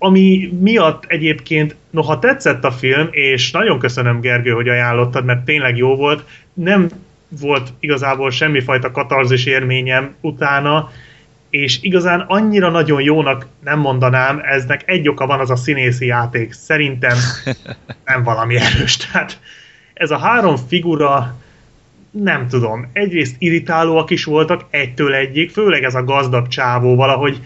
ami 0.03 0.53
miatt 0.61 1.05
egyébként, 1.07 1.77
noha 1.91 2.19
tetszett 2.19 2.65
a 2.65 2.71
film, 2.71 3.09
és 3.11 3.51
nagyon 3.51 3.79
köszönöm 3.79 4.21
Gergő, 4.21 4.51
hogy 4.51 4.69
ajánlottad, 4.69 5.25
mert 5.25 5.45
tényleg 5.45 5.77
jó 5.77 5.97
volt, 5.97 6.25
nem 6.53 6.89
volt 7.41 7.73
igazából 7.81 8.31
semmifajta 8.31 8.91
katarzis 8.91 9.45
élményem 9.45 10.15
utána, 10.21 10.91
és 11.51 11.79
igazán 11.83 12.21
annyira 12.21 12.71
nagyon 12.71 13.03
jónak 13.03 13.47
nem 13.65 13.79
mondanám, 13.79 14.41
eznek 14.45 14.83
egy 14.87 15.09
oka 15.09 15.27
van, 15.27 15.41
az 15.41 15.51
a 15.51 15.57
színészi 15.57 16.07
játék. 16.07 16.53
Szerintem 16.53 17.17
nem 18.05 18.23
valami 18.23 18.57
erős. 18.57 18.97
Tehát 18.97 19.39
ez 19.95 20.11
a 20.11 20.19
három 20.19 20.57
figura, 20.57 21.37
nem 22.11 22.49
tudom, 22.49 22.91
egyrészt 22.93 23.35
irritálóak 23.39 24.11
is 24.11 24.25
voltak 24.25 24.65
egytől 24.71 25.15
egyik, 25.15 25.51
főleg 25.51 25.83
ez 25.83 25.95
a 25.95 26.05
gazdag 26.05 26.49
csávó 26.49 26.97
valahogy 26.97 27.41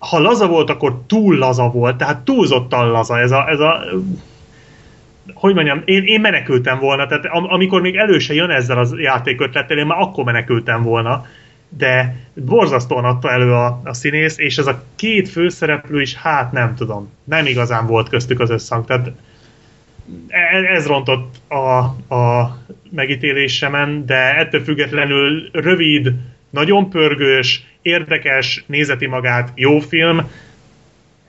ha 0.00 0.18
laza 0.18 0.46
volt, 0.46 0.70
akkor 0.70 1.02
túl 1.06 1.36
laza 1.36 1.70
volt, 1.70 1.96
tehát 1.96 2.24
túlzottan 2.24 2.90
laza. 2.90 3.18
Ez 3.18 3.30
a, 3.30 3.48
ez 3.48 3.60
a 3.60 3.84
hogy 5.34 5.54
mondjam, 5.54 5.82
én, 5.84 6.04
én 6.04 6.20
menekültem 6.20 6.78
volna, 6.78 7.06
tehát 7.06 7.24
am, 7.26 7.44
amikor 7.48 7.80
még 7.80 7.96
előse 7.96 8.34
jön 8.34 8.50
ezzel 8.50 8.78
az 8.78 8.94
játékötlettel, 8.98 9.78
én 9.78 9.86
már 9.86 10.00
akkor 10.00 10.24
menekültem 10.24 10.82
volna, 10.82 11.26
de 11.68 12.16
borzasztóan 12.34 13.04
adta 13.04 13.30
elő 13.30 13.52
a, 13.52 13.80
a 13.84 13.94
színész, 13.94 14.38
és 14.38 14.58
ez 14.58 14.66
a 14.66 14.82
két 14.96 15.28
főszereplő 15.28 16.00
is, 16.00 16.14
hát 16.14 16.52
nem 16.52 16.74
tudom, 16.74 17.12
nem 17.24 17.46
igazán 17.46 17.86
volt 17.86 18.08
köztük 18.08 18.40
az 18.40 18.50
összhang, 18.50 18.86
tehát 18.86 19.10
e- 20.28 20.74
ez 20.74 20.86
rontott 20.86 21.34
a, 21.48 21.78
a 22.14 22.56
megítélésemen, 22.90 24.06
de 24.06 24.36
ettől 24.36 24.60
függetlenül 24.60 25.48
rövid, 25.52 26.12
nagyon 26.50 26.90
pörgős, 26.90 27.64
érdekes, 27.82 28.64
nézeti 28.66 29.06
magát, 29.06 29.52
jó 29.54 29.78
film, 29.78 30.30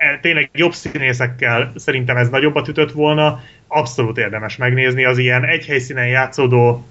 E, 0.02 0.19
tényleg 0.22 0.49
jobb 0.53 0.73
színészekkel 0.73 1.72
szerintem 1.76 2.18
ez 2.18 2.30
nagyobbat 2.30 2.68
ütött 2.68 2.91
volna, 2.91 3.41
abszolút 3.68 4.18
érdemes 4.18 4.57
megnézni, 4.57 5.06
az 5.06 5.18
ilyen 5.18 5.45
egy 5.45 5.65
helyszínen 5.65 6.07
játszódó 6.07 6.85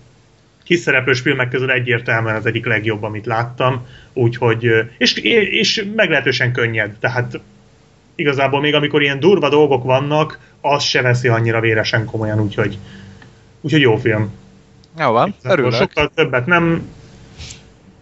kiszereplős 0.64 1.20
filmek 1.20 1.48
közül 1.48 1.70
egyértelműen 1.70 2.36
az 2.36 2.46
egyik 2.46 2.66
legjobb, 2.66 3.02
amit 3.02 3.26
láttam, 3.26 3.86
úgyhogy, 4.12 4.70
és, 4.98 5.14
és 5.50 5.84
meglehetősen 5.96 6.52
könnyed, 6.52 6.96
tehát 7.00 7.40
igazából 8.14 8.60
még 8.60 8.74
amikor 8.74 9.02
ilyen 9.02 9.20
durva 9.20 9.48
dolgok 9.48 9.84
vannak, 9.84 10.38
az 10.60 10.82
se 10.82 11.02
veszi 11.02 11.28
annyira 11.28 11.60
véresen 11.60 12.04
komolyan, 12.04 12.40
úgyhogy, 12.40 12.78
úgyhogy 13.60 13.80
jó 13.80 13.96
film. 13.96 14.32
Jó 14.98 15.10
van, 15.10 15.34
örülök. 15.42 15.72
Sokkal 15.72 16.10
többet 16.14 16.46
nem 16.46 16.88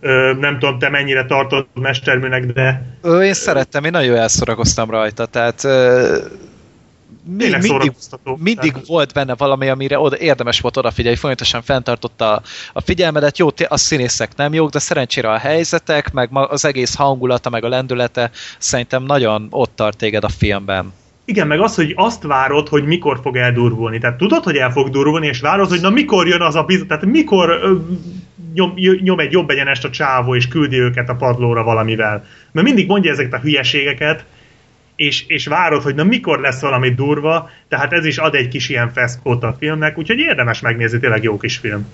Ö, 0.00 0.32
nem 0.40 0.58
tudom, 0.58 0.78
te 0.78 0.88
mennyire 0.88 1.24
tartod 1.24 1.66
mesterműnek, 1.74 2.46
de... 2.46 2.82
Ö, 3.02 3.22
én 3.22 3.34
szerettem, 3.34 3.84
én 3.84 3.90
nagyon 3.90 4.16
elszorakoztam 4.16 4.90
rajta, 4.90 5.26
tehát 5.26 5.64
ö, 5.64 6.16
mi, 7.36 7.48
mindig, 7.48 7.92
mindig 8.38 8.72
tehát... 8.72 8.86
volt 8.86 9.12
benne 9.12 9.34
valami, 9.34 9.68
amire 9.68 9.98
oda, 9.98 10.18
érdemes 10.18 10.60
volt 10.60 10.76
odafigyelni, 10.76 11.18
folyamatosan 11.18 11.62
fenntartotta 11.62 12.32
a, 12.32 12.42
a 12.72 12.80
figyelmedet, 12.80 13.38
jó, 13.38 13.48
a 13.68 13.76
színészek 13.76 14.36
nem 14.36 14.54
jók, 14.54 14.70
de 14.70 14.78
szerencsére 14.78 15.30
a 15.30 15.38
helyzetek, 15.38 16.12
meg 16.12 16.28
az 16.32 16.64
egész 16.64 16.94
hangulata, 16.94 17.50
meg 17.50 17.64
a 17.64 17.68
lendülete 17.68 18.30
szerintem 18.58 19.02
nagyon 19.02 19.46
ott 19.50 19.76
tart 19.76 19.96
téged 19.96 20.24
a 20.24 20.28
filmben. 20.28 20.92
Igen, 21.28 21.46
meg 21.46 21.60
az, 21.60 21.74
hogy 21.74 21.92
azt 21.96 22.22
várod, 22.22 22.68
hogy 22.68 22.84
mikor 22.84 23.18
fog 23.22 23.36
eldurvulni. 23.36 23.98
Tehát 23.98 24.16
tudod, 24.16 24.44
hogy 24.44 24.56
el 24.56 24.70
fog 24.70 24.88
durvulni, 24.88 25.26
és 25.26 25.40
várod, 25.40 25.68
hogy 25.68 25.80
na 25.80 25.90
mikor 25.90 26.26
jön 26.26 26.40
az 26.40 26.54
a 26.54 26.62
biz... 26.62 26.84
Tehát 26.88 27.04
mikor 27.04 27.48
ö, 27.62 27.74
nyom, 28.54 28.74
nyom 29.02 29.18
egy 29.18 29.32
jobb 29.32 29.50
egyenest 29.50 29.84
a 29.84 29.90
csávó, 29.90 30.34
és 30.34 30.48
küldi 30.48 30.80
őket 30.80 31.08
a 31.08 31.14
padlóra 31.14 31.62
valamivel. 31.62 32.24
Mert 32.52 32.66
mindig 32.66 32.86
mondja 32.86 33.10
ezeket 33.10 33.32
a 33.32 33.38
hülyeségeket, 33.38 34.24
és, 34.96 35.24
és 35.26 35.46
várod, 35.46 35.82
hogy 35.82 35.94
na 35.94 36.04
mikor 36.04 36.40
lesz 36.40 36.60
valami 36.60 36.90
durva, 36.90 37.50
tehát 37.68 37.92
ez 37.92 38.04
is 38.04 38.18
ad 38.18 38.34
egy 38.34 38.48
kis 38.48 38.68
ilyen 38.68 38.92
feszkót 38.92 39.42
a 39.42 39.56
filmnek, 39.58 39.98
úgyhogy 39.98 40.18
érdemes 40.18 40.60
megnézni, 40.60 40.98
tényleg 40.98 41.22
jó 41.22 41.36
kis 41.36 41.56
film. 41.56 41.86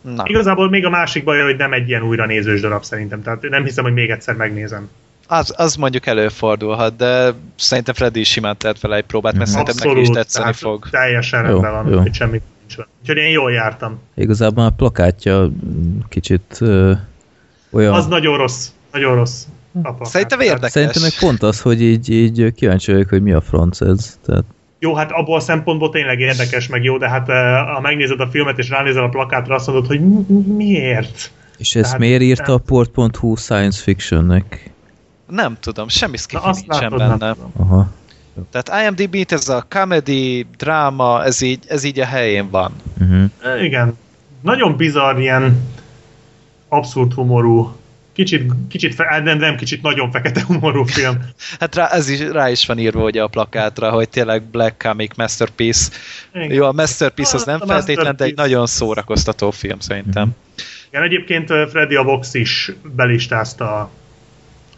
Na. 0.00 0.24
Igazából 0.26 0.68
még 0.68 0.84
a 0.84 0.90
másik 0.90 1.24
baj, 1.24 1.42
hogy 1.42 1.56
nem 1.56 1.72
egy 1.72 1.88
ilyen 1.88 2.02
újra 2.02 2.26
nézős 2.26 2.60
darab 2.60 2.82
szerintem, 2.82 3.22
tehát 3.22 3.48
nem 3.48 3.64
hiszem, 3.64 3.84
hogy 3.84 3.92
még 3.92 4.10
egyszer 4.10 4.34
megnézem. 4.34 4.88
Az, 5.32 5.54
az 5.56 5.74
mondjuk 5.74 6.06
előfordulhat, 6.06 6.96
de 6.96 7.32
szerintem 7.56 7.94
Freddy 7.94 8.20
is 8.20 8.28
simán 8.28 8.56
tett 8.56 8.80
vele 8.80 8.96
egy 8.96 9.04
próbát, 9.04 9.32
mert 9.32 9.48
Abszolút, 9.48 9.66
szerintem 9.68 9.92
neki 9.92 10.10
is 10.10 10.16
tetszeni 10.16 10.52
fog. 10.52 10.88
Teljesen 10.90 11.42
rendben 11.42 11.72
van, 11.72 11.92
jó. 11.92 12.00
hogy 12.00 12.14
semmi 12.14 12.40
nincs 12.76 12.88
Úgyhogy 13.00 13.16
én 13.16 13.30
jól 13.30 13.52
jártam. 13.52 13.98
Igazából 14.14 14.64
a 14.64 14.70
plakátja 14.70 15.50
kicsit 16.08 16.56
ö, 16.60 16.92
olyan... 17.70 17.94
Az 17.94 18.06
nagyon 18.06 18.36
rossz, 18.36 18.68
nagyon 18.92 19.14
rossz. 19.14 19.44
Szerintem 20.00 20.40
érdekes. 20.40 20.70
Szerintem 20.70 21.02
meg 21.02 21.12
pont 21.20 21.42
az, 21.42 21.60
hogy 21.60 21.82
így, 21.82 22.10
így 22.10 22.52
kíváncsi 22.54 22.92
vagyok, 22.92 23.08
hogy 23.08 23.22
mi 23.22 23.32
a 23.32 23.40
franc 23.40 23.80
ez. 23.80 24.18
Tehát... 24.26 24.44
Jó, 24.78 24.94
hát 24.94 25.10
abból 25.10 25.36
a 25.36 25.40
szempontból 25.40 25.90
tényleg 25.90 26.20
érdekes, 26.20 26.68
meg 26.68 26.84
jó, 26.84 26.98
de 26.98 27.08
hát 27.08 27.26
ha 27.74 27.80
megnézed 27.80 28.20
a 28.20 28.28
filmet 28.30 28.58
és 28.58 28.68
ránézel 28.68 29.02
a 29.02 29.08
plakátra, 29.08 29.54
azt 29.54 29.66
mondod, 29.66 29.86
hogy 29.86 30.00
miért? 30.56 31.30
És 31.58 31.74
ezt 31.74 31.84
Tehát, 31.84 31.98
miért 31.98 32.22
írta 32.22 32.52
a 32.52 32.58
port.hu 32.58 33.36
science 33.36 33.82
fictionnek? 33.82 34.70
Nem 35.30 35.56
tudom, 35.60 35.88
semmi 35.88 36.16
skifi 36.16 36.50
nincsen 36.50 36.90
benne. 36.96 37.34
Aha. 37.56 37.88
Tehát 38.50 38.86
IMDb-t 38.86 39.32
ez 39.32 39.48
a 39.48 39.66
comedy, 39.68 40.46
dráma, 40.56 41.24
ez 41.24 41.40
így, 41.40 41.64
ez 41.68 41.84
így 41.84 42.00
a 42.00 42.04
helyén 42.04 42.50
van. 42.50 42.72
Uh-huh. 43.00 43.64
Igen. 43.64 43.98
Nagyon 44.40 44.76
bizarr 44.76 45.18
ilyen 45.18 45.68
abszurd 46.68 47.12
humorú 47.12 47.80
kicsit, 48.12 48.52
kicsit 48.68 48.94
fe, 48.94 49.20
nem, 49.24 49.38
nem 49.38 49.56
kicsit, 49.56 49.82
nagyon 49.82 50.10
fekete 50.10 50.42
humorú 50.46 50.84
film. 50.84 51.18
hát 51.60 51.74
rá, 51.74 51.86
ez 51.86 52.08
is, 52.08 52.20
rá 52.20 52.50
is 52.50 52.66
van 52.66 52.78
írva 52.78 53.02
ugye 53.02 53.22
a 53.22 53.26
plakátra, 53.26 53.90
hogy 53.90 54.08
tényleg 54.08 54.42
Black 54.42 54.82
Comic 54.82 55.16
Masterpiece. 55.16 55.90
Igen. 56.34 56.52
Jó, 56.52 56.64
a 56.64 56.72
Masterpiece 56.72 57.36
az 57.36 57.44
nem 57.44 57.60
feltétlen, 57.60 58.16
de 58.16 58.24
egy 58.24 58.36
nagyon 58.36 58.66
szórakoztató 58.66 59.50
film 59.50 59.78
szerintem. 59.78 60.30
Igen, 60.88 61.02
egyébként 61.02 61.52
Freddy 61.70 61.94
a 61.94 62.02
Vox 62.02 62.34
is 62.34 62.72
belistázta 62.82 63.90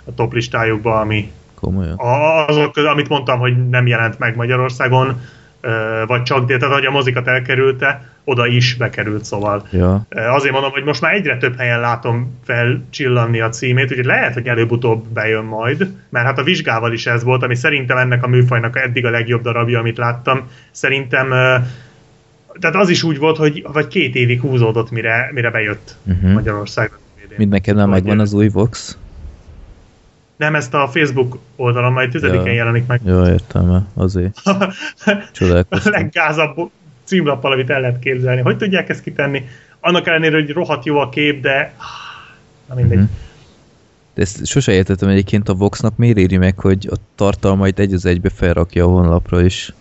a, 0.05 0.15
top 0.15 0.33
listájukba, 0.33 1.01
ami 1.01 1.33
Komolyan. 1.55 1.99
azok, 2.47 2.77
amit 2.77 3.09
mondtam, 3.09 3.39
hogy 3.39 3.69
nem 3.69 3.87
jelent 3.87 4.19
meg 4.19 4.37
Magyarországon, 4.37 5.21
vagy 6.07 6.23
csak, 6.23 6.47
de 6.47 6.57
tehát 6.57 6.75
hogy 6.75 6.87
a 6.87 6.91
mozikat 6.91 7.27
elkerülte, 7.27 8.11
oda 8.25 8.47
is 8.47 8.75
bekerült, 8.75 9.25
szóval. 9.25 9.67
Ja. 9.71 10.07
Azért 10.11 10.53
mondom, 10.53 10.71
hogy 10.71 10.85
most 10.85 11.01
már 11.01 11.15
egyre 11.15 11.37
több 11.37 11.57
helyen 11.57 11.81
látom 11.81 12.39
felcsillanni 12.45 13.41
a 13.41 13.49
címét, 13.49 13.91
úgyhogy 13.91 14.05
lehet, 14.05 14.35
hogy 14.35 14.47
előbb-utóbb 14.47 15.09
bejön 15.09 15.45
majd, 15.45 15.93
mert 16.09 16.27
hát 16.27 16.39
a 16.39 16.43
vizsgával 16.43 16.93
is 16.93 17.07
ez 17.07 17.25
volt, 17.25 17.43
ami 17.43 17.55
szerintem 17.55 17.97
ennek 17.97 18.25
a 18.25 18.29
műfajnak 18.29 18.79
eddig 18.79 19.05
a 19.07 19.11
legjobb 19.11 19.43
darabja, 19.43 19.79
amit 19.79 19.97
láttam. 19.97 20.51
Szerintem 20.71 21.29
tehát 22.61 22.77
az 22.77 22.89
is 22.89 23.03
úgy 23.03 23.19
volt, 23.19 23.37
hogy 23.37 23.67
vagy 23.73 23.87
két 23.87 24.15
évig 24.15 24.41
húzódott, 24.41 24.91
mire, 24.91 25.31
mire 25.33 25.51
bejött 25.51 25.97
uh-huh. 26.05 26.33
Magyarországra. 26.33 26.99
Mind 27.37 27.51
nekem 27.51 27.77
nem 27.77 27.91
megvan 27.91 28.21
az 28.21 28.33
új 28.33 28.49
Vox. 28.49 28.99
Nem, 30.43 30.55
ezt 30.55 30.75
a 30.75 30.89
Facebook 30.89 31.39
oldalon 31.57 31.93
majd 31.93 32.11
10 32.11 32.23
ja. 32.23 32.47
jelenik 32.47 32.87
meg. 32.87 33.01
Jó, 33.05 33.27
értem, 33.27 33.89
azért. 33.95 34.43
Csodálkoztam. 35.33 35.93
a 35.93 35.97
leggázabb 35.97 36.71
címlappal, 37.05 37.53
amit 37.53 37.71
el 37.71 37.81
lehet 37.81 37.99
képzelni. 37.99 38.41
Hogy 38.41 38.57
tudják 38.57 38.89
ezt 38.89 39.03
kitenni? 39.03 39.45
Annak 39.81 40.07
ellenére, 40.07 40.35
hogy 40.35 40.51
rohadt 40.51 40.85
jó 40.85 40.99
a 40.99 41.09
kép, 41.09 41.43
de 41.43 41.75
na 42.69 42.75
mindegy. 42.75 42.97
Mm-hmm. 42.97 43.07
De 44.15 44.23
ezt 44.23 44.47
sose 44.47 44.73
értettem 44.73 45.09
egyébként 45.09 45.49
a 45.49 45.55
Voxnak 45.55 45.97
miért 45.97 46.17
éri 46.17 46.37
meg, 46.37 46.59
hogy 46.59 46.89
a 46.91 46.97
tartalmait 47.15 47.79
egy 47.79 47.93
az 47.93 48.07
egybe 48.07 48.29
felrakja 48.29 48.85
a 48.85 48.89
honlapra 48.89 49.45
is. 49.45 49.73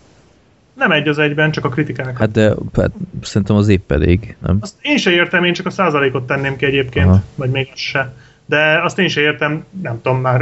Nem 0.74 0.90
egy 0.90 1.08
az 1.08 1.18
egyben, 1.18 1.50
csak 1.50 1.64
a 1.64 1.68
kritikákat. 1.68 2.18
Hát 2.18 2.30
de 2.30 2.54
hát, 2.74 2.90
szerintem 3.22 3.56
az 3.56 3.68
épp 3.68 3.92
elég, 3.92 4.36
nem? 4.38 4.58
Azt 4.60 4.74
én 4.82 4.96
se 4.96 5.10
értem, 5.10 5.44
én 5.44 5.52
csak 5.52 5.66
a 5.66 5.70
százalékot 5.70 6.26
tenném 6.26 6.56
ki 6.56 6.64
egyébként, 6.64 7.06
Aha. 7.06 7.22
vagy 7.34 7.50
még 7.50 7.68
az 7.72 7.78
se 7.78 8.12
de 8.52 8.82
azt 8.82 8.98
én 8.98 9.08
sem 9.08 9.22
értem, 9.22 9.64
nem 9.82 10.00
tudom 10.02 10.20
már, 10.20 10.38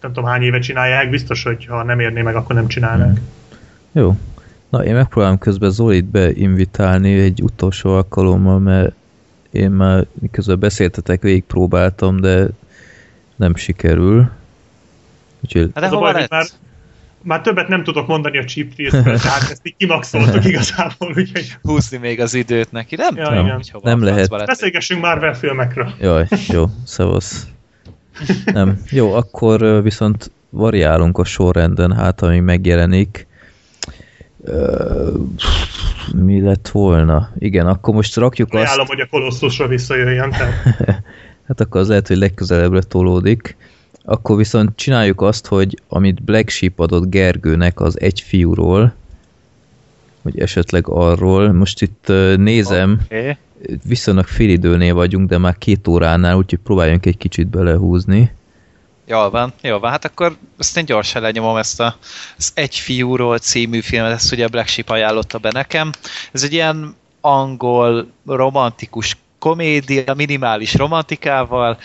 nem 0.00 0.12
tudom 0.12 0.24
hány 0.24 0.42
éve 0.42 0.58
csinálják, 0.58 1.10
biztos, 1.10 1.42
hogy 1.42 1.66
ha 1.66 1.82
nem 1.82 2.00
érné 2.00 2.22
meg, 2.22 2.34
akkor 2.34 2.54
nem 2.54 2.66
csinálnak. 2.66 3.06
Hmm. 3.06 3.26
Jó. 3.92 4.16
Na, 4.68 4.84
én 4.84 4.94
megpróbálom 4.94 5.38
közben 5.38 5.70
Zolit 5.70 6.04
beinvitálni 6.04 7.18
egy 7.18 7.42
utolsó 7.42 7.94
alkalommal, 7.94 8.58
mert 8.58 8.94
én 9.50 9.70
már 9.70 10.06
miközben 10.20 10.58
beszéltetek, 10.58 11.22
végig 11.22 11.44
próbáltam, 11.44 12.20
de 12.20 12.46
nem 13.36 13.54
sikerül. 13.54 14.30
Úgyhogy... 15.44 15.70
Hát 15.74 15.82
de 15.84 15.88
hova 15.88 16.12
baj, 16.12 16.26
már, 16.30 16.46
már 17.22 17.40
többet 17.40 17.68
nem 17.68 17.84
tudok 17.84 18.06
mondani 18.06 18.38
a 18.38 18.44
chip 18.44 18.74
tehát 18.92 19.50
ezt 19.50 19.60
így 19.62 19.76
kimaxoltuk 19.76 20.44
igazából, 20.44 21.08
úgyhogy... 21.08 21.56
Húzni 21.62 21.96
még 21.96 22.20
az 22.20 22.34
időt 22.34 22.72
neki, 22.72 22.96
nem? 22.96 23.16
Ja, 23.16 23.30
nem, 23.30 23.44
igen. 23.44 23.62
nem 23.82 24.02
lehet. 24.02 24.28
Beszélgessünk 24.46 25.02
már 25.02 25.36
filmekről. 25.36 25.92
Jaj, 26.00 26.26
jó, 26.48 26.64
szevasz. 26.84 27.46
Nem. 28.44 28.82
Jó, 28.90 29.12
akkor 29.12 29.82
viszont 29.82 30.30
variálunk 30.50 31.18
a 31.18 31.24
sorrenden, 31.24 31.96
hát 31.96 32.22
ami 32.22 32.40
megjelenik. 32.40 33.26
mi 36.14 36.40
lett 36.40 36.68
volna? 36.68 37.30
Igen, 37.38 37.66
akkor 37.66 37.94
most 37.94 38.16
rakjuk 38.16 38.52
Ajánlom, 38.52 38.80
azt... 38.80 38.90
Ajánlom, 38.90 38.96
hogy 38.96 39.00
a 39.00 39.18
kolosszusra 39.18 39.66
visszajöjjön. 39.66 40.32
hát 41.48 41.60
akkor 41.60 41.80
az 41.80 41.88
lehet, 41.88 42.08
hogy 42.08 42.16
legközelebbre 42.16 42.82
tolódik. 42.82 43.56
Akkor 44.04 44.36
viszont 44.36 44.76
csináljuk 44.76 45.20
azt, 45.20 45.46
hogy 45.46 45.82
amit 45.88 46.22
Black 46.22 46.48
Sheep 46.48 46.80
adott 46.80 47.10
Gergőnek 47.10 47.80
az 47.80 48.00
egy 48.00 48.20
fiúról, 48.20 48.94
vagy 50.22 50.40
esetleg 50.40 50.88
arról, 50.88 51.52
most 51.52 51.82
itt 51.82 52.06
nézem, 52.36 53.00
okay. 53.04 53.36
viszonylag 53.84 54.26
fél 54.26 54.48
időnél 54.48 54.94
vagyunk, 54.94 55.28
de 55.28 55.38
már 55.38 55.58
két 55.58 55.88
óránál, 55.88 56.36
úgyhogy 56.36 56.58
próbáljunk 56.58 57.06
egy 57.06 57.16
kicsit 57.16 57.46
belehúzni. 57.46 58.32
Jól 59.06 59.30
van, 59.30 59.52
jól 59.62 59.80
van. 59.80 59.90
Hát 59.90 60.04
akkor 60.04 60.36
azt 60.58 60.76
én 60.76 60.84
gyorsan 60.84 61.22
lenyomom 61.22 61.56
ezt 61.56 61.80
a, 61.80 61.96
az 62.38 62.50
Egy 62.54 62.74
fiúról 62.74 63.38
című 63.38 63.80
filmet, 63.80 64.12
ezt 64.12 64.32
ugye 64.32 64.48
Black 64.48 64.68
Sheep 64.68 64.90
ajánlotta 64.90 65.38
be 65.38 65.50
nekem. 65.52 65.92
Ez 66.32 66.42
egy 66.42 66.52
ilyen 66.52 66.94
angol, 67.20 68.10
romantikus 68.26 69.16
komédia, 69.40 70.14
minimális 70.16 70.74
romantikával. 70.74 71.78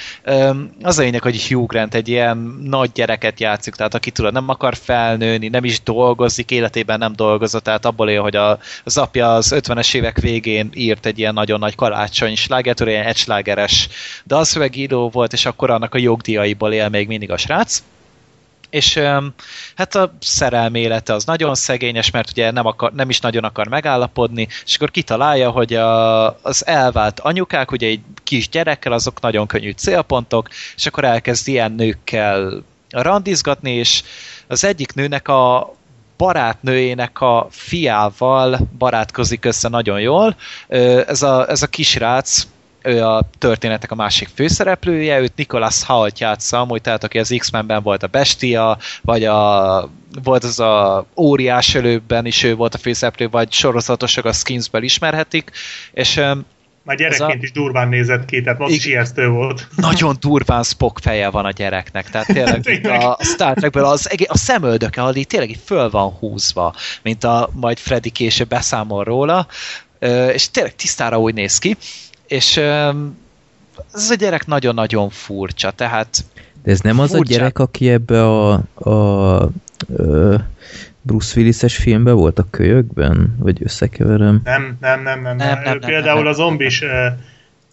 Az 0.82 0.98
a 0.98 1.02
lényeg, 1.02 1.22
hogy 1.22 1.48
Hugh 1.48 1.68
Grant 1.68 1.94
egy 1.94 2.08
ilyen 2.08 2.38
nagy 2.64 2.92
gyereket 2.92 3.40
játszik, 3.40 3.76
tehát 3.76 3.94
aki 3.94 4.12
tudod, 4.12 4.34
nem 4.34 4.50
akar 4.50 4.76
felnőni, 4.76 5.48
nem 5.48 5.64
is 5.64 5.84
dolgozik, 5.84 6.52
életében 6.52 6.98
nem 6.98 7.14
dolgozott, 7.16 7.64
tehát 7.64 7.86
abból 7.86 8.10
él, 8.10 8.22
hogy 8.22 8.36
a, 8.36 8.60
az 8.84 8.98
apja 8.98 9.34
az 9.34 9.54
50-es 9.56 9.96
évek 9.96 10.20
végén 10.20 10.70
írt 10.74 11.06
egy 11.06 11.20
ilyen 11.20 11.34
nagyon 11.34 11.60
nagy 11.60 11.76
karácsony 11.76 12.36
slágert, 12.36 12.80
ilyen 12.80 13.06
egyslágeres 13.06 13.90
dalszövegíró 14.26 15.10
volt, 15.10 15.34
és 15.34 15.46
akkor 15.46 15.70
annak 15.70 15.94
a 15.94 15.98
jogdíjaiból 15.98 16.74
él 16.74 16.90
még 16.90 17.08
mindig 17.08 17.32
a 17.32 17.38
srác 17.38 17.84
és 18.76 19.00
hát 19.76 19.96
a 19.96 20.14
szerelmi 20.20 20.80
élete 20.80 21.14
az 21.14 21.26
nagyon 21.26 21.56
szegényes, 21.56 22.12
mert 22.12 22.30
ugye 22.30 22.52
nem, 22.52 22.66
akar, 22.66 22.92
nem 22.92 23.10
is 23.10 23.20
nagyon 23.20 23.44
akar 23.44 23.68
megállapodni, 23.68 24.48
és 24.66 24.76
akkor 24.76 24.92
kitalálja, 24.92 25.50
hogy 25.50 25.74
a, 25.74 26.26
az 26.42 26.66
elvált 26.66 27.20
anyukák, 27.20 27.72
ugye 27.72 27.88
egy 27.88 28.02
kis 28.24 28.50
gyerekkel, 28.50 28.92
azok 28.92 29.22
nagyon 29.22 29.48
könnyű 29.48 29.72
célpontok, 29.72 30.50
és 30.76 30.86
akkor 30.86 31.04
elkezd 31.04 31.48
ilyen 31.48 31.72
nőkkel 31.72 32.64
randizgatni, 32.90 33.72
és 33.72 34.04
az 34.48 34.64
egyik 34.64 34.94
nőnek 34.94 35.28
a 35.28 35.74
barátnőjének 36.18 37.22
a 37.22 37.48
fiával 37.50 38.60
barátkozik 38.78 39.46
össze 39.46 39.70
nagyon 39.70 40.00
jól. 40.00 40.36
Ez 41.08 41.22
a, 41.22 41.50
ez 41.50 41.62
a 41.62 41.68
kisrác, 41.68 42.48
ő 42.86 43.04
a 43.06 43.30
történetek 43.38 43.92
a 43.92 43.96
másik 43.96 44.30
főszereplője, 44.36 45.20
őt 45.20 45.36
Nicholas 45.36 45.84
Hoult 45.84 46.20
játsza, 46.20 46.60
amúgy 46.60 46.82
tehát 46.82 47.04
aki 47.04 47.20
az 47.20 47.36
X-Menben 47.38 47.84
volt 47.84 48.04
a 48.04 48.08
Bestia, 48.08 48.78
vagy 49.02 49.24
a 49.24 49.90
volt 50.24 50.44
az 50.44 50.60
a 50.60 51.06
óriás 51.16 51.76
előbben 51.76 52.26
is 52.26 52.44
ő 52.44 52.56
volt 52.56 52.74
a 52.76 52.78
főszereplő, 52.78 53.30
vagy 53.30 53.52
sorozatosak 53.52 54.26
a 54.26 54.32
Skinsből 54.34 54.84
ismerhetik, 54.84 55.52
és 55.94 56.16
Már 56.84 56.96
gyerekként 56.98 57.42
a- 57.42 57.44
is 57.44 57.52
durván 57.52 57.88
nézett 57.88 58.26
ki, 58.26 58.42
tehát 58.42 58.62
az 58.62 58.72
is 58.72 58.86
Igen. 58.86 58.98
ijesztő 58.98 59.28
volt. 59.28 59.68
nagyon 59.76 60.16
durván 60.20 60.64
Spock 60.64 61.00
feje 61.02 61.30
van 61.30 61.46
a 61.46 61.52
gyereknek, 61.52 62.10
tehát 62.10 62.28
tényleg 62.28 62.62
Tényleg. 62.82 63.02
a 63.02 63.18
Star 63.22 63.54
Trekből 63.54 63.86
az, 63.86 64.10
a 64.28 64.38
szemöldöke, 64.38 65.02
ahol 65.02 65.16
így 65.16 65.28
tényleg 65.28 65.50
így 65.50 65.62
föl 65.66 65.90
van 65.90 66.10
húzva, 66.10 66.76
mint 67.02 67.24
a 67.24 67.50
majd 67.54 67.78
Freddy 67.78 68.10
később 68.10 68.48
beszámol 68.48 69.04
róla, 69.04 69.48
és 70.34 70.50
tényleg 70.52 70.76
tisztára 70.76 71.20
úgy 71.20 71.34
néz 71.34 71.58
ki, 71.58 71.78
és 72.28 72.58
ez 73.94 74.10
a 74.10 74.16
gyerek 74.18 74.46
nagyon-nagyon 74.46 75.10
furcsa, 75.10 75.72
tehát 75.72 76.26
De 76.64 76.72
ez 76.72 76.80
nem 76.80 77.00
az 77.00 77.12
a 77.14 77.16
Furcsa. 77.16 77.32
gyerek, 77.34 77.60
aki 77.60 77.90
ebbe 77.90 78.24
a, 78.26 78.52
a 78.74 79.50
ö, 79.96 80.36
Bruce 81.02 81.40
Willis-es 81.40 81.76
filmbe 81.76 82.12
volt 82.12 82.40
a 82.40 82.46
kölyökben? 82.50 83.36
Vagy 83.40 83.58
összekeverem? 83.64 84.42
Nem, 84.44 84.78
nem, 84.82 85.02
nem, 85.04 85.22
nem. 85.22 85.36
Nem, 85.36 85.48
nem, 85.48 85.62
nem, 85.64 85.78
nem, 85.78 85.90
Például 85.90 86.18
nem. 86.24 86.28
a 86.32 86.34
zombis 86.34 86.84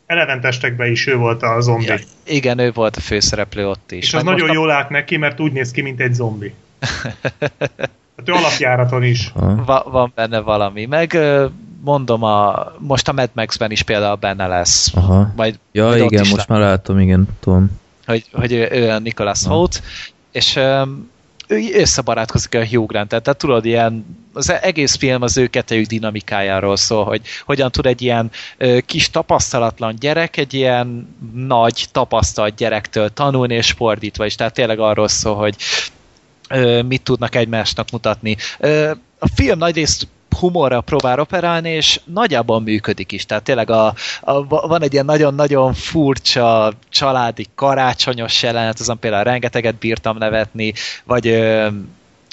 eleventestekben 0.07 0.91
is 0.91 1.07
ő 1.07 1.17
volt 1.17 1.43
a 1.43 1.61
zombi. 1.61 1.85
ja, 1.87 1.97
igen, 2.25 2.59
ő 2.59 2.71
volt 2.73 2.97
a 2.97 3.01
főszereplő 3.01 3.69
ott 3.69 3.93
is. 3.93 3.99
És 4.07 4.15
az 4.15 4.23
Meg 4.23 4.33
nagyon 4.33 4.47
most 4.47 4.59
jól 4.59 4.71
állt 4.71 4.89
neki, 4.89 5.17
mert 5.17 5.41
úgy 5.41 5.53
néz 5.53 5.71
ki, 5.71 5.81
mint 5.83 6.01
egy 6.01 6.15
zombi. 6.15 6.55
Hát 8.17 8.29
ő 8.29 8.33
alapjáraton 8.33 9.03
is. 9.03 9.31
Ha. 9.35 9.47
a, 9.47 9.65
va, 9.65 9.87
van 9.91 10.13
benne 10.15 10.41
valami, 10.41 10.85
meg 10.85 11.13
ö, 11.15 11.47
mondom, 11.85 12.23
a, 12.23 12.67
most 12.79 13.09
a 13.09 13.13
Mad 13.13 13.31
Max-ben 13.33 13.71
is 13.71 13.83
például 13.83 14.15
benne 14.15 14.47
lesz. 14.47 14.91
Aha. 14.95 15.33
Majd, 15.37 15.59
Ja, 15.73 15.87
majd 15.87 16.03
igen, 16.03 16.27
most 16.31 16.49
már 16.49 16.61
látom, 16.61 16.99
igen, 16.99 17.29
tudom. 17.41 17.81
hogy, 18.07 18.25
hogy 18.33 18.53
ő, 18.53 18.69
ő 18.71 18.91
a 18.91 18.99
Nicholas. 18.99 19.45
Holt, 19.45 19.83
és 20.31 20.57
um, 20.57 21.11
ő 21.47 21.81
összebarátkozik 21.81 22.55
a 22.55 22.67
Hugh 22.67 22.87
grant 22.87 23.09
tehát 23.09 23.37
tudod, 23.37 23.65
ilyen, 23.65 24.05
az 24.33 24.51
egész 24.51 24.97
film 24.97 25.23
az 25.23 25.37
ő 25.37 25.47
kettejük 25.47 25.87
dinamikájáról 25.87 26.77
szól, 26.77 27.05
hogy 27.05 27.21
hogyan 27.45 27.71
tud 27.71 27.87
egy 27.87 28.03
ilyen 28.03 28.31
ö, 28.57 28.79
kis 28.87 29.11
tapasztalatlan 29.11 29.95
gyerek 30.01 30.37
egy 30.37 30.55
ilyen 30.55 31.17
nagy 31.35 31.87
tapasztalt 31.93 32.55
gyerektől 32.55 33.09
tanulni, 33.13 33.55
és 33.55 33.71
fordítva 33.71 34.27
is, 34.27 34.35
tehát 34.35 34.55
tényleg 34.55 34.79
arról 34.79 35.09
szól, 35.09 35.35
hogy 35.35 35.57
ö, 36.49 36.83
mit 36.83 37.03
tudnak 37.03 37.35
egymásnak 37.35 37.91
mutatni. 37.91 38.37
Ö, 38.59 38.91
a 39.19 39.29
film 39.35 39.59
nagyrészt 39.59 40.09
humorra 40.43 40.81
próbál 40.81 41.21
operálni, 41.21 41.71
és 41.71 42.01
nagyjából 42.05 42.61
működik 42.61 43.13
is. 43.13 43.27
Tehát 43.27 43.43
tényleg 43.43 43.71
a, 43.71 43.95
a, 44.21 44.47
van 44.47 44.83
egy 44.83 44.93
ilyen 44.93 45.05
nagyon-nagyon 45.05 45.75
furcsa 45.75 46.73
családi 46.89 47.47
karácsonyos 47.55 48.43
jelenet, 48.43 48.81
azon 48.81 48.99
például 48.99 49.25
rengeteget 49.25 49.75
bírtam 49.75 50.19
nevetni, 50.19 50.73
vagy 51.05 51.27
ö, 51.27 51.69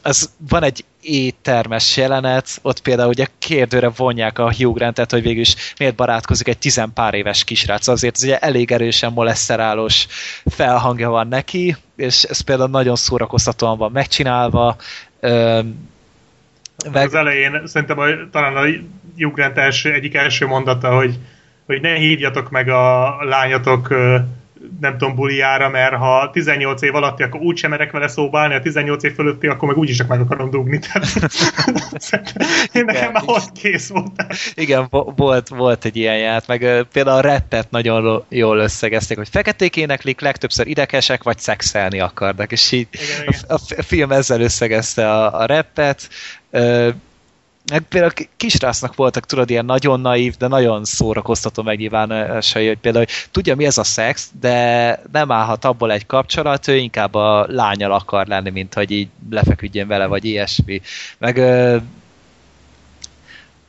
az, 0.04 0.30
van 0.50 0.64
egy 0.64 0.86
éttermes 1.02 1.98
jelenet, 1.98 2.60
ott 2.62 2.80
például 2.80 3.10
ugye 3.10 3.26
kérdőre 3.40 3.90
vonják 3.90 4.40
a 4.40 4.54
Hugh 4.54 4.76
Grantet, 4.76 5.12
hogy 5.12 5.22
végül 5.22 5.44
miért 5.78 5.96
barátkozik 5.96 6.48
egy 6.48 6.58
tizenpár 6.58 7.14
éves 7.14 7.44
kisrác, 7.44 7.88
azért 7.88 8.16
ez 8.16 8.24
ugye 8.24 8.40
elég 8.40 8.72
erősen 8.72 9.14
moleszterálós 9.14 10.08
felhangja 10.46 11.10
van 11.10 11.28
neki, 11.28 11.76
és 11.96 12.24
ez 12.24 12.40
például 12.40 12.70
nagyon 12.70 12.96
szórakoztatóan 12.96 13.78
van 13.78 13.92
megcsinálva. 13.92 14.76
Meg... 16.92 17.06
Az 17.06 17.14
elején 17.14 17.62
szerintem 17.68 18.00
a, 18.00 18.06
talán 18.32 18.56
a 18.56 18.66
Hugh 19.18 19.34
Grant 19.34 19.58
első, 19.58 19.94
egyik 19.94 20.16
első 20.16 20.46
mondata, 20.46 20.96
hogy, 20.96 21.20
hogy 21.66 21.82
ne 21.82 21.94
hívjatok 21.94 22.50
meg 22.50 22.70
a 22.70 23.18
lányatok 23.24 23.94
nem 24.80 24.98
tudom, 24.98 25.16
buliára, 25.16 25.70
mert 25.70 25.94
ha 25.94 26.30
18 26.30 26.82
év 26.82 26.96
alatti, 26.96 27.24
akkor 27.24 27.42
úgy 27.42 27.58
sem 27.58 27.70
merek 27.70 27.92
vele 27.92 28.08
szóba 28.08 28.40
állni, 28.40 28.56
a 28.56 28.60
18 28.60 29.04
év 29.04 29.14
fölötti, 29.14 29.48
akkor 29.48 29.68
meg 29.68 29.78
úgyis 29.78 29.98
csak 29.98 30.08
meg 30.08 30.20
akarom 30.20 30.50
dugni. 30.50 30.80
Tehát, 30.80 31.06
én 32.74 32.86
nekem 32.86 33.12
már 33.12 33.24
ott 33.26 33.52
kész 33.52 33.90
volt. 33.90 34.26
Igen, 34.54 34.88
vo- 34.90 35.18
volt, 35.18 35.48
volt 35.48 35.86
egy 35.86 35.96
ilyen 35.96 36.18
ját, 36.18 36.48
meg 36.48 36.86
például 36.94 37.18
a 37.18 37.22
rappet 37.22 37.72
nagyon 37.72 38.26
jól 38.30 38.58
összegezték, 38.58 39.18
hogy 39.18 39.30
feketék 39.30 39.76
éneklik, 39.76 40.22
legtöbbször 40.22 40.68
idekesek, 40.68 41.24
vagy 41.24 41.40
szexelni 41.40 42.00
akarnak, 42.00 42.52
és 42.52 42.72
így 42.72 42.88
Igen, 42.92 43.28
a, 43.28 43.60
igen. 43.68 43.80
a 43.80 43.84
film 43.84 44.12
ezzel 44.12 44.42
összegezte 44.42 45.12
a, 45.12 45.40
a 45.40 45.46
rappet. 45.46 46.10
Meg 47.70 47.82
például 47.82 48.12
kisrásznak 48.38 48.96
voltak, 48.96 49.26
tudod, 49.26 49.50
ilyen 49.50 49.66
nagyon 49.66 50.00
naív, 50.00 50.36
de 50.38 50.48
nagyon 50.48 50.86
szórakoztató 50.86 51.64
megnyilvánulásai, 51.64 52.68
hogy 52.68 52.78
például 52.78 53.06
hogy 53.06 53.28
tudja, 53.32 53.56
mi 53.56 53.66
ez 53.66 53.78
a 53.78 53.84
szex, 53.84 54.32
de 54.40 55.02
nem 55.12 55.32
állhat 55.32 55.66
abból 55.66 55.92
egy 55.92 56.06
kapcsolat, 56.06 56.68
ő 56.68 56.76
inkább 56.76 57.14
a 57.16 57.46
lányal 57.50 57.92
akar 57.92 58.28
lenni, 58.28 58.50
mint 58.50 58.74
hogy 58.74 58.92
így 58.92 59.08
lefeküdjön 59.30 59.88
vele, 59.88 60.06
vagy 60.06 60.26
ilyesmi. 60.26 60.82
Meg 61.18 61.38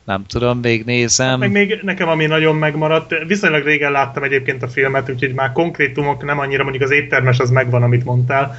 nem 0.03 0.25
tudom, 0.25 0.59
még 0.59 0.85
nézem. 0.85 1.39
Meg 1.39 1.51
még 1.51 1.79
nekem, 1.81 2.07
ami 2.07 2.25
nagyon 2.25 2.55
megmaradt, 2.55 3.13
viszonylag 3.27 3.63
régen 3.63 3.91
láttam 3.91 4.23
egyébként 4.23 4.63
a 4.63 4.67
filmet, 4.67 5.09
úgyhogy 5.09 5.33
már 5.33 5.51
konkrétumok 5.51 6.23
nem 6.23 6.39
annyira, 6.39 6.63
mondjuk 6.63 6.83
az 6.83 6.91
éttermes 6.91 7.39
az 7.39 7.49
megvan, 7.49 7.83
amit 7.83 8.05
mondtál, 8.05 8.57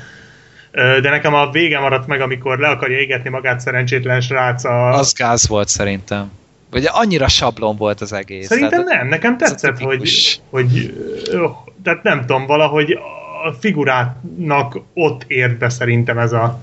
de 0.73 1.11
nekem 1.11 1.35
a 1.35 1.51
vége 1.51 1.79
maradt 1.79 2.07
meg, 2.07 2.21
amikor 2.21 2.59
le 2.59 2.69
akarja 2.69 2.99
égetni 2.99 3.31
magát 3.31 3.61
szerencsétlen 3.61 4.21
srác 4.21 4.65
a... 4.65 4.89
Az 4.89 5.13
gáz 5.13 5.49
volt 5.49 5.69
szerintem. 5.69 6.31
Vagy 6.71 6.89
annyira 6.89 7.29
sablon 7.29 7.77
volt 7.77 8.01
az 8.01 8.13
egész. 8.13 8.47
Szerintem 8.47 8.85
nem, 8.85 9.09
nekem 9.09 9.37
tetszett, 9.37 9.79
hogy, 9.79 10.41
hogy 10.51 10.95
ö, 11.31 11.47
tehát 11.85 12.03
nem 12.03 12.21
tudom, 12.21 12.47
valahogy 12.47 12.99
a 13.45 13.53
figurának 13.61 14.79
ott 14.95 15.25
ért 15.27 15.59
be 15.59 15.69
szerintem 15.69 16.19
ez 16.19 16.33
a, 16.33 16.61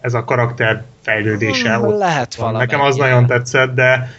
ez 0.00 0.14
a 0.14 0.24
karakter 0.24 0.84
fejlődése. 1.02 1.74
Hmm, 1.74 1.86
ott 1.86 1.98
lehet 1.98 2.34
van. 2.34 2.46
valami. 2.46 2.64
Nekem 2.64 2.80
az 2.80 2.96
nagyon 2.96 3.26
tetszett, 3.26 3.74
de 3.74 4.10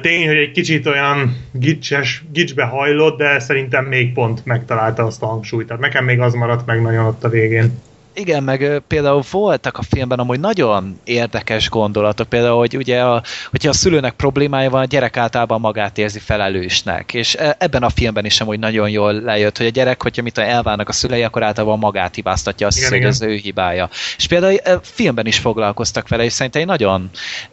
tény, 0.00 0.26
hogy 0.26 0.36
egy 0.36 0.50
kicsit 0.50 0.86
olyan 0.86 1.36
gicses, 1.52 2.24
gicsbe 2.32 2.64
hajlott, 2.64 3.18
de 3.18 3.38
szerintem 3.38 3.84
még 3.84 4.12
pont 4.12 4.44
megtalálta 4.44 5.04
azt 5.04 5.22
a 5.22 5.26
hangsúlyt. 5.26 5.66
Tehát 5.66 5.82
nekem 5.82 6.04
még 6.04 6.20
az 6.20 6.34
maradt 6.34 6.66
meg 6.66 6.82
nagyon 6.82 7.04
ott 7.04 7.24
a 7.24 7.28
végén. 7.28 7.78
Igen, 8.18 8.42
meg 8.42 8.82
például 8.86 9.22
voltak 9.30 9.78
a 9.78 9.82
filmben 9.82 10.18
amúgy 10.18 10.40
nagyon 10.40 11.00
érdekes 11.04 11.68
gondolatok, 11.68 12.28
például, 12.28 12.58
hogy 12.58 12.76
ugye, 12.76 13.02
a, 13.02 13.22
hogyha 13.50 13.68
a 13.68 13.72
szülőnek 13.72 14.12
problémája 14.12 14.70
van, 14.70 14.80
a 14.80 14.84
gyerek 14.84 15.16
általában 15.16 15.60
magát 15.60 15.98
érzi 15.98 16.18
felelősnek, 16.18 17.14
és 17.14 17.34
e- 17.34 17.56
ebben 17.58 17.82
a 17.82 17.88
filmben 17.88 18.24
is 18.24 18.40
amúgy 18.40 18.58
nagyon 18.58 18.90
jól 18.90 19.12
lejött, 19.12 19.56
hogy 19.56 19.66
a 19.66 19.70
gyerek, 19.70 20.02
hogyha 20.02 20.22
mit 20.22 20.38
elválnak 20.38 20.88
a 20.88 20.92
szülei, 20.92 21.22
akkor 21.22 21.42
általában 21.42 21.78
magát 21.78 22.14
hibáztatja, 22.14 22.66
azt 22.66 22.78
Igen, 22.78 22.90
hogy 22.90 23.02
ez 23.02 23.22
ő 23.22 23.34
hibája. 23.34 23.88
És 24.16 24.26
például 24.26 24.56
a 24.56 24.80
filmben 24.82 25.26
is 25.26 25.38
foglalkoztak 25.38 26.08
vele, 26.08 26.24
és 26.24 26.32
szerintem 26.32 26.60
egy 26.60 26.66
nagyon 26.66 27.10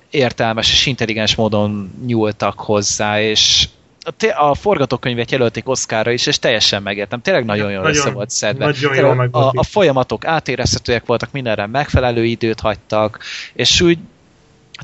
értelmes 0.09 0.71
és 0.71 0.85
intelligens 0.85 1.35
módon 1.35 1.93
nyúltak 2.05 2.59
hozzá, 2.59 3.21
és 3.21 3.67
a, 4.03 4.25
a 4.49 4.55
forgatókönyvet 4.55 5.31
jelölték 5.31 5.69
Oszkára 5.69 6.11
is, 6.11 6.25
és 6.25 6.39
teljesen 6.39 6.81
megértem. 6.83 7.21
Tényleg 7.21 7.45
nagyon 7.45 7.71
jól 7.71 7.81
Nagyon- 7.81 7.97
össze 7.97 8.09
volt 8.09 8.29
szedve. 8.29 8.65
nagyon 8.65 8.95
jól 8.95 9.13
meg 9.15 9.35
a, 9.35 9.51
a 9.53 9.63
folyamatok 9.63 10.25
átérezhetőek 10.25 11.05
voltak, 11.05 11.31
mindenre 11.31 11.67
megfelelő 11.67 12.23
időt 12.25 12.59
hagytak, 12.59 13.19
és 13.53 13.81
úgy 13.81 13.97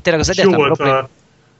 tényleg 0.02 0.22
az 0.22 0.30
egyetlen 0.30 0.54
volt, 0.54 0.76
problém... 0.76 0.94
a, 0.96 1.08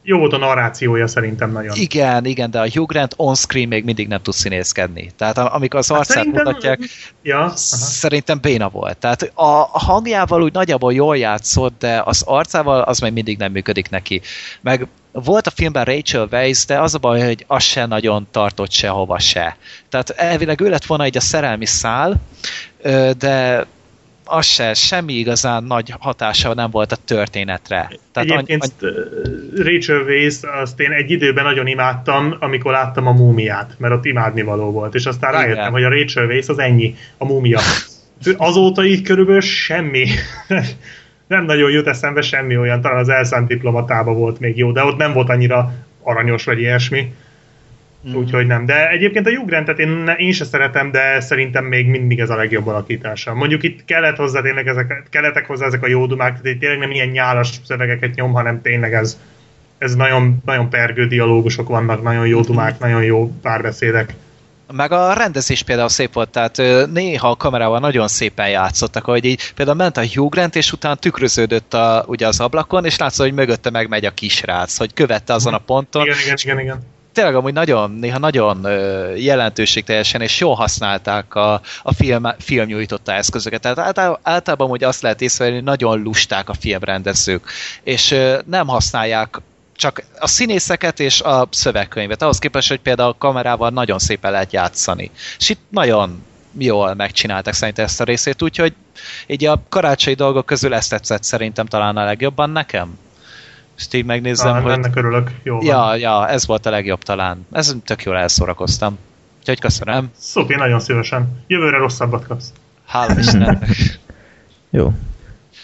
jó 0.03 0.19
volt 0.19 0.33
a 0.33 0.37
narrációja 0.37 1.07
szerintem 1.07 1.53
nagyon. 1.53 1.77
Igen, 1.77 2.25
igen, 2.25 2.51
de 2.51 2.61
a 2.61 2.69
Hugh 2.73 2.89
Grant 2.89 3.13
on-screen 3.17 3.69
még 3.69 3.85
mindig 3.85 4.09
nem 4.09 4.23
tud 4.23 4.35
színészkedni. 4.35 5.11
Tehát 5.17 5.39
amikor 5.39 5.79
az 5.79 5.89
Hát 5.89 5.99
arcát 5.99 6.17
szerintem- 6.17 6.45
mutatják, 6.45 6.79
Ja, 7.23 7.39
aha. 7.39 7.57
szerintem 7.57 8.39
béna 8.41 8.69
volt. 8.69 8.97
Tehát 8.97 9.23
a 9.23 9.43
a 9.73 9.79
hangjával 9.79 10.43
úgy 10.43 10.53
nagyjából 10.53 10.93
jól 10.95 11.17
játszott, 11.17 11.75
de 11.79 12.03
az 12.05 12.23
arcával 12.27 12.81
az 12.81 12.99
még 12.99 13.13
mindig 13.13 13.39
nem 13.39 13.53
működik 13.53 13.89
neki. 13.91 14.21
Meg 14.61 14.87
volt 15.13 15.47
a 15.47 15.51
filmben 15.51 15.85
Rachel 15.85 16.29
Weisz, 16.33 16.67
de 16.67 16.81
az 16.81 16.95
a 16.95 16.99
baj, 16.99 17.21
hogy 17.21 17.45
az 17.47 17.63
se 17.63 17.87
nagyon 17.87 18.27
tartott 18.31 18.71
sehova 18.71 19.19
se. 19.19 19.57
Tehát 19.89 20.11
elvileg 20.11 20.61
ő 20.61 20.69
lett 20.69 20.85
volna 20.85 21.05
egy 21.05 21.17
a 21.17 21.21
szerelmi 21.21 21.67
szál, 21.67 22.21
de 23.19 23.67
az 24.25 24.47
se, 24.47 24.75
semmi 24.75 25.13
igazán 25.13 25.65
nagy 25.65 25.95
hatása 25.99 26.55
nem 26.55 26.71
volt 26.71 26.93
a 26.93 26.97
történetre. 26.97 27.91
Tehát 28.13 28.31
Egyébként 28.31 28.63
any- 28.63 28.89
any... 28.89 29.65
Rachel 29.65 30.03
Weisz, 30.03 30.43
azt 30.63 30.81
én 30.81 30.91
egy 30.91 31.11
időben 31.11 31.45
nagyon 31.45 31.67
imádtam, 31.67 32.37
amikor 32.41 32.73
láttam 32.73 33.07
a 33.07 33.13
múmiát, 33.13 33.75
mert 33.79 33.95
ott 33.95 34.05
imádnivaló 34.05 34.71
volt, 34.71 34.95
és 34.95 35.07
aztán 35.07 35.33
Igen. 35.33 35.43
rájöttem, 35.43 35.73
hogy 35.73 35.85
a 35.85 35.89
Rachel 35.89 36.27
Weisz 36.27 36.49
az 36.49 36.59
ennyi, 36.59 36.97
a 37.19 37.25
múmia. 37.25 37.61
azóta 38.37 38.85
így 38.85 39.03
körülbelül 39.03 39.41
semmi. 39.41 40.07
Nem 41.31 41.45
nagyon 41.45 41.71
jut 41.71 41.87
eszembe 41.87 42.21
semmi 42.21 42.57
olyan, 42.57 42.81
talán 42.81 42.99
az 42.99 43.09
elszánt 43.09 43.49
diplomatában 43.49 44.15
volt 44.15 44.41
még 44.41 44.57
jó, 44.57 44.73
de 44.73 44.85
ott 44.85 44.97
nem 44.97 45.13
volt 45.13 45.29
annyira 45.29 45.73
aranyos 46.03 46.45
vagy 46.45 46.59
ilyesmi. 46.59 47.13
Mm. 48.09 48.15
Úgyhogy 48.15 48.47
nem. 48.47 48.67
De 48.67 48.91
egyébként 48.91 49.27
a 49.27 49.31
Hugh 49.31 49.47
Grantet 49.47 49.79
én, 49.79 50.11
én 50.17 50.33
se 50.33 50.45
szeretem, 50.45 50.91
de 50.91 51.21
szerintem 51.21 51.65
még 51.65 51.87
mindig 51.87 52.21
ez 52.21 52.31
a 52.31 52.37
legjobb 52.37 52.67
alakítása. 52.67 53.35
Mondjuk 53.35 53.63
itt 53.63 53.85
kellett 53.85 54.17
hozzá 54.17 54.41
tényleg 54.41 54.67
ezek, 54.67 55.03
kellettek 55.11 55.47
hozzá 55.47 55.67
ezek 55.67 55.83
a 55.83 55.89
jó 55.89 56.07
dumák, 56.07 56.31
tehát 56.31 56.47
itt 56.47 56.61
tényleg 56.61 56.79
nem 56.79 56.91
ilyen 56.91 57.09
nyálas 57.09 57.51
szövegeket 57.65 58.15
nyom, 58.15 58.33
hanem 58.33 58.63
tényleg 58.63 58.95
ez, 58.95 59.21
ez 59.79 59.95
nagyon, 59.95 60.43
nagyon 60.45 60.71
pergő 60.71 61.07
dialógusok 61.07 61.69
vannak, 61.69 62.03
nagyon 62.03 62.27
jó 62.27 62.41
dumák, 62.41 62.79
nagyon 62.79 63.03
jó 63.03 63.33
párbeszédek. 63.43 64.15
Meg 64.73 64.93
a 64.93 65.13
rendezés 65.13 65.63
például 65.63 65.89
szép 65.89 66.13
volt, 66.13 66.29
tehát 66.29 66.57
néha 66.93 67.31
a 67.31 67.37
kamerával 67.37 67.79
nagyon 67.79 68.09
szépen 68.09 68.49
játszottak, 68.49 69.05
hogy 69.05 69.25
így 69.25 69.53
például 69.53 69.77
ment 69.77 69.97
a 69.97 70.05
Hugh 70.15 70.31
Grant, 70.31 70.57
és 70.57 70.73
utána 70.73 70.95
tükröződött 70.95 71.75
a, 71.75 72.05
ugye 72.07 72.27
az 72.27 72.41
ablakon, 72.41 72.85
és 72.85 72.99
látszott, 72.99 73.27
hogy 73.27 73.35
mögötte 73.35 73.71
megmegy 73.71 74.05
a 74.05 74.11
kisrác, 74.11 74.77
hogy 74.77 74.95
követte 74.95 75.33
azon 75.33 75.55
a 75.55 75.59
ponton. 75.59 76.03
Igen, 76.03 76.19
igen, 76.25 76.37
igen, 76.43 76.59
igen. 76.59 76.99
Tényleg 77.13 77.35
amúgy 77.35 77.53
nagyon, 77.53 77.91
néha 77.91 78.19
nagyon 78.19 78.67
jelentőségteljesen, 79.17 80.21
és 80.21 80.41
jól 80.41 80.55
használták 80.55 81.35
a, 81.35 81.61
a 81.83 81.95
film, 81.95 82.27
film 82.39 82.67
nyújtotta 82.67 83.13
eszközöket. 83.13 83.61
Tehát 83.61 83.79
általában, 83.79 84.19
általában 84.23 84.69
hogy 84.69 84.85
azt 84.85 85.03
lehet 85.03 85.21
észrevenni, 85.21 85.57
hogy 85.57 85.65
nagyon 85.65 86.03
lusták 86.03 86.49
a 86.49 86.55
filmrendezők, 86.55 87.51
és 87.83 88.17
nem 88.47 88.67
használják 88.67 89.41
csak 89.81 90.03
a 90.19 90.27
színészeket 90.27 91.01
és 91.01 91.21
a 91.21 91.49
szövegkönyvet. 91.51 92.23
Ahhoz 92.23 92.39
képest, 92.39 92.69
hogy 92.69 92.81
például 92.81 93.11
a 93.11 93.19
kamerával 93.19 93.71
nagyon 93.71 93.99
szépen 93.99 94.33
lehet 94.33 94.53
játszani. 94.53 95.11
És 95.39 95.49
itt 95.49 95.61
nagyon 95.69 96.25
jól 96.59 96.95
megcsináltak 96.95 97.55
szerintem 97.55 97.85
ezt 97.85 98.01
a 98.01 98.05
részét, 98.05 98.43
úgyhogy 98.43 98.75
így 99.27 99.45
a 99.45 99.63
karácsonyi 99.69 100.17
dolgok 100.17 100.47
közül 100.47 100.75
ezt 100.75 100.91
tetszett 100.91 101.23
szerintem 101.23 101.67
talán 101.67 101.97
a 101.97 102.05
legjobban 102.05 102.51
nekem. 102.51 102.99
És 103.77 103.87
így 103.93 104.05
megnézem, 104.05 104.57
ah, 104.57 104.63
hogy... 104.63 104.73
Ennek 104.73 104.97
örülök, 104.97 105.31
jó 105.43 105.57
van. 105.57 105.65
Ja, 105.65 105.95
ja, 105.95 106.29
ez 106.29 106.47
volt 106.47 106.67
a 106.67 106.71
legjobb 106.71 107.03
talán. 107.03 107.47
Ez 107.53 107.75
tök 107.85 108.03
jól 108.03 108.17
elszórakoztam. 108.17 108.99
Úgyhogy 109.39 109.61
köszönöm. 109.61 110.11
Szopi, 110.19 110.55
nagyon 110.55 110.81
szívesen. 110.81 111.45
Jövőre 111.47 111.77
rosszabbat 111.77 112.27
kapsz. 112.27 112.53
Hála 112.87 113.19
Istennek. 113.19 113.65
Jó. 114.71 114.93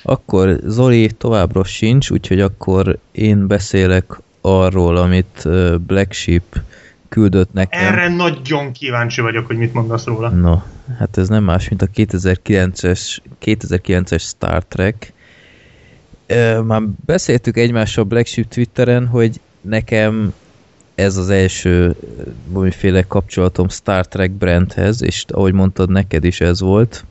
Akkor 0.02 0.60
Zoli 0.64 1.10
továbbra 1.18 1.64
sincs, 1.64 2.10
úgyhogy 2.10 2.40
akkor 2.40 2.98
én 3.12 3.46
beszélek 3.46 4.20
arról, 4.40 4.96
amit 4.96 5.48
Black 5.86 6.12
Sheep 6.12 6.60
küldött 7.08 7.52
nekem. 7.52 7.92
Erre 7.92 8.08
nagyon 8.08 8.72
kíváncsi 8.72 9.20
vagyok, 9.20 9.46
hogy 9.46 9.56
mit 9.56 9.72
mondasz 9.72 10.04
róla. 10.04 10.28
No, 10.28 10.58
hát 10.98 11.18
ez 11.18 11.28
nem 11.28 11.44
más, 11.44 11.68
mint 11.68 11.82
a 11.82 11.86
2009-es 11.86 13.18
2009-es 13.44 14.20
Star 14.20 14.64
Trek. 14.64 15.12
Már 16.64 16.82
beszéltük 17.06 17.56
egymással 17.56 18.04
Black 18.04 18.26
Sheep 18.26 18.48
Twitteren, 18.48 19.06
hogy 19.06 19.40
nekem 19.60 20.34
ez 20.94 21.16
az 21.16 21.30
első 21.30 21.94
valamiféle 22.48 23.02
kapcsolatom 23.02 23.68
Star 23.68 24.08
Trek 24.08 24.30
brandhez, 24.30 25.02
és 25.02 25.24
ahogy 25.28 25.52
mondtad, 25.52 25.90
neked 25.90 26.24
is 26.24 26.40
ez 26.40 26.60
volt. 26.60 27.04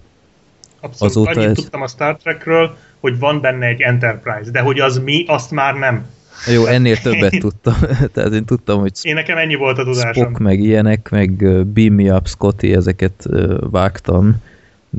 Abszolút, 0.85 1.15
Azóta 1.15 1.39
annyit 1.39 1.49
ez... 1.49 1.55
tudtam 1.55 1.81
a 1.81 1.87
Star 1.87 2.17
Trekről, 2.17 2.75
hogy 2.99 3.19
van 3.19 3.41
benne 3.41 3.65
egy 3.65 3.81
Enterprise, 3.81 4.51
de 4.51 4.59
hogy 4.59 4.79
az 4.79 4.97
mi, 4.97 5.23
azt 5.27 5.51
már 5.51 5.73
nem. 5.73 6.05
Jó, 6.47 6.65
ennél 6.65 6.97
többet 6.97 7.39
tudtam. 7.39 7.73
Tehát 8.13 8.33
én 8.33 8.45
tudtam, 8.45 8.79
hogy 8.79 8.91
én 9.01 9.13
nekem 9.13 9.37
ennyi 9.37 9.55
volt 9.55 9.77
a 9.77 9.83
tudásom. 9.83 10.23
Spock, 10.23 10.39
meg 10.39 10.59
ilyenek, 10.59 11.09
meg 11.09 11.31
Beam 11.67 11.93
Me 11.93 12.13
Up, 12.15 12.27
Scotty, 12.27 12.73
ezeket 12.73 13.25
vágtam 13.59 14.35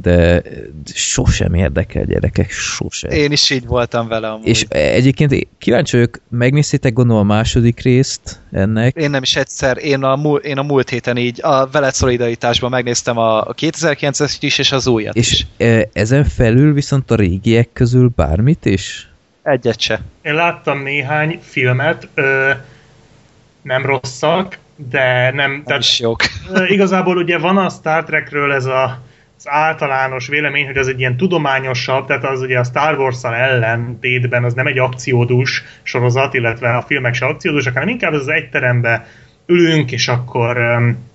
de 0.00 0.42
sosem 0.94 1.54
érdekel 1.54 2.04
gyerekek, 2.04 2.50
sosem. 2.50 3.10
Én 3.10 3.32
is 3.32 3.50
így 3.50 3.66
voltam 3.66 4.08
vele 4.08 4.28
amúgy. 4.28 4.46
És 4.46 4.62
egyébként 4.68 5.48
kíváncsi 5.58 5.96
vagyok, 5.96 6.20
megnéztétek 6.28 6.92
gondolom 6.92 7.30
a 7.30 7.34
második 7.34 7.80
részt 7.80 8.40
ennek? 8.52 8.96
Én 8.96 9.10
nem 9.10 9.22
is 9.22 9.36
egyszer, 9.36 9.78
én 9.78 10.02
a, 10.02 10.16
múl, 10.16 10.38
én 10.38 10.58
a 10.58 10.62
múlt 10.62 10.88
héten 10.88 11.16
így 11.16 11.40
a 11.42 11.66
veled 11.66 11.94
szolidaritásban 11.94 12.70
megnéztem 12.70 13.18
a, 13.18 13.40
a 13.40 13.54
2009-es 13.54 14.36
is, 14.40 14.58
és 14.58 14.72
az 14.72 14.86
újat 14.86 15.14
és 15.14 15.32
is. 15.32 15.46
E, 15.56 15.88
ezen 15.92 16.24
felül 16.24 16.72
viszont 16.72 17.10
a 17.10 17.14
régiek 17.14 17.68
közül 17.72 18.12
bármit 18.16 18.64
is? 18.64 19.10
Egyet 19.42 19.80
se. 19.80 20.00
Én 20.22 20.34
láttam 20.34 20.82
néhány 20.82 21.38
filmet, 21.42 22.08
ö, 22.14 22.50
nem 23.62 23.86
rosszak, 23.86 24.58
de 24.76 25.30
nem... 25.30 25.50
nem 25.50 25.62
tehát, 25.64 25.82
is 25.82 26.00
jók. 26.00 26.20
igazából 26.68 27.16
ugye 27.16 27.38
van 27.38 27.56
a 27.56 27.68
Star 27.68 28.04
Trekről 28.04 28.52
ez 28.52 28.64
a 28.64 29.02
az 29.36 29.48
általános 29.48 30.28
vélemény, 30.28 30.66
hogy 30.66 30.76
az 30.76 30.88
egy 30.88 31.00
ilyen 31.00 31.16
tudományosabb, 31.16 32.06
tehát 32.06 32.24
az 32.24 32.40
ugye 32.40 32.58
a 32.58 32.64
Star 32.64 32.98
Wars-szal 32.98 33.34
ellentétben 33.34 34.44
az 34.44 34.54
nem 34.54 34.66
egy 34.66 34.78
akciódús 34.78 35.64
sorozat, 35.82 36.34
illetve 36.34 36.76
a 36.76 36.82
filmek 36.82 37.14
se 37.14 37.26
akciódúsak, 37.26 37.72
hanem 37.72 37.88
inkább 37.88 38.12
az, 38.12 38.28
egy 38.28 38.48
terembe 38.48 39.06
ülünk, 39.46 39.92
és 39.92 40.08
akkor... 40.08 40.58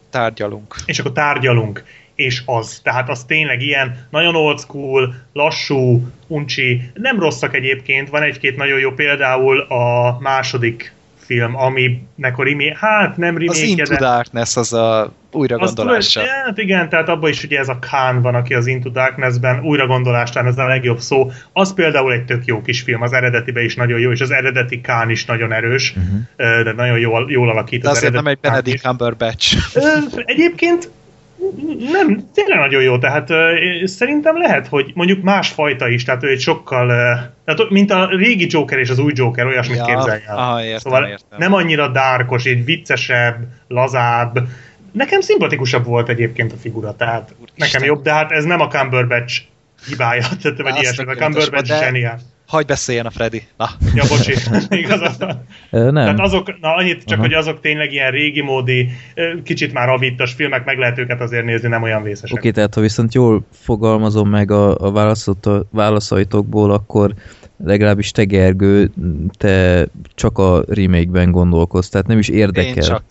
Tárgyalunk. 0.10 0.76
És 0.86 1.00
akkor 1.00 1.12
tárgyalunk 1.12 1.84
és 2.16 2.42
az. 2.46 2.80
Tehát 2.84 3.10
az 3.10 3.24
tényleg 3.24 3.62
ilyen 3.62 4.08
nagyon 4.10 4.36
old 4.36 4.60
school, 4.60 5.16
lassú, 5.34 6.08
uncsi, 6.28 6.82
nem 6.94 7.20
rosszak 7.20 7.56
egyébként, 7.56 8.10
van 8.10 8.22
egy-két 8.22 8.56
nagyon 8.56 8.80
jó 8.80 8.92
például 8.92 9.60
a 9.60 10.18
második 10.20 10.94
film, 11.26 11.56
aminek 11.56 12.38
a 12.38 12.44
remake, 12.44 12.78
hát 12.80 13.18
nem 13.18 13.38
remake 13.38 13.52
Az 13.52 13.68
Into 13.68 13.84
de... 13.84 13.98
Darkness 13.98 14.56
az 14.56 14.74
a 14.74 15.14
újra 15.32 15.58
gondolása. 15.58 16.22
Hát 16.46 16.58
igen, 16.58 16.90
tehát 16.90 17.10
abban 17.10 17.30
is 17.30 17.44
ugye 17.44 17.60
ez 17.60 17.70
a 17.70 17.78
Khan 17.80 18.22
van, 18.22 18.36
aki 18.36 18.54
az 18.54 18.68
Into 18.68 18.90
Darkness-ben 18.90 19.60
újra 19.64 19.88
gondolástán 19.88 20.46
ez 20.46 20.58
a 20.58 20.68
legjobb 20.68 21.00
szó. 21.00 21.32
Az 21.54 21.74
például 21.74 22.14
egy 22.14 22.26
tök 22.26 22.46
jó 22.46 22.62
kis 22.62 22.82
film, 22.82 23.02
az 23.02 23.14
eredetiben 23.14 23.64
is 23.64 23.76
nagyon 23.76 24.00
jó, 24.00 24.12
és 24.12 24.22
az 24.22 24.32
eredeti 24.32 24.82
Khan 24.82 25.10
is 25.10 25.26
nagyon 25.26 25.54
erős, 25.54 25.94
uh-huh. 25.98 26.64
de 26.64 26.72
nagyon 26.72 27.00
jól, 27.00 27.26
jól 27.32 27.50
alakít. 27.50 27.82
De 27.82 27.90
az 27.90 27.98
azért 27.98 28.14
nem 28.14 28.28
egy 28.28 28.40
Benedict 28.40 28.82
Cumberbatch. 28.82 29.58
Egyébként 30.26 30.90
nem, 31.92 32.30
tényleg 32.34 32.58
nagyon 32.58 32.82
jó, 32.82 32.98
tehát 32.98 33.30
uh, 33.30 33.38
szerintem 33.86 34.38
lehet, 34.38 34.68
hogy 34.68 34.92
mondjuk 34.96 35.24
másfajta 35.24 35.90
is, 35.90 36.04
tehát 36.04 36.24
ő 36.24 36.30
egy 36.30 36.40
sokkal, 36.40 36.86
uh, 36.86 37.56
tehát 37.56 37.70
mint 37.70 37.92
a 37.92 38.10
régi 38.10 38.46
Joker 38.50 38.80
és 38.80 38.90
az 38.90 39.00
új 39.00 39.12
Joker, 39.16 39.46
olyasmit 39.46 39.78
ja, 39.78 39.86
képzelj 39.86 40.22
el. 40.28 40.38
Aha, 40.38 40.64
értem, 40.64 40.80
szóval 40.80 41.06
értem. 41.06 41.40
nem 41.40 41.54
annyira 41.54 41.88
dárkos, 41.88 42.46
egy 42.46 42.66
viccesebb, 42.66 43.36
lazább. 43.68 44.40
Nekem 44.92 45.22
szimpatikusabb 45.22 45.86
volt 45.86 46.10
egyébként 46.10 46.52
a 46.52 46.58
figura, 46.58 46.96
tehát 46.96 47.36
Úr 47.42 47.48
nekem 47.56 47.84
jobb, 47.84 48.04
de 48.04 48.14
hát 48.14 48.32
ez 48.32 48.44
nem 48.44 48.62
a 48.62 48.68
Cumberbatch 48.68 49.42
hibája, 49.88 50.24
tehát 50.42 50.62
vagy 50.62 50.76
ilyesmi, 50.82 51.06
a 51.12 51.16
Cumberbatch 51.16 51.80
zseniál 51.80 52.20
hagyj 52.52 52.68
beszéljen 52.68 53.06
a 53.06 53.10
Freddy. 53.10 53.44
Na. 53.58 53.70
Ja, 53.96 54.04
bocsi, 54.10 54.34
igazad. 54.70 55.38
Nem. 55.70 55.94
Tehát 55.94 56.20
azok, 56.20 56.60
na 56.62 56.76
annyit 56.76 57.04
csak, 57.04 57.18
Aha. 57.18 57.28
hogy 57.28 57.34
azok 57.34 57.62
tényleg 57.62 57.92
ilyen 57.94 58.12
régi 58.12 58.42
módi, 58.42 58.90
kicsit 59.44 59.74
már 59.74 59.90
avittas 59.90 60.34
filmek, 60.34 60.66
meg 60.66 60.78
lehet 60.78 60.98
őket 60.98 61.22
azért 61.22 61.46
nézni, 61.46 61.68
nem 61.68 61.84
olyan 61.84 62.04
vészesek. 62.04 62.38
Oké, 62.38 62.38
okay, 62.38 62.52
tehát 62.52 62.74
ha 62.74 62.82
viszont 62.82 63.14
jól 63.14 63.42
fogalmazom 63.52 64.30
meg 64.30 64.52
a, 64.52 64.78
a 64.78 65.16
válaszaitokból, 65.72 66.72
akkor 66.72 67.14
legalábbis 67.64 68.12
te 68.12 68.24
Gergő, 68.24 68.92
te 69.38 69.88
csak 70.16 70.38
a 70.38 70.64
remake-ben 70.68 71.32
gondolkozz, 71.32 71.88
tehát 71.88 72.08
nem 72.08 72.18
is 72.18 72.28
érdekel. 72.28 72.76
Én 72.76 72.82
csak. 72.82 73.04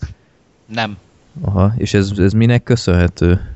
Nem. 0.65 0.97
Aha, 1.41 1.73
és 1.77 1.93
ez, 1.93 2.11
ez 2.17 2.33
minek 2.33 2.63
köszönhető? 2.63 3.50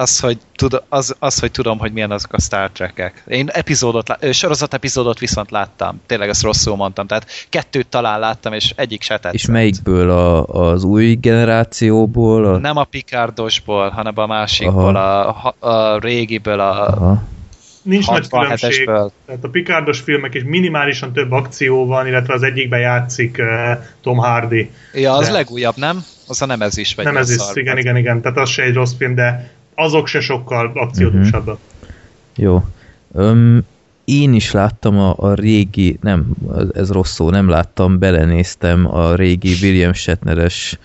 Az, 0.00 0.20
hogy, 0.20 0.38
tud, 0.54 0.82
az, 0.88 1.16
az, 1.18 1.38
hogy 1.40 1.50
tudom, 1.50 1.78
hogy 1.78 1.92
milyen 1.92 2.10
azok 2.10 2.32
a 2.32 2.40
Star 2.40 2.70
Trek-ek. 2.70 3.22
Én 3.26 3.48
epizódot, 3.48 4.32
sorozat 4.32 4.74
epizódot 4.74 5.18
viszont 5.18 5.50
láttam. 5.50 6.00
Tényleg 6.06 6.28
ezt 6.28 6.42
rosszul 6.42 6.76
mondtam. 6.76 7.06
Tehát 7.06 7.26
kettőt 7.48 7.86
talán 7.86 8.20
láttam, 8.20 8.52
és 8.52 8.72
egyik 8.76 9.02
se 9.02 9.14
tetszett. 9.14 9.34
És 9.34 9.46
melyikből? 9.46 10.10
A, 10.10 10.44
az 10.44 10.84
új 10.84 11.14
generációból? 11.14 12.44
A... 12.44 12.58
Nem 12.58 12.76
a 12.76 12.84
Picardosból, 12.84 13.88
hanem 13.88 14.12
a 14.16 14.26
másikból, 14.26 14.96
a, 14.96 15.54
a 15.58 15.98
régiből, 15.98 16.60
a 16.60 16.86
Aha. 16.86 17.22
Nincs 17.82 18.06
nagy 18.06 18.28
különbség. 18.28 18.84
Tehát 18.84 19.42
a 19.42 19.48
Picardos 19.48 20.00
filmek 20.00 20.34
is 20.34 20.42
minimálisan 20.44 21.12
több 21.12 21.32
akció 21.32 21.86
van, 21.86 22.06
illetve 22.06 22.34
az 22.34 22.42
egyikben 22.42 22.80
játszik 22.80 23.36
uh, 23.38 23.84
Tom 24.02 24.16
Hardy. 24.16 24.70
Ja, 24.94 25.12
az 25.12 25.26
de... 25.26 25.32
legújabb, 25.32 25.76
nem? 25.76 26.04
Az 26.26 26.42
a 26.42 26.46
nem 26.46 26.62
ez 26.62 26.76
is. 26.76 26.94
Vagy 26.94 27.04
nem 27.04 27.16
ez 27.16 27.30
is, 27.30 27.42
igen, 27.54 27.78
igen, 27.78 27.96
igen. 27.96 28.20
Tehát 28.20 28.38
az 28.38 28.48
se 28.50 28.62
egy 28.62 28.74
rossz 28.74 28.94
film, 28.98 29.14
de 29.14 29.50
azok 29.74 30.06
se 30.06 30.20
sokkal 30.20 30.72
akciódúsabbak. 30.74 31.58
Uh-huh. 31.58 32.44
Jó. 32.44 32.64
Öm, 33.12 33.64
én 34.04 34.34
is 34.34 34.50
láttam 34.50 34.98
a, 34.98 35.14
a 35.16 35.34
régi, 35.34 35.98
nem, 36.00 36.26
ez 36.72 36.90
rossz 36.90 37.12
szó, 37.12 37.30
nem 37.30 37.48
láttam, 37.48 37.98
belenéztem 37.98 38.94
a 38.94 39.14
régi 39.14 39.54
William 39.62 39.92
Shatneres 39.92 40.78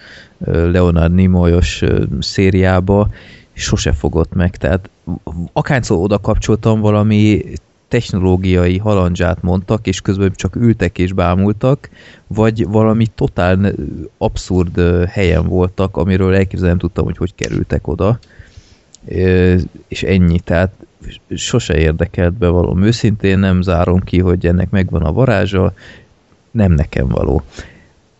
Leonard 0.46 1.14
Nimoyos 1.14 1.84
szériába, 2.20 3.10
sose 3.54 3.92
fogott 3.92 4.34
meg, 4.34 4.56
tehát 4.56 4.90
akárszor 5.54 5.98
oda 5.98 6.20
kapcsoltam 6.20 6.80
valami 6.80 7.44
technológiai 7.88 8.78
halandzsát 8.78 9.42
mondtak, 9.42 9.88
és 9.88 10.02
közben 10.02 10.32
csak 10.36 10.56
ültek 10.56 10.98
és 10.98 11.14
bámultak, 11.14 11.90
vagy 12.28 12.66
valami 12.68 13.08
totál 13.08 13.74
abszurd 14.18 14.80
helyen 15.10 15.48
voltak, 15.48 15.98
amiről 15.98 16.36
elképzelni 16.36 16.80
tudtam, 16.80 17.06
hogy 17.06 17.18
hogy 17.18 17.36
kerültek 17.36 17.88
oda 17.88 18.20
és 19.88 20.04
ennyi, 20.04 20.40
tehát 20.40 20.74
sose 21.36 21.78
érdekelt 21.78 22.34
be 22.34 22.48
való. 22.48 22.78
Őszintén 22.80 23.40
nem 23.40 23.62
zárom 23.62 24.00
ki, 24.00 24.20
hogy 24.20 24.46
ennek 24.46 24.70
megvan 24.70 25.04
a 25.04 25.14
varázsa, 25.14 25.74
nem 26.52 26.72
nekem 26.72 27.08
való. 27.08 27.44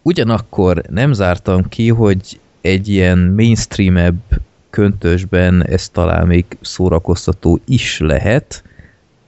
Ugyanakkor 0.02 0.82
nem 0.90 1.14
zártam 1.14 1.70
ki, 1.70 1.90
hogy 1.90 2.40
egy 2.62 2.88
ilyen 2.88 3.18
mainstreamebb 3.18 4.22
köntösben 4.70 5.66
ez 5.66 5.90
talán 5.90 6.28
még 6.28 6.46
szórakoztató 6.62 7.60
is 7.66 8.00
lehet. 8.00 8.64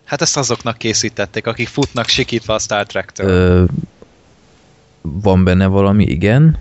Hát 0.04 0.22
ezt 0.22 0.38
azoknak 0.38 0.78
készítették, 0.78 1.48
akik 1.48 1.68
futnak 1.68 2.08
sikítva 2.08 2.54
a 2.54 2.60
Star 2.60 2.86
Trek-től. 2.86 3.30
Ö, 3.30 3.64
van 5.02 5.44
benne 5.44 5.66
valami, 5.66 6.04
igen, 6.04 6.58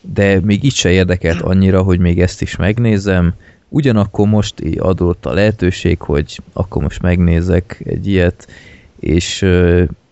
de 0.00 0.40
még 0.40 0.64
itt 0.64 0.74
se 0.74 0.90
érdekelt 0.90 1.40
annyira, 1.40 1.82
hogy 1.82 1.98
még 1.98 2.20
ezt 2.20 2.42
is 2.42 2.56
megnézem. 2.56 3.34
Ugyanakkor 3.74 4.28
most 4.28 4.60
így 4.60 4.78
adott 4.78 5.26
a 5.26 5.32
lehetőség, 5.32 6.00
hogy 6.00 6.40
akkor 6.52 6.82
most 6.82 7.02
megnézek 7.02 7.82
egy 7.84 8.06
ilyet, 8.06 8.48
és 9.00 9.42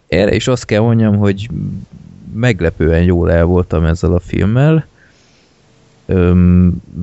erre 0.09 0.35
is 0.35 0.49
azt 0.49 0.65
kell 0.65 0.81
mondjam, 0.81 1.17
hogy 1.17 1.49
meglepően 2.35 3.03
jól 3.03 3.33
el 3.33 3.45
voltam 3.45 3.85
ezzel 3.85 4.13
a 4.13 4.19
filmmel. 4.19 4.87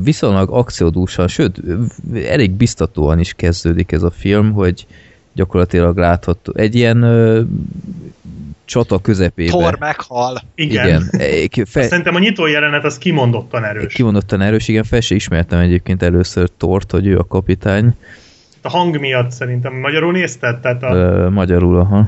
Viszonylag 0.04 0.50
akciódúsan, 0.50 1.28
sőt, 1.28 1.62
elég 2.14 2.52
biztatóan 2.52 3.20
is 3.20 3.34
kezdődik 3.34 3.92
ez 3.92 4.04
a 4.04 4.12
film, 4.12 4.52
hogy 4.52 4.88
gyakorlatilag 5.34 5.98
látható. 5.98 6.54
Egy 6.56 6.76
ilyen 6.76 7.04
csata 8.70 9.00
közepébe. 9.00 9.50
Thor 9.52 9.78
meghal. 9.80 10.42
Igen. 10.56 10.86
Igen. 10.88 11.04
Egy- 11.12 11.62
Fe, 11.66 11.82
Szerintem 11.84 12.16
a 12.16 12.20
nyitó 12.20 12.46
jelenet 12.46 12.84
az 12.86 12.98
kimondottan 12.98 13.64
erős. 13.64 13.94
kimondottan 13.94 14.42
erős, 14.42 14.68
igen, 14.68 14.84
fel 14.84 15.00
se 15.02 15.16
ismertem 15.16 15.60
egyébként 15.60 16.04
először 16.04 16.50
Tort, 16.58 16.92
hogy 16.92 17.08
ő 17.08 17.18
a 17.18 17.24
kapitány. 17.28 17.96
A 18.62 18.70
hang 18.70 19.00
miatt 19.00 19.32
szerintem. 19.32 19.74
Magyarul 19.74 20.12
nézted? 20.12 20.60
Tehát 20.60 20.84
a, 20.84 20.94
Ö, 20.94 21.30
magyarul, 21.30 21.80
aha. 21.80 22.08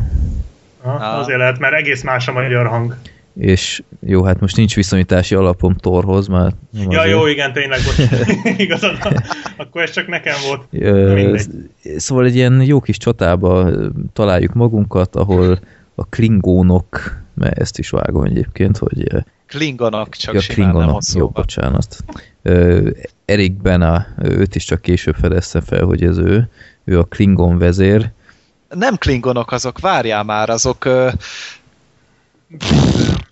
ha, 0.81 0.91
Ah. 0.91 1.19
azért 1.19 1.37
lehet, 1.37 1.59
mert 1.59 1.73
egész 1.73 2.03
más 2.03 2.27
a 2.27 2.31
magyar 2.31 2.67
hang. 2.67 2.95
És 3.39 3.83
jó, 3.99 4.23
hát 4.23 4.39
most 4.39 4.55
nincs 4.55 4.75
viszonyítási 4.75 5.35
alapom 5.35 5.75
Torhoz, 5.75 6.27
mert 6.27 6.55
Ja, 6.73 6.99
azért. 6.99 7.15
jó, 7.15 7.27
igen, 7.27 7.53
tényleg. 7.53 7.79
Igazad. 8.57 8.97
Akkor 9.57 9.81
ez 9.81 9.91
csak 9.91 10.07
nekem 10.07 10.35
volt. 10.47 10.61
Ö. 10.71 11.37
Szóval 11.97 12.25
egy 12.25 12.35
ilyen 12.35 12.61
jó 12.61 12.79
kis 12.79 12.97
csatába 12.97 13.69
találjuk 14.13 14.53
magunkat, 14.53 15.15
ahol 15.15 15.59
a 16.01 16.07
klingónok, 16.09 17.19
mert 17.33 17.59
ezt 17.59 17.79
is 17.79 17.89
vágom 17.89 18.23
egyébként, 18.23 18.77
hogy 18.77 19.13
ö, 19.13 19.19
Klingonok, 19.47 20.09
csak 20.15 20.33
ja, 20.33 20.41
klingonok, 20.47 20.87
jó, 20.87 20.93
hosszúban. 20.93 21.31
bocsánat. 21.33 21.97
Erik 23.25 23.53
Bena, 23.61 24.05
őt 24.21 24.55
is 24.55 24.63
csak 24.65 24.81
később 24.81 25.15
fedeztem 25.15 25.61
fel, 25.61 25.83
hogy 25.83 26.03
ez 26.03 26.17
ő, 26.17 26.49
ő 26.83 26.99
a 26.99 27.03
klingon 27.03 27.57
vezér. 27.57 28.11
Nem 28.69 28.95
klingonok 28.95 29.51
azok, 29.51 29.79
várjál 29.79 30.23
már, 30.23 30.49
azok 30.49 30.85
ö, 30.85 31.09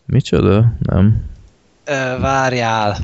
Micsoda? 0.05 0.73
Nem. 0.79 1.21
ö, 1.85 2.19
várjál. 2.19 2.97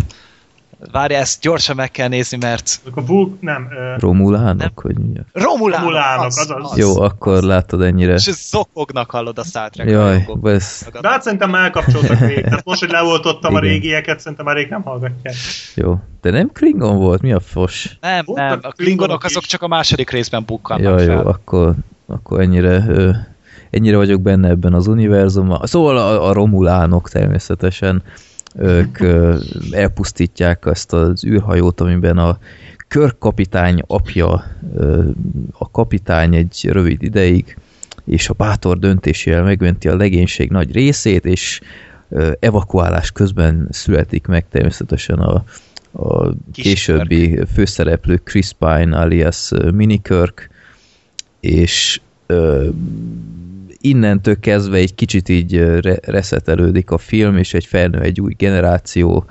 Várjál, 0.91 1.21
ezt 1.21 1.41
gyorsan 1.41 1.75
meg 1.75 1.91
kell 1.91 2.07
nézni, 2.07 2.37
mert 2.41 2.81
a 2.95 3.05
Vulk, 3.05 3.41
nem, 3.41 3.67
ö, 3.71 3.95
Romulánok, 3.97 4.79
hogy 4.79 4.97
mindjárt. 4.97 5.27
Romulánok, 5.33 5.79
Romulánok, 5.85 6.25
az, 6.25 6.37
azaz. 6.37 6.71
az, 6.71 6.77
Jó, 6.77 6.99
akkor 7.01 7.43
látod 7.43 7.81
ennyire. 7.81 8.13
És 8.13 8.29
zokognak, 8.49 9.09
hallod 9.11 9.37
a 9.37 9.43
Star 9.43 9.69
Trek 9.69 9.89
Jaj, 9.89 10.27
ez 10.43 10.87
de 11.01 11.07
hát 11.09 11.21
szerintem 11.21 11.55
elkapcsoltak 11.55 12.19
rég. 12.19 12.43
Tehát 12.43 12.65
most, 12.65 12.79
hogy 12.79 12.89
leoltottam 12.89 13.55
a 13.55 13.59
régieket, 13.59 14.19
szerintem 14.19 14.45
már 14.45 14.55
rég 14.55 14.69
nem 14.69 14.81
hallgatják. 14.81 15.33
jó. 15.75 15.99
De 16.21 16.31
nem 16.31 16.49
Klingon 16.53 16.97
volt? 16.97 17.21
Mi 17.21 17.31
a 17.33 17.39
fos? 17.39 17.97
Nem, 18.01 18.25
Voltak 18.25 18.49
nem, 18.49 18.59
a 18.63 18.69
klingonok 18.71 19.23
azok 19.23 19.43
is. 19.43 19.47
csak 19.49 19.61
a 19.61 19.67
második 19.67 20.09
részben 20.09 20.43
bukkannak 20.45 20.99
Ja, 20.99 21.05
fel. 21.05 21.15
jó, 21.15 21.25
akkor, 21.27 21.73
akkor 22.07 22.41
ennyire, 22.41 22.83
ö, 22.87 23.11
ennyire 23.69 23.97
vagyok 23.97 24.21
benne 24.21 24.49
ebben 24.49 24.73
az 24.73 24.87
univerzumban. 24.87 25.59
Szóval 25.63 25.97
a, 25.97 26.27
a 26.29 26.33
romulánok 26.33 27.09
természetesen 27.09 28.03
ők 28.57 28.97
elpusztítják 29.71 30.65
ezt 30.65 30.93
az 30.93 31.25
űrhajót, 31.25 31.81
amiben 31.81 32.17
a 32.17 32.37
körkapitány 32.87 33.81
apja 33.87 34.45
a 35.51 35.71
kapitány 35.71 36.35
egy 36.35 36.67
rövid 36.71 37.03
ideig, 37.03 37.57
és 38.05 38.29
a 38.29 38.33
bátor 38.33 38.79
döntésével 38.79 39.43
megmenti 39.43 39.87
a 39.87 39.95
legénység 39.95 40.49
nagy 40.49 40.71
részét, 40.71 41.25
és 41.25 41.61
evakuálás 42.39 43.11
közben 43.11 43.67
születik 43.71 44.27
meg 44.27 44.45
természetesen 44.49 45.19
a, 45.19 45.43
a 45.91 46.33
későbbi 46.53 47.39
főszereplő 47.53 48.21
Chris 48.23 48.51
Pine 48.59 48.97
alias 48.97 49.51
Minikirk, 49.73 50.49
és 51.39 52.01
ö, 52.25 52.69
innentől 53.85 54.39
kezdve 54.39 54.77
egy 54.77 54.95
kicsit 54.95 55.29
így 55.29 55.57
re- 55.57 55.99
reszetelődik 56.01 56.91
a 56.91 56.97
film, 56.97 57.37
és 57.37 57.53
egy 57.53 57.65
felnő 57.65 57.99
egy 57.99 58.21
új 58.21 58.33
generáció, 58.33 59.25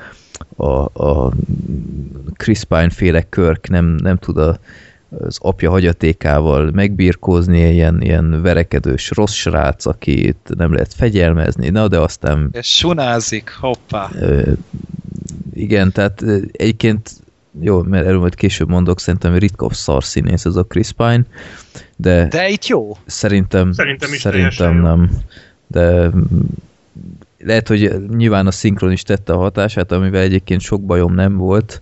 a, 0.56 1.04
a 1.04 1.32
Chris 2.36 2.64
Pine 2.64 2.90
féle 2.90 3.28
Kirk 3.28 3.68
nem, 3.68 3.84
nem 3.84 4.16
tud 4.16 4.36
a, 4.36 4.58
az 5.18 5.38
apja 5.40 5.70
hagyatékával 5.70 6.70
megbírkozni, 6.70 7.72
ilyen, 7.72 8.02
ilyen 8.02 8.42
verekedős 8.42 9.10
rossz 9.10 9.32
srác, 9.32 9.86
akit 9.86 10.50
nem 10.56 10.72
lehet 10.72 10.94
fegyelmezni, 10.94 11.68
na 11.68 11.88
de 11.88 11.98
aztán 11.98 12.48
És 12.52 12.76
sunázik, 12.76 13.56
hoppá. 13.60 14.10
Ö, 14.20 14.52
igen, 15.52 15.92
tehát 15.92 16.24
egyébként 16.52 17.10
jó, 17.60 17.82
mert 17.82 18.06
erről 18.06 18.20
majd 18.20 18.34
később 18.34 18.68
mondok, 18.68 19.00
szerintem 19.00 19.34
ritka 19.34 19.74
szar 19.74 20.04
színész 20.04 20.44
ez 20.44 20.56
a 20.56 20.64
Chris 20.64 20.92
Pine, 20.92 21.22
de, 21.96 22.26
de 22.26 22.48
itt 22.48 22.66
jó. 22.66 22.96
szerintem, 23.06 23.72
Szerintem 23.72 24.12
is 24.12 24.20
szerintem 24.20 24.76
jó. 24.76 24.82
nem. 24.82 25.10
De 25.66 26.10
lehet, 27.38 27.68
hogy 27.68 28.06
nyilván 28.08 28.46
a 28.46 28.50
szinkron 28.50 28.92
is 28.92 29.02
tette 29.02 29.32
a 29.32 29.38
hatását, 29.38 29.92
amivel 29.92 30.22
egyébként 30.22 30.60
sok 30.60 30.82
bajom 30.82 31.14
nem 31.14 31.36
volt, 31.36 31.80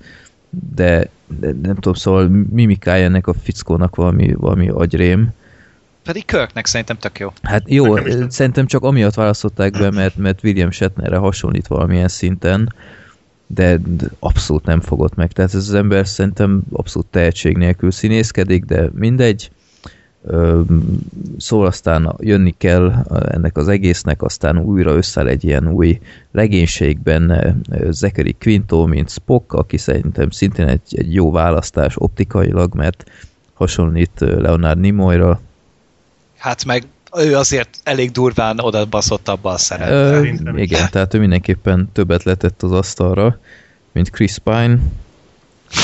de, 0.75 1.09
de 1.27 1.47
nem 1.63 1.75
tudom, 1.75 1.95
szóval 1.95 2.29
mimikája 2.51 3.05
ennek 3.05 3.27
a 3.27 3.35
fickónak 3.43 3.97
valami, 3.97 4.33
valami 4.33 4.69
agyrém. 4.69 5.33
Pedig 6.05 6.25
Kirknek 6.25 6.67
szerintem 6.67 6.97
tök 6.97 7.19
jó. 7.19 7.33
Hát 7.43 7.63
jó, 7.67 7.97
szerintem 8.29 8.67
csak 8.67 8.83
amiatt 8.83 9.15
választották 9.15 9.73
be, 9.73 9.91
mert, 9.91 10.17
mert 10.17 10.45
William 10.45 10.71
Shatnerre 10.71 11.17
hasonlít 11.17 11.67
valamilyen 11.67 12.09
szinten, 12.09 12.75
de, 13.55 13.81
abszolút 14.19 14.65
nem 14.65 14.81
fogott 14.81 15.15
meg. 15.15 15.33
Tehát 15.33 15.55
ez 15.55 15.69
az 15.69 15.75
ember 15.75 16.09
szerintem 16.09 16.63
abszolút 16.73 17.09
tehetség 17.09 17.57
nélkül 17.57 17.91
színészkedik, 17.91 18.65
de 18.65 18.91
mindegy. 18.95 19.51
Szóval 21.37 21.67
aztán 21.67 22.17
jönni 22.19 22.55
kell 22.59 22.93
ennek 23.29 23.57
az 23.57 23.69
egésznek, 23.69 24.23
aztán 24.23 24.59
újra 24.59 24.95
összeáll 24.95 25.27
egy 25.27 25.45
ilyen 25.45 25.69
új 25.69 26.01
legénység 26.33 27.01
benne, 27.01 27.57
Zachary 27.91 28.37
Quinto, 28.41 28.87
mint 28.87 29.11
Spock, 29.11 29.53
aki 29.53 29.77
szerintem 29.77 30.31
szintén 30.31 30.67
egy, 30.67 30.97
egy 30.99 31.15
jó 31.15 31.31
választás 31.31 31.95
optikailag, 31.99 32.75
mert 32.75 33.05
hasonlít 33.55 34.21
Leonard 34.21 34.79
Nimoyra, 34.79 35.41
Hát 36.43 36.65
meg 36.65 36.85
ő 37.17 37.37
azért 37.37 37.79
elég 37.85 38.11
durván 38.11 38.59
oda 38.61 38.85
baszott 38.85 39.29
abba 39.29 39.51
a 39.51 39.59
szerepbe. 39.59 40.61
Igen, 40.63 40.89
tehát 40.91 41.15
ő 41.15 41.19
mindenképpen 41.19 41.89
többet 41.93 42.23
letett 42.23 42.63
az 42.63 42.73
asztalra, 42.73 43.39
mint 43.93 44.11
Chris 44.11 44.39
Pine, 44.39 44.79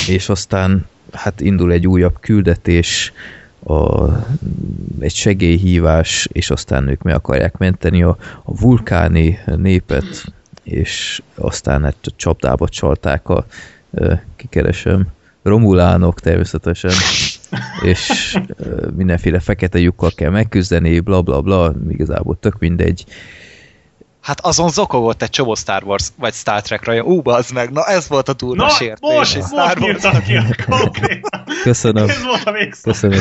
és 0.09 0.29
aztán 0.29 0.87
hát 1.13 1.41
indul 1.41 1.73
egy 1.73 1.87
újabb 1.87 2.21
küldetés, 2.21 3.13
a, 3.65 4.09
egy 4.99 5.15
segélyhívás, 5.15 6.29
és 6.33 6.51
aztán 6.51 6.89
ők 6.89 7.03
meg 7.03 7.15
akarják 7.15 7.57
menteni 7.57 8.03
a, 8.03 8.17
a 8.45 8.61
vulkáni 8.61 9.39
népet, 9.57 10.25
és 10.63 11.23
aztán 11.35 11.83
hát 11.83 11.97
csapdába 12.17 12.69
csalták 12.69 13.29
a, 13.29 13.47
kikeresem, 14.37 15.07
romulánok 15.43 16.21
természetesen, 16.21 16.93
és 17.83 18.37
mindenféle 18.97 19.41
fekete 19.41 19.79
lyukkal 19.79 20.11
kell 20.15 20.31
megküzdeni, 20.31 21.01
bla 21.01 21.23
bla 21.23 21.41
bla, 21.41 21.75
igazából 21.89 22.39
tök 22.41 22.59
mindegy. 22.59 23.05
Hát 24.21 24.41
azon 24.41 24.69
zokogott 24.71 25.23
egy 25.23 25.31
csomó 25.31 25.55
Star 25.55 25.83
Wars, 25.85 26.09
vagy 26.17 26.35
Star 26.35 26.61
Trek 26.63 26.85
raja. 26.85 27.03
Ú, 27.03 27.21
bazd 27.23 27.53
meg, 27.55 27.71
na 27.73 27.85
ez 27.85 28.09
volt 28.09 28.29
a 28.29 28.33
durva 28.33 28.63
Na, 28.63 28.69
sértés. 28.69 28.99
most, 29.01 29.35
most 29.37 29.47
Star 29.49 29.79
Wars. 29.79 29.93
írtam 29.95 30.23
ki 30.23 30.37
a 30.37 30.45
konkrétan. 30.69 31.43
Köszönöm, 31.63 32.09
Ez 32.09 32.23
volt 32.25 32.43
a 32.45 32.53
végszó. 32.53 32.81
köszönöm. 32.91 33.21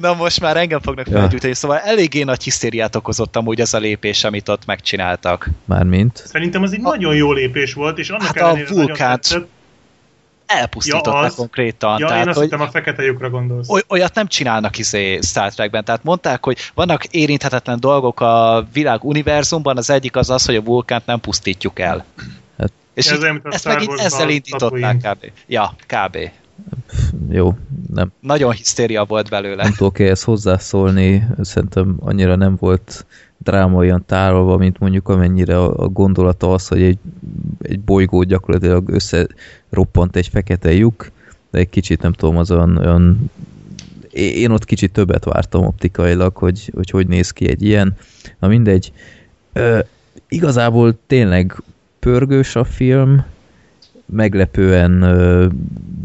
Na 0.00 0.14
most 0.14 0.40
már 0.40 0.56
engem 0.56 0.80
fognak 0.80 1.08
Ja. 1.08 1.18
felgyújtani, 1.18 1.54
szóval 1.54 1.78
eléggé 1.78 2.22
nagy 2.22 2.42
hisztériát 2.42 2.96
okozott 2.96 3.36
amúgy 3.36 3.60
ez 3.60 3.74
a 3.74 3.78
lépés, 3.78 4.24
amit 4.24 4.48
ott 4.48 4.66
megcsináltak. 4.66 5.50
Mármint. 5.64 6.22
Szerintem 6.26 6.62
az 6.62 6.72
egy 6.72 6.80
nagyon 6.80 7.14
jó 7.14 7.32
lépés 7.32 7.74
volt, 7.74 7.98
és 7.98 8.08
annak 8.10 8.26
Hát 8.26 8.36
a 8.36 8.40
ellenére 8.40 8.68
nagyon 8.68 8.84
vulkánt 8.86 9.20
tetszett. 9.20 9.46
Elpusztították 10.48 11.14
Ja, 11.14 11.20
az. 11.20 11.34
konkrétan. 11.34 11.98
Ja, 11.98 12.06
tehát, 12.06 12.22
én 12.22 12.28
azt 12.28 12.38
hogy 12.38 12.48
hittem 12.50 12.66
a 12.66 12.70
fekete 12.70 13.02
lyukra 13.02 13.30
gondolsz. 13.30 13.68
oly- 13.68 13.84
olyat 13.88 14.14
nem 14.14 14.26
csinálnak 14.26 14.78
izé 14.78 15.18
Star 15.22 15.52
Trekben. 15.52 15.84
Tehát 15.84 16.04
mondták, 16.04 16.44
hogy 16.44 16.58
vannak 16.74 17.04
érinthetetlen 17.04 17.80
dolgok 17.80 18.20
a 18.20 18.66
világ 18.72 19.04
univerzumban, 19.04 19.76
az 19.76 19.90
egyik 19.90 20.16
az 20.16 20.30
az, 20.30 20.44
hogy 20.46 20.56
a 20.56 20.62
vulkánt 20.62 21.06
nem 21.06 21.20
pusztítjuk 21.20 21.78
el. 21.78 22.04
Hát- 22.58 22.72
és 22.94 23.06
Ez 23.06 23.18
így, 23.24 23.40
ezt 23.44 23.58
Star 23.58 23.72
meg 23.72 23.82
így 23.82 23.88
Wars-ban 23.88 24.06
ezzel 24.12 24.28
indították 24.28 24.96
kb. 24.96 25.30
Ja, 25.46 25.74
kb. 25.86 26.18
Jó, 27.28 27.56
nem, 27.94 28.12
Nagyon 28.20 28.52
hisztéria 28.52 29.04
volt 29.04 29.28
belőle. 29.28 29.62
nem 29.62 29.72
tudok 29.72 29.98
ehhez 29.98 30.22
hozzászólni, 30.22 31.26
szerintem 31.40 31.96
annyira 32.00 32.36
nem 32.36 32.56
volt 32.60 33.06
dráma 33.36 33.76
olyan 33.76 34.04
tárolva, 34.06 34.56
mint 34.56 34.78
mondjuk 34.78 35.08
amennyire 35.08 35.58
a, 35.58 35.84
a 35.84 35.88
gondolata 35.88 36.52
az, 36.52 36.68
hogy 36.68 36.82
egy, 36.82 36.98
egy 37.60 37.80
bolygó 37.80 38.22
gyakorlatilag 38.22 38.88
összeroppant 38.88 40.16
egy 40.16 40.28
fekete 40.28 40.72
lyuk, 40.72 41.10
de 41.50 41.58
egy 41.58 41.68
kicsit 41.68 42.02
nem 42.02 42.12
tudom, 42.12 42.36
az 42.36 42.50
olyan, 42.50 42.76
olyan 42.76 43.30
én 44.10 44.50
ott 44.50 44.64
kicsit 44.64 44.92
többet 44.92 45.24
vártam 45.24 45.64
optikailag, 45.64 46.36
hogy 46.36 46.70
hogy, 46.74 46.90
hogy 46.90 47.06
néz 47.06 47.30
ki 47.30 47.48
egy 47.48 47.62
ilyen. 47.62 47.96
Na 48.38 48.48
mindegy. 48.48 48.92
Ö, 49.52 49.78
igazából 50.28 50.98
tényleg 51.06 51.62
pörgős 51.98 52.56
a 52.56 52.64
film, 52.64 53.24
meglepően 54.12 55.02
ö, 55.02 55.46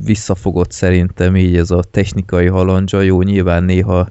visszafogott 0.06 0.72
szerintem 0.72 1.35
így 1.35 1.56
ez 1.56 1.72
a 1.72 1.83
technikai 1.91 2.48
halandzsa, 2.48 3.01
jó, 3.01 3.22
nyilván 3.22 3.64
néha 3.64 4.07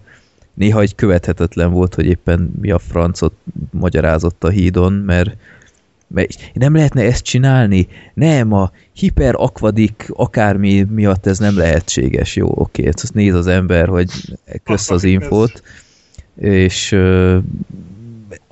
néha 0.55 0.81
egy 0.81 0.95
követhetetlen 0.95 1.71
volt, 1.71 1.95
hogy 1.95 2.07
éppen 2.07 2.53
mi 2.61 2.71
a 2.71 2.79
francot 2.79 3.33
magyarázott 3.71 4.45
a 4.45 4.49
hídon, 4.49 4.93
mert, 4.93 5.37
mert 6.07 6.51
nem 6.53 6.75
lehetne 6.75 7.03
ezt 7.03 7.25
csinálni? 7.25 7.89
Nem, 8.15 8.53
a 8.53 8.71
hiperakvadik 8.93 10.09
akármi 10.09 10.87
miatt 10.91 11.27
ez 11.27 11.39
nem 11.39 11.57
lehetséges. 11.57 12.37
Jó, 12.37 12.53
oké, 12.55 12.87
ezt 12.87 13.15
néz 13.15 13.35
az 13.35 13.47
ember, 13.47 13.89
hogy 13.89 14.11
kösz 14.65 14.91
az 14.91 15.05
infót, 15.05 15.63
és 16.37 16.93
ö, 16.93 17.39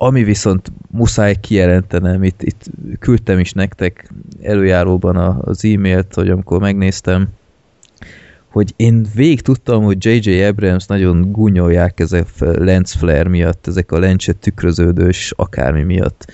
ami 0.03 0.23
viszont 0.23 0.71
muszáj 0.91 1.35
kijelentenem, 1.41 2.23
itt, 2.23 2.41
itt 2.41 2.63
küldtem 2.99 3.39
is 3.39 3.51
nektek 3.51 4.11
előjáróban 4.41 5.15
az 5.15 5.65
e-mailt, 5.65 6.13
hogy 6.13 6.29
amikor 6.29 6.59
megnéztem, 6.59 7.27
hogy 8.47 8.73
én 8.75 9.05
végig 9.15 9.41
tudtam, 9.41 9.83
hogy 9.83 10.05
J.J. 10.05 10.43
Abrams 10.43 10.85
nagyon 10.85 11.31
gúnyolják 11.31 11.99
ezek 11.99 12.27
a 12.39 12.45
lens 12.45 12.91
flare 12.93 13.29
miatt, 13.29 13.67
ezek 13.67 13.91
a 13.91 13.99
lencse 13.99 14.33
tükröződős 14.33 15.33
akármi 15.35 15.83
miatt. 15.83 16.31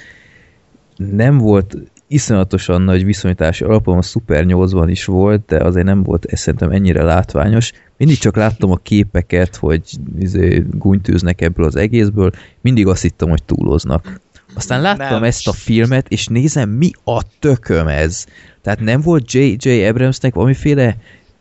Nem 0.95 1.37
volt 1.37 1.77
iszonyatosan 2.07 2.81
nagy 2.81 3.05
viszonyítási 3.05 3.63
alapon, 3.63 3.97
a 3.97 4.01
Super 4.01 4.43
8-ban 4.47 4.87
is 4.89 5.05
volt, 5.05 5.45
de 5.45 5.63
azért 5.63 5.85
nem 5.85 6.03
volt 6.03 6.25
ez 6.25 6.39
szerintem 6.39 6.71
ennyire 6.71 7.03
látványos. 7.03 7.71
Mindig 7.97 8.17
csak 8.17 8.35
láttam 8.35 8.71
a 8.71 8.75
képeket, 8.75 9.55
hogy 9.55 9.81
izé, 10.19 10.65
gúnytűznek 10.71 11.41
ebből 11.41 11.65
az 11.65 11.75
egészből, 11.75 12.31
mindig 12.61 12.87
azt 12.87 13.01
hittem, 13.01 13.29
hogy 13.29 13.43
túloznak. 13.43 14.19
Aztán 14.55 14.81
láttam 14.81 15.09
Nem. 15.09 15.23
ezt 15.23 15.47
a 15.47 15.51
filmet, 15.51 16.07
és 16.07 16.27
nézem, 16.27 16.69
mi 16.69 16.91
a 17.03 17.21
tököm 17.39 17.87
ez. 17.87 18.25
Tehát 18.61 18.79
nem 18.79 19.01
volt 19.01 19.31
J.J. 19.31 19.85
Abramsnek 19.87 20.33
valamiféle 20.33 20.97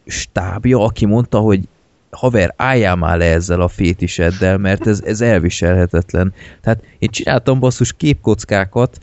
stábja, 0.07 0.85
aki 0.85 1.07
mondta, 1.07 1.39
hogy 1.39 1.69
haver, 2.11 2.55
álljál 2.57 2.97
már 2.97 3.19
le 3.19 3.25
ezzel 3.25 3.61
a 3.61 3.69
fétiseddel, 3.69 4.59
mert 4.59 4.87
ez, 4.87 5.03
ez 5.05 5.21
elviselhetetlen. 5.21 6.33
Tehát 6.61 6.83
én 6.99 7.09
csináltam 7.09 7.59
basszus 7.59 7.93
képkockákat, 7.93 8.99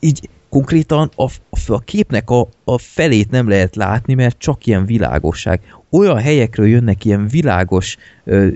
így 0.00 0.28
konkrétan 0.54 1.10
a, 1.16 1.22
a, 1.22 1.30
a 1.66 1.78
képnek 1.78 2.30
a, 2.30 2.48
a 2.64 2.78
felét 2.78 3.30
nem 3.30 3.48
lehet 3.48 3.76
látni, 3.76 4.14
mert 4.14 4.38
csak 4.38 4.66
ilyen 4.66 4.86
világosság. 4.86 5.60
Olyan 5.90 6.18
helyekről 6.18 6.66
jönnek 6.66 7.04
ilyen 7.04 7.26
világos 7.28 7.96
ö, 8.24 8.48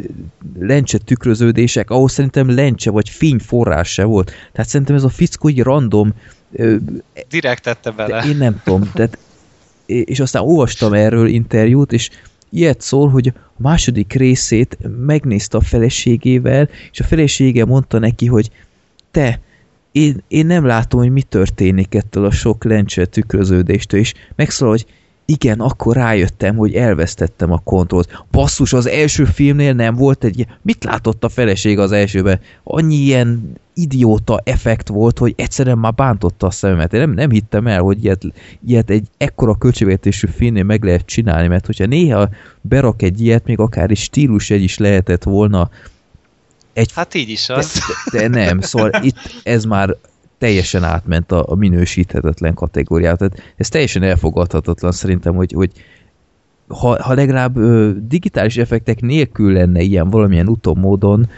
lencse 0.59 0.99
tükröződések, 0.99 1.91
ahol 1.91 2.09
szerintem 2.09 2.55
lencse 2.55 2.91
vagy 2.91 3.09
fényforrás 3.09 3.93
se 3.93 4.05
volt. 4.05 4.33
Tehát 4.53 4.71
szerintem 4.71 4.97
ez 4.97 5.05
a 5.05 5.09
fickó 5.09 5.49
így 5.49 5.61
random 5.61 6.13
ö, 6.53 6.77
Direkt 7.29 7.63
tette 7.63 7.91
bele. 7.91 8.25
én 8.25 8.37
nem 8.37 8.61
tudom, 8.65 8.91
tehát, 8.95 9.19
és 9.87 10.21
aztán 10.21 10.43
olvastam 10.43 10.93
erről 10.93 11.29
interjút, 11.29 11.93
és 11.93 12.11
ilyet 12.51 12.81
szól, 12.81 13.09
hogy 13.09 13.33
a 13.37 13.63
második 13.63 14.13
részét 14.13 14.79
megnézte 15.07 15.57
a 15.57 15.61
feleségével, 15.61 16.69
és 16.93 17.01
a 17.01 17.05
felesége 17.05 17.65
mondta 17.65 17.99
neki, 17.99 18.27
hogy 18.27 18.51
te, 19.11 19.41
én, 19.99 20.23
én 20.29 20.47
nem 20.47 20.65
látom, 20.65 21.01
hogy 21.01 21.11
mi 21.11 21.23
történik 21.23 21.95
ettől 21.95 22.25
a 22.25 22.31
sok 22.31 22.65
lencse 22.65 23.05
tükröződéstől, 23.05 24.01
és 24.01 24.15
megszólal, 24.37 24.75
hogy 24.75 24.87
igen, 25.25 25.61
akkor 25.61 25.97
rájöttem, 25.97 26.57
hogy 26.57 26.75
elvesztettem 26.75 27.53
a 27.53 27.61
kontrollt. 27.65 28.25
Basszus, 28.31 28.73
az 28.73 28.87
első 28.87 29.25
filmnél 29.25 29.73
nem 29.73 29.95
volt 29.95 30.25
egy... 30.25 30.47
Mit 30.63 30.85
látott 30.85 31.25
a 31.25 31.29
feleség 31.29 31.79
az 31.79 31.93
elsőben? 31.93 32.41
Annyi 32.65 32.95
ilyen 32.95 33.53
idióta 33.75 34.41
effekt 34.45 34.89
volt, 34.89 35.19
hogy 35.19 35.33
egyszerűen 35.37 35.79
már 35.79 35.95
bántotta 35.95 36.47
a 36.47 36.51
szememet. 36.51 36.93
Én 36.93 37.01
nem, 37.01 37.11
nem 37.11 37.31
hittem 37.31 37.67
el, 37.67 37.81
hogy 37.81 38.05
ilyet, 38.05 38.23
ilyet 38.67 38.91
egy 38.91 39.07
ekkora 39.17 39.55
költségvetésű 39.55 40.27
filmnél 40.27 40.65
meg 40.65 40.85
lehet 40.85 41.07
csinálni, 41.07 41.49
mert 41.49 41.67
hogyha 41.67 41.87
néha 41.87 42.29
berak 42.61 43.03
egy 43.03 43.21
ilyet, 43.21 43.47
még 43.47 43.59
akár 43.59 43.91
is 43.91 44.03
stílus 44.03 44.51
egy 44.51 44.63
is 44.63 44.79
lehetett 44.79 45.23
volna, 45.23 45.71
egy 46.79 46.93
Hát 46.93 47.15
így 47.15 47.29
is 47.29 47.49
az. 47.49 47.81
de, 48.13 48.19
de 48.19 48.29
nem, 48.29 48.61
szóval 48.61 48.91
itt 49.03 49.17
ez 49.43 49.65
már 49.65 49.97
teljesen 50.39 50.85
átment 50.85 51.33
a, 51.33 51.45
a 51.49 51.55
minősíthetetlen 51.55 52.55
kategóriát. 52.55 53.19
Tehát 53.19 53.43
ez 53.57 53.69
teljesen 53.69 54.03
elfogadhatatlan 54.03 54.93
szerintem, 54.93 55.35
hogy, 55.35 55.53
hogy 55.53 55.73
ha, 56.69 57.03
ha 57.03 57.15
legalább 57.15 57.57
ö, 57.57 57.91
digitális 58.01 58.57
effektek 58.57 59.01
nélkül 59.01 59.53
lenne 59.53 59.81
ilyen 59.81 60.11
valamilyen 60.11 60.49
utómódon, 60.49 61.29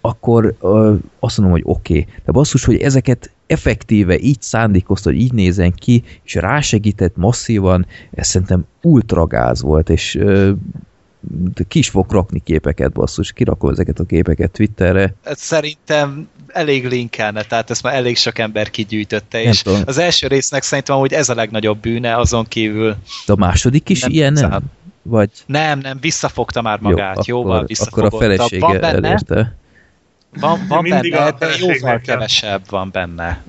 akkor 0.00 0.54
ö, 0.60 0.94
azt 1.18 1.38
mondom, 1.38 1.56
hogy 1.56 1.64
oké. 1.66 1.98
Okay. 1.98 2.14
De 2.24 2.32
basszus, 2.32 2.64
hogy 2.64 2.76
ezeket 2.76 3.30
effektíve 3.46 4.18
így 4.18 4.42
szándékozta, 4.42 5.10
hogy 5.10 5.20
így 5.20 5.32
nézen 5.32 5.72
ki, 5.72 6.02
és 6.22 6.34
rásegített 6.34 7.16
masszívan, 7.16 7.86
ez 8.14 8.26
szerintem 8.26 8.66
ultra 8.82 9.26
gáz 9.26 9.62
volt, 9.62 9.90
és 9.90 10.14
ö, 10.14 10.52
de 11.54 11.64
ki 11.68 11.78
is 11.78 11.88
fog 11.88 12.10
rakni 12.10 12.42
képeket, 12.44 12.92
basszus, 12.92 13.32
kirakom 13.32 13.70
ezeket 13.70 13.98
a 13.98 14.04
képeket 14.04 14.50
Twitterre. 14.50 15.14
Ez 15.22 15.40
Szerintem 15.40 16.28
elég 16.46 16.86
linkelne, 16.86 17.42
tehát 17.42 17.70
ezt 17.70 17.82
már 17.82 17.94
elég 17.94 18.16
sok 18.16 18.38
ember 18.38 18.70
kigyűjtötte, 18.70 19.38
Nem 19.38 19.46
és 19.46 19.62
tudom. 19.62 19.82
az 19.86 19.98
első 19.98 20.26
résznek 20.26 20.62
szerintem 20.62 20.96
hogy 20.96 21.12
ez 21.12 21.28
a 21.28 21.34
legnagyobb 21.34 21.78
bűne, 21.78 22.16
azon 22.16 22.44
kívül 22.44 22.96
De 23.26 23.32
a 23.32 23.36
második 23.36 23.88
is 23.88 24.00
Nem 24.00 24.10
ilyen, 24.10 24.32
nem? 24.32 24.62
Vagy 25.02 25.30
nem, 25.46 25.78
nem, 25.78 25.98
visszafogta 26.00 26.62
már 26.62 26.80
magát, 26.80 27.26
jó, 27.26 27.36
jóval 27.36 27.50
akkor, 27.50 27.58
akkor 27.58 27.66
visszafogott. 27.66 28.12
a 28.12 28.18
felesége 28.18 28.66
van 28.66 28.80
benne, 28.80 29.08
elérte. 29.08 29.56
van, 30.40 30.66
van 30.68 30.82
Mindig 30.82 31.10
benne, 31.10 31.24
a 31.24 31.30
de 31.30 31.36
feleségnek 31.38 31.80
jóval 31.80 32.00
kevesebb 32.00 32.62
van 32.70 32.90
benne. 32.92 33.42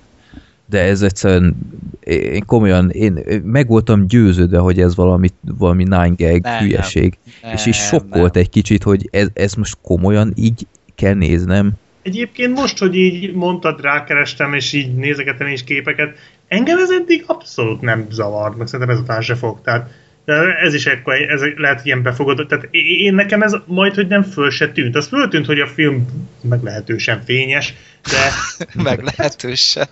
De 0.69 0.79
ez 0.79 1.01
egyszerűen, 1.01 1.55
én 2.03 2.45
komolyan, 2.45 2.89
én 2.89 3.41
meg 3.43 3.67
voltam 3.67 4.07
győződve, 4.07 4.57
hogy 4.57 4.79
ez 4.79 4.95
valami, 4.95 5.29
valami 5.57 5.83
nine 5.83 6.13
gag 6.17 6.41
Nem, 6.41 6.59
hülyeség. 6.59 7.17
nem. 7.41 7.53
és 7.53 7.65
is 7.65 7.77
sokkolt 7.77 8.33
nem. 8.33 8.43
egy 8.43 8.49
kicsit, 8.49 8.83
hogy 8.83 9.07
ez, 9.11 9.27
ez 9.33 9.53
most 9.53 9.77
komolyan 9.81 10.33
így 10.35 10.67
kell 10.95 11.13
néznem. 11.13 11.71
Egyébként 12.01 12.55
most, 12.55 12.77
hogy 12.77 12.95
így 12.95 13.33
mondtad, 13.33 13.81
rákerestem, 13.81 14.53
és 14.53 14.73
így 14.73 14.95
nézegetem 14.95 15.47
is 15.47 15.63
képeket, 15.63 16.17
engem 16.47 16.77
ez 16.77 16.89
eddig 16.91 17.23
abszolút 17.27 17.81
nem 17.81 18.05
zavart, 18.09 18.57
meg 18.57 18.67
szerintem 18.67 18.95
ezután 18.95 19.21
se 19.21 19.35
fog. 19.35 19.61
Tehát 19.61 19.89
de 20.27 20.57
ez 20.57 20.73
is 20.73 20.85
ekkor, 20.85 21.13
ez 21.13 21.41
lehet 21.55 21.85
ilyen 21.85 22.01
befogott. 22.01 22.47
Tehát 22.47 22.67
én 22.71 23.13
nekem 23.13 23.41
ez 23.41 23.55
majd, 23.65 23.95
hogy 23.95 24.07
nem 24.07 24.23
föl 24.23 24.49
se 24.49 24.71
tűnt. 24.71 24.95
Az 24.95 25.07
föltűnt, 25.07 25.45
hogy 25.45 25.59
a 25.59 25.67
film 25.67 26.05
meglehetősen 26.41 27.21
fényes, 27.25 27.73
de 28.03 28.31
Meglehetősen. 28.83 29.87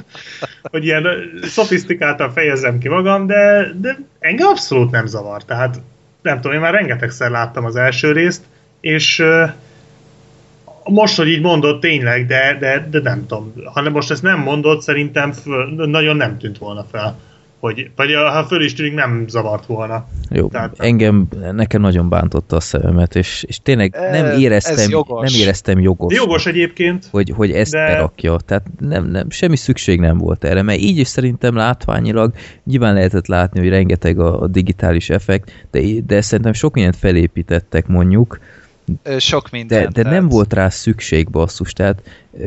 hogy 0.72 0.84
ilyen 0.84 1.06
szofisztikáltan 1.42 2.32
fejezzem 2.32 2.78
ki 2.78 2.88
magam, 2.88 3.26
de, 3.26 3.72
de 3.80 3.98
engem 4.18 4.46
abszolút 4.46 4.90
nem 4.90 5.06
zavar. 5.06 5.44
Tehát 5.44 5.80
nem 6.22 6.36
tudom, 6.36 6.52
én 6.52 6.60
már 6.60 6.72
rengetegszer 6.72 7.30
láttam 7.30 7.64
az 7.64 7.76
első 7.76 8.12
részt, 8.12 8.42
és 8.80 9.24
most, 10.84 11.16
hogy 11.16 11.28
így 11.28 11.40
mondod, 11.40 11.80
tényleg, 11.80 12.26
de, 12.26 12.56
de, 12.60 12.88
de 12.90 13.00
nem 13.00 13.26
tudom. 13.26 13.52
Ha 13.64 13.90
most 13.90 14.10
ezt 14.10 14.22
nem 14.22 14.38
mondod, 14.38 14.82
szerintem 14.82 15.32
föl, 15.32 15.74
nagyon 15.74 16.16
nem 16.16 16.38
tűnt 16.38 16.58
volna 16.58 16.86
fel. 16.90 17.18
Hogy, 17.64 17.90
vagy 17.96 18.14
ha 18.14 18.44
föl 18.44 18.62
is 18.62 18.72
tűnik, 18.72 18.94
nem 18.94 19.24
zavart 19.28 19.66
volna. 19.66 20.06
Jó, 20.30 20.48
Tehát- 20.48 20.74
engem, 20.78 21.28
nekem 21.52 21.80
nagyon 21.80 22.08
bántotta 22.08 22.56
a 22.56 22.60
szememet, 22.60 23.16
és, 23.16 23.44
és 23.48 23.58
tényleg 23.62 23.96
nem 24.10 24.24
Ez 24.24 24.38
éreztem, 24.38 24.90
jogos. 24.90 25.30
nem 25.32 25.40
éreztem 25.40 25.80
jogos. 25.80 26.14
Jogos 26.14 26.46
egyébként. 26.46 27.06
hogy, 27.10 27.30
hogy 27.36 27.50
ezt 27.50 27.72
De- 27.72 27.78
de... 27.78 27.92
berakja. 27.92 28.36
Tehát 28.36 28.66
nem, 28.80 29.04
nem, 29.06 29.30
semmi 29.30 29.56
szükség 29.56 30.00
nem 30.00 30.18
volt 30.18 30.44
erre, 30.44 30.62
mert 30.62 30.78
így 30.80 30.98
is 30.98 31.08
szerintem 31.08 31.56
látványilag 31.56 32.32
nyilván 32.64 32.94
lehetett 32.94 33.26
látni, 33.26 33.60
hogy 33.60 33.68
rengeteg 33.68 34.18
a, 34.18 34.40
a 34.40 34.46
digitális 34.46 35.10
effekt, 35.10 35.66
de, 35.70 35.80
de 36.06 36.20
szerintem 36.20 36.52
sok 36.52 36.74
mindent 36.74 36.96
felépítettek 36.96 37.86
mondjuk, 37.86 38.38
Sok 39.18 39.42
de, 39.42 39.56
minden. 39.56 39.90
de 39.92 40.02
nem 40.02 40.28
volt 40.28 40.52
rá 40.52 40.68
szükség 40.68 41.30
basszus, 41.30 41.72
tehát 41.72 42.02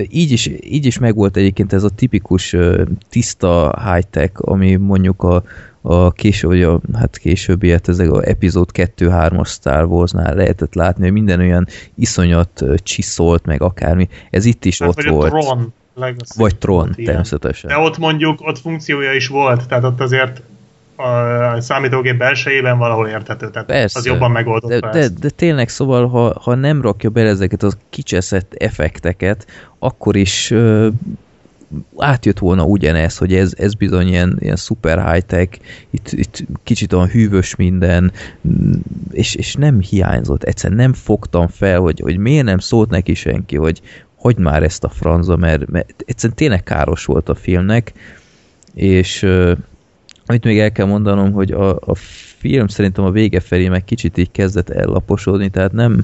így 0.10 0.32
is, 0.32 0.50
így 0.60 0.86
is 0.86 0.98
megvolt 1.00 1.38
egyébként 1.38 1.74
ez 1.74 1.84
a 1.84 1.90
tipikus 1.90 2.56
tiszta 3.10 3.84
high-tech, 3.92 4.32
ami 4.36 4.76
mondjuk 4.76 5.24
a, 5.24 5.44
a 5.82 6.12
később, 6.12 6.50
vagy 6.50 6.64
a, 6.64 6.80
hát 6.94 7.18
későbbi, 7.18 7.72
hát 7.72 7.88
ezek 7.88 8.12
a 8.12 8.28
epizód 8.28 8.70
2-3-as 8.74 9.48
Star 9.48 9.86
Wars-nál 9.86 10.36
lehetett 10.36 10.74
látni, 10.74 11.04
hogy 11.04 11.12
minden 11.12 11.40
olyan 11.40 11.68
iszonyat 11.96 12.64
csiszolt, 12.84 13.46
meg 13.46 13.62
akármi. 13.62 14.08
Ez 14.30 14.46
itt 14.46 14.66
is 14.66 14.80
Hát, 14.80 14.90
ott 14.90 14.96
vagy 14.96 15.08
volt. 15.08 15.34
a 15.34 15.40
Tron. 15.40 15.74
Legacy 15.96 16.34
Vagy 16.36 16.56
Tron, 16.58 16.96
természetesen. 17.06 17.70
De 17.70 17.78
ott 17.78 17.98
mondjuk, 17.98 18.42
ott 18.42 18.58
funkciója 18.58 19.14
is 19.14 19.28
volt, 19.28 19.68
tehát 19.68 19.84
ott 19.84 20.02
azért 20.02 20.42
a 20.98 21.62
számítógép 21.62 22.18
belsejében 22.18 22.78
valahol 22.78 23.08
érthető, 23.08 23.50
tehát 23.50 23.68
Persze. 23.68 24.00
az 24.00 24.06
jobban 24.06 24.32
megoldotta 24.32 24.90
de, 24.90 25.00
de, 25.00 25.08
de 25.20 25.30
tényleg, 25.30 25.70
szóval, 25.70 26.08
ha, 26.08 26.40
ha 26.42 26.56
nem 26.56 26.82
rakja 26.82 27.10
bele 27.10 27.30
ezeket 27.30 27.64
a 27.64 27.72
kicseszett 27.90 28.54
effekteket, 28.54 29.48
akkor 29.80 30.16
is 30.16 30.52
ö, 30.52 30.88
átjött 31.98 32.40
volna 32.40 32.64
ugyanez, 32.64 33.18
hogy 33.18 33.34
ez, 33.34 33.54
ez 33.58 33.74
bizony 33.74 34.08
ilyen, 34.08 34.38
ilyen 34.40 34.56
szuper 34.56 35.12
high-tech, 35.12 35.60
itt, 35.90 36.12
itt 36.12 36.46
kicsit 36.64 36.94
olyan 36.94 37.08
hűvös 37.08 37.56
minden, 37.56 38.12
és, 39.12 39.36
és 39.36 39.56
nem 39.56 39.82
hiányzott, 39.82 40.44
egyszerűen 40.44 40.80
nem 40.80 40.94
fogtam 40.94 41.48
fel, 41.48 41.80
hogy, 41.80 42.00
hogy 42.00 42.18
miért 42.18 42.46
nem 42.46 42.60
szólt 42.60 42.90
neki 42.90 43.14
senki, 43.14 43.56
hogy 43.56 43.82
hagyd 44.18 44.40
már 44.40 44.64
ezt 44.64 44.84
a 44.84 44.90
franza, 44.90 45.36
mert, 45.36 45.70
mert 45.70 45.94
egyszerűen 46.06 46.38
tényleg 46.38 46.64
káros 46.64 47.06
volt 47.06 47.30
a 47.30 47.36
filmnek, 47.36 47.94
és 48.74 49.26
amit 50.28 50.44
még 50.44 50.60
el 50.60 50.72
kell 50.72 50.86
mondanom, 50.86 51.32
hogy 51.32 51.52
a, 51.52 51.70
a 51.70 51.96
film 52.38 52.68
szerintem 52.68 53.06
a 53.06 53.12
vége 53.12 53.40
felé 53.40 53.68
meg 53.68 53.84
kicsit 53.84 54.18
így 54.18 54.32
kezdett 54.32 54.70
ellaposodni, 54.70 55.50
tehát 55.50 55.72
nem, 55.72 56.04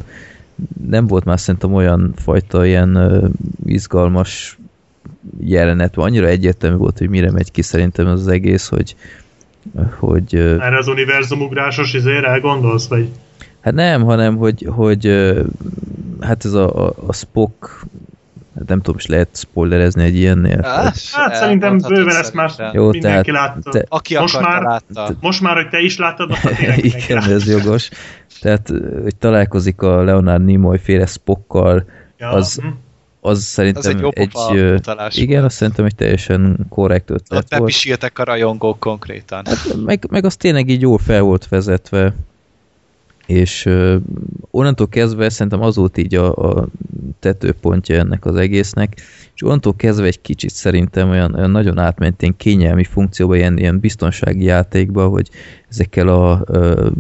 nem 0.88 1.08
volt 1.08 1.26
már 1.26 1.40
szerintem 1.40 1.74
olyan 1.74 2.14
fajta 2.16 2.66
ilyen 2.66 2.96
ö, 2.96 3.28
izgalmas 3.66 4.58
jelenet, 5.40 5.98
annyira 5.98 6.28
egyértelmű 6.28 6.78
volt, 6.78 6.98
hogy 6.98 7.10
mire 7.10 7.32
megy 7.32 7.52
ki 7.52 7.62
szerintem 7.62 8.08
az 8.08 8.28
egész, 8.28 8.68
hogy 8.68 8.96
hogy 10.00 10.36
ö, 10.36 10.62
Erre 10.62 10.78
az 10.78 10.88
univerzumugrásos 10.88 11.94
izére 11.94 12.28
elgondolsz, 12.28 12.88
vagy? 12.88 13.08
Hát 13.60 13.74
nem, 13.74 14.04
hanem 14.04 14.36
hogy, 14.38 14.68
hogy 14.70 15.34
hát 16.20 16.46
ez 16.46 16.54
a, 16.54 16.86
a, 16.86 16.94
a 17.06 17.14
Spock 17.14 17.86
hát 18.56 18.68
nem 18.68 18.78
tudom, 18.82 18.96
is 19.00 19.06
lehet 19.06 19.30
spoilerezni 19.34 20.04
egy 20.04 20.16
ilyennél. 20.16 20.62
Hát, 20.62 20.98
Hát 21.12 21.36
szerintem 21.36 21.78
bőven 21.78 22.16
ezt 22.16 22.34
már 22.34 22.52
Jó, 22.74 22.90
mindenki 22.90 23.32
tehát 23.32 23.54
látta. 23.56 23.72
te- 23.72 23.86
Aki 23.90 24.18
Most 24.18 24.36
akarta, 24.36 24.62
már- 24.62 24.84
látta. 24.96 25.16
Most 25.22 25.42
már, 25.42 25.56
hogy 25.56 25.70
te 25.70 25.80
is 25.80 25.98
láttad, 25.98 26.30
mindenki 26.60 26.88
Igen, 26.88 27.18
látta. 27.18 27.32
ez 27.32 27.48
jogos. 27.48 27.90
Tehát, 28.42 28.68
hogy 29.04 29.16
találkozik 29.16 29.82
a 29.82 30.04
Leonard 30.04 30.44
Nimoy 30.44 30.78
féle 30.78 31.06
Spockkal, 31.06 31.86
Ja, 32.18 32.30
az- 32.30 32.60
hm. 32.62 32.68
az 33.22 33.38
Az 33.38 33.44
szerintem 33.44 33.92
egy 33.96 34.00
jó 34.02 34.10
egy, 34.14 34.32
utalás 34.76 35.16
igen, 35.16 35.44
azt 35.44 35.56
szerintem 35.56 35.86
egy 35.86 35.96
teljesen 35.96 36.58
korrekt 36.70 37.10
Ott 37.10 37.16
ötlet 37.16 37.46
volt. 37.50 37.62
bepisíltek 37.62 38.20
a 38.20 38.24
rajongók 38.24 38.80
konkrétan. 38.80 39.44
meg, 39.86 40.06
meg 40.10 40.26
az 40.26 40.36
tényleg 40.36 40.70
így 40.70 40.82
jól 40.82 40.98
fel 40.98 41.22
volt 41.22 41.48
vezetve, 41.48 42.14
és 43.26 43.70
onnantól 44.52 44.88
kezdve 44.88 45.30
szerintem 45.30 45.62
az 45.62 45.76
volt 45.76 45.98
így 45.98 46.16
a, 46.16 46.36
a 46.36 46.68
tetőpontja 47.20 47.98
ennek 47.98 48.26
az 48.26 48.36
egésznek, 48.36 48.96
és 49.36 49.44
onnantól 49.44 49.76
kezdve 49.76 50.06
egy 50.06 50.22
kicsit 50.22 50.50
szerintem 50.50 51.10
olyan, 51.10 51.36
olyan 51.36 51.52
nagyon 51.52 51.78
átment 51.78 52.22
ilyen 52.22 52.36
kényelmi 52.38 52.84
funkcióba, 52.84 53.36
ilyen, 53.36 53.58
ilyen 53.58 53.80
biztonsági 53.80 54.44
játékba, 54.44 55.08
hogy 55.08 55.30
ezekkel 55.70 56.08
a 56.08 56.44
uh, 56.48 56.92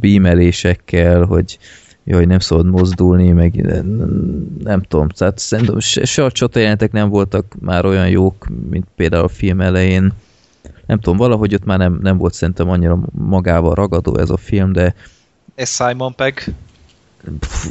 beamelésekkel, 0.00 1.24
hogy 1.24 1.58
jaj, 2.04 2.24
nem 2.24 2.38
szabad 2.38 2.66
mozdulni, 2.66 3.30
meg 3.30 3.54
nem, 3.54 3.86
nem 4.62 4.82
tudom, 4.82 5.08
tehát 5.08 5.38
szerintem 5.38 5.78
se, 5.78 6.04
se 6.04 6.24
a 6.24 6.30
csatajelentek 6.30 6.92
nem 6.92 7.08
voltak 7.08 7.54
már 7.60 7.84
olyan 7.84 8.08
jók, 8.08 8.46
mint 8.70 8.86
például 8.96 9.24
a 9.24 9.28
film 9.28 9.60
elején, 9.60 10.12
nem 10.86 10.98
tudom, 10.98 11.18
valahogy 11.18 11.54
ott 11.54 11.64
már 11.64 11.78
nem, 11.78 11.98
nem 12.02 12.16
volt 12.16 12.34
szerintem 12.34 12.68
annyira 12.68 12.98
magával 13.12 13.74
ragadó 13.74 14.16
ez 14.16 14.30
a 14.30 14.36
film, 14.36 14.72
de 14.72 14.94
És 15.54 15.68
Simon 15.68 16.14
Pegg. 16.14 16.38
pff, 17.38 17.66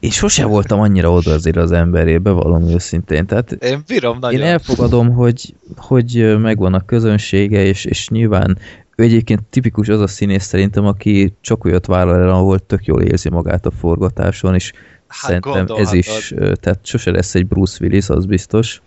én 0.00 0.10
sosem 0.10 0.48
voltam 0.48 0.80
annyira 0.80 1.10
oda 1.10 1.32
azért 1.32 1.56
az 1.56 1.72
emberébe, 1.72 2.30
valami 2.30 2.72
őszintén. 2.72 3.26
Tehát 3.26 3.52
Én 3.52 3.82
bírom 3.86 4.18
nagyon. 4.18 4.40
én 4.40 4.46
elfogadom, 4.46 5.12
hogy, 5.12 5.54
hogy 5.76 6.38
megvan 6.38 6.74
a 6.74 6.84
közönsége, 6.84 7.64
és, 7.64 7.84
és 7.84 8.08
nyilván 8.08 8.58
ő 8.96 9.02
egyébként 9.02 9.42
tipikus 9.42 9.88
az 9.88 10.00
a 10.00 10.06
színész 10.06 10.44
szerintem, 10.44 10.86
aki 10.86 11.34
csak 11.40 11.64
olyat 11.64 11.86
vállal 11.86 12.20
el, 12.20 12.30
ahol 12.30 12.58
tök 12.58 12.84
jól 12.84 13.02
érzi 13.02 13.28
magát 13.28 13.66
a 13.66 13.70
forgatáson, 13.70 14.54
és 14.54 14.72
Hát 15.06 15.20
szerintem 15.20 15.76
ez 15.76 15.92
is, 15.92 16.34
tehát 16.36 16.78
sose 16.82 17.10
lesz 17.10 17.34
egy 17.34 17.46
Bruce 17.46 17.78
Willis, 17.80 18.08
az 18.08 18.26
biztos, 18.26 18.82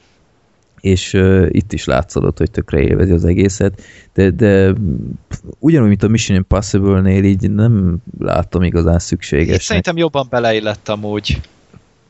és 0.85 1.13
uh, 1.13 1.47
itt 1.51 1.73
is 1.73 1.85
látszódott, 1.85 2.37
hogy 2.37 2.51
tökre 2.51 2.79
élvezi 2.79 3.11
az 3.11 3.25
egészet, 3.25 3.81
de, 4.13 4.29
de 4.29 4.73
ugyanúgy, 5.59 5.87
mint 5.87 6.03
a 6.03 6.07
Mission 6.07 6.37
Impossible-nél 6.37 7.23
így 7.23 7.51
nem 7.51 7.97
látom 8.19 8.63
igazán 8.63 8.93
Itt 8.93 8.99
szükségesnek. 8.99 9.61
szerintem 9.61 9.97
jobban 9.97 10.27
beleillett 10.29 10.89
amúgy. 10.89 11.41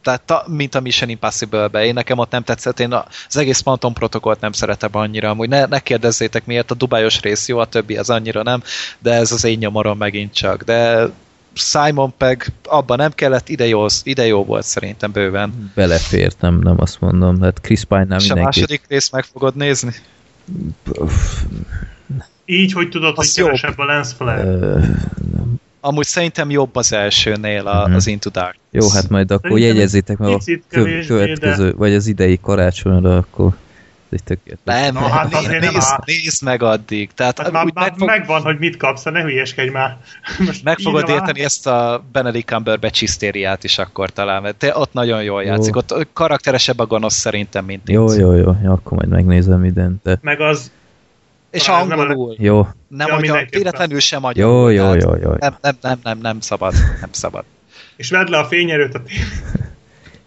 Tehát, 0.02 0.22
ta, 0.22 0.46
mint 0.48 0.76
a 0.76 0.80
Mission 0.80 1.10
Impossible-be. 1.10 1.86
Én 1.86 1.94
nekem 1.94 2.18
ott 2.18 2.32
nem 2.32 2.44
tetszett, 2.44 2.80
én 2.80 2.92
a- 2.92 3.06
az 3.28 3.38
egész 3.38 3.60
Phantom 3.60 3.94
protokollt 3.94 4.40
nem 4.40 4.52
szeretem 4.52 4.90
annyira. 4.94 5.30
Amúgy 5.30 5.50
ne, 5.50 5.66
ne 5.66 5.80
kérdezzétek 5.80 6.46
miért, 6.46 6.72
a 6.72 6.76
dubájos 6.76 7.22
rész 7.22 7.48
jó, 7.48 7.58
a 7.58 7.66
többi 7.66 7.98
az 7.98 8.10
annyira 8.10 8.44
nem, 8.44 8.62
de 9.00 9.14
ez 9.14 9.32
az 9.32 9.44
én 9.44 9.58
nyomorom 9.58 9.98
megint 9.98 10.34
csak. 10.34 10.64
De 10.64 11.10
Simon 11.58 12.14
Pegg 12.18 12.42
abban 12.64 12.98
nem 12.98 13.12
kellett, 13.12 13.50
ide 13.50 13.68
jó, 13.68 13.86
ide 14.04 14.26
jó 14.26 14.44
volt 14.46 14.64
szerintem 14.66 15.12
bőven. 15.12 15.72
Belefért, 15.76 16.42
nem, 16.42 16.60
nem 16.60 16.76
azt 16.78 17.00
mondom. 17.02 17.42
Hát 17.42 17.62
Chris 17.62 17.84
Pine-nál 17.84 18.20
És 18.20 18.30
a 18.30 18.34
mindenki... 18.34 18.60
második 18.60 18.82
részt 18.88 19.12
meg 19.12 19.24
fogod 19.24 19.56
nézni? 19.56 19.92
Így, 22.46 22.72
hogy 22.74 22.90
tudod, 22.90 23.16
hogy 23.16 23.26
Az 23.26 23.38
jó. 23.38 23.46
kevesebb 23.46 23.78
a 23.78 23.86
lens 23.86 24.10
flare. 24.18 24.58
Amúgy 25.80 26.06
szerintem 26.06 26.50
jobb 26.50 26.76
az 26.76 26.94
elsőnél 26.94 27.68
a, 27.68 27.86
Mhm. 27.88 27.96
az 27.96 28.08
Into 28.08 28.30
Dark. 28.30 28.56
jó, 28.72 28.90
hát 28.90 29.10
majd 29.10 29.32
akkor 29.32 29.50
Szerintem 29.50 29.76
jegyezzétek 29.76 30.18
meg 30.18 30.30
a 30.30 30.38
kö- 30.70 31.06
következő, 31.06 31.74
vagy 31.74 31.94
az 31.94 32.08
idei 32.08 32.40
karácsonyra, 32.42 33.18
akkor 33.18 33.56
ez 34.10 34.20
egy 34.20 34.24
tökéletes. 34.24 34.62
Nem, 34.64 34.94
Na, 34.94 35.10
hát 35.10 35.34
azért 35.34 35.62
nem 35.62 35.74
nézd, 35.74 35.96
nézd 36.06 36.44
meg 36.44 36.64
addig. 36.64 37.10
Tehát 37.14 37.40
Hát 37.40 37.52
már, 37.52 37.66
úgy 37.66 37.74
már 37.74 37.90
meg, 37.90 37.98
fog, 37.98 38.08
megvan, 38.08 38.42
hogy 38.42 38.60
mit 38.60 38.78
kapsz, 38.78 39.04
ne 39.04 39.22
hülyeskedj 39.22 39.70
már. 39.70 39.98
Most 40.46 40.64
meg 40.64 40.78
fogod 40.80 41.10
érteni 41.10 41.44
ezt 41.44 41.68
a 41.68 42.04
Benedict 42.12 42.48
Cumberbatch 42.48 43.00
hisztériát 43.00 43.64
is 43.64 43.78
akkor 43.78 44.10
talán, 44.10 44.42
mert 44.42 44.56
te 44.56 44.78
ott 44.78 44.94
nagyon 44.94 45.24
jól 45.24 45.44
Jó. 45.44 45.50
játszik. 45.50 45.76
Ott 45.76 46.08
karakteresebb 46.14 46.80
a 46.80 46.86
gonosz 46.86 47.16
szerintem, 47.16 47.66
mint 47.66 47.90
Jó, 47.90 48.06
Vince. 48.06 48.22
jó, 48.22 48.34
jó, 48.34 48.56
jó, 48.64 48.72
akkor 48.72 48.98
majd 48.98 49.10
megnézem 49.10 49.60
mindent. 49.60 50.02
De... 50.04 50.18
Meg 50.22 50.42
az, 50.42 50.72
És 51.52 51.64
Talán 51.64 51.88
nem 51.88 52.00
a- 52.00 52.02
angolul. 52.02 52.36
Jó, 52.40 52.68
Nem, 52.88 53.08
Ja, 53.08 53.16
hogy 53.16 53.48
véletlenül 53.50 54.00
sem 54.00 54.20
jó, 54.22 54.26
magyarul. 54.28 54.72
jó, 54.74 54.84
tehát 54.84 55.02
jó, 55.04 55.16
jó. 55.16 55.36
Nem, 55.40 55.56
nem, 55.62 55.76
nem, 55.82 56.00
nem, 56.04 56.18
nem 56.22 56.40
szabad. 56.40 56.74
Nem 57.00 57.10
szabad. 57.12 57.44
és 57.96 58.10
vedd 58.10 58.30
le 58.30 58.38
a 58.38 58.46
fényerőt 58.46 58.94
a 58.94 59.02
tévé. 59.04 59.20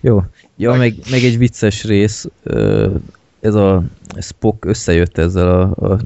Jó. 0.00 0.23
Ja, 0.57 0.73
meg, 0.73 0.94
meg 1.10 1.23
egy 1.23 1.39
vicces 1.39 1.84
rész, 1.84 2.26
ez 3.41 3.55
a 3.55 3.83
Spock 4.20 4.65
összejött 4.65 5.18
ezzel 5.18 5.49
a, 5.49 5.92
a 5.92 5.99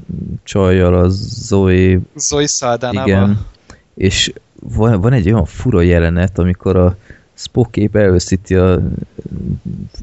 csajjal, 0.43 0.93
a 0.93 1.09
Zoe, 1.09 1.99
Zoe 2.15 2.47
Saldana 2.47 3.03
igen, 3.05 3.45
és 3.93 4.33
van, 4.59 5.01
van 5.01 5.13
egy 5.13 5.31
olyan 5.31 5.45
fura 5.45 5.81
jelenet, 5.81 6.37
amikor 6.37 6.75
a 6.75 6.97
Spock 7.33 7.77
épp 7.77 7.95
elveszíti 7.95 8.55
a 8.55 8.81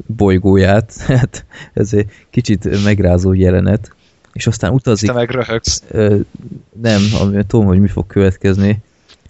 bolygóját, 0.07 0.97
hát 1.07 1.44
ez 1.73 1.92
egy 1.92 2.07
kicsit 2.31 2.84
megrázó 2.84 3.33
jelenet, 3.33 3.92
és 4.33 4.47
aztán 4.47 4.73
utazik 4.73 5.09
te 5.09 5.15
meg 5.15 5.31
röhögsz. 5.31 5.83
Ö, 5.89 6.17
nem, 6.81 7.02
ami 7.20 7.44
tudom, 7.47 7.67
hogy 7.67 7.81
mi 7.81 7.89
fog 7.89 8.07
következni, 8.07 8.78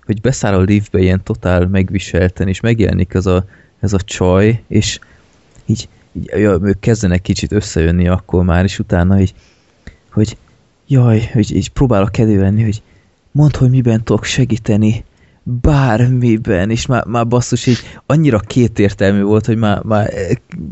hogy 0.05 0.20
beszáll 0.20 0.55
a 0.55 0.61
liftbe 0.61 1.01
ilyen 1.01 1.23
totál 1.23 1.67
megviselten, 1.67 2.49
és 2.49 2.61
megjelenik 2.61 3.15
ez 3.15 3.27
a, 3.27 3.45
ez 3.81 3.93
a 3.93 3.99
csaj, 3.99 4.62
és 4.67 4.99
így, 5.67 5.89
így 6.12 6.28
ők 6.62 6.78
kezdenek 6.78 7.22
kicsit 7.22 7.52
összejönni 7.52 8.08
akkor 8.08 8.44
már, 8.44 8.64
és 8.64 8.78
utána 8.78 9.20
így, 9.20 9.34
hogy 10.12 10.36
jaj, 10.86 11.30
hogy 11.32 11.55
így 11.55 11.68
próbál 11.68 12.02
a 12.02 12.08
kedvé 12.08 12.36
lenni, 12.36 12.62
hogy 12.62 12.82
mondd, 13.30 13.56
hogy 13.56 13.70
miben 13.70 14.05
tudok 14.05 14.24
segíteni, 14.24 15.05
bármiben, 15.42 16.70
és 16.70 16.86
már, 16.86 17.05
már 17.05 17.26
basszus, 17.26 17.66
így 17.66 17.78
annyira 18.06 18.39
kétértelmű 18.39 19.22
volt, 19.22 19.47
hogy 19.47 19.56
már, 19.56 19.82
már 19.82 20.10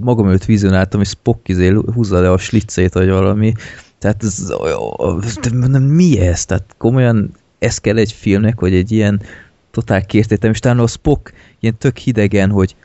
magam 0.01 0.27
előtt 0.27 0.45
vizionáltam, 0.45 1.01
és 1.01 1.09
Spock 1.09 1.49
izé 1.49 1.73
húzza 1.95 2.21
le 2.21 2.31
a 2.31 2.39
slicét, 2.39 2.93
vagy 2.93 3.09
valami, 3.09 3.53
tehát 3.99 4.25
ez, 4.25 4.53
mondom, 5.55 5.83
mi 5.83 6.21
ez? 6.21 6.45
Tehát 6.45 6.75
komolyan 6.77 7.31
ez 7.59 7.79
kell 7.79 7.97
egy 7.97 8.13
filmnek, 8.13 8.59
hogy 8.59 8.75
egy 8.75 8.93
ilyen 8.93 9.21
totál 9.71 10.07
kértétem, 10.07 10.51
és 10.51 10.59
talán 10.59 10.79
a 10.79 10.87
Spock 10.87 11.33
ilyen 11.61 11.79
tök 11.79 11.97
hidegen, 11.97 12.51
hogy 12.51 12.77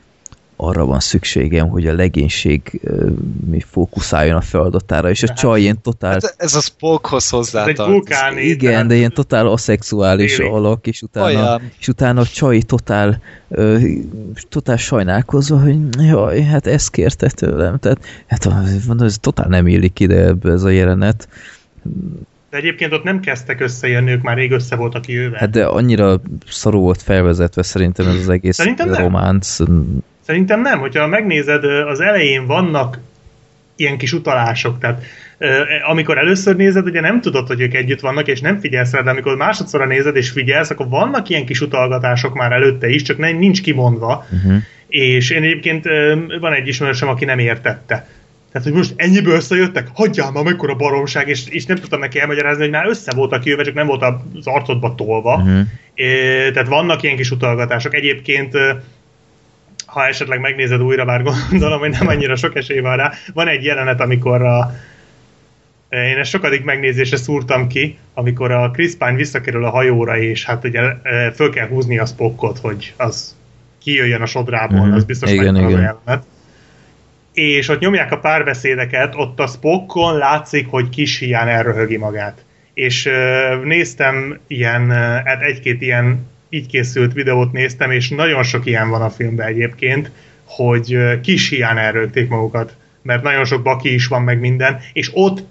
arra 0.56 0.86
van 0.86 1.00
szükségem, 1.00 1.68
hogy 1.68 1.88
a 1.88 1.94
legénység 1.94 2.82
mi 3.50 3.60
fókuszáljon 3.60 4.36
a 4.36 4.42
feladatára, 4.42 5.10
és 5.10 5.24
a 5.24 5.28
Hát- 5.28 5.38
csaj 5.38 5.62
ilyen 5.62 5.82
totál 5.82 6.12
Hát 6.12 6.34
ez 6.38 6.56
a 6.56 6.62
Spockhoz 6.62 7.32
vulkáni. 7.76 8.42
igen, 8.42 8.72
tehát- 8.72 8.88
de 8.88 8.96
ilyen 8.96 9.14
totál 9.14 9.48
aszexuális 9.48 10.36
Téli. 10.36 10.50
alak, 10.50 10.88
és 10.88 11.02
utána, 11.02 11.26
Olyan. 11.26 11.62
és 11.80 11.88
utána 11.88 12.22
a 12.22 12.26
csaj 12.26 12.60
totál, 12.62 13.22
totál 14.50 14.78
sajnálkozva, 14.78 15.60
hogy 15.60 15.78
jaj, 15.98 16.42
hát 16.42 16.68
ezt 16.68 16.90
kérte 16.90 17.30
tőlem. 17.30 17.78
Tehát, 17.80 18.06
hát 18.28 18.48
mondom, 18.88 19.08
ez 19.08 19.18
totál 19.20 19.48
nem 19.48 19.68
illik 19.68 20.00
ide 20.00 20.26
ebbe 20.26 20.52
ez 20.52 20.64
a 20.64 20.70
jelenet. 20.70 21.28
De 22.50 22.58
egyébként 22.60 22.94
ott 22.94 23.04
nem 23.04 23.20
kezdtek 23.20 23.62
összejönni, 23.62 24.12
ők 24.12 24.22
már 24.22 24.38
rég 24.38 24.52
össze 24.52 24.76
voltak 24.76 25.08
jöve. 25.08 25.38
Hát 25.38 25.50
de 25.50 25.66
annyira 25.66 26.22
szarú 26.48 26.80
volt 26.80 27.02
felvezetve 27.02 27.64
szerintem 27.64 28.08
ez 28.08 28.16
az 28.16 28.30
egész 28.30 28.56
Szerintem 28.56 28.90
nem. 28.90 29.16
Szerintem 30.26 30.62
nem, 30.62 30.80
hogyha 30.80 31.08
megnézed, 31.08 31.64
az 31.64 32.00
elején 32.00 32.46
vannak 32.46 33.00
ilyen 33.76 33.98
kis 33.98 34.14
utalások, 34.14 34.80
tehát 34.80 35.04
ö, 35.38 35.62
amikor 35.88 36.18
először 36.18 36.56
nézed, 36.56 36.86
ugye 36.86 37.02
nem 37.02 37.22
tudod, 37.22 37.48
hogy 37.48 37.62
ők 37.62 37.74
együtt 37.74 38.00
vannak, 38.00 38.28
és 38.28 38.42
nem 38.42 38.60
figyelsz 38.60 38.92
rá, 38.92 39.02
de 39.02 39.10
amikor 39.10 39.36
másodszorra 39.36 39.86
nézed 39.86 40.16
és 40.16 40.30
figyelsz, 40.30 40.70
akkor 40.70 40.90
vannak 40.90 41.30
ilyen 41.30 41.46
kis 41.46 41.62
utalgatások 41.62 42.34
már 42.34 42.52
előtte 42.52 42.90
is, 42.90 43.02
csak 43.02 43.18
nem, 43.18 43.38
nincs 43.38 43.62
kimondva. 43.62 44.28
Uh-huh. 44.32 44.62
És 44.88 45.30
én 45.30 45.44
egyébként 45.44 45.88
van 46.40 46.54
egy 46.54 46.68
ismerősöm, 46.68 47.08
aki 47.08 47.26
nem 47.26 47.40
értette. 47.40 48.08
Tehát, 48.52 48.68
hogy 48.68 48.78
most 48.78 48.94
ennyiből 48.96 49.36
összejöttek, 49.36 49.88
hagyjál 49.94 50.32
már, 50.32 50.44
mekkora 50.44 50.76
baromság, 50.76 51.28
és, 51.28 51.42
és 51.50 51.66
nem 51.66 51.78
tudtam 51.78 52.00
neki 52.00 52.20
elmagyarázni, 52.20 52.62
hogy 52.62 52.72
már 52.72 52.88
össze 52.88 53.12
voltak 53.16 53.46
jöve, 53.46 53.64
csak 53.64 53.74
nem 53.74 53.88
volt 53.88 54.04
az 54.34 54.48
arcodba 54.48 54.96
tolva. 54.96 55.36
Uh-huh. 55.36 55.60
É, 55.94 56.52
tehát 56.52 56.68
vannak 56.68 57.04
ilyen 57.04 57.16
kis 57.16 57.32
utalgatások. 57.32 57.94
Egyébként, 57.94 58.58
ha 59.94 60.08
esetleg 60.08 60.40
megnézed 60.40 60.82
újra, 60.82 61.06
bár 61.06 61.24
gondolom, 61.50 61.80
hogy 61.80 61.90
nem 61.90 62.08
annyira 62.08 62.36
sok 62.36 62.56
esély 62.56 62.80
van 62.80 62.96
rá, 62.98 63.12
van 63.34 63.48
egy 63.48 63.64
jelenet, 63.64 64.00
amikor 64.02 64.42
a, 64.42 64.76
én 65.90 66.18
ezt 66.18 66.30
sokadik 66.30 66.64
megnézésre 66.64 67.18
szúrtam 67.18 67.68
ki, 67.68 67.98
amikor 68.14 68.52
a 68.52 68.72
Chris 68.72 68.96
Pine 68.96 69.16
visszakerül 69.16 69.66
a 69.66 69.70
hajóra, 69.70 70.18
és 70.18 70.46
hát 70.46 70.64
ugye 70.64 70.82
ö, 71.04 71.28
föl 71.36 71.50
kell 71.50 71.68
húzni 71.68 71.98
a 72.00 72.06
spockot, 72.06 72.60
hogy 72.60 72.94
az 72.98 73.36
kijöjjön 73.84 74.22
a 74.22 74.26
sodrából, 74.26 74.86
Mhm. 74.86 74.96
az 74.96 75.04
biztos 75.04 75.32
Igen, 75.32 75.56
igen. 75.56 75.70
jelenet. 75.70 76.24
És 77.34 77.68
ott 77.70 77.80
nyomják 77.80 78.12
a 78.12 78.18
párbeszédeket, 78.18 79.14
ott 79.16 79.40
a 79.40 79.48
Spockon 79.48 80.18
látszik, 80.18 80.68
hogy 80.70 80.90
kis 80.90 81.20
hián 81.20 81.48
elröhögi 81.48 81.98
magát. 81.98 82.46
És 82.74 83.10
néztem 83.64 84.40
ilyen, 84.48 84.92
hát 85.26 85.42
egy-két 85.42 85.82
ilyen 85.82 86.32
így 86.54 86.68
készült 86.68 87.14
videót 87.14 87.52
néztem, 87.52 87.92
és 87.92 88.10
nagyon 88.10 88.44
sok 88.44 88.66
ilyen 88.66 88.90
van 88.90 89.02
a 89.02 89.10
filmben 89.10 89.48
egyébként, 89.48 90.12
hogy 90.46 90.98
kis 91.22 91.50
hián 91.50 91.78
elrögték 91.78 92.30
magukat. 92.30 92.76
Mert 93.02 93.24
nagyon 93.24 93.46
sok 93.46 93.64
baki 93.64 93.94
is 93.94 94.08
van, 94.08 94.22
meg 94.22 94.40
minden, 94.40 94.80
és 94.94 95.10
ott 95.14 95.44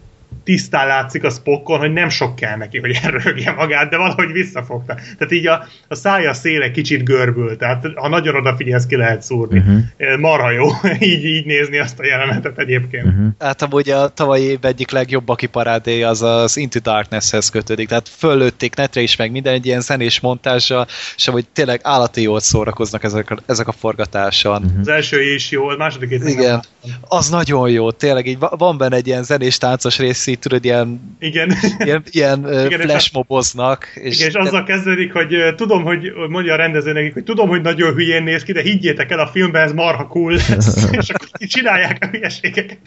tisztán 0.45 0.87
látszik 0.87 1.25
a 1.25 1.31
Spockon, 1.31 1.79
hogy 1.79 1.93
nem 1.93 2.09
sok 2.09 2.35
kell 2.35 2.57
neki, 2.57 2.79
hogy 2.79 2.99
elrögje 3.03 3.53
magát, 3.53 3.91
de 3.91 3.97
valahogy 3.97 4.33
visszafogta. 4.33 4.95
Tehát 4.95 5.33
így 5.33 5.47
a, 5.47 5.65
a 5.89 5.95
szája 5.95 6.33
széle 6.33 6.71
kicsit 6.71 7.05
görbül, 7.05 7.57
tehát 7.57 7.87
ha 7.95 8.09
nagyon 8.09 8.35
odafigyelsz, 8.35 8.87
ki 8.87 8.97
lehet 8.97 9.23
szúrni. 9.23 9.59
Uh-huh. 9.59 10.19
Marha 10.19 10.51
jó 10.51 10.67
így, 10.99 11.25
így 11.25 11.47
nézni 11.47 11.79
azt 11.79 11.99
a 11.99 12.07
jelenetet 12.07 12.59
egyébként. 12.59 13.07
Uh-huh. 13.07 13.27
Hát 13.39 13.63
amúgy 13.63 13.91
a 13.91 14.09
tavalyi 14.09 14.45
év 14.45 14.59
egyik 14.63 14.91
legjobb 14.91 15.29
aki 15.29 15.47
parádé 15.47 16.03
az 16.03 16.23
az 16.23 16.57
Into 16.57 16.79
Darkness-hez 16.81 17.51
kötődik. 17.51 17.89
Tehát 17.89 18.09
föllőtték 18.09 18.75
netre 18.75 19.01
is 19.01 19.17
meg 19.17 19.31
minden 19.31 19.53
egy 19.53 19.67
ilyen 19.67 19.81
zenés 19.81 20.21
montázsal, 20.21 20.87
és 21.17 21.29
amúgy 21.29 21.47
tényleg 21.53 21.81
állati 21.83 22.23
jól 22.23 22.41
szórakoznak 22.41 23.05
ezek 23.05 23.31
a, 23.31 23.39
ezek 23.47 23.69
a 23.69 23.73
forgatáson. 23.73 24.63
Mhm. 24.63 24.81
Az 24.81 24.89
első 24.89 25.35
is 25.35 25.51
jó, 25.51 25.69
a 25.69 25.91
még 26.01 26.19
nem 26.19 26.29
Igen. 26.29 26.65
Az 27.01 27.29
nagyon 27.29 27.71
jó, 27.71 27.91
tényleg 27.91 28.27
így 28.27 28.39
va- 28.39 28.59
van 28.59 28.79
benne 28.79 28.97
egy 28.97 29.07
ilyen 29.07 29.23
zenés 29.23 29.59
táncos 29.59 29.99
rész, 29.99 30.22
így 30.27 30.39
tudod, 30.39 30.65
ilyen, 30.65 31.17
Igen. 31.19 31.55
ilyen, 31.79 32.03
ilyen 32.11 32.39
Igen, 32.39 32.81
és 32.81 32.87
flashmoboznak. 32.87 33.93
És, 33.95 34.17
Igen, 34.17 34.29
és 34.29 34.35
azzal 34.35 34.65
kezdődik, 34.65 35.13
hogy 35.13 35.55
tudom, 35.57 35.83
hogy 35.83 36.13
mondja 36.29 36.53
a 36.53 36.57
rendező 36.57 36.93
nekik, 36.93 37.13
hogy 37.13 37.25
tudom, 37.25 37.49
hogy 37.49 37.63
nagyon 37.63 37.95
hülyén 37.95 38.23
néz 38.23 38.43
ki, 38.43 38.53
de 38.53 38.63
higgyétek 38.63 39.11
el, 39.11 39.19
a 39.19 39.27
filmben 39.27 39.63
ez 39.63 39.73
marha 39.73 40.07
cool 40.07 40.33
lesz. 40.33 40.87
és 41.01 41.09
akkor 41.09 41.29
csinálják 41.39 41.99
a 42.01 42.07
hülyeségeket. 42.07 42.79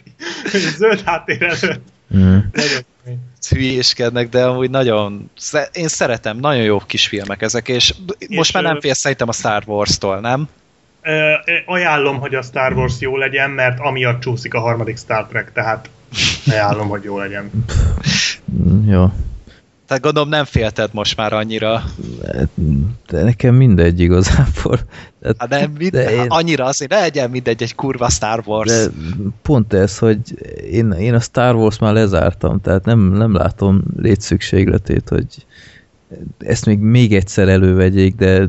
Zöld 0.76 1.02
háttér 1.04 1.42
előtt. 1.42 1.82
Nagyon 2.52 2.84
kemény. 3.06 3.20
hülyéskednek, 3.48 4.28
de 4.28 4.44
amúgy 4.44 4.70
nagyon, 4.70 5.30
én 5.72 5.88
szeretem, 5.88 6.38
nagyon 6.38 6.62
jó 6.62 6.78
kis 6.78 7.06
filmek 7.06 7.42
ezek, 7.42 7.68
és, 7.68 7.94
És, 8.18 8.36
most 8.36 8.52
már 8.52 8.62
nem 8.62 8.80
félsz 8.80 8.98
szerintem 8.98 9.28
a 9.28 9.32
Star 9.32 9.62
Wars-tól, 9.66 10.20
nem? 10.20 10.48
Ajánlom, 11.66 12.18
hogy 12.18 12.34
a 12.34 12.42
Star 12.42 12.72
Wars 12.72 12.94
jó 13.00 13.16
legyen, 13.16 13.50
mert 13.50 13.80
amiatt 13.80 14.20
csúszik 14.20 14.54
a 14.54 14.60
harmadik 14.60 14.96
Star 14.96 15.26
Trek, 15.26 15.52
tehát 15.52 15.90
ajánlom, 16.46 16.88
hogy 16.88 17.02
jó 17.04 17.18
legyen. 17.18 17.50
Mm, 18.62 18.88
Jó. 18.88 19.10
Tehát 19.86 20.02
gondolom 20.02 20.28
nem 20.28 20.44
félted 20.44 20.88
most 20.92 21.16
már 21.16 21.32
annyira. 21.32 21.82
Hát, 22.26 22.48
De 23.10 23.22
nekem 23.22 23.54
mindegy 23.54 24.00
igazából. 24.00 24.78
Tehát, 25.20 25.36
Hát 25.38 25.48
nem, 25.48 25.70
mind, 25.78 25.90
De 25.92 26.04
de 26.04 26.12
én- 26.12 26.26
annyira 26.28 26.64
azért 26.64 26.90
ne 26.90 27.00
legyen 27.00 27.30
mindegy 27.30 27.62
egy 27.62 27.74
kurva 27.74 28.08
Star 28.08 28.42
Wars. 28.46 28.70
de 28.70 28.86
pont 29.42 29.72
ez, 29.72 29.98
hogy 29.98 30.18
én, 30.70 30.90
én 30.92 31.14
a 31.14 31.20
Star 31.20 31.54
Wars 31.54 31.78
már 31.78 31.92
lezártam, 31.92 32.60
tehát 32.60 32.84
nem, 32.84 32.98
nem 33.00 33.34
látom 33.34 33.82
létszükségletét, 33.96 35.08
hogy 35.08 35.26
ezt 36.38 36.66
még 36.66 36.78
még 36.78 37.14
egyszer 37.14 37.48
elővegyék, 37.48 38.14
de, 38.14 38.48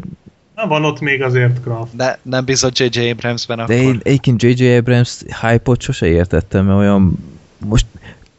Na, 0.56 0.68
van 0.68 0.86
ott 0.86 1.00
még 1.00 1.22
azért 1.22 1.62
Kraft. 1.62 1.94
Ne, 1.94 2.16
nem 2.22 2.46
bizony 2.46 2.72
J.J. 2.74 3.10
Abramsben 3.10 3.60
akkor. 3.60 3.76
de 3.76 3.82
én 3.82 4.00
egyébként 4.04 4.44
J.J. 4.44 4.76
Abrams 4.76 5.18
hype-ot 5.42 5.82
sose 5.82 6.06
értettem, 6.06 6.66
mert 6.66 6.78
olyan 6.80 7.18
most 7.66 7.86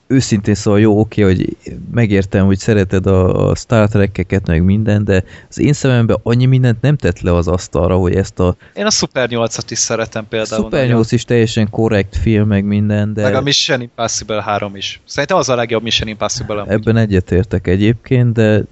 őszintén 0.09 0.55
szóval 0.55 0.81
jó, 0.81 1.01
oké, 1.01 1.23
hogy 1.23 1.57
megértem, 1.91 2.47
hogy 2.47 2.59
szereted 2.59 3.07
a, 3.07 3.49
a 3.49 3.55
Star 3.55 3.89
Trek-eket, 3.89 4.47
meg 4.47 4.63
minden, 4.63 5.05
de 5.05 5.25
az 5.49 5.59
én 5.59 5.73
szememben 5.73 6.19
annyi 6.23 6.47
mindent 6.47 6.81
nem 6.81 6.97
tett 6.97 7.21
le 7.21 7.35
az 7.35 7.49
asztalra, 7.49 7.97
hogy 7.97 8.15
ezt 8.15 8.41
a 8.41 8.57
Én 8.75 8.87
a 8.87 8.91
Super 8.91 9.29
8-at 9.31 9.67
is 9.69 9.79
szeretem 9.79 10.29
például. 10.29 10.63
Super 10.63 10.81
nagyon. 10.81 10.95
8 10.95 11.13
is 11.13 11.25
teljesen 11.25 11.71
korrekt 11.71 12.17
film, 12.17 12.49
meg 12.49 12.65
minden, 12.65 13.15
de 13.15 13.23
Meg 13.23 13.35
a 13.35 13.41
Mission 13.41 13.81
Impossible 13.81 14.43
3 14.43 14.77
is. 14.77 15.01
Szerintem 15.05 15.37
az 15.37 15.49
a 15.49 15.55
legjobb 15.55 15.83
Mission 15.83 16.09
Impossible 16.09 16.61
amúgy. 16.61 16.73
ebben 16.73 16.97
egyetértek 16.97 17.67
egyébként, 17.67 18.33
de 18.33 18.63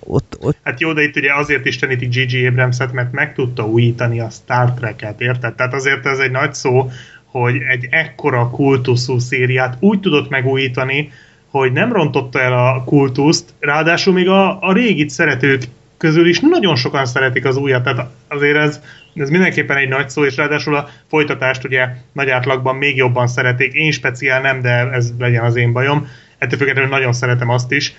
ott, 0.00 0.36
ott 0.40 0.56
Hát 0.62 0.80
jó, 0.80 0.92
de 0.92 1.02
itt 1.02 1.16
ugye 1.16 1.34
azért 1.34 1.64
is 1.64 1.76
tenítik 1.76 2.08
G.G. 2.08 2.46
Abramset, 2.46 2.92
mert 2.92 3.12
meg 3.12 3.34
tudta 3.34 3.66
újítani 3.66 4.20
a 4.20 4.28
Star 4.30 4.72
Trek-et, 4.72 5.20
érted? 5.20 5.54
Tehát 5.54 5.74
azért 5.74 6.06
ez 6.06 6.18
egy 6.18 6.30
nagy 6.30 6.54
szó, 6.54 6.90
hogy 7.30 7.56
egy 7.68 7.86
ekkora 7.90 8.50
kultuszú 8.50 9.18
szériát 9.18 9.76
úgy 9.80 10.00
tudott 10.00 10.28
megújítani, 10.28 11.12
hogy 11.50 11.72
nem 11.72 11.92
rontotta 11.92 12.40
el 12.40 12.52
a 12.52 12.84
kultuszt, 12.84 13.54
ráadásul 13.60 14.12
még 14.12 14.28
a, 14.28 14.60
a 14.60 14.72
régit 14.72 15.10
szeretők 15.10 15.62
közül 15.96 16.28
is 16.28 16.40
nagyon 16.40 16.76
sokan 16.76 17.06
szeretik 17.06 17.44
az 17.44 17.56
újat, 17.56 17.82
tehát 17.82 18.10
azért 18.28 18.56
ez, 18.56 18.80
ez 19.14 19.30
mindenképpen 19.30 19.76
egy 19.76 19.88
nagy 19.88 20.08
szó, 20.08 20.24
és 20.24 20.36
ráadásul 20.36 20.74
a 20.74 20.88
folytatást 21.08 21.64
ugye 21.64 21.88
nagy 22.12 22.28
átlagban 22.30 22.76
még 22.76 22.96
jobban 22.96 23.26
szeretik, 23.26 23.72
én 23.72 23.90
speciál 23.90 24.40
nem, 24.40 24.60
de 24.60 24.90
ez 24.90 25.12
legyen 25.18 25.44
az 25.44 25.56
én 25.56 25.72
bajom, 25.72 26.08
ettől 26.38 26.58
függetlenül 26.58 26.90
nagyon 26.90 27.12
szeretem 27.12 27.48
azt 27.48 27.72
is, 27.72 27.94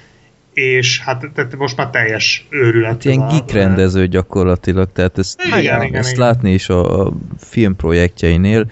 és 0.53 0.99
hát 0.99 1.31
tehát 1.33 1.55
most 1.55 1.77
már 1.77 1.89
teljes 1.89 2.47
őrület. 2.49 2.89
hát 2.89 3.05
ilyen 3.05 3.27
geek 3.27 3.51
rendező 3.51 4.07
gyakorlatilag, 4.07 4.91
tehát 4.91 5.17
ezt, 5.17 5.41
igen, 5.45 5.81
igen, 5.81 5.95
ezt 5.95 6.11
igen. 6.11 6.25
látni 6.25 6.53
is 6.53 6.69
a, 6.69 7.05
a 7.05 7.13
filmprojektjeinél. 7.37 8.65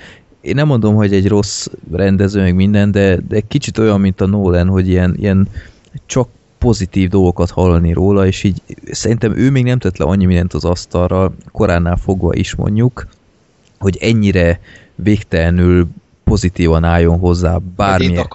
Én 0.47 0.55
nem 0.55 0.67
mondom, 0.67 0.95
hogy 0.95 1.13
egy 1.13 1.27
rossz 1.27 1.67
rendező, 1.91 2.41
meg 2.41 2.55
minden, 2.55 2.91
de, 2.91 3.17
de 3.27 3.39
kicsit 3.39 3.77
olyan, 3.77 3.99
mint 3.99 4.21
a 4.21 4.25
Nolan, 4.25 4.67
hogy 4.67 4.87
ilyen, 4.87 5.15
ilyen 5.19 5.47
csak 6.05 6.29
pozitív 6.57 7.09
dolgokat 7.09 7.49
hallani 7.49 7.93
róla, 7.93 8.25
és 8.25 8.43
így 8.43 8.61
szerintem 8.91 9.37
ő 9.37 9.51
még 9.51 9.63
nem 9.63 9.79
tett 9.79 9.97
le 9.97 10.05
annyi 10.05 10.25
mindent 10.25 10.53
az 10.53 10.65
asztalra, 10.65 11.33
koránál 11.51 11.95
fogva 11.95 12.33
is 12.33 12.55
mondjuk, 12.55 13.07
hogy 13.79 13.97
ennyire 14.01 14.59
végtelenül 14.95 15.87
pozitívan 16.23 16.83
álljon 16.83 17.19
hozzá 17.19 17.57
bármilyen, 17.75 18.27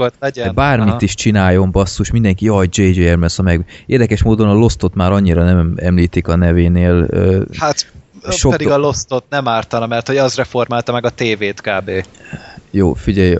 bármit 0.54 0.88
Aha. 0.88 0.98
is 1.00 1.14
csináljon, 1.14 1.70
basszus, 1.70 2.10
mindenki, 2.10 2.44
jaj, 2.44 2.68
J.J. 2.70 3.08
Abrams, 3.08 3.36
ha 3.36 3.42
meg. 3.42 3.64
Érdekes 3.86 4.22
módon 4.22 4.48
a 4.48 4.54
Lostot 4.54 4.94
már 4.94 5.12
annyira 5.12 5.44
nem 5.44 5.72
említik 5.76 6.28
a 6.28 6.36
nevénél. 6.36 7.06
Hát 7.58 7.92
Sok 8.30 8.50
pedig 8.50 8.66
do- 8.66 8.76
a 8.76 8.80
Lostot 8.80 9.24
nem 9.28 9.48
ártana, 9.48 9.86
mert 9.86 10.06
hogy 10.06 10.16
az 10.16 10.34
reformálta 10.34 10.92
meg 10.92 11.04
a 11.04 11.10
tévét 11.10 11.60
kb. 11.60 11.90
Jó, 12.70 12.94
figyelj, 12.94 13.36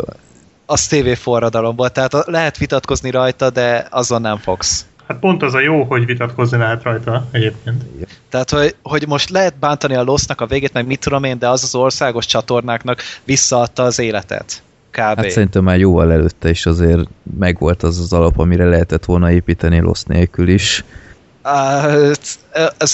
Az 0.67 0.87
tévé 0.87 1.15
forradalom 1.15 1.77
volt, 1.77 1.93
tehát 1.93 2.13
lehet 2.27 2.59
vitatkozni 2.59 3.11
rajta, 3.11 3.51
de 3.51 3.87
azon 3.91 4.21
nem 4.21 4.39
fogsz. 4.39 4.87
Hát 5.09 5.19
pont 5.19 5.43
az 5.43 5.55
a 5.55 5.61
jó, 5.61 5.83
hogy 5.83 6.07
vitatkozni 6.07 6.59
lehet 6.59 6.83
rajta 6.83 7.27
egyébként. 7.31 7.85
Tehát, 8.29 8.51
hogy, 8.51 8.77
hogy 8.83 9.07
most 9.07 9.31
lehet 9.31 9.59
bántani 9.59 9.95
a 9.95 10.03
Losznak 10.03 10.41
a 10.41 10.47
végét, 10.47 10.73
meg 10.73 10.87
mit 10.87 11.01
tudom 11.01 11.25
én, 11.25 11.39
de 11.39 11.49
az 11.49 11.63
az 11.63 11.75
országos 11.75 12.27
csatornáknak 12.27 13.01
visszaadta 13.25 13.83
az 13.83 13.99
életet. 13.99 14.63
Kb. 14.91 14.99
hát 14.99 15.31
szerintem 15.31 15.63
már 15.65 15.79
jóval 15.79 16.13
előtte 16.13 16.51
is 16.51 16.67
azért 16.67 17.09
megvolt 17.39 17.83
az 17.83 17.99
az 17.99 18.13
alap, 18.13 18.39
amire 18.39 18.65
lehetett 18.65 19.05
volna 19.05 19.31
építeni 19.31 19.81
Lost 19.81 20.09
nélkül 20.09 20.49
is. 20.49 20.85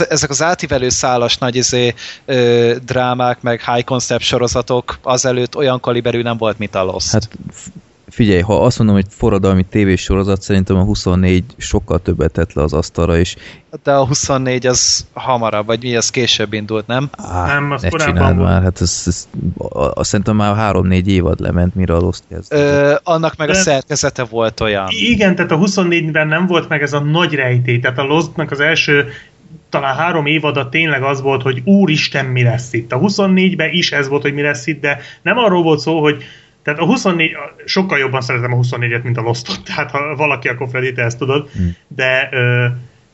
Ezek 0.09 0.31
az 0.31 0.43
átívelő 0.43 0.89
szálas 0.89 1.39
nagy 1.39 1.57
izé, 1.57 1.94
drámák, 2.85 3.41
meg 3.41 3.62
high 3.73 3.85
concept 3.85 4.23
sorozatok 4.23 4.99
azelőtt 5.02 5.57
olyan 5.57 5.81
kaliberű 5.81 6.23
nem 6.23 6.36
volt, 6.36 6.59
mint 6.59 6.75
a 6.75 6.83
Lost. 6.83 7.10
Hát 7.10 7.28
figyelj, 8.19 8.41
ha 8.41 8.65
azt 8.65 8.79
mondom, 8.79 8.97
hogy 8.97 9.07
forradalmi 9.11 9.63
tévésorozat, 9.71 10.43
szerintem 10.43 10.77
a 10.77 10.83
24 10.83 11.45
sokkal 11.57 11.99
többet 11.99 12.33
tett 12.33 12.53
le 12.53 12.63
az 12.63 12.73
asztalra, 12.73 13.19
és 13.19 13.37
De 13.83 13.93
a 13.93 14.07
24 14.07 14.67
az 14.67 15.07
hamarabb, 15.13 15.67
vagy 15.67 15.83
mi, 15.83 15.97
az 15.97 16.11
később 16.11 16.53
indult, 16.53 16.87
nem? 16.87 17.09
á, 17.17 17.47
Nem, 17.47 17.71
az 17.71 17.83
ne 17.83 17.89
korábban 17.89 18.37
volt. 18.37 18.49
már, 18.49 18.63
hát 18.63 18.81
ez, 18.81 19.03
ez, 19.07 19.29
a- 19.95 20.05
szerintem 20.05 20.37
már 20.37 20.75
3-4 20.75 21.07
évad 21.07 21.41
lement, 21.41 21.75
mire 21.75 21.95
a 21.95 21.99
Lost 21.99 22.23
kezd. 22.31 22.53
Ö, 22.53 22.95
annak 23.03 23.37
meg 23.37 23.49
a 23.49 23.53
De- 23.53 23.59
szerkezete 23.59 24.25
volt 24.25 24.61
olyan. 24.61 24.87
Igen, 24.89 25.35
tehát 25.35 25.51
a 25.51 25.59
24-ben 25.59 26.29
nem 26.29 26.47
volt 26.47 26.69
meg 26.69 26.83
ez 26.83 26.93
a 26.93 27.01
nagy 27.01 27.35
rejtély, 27.35 27.79
tehát 27.79 27.99
a 27.99 28.05
Lostnak 28.05 28.51
az 28.51 28.61
első 28.61 29.09
talán 29.69 29.95
három 29.97 30.27
évada 30.27 30.69
tényleg 30.69 31.03
az 31.03 31.21
volt, 31.21 31.43
hogy 31.43 31.63
úristen, 31.65 32.25
mi 32.25 32.43
lesz 32.43 32.73
itt. 32.73 32.93
A 32.93 32.99
24-ben 32.99 33.71
is 33.73 33.93
ez 33.93 34.09
volt, 34.09 34.23
hogy 34.23 34.35
mi 34.35 34.43
lesz 34.43 34.67
itt, 34.67 34.81
de 34.81 35.01
nem 35.23 35.39
arról 35.39 35.63
volt 35.63 35.79
szó, 35.81 36.01
hogy 36.01 36.23
Tehát 36.69 36.83
a 36.83 36.87
24, 36.87 37.33
a- 37.35 37.55
sokkal 37.65 37.99
jobban 37.99 38.21
szeretem 38.21 38.53
a 38.53 38.57
24-et, 38.57 39.03
mint 39.03 39.17
a 39.17 39.21
Lostot, 39.21 39.61
tehát 39.65 39.91
ha 39.91 40.17
valaki, 40.17 40.49
akkor 40.49 40.69
Freddy, 40.69 40.93
te 40.93 41.03
ezt 41.03 41.19
tudod, 41.19 41.49
Hmm. 41.57 41.77
de 41.89 42.29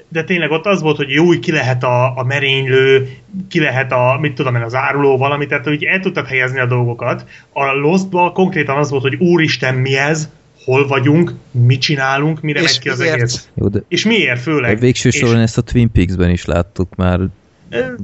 de 0.09 0.25
tényleg 0.25 0.51
ott 0.51 0.67
az 0.67 0.81
volt, 0.83 0.97
hogy 0.97 1.11
jó, 1.11 1.29
ki 1.39 1.53
lehet 1.53 1.83
a, 1.85 2.17
a 2.19 2.25
merénylő, 2.25 3.09
ki 3.49 3.61
lehet 3.61 3.93
a, 3.93 4.19
mit 4.21 4.35
tudom 4.35 4.55
én, 4.55 4.63
az 4.63 4.75
áruló 4.75 5.17
valami, 5.17 5.47
tehát 5.47 5.65
hogy 5.65 5.85
el 5.85 6.01
tudtak 6.01 6.27
helyezni 6.29 6.59
a 6.59 6.67
dolgokat. 6.67 7.25
A 7.53 7.65
Lostban 7.73 8.33
konkrétan 8.33 8.77
az 8.77 8.91
volt, 8.91 9.03
hogy 9.03 9.15
úristen, 9.15 9.75
mi 9.75 9.97
ez, 9.97 10.29
hol 10.65 10.87
vagyunk, 10.87 11.33
mit 11.51 11.81
csinálunk, 11.81 12.41
mire 12.41 12.61
És 12.61 12.65
megy 12.67 12.79
ki 12.79 12.89
az 12.89 12.99
miért? 12.99 13.15
egész. 13.15 13.49
Jó, 13.55 13.69
de 13.69 13.81
És 13.89 14.05
miért 14.05 14.37
a 14.39 14.41
főleg? 14.41 14.79
végső 14.79 15.09
És- 15.09 15.15
soron 15.17 15.39
ezt 15.41 15.59
a 15.59 15.63
Twin 15.63 15.91
Peaks-ben 15.93 16.31
is 16.31 16.45
láttuk 16.45 16.95
már. 16.95 17.21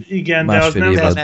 Igen, 0.08 0.46
de 0.46 0.56
az, 0.58 0.74
nem, 0.74 0.94
az 1.04 1.14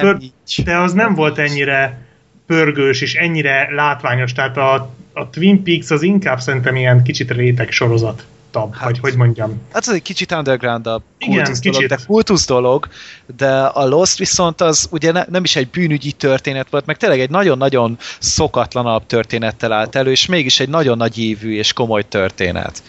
de 0.64 0.76
az 0.78 0.92
nem 0.92 1.14
volt 1.14 1.38
ennyire 1.38 2.05
pörgős 2.46 3.00
és 3.00 3.14
ennyire 3.14 3.68
látványos, 3.74 4.32
tehát 4.32 4.56
a, 4.56 4.90
a 5.12 5.30
Twin 5.30 5.62
Peaks 5.62 5.90
az 5.90 6.02
inkább 6.02 6.40
szerintem 6.40 6.76
ilyen 6.76 7.02
kicsit 7.02 7.30
réteg 7.30 7.70
sorozat. 7.70 8.26
Hát- 8.72 8.84
vagy 8.84 8.98
hogy 8.98 9.16
mondjam. 9.16 9.60
Hát 9.72 9.86
ez 9.86 9.94
egy 9.94 10.02
kicsit 10.02 10.32
underground 10.32 10.86
a 10.86 11.02
Igen, 11.18 11.34
kultusz 11.36 11.60
dolog, 11.60 11.80
kicsit. 11.80 11.96
de 11.96 12.04
kultusz 12.06 12.46
dolog, 12.46 12.88
de 13.36 13.60
a 13.60 13.86
Lost 13.86 14.18
viszont 14.18 14.60
az 14.60 14.88
ugye 14.90 15.12
ne, 15.12 15.24
nem 15.28 15.44
is 15.44 15.56
egy 15.56 15.68
bűnügyi 15.68 16.12
történet 16.12 16.70
volt, 16.70 16.86
meg 16.86 16.96
tényleg 16.96 17.20
egy 17.20 17.30
nagyon-nagyon 17.30 17.96
szokatlanabb 18.18 19.06
történettel 19.06 19.72
állt 19.72 19.94
elő, 19.94 20.10
és 20.10 20.26
mégis 20.26 20.60
egy 20.60 20.68
nagyon 20.68 20.96
nagy 20.96 21.18
ívű 21.18 21.56
és 21.56 21.72
komoly 21.72 22.08
történet. 22.08 22.82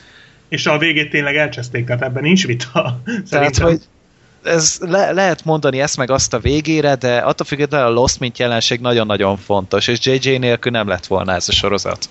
És 0.49 0.65
a 0.65 0.77
végét 0.77 1.09
tényleg 1.09 1.35
elcseszték, 1.35 1.85
tehát 1.85 2.01
ebben 2.01 2.23
nincs 2.23 2.45
vita. 2.45 3.01
Tehát, 3.05 3.25
Szerintem. 3.25 3.65
hogy 3.67 3.81
ez 4.47 4.77
le, 4.79 5.11
lehet 5.11 5.45
mondani 5.45 5.79
ezt 5.79 5.97
meg 5.97 6.11
azt 6.11 6.33
a 6.33 6.39
végére, 6.39 6.95
de 6.95 7.17
attól 7.17 7.45
függetlenül 7.45 7.87
a 7.87 7.91
Lost, 7.91 8.19
mint 8.19 8.37
jelenség 8.37 8.79
nagyon-nagyon 8.79 9.37
fontos, 9.37 9.87
és 9.87 10.05
JJ 10.05 10.37
nélkül 10.37 10.71
nem 10.71 10.87
lett 10.87 11.05
volna 11.05 11.33
ez 11.33 11.49
a 11.49 11.51
sorozat. 11.51 12.09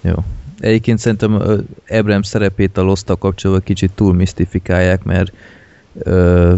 Jó. 0.00 0.14
Egyébként 0.60 0.98
szerintem 0.98 1.42
Abrams 1.88 2.26
szerepét 2.26 2.76
a 2.76 2.82
lost 2.82 3.04
kapcsolatban 3.18 3.64
kicsit 3.64 3.90
túl 3.94 4.14
misztifikálják, 4.14 5.02
mert 5.02 5.32
ö, 5.98 6.54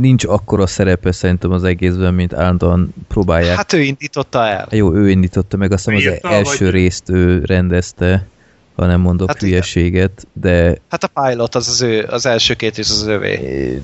nincs 0.00 0.24
akkora 0.24 0.66
szerepe 0.66 1.12
szerintem 1.12 1.50
az 1.50 1.64
egészben, 1.64 2.14
mint 2.14 2.32
állandóan 2.32 2.94
próbálják. 3.08 3.56
Hát, 3.56 3.72
ő 3.72 3.80
indította 3.80 4.46
el. 4.46 4.68
jó, 4.70 4.94
ő 4.94 5.10
indította 5.10 5.56
meg, 5.56 5.72
azt 5.72 5.90
hiszem 5.90 6.12
az 6.22 6.30
első 6.30 6.64
vagy- 6.64 6.74
részt 6.74 7.10
ő 7.10 7.44
rendezte, 7.44 8.26
ha 8.76 8.86
nem 8.86 9.00
mondok 9.00 9.28
Hát 9.28 9.36
hát 9.36 9.48
hülyeséget, 9.48 10.26
de, 10.32 10.76
Hát 10.88 11.04
a 11.04 11.08
pilot 11.20 11.54
az 11.54 11.68
az 11.68 11.82
ő, 11.82 12.04
az 12.10 12.26
első 12.26 12.54
két 12.54 12.76
rész 12.76 12.90
az 12.90 13.06
övé. 13.06 13.82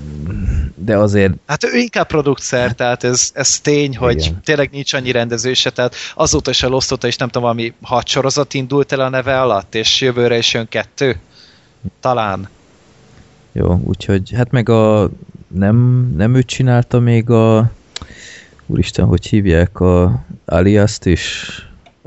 de 0.75 0.97
azért 0.97 1.33
Hát 1.47 1.65
ő 1.65 1.77
inkább 1.77 2.07
producer, 2.07 2.75
tehát 2.75 3.05
ez, 3.05 3.31
ez 3.35 3.61
tény, 3.61 3.97
hogy 3.97 4.21
Igen. 4.21 4.41
tényleg 4.45 4.71
nincs 4.73 4.93
annyi 4.93 5.11
rendezőse, 5.11 5.71
tehát 5.71 5.95
azóta 6.15 6.51
is 6.51 6.63
a 6.63 6.69
Lost 6.69 6.93
óta 6.93 7.07
is 7.07 7.17
nem 7.17 7.29
tudom, 7.29 7.43
valami 7.43 7.73
hat 7.83 8.07
sorozat 8.07 8.55
indult 8.55 8.93
el 8.93 9.01
a 9.01 9.09
neve 9.09 9.41
alatt, 9.41 9.75
és 9.75 10.01
jövőre 10.01 10.37
is 10.39 10.55
jön 10.55 10.69
kettő? 10.69 11.19
Talán. 12.01 12.49
Jó, 13.53 13.81
úgyhogy 13.85 14.31
hát 14.35 14.51
meg 14.51 14.69
a 14.69 15.11
nem, 15.49 16.09
nem 16.17 16.35
ő 16.35 16.43
csinálta 16.43 17.01
még 17.01 17.31
a 17.31 17.71
úristen, 18.67 19.05
hogy 19.05 19.27
hívják 19.27 19.81
a 19.81 20.25
Aliast 20.45 21.05
is? 21.07 21.51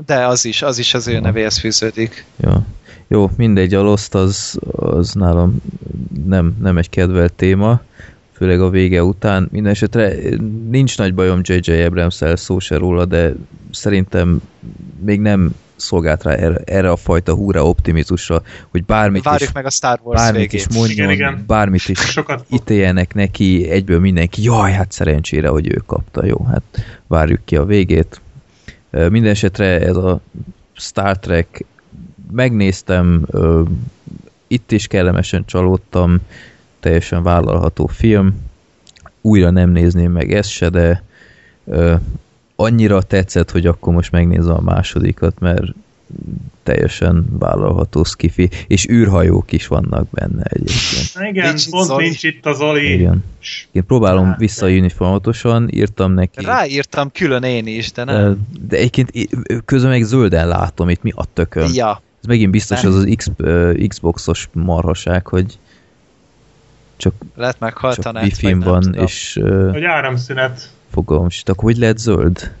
De 0.06 0.26
az 0.26 0.44
is, 0.44 0.62
az 0.62 0.78
is 0.78 0.94
az 0.94 1.08
ő 1.08 1.20
nevéhez 1.20 1.58
fűződik. 1.58 2.24
Ja. 2.36 2.66
Jó, 3.08 3.30
mindegy, 3.36 3.74
a 3.74 3.82
Lost 3.82 4.14
az, 4.14 4.58
az 4.72 5.12
nálam 5.12 5.56
nem, 6.26 6.56
nem 6.60 6.78
egy 6.78 6.90
kedvelt 6.90 7.32
téma, 7.32 7.80
főleg 8.32 8.60
a 8.60 8.70
vége 8.70 9.02
után. 9.02 9.48
Mindenesetre 9.52 10.12
nincs 10.68 10.98
nagy 10.98 11.14
bajom 11.14 11.40
J.J. 11.42 11.82
abrams 11.82 12.20
szó 12.34 12.58
se 12.58 12.76
róla, 12.76 13.04
de 13.04 13.34
szerintem 13.70 14.40
még 15.04 15.20
nem 15.20 15.54
szolgált 15.76 16.22
rá 16.22 16.32
erre, 16.32 16.60
erre 16.64 16.90
a 16.90 16.96
fajta 16.96 17.34
húra 17.34 17.68
optimizmusra, 17.68 18.42
hogy 18.68 18.84
bármit 18.84 19.22
Várjuk 19.22 19.48
is, 19.48 19.54
meg 19.54 19.66
a 19.66 19.70
Star 19.70 20.00
Wars 20.02 20.20
bármit 20.20 20.40
végét. 20.40 20.66
is 20.68 20.76
mondjon, 20.76 21.10
Igen, 21.10 21.30
igen. 21.30 21.44
bármit 21.46 21.88
is 21.88 21.98
Sokat 22.10 22.44
ítéljenek 22.50 23.14
neki, 23.14 23.68
egyből 23.70 24.00
mindenki, 24.00 24.42
jaj, 24.42 24.72
hát 24.72 24.92
szerencsére, 24.92 25.48
hogy 25.48 25.66
ő 25.72 25.82
kapta, 25.86 26.26
jó, 26.26 26.44
hát 26.44 26.62
várjuk 27.06 27.40
ki 27.44 27.56
a 27.56 27.64
végét. 27.64 28.20
Minden 29.10 29.34
ez 29.58 29.96
a 29.96 30.20
Star 30.72 31.18
Trek, 31.18 31.64
megnéztem, 32.30 33.26
itt 34.46 34.72
is 34.72 34.86
kellemesen 34.86 35.44
csalódtam, 35.44 36.18
teljesen 36.80 37.22
vállalható 37.22 37.86
film, 37.86 38.34
újra 39.20 39.50
nem 39.50 39.70
nézném 39.70 40.12
meg 40.12 40.32
ezt 40.32 40.50
se, 40.50 40.68
de 40.68 41.02
annyira 42.56 43.02
tetszett, 43.02 43.50
hogy 43.50 43.66
akkor 43.66 43.92
most 43.94 44.12
megnézem 44.12 44.54
a 44.54 44.60
másodikat, 44.60 45.38
mert 45.38 45.72
teljesen 46.62 47.26
vállalható 47.38 48.04
skifi, 48.04 48.50
és 48.66 48.88
űrhajók 48.88 49.52
is 49.52 49.66
vannak 49.66 50.10
benne 50.10 50.42
egyébként. 50.42 51.28
Igen, 51.30 51.48
Nincs 51.48 51.68
pont 51.70 51.86
Zoli. 51.86 52.04
nincs 52.04 52.22
itt 52.22 52.46
a 52.46 52.52
Zoli. 52.52 52.92
Igen. 52.92 53.24
Én 53.72 53.84
próbálom 53.86 54.24
Hát, 54.24 54.38
visszajönni 54.38 54.88
folyamatosan, 54.88 55.68
írtam 55.70 56.12
neki. 56.12 56.44
Ráírtam 56.44 57.10
külön 57.12 57.42
én 57.42 57.66
is, 57.66 57.92
de 57.92 58.04
nem. 58.04 58.46
de 58.68 58.76
egyébként 58.76 59.28
közben 59.64 59.90
meg 59.90 60.02
zölden 60.02 60.48
látom, 60.48 60.88
itt 60.88 61.02
mi 61.02 61.12
a 61.14 61.24
tököm. 61.32 61.70
Ja, 61.74 62.02
Ez 62.20 62.26
megint 62.28 62.50
biztos 62.50 62.80
Nem. 62.80 62.90
az 62.92 62.96
az 62.98 63.12
X, 63.16 63.30
Xboxos 63.88 64.48
marhaság, 64.52 65.26
hogy 65.26 65.58
csak, 66.96 67.14
lehet 67.36 67.56
csak 67.58 68.12
net, 68.12 68.22
wifi 68.22 68.42
vagy 68.46 68.56
nem 68.58 68.68
van, 68.68 68.94
és 68.94 69.40
Hogy 69.70 69.84
áramszünet. 69.84 70.70
fogalmam 70.92 71.26
is. 71.26 71.42
Akkor 71.44 71.64
hogy 71.64 71.76
lehet 71.78 71.98
zöld? 71.98 72.52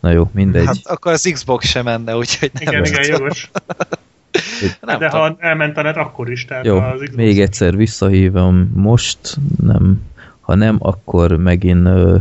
Na 0.00 0.10
jó, 0.10 0.30
mindegy. 0.32 0.66
Hát 0.66 0.76
akkor 0.84 1.12
az 1.12 1.30
Xbox 1.32 1.66
sem 1.66 1.84
menne, 1.84 2.16
úgyhogy 2.16 2.50
nem 2.52 2.62
Igen, 2.62 2.84
igen, 2.84 3.02
tudom. 3.02 3.18
jogos. 3.20 3.50
Nem 4.80 4.98
De 4.98 5.08
tudom. 5.08 5.20
ha 5.20 5.36
elment 5.38 5.76
a 5.76 5.82
net, 5.82 5.96
akkor 5.96 6.30
is. 6.30 6.44
Tehát 6.44 6.64
Jó, 6.64 6.78
az 6.78 6.92
Xbox- 6.92 7.14
még 7.16 7.40
egyszer 7.40 7.76
visszahívom 7.76 8.70
most, 8.74 9.18
nem. 9.62 10.02
Ha 10.40 10.54
nem, 10.54 10.76
akkor 10.78 11.36
megint 11.36 11.86
ö, 11.86 12.16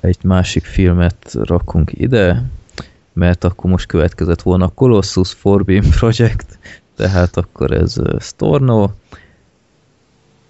egy 0.00 0.18
másik 0.22 0.64
filmet 0.64 1.34
rakunk 1.42 1.90
ide, 1.92 2.42
mert 3.12 3.44
akkor 3.44 3.70
most 3.70 3.86
következett 3.86 4.42
volna 4.42 4.64
a 4.64 4.68
Colossus 4.74 5.32
Forbin 5.32 5.82
Project, 5.98 6.58
tehát 6.96 7.36
akkor 7.36 7.72
ez 7.72 7.96
Storno. 8.20 8.90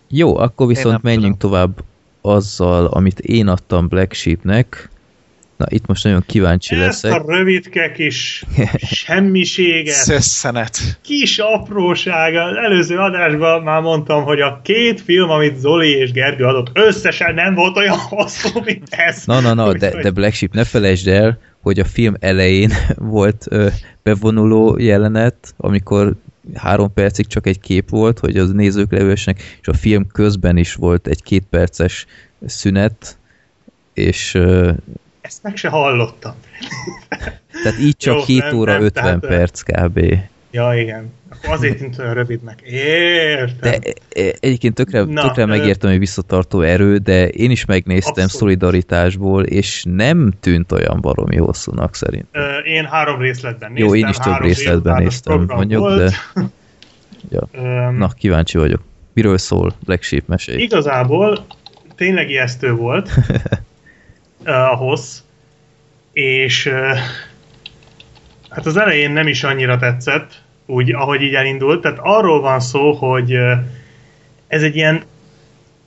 Jó, 0.09 0.37
akkor 0.37 0.67
viszont 0.67 1.03
menjünk 1.03 1.37
tovább 1.37 1.83
azzal, 2.21 2.87
amit 2.87 3.19
én 3.19 3.49
adtam 3.49 3.89
Black 3.89 4.13
Sheepnek. 4.13 4.89
Na, 5.57 5.67
itt 5.69 5.87
most 5.87 6.05
nagyon 6.05 6.25
kíváncsi 6.27 6.75
Ezt 6.75 7.03
leszek. 7.03 7.21
a 7.21 7.33
rövidke 7.33 7.93
kis 7.93 8.45
semmiséget, 9.07 9.95
Szösszenet. 9.95 10.79
kis 11.03 11.39
apróság. 11.39 12.35
Az 12.35 12.57
előző 12.57 12.97
adásban 12.99 13.63
már 13.63 13.81
mondtam, 13.83 14.23
hogy 14.23 14.41
a 14.41 14.61
két 14.63 15.01
film, 15.01 15.31
amit 15.31 15.59
Zoli 15.59 15.91
és 15.91 16.13
Gergő 16.13 16.45
adott, 16.45 16.71
összesen 16.73 17.35
nem 17.35 17.55
volt 17.55 17.77
olyan 17.77 17.99
hosszú, 18.09 18.61
mint 18.65 18.89
ez. 18.91 19.23
Na, 19.25 19.41
na, 19.41 19.55
na, 19.55 19.73
de, 19.73 20.01
de 20.03 20.11
Black 20.11 20.35
Sheep, 20.35 20.53
ne 20.53 20.65
felejtsd 20.65 21.09
el, 21.09 21.39
hogy 21.61 21.79
a 21.81 21.85
film 21.85 22.15
elején 22.21 22.71
volt 22.97 23.47
ö, 23.49 23.69
bevonuló 24.03 24.79
jelenet, 24.79 25.55
amikor 25.57 26.15
három 26.55 26.93
percig 26.93 27.27
csak 27.27 27.47
egy 27.47 27.61
kép 27.61 27.89
volt, 27.91 28.19
hogy 28.19 28.37
az 28.37 28.53
nézők 28.53 28.93
levősnek, 28.93 29.43
és 29.61 29.69
a 29.69 29.73
film 29.73 30.07
közben 30.13 30.57
is 30.57 30.75
volt 30.75 31.07
egy 31.07 31.23
két 31.23 31.45
perces 31.51 32.07
szünet, 32.47 33.19
és 33.93 34.35
ö, 34.35 34.71
Ezt 35.25 35.43
meg 35.43 35.57
se 35.57 35.69
hallottam. 35.69 36.35
tehát 37.63 37.79
így 37.81 37.97
csak 37.97 38.15
Jó, 38.15 38.25
7 38.25 38.43
nem, 38.43 38.57
óra 38.57 38.73
nem, 38.73 38.83
50 38.83 39.21
tehát- 39.21 39.37
perc 39.39 39.61
kb. 39.63 40.15
Ja, 40.51 40.75
igen. 40.81 41.13
Akkor 41.31 41.55
azért 41.55 41.79
tűnt 41.79 41.99
olyan 41.99 42.15
rövidnek. 42.15 42.61
Értem. 42.61 43.57
De 43.71 43.79
e- 44.23 44.35
egyébként 44.41 44.75
tökre, 44.75 45.03
Na, 45.05 45.23
tökre 45.23 45.47
megértem, 45.47 45.91
hogy 45.91 45.99
visszatartó 45.99 46.61
erő, 46.61 46.97
de 46.97 47.29
én 47.29 47.51
is 47.51 47.65
megnéztem 47.65 48.11
Abszolút. 48.13 48.31
szolidaritásból, 48.31 49.45
és 49.45 49.85
nem 49.89 50.33
tűnt 50.41 50.73
olyan 50.73 51.01
baromi 51.01 51.37
hosszúnak 51.37 51.95
szerint. 51.95 52.27
Én 52.65 52.85
három 52.85 53.21
részletben 53.21 53.73
néztem. 53.73 53.89
Jó, 53.89 53.95
én 53.95 54.09
is 54.09 54.17
több 54.17 54.41
részletben 54.41 55.03
néztem, 55.03 55.45
mondjuk, 55.49 55.81
volt. 55.81 55.99
de... 56.35 56.43
Ja. 57.31 57.49
Na, 57.99 58.09
kíváncsi 58.09 58.59
vagyok. 58.59 58.83
Miről 59.13 59.39
szól 59.39 59.75
Black 59.85 60.03
Sheep 60.03 60.27
mesélj? 60.27 60.63
Igazából 60.63 61.47
tényleg 61.97 62.31
ijesztő 62.31 62.73
volt 62.73 63.11
a 64.45 64.77
hossz, 64.77 65.19
és 66.13 66.67
uh, 66.67 66.97
hát 68.51 68.67
az 68.67 68.77
elején 68.77 69.11
nem 69.11 69.27
is 69.27 69.45
annyira 69.45 69.79
tetszett, 69.79 70.43
úgy, 70.67 70.93
ahogy 70.93 71.23
így 71.23 71.35
elindult. 71.35 71.81
Tehát 71.81 71.99
arról 72.03 72.41
van 72.41 72.61
szó, 72.61 72.93
hogy 72.93 73.35
uh, 73.35 73.53
ez 74.47 74.63
egy 74.63 74.77
ilyen 74.77 75.03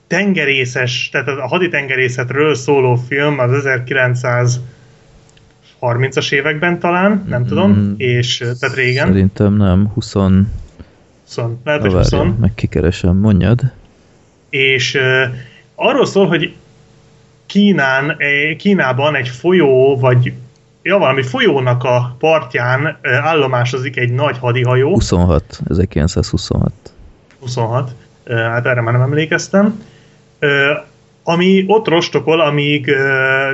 tengerészes, 0.07 1.09
tehát 1.11 1.27
a 1.27 1.47
haditengerészetről 1.47 2.55
szóló 2.55 2.95
film 2.95 3.39
az 3.39 3.63
1930-as 5.81 6.31
években 6.31 6.79
talán, 6.79 7.25
nem 7.27 7.41
Mm, 7.41 7.45
tudom, 7.45 7.93
és 7.97 8.41
uh, 8.41 8.51
tehát 8.59 8.75
régen, 8.75 9.07
Szerintem 9.07 9.53
nem, 9.53 9.87
20... 9.93 10.13
20, 10.13 11.39
lehet, 11.63 11.81
hogy 11.81 11.93
20. 11.93 12.11
várjál, 12.11 12.35
meg 12.39 12.53
kikeresem, 12.55 13.15
mondjad. 13.15 13.61
és 14.49 14.93
uh, 14.93 15.23
arról 15.75 16.05
szól, 16.05 16.27
hogy 16.27 16.55
Kínán, 17.47 18.09
eh, 18.09 18.55
Kínában 18.57 19.15
egy 19.15 19.27
folyó, 19.27 19.99
vagy 19.99 20.33
ja, 20.87 20.97
valami 20.97 21.23
folyónak 21.23 21.83
a 21.83 22.15
partján 22.19 22.97
eh, 23.01 23.25
állomásozik 23.25 23.97
egy 23.97 24.11
nagy 24.11 24.37
hadihajó. 24.37 24.89
26, 24.89 25.59
1926. 25.69 26.71
26, 27.39 27.91
eh, 28.23 28.37
hát 28.37 28.65
erre 28.65 28.81
már 28.81 28.93
nem 28.93 29.01
emlékeztem, 29.01 29.83
eh, 30.39 30.49
ami 31.23 31.63
ott 31.67 31.87
rostokol, 31.87 32.41
amíg 32.41 32.91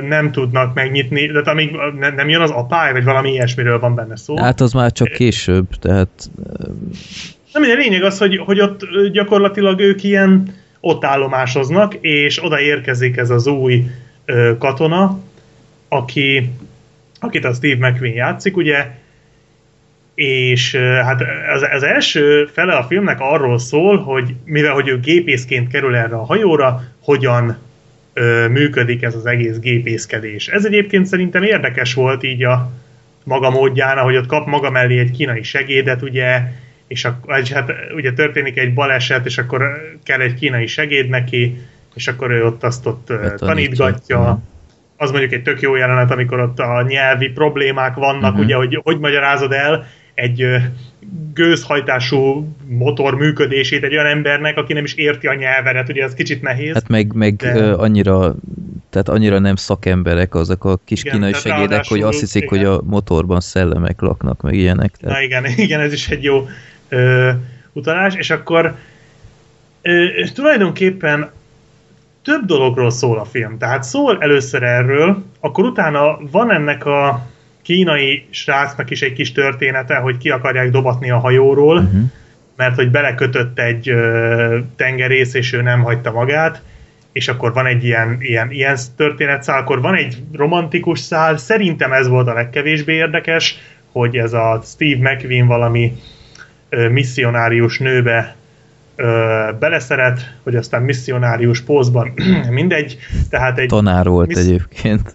nem 0.08 0.32
tudnak 0.32 0.74
megnyitni, 0.74 1.26
tehát 1.26 1.48
amíg 1.48 1.76
ne- 1.98 2.10
nem 2.10 2.28
jön 2.28 2.40
az 2.40 2.50
apály, 2.50 2.92
vagy 2.92 3.04
valami 3.04 3.30
ilyesmiről 3.30 3.78
van 3.78 3.94
benne 3.94 4.16
szó. 4.16 4.36
Hát 4.36 4.60
az 4.60 4.72
már 4.72 4.92
csak 4.92 5.08
később, 5.08 5.66
tehát 5.80 6.30
Nem, 7.52 7.62
minden 7.62 7.78
lényeg 7.78 8.02
az, 8.02 8.18
hogy, 8.18 8.36
hogy 8.36 8.60
ott 8.60 8.80
gyakorlatilag 9.12 9.80
ők 9.80 10.02
ilyen 10.02 10.54
ott 10.84 11.04
állomásoznak, 11.04 11.94
és 11.94 12.44
oda 12.44 12.60
érkezik 12.60 13.16
ez 13.16 13.30
az 13.30 13.46
új 13.46 13.84
ö, 14.24 14.52
katona, 14.58 15.20
aki, 15.88 16.50
akit 17.20 17.44
a 17.44 17.52
Steve 17.52 17.88
McQueen 17.88 18.14
játszik, 18.14 18.56
ugye, 18.56 18.90
és 20.14 20.74
hát 20.76 21.22
az, 21.54 21.66
az 21.72 21.82
első 21.82 22.48
fele 22.52 22.74
a 22.74 22.82
filmnek 22.82 23.20
arról 23.20 23.58
szól, 23.58 23.98
hogy 23.98 24.34
mivel 24.44 24.72
hogy 24.72 24.88
ő 24.88 25.00
gépészként 25.00 25.68
kerül 25.68 25.96
erre 25.96 26.14
a 26.16 26.24
hajóra, 26.24 26.82
hogyan 27.00 27.58
ö, 28.12 28.48
működik 28.48 29.02
ez 29.02 29.14
az 29.14 29.26
egész 29.26 29.58
gépészkedés. 29.58 30.48
Ez 30.48 30.64
egyébként 30.64 31.06
szerintem 31.06 31.42
érdekes 31.42 31.94
volt 31.94 32.22
így 32.22 32.44
a 32.44 32.70
maga 33.24 33.50
módján, 33.50 33.98
ahogy 33.98 34.16
ott 34.16 34.26
kap 34.26 34.46
maga 34.46 34.70
mellé 34.70 34.98
egy 34.98 35.10
kínai 35.10 35.42
segédet, 35.42 36.02
ugye, 36.02 36.42
és 36.88 37.04
akkor, 37.04 37.42
hát 37.52 37.72
ugye 37.94 38.12
történik 38.12 38.58
egy 38.58 38.74
baleset, 38.74 39.26
és 39.26 39.38
akkor 39.38 39.80
kell 40.04 40.20
egy 40.20 40.34
kínai 40.34 40.66
segéd 40.66 41.08
neki, 41.08 41.58
és 41.94 42.08
akkor 42.08 42.30
ő 42.30 42.44
ott 42.46 42.62
azt 42.64 42.86
ott 42.86 43.06
Betanítja. 43.06 43.46
tanítgatja. 43.46 44.42
Az 44.96 45.10
mondjuk 45.10 45.32
egy 45.32 45.42
tök 45.42 45.60
jó 45.60 45.76
jelenet, 45.76 46.10
amikor 46.10 46.40
ott 46.40 46.58
a 46.58 46.84
nyelvi 46.88 47.28
problémák 47.28 47.94
vannak, 47.94 48.32
Mhm. 48.34 48.42
ugye, 48.42 48.54
hogy 48.54 48.80
hogy 48.82 48.98
magyarázod 48.98 49.52
el 49.52 49.86
egy 50.14 50.46
gőzhajtású 51.34 52.48
motor 52.68 53.14
működését 53.14 53.84
egy 53.84 53.92
olyan 53.92 54.06
embernek, 54.06 54.56
aki 54.56 54.72
nem 54.72 54.84
is 54.84 54.94
érti 54.94 55.26
a 55.26 55.34
nyelveret, 55.34 55.88
ugye 55.88 56.02
ez 56.02 56.14
kicsit 56.14 56.42
nehéz. 56.42 56.74
hát 56.74 56.88
meg, 56.88 57.12
meg 57.14 57.34
De- 57.36 57.72
annyira 57.72 58.34
tehát 58.90 59.08
annyira 59.08 59.38
nem 59.38 59.56
szakemberek 59.56 60.34
azok 60.34 60.64
a 60.64 60.78
kis 60.84 61.00
Igen, 61.00 61.12
kínai 61.14 61.32
segédek, 61.32 61.84
hogy 61.88 62.00
azt 62.00 62.20
hiszik, 62.20 62.42
igen. 62.42 62.58
hogy 62.58 62.66
a 62.66 62.80
motorban 62.84 63.40
szellemek 63.40 64.00
laknak, 64.00 64.40
meg 64.42 64.54
ilyenek. 64.54 64.96
Tehát, 64.96 65.16
Na 65.16 65.22
igen, 65.22 65.44
igen, 65.66 65.80
ez 65.80 65.92
is 65.92 66.08
egy 66.08 66.22
jó 66.22 66.46
ö, 66.94 67.30
utalás, 67.72 68.14
és 68.14 68.30
akkor 68.30 68.74
ö, 69.82 70.06
tulajdonképpen 70.34 71.30
több 72.22 72.44
dologról 72.44 72.90
szól 72.90 73.18
a 73.18 73.24
film. 73.24 73.58
Tehát 73.58 73.82
szól 73.82 74.18
először 74.20 74.62
erről, 74.62 75.22
akkor 75.40 75.64
utána 75.64 76.18
van 76.30 76.52
ennek 76.52 76.86
a 76.86 77.26
kínai 77.62 78.26
srácnak 78.30 78.90
is 78.90 79.02
egy 79.02 79.12
kis 79.12 79.32
története, 79.32 79.96
hogy 79.96 80.16
ki 80.16 80.30
akarják 80.30 80.70
dobatni 80.70 81.10
a 81.10 81.18
hajóról, 81.18 81.76
uh-huh. 81.76 82.02
mert 82.56 82.74
hogy 82.74 82.90
belekötött 82.90 83.58
egy 83.58 83.88
ö, 83.88 84.58
tengerész, 84.76 85.34
és 85.34 85.52
ő 85.52 85.62
nem 85.62 85.82
hagyta 85.82 86.12
magát, 86.12 86.62
és 87.12 87.28
akkor 87.28 87.52
van 87.52 87.66
egy 87.66 87.84
ilyen, 87.84 88.16
ilyen, 88.20 88.50
ilyen 88.50 88.76
történetszál, 88.96 89.60
akkor 89.60 89.80
van 89.80 89.94
egy 89.94 90.22
romantikus 90.32 90.98
szál, 90.98 91.36
szerintem 91.36 91.92
ez 91.92 92.08
volt 92.08 92.28
a 92.28 92.34
legkevésbé 92.34 92.94
érdekes, 92.94 93.58
hogy 93.92 94.16
ez 94.16 94.32
a 94.32 94.60
Steve 94.64 95.10
McQueen 95.10 95.46
valami 95.46 95.92
misszionárius 96.90 97.78
nőbe 97.78 98.36
ö, 98.96 99.48
beleszeret, 99.58 100.34
hogy 100.42 100.56
aztán 100.56 100.82
misszionárius 100.82 101.60
pózban 101.60 102.12
mindegy, 102.50 102.98
tehát 103.30 103.58
egy 103.58 103.68
Tanár 103.68 104.08
volt 104.08 104.26
missz- 104.26 104.40
egyébként. 104.40 105.14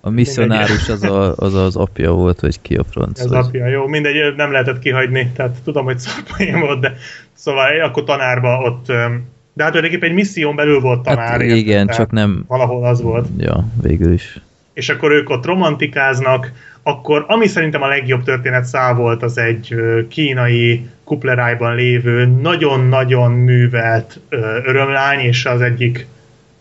A 0.00 0.10
misszionárus 0.10 0.88
az, 0.88 1.02
a, 1.02 1.34
az 1.36 1.54
az 1.54 1.76
apja 1.76 2.12
volt, 2.12 2.40
vagy 2.40 2.60
ki 2.62 2.74
a 2.74 2.84
franc. 2.90 3.28
Vagy. 3.28 3.38
apja, 3.38 3.66
jó, 3.66 3.86
mindegy, 3.86 4.34
nem 4.36 4.52
lehetett 4.52 4.78
kihagyni, 4.78 5.30
tehát 5.36 5.56
tudom, 5.64 5.84
hogy 5.84 5.98
szarpoén 5.98 6.60
volt, 6.60 6.80
de 6.80 6.96
szóval 7.34 7.80
akkor 7.80 8.04
tanárba 8.04 8.58
ott, 8.58 8.86
de 8.86 9.64
hát 9.64 9.72
tulajdonképpen 9.72 10.08
egy 10.08 10.14
misszión 10.14 10.56
belül 10.56 10.80
volt 10.80 11.02
tanár. 11.02 11.28
Hát 11.28 11.42
igen, 11.42 11.86
Tehát 11.86 12.00
csak 12.00 12.10
nem... 12.10 12.44
Valahol 12.46 12.84
az 12.84 13.02
volt. 13.02 13.28
Ja, 13.38 13.68
végül 13.82 14.12
is. 14.12 14.40
És 14.72 14.88
akkor 14.88 15.10
ők 15.10 15.30
ott 15.30 15.44
romantikáznak, 15.46 16.52
akkor 16.82 17.24
ami 17.28 17.46
szerintem 17.46 17.82
a 17.82 17.88
legjobb 17.88 18.22
történet 18.22 18.64
szál 18.64 18.94
volt, 18.94 19.22
az 19.22 19.38
egy 19.38 19.74
kínai 20.08 20.88
kuplerájban 21.08 21.74
lévő, 21.74 22.26
nagyon-nagyon 22.26 23.32
művelt 23.32 24.20
ö, 24.28 24.36
örömlány, 24.64 25.18
és 25.20 25.44
az 25.44 25.60
egyik 25.60 26.06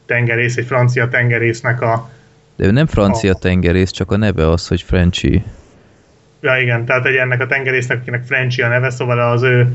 tengerész, 0.06 0.58
egy 0.58 0.66
francia 0.66 1.08
tengerésznek 1.08 1.82
a 1.82 2.10
De 2.56 2.66
ő 2.66 2.72
nem 2.72 2.86
francia 2.86 3.32
A- 3.34 3.38
tengerész, 3.40 3.92
csak 3.92 4.12
a 4.12 4.18
neve 4.18 4.50
az, 4.50 4.68
hogy 4.68 4.82
Frenchy. 4.82 5.44
Ja 6.42 6.58
igen, 6.58 6.86
tehát 6.86 7.06
egy 7.06 7.16
ennek 7.16 7.42
a 7.42 7.46
tengerésznek, 7.46 7.98
akinek 8.02 8.24
Frenchy 8.26 8.62
a 8.62 8.68
neve, 8.68 8.90
szóval 8.90 9.20
az 9.20 9.42
ő 9.44 9.68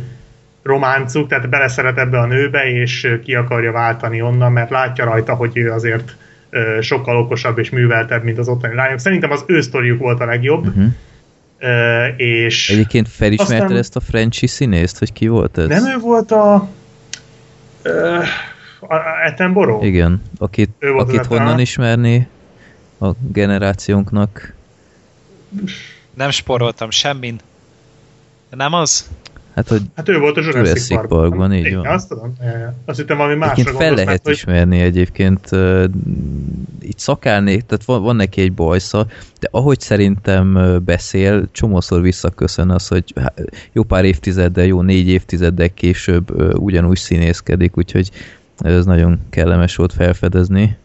románcuk, 0.63 1.29
tehát 1.29 1.49
beleszeret 1.49 1.99
ebbe 1.99 2.19
a 2.19 2.27
nőbe, 2.27 2.71
és 2.71 3.19
ki 3.25 3.35
akarja 3.35 3.73
váltani 3.73 4.23
onnan, 4.23 4.53
mert 4.53 4.71
látja 4.71 5.05
rajta, 5.05 5.35
hogy 5.35 5.57
ő 5.57 5.73
azért 5.73 6.17
sokkal 6.81 7.17
okosabb 7.17 7.59
és 7.59 7.71
műveltebb, 7.71 8.23
mint 8.25 8.39
az 8.39 8.49
ottani 8.49 8.75
lányok. 8.75 8.99
Szerintem 8.99 9.31
az 9.31 9.45
ő 9.47 9.61
sztoriuk 9.61 9.99
volt 9.99 10.21
a 10.21 10.25
legjobb, 10.25 10.67
Uh-huh. 10.67 10.85
És 12.17 12.71
Egyébként 12.71 13.09
felismerted 13.09 13.61
Aztán- 13.63 13.79
ezt 13.79 13.97
a 13.97 14.01
Frenchy 14.01 14.47
színészt, 14.47 14.99
hogy 14.99 15.13
ki 15.13 15.29
volt 15.29 15.59
ez? 15.59 15.69
nem 15.69 15.87
ő 15.87 15.99
volt 15.99 16.31
a, 16.31 16.55
a 18.81 18.95
Attenborough? 19.27 19.85
Igen, 19.87 20.23
akit, 20.39 20.71
Ő 20.79 20.91
volt 20.93 21.09
az 21.09 21.15
akit 21.15 21.27
honnan 21.27 21.59
ismerni 21.59 22.29
a 23.01 23.11
generációnknak. 23.33 24.55
Nem 26.15 26.31
sporoltam 26.31 26.91
semmin. 26.91 27.41
Nem 28.51 28.73
az? 28.73 29.09
Hát, 29.55 29.69
hogy 29.69 29.81
Hát 29.97 30.09
ő 30.09 30.19
volt 30.19 30.37
a 30.37 30.41
Jurassic, 30.41 30.67
Jurassic 30.67 30.89
Parkban. 30.89 31.19
Parkban, 31.19 31.55
így 31.55 31.75
van. 31.75 31.87
Azt 31.87 32.09
tudom. 32.09 32.35
Azt 32.85 32.99
hittem 32.99 33.17
valami 33.17 33.35
másra 33.35 33.53
Egyébként 33.53 33.77
fel 33.77 33.91
lehet 33.91 34.07
mert, 34.07 34.25
hogy 34.25 34.33
ismerni 34.33 34.81
egyébként, 34.81 35.49
uh, 35.53 35.85
itt 36.81 36.99
szakálnék, 36.99 37.61
tehát 37.61 37.85
van, 37.85 38.03
van 38.03 38.17
neki 38.17 38.41
egy 38.41 38.53
bajsza, 38.53 39.07
de 39.41 39.49
ahogy 39.51 39.81
szerintem 39.81 40.59
beszél, 40.85 41.49
csomószor 41.53 42.01
visszaköszön 42.01 42.71
az, 42.71 42.89
hogy 42.89 43.15
jó 43.73 43.83
pár 43.83 44.05
évtizeddel, 44.05 44.65
jó 44.65 44.83
négy 44.83 45.09
évtizeddel 45.09 45.75
később 45.75 46.41
ö, 46.41 46.53
ugyanúgy 46.53 46.97
színészkedik, 46.97 47.77
úgyhogy 47.77 48.11
ez 48.59 48.85
nagyon 48.85 49.21
kellemes 49.31 49.77
volt 49.77 49.93
felfedezni. 49.93 50.77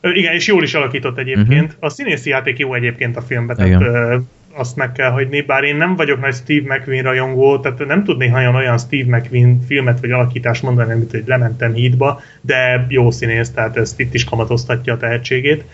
Igen, 0.00 0.34
és 0.34 0.46
jól 0.46 0.62
is 0.62 0.74
alakított 0.74 1.18
egyébként. 1.18 1.64
Uh-huh. 1.64 1.84
A 1.84 1.88
színészi 1.88 2.30
játék 2.30 2.58
jó 2.58 2.74
egyébként 2.74 3.16
a 3.16 3.22
filmben, 3.22 3.56
tehát. 3.56 3.80
Igen. 3.80 4.26
Azt 4.56 4.76
meg 4.76 4.92
kell 4.92 5.10
hagyni, 5.10 5.40
bár 5.40 5.64
én 5.64 5.76
nem 5.76 5.96
vagyok 5.96 6.20
nagy 6.20 6.34
Steve 6.34 6.74
McQueen 6.74 7.02
rajongó, 7.02 7.58
tehát 7.58 7.86
nem 7.86 8.04
tudnék 8.04 8.30
nagyon 8.30 8.54
olyan 8.54 8.78
Steve 8.78 9.16
McQueen 9.16 9.60
filmet 9.66 10.00
vagy 10.00 10.10
alakítást 10.10 10.62
mondani, 10.62 10.92
amit 10.92 11.10
hogy 11.10 11.22
lementem 11.26 11.72
hídba, 11.72 12.20
de 12.40 12.86
jó 12.88 13.10
színész, 13.10 13.50
tehát 13.50 13.76
ezt 13.76 14.00
itt 14.00 14.14
is 14.14 14.24
kamatoztatja 14.24 14.92
a 14.92 14.96
tehetségét. 14.96 15.64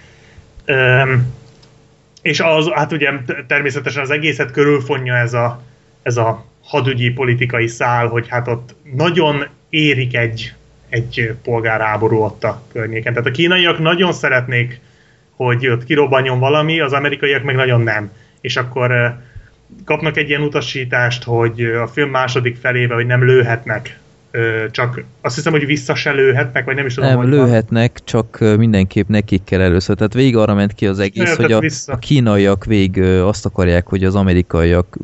Öm, 0.65 1.27
és 2.23 2.41
az, 2.41 2.69
hát 2.69 2.93
ugye 2.93 3.11
természetesen 3.47 4.03
az 4.03 4.11
egészet 4.11 4.51
körülfonja 4.51 5.15
ez 5.15 5.35
a, 5.35 5.63
ez 6.03 6.17
a 6.17 6.45
hadügyi 6.65 7.11
politikai 7.11 7.67
szál, 7.67 8.07
hogy 8.07 8.29
hát 8.29 8.49
ott 8.49 8.75
nagyon 8.95 9.47
érik 9.69 10.17
egy, 10.17 10.55
egy 10.89 11.35
polgárháború 11.43 12.23
ott 12.23 12.45
a 12.45 12.63
környéken. 12.73 13.13
Tehát 13.13 13.29
a 13.29 13.33
kínaiak 13.33 13.79
nagyon 13.79 14.13
szeretnék, 14.13 14.81
hogy 15.37 15.69
ott 15.69 15.85
kirobbanjon 15.85 16.39
valami, 16.39 16.81
az 16.81 16.93
amerikaiak 16.93 17.43
meg 17.43 17.55
nagyon 17.55 17.81
nem. 17.81 18.11
És 18.41 18.57
akkor 18.57 18.91
eh, 18.91 19.13
kapnak 19.85 20.17
egy 20.17 20.29
ilyen 20.29 20.43
utasítást, 20.43 21.25
hogy 21.25 21.63
a 21.63 21.87
film 21.87 22.11
második 22.11 22.57
felével, 22.57 22.97
hogy 22.97 23.07
nem 23.07 23.25
lőhetnek, 23.25 23.99
ö, 24.31 24.65
csak 24.71 25.05
azt 25.21 25.35
hiszem, 25.35 25.53
hogy 25.53 25.67
vissza 25.67 25.95
se 25.95 26.13
lőhetnek, 26.13 26.65
vagy 26.65 26.75
nem 26.75 26.87
is 26.87 26.95
tudom, 26.95 27.09
Nem, 27.09 27.19
hogy 27.19 27.29
van. 27.29 27.39
lőhetnek, 27.39 27.99
csak 28.05 28.39
mindenképp 28.57 29.09
nekik 29.09 29.45
kell 29.45 29.61
először. 29.61 29.97
Tehát 29.97 30.15
végig 30.15 30.37
arra 30.37 30.55
ment 30.55 30.73
ki 30.73 30.87
az 30.87 30.99
egész, 30.99 31.37
hogy 31.37 31.53
a, 31.53 31.61
vissza. 31.61 31.93
a 31.93 31.97
kínaiak 31.97 32.65
végig 32.65 32.97
ö, 32.97 33.27
azt 33.27 33.47
akarják, 33.47 33.87
hogy 33.87 34.05
az 34.05 34.15
amerikaiak 34.15 34.97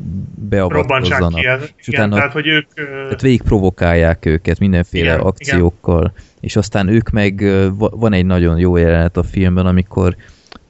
beavatkozzanak. 0.49 1.43
Ez, 1.43 1.61
És 1.75 1.87
igen, 1.87 1.99
utána 1.99 2.15
tehát, 2.15 2.31
hogy 2.31 2.47
ők... 2.47 2.73
Tehát 2.73 3.21
végig 3.21 3.41
provokálják 3.41 4.25
őket 4.25 4.59
mindenféle 4.59 5.13
Igen, 5.13 5.25
akciókkal, 5.25 6.13
és 6.39 6.55
aztán 6.55 6.87
ők 6.87 7.09
meg, 7.09 7.45
van 7.77 8.13
egy 8.13 8.25
nagyon 8.25 8.57
jó 8.57 8.77
jelenet 8.77 9.17
a 9.17 9.23
filmben, 9.23 9.65
amikor 9.65 10.15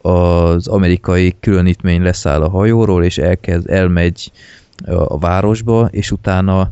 az 0.08 0.68
amerikai 0.68 1.36
különítmény 1.40 2.02
leszáll 2.02 2.42
a 2.42 2.50
hajóról, 2.50 3.03
és 3.03 3.18
elkezd, 3.18 3.69
elmegy 3.69 4.32
a 4.86 5.18
városba, 5.19 5.88
és 5.92 6.11
utána 6.11 6.72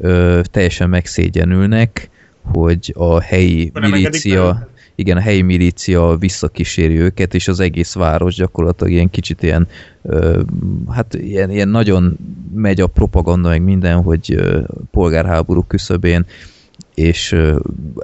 ö, 0.00 0.40
teljesen 0.50 0.88
megszégyenülnek, 0.88 2.10
hogy 2.42 2.92
a 2.96 3.20
helyi 3.20 3.72
milícia, 3.80 4.68
igen, 4.94 5.16
a 5.16 5.20
helyi 5.20 5.42
milícia 5.42 6.16
visszakíséri 6.16 6.98
őket, 6.98 7.34
és 7.34 7.48
az 7.48 7.60
egész 7.60 7.94
város 7.94 8.34
gyakorlatilag 8.34 8.92
ilyen 8.92 9.10
kicsit 9.10 9.42
ilyen, 9.42 9.66
ö, 10.02 10.40
hát 10.90 11.14
ilyen, 11.14 11.50
ilyen 11.50 11.68
nagyon 11.68 12.18
megy 12.54 12.80
a 12.80 12.86
propaganda, 12.86 13.48
meg 13.48 13.62
minden, 13.62 14.02
hogy 14.02 14.34
ö, 14.36 14.60
polgárháború 14.90 15.62
küszöbén 15.62 16.26
és 16.94 17.36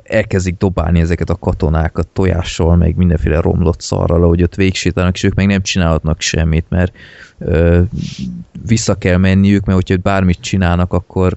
elkezdik 0.03 0.57
dobálni 0.57 1.01
ezeket 1.01 1.31
a 1.31 1.37
katonákat 1.37 2.09
tojással, 2.09 2.77
meg 2.77 2.97
mindenféle 2.97 3.41
romlott 3.41 3.81
szarral, 3.81 4.23
ahogy 4.23 4.43
ott 4.43 4.55
végsétálnak, 4.55 5.15
és 5.15 5.23
ők 5.23 5.35
meg 5.35 5.47
nem 5.47 5.63
csinálhatnak 5.63 6.21
semmit, 6.21 6.67
mert 6.69 6.93
ö, 7.39 7.81
vissza 8.67 8.95
kell 8.95 9.17
menniük, 9.17 9.65
mert 9.65 9.79
hogyha 9.79 10.03
bármit 10.03 10.41
csinálnak, 10.41 10.93
akkor 10.93 11.37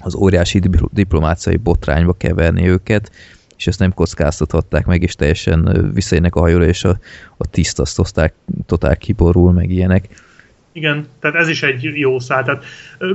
az 0.00 0.14
óriási 0.14 0.58
dipl- 0.58 0.92
diplomáciai 0.92 1.56
botrányba 1.56 2.12
keverni 2.12 2.68
őket, 2.68 3.10
és 3.56 3.66
ezt 3.66 3.78
nem 3.78 3.94
kockáztathatták 3.94 4.86
meg, 4.86 5.02
és 5.02 5.14
teljesen 5.14 5.66
ö, 5.66 5.92
visszaérnek 5.92 6.34
a 6.34 6.40
hajóra, 6.40 6.64
és 6.64 6.84
a, 6.84 6.98
a 7.36 7.46
tiszt 7.46 7.78
azt 7.80 7.96
hozták, 7.96 8.34
totál 8.66 8.96
kiborul, 8.96 9.52
meg 9.52 9.70
ilyenek. 9.70 10.08
Igen, 10.72 11.06
tehát 11.20 11.36
ez 11.36 11.48
is 11.48 11.62
egy 11.62 11.82
jó 11.82 12.18
szál. 12.18 12.44
Tehát 12.44 12.64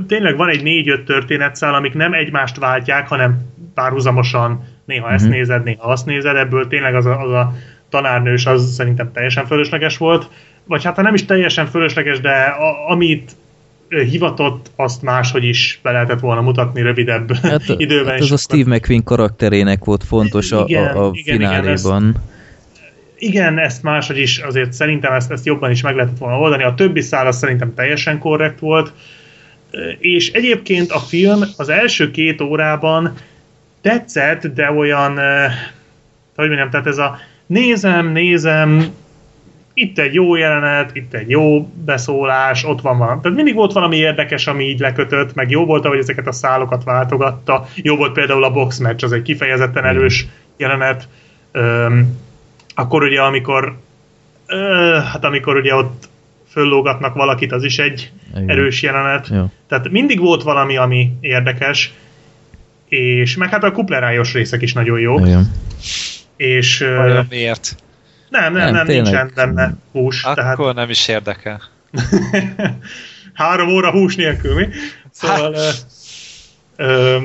tényleg 0.06 0.36
van 0.36 0.48
egy 0.48 0.62
négy-öt 0.62 1.04
történetszál, 1.04 1.74
amik 1.74 1.94
nem 1.94 2.12
egymást 2.12 2.56
váltják, 2.56 3.08
hanem 3.08 3.38
párhuzamosan 3.74 4.64
néha 4.84 5.12
ezt 5.12 5.24
Mhm. 5.24 5.32
nézed, 5.34 5.64
néha 5.64 5.88
azt 5.90 6.06
nézed, 6.06 6.36
ebből 6.36 6.66
tényleg 6.66 6.94
az 6.94 7.06
a, 7.06 7.20
az 7.20 7.30
a 7.30 7.52
tanárnős 7.88 8.46
az 8.46 8.74
szerintem 8.74 9.12
teljesen 9.12 9.46
fölösleges 9.46 9.96
volt, 9.98 10.28
vagy 10.64 10.84
hát 10.84 10.96
ha 10.96 11.02
nem 11.02 11.14
is 11.14 11.24
teljesen 11.24 11.66
fölösleges, 11.66 12.20
de 12.20 12.30
a, 12.42 12.90
amit 12.92 13.32
hivatott, 13.88 14.70
azt 14.76 15.02
máshogy 15.02 15.44
is 15.44 15.78
be 15.82 15.90
lehetett 15.92 16.20
volna 16.20 16.40
mutatni 16.40 16.82
rövidebb 16.82 17.36
Hát, 17.36 17.62
időben. 17.76 18.12
hát 18.12 18.20
ez 18.20 18.30
a 18.30 18.36
Steve 18.36 18.74
McQueen 18.74 19.02
karakterének 19.04 19.84
volt 19.84 20.04
fontos 20.04 20.52
a, 20.52 20.64
Igen, 20.66 20.96
a, 20.96 21.06
a 21.06 21.10
igen, 21.12 21.36
fináléban. 21.36 21.62
igen, 21.62 21.72
ezt 21.72 22.32
máshogy 23.82 24.18
is, 24.18 24.38
azért 24.38 24.72
szerintem 24.72 25.12
ezt, 25.12 25.30
ezt 25.30 25.46
jobban 25.46 25.70
is 25.70 25.82
meg 25.82 25.94
lehetett 25.94 26.18
volna 26.18 26.38
oldani. 26.38 26.62
A 26.62 26.74
többi 26.74 27.00
szál 27.00 27.26
az 27.26 27.38
szerintem 27.38 27.74
teljesen 27.74 28.18
korrekt 28.18 28.58
volt. 28.58 28.92
És 29.98 30.30
egyébként 30.32 30.90
a 30.90 30.98
film 30.98 31.42
az 31.56 31.68
első 31.68 32.10
két 32.10 32.40
órában 32.40 33.14
tetszett, 33.80 34.46
de 34.46 34.70
olyan, 34.70 35.18
eh, 35.18 35.52
hogy 36.36 36.46
mondjam, 36.46 36.70
tehát 36.70 36.86
ez 36.86 36.98
a 36.98 37.18
nézem, 37.46 38.12
nézem, 38.12 38.92
itt 39.74 39.98
egy 39.98 40.14
jó 40.14 40.34
jelenet, 40.34 40.96
itt 40.96 41.14
egy 41.14 41.30
jó 41.30 41.68
beszólás, 41.84 42.64
ott 42.64 42.80
van 42.80 42.98
valami. 42.98 43.20
Tehát 43.20 43.36
mindig 43.36 43.54
volt 43.54 43.72
valami 43.72 43.96
érdekes, 43.96 44.46
ami 44.46 44.64
így 44.64 44.78
lekötött, 44.78 45.34
meg 45.34 45.50
jó 45.50 45.64
volt, 45.64 45.84
ahogy 45.84 45.98
ezeket 45.98 46.26
a 46.26 46.32
szálokat 46.32 46.84
váltogatta. 46.84 47.68
Jó 47.74 47.96
volt 47.96 48.12
például 48.12 48.44
a 48.44 48.50
box 48.50 48.78
match, 48.78 49.04
az 49.04 49.12
egy 49.12 49.22
kifejezetten 49.22 49.84
erős 49.84 50.26
jelenet. 50.56 51.08
Öm, 51.52 52.22
akkor 52.74 53.02
ugye, 53.02 53.20
amikor 53.20 53.76
ö, 54.46 54.98
hát 55.12 55.24
amikor 55.24 55.56
ugye 55.56 55.74
ott 55.74 56.08
föllógatnak 56.48 57.14
valakit, 57.14 57.52
az 57.52 57.64
is 57.64 57.78
egy 57.78 58.10
Igen. 58.34 58.50
erős 58.50 58.82
jelenet. 58.82 59.28
Jó. 59.28 59.50
Tehát 59.68 59.90
mindig 59.90 60.20
volt 60.20 60.42
valami, 60.42 60.76
ami 60.76 61.12
érdekes, 61.20 61.92
és 62.88 63.36
meg 63.36 63.48
hát 63.50 63.64
a 63.64 63.72
kuplerájos 63.72 64.32
részek 64.32 64.62
is 64.62 64.72
nagyon 64.72 64.98
jók, 65.00 65.26
Igen. 65.26 65.52
és 66.36 66.78
Vajon 66.78 67.26
miért? 67.30 67.76
nem, 68.28 68.52
nem, 68.52 68.62
Nem, 68.64 68.74
nem, 68.74 68.86
tényleg. 68.86 69.04
nincsen 69.04 69.32
benne 69.34 69.74
hús, 69.92 70.20
tehát 70.20 70.52
Akkor 70.52 70.74
nem 70.74 70.90
is 70.90 71.08
érdekel. 71.08 71.60
három 73.34 73.68
óra 73.68 73.90
hús 73.90 74.16
nélkül, 74.16 74.54
mi? 74.54 74.66
Szóval... 75.10 75.54
Ö, 75.54 75.68
ö, 76.76 77.18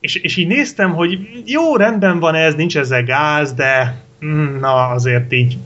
és, 0.00 0.14
és 0.14 0.36
így 0.36 0.46
néztem, 0.46 0.92
hogy 0.94 1.18
jó, 1.46 1.76
rendben 1.76 2.18
van 2.18 2.34
ez, 2.34 2.54
nincs 2.54 2.76
ezzel 2.76 3.04
gáz, 3.04 3.52
de 3.52 4.00
na, 4.60 4.86
azért 4.86 5.32
így 5.32 5.58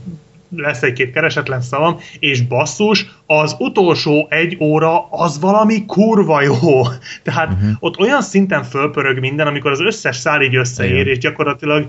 lesz 0.55 0.83
egy-két 0.83 1.11
keresetlen 1.11 1.61
szavam, 1.61 1.99
és 2.19 2.41
basszus, 2.41 3.05
az 3.25 3.55
utolsó 3.59 4.27
egy 4.29 4.57
óra 4.59 5.09
az 5.09 5.39
valami 5.39 5.85
kurva 5.85 6.41
jó. 6.41 6.81
Tehát 7.23 7.53
uh-huh. 7.53 7.69
ott 7.79 7.99
olyan 7.99 8.21
szinten 8.21 8.63
fölpörög 8.63 9.19
minden, 9.19 9.47
amikor 9.47 9.71
az 9.71 9.81
összes 9.81 10.15
szál 10.15 10.41
így 10.41 10.55
összeér, 10.55 10.91
Igen. 10.91 11.07
és 11.07 11.17
gyakorlatilag 11.17 11.85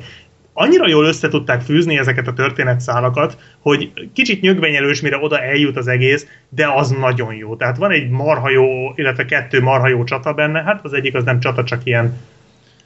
annyira 0.53 0.89
jól 0.89 1.05
össze 1.05 1.29
tudták 1.29 1.61
fűzni 1.61 1.99
ezeket 1.99 2.27
a 2.27 2.33
történetszálakat, 2.33 3.39
hogy 3.61 3.93
kicsit 4.13 4.41
nyögvenyelős, 4.41 5.01
mire 5.01 5.17
oda 5.17 5.41
eljut 5.41 5.77
az 5.77 5.89
egész, 5.89 6.27
de 6.49 6.73
az 6.75 6.91
nagyon 6.91 7.35
jó. 7.35 7.57
Tehát 7.57 7.77
van 7.77 7.91
egy 7.91 8.09
marha 8.09 8.51
jó, 8.51 8.67
illetve 8.95 9.25
kettő 9.25 9.63
marha 9.63 9.89
jó 9.89 10.05
csata 10.05 10.33
benne, 10.33 10.63
hát 10.63 10.85
az 10.85 10.93
egyik 10.93 11.15
az 11.15 11.25
nem 11.25 11.41
csata, 11.41 11.65
csak 11.65 11.81
ilyen 11.85 12.17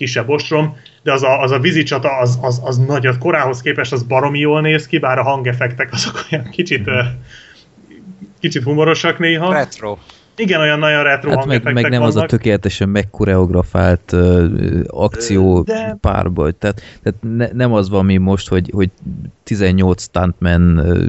kisebb 0.02 0.28
ostrom, 0.28 0.76
de 1.02 1.12
az 1.12 1.22
a, 1.22 1.40
az 1.40 1.50
a 1.50 1.58
vízi 1.58 1.82
csata, 1.82 2.18
az, 2.18 2.38
az, 2.40 2.60
az 2.64 2.78
nagy, 2.78 3.06
az 3.06 3.16
korához 3.18 3.60
képest 3.60 3.92
az 3.92 4.02
baromi 4.02 4.38
jól 4.38 4.60
néz 4.60 4.86
ki, 4.86 4.98
bár 4.98 5.18
a 5.18 5.22
hangeffektek 5.22 5.92
azok 5.92 6.26
olyan 6.30 6.50
kicsit, 6.50 6.90
kicsit 8.40 8.62
humorosak 8.62 9.18
néha. 9.18 9.52
Retro. 9.52 9.98
Igen, 10.36 10.60
olyan 10.60 10.78
nagyon 10.78 11.02
retro 11.02 11.30
Hát 11.30 11.46
meg, 11.46 11.72
meg 11.72 11.88
nem 11.90 12.02
az 12.02 12.10
a 12.10 12.12
vannak. 12.14 12.28
tökéletesen 12.28 12.88
megkoreografált 12.88 14.12
uh, 14.12 14.44
akció 14.86 15.62
De- 15.62 15.96
párbaj. 16.00 16.52
Tehát, 16.58 16.82
tehát 17.02 17.18
ne, 17.36 17.48
nem 17.52 17.72
az 17.72 17.88
van, 17.88 18.04
mi 18.04 18.16
most, 18.16 18.48
hogy, 18.48 18.70
hogy 18.74 18.90
18 19.42 20.02
stuntman 20.02 20.78
uh, 20.78 21.06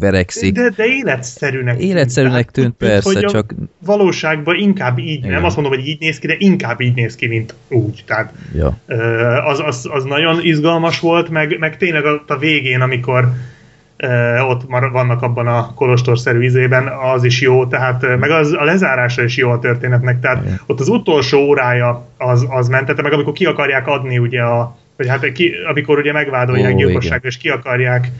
verekszik. 0.00 0.54
De, 0.54 0.72
de 0.76 0.86
életszerűnek 0.86 1.76
tűnt. 1.76 1.90
Életszerűnek 1.90 2.50
tűnt 2.50 2.76
Tehát, 2.76 2.94
persze, 2.94 3.12
hogy 3.14 3.24
a 3.24 3.30
csak 3.30 3.54
valóságban 3.78 4.56
inkább 4.56 4.98
így, 4.98 5.18
Igen. 5.18 5.30
nem 5.30 5.44
azt 5.44 5.56
mondom, 5.56 5.74
hogy 5.74 5.86
így 5.86 6.00
néz 6.00 6.18
ki, 6.18 6.26
de 6.26 6.34
inkább 6.38 6.80
így 6.80 6.94
néz 6.94 7.14
ki, 7.14 7.26
mint 7.26 7.54
úgy. 7.68 8.04
Tehát 8.06 8.32
ja. 8.54 8.78
Az, 9.44 9.60
az, 9.60 9.88
az 9.92 10.04
nagyon 10.04 10.40
izgalmas 10.42 11.00
volt, 11.00 11.28
meg, 11.28 11.58
meg 11.58 11.76
tényleg 11.76 12.04
a, 12.04 12.24
a 12.26 12.38
végén, 12.38 12.80
amikor 12.80 13.32
ott 14.48 14.68
mar, 14.68 14.90
vannak 14.90 15.22
abban 15.22 15.46
a 15.46 15.74
kolostorszerű 15.74 16.42
izében, 16.42 16.88
az 17.14 17.24
is 17.24 17.40
jó, 17.40 17.66
tehát 17.66 18.18
meg 18.18 18.30
az, 18.30 18.52
a 18.52 18.64
lezárása 18.64 19.22
is 19.22 19.36
jó 19.36 19.50
a 19.50 19.58
történetnek, 19.58 20.20
tehát 20.20 20.44
Igen. 20.44 20.60
ott 20.66 20.80
az 20.80 20.88
utolsó 20.88 21.38
órája 21.38 22.06
az, 22.16 22.46
az 22.50 22.68
mentette, 22.68 23.02
meg 23.02 23.12
amikor 23.12 23.32
ki 23.32 23.44
akarják 23.44 23.86
adni 23.86 24.18
ugye 24.18 24.42
a, 24.42 24.76
vagy 24.96 25.08
hát 25.08 25.32
ki, 25.32 25.52
amikor 25.68 25.98
ugye 25.98 26.12
megvádolják 26.12 26.74
gyilkosságra, 26.74 27.28
és 27.28 27.36
ki 27.36 27.48
akarják 27.48 28.10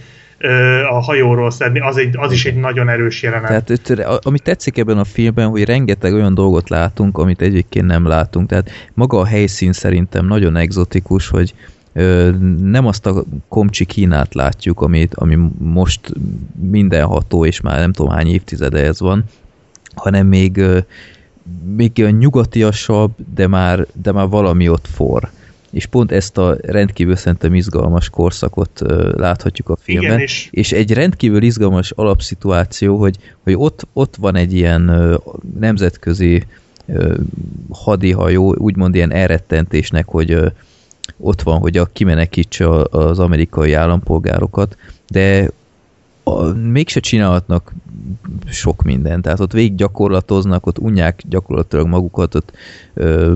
a 0.91 1.01
hajóról 1.01 1.51
szedni, 1.51 1.81
az, 1.81 1.97
egy, 1.97 2.15
az 2.19 2.33
is 2.33 2.45
egy 2.45 2.55
nagyon 2.55 2.89
erős 2.89 3.23
jelenet. 3.23 3.49
Tehát 3.49 3.71
öt- 3.71 3.99
a- 3.99 4.19
ami 4.23 4.39
tetszik 4.39 4.79
ebben 4.79 4.99
a 4.99 5.05
filmben, 5.05 5.49
hogy 5.49 5.65
rengeteg 5.65 6.15
olyan 6.15 6.35
dolgot 6.35 6.69
látunk, 6.69 7.19
amit 7.19 7.41
egyébként 7.41 7.87
nem 7.87 8.07
látunk. 8.07 8.49
Tehát 8.49 8.71
maga 8.95 9.19
a 9.19 9.27
helyszín 9.27 9.73
szerintem 9.73 10.27
nagyon 10.27 10.57
egzotikus, 10.57 11.29
hogy 11.29 11.55
nem 12.61 12.87
azt 12.87 13.07
a 13.07 13.25
komcsi 13.49 13.85
Kínát 13.85 14.35
látjuk, 14.35 14.81
amit, 14.81 15.15
ami 15.15 15.39
most 15.59 16.01
mindenható, 16.61 17.45
és 17.45 17.61
már 17.61 17.79
nem 17.79 17.93
tudom 17.93 18.13
hány 18.13 18.29
évtizede 18.29 18.79
ez 18.79 19.01
van, 19.01 19.25
hanem 19.95 20.27
még, 20.27 20.63
még 21.75 21.93
olyan 21.99 22.13
nyugatiasabb, 22.13 23.11
de 23.35 23.47
már, 23.47 23.87
de 24.03 24.13
már 24.13 24.29
valami 24.29 24.69
ott 24.69 24.87
for. 24.87 25.31
És 25.71 25.87
pont 25.87 26.13
ezt 26.13 26.39
a 26.39 26.57
rendkívül 26.63 27.17
szerintem 27.17 27.55
izgalmas 27.55 28.09
korszakot 28.09 28.83
láthatjuk 29.17 29.69
a 29.69 29.77
filmben. 29.77 30.11
Igen, 30.11 30.21
és 30.21 30.49
És 30.51 30.73
egy 30.73 30.93
rendkívül 30.93 31.43
izgalmas 31.43 31.91
alapszituáció, 31.91 32.99
hogy, 32.99 33.17
hogy 33.43 33.55
ott, 33.57 33.87
ott 33.93 34.17
van 34.17 34.37
egy 34.37 34.53
ilyen 34.53 35.17
nemzetközi 35.59 36.47
hadihajó, 37.71 38.55
úgymond 38.59 38.95
ilyen 38.95 39.13
elrettentésnek, 39.13 40.09
hogy 40.09 40.53
ott 41.19 41.43
van, 41.43 41.59
hogy 41.59 41.77
a 41.77 41.89
kimenekítse 41.93 42.69
az 42.91 43.19
amerikai 43.19 43.73
állampolgárokat, 43.73 44.77
de 45.09 45.51
a, 46.23 46.43
mégse 46.53 47.01
csinálhatnak 47.01 47.73
sok 48.51 48.83
mindent. 48.83 49.23
Tehát 49.23 49.41
ott 49.41 49.53
végig 49.53 49.75
gyakorlatoznak, 49.75 50.67
ott 50.67 50.79
unják 50.79 51.23
gyakorlatilag 51.29 51.87
magukat, 51.87 52.35
ott 52.35 52.53
ö, 52.95 53.35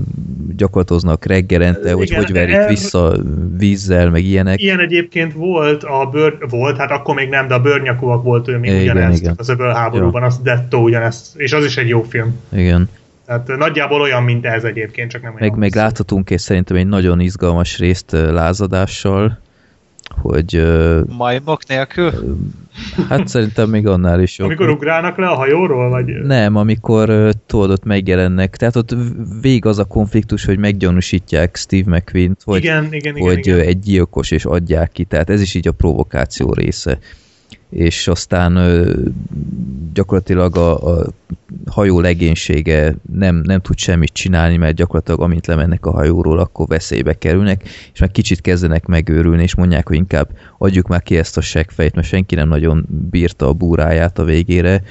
gyakorlatoznak 0.57 1.25
reggelente, 1.25 1.93
hogy 1.93 2.07
Igen, 2.07 2.25
hogy 2.25 2.33
verik 2.33 2.55
er- 2.55 2.69
vissza 2.69 3.17
vízzel, 3.57 4.11
meg 4.11 4.25
ilyenek. 4.25 4.61
Ilyen 4.62 4.81
egyébként 4.81 5.33
volt, 5.33 5.83
a 5.83 6.09
bőr, 6.12 6.36
volt, 6.49 6.77
hát 6.77 6.91
akkor 6.91 7.15
még 7.15 7.28
nem, 7.28 7.49
de 7.49 7.55
a 7.55 7.61
bőrnyakúak 7.61 8.23
volt 8.23 8.49
ő 8.49 8.59
még 8.59 8.70
Igen, 8.70 8.83
ugyanezt 8.83 9.20
igen. 9.20 9.35
az 9.36 9.49
öböl 9.49 9.73
háborúban, 9.73 10.23
az 10.23 10.39
Detto 10.43 10.78
ugyanezt, 10.78 11.36
és 11.36 11.53
az 11.53 11.65
is 11.65 11.77
egy 11.77 11.89
jó 11.89 12.03
film. 12.03 12.41
Igen. 12.53 12.89
Tehát 13.27 13.57
nagyjából 13.57 14.01
olyan, 14.01 14.23
mint 14.23 14.47
ez 14.47 14.65
egyébként, 14.65 15.11
csak 15.11 15.23
nem 15.23 15.35
olyan. 15.35 15.49
Meg, 15.49 15.59
meg 15.59 15.73
hosszú. 15.73 15.85
láthatunk 15.85 16.31
és 16.31 16.41
szerintem 16.41 16.77
egy 16.77 16.86
nagyon 16.86 17.20
izgalmas 17.20 17.78
részt 17.78 18.11
lázadással, 18.11 19.39
hogy 20.20 20.62
Majmok 21.17 21.67
nélkül? 21.67 22.12
hát 23.09 23.28
szerintem 23.28 23.69
még 23.69 23.86
annál 23.86 24.20
is 24.20 24.39
jobb. 24.39 24.49
Amikor 24.49 24.69
ugrálnak 24.69 25.17
le 25.17 25.27
a 25.27 25.35
hajóról, 25.35 25.89
vagy... 25.89 26.07
Nem, 26.07 26.57
amikor 26.57 27.35
tudod, 27.47 27.70
ott 27.70 27.85
megjelennek. 27.85 28.57
Tehát 28.57 28.77
ott 28.77 28.97
vég 29.41 29.67
az 29.67 29.78
a 29.78 29.85
konfliktus, 29.85 30.44
hogy 30.44 30.59
meggyanúsítják 30.59 31.57
Steve 31.57 31.97
McQueen-t, 31.97 32.43
hogy, 32.44 32.59
igen, 32.59 32.85
igen, 32.85 33.17
igen, 33.17 33.28
hogy 33.28 33.47
igen. 33.47 33.61
egy 33.61 33.78
gyilkos, 33.78 34.31
és 34.31 34.44
adják 34.44 34.93
ki. 34.93 35.05
Tehát 35.05 35.31
ez 35.31 35.41
is 35.41 35.55
így 35.55 35.69
a 35.69 35.73
provokáció 35.73 36.53
része. 36.53 36.99
És 37.70 38.09
aztán 38.09 38.57
ö, 38.57 38.93
gyakorlatilag 39.93 40.57
a, 40.57 40.99
a 40.99 41.07
hajó 41.67 42.01
legénysége 42.01 42.97
nem, 43.12 43.36
nem 43.44 43.60
tud 43.60 43.78
semmit 43.78 44.12
csinálni, 44.12 44.57
mert 44.57 44.75
gyakorlatilag 44.75 45.20
amint 45.20 45.47
lemennek 45.47 45.86
a 45.86 45.91
hajóról, 45.91 46.39
akkor 46.39 46.67
veszélybe 46.67 47.18
kerülnek, 47.18 47.62
és 47.93 48.01
már 48.01 48.10
kicsit 48.10 48.41
kezdenek 48.41 48.86
megőrülni, 48.86 49.43
és 49.43 49.55
mondják, 49.55 49.89
hogy 49.89 49.97
inkább 49.97 50.28
adjuk 50.59 50.89
már 50.89 51.02
ki 51.02 51.17
ezt 51.17 51.36
a 51.36 51.41
seggfejt, 51.41 51.94
mert 51.94 52.07
senki 52.07 52.34
nem 52.34 52.49
nagyon 52.49 52.86
bírta 53.10 53.49
a 53.49 53.52
búráját 53.52 54.18
a 54.18 54.25
végére, 54.25 54.83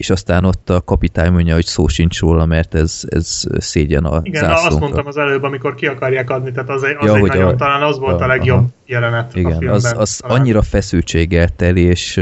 és 0.00 0.10
aztán 0.10 0.44
ott 0.44 0.70
a 0.70 0.80
kapitány 0.80 1.32
mondja, 1.32 1.54
hogy 1.54 1.64
szó 1.66 1.86
sincs 1.88 2.20
róla, 2.20 2.44
mert 2.46 2.74
ez, 2.74 3.02
ez 3.08 3.44
szégyen 3.58 4.04
a 4.04 4.20
Igen, 4.22 4.40
zászlónkra. 4.40 4.68
azt 4.68 4.80
mondtam 4.80 5.06
az 5.06 5.16
előbb, 5.16 5.42
amikor 5.42 5.74
ki 5.74 5.86
akarják 5.86 6.30
adni, 6.30 6.50
tehát 6.52 6.68
az, 6.68 6.82
egy- 6.82 6.96
az 6.98 7.06
Ja, 7.08 7.16
egy 7.16 7.22
nagyon, 7.22 7.44
a- 7.48 7.54
talán 7.56 7.82
az 7.82 7.98
volt 7.98 8.20
a- 8.20 8.24
a 8.24 8.26
legjobb 8.26 8.58
aha. 8.58 8.68
jelenet 8.86 9.34
a 9.34 9.38
Igen, 9.38 9.50
filmben. 9.50 9.70
az, 9.74 9.94
az 9.96 10.16
talán. 10.16 10.40
annyira 10.40 10.62
feszültséggel 10.62 11.48
teli, 11.48 11.80
és 11.82 12.20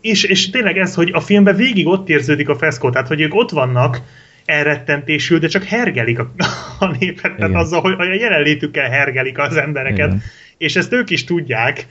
És, 0.00 0.24
és 0.24 0.50
tényleg 0.50 0.78
ez, 0.78 0.94
hogy 0.94 1.10
a 1.12 1.20
filmben 1.20 1.56
végig 1.56 1.86
ott 1.86 2.08
érződik 2.08 2.48
a 2.48 2.56
feszkó, 2.56 2.90
tehát 2.90 3.08
hogy 3.08 3.20
ők 3.20 3.34
ott 3.34 3.50
vannak 3.50 4.00
elrettentésül, 4.44 5.38
de 5.38 5.46
csak 5.46 5.64
hergelik 5.64 6.18
a, 6.18 6.30
a 6.78 6.86
népet, 6.98 7.22
tehát 7.22 7.38
Igen. 7.38 7.54
azzal, 7.54 7.80
hogy 7.80 7.94
a 7.98 8.14
jelenlétükkel 8.14 8.90
hergelik 8.90 9.38
az 9.38 9.56
embereket, 9.56 10.06
Igen. 10.06 10.22
és 10.56 10.76
ezt 10.76 10.92
ők 10.92 11.10
is 11.10 11.24
tudják, 11.24 11.86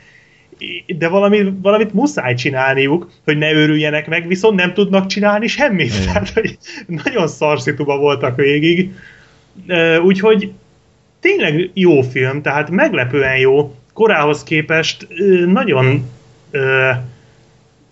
de 0.98 1.08
valami, 1.08 1.54
valamit 1.62 1.94
muszáj 1.94 2.34
csinálniuk, 2.34 3.12
hogy 3.24 3.38
ne 3.38 3.54
őrüljenek 3.54 4.08
meg, 4.08 4.28
viszont 4.28 4.56
nem 4.56 4.74
tudnak 4.74 5.08
csinálni 5.08 5.48
semmit. 5.48 5.94
Igen. 5.94 6.06
Tehát, 6.06 6.30
hogy 6.30 6.58
nagyon 7.04 7.28
szarszituba 7.28 7.98
voltak 7.98 8.36
végig. 8.36 8.96
Úgyhogy 10.04 10.52
tényleg 11.20 11.70
jó 11.74 12.02
film, 12.02 12.42
tehát 12.42 12.70
meglepően 12.70 13.38
jó, 13.38 13.76
korához 13.94 14.44
képest 14.44 15.08
nagyon 15.46 16.10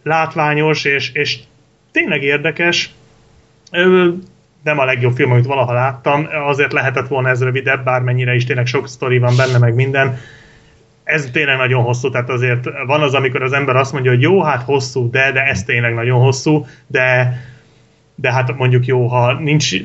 látványos, 0.03 0.85
és, 0.85 1.11
és 1.13 1.39
tényleg 1.91 2.23
érdekes. 2.23 2.93
Nem 4.63 4.79
a 4.79 4.85
legjobb 4.85 5.15
film, 5.15 5.31
amit 5.31 5.45
valaha 5.45 5.73
láttam, 5.73 6.27
azért 6.47 6.73
lehetett 6.73 7.07
volna 7.07 7.29
ez 7.29 7.43
rövidebb, 7.43 7.83
bármennyire 7.83 8.35
is 8.35 8.45
tényleg 8.45 8.65
sok 8.65 8.87
sztori 8.87 9.17
van 9.17 9.35
benne, 9.35 9.57
meg 9.57 9.75
minden. 9.75 10.17
Ez 11.09 11.29
tényleg 11.31 11.57
nagyon 11.57 11.83
hosszú, 11.83 12.09
tehát 12.09 12.29
azért 12.29 12.65
van 12.85 13.01
az, 13.01 13.13
amikor 13.13 13.43
az 13.43 13.53
ember 13.53 13.75
azt 13.75 13.93
mondja, 13.93 14.11
hogy 14.11 14.21
jó, 14.21 14.41
hát 14.41 14.63
hosszú, 14.63 15.09
de, 15.09 15.31
de 15.31 15.41
ez 15.41 15.63
tényleg 15.63 15.93
nagyon 15.93 16.21
hosszú, 16.21 16.65
de, 16.87 17.37
de 18.15 18.33
hát 18.33 18.57
mondjuk 18.57 18.85
jó, 18.85 19.07
ha 19.07 19.33
nincs, 19.33 19.75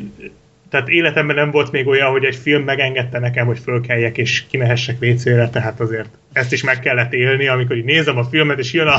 tehát 0.74 0.88
életemben 0.88 1.36
nem 1.36 1.50
volt 1.50 1.70
még 1.72 1.86
olyan, 1.86 2.10
hogy 2.10 2.24
egy 2.24 2.36
film 2.36 2.62
megengedte 2.62 3.18
nekem, 3.18 3.46
hogy 3.46 3.58
fölkeljek 3.58 4.18
és 4.18 4.44
kimehessek 4.50 4.96
WC-re, 5.00 5.48
tehát 5.48 5.80
azért 5.80 6.08
ezt 6.34 6.52
is 6.52 6.64
meg 6.64 6.80
kellett 6.80 7.12
élni, 7.12 7.48
amikor 7.48 7.76
így 7.76 7.84
nézem 7.84 8.18
a 8.18 8.24
filmet, 8.24 8.58
és 8.58 8.72
jön 8.72 8.86
a, 8.86 8.96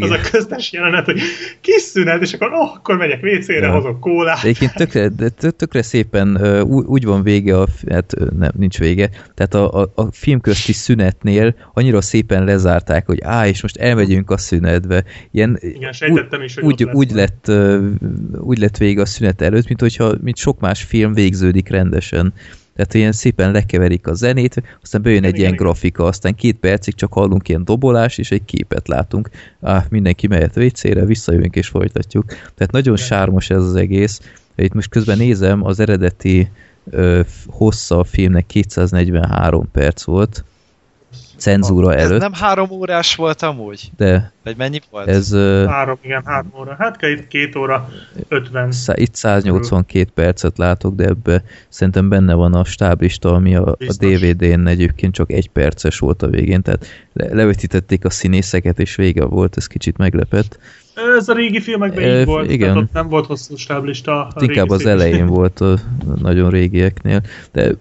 az 0.00 0.10
a 0.10 0.18
köztes 0.30 0.72
jelenet, 0.72 1.04
hogy 1.04 1.20
kis 1.60 1.82
szünet, 1.82 2.22
és 2.22 2.32
akkor, 2.32 2.52
oh, 2.52 2.74
akkor 2.74 2.96
megyek 2.96 3.22
WC-re, 3.22 3.66
Ja. 3.66 3.72
hozok 3.72 4.00
kólát. 4.00 4.44
Egyébként 4.44 4.74
tökre, 4.74 5.08
tökre 5.50 5.82
szépen 5.82 6.62
úgy 6.66 7.04
van 7.04 7.22
vége, 7.22 7.60
a, 7.60 7.66
hát 7.90 8.14
nem, 8.38 8.50
nincs 8.58 8.78
vége, 8.78 9.10
tehát 9.34 9.54
a, 9.54 9.80
a, 9.80 9.92
a 9.94 10.12
film 10.12 10.40
közti 10.40 10.72
szünetnél 10.72 11.54
annyira 11.72 12.00
szépen 12.00 12.44
lezárták, 12.44 13.06
hogy 13.06 13.20
á, 13.22 13.46
és 13.46 13.62
most 13.62 13.76
elmegyünk 13.76 14.30
a 14.30 14.38
szünetbe. 14.38 15.04
Ilyen, 15.30 15.58
Igen, 15.60 15.92
sejtettem 15.92 16.42
is, 16.42 16.54
hogy 16.54 16.64
úgy, 16.64 16.82
úgy, 16.92 17.10
lett, 17.10 17.50
úgy 18.38 18.58
lett 18.58 18.76
vége 18.76 19.00
a 19.00 19.06
szünet 19.06 19.40
előtt, 19.40 19.68
mint 19.68 19.80
hogyha 19.80 20.14
mint 20.20 20.36
sok 20.36 20.60
más 20.60 20.77
film 20.82 21.12
végződik 21.12 21.68
rendesen. 21.68 22.32
Tehát 22.74 22.94
ilyen 22.94 23.12
szépen 23.12 23.52
lekeverik 23.52 24.06
a 24.06 24.14
zenét, 24.14 24.62
aztán 24.82 25.02
bejön 25.02 25.24
egy 25.24 25.38
ilyen 25.38 25.56
grafika, 25.56 26.04
aztán 26.04 26.34
két 26.34 26.56
percig 26.56 26.94
csak 26.94 27.12
hallunk 27.12 27.48
ilyen 27.48 27.64
dobolás, 27.64 28.18
és 28.18 28.30
egy 28.30 28.44
képet 28.44 28.88
látunk. 28.88 29.30
Á, 29.60 29.86
mindenki 29.90 30.26
mehet 30.26 30.56
WC-re, 30.56 31.04
visszajövünk 31.04 31.56
és 31.56 31.68
folytatjuk. 31.68 32.24
Tehát 32.26 32.72
nagyon 32.72 32.96
sármos 32.96 33.50
ez 33.50 33.62
az 33.62 33.74
egész. 33.74 34.20
Itt 34.56 34.74
most 34.74 34.88
közben 34.88 35.18
nézem, 35.18 35.64
az 35.64 35.80
eredeti 35.80 36.50
ö, 36.90 37.20
hossza 37.46 37.98
a 37.98 38.04
filmnek 38.04 38.46
243 38.46 39.70
perc 39.70 40.04
volt, 40.04 40.44
cenzúra 41.38 41.94
Ez 41.94 42.04
előtt, 42.08 42.20
nem 42.20 42.32
három 42.32 42.70
órás 42.70 43.14
volt 43.14 43.42
amúgy? 43.42 43.90
de 43.96 44.32
Vagy 44.44 44.56
mennyi 44.56 44.80
volt? 44.90 45.08
ez 45.08 45.32
Három, 45.66 45.98
igen, 46.02 46.22
három 46.24 46.52
óra. 46.60 46.76
Hát 46.78 46.96
két, 46.96 47.28
két 47.28 47.56
óra, 47.56 47.88
ötven. 48.28 48.72
Itt 48.94 49.14
182 49.14 50.10
percet 50.14 50.58
látok, 50.58 50.94
de 50.94 51.04
ebbe 51.04 51.42
szerintem 51.68 52.08
benne 52.08 52.34
van 52.34 52.54
a 52.54 52.64
stáblista, 52.64 53.34
ami 53.34 53.56
a, 53.56 53.66
a 53.66 53.72
Biztos. 53.78 54.20
DVD-n 54.20 54.66
egyébként 54.66 55.14
csak 55.14 55.32
egy 55.32 55.48
perces 55.48 55.98
volt 55.98 56.22
a 56.22 56.26
végén, 56.26 56.62
tehát 56.62 56.86
le- 57.12 57.34
levetítették 57.34 58.04
a 58.04 58.10
színészeket, 58.10 58.78
és 58.80 58.94
vége 58.94 59.24
volt, 59.24 59.56
ez 59.56 59.66
kicsit 59.66 59.96
meglepett. 59.96 60.58
Ez 61.18 61.28
a 61.28 61.32
régi 61.34 61.60
filmekben 61.60 62.04
Ö, 62.04 62.20
így 62.20 62.26
volt, 62.26 62.50
igen. 62.50 62.68
tehát 62.68 62.82
ott 62.82 62.92
nem 62.92 63.08
volt 63.08 63.26
hosszú 63.26 63.56
stáblista. 63.56 64.26
a 64.26 64.42
Inkább 64.42 64.70
az 64.70 64.86
elején 64.86 65.26
volt 65.26 65.60
a 65.60 65.78
nagyon 66.20 66.50
régieknél, 66.50 67.22
de 67.52 67.74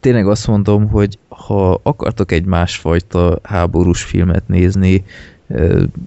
tényleg 0.00 0.26
azt 0.26 0.46
mondom, 0.46 0.88
hogy 0.88 1.18
ha 1.28 1.80
akartok 1.82 2.32
egy 2.32 2.44
másfajta 2.44 3.38
háborús 3.42 4.02
filmet 4.02 4.48
nézni, 4.48 5.04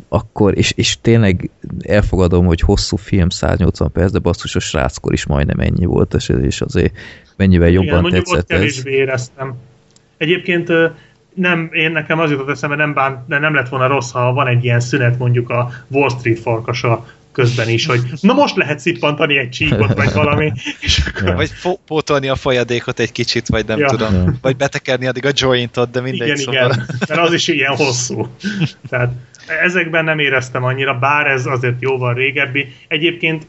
akkor, 0.08 0.58
és, 0.58 0.74
és 0.76 0.98
tényleg 1.02 1.50
elfogadom, 1.82 2.46
hogy 2.46 2.62
hosszú 2.62 2.96
film 2.96 3.30
180 3.30 3.92
perc, 3.92 4.12
de 4.12 4.20
basszus 4.20 4.56
a 4.56 4.60
sráckor 4.60 5.14
is 5.14 5.26
majdnem 5.26 5.60
ennyi 5.60 5.86
volt, 5.86 6.14
és, 6.14 6.30
és 6.30 6.62
azért 6.62 6.94
mennyivel 7.36 7.70
Igen, 7.70 7.84
jobban 7.84 8.02
mondjuk 8.02 8.28
ott 8.28 8.34
tetszett 8.34 8.52
ez. 8.52 8.58
kevésbé 8.58 8.92
éreztem. 8.92 9.56
Egyébként 10.18 10.72
nem, 11.34 11.70
én 11.74 11.92
nekem 11.92 12.20
az 12.20 12.32
jutott 12.32 12.50
eszembe, 12.50 12.76
nem, 12.76 12.94
bán, 12.94 13.26
de 13.28 13.40
nem 13.40 13.54
lett 13.54 13.70
volna 13.70 13.88
rossz, 13.88 14.12
ha 14.12 14.34
van 14.34 14.48
egy 14.48 14.64
ilyen 14.64 14.80
szünet 14.80 15.18
mondjuk 15.18 15.50
a 15.50 15.70
Wall 15.88 16.10
Street 16.10 16.40
farkasa 16.40 17.06
közben 17.32 17.70
is, 17.70 17.86
hogy 17.86 18.02
na 18.22 18.34
most 18.34 18.56
lehet 18.56 18.80
szippantani 18.80 19.38
egy 19.38 19.50
csíkot, 19.50 19.94
vagy 19.94 20.14
valami, 20.14 20.52
és 20.80 21.04
akkor 21.08 21.28
Ja. 21.30 21.36
Vagy 21.36 21.50
fo- 21.50 21.80
pótolni 21.86 22.28
a 22.28 22.36
folyadékot 22.36 23.00
egy 23.00 23.12
kicsit, 23.12 23.48
vagy 23.48 23.66
nem 23.66 23.80
Ja. 23.80 23.88
tudom. 23.88 24.14
Ja. 24.14 24.34
Vagy 24.42 24.56
betekerni 24.56 25.08
addig 25.08 25.26
a 25.26 25.32
jointot, 25.34 25.92
de 25.92 26.02
mindegy 26.02 26.22
igen, 26.28 26.36
szóval. 26.38 26.54
igen, 26.74 26.86
mert 27.08 27.22
az 27.22 27.34
is 27.34 27.48
ilyen 27.48 27.76
hosszú. 27.76 28.28
Tehát 28.90 29.12
ezekben 29.64 30.04
nem 30.04 30.20
éreztem 30.20 30.64
annyira, 30.64 31.00
bár 31.00 31.28
ez 31.28 31.46
azért 31.46 31.76
jóval 31.82 32.14
régebbi. 32.14 32.76
Egyébként 32.88 33.48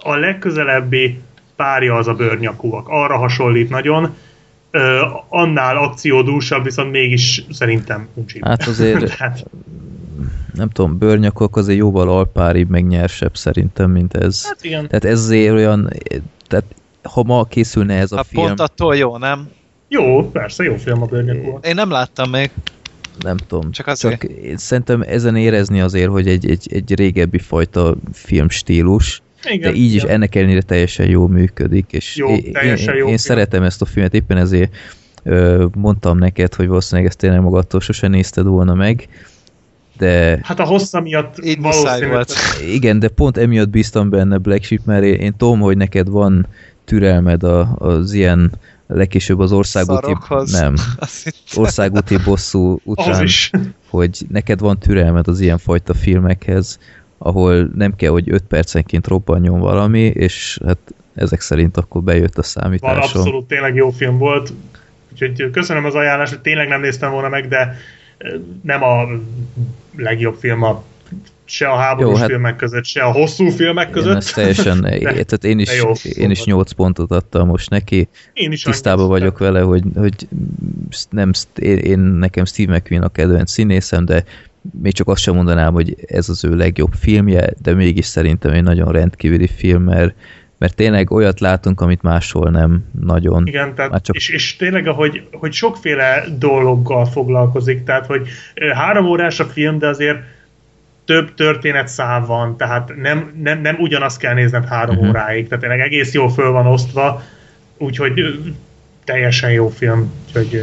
a 0.00 0.14
legközelebbi 0.16 1.18
párja 1.56 1.94
az 1.94 2.08
a 2.08 2.14
bőrnyakúak. 2.14 2.88
Arra 2.88 3.16
hasonlít 3.16 3.68
nagyon. 3.70 4.14
Annál 5.28 5.76
akciódúsabb, 5.76 6.64
viszont 6.64 6.90
mégis 6.90 7.42
szerintem 7.50 8.08
uncsibb. 8.14 8.44
Hát 8.44 8.66
azért- 8.66 9.10
Tehát, 9.16 9.44
Nem 10.54 10.68
tudom, 10.68 10.98
bőrnyakok 10.98 11.56
azért 11.56 11.78
jóval 11.78 12.08
alpáribb, 12.08 12.68
meg 12.68 12.86
nyersebb 12.86 13.36
szerintem, 13.36 13.90
mint 13.90 14.14
ez. 14.14 14.44
hát 14.46 14.58
igen. 14.64 14.86
Tehát 14.88 15.04
ez 15.04 15.20
azért 15.24 15.52
olyan, 15.54 15.90
tehát 16.48 16.64
ha 17.02 17.22
ma 17.22 17.44
készülne 17.44 17.94
ez 17.94 18.12
a 18.12 18.16
Hát 18.16 18.26
film, 18.26 18.46
pont 18.46 18.60
attól 18.60 18.96
jó, 18.96 19.16
nem? 19.18 19.48
Jó, 19.88 20.30
persze, 20.30 20.64
jó 20.64 20.76
film 20.76 21.02
a 21.02 21.06
bőrnyakúak. 21.06 21.66
Én 21.66 21.74
nem 21.74 21.90
láttam 21.90 22.30
még. 22.30 22.50
nem 23.20 23.36
tudom. 23.36 23.70
Csak 23.70 23.86
azért. 23.86 24.20
Csak 24.20 24.30
én 24.30 24.56
szerintem 24.56 25.02
ezen 25.06 25.36
érezni 25.36 25.80
azért, 25.80 26.10
hogy 26.10 26.28
egy, 26.28 26.50
egy, 26.50 26.66
egy 26.72 26.94
régebbi 26.94 27.38
fajta 27.38 27.94
filmstílus, 28.12 29.22
Igen, 29.44 29.60
de 29.72 29.76
így 29.78 29.94
is 29.94 30.02
igen. 30.02 30.14
ennek 30.14 30.34
ellenére 30.34 30.62
teljesen 30.62 31.08
jól 31.08 31.28
működik, 31.28 31.92
és 31.92 32.16
Jó, 32.16 32.28
én, 32.28 32.52
teljesen 32.52 32.88
én, 32.94 32.98
jó 33.00 33.00
én 33.00 33.04
film. 33.06 33.16
szeretem 33.16 33.62
ezt 33.62 33.82
a 33.82 33.84
filmet, 33.84 34.14
éppen 34.14 34.36
ezért 34.36 34.74
ö, 35.22 35.66
mondtam 35.74 36.18
neked, 36.18 36.54
hogy 36.54 36.66
valószínűleg 36.66 37.08
ezt 37.10 37.18
tényleg 37.18 37.40
magadtól 37.40 37.80
sose 37.80 38.08
nézted 38.08 38.46
volna 38.46 38.74
meg, 38.74 39.08
de 39.98 40.38
Hát 40.42 40.60
a 40.60 40.64
hossza 40.64 41.00
miatt 41.00 41.38
Így 41.44 41.58
muszáj 41.58 41.82
valószínű, 41.82 42.10
volt. 42.10 42.32
igen, 42.72 42.98
de 42.98 43.08
pont 43.08 43.36
emiatt 43.36 43.68
bíztam 43.68 44.10
benne 44.10 44.38
Black 44.38 44.62
Sheep, 44.64 44.84
mert 44.84 45.04
én, 45.04 45.14
én 45.14 45.36
tudom, 45.36 45.60
hogy 45.60 45.76
neked 45.76 46.08
van 46.08 46.46
türelmed 46.84 47.42
a, 47.42 47.74
az 47.78 48.12
ilyen 48.12 48.52
legkésőbb 48.86 49.38
az 49.38 49.52
országúti... 49.52 50.02
Szarokhoz. 50.02 50.52
Nem, 50.52 50.74
országúti 51.56 52.16
bosszú 52.24 52.78
után, 52.84 53.22
is. 53.22 53.50
hogy 53.88 54.26
neked 54.28 54.60
van 54.60 54.78
türelmed 54.78 55.28
az 55.28 55.40
ilyenfajta 55.40 55.94
filmekhez, 55.94 56.78
ahol 57.18 57.70
nem 57.74 57.96
kell, 57.96 58.10
hogy 58.10 58.30
5 58.30 58.42
percenként 58.42 59.06
robbanjon 59.06 59.60
valami, 59.60 60.00
és 60.00 60.60
hát 60.66 60.78
ezek 61.14 61.40
szerint 61.40 61.76
akkor 61.76 62.02
bejött 62.02 62.32
a 62.32 62.34
Van 62.34 62.44
számításom. 62.44 63.20
abszolút 63.20 63.48
tényleg 63.48 63.74
jó 63.74 63.90
film 63.90 64.18
volt. 64.18 64.52
Úgyhogy 65.12 65.50
köszönöm 65.50 65.84
az 65.84 65.94
ajánlást, 65.94 66.32
hogy 66.32 66.40
tényleg 66.40 66.68
nem 66.68 66.80
néztem 66.80 67.10
volna 67.10 67.28
meg, 67.28 67.48
de 67.48 67.76
nem 68.62 68.82
a 68.82 69.06
legjobb 69.96 70.34
film 70.38 70.62
a 70.62 70.82
se 71.46 71.68
a 71.68 71.76
háborús 71.76 72.12
Jó, 72.12 72.16
hát- 72.18 72.28
filmek 72.28 72.56
között, 72.56 72.84
se 72.84 73.02
a 73.02 73.12
hosszú 73.12 73.48
filmek 73.48 73.86
Én 73.86 73.92
között. 73.92 74.16
ezt 74.16 74.34
teljesen, 74.34 74.80
De- 74.82 74.98
tehát 74.98 75.44
én 75.44 75.58
is, 75.58 75.76
jó, 75.76 75.92
én 76.16 76.30
is 76.30 76.38
szóval. 76.38 76.54
8 76.54 76.72
pontot 76.72 77.10
adtam 77.10 77.46
most 77.46 77.70
neki. 77.70 78.08
Én 78.32 78.52
is 78.52 78.62
Tisztában 78.62 79.04
annyit. 79.04 79.18
vagyok 79.18 79.38
vele, 79.38 79.60
hogy, 79.60 79.82
hogy 79.94 80.14
nem, 81.10 81.30
én, 81.58 81.78
én 81.78 81.98
nekem 81.98 82.44
Steve 82.44 82.76
McQueen 82.76 83.02
a 83.02 83.08
kedvenc 83.08 83.50
színészem, 83.50 84.04
de 84.04 84.24
még 84.82 84.92
csak 84.92 85.08
azt 85.08 85.20
sem 85.22 85.34
mondanám, 85.34 85.72
hogy 85.72 85.96
ez 86.06 86.28
az 86.28 86.44
ő 86.44 86.56
legjobb 86.56 86.92
filmje, 86.92 87.50
de 87.62 87.74
mégis 87.74 88.06
szerintem 88.06 88.52
egy 88.52 88.62
nagyon 88.62 88.92
rendkívüli 88.92 89.46
film, 89.46 89.82
mert, 89.82 90.14
mert 90.58 90.74
tényleg 90.76 91.10
olyat 91.10 91.40
látunk, 91.40 91.80
amit 91.80 92.02
máshol 92.02 92.50
nem 92.50 92.84
nagyon. 93.00 93.46
Igen, 93.46 93.74
tehát, 93.74 93.90
Már 93.90 94.00
csak- 94.00 94.16
és, 94.16 94.28
és 94.28 94.56
tényleg, 94.56 94.86
hogy, 94.86 95.28
hogy 95.32 95.52
sokféle 95.52 96.24
dologgal 96.38 97.04
foglalkozik, 97.04 97.84
tehát, 97.84 98.06
hogy 98.06 98.28
három 98.74 99.06
órás 99.06 99.40
a 99.40 99.44
film, 99.44 99.78
de 99.78 99.86
azért 99.88 100.18
több 101.04 101.34
történetszál 101.34 102.26
van, 102.26 102.56
tehát 102.56 102.92
nem, 102.96 103.32
nem, 103.42 103.60
nem 103.60 103.76
ugyanazt 103.78 104.18
kell 104.18 104.34
nézned 104.34 104.64
három 104.66 104.96
Mhm. 104.96 105.08
óráig, 105.08 105.48
tehát 105.48 105.60
tényleg 105.64 105.80
egész 105.80 106.12
jól 106.14 106.30
föl 106.30 106.50
van 106.50 106.66
osztva, 106.66 107.22
úgyhogy 107.78 108.42
teljesen 109.04 109.50
jó 109.52 109.68
film, 109.68 110.12
úgyhogy 110.26 110.60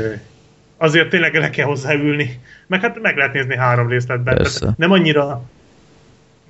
azért 0.78 1.10
tényleg 1.10 1.36
le 1.36 1.50
kell 1.50 1.66
hozzáülni, 1.66 2.40
meg 2.68 2.82
hát 2.82 3.02
meg 3.02 3.18
lehet 3.18 3.34
nézni 3.34 3.56
három 3.56 3.88
részletben, 3.88 4.48
nem 4.78 4.92
annyira 4.92 5.44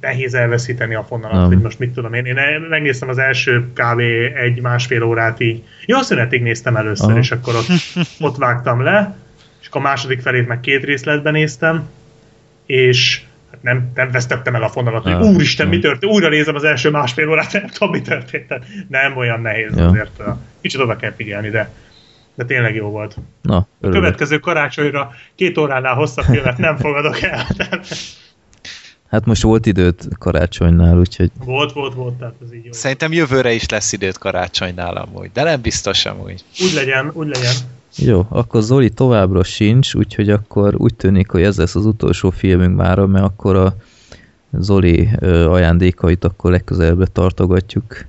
nehéz 0.02 0.34
elveszíteni 0.34 0.96
a 0.96 1.04
fonalat, 1.04 1.36
Nem. 1.38 1.46
hogy 1.48 1.62
most 1.62 1.80
mit 1.80 1.94
tudom 1.94 2.14
én. 2.14 2.26
Én 2.26 2.36
megnéztem 2.70 3.10
az 3.10 3.18
első 3.18 3.68
kb. 3.74 4.00
egy-másfél 4.36 5.04
órát 5.04 5.40
így. 5.40 5.64
Jó, 5.86 5.98
a 5.98 6.02
szünetig 6.02 6.42
néztem 6.42 6.76
először, 6.76 7.10
Aha. 7.10 7.20
és 7.20 7.32
akkor 7.32 7.56
ott, 7.56 7.68
ott 8.28 8.38
vágtam 8.38 8.82
le, 8.84 9.16
és 9.62 9.68
akkor 9.68 9.82
a 9.82 9.84
második 9.84 10.22
felét 10.22 10.48
meg 10.48 10.60
két 10.60 10.84
részletben 10.84 11.34
néztem, 11.34 11.90
és 12.66 13.22
hát 13.52 13.64
nem, 13.64 13.92
nem 13.96 14.12
vesztettem 14.12 14.56
el 14.56 14.64
a 14.64 14.70
fonalat, 14.70 15.04
hogy 15.04 15.14
úristen, 15.14 15.68
mi 15.68 15.80
történt? 15.80 16.14
Újra 16.14 16.30
nézem 16.30 16.56
az 16.56 16.64
első 16.64 16.90
másfél 16.90 17.30
órát, 17.30 17.54
nem 17.62 17.68
tudom, 17.68 17.92
mi 17.94 18.02
történt. 18.02 18.54
Nem 18.88 19.18
olyan 19.18 19.42
nehéz 19.42 19.78
Ja. 19.78 19.86
azért. 19.88 20.22
Kicsit 20.62 20.80
oda 20.80 20.96
kell 20.96 21.14
figyelni, 21.16 21.50
de, 21.50 21.70
de 22.36 22.46
tényleg 22.46 22.76
jó 22.76 22.90
volt. 22.90 23.16
Na, 23.42 23.68
A 23.82 23.90
következő 23.90 24.40
karácsonyra 24.40 25.12
két 25.36 25.58
óránál 25.58 25.94
hosszabb 25.94 26.26
filmet 26.26 26.58
nem 26.58 26.78
fogadok 26.78 27.22
el. 27.22 27.46
Hát 29.12 29.26
most 29.26 29.42
volt 29.42 29.66
időd 29.66 29.96
karácsonynál, 30.20 30.98
úgyhogy 30.98 31.32
volt, 31.46 31.72
volt, 31.72 31.94
volt, 31.94 32.14
tehát 32.14 32.34
ez 32.44 32.54
így 32.54 32.66
jó. 32.66 32.72
Szerintem 32.72 33.14
jövőre 33.14 33.52
is 33.52 33.70
lesz 33.70 33.92
időt 33.92 34.18
karácsonynál 34.18 34.96
amúgy, 34.96 35.32
de 35.34 35.44
nem 35.44 35.62
biztos 35.62 36.06
amúgy. 36.06 36.44
Úgy 36.60 36.74
legyen, 36.74 37.12
úgy 37.14 37.28
legyen. 37.28 37.54
Jó, 37.98 38.26
akkor 38.30 38.62
Zoli 38.62 38.90
továbbra 38.90 39.44
sincs, 39.44 39.94
úgyhogy 39.94 40.30
akkor 40.30 40.76
úgy 40.78 40.96
tűnik, 40.96 41.32
hogy 41.32 41.42
ez 41.42 41.58
lesz 41.58 41.76
az 41.76 41.86
utolsó 41.86 42.30
filmünk 42.30 42.76
mára, 42.76 43.08
mert 43.08 43.26
akkor 43.26 43.56
a 43.56 43.76
Zoli 44.52 45.10
ajándékait 45.48 46.24
akkor 46.24 46.52
legközelebbre 46.52 47.06
tartogatjuk. 47.06 48.06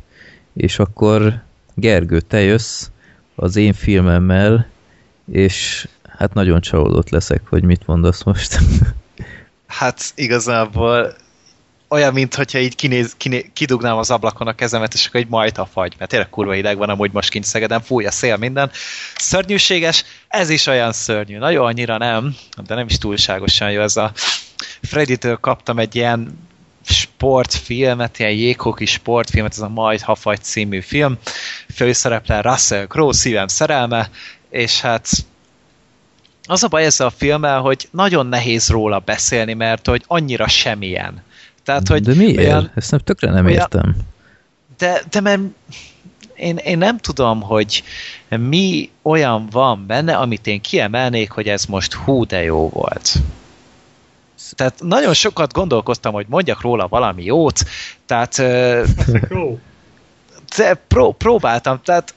És 0.52 0.78
akkor 0.78 1.42
Gergő, 1.74 2.20
te 2.20 2.40
jössz 2.40 2.88
az 3.34 3.56
én 3.56 3.72
filmemmel, 3.72 4.66
és 5.32 5.88
hát 6.08 6.34
nagyon 6.34 6.60
csalódott 6.60 7.10
leszek, 7.10 7.42
hogy 7.48 7.64
mit 7.64 7.86
mondasz 7.86 8.22
most. 8.22 8.58
Hát 9.78 10.12
igazából 10.14 11.14
olyan, 11.88 12.12
mintha 12.12 12.58
így 12.58 12.74
kinéz, 12.74 13.14
kiné, 13.16 13.50
kidugnám 13.52 13.96
az 13.96 14.10
ablakon 14.10 14.46
a 14.46 14.52
kezemet, 14.52 14.94
és 14.94 15.06
akkor 15.06 15.20
egy 15.20 15.28
majd 15.28 15.58
a 15.58 15.66
fagy, 15.66 15.94
mert 15.98 16.10
tényleg 16.10 16.30
kurva 16.30 16.52
hideg 16.52 16.76
van 16.76 16.88
amúgy 16.88 17.12
most 17.12 17.28
kint 17.28 17.44
Szegeden, 17.44 17.82
fúj 17.82 18.06
a 18.06 18.10
szél 18.10 18.36
minden. 18.36 18.70
Szörnyűséges, 19.16 20.04
ez 20.28 20.48
is 20.48 20.66
olyan 20.66 20.92
szörnyű. 20.92 21.38
Nagyon 21.38 21.66
annyira 21.66 21.98
nem, 21.98 22.36
de 22.66 22.74
nem 22.74 22.86
is 22.86 22.98
túlságosan 22.98 23.70
jó 23.70 23.80
ez 23.80 23.96
a 23.96 24.12
Freddy-től 24.82 25.36
kaptam 25.36 25.78
egy 25.78 25.94
ilyen 25.94 26.48
sportfilmet, 26.84 28.18
ilyen 28.18 28.30
jéghoki 28.30 28.86
sportfilmet, 28.86 29.52
ez 29.52 29.58
a 29.58 29.68
Majd 29.68 30.00
ha 30.00 30.14
fagy 30.14 30.42
című 30.42 30.80
film. 30.80 31.18
Főszereplő 31.74 32.40
Russell 32.40 32.86
Crowe, 32.86 33.12
szívem 33.12 33.46
szerelme, 33.46 34.10
és 34.50 34.80
hát 34.80 35.08
az 36.52 36.62
a 36.62 36.68
baj 36.68 36.84
ezzel 36.84 37.06
a 37.06 37.10
filmmel, 37.16 37.60
hogy 37.60 37.88
nagyon 37.90 38.26
nehéz 38.26 38.68
róla 38.68 38.98
beszélni, 38.98 39.52
mert 39.54 39.86
hogy 39.86 40.04
annyira 40.06 40.48
semmilyen. 40.48 41.22
Tehát, 41.64 41.88
hogy 41.88 42.02
De 42.02 42.14
miért? 42.14 42.38
olyan- 42.38 42.70
Ezt 42.74 42.90
nem, 42.90 43.00
tökre 43.00 43.30
nem 43.30 43.44
olyan- 43.44 43.58
értem. 43.60 43.96
de, 44.78 45.02
de 45.10 45.20
mert 45.20 45.40
én, 46.36 46.56
én 46.56 46.78
nem 46.78 46.98
tudom, 46.98 47.40
hogy 47.40 47.82
mi 48.28 48.90
olyan 49.02 49.48
van 49.50 49.84
benne, 49.86 50.16
amit 50.16 50.46
én 50.46 50.60
kiemelnék, 50.60 51.30
hogy 51.30 51.48
ez 51.48 51.64
most 51.64 51.94
hú 51.94 52.24
de 52.26 52.42
jó 52.42 52.68
volt. 52.68 53.12
Tehát 54.54 54.74
nagyon 54.82 55.14
sokat 55.14 55.52
gondolkoztam, 55.52 56.12
hogy 56.12 56.26
mondjak 56.28 56.60
róla 56.60 56.88
valami 56.88 57.24
jót, 57.24 57.60
tehát 58.06 58.36
de 60.56 60.74
pró, 60.88 61.12
próbáltam, 61.12 61.80
tehát 61.84 62.14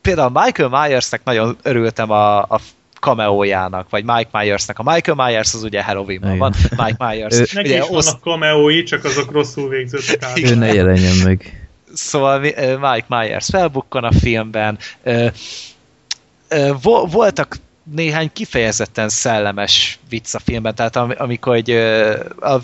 például 0.00 0.30
Michael 0.44 0.68
Myersnek 0.88 1.24
nagyon 1.24 1.56
örültem 1.62 2.10
a, 2.10 2.38
a 2.42 2.60
cameójának, 3.00 3.90
vagy 3.90 4.04
Mike 4.04 4.28
Myersnek. 4.32 4.78
A 4.78 4.92
Michael 4.92 5.26
Myers 5.28 5.54
az 5.54 5.62
ugye 5.62 5.82
Halloweenban 5.82 6.38
van, 6.38 6.54
Mike 6.70 7.06
Myers. 7.08 7.34
Ő- 7.38 7.46
Neki 7.52 7.68
ugye 7.68 7.78
is 7.78 7.88
oszt- 7.88 8.06
vannak 8.08 8.22
cameói, 8.22 8.82
csak 8.82 9.04
azok 9.04 9.32
rosszul 9.32 9.68
végződtek 9.68 10.22
át. 10.22 10.38
Ő 10.38 10.54
ne 10.54 10.72
jelenjen 10.74 11.16
meg. 11.24 11.68
Szóval 11.94 12.38
Mike 12.40 13.04
Myers 13.08 13.46
felbukkan 13.46 14.04
a 14.04 14.12
filmben. 14.12 14.78
Voltak 17.10 17.56
néhány 17.94 18.30
kifejezetten 18.32 19.08
szellemes 19.08 19.98
vicc 20.08 20.34
a 20.34 20.38
filmben, 20.38 20.74
tehát 20.74 20.96
am- 20.96 21.14
amikor 21.18 21.62
ö, 21.66 22.10
a 22.40 22.56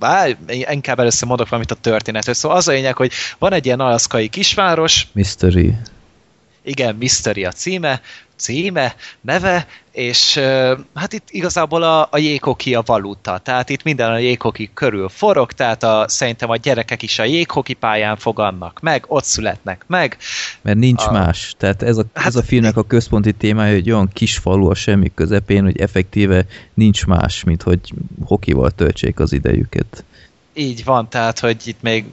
Á, 0.00 0.26
inkább 0.48 0.98
először 0.98 1.28
mondok 1.28 1.48
valamit 1.48 1.70
a 1.70 1.74
történetről. 1.74 2.34
Szóval 2.34 2.56
az 2.56 2.68
a 2.68 2.72
lényeg, 2.72 2.96
hogy 2.96 3.12
van 3.38 3.52
egy 3.52 3.66
ilyen 3.66 3.80
alaszkai 3.80 4.28
kisváros, 4.28 5.06
Mystery. 5.12 5.74
igen, 6.62 6.94
Mystery 6.94 7.44
a 7.44 7.50
címe, 7.52 8.00
címe, 8.40 8.94
neve, 9.20 9.66
és 9.90 10.38
hát 10.94 11.12
itt 11.12 11.28
igazából 11.30 11.82
a, 11.82 12.08
a 12.10 12.18
jéghoki 12.18 12.74
a 12.74 12.82
valuta, 12.86 13.38
tehát 13.38 13.68
itt 13.68 13.82
minden 13.82 14.10
a 14.10 14.18
jéghoki 14.18 14.70
körül 14.74 15.08
forog, 15.08 15.52
tehát 15.52 15.82
a, 15.82 16.04
szerintem 16.08 16.50
a 16.50 16.56
gyerekek 16.56 17.02
is 17.02 17.18
a 17.18 17.24
jéghoki 17.24 17.72
pályán 17.74 18.16
fogannak 18.16 18.78
meg, 18.82 19.04
ott 19.08 19.24
születnek 19.24 19.84
meg, 19.86 20.16
Mert 20.62 20.78
nincs 20.78 21.02
A- 21.06 21.10
más. 21.12 21.54
Tehát 21.58 21.82
ez 21.82 21.96
a, 21.96 22.04
Hát- 22.14 22.26
ez 22.26 22.36
a 22.36 22.42
filmnek 22.42 22.76
a 22.76 22.82
központi 22.82 23.32
témája, 23.32 23.74
hogy 23.74 23.90
olyan 23.90 24.10
kis 24.12 24.36
falu 24.38 24.70
a 24.70 24.74
semmi 24.74 25.10
közepén, 25.14 25.62
hogy 25.62 25.80
effektíve 25.80 26.46
nincs 26.74 27.06
más, 27.06 27.44
mint 27.44 27.62
hogy 27.62 27.80
hokival 28.24 28.70
töltsék 28.70 29.20
az 29.20 29.32
idejüket. 29.32 30.04
így 30.54 30.84
van, 30.84 31.08
tehát 31.08 31.38
hogy 31.38 31.56
itt 31.64 31.82
még 31.82 32.04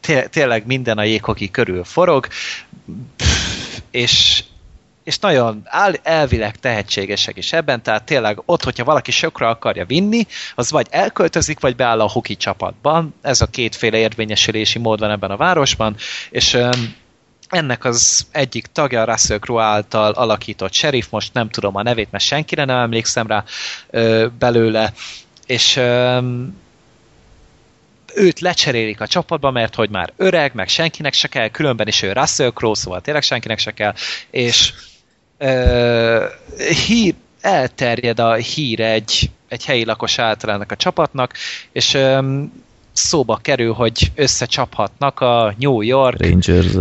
té- 0.00 0.30
tényleg 0.30 0.66
minden 0.66 0.98
a 0.98 1.02
jéghoki 1.04 1.50
körül 1.50 1.84
forog, 1.84 2.26
és 3.90 4.44
és 5.04 5.18
nagyon 5.18 5.62
el, 5.64 5.94
elvileg 6.02 6.56
tehetségesek 6.56 7.36
is 7.36 7.52
ebben, 7.52 7.82
tehát 7.82 8.04
tényleg 8.04 8.42
ott, 8.44 8.62
hogyha 8.62 8.84
valaki 8.84 9.10
sokra 9.10 9.48
akarja 9.48 9.84
vinni, 9.84 10.26
az 10.54 10.70
vagy 10.70 10.86
elköltözik, 10.90 11.60
vagy 11.60 11.76
beáll 11.76 12.00
a 12.00 12.08
hoki 12.08 12.36
csapatban. 12.36 13.14
Ez 13.22 13.40
a 13.40 13.46
kétféle 13.46 13.98
érvényesülési 13.98 14.78
mód 14.78 14.98
van 14.98 15.10
ebben 15.10 15.30
a 15.30 15.36
városban, 15.36 15.96
és 16.30 16.58
ennek 17.48 17.84
az 17.84 18.26
egyik 18.30 18.66
tagja 18.66 19.04
Russell 19.04 19.38
Crowe 19.38 19.62
által 19.62 20.12
alakított 20.12 20.72
sheriff, 20.72 21.06
most 21.10 21.34
nem 21.34 21.48
tudom 21.48 21.76
a 21.76 21.82
nevét, 21.82 22.10
mert 22.10 22.24
senkire 22.24 22.64
nem 22.64 22.78
emlékszem 22.78 23.26
rá 23.26 23.44
ö, 23.90 24.26
belőle, 24.38 24.92
és 25.46 25.76
öm, 25.76 26.60
őt 28.14 28.40
lecserélik 28.40 29.00
a 29.00 29.06
csapatba, 29.06 29.50
mert 29.50 29.74
hogy 29.74 29.90
már 29.90 30.12
öreg, 30.16 30.54
meg 30.54 30.68
senkinek 30.68 31.12
se 31.12 31.28
kell, 31.28 31.48
különben 31.48 31.88
is 31.88 32.02
ő 32.02 32.12
Russell 32.12 32.50
Crowe, 32.50 32.74
szóval 32.74 33.00
tényleg 33.00 33.22
senkinek 33.22 33.58
se 33.58 33.70
kell, 33.70 33.94
és 34.30 34.72
ö, 35.42 36.24
hír, 36.86 37.14
elterjed 37.40 38.18
a 38.18 38.34
hír 38.34 38.80
egy, 38.80 39.30
egy 39.48 39.64
helyi 39.64 39.84
lakos 39.84 40.18
által 40.18 40.50
ennek 40.50 40.72
a 40.72 40.76
csapatnak, 40.76 41.32
és 41.72 41.94
ö, 41.94 42.40
szóba 42.92 43.38
kerül, 43.42 43.72
hogy 43.72 44.12
összecsaphatnak 44.14 45.20
a 45.20 45.54
New 45.58 45.80
York 45.80 46.20
rangers 46.20 46.74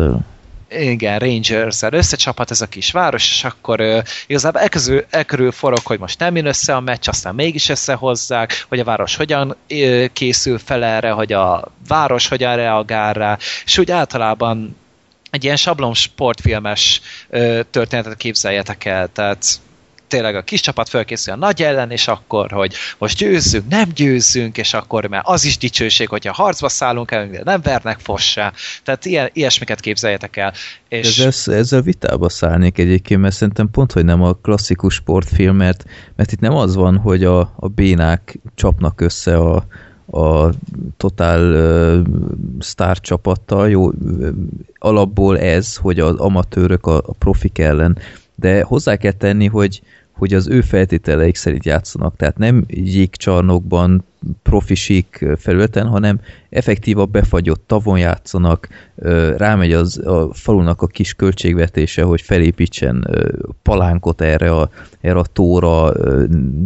igen, 0.79 1.19
Rangers-el. 1.19 1.93
Összecsaphat 1.93 2.51
ez 2.51 2.61
a 2.61 2.65
kis 2.65 2.91
város, 2.91 3.29
és 3.29 3.43
akkor 3.43 3.79
ö, 3.79 3.99
igazából 4.27 4.61
elközül, 4.61 5.05
elkörül 5.09 5.51
forog, 5.51 5.79
hogy 5.83 5.99
most 5.99 6.19
nem 6.19 6.35
jön 6.35 6.45
össze 6.45 6.75
a 6.75 6.79
meccs, 6.79 7.07
aztán 7.07 7.35
mégis 7.35 7.69
összehozzák, 7.69 8.65
hogy 8.69 8.79
a 8.79 8.83
város 8.83 9.15
hogyan 9.15 9.55
ö, 9.67 10.05
készül 10.13 10.57
fel 10.57 10.83
erre, 10.83 11.11
hogy 11.11 11.33
a 11.33 11.71
város 11.87 12.27
hogyan 12.27 12.55
reagál 12.55 13.13
rá, 13.13 13.37
és 13.65 13.77
úgy 13.77 13.91
általában 13.91 14.75
egy 15.31 15.43
ilyen 15.43 15.55
sablon 15.55 15.93
sportfilmes 15.93 17.01
történetet 17.71 18.17
képzeljetek 18.17 18.85
el, 18.85 19.09
tehát 19.13 19.59
tényleg 20.11 20.35
a 20.35 20.41
kis 20.41 20.59
csapat 20.59 20.89
fölkészül 20.89 21.33
a 21.33 21.37
nagy 21.37 21.61
ellen, 21.61 21.91
és 21.91 22.07
akkor, 22.07 22.51
hogy 22.51 22.73
most 22.97 23.17
győzzünk, 23.17 23.67
nem 23.69 23.89
győzzünk, 23.95 24.57
és 24.57 24.73
akkor 24.73 25.07
mert 25.07 25.27
az 25.27 25.43
is 25.43 25.57
dicsőség, 25.57 26.07
hogyha 26.09 26.33
harcba 26.33 26.69
szállunk 26.69 27.11
el, 27.11 27.29
de 27.29 27.41
nem 27.43 27.61
vernek 27.61 27.99
fossá. 27.99 28.53
Tehát 28.83 29.05
ilyen, 29.05 29.29
ilyesmiket 29.33 29.79
képzeljetek 29.79 30.37
el. 30.37 30.53
És 30.87 31.19
Ezzel, 31.19 31.55
ezzel 31.55 31.81
vitába 31.81 32.29
szállnék 32.29 32.77
egyébként, 32.77 33.21
mert 33.21 33.35
szerintem 33.35 33.69
pont, 33.71 33.91
hogy 33.91 34.05
nem 34.05 34.23
a 34.23 34.33
klasszikus 34.33 34.93
sportfilm, 34.93 35.55
mert, 35.55 35.83
mert 36.15 36.31
itt 36.31 36.39
nem 36.39 36.53
az 36.55 36.75
van, 36.75 36.97
hogy 36.97 37.23
a, 37.23 37.39
a 37.39 37.67
bénák 37.67 38.39
csapnak 38.55 39.01
össze 39.01 39.37
a, 39.37 39.65
a 40.11 40.49
totál 40.97 41.41
uh, 41.41 42.05
sztár 42.59 42.99
csapattal, 42.99 43.69
jó, 43.69 43.91
alapból 44.77 45.39
ez, 45.39 45.75
hogy 45.75 45.99
az 45.99 46.15
amatőrök 46.15 46.85
a, 46.85 46.97
a 46.97 47.13
profik 47.13 47.59
ellen, 47.59 47.97
de 48.35 48.63
hozzá 48.63 48.95
kell 48.95 49.11
tenni, 49.11 49.47
hogy, 49.47 49.81
hogy 50.11 50.33
az 50.33 50.47
ő 50.47 50.61
feltételeik 50.61 51.35
szerint 51.35 51.65
játszanak, 51.65 52.15
tehát 52.15 52.37
nem 52.37 52.63
jégcsarnokban, 52.67 54.03
profisik 54.43 55.25
felületen, 55.37 55.87
hanem 55.87 56.19
effektív 56.49 56.99
a 56.99 57.05
befagyott 57.05 57.63
tavon 57.67 57.99
játszanak, 57.99 58.67
rámegy 59.37 59.73
az 59.73 59.97
a 60.05 60.33
falunak 60.33 60.81
a 60.81 60.87
kis 60.87 61.13
költségvetése, 61.13 62.03
hogy 62.03 62.21
felépítsen 62.21 63.07
palánkot 63.63 64.21
erre 64.21 64.51
a, 64.51 64.69
erre 65.01 65.19
a 65.19 65.25
tóra, 65.33 65.93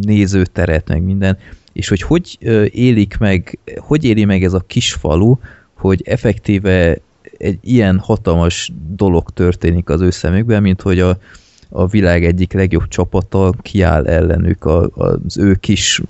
nézőteret, 0.02 0.88
meg 0.88 1.04
minden, 1.04 1.38
és 1.76 1.88
hogy 1.88 2.02
hogy 2.02 2.38
élik 2.72 3.18
meg, 3.18 3.60
hogy 3.78 4.04
éli 4.04 4.26
meg 4.26 4.44
ez 4.44 4.54
a 4.54 4.64
kis 4.68 4.94
falu, 4.94 5.36
hogy 5.74 6.02
effektíve 6.06 6.98
egy 7.38 7.58
ilyen 7.62 8.00
hatalmas 8.00 8.72
dolog 8.96 9.30
történik 9.30 9.90
az 9.90 10.02
ő 10.02 10.10
szemükben, 10.10 10.62
mint 10.62 10.82
hogy 10.82 11.00
a, 11.00 11.18
a 11.70 11.88
világ 11.88 12.26
egyik 12.26 12.54
legjobb 12.54 12.88
csapata 12.88 13.54
kiáll 13.62 14.06
ellenük 14.06 14.66
a, 14.66 14.90
az 14.94 15.38
ő 15.38 15.54
kis 15.54 16.02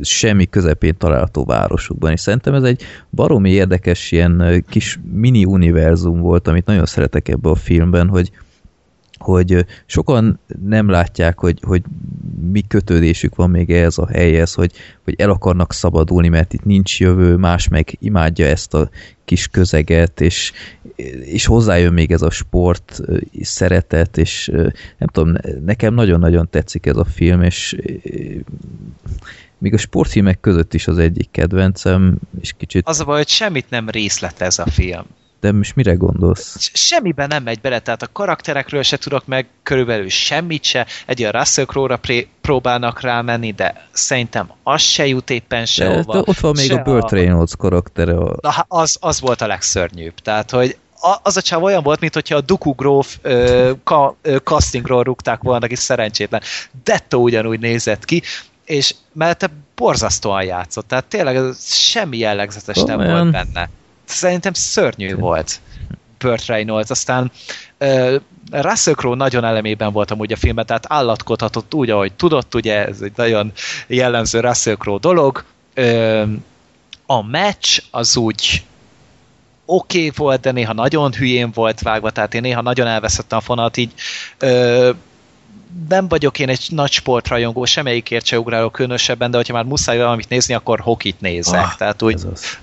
semmi 0.00 0.46
közepén 0.46 0.96
található 0.96 1.44
városukban, 1.44 2.12
és 2.12 2.20
szerintem 2.20 2.54
ez 2.54 2.62
egy 2.62 2.82
baromi 3.10 3.50
érdekes 3.50 4.12
ilyen 4.12 4.64
kis 4.68 5.00
mini 5.12 5.44
univerzum 5.44 6.20
volt, 6.20 6.48
amit 6.48 6.66
nagyon 6.66 6.86
szeretek 6.86 7.28
ebbe 7.28 7.48
a 7.48 7.54
filmben, 7.54 8.08
hogy, 8.08 8.30
hogy 9.28 9.66
sokan 9.86 10.40
nem 10.64 10.88
látják, 10.88 11.38
hogy, 11.38 11.58
hogy 11.62 11.82
mi 12.52 12.60
kötődésük 12.68 13.34
van 13.34 13.50
még 13.50 13.70
ehhez 13.70 13.98
a 13.98 14.06
helyhez, 14.06 14.54
hogy, 14.54 14.72
hogy 15.04 15.14
el 15.18 15.30
akarnak 15.30 15.72
szabadulni, 15.72 16.28
mert 16.28 16.52
itt 16.52 16.64
nincs 16.64 17.00
jövő, 17.00 17.36
más 17.36 17.68
meg 17.68 17.96
imádja 18.00 18.46
ezt 18.46 18.74
a 18.74 18.90
kis 19.24 19.48
közeget, 19.48 20.20
és, 20.20 20.52
és 21.24 21.46
hozzájön 21.46 21.92
még 21.92 22.12
ez 22.12 22.22
a 22.22 22.30
sport 22.30 23.00
szeretet, 23.40 24.16
és 24.16 24.50
nem 24.98 25.08
tudom, 25.12 25.30
ne- 25.30 25.60
nekem 25.64 25.94
nagyon-nagyon 25.94 26.48
tetszik 26.50 26.86
ez 26.86 26.96
a 26.96 27.04
film, 27.04 27.42
és 27.42 27.76
még 29.58 29.74
a 29.74 29.76
sportfilmek 29.76 30.40
között 30.40 30.74
is 30.74 30.86
az 30.86 30.98
egyik 30.98 31.30
kedvencem, 31.30 32.18
és 32.40 32.54
kicsit, 32.56 32.88
Az 32.88 33.00
a 33.00 33.04
baj, 33.04 33.16
hogy 33.16 33.28
semmit 33.28 33.70
nem 33.70 33.88
részletez 33.88 34.58
a 34.58 34.66
film. 34.66 35.06
De 35.40 35.52
most 35.52 35.74
mire 35.76 35.92
gondolsz? 35.94 36.70
Semmiben 36.72 37.28
nem 37.28 37.42
megy 37.42 37.60
bele, 37.60 37.78
tehát 37.78 38.02
a 38.02 38.08
karakterekről 38.12 38.82
se 38.82 38.96
tudok 38.96 39.26
meg 39.26 39.46
körülbelül 39.62 40.08
semmit 40.08 40.64
se. 40.64 40.86
Egy 41.06 41.20
olyan 41.20 41.32
Russell 41.32 41.64
Crowe-ra 41.64 42.00
próbálnak 42.40 43.00
rámenni, 43.00 43.52
de 43.52 43.86
szerintem 43.92 44.50
az 44.62 44.80
se 44.80 45.06
jut 45.06 45.30
éppen 45.30 45.60
De, 45.60 45.66
sehova. 45.66 46.12
de 46.12 46.22
ott 46.24 46.38
van 46.38 46.52
még 46.56 46.66
Se 46.66 46.74
a 46.74 46.82
Burt 46.82 47.10
Reynolds 47.10 47.56
karaktere, 47.56 48.16
a, 48.16 48.36
Na, 48.40 48.50
az, 48.68 48.96
az 49.00 49.20
volt 49.20 49.40
a 49.40 49.46
legszörnyűbb. 49.46 50.14
Tehát, 50.14 50.50
hogy 50.50 50.76
a- 51.00 51.18
az 51.22 51.36
a 51.36 51.42
csáv 51.42 51.62
olyan 51.62 51.82
volt, 51.82 52.00
mint 52.00 52.14
hogyha 52.14 52.36
a 52.36 52.40
Duku 52.40 52.72
Gróf 52.72 53.16
ö, 53.22 53.72
ka, 53.84 54.16
ö, 54.22 54.36
castingról 54.36 55.02
rúgták 55.02 55.42
volna, 55.42 55.64
aki 55.64 55.74
szerencsétlen. 55.74 56.42
Detto 56.84 57.18
ugyanúgy 57.18 57.60
nézett 57.60 58.04
ki, 58.04 58.22
és 58.64 58.94
mellette 59.12 59.48
borzasztóan 59.74 60.44
játszott. 60.44 60.88
Tehát 60.88 61.04
tényleg 61.04 61.54
semmi 61.60 62.18
jellegzetes 62.18 62.82
nem 62.82 62.98
Olyan. 62.98 63.12
volt 63.12 63.30
benne. 63.32 63.68
Szerintem 64.08 64.52
szörnyű 64.52 65.14
volt. 65.14 65.60
Burt 66.18 66.46
Reynolds. 66.46 66.90
Aztán 66.90 67.30
ö, 67.78 68.16
Russell 68.50 68.94
Crowe 68.94 69.16
nagyon 69.16 69.44
elemében 69.44 69.92
volt 69.92 70.10
amúgy 70.10 70.32
a 70.32 70.36
filmben, 70.36 70.66
tehát 70.66 70.84
állatkodhatott 70.88 71.74
úgy, 71.74 71.90
ahogy 71.90 72.12
tudott, 72.12 72.54
ugye 72.54 72.86
ez 72.86 73.00
egy 73.00 73.12
nagyon 73.16 73.52
jellemző 73.86 74.40
Russell 74.40 74.76
Crowe 74.76 74.98
dolog. 74.98 75.44
Ö, 75.74 76.22
a 77.06 77.22
meccs 77.22 77.78
az 77.90 78.16
úgy 78.16 78.64
oké 79.64 79.98
okay 79.98 80.12
volt, 80.16 80.40
de 80.40 80.52
néha 80.52 80.72
nagyon 80.72 81.12
hülyén 81.12 81.50
volt 81.50 81.80
vágva, 81.80 82.10
tehát 82.10 82.34
én 82.34 82.40
néha 82.40 82.62
nagyon 82.62 82.86
elveszettem 82.86 83.38
a 83.38 83.40
fonat, 83.40 83.76
így 83.76 83.92
ö, 84.38 84.90
nem 85.88 86.08
vagyok 86.08 86.38
én 86.38 86.48
egy 86.48 86.66
nagy 86.68 86.92
sportrajongó, 86.92 87.64
semmelyikért 87.64 88.26
se 88.26 88.38
ugrálok 88.38 88.72
különösebben, 88.72 89.30
de 89.30 89.36
hogyha 89.36 89.52
már 89.52 89.64
muszáj 89.64 89.98
valamit 89.98 90.28
nézni, 90.28 90.54
akkor 90.54 90.80
hokit 90.80 91.20
nézek. 91.20 91.64
Ah, 91.64 91.74
tehát 91.74 92.02
úgy 92.02 92.14
az. 92.32 92.58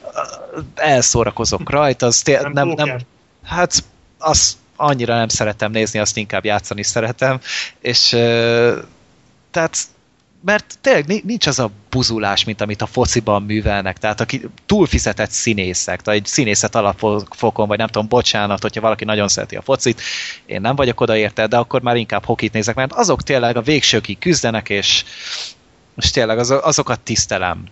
Elszórakozok 0.76 1.70
rajta, 1.70 2.06
az 2.06 2.22
té- 2.22 2.42
Nem, 2.42 2.52
nem, 2.52 2.68
nem, 2.68 3.00
hát 3.44 3.84
azt 4.18 4.58
annyira 4.76 5.16
nem 5.16 5.28
szeretem 5.28 5.72
nézni, 5.72 6.00
azt 6.00 6.18
inkább 6.18 6.46
játszani 6.46 6.84
szeretem, 6.84 7.40
és 7.80 8.10
tehát 9.52 9.78
mert 10.46 10.78
tényleg 10.82 11.06
ni- 11.08 11.22
nincs 11.26 11.48
az 11.48 11.60
a 11.60 11.70
buzulás, 11.90 12.44
mint 12.44 12.62
amit 12.62 12.82
a 12.82 12.86
fociban 12.86 13.44
művelnek, 13.44 13.98
tehát 13.98 14.22
aki 14.22 14.50
túlfizetett 14.66 15.30
színészek, 15.30 16.02
tehát 16.02 16.20
egy 16.20 16.26
színészet 16.26 16.76
alapfokon, 16.76 17.68
vagy 17.68 17.78
nem 17.78 17.88
tudom, 17.88 18.08
bocsánat, 18.08 18.62
hogyha 18.62 18.82
valaki 18.82 19.04
nagyon 19.04 19.28
szereti 19.28 19.56
a 19.56 19.62
focit, 19.62 20.02
én 20.46 20.62
nem 20.62 20.76
vagyok 20.76 21.02
oda 21.02 21.18
érte, 21.18 21.48
de 21.48 21.58
akkor 21.58 21.82
már 21.82 21.96
inkább 21.96 22.26
hokit 22.26 22.54
nézek, 22.54 22.76
mert 22.76 22.94
azok 22.94 23.24
tényleg 23.24 23.58
a 23.58 23.62
végsőkig 23.62 24.18
küzdenek, 24.18 24.70
és, 24.70 25.04
és 25.96 26.12
tényleg 26.12 26.38
az, 26.38 26.52
azokat 26.52 27.00
tisztelem. 27.00 27.64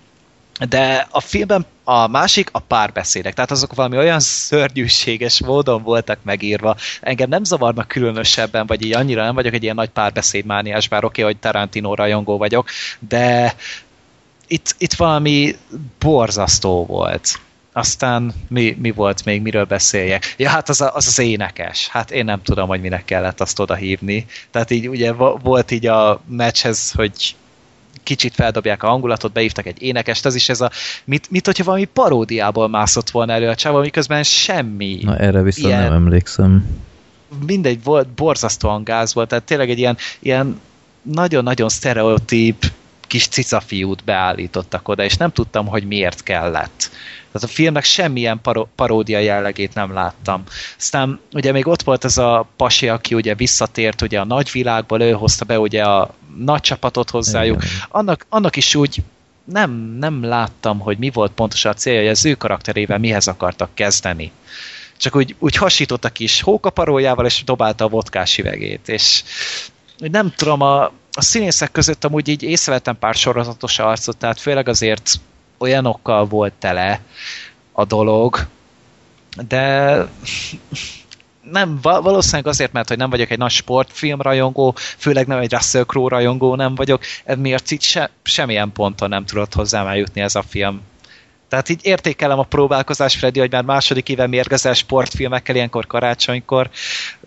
De 0.69 1.07
a 1.09 1.19
filmben 1.19 1.65
a 1.83 2.07
másik 2.07 2.49
a 2.51 2.59
párbeszédek, 2.59 3.33
tehát 3.33 3.51
azok 3.51 3.75
valami 3.75 3.97
olyan 3.97 4.19
szörnyűséges 4.19 5.41
módon 5.41 5.83
voltak 5.83 6.19
megírva. 6.23 6.75
Engem 7.01 7.29
nem 7.29 7.43
zavarnak 7.43 7.87
különösebben, 7.87 8.65
vagy 8.65 8.85
így 8.85 8.93
annyira 8.93 9.23
nem 9.23 9.35
vagyok 9.35 9.53
egy 9.53 9.63
ilyen 9.63 9.75
nagy 9.75 9.89
párbeszédmániás, 9.89 10.87
bár 10.87 11.03
oké, 11.03 11.21
okay, 11.21 11.33
hogy 11.33 11.41
Tarantino 11.41 11.95
rajongó 11.95 12.37
vagyok, 12.37 12.69
de 12.99 13.55
itt, 14.47 14.75
itt 14.77 14.93
valami 14.93 15.55
borzasztó 15.99 16.85
volt. 16.85 17.39
Aztán 17.71 18.33
mi, 18.49 18.77
mi 18.79 18.91
volt 18.91 19.25
még, 19.25 19.41
miről 19.41 19.65
beszéljek? 19.65 20.33
Ja, 20.37 20.49
hát 20.49 20.69
az, 20.69 20.81
a, 20.81 20.95
az 20.95 21.07
az 21.07 21.19
énekes. 21.19 21.87
Hát 21.87 22.11
én 22.11 22.25
nem 22.25 22.41
tudom, 22.41 22.67
hogy 22.67 22.81
minek 22.81 23.05
kellett 23.05 23.41
azt 23.41 23.59
oda 23.59 23.75
hívni. 23.75 24.25
Tehát 24.51 24.71
így 24.71 24.87
ugye 24.87 25.13
vo- 25.13 25.41
volt 25.41 25.71
így 25.71 25.87
a 25.87 26.21
meccshez, 26.27 26.91
hogy 26.91 27.35
kicsit 28.03 28.33
feldobják 28.33 28.83
a 28.83 28.87
hangulatot, 28.87 29.31
beívtak 29.31 29.65
egy 29.65 29.81
énekest, 29.81 30.25
az 30.25 30.35
is 30.35 30.49
ez 30.49 30.61
a, 30.61 30.71
mit, 31.05 31.29
mit 31.31 31.45
hogyha 31.45 31.63
valami 31.63 31.85
paródiából 31.85 32.67
mászott 32.67 33.09
volna 33.09 33.33
elő 33.33 33.47
a 33.47 33.55
csávó, 33.55 33.79
miközben 33.79 34.23
semmi. 34.23 34.99
Na 35.01 35.17
erre 35.17 35.41
viszont 35.41 35.67
Ilyen- 35.67 35.83
nem 35.83 35.93
emlékszem. 35.93 36.65
mindegy, 37.45 37.83
volt, 37.83 38.07
borzasztóan 38.07 38.83
gáz 38.83 39.13
volt, 39.13 39.27
tehát 39.27 39.43
tényleg 39.43 39.69
egy 39.69 39.79
ilyen, 39.79 39.97
ilyen 40.19 40.59
nagyon-nagyon 41.01 41.69
sztereotíp 41.69 42.71
kis 43.13 43.27
cicafiút 43.27 44.03
beállítottak 44.03 44.87
oda, 44.87 45.03
és 45.03 45.17
nem 45.17 45.31
tudtam, 45.31 45.67
hogy 45.67 45.83
miért 45.83 46.23
kellett. 46.23 46.89
Tehát 47.31 47.47
a 47.49 47.53
filmnek 47.53 47.83
semmilyen 47.83 48.41
paro- 48.41 48.69
paródia 48.75 49.19
jellegét 49.19 49.73
nem 49.73 49.93
láttam. 49.93 50.43
Aztán 50.77 51.19
ugye 51.33 51.51
még 51.51 51.67
ott 51.67 51.81
volt 51.81 52.03
ez 52.03 52.17
a 52.17 52.47
pasi, 52.55 52.89
aki 52.89 53.15
ugye 53.15 53.35
visszatért 53.35 54.01
ugye 54.01 54.19
a 54.19 54.25
nagyvilágból, 54.25 55.01
ő 55.01 55.11
hozta 55.11 55.45
be 55.45 55.59
ugye 55.59 55.83
a 55.83 56.13
nagy 56.37 56.61
csapatot 56.61 57.09
hozzájuk. 57.09 57.63
Annak, 57.89 58.25
annak 58.29 58.55
is 58.55 58.75
úgy 58.75 59.03
nem, 59.43 59.71
nem 59.99 60.23
láttam, 60.23 60.79
hogy 60.79 60.97
mi 60.97 61.09
volt 61.09 61.31
pontosan 61.31 61.71
a 61.71 61.75
célja, 61.75 61.99
hogy 61.99 62.09
az 62.09 62.25
ő 62.25 62.33
karakterével 62.33 62.97
mihez 62.97 63.27
akartak 63.27 63.69
kezdeni. 63.73 64.31
Csak 64.97 65.15
úgy, 65.15 65.35
úgy 65.39 65.55
hasított 65.55 66.05
a 66.05 66.09
kis 66.09 66.41
hókaparójával, 66.41 67.25
és 67.25 67.43
dobálta 67.43 67.85
a 67.85 67.89
vodkás 67.89 68.37
üvegét, 68.37 68.89
és 68.89 69.23
nem 69.97 70.33
tudom, 70.35 70.61
a, 70.61 70.91
a 71.15 71.21
színészek 71.21 71.71
között 71.71 72.03
amúgy 72.03 72.27
így 72.27 72.43
észrevettem 72.43 72.99
pár 72.99 73.15
sorozatos 73.15 73.79
arcot, 73.79 74.17
tehát 74.17 74.39
főleg 74.39 74.67
azért 74.67 75.11
olyanokkal 75.57 76.25
volt 76.25 76.53
tele 76.53 77.01
a 77.71 77.85
dolog, 77.85 78.47
de 79.47 79.95
nem, 81.51 81.79
val- 81.81 82.03
valószínűleg 82.03 82.47
azért, 82.47 82.71
mert 82.71 82.87
hogy 82.87 82.97
nem 82.97 83.09
vagyok 83.09 83.29
egy 83.29 83.37
nagy 83.37 83.51
sportfilm 83.51 84.21
rajongó, 84.21 84.73
főleg 84.77 85.27
nem 85.27 85.39
egy 85.39 85.51
Russell 85.51 85.83
Crowe 85.83 86.09
rajongó 86.09 86.55
nem 86.55 86.75
vagyok, 86.75 87.01
emiatt 87.23 87.71
így 87.71 87.81
se, 87.81 88.09
semmilyen 88.23 88.71
ponton 88.71 89.09
nem 89.09 89.25
tudott 89.25 89.53
hozzám 89.53 89.87
eljutni 89.87 90.21
ez 90.21 90.35
a 90.35 90.43
film. 90.47 90.81
Tehát 91.49 91.69
így 91.69 91.79
értékelem 91.83 92.39
a 92.39 92.43
próbálkozás, 92.43 93.15
Freddy, 93.15 93.39
hogy 93.39 93.51
már 93.51 93.63
második 93.63 94.09
éve 94.09 94.27
mérgezel 94.27 94.73
sportfilmekkel, 94.73 95.55
ilyenkor 95.55 95.87
karácsonykor, 95.87 96.69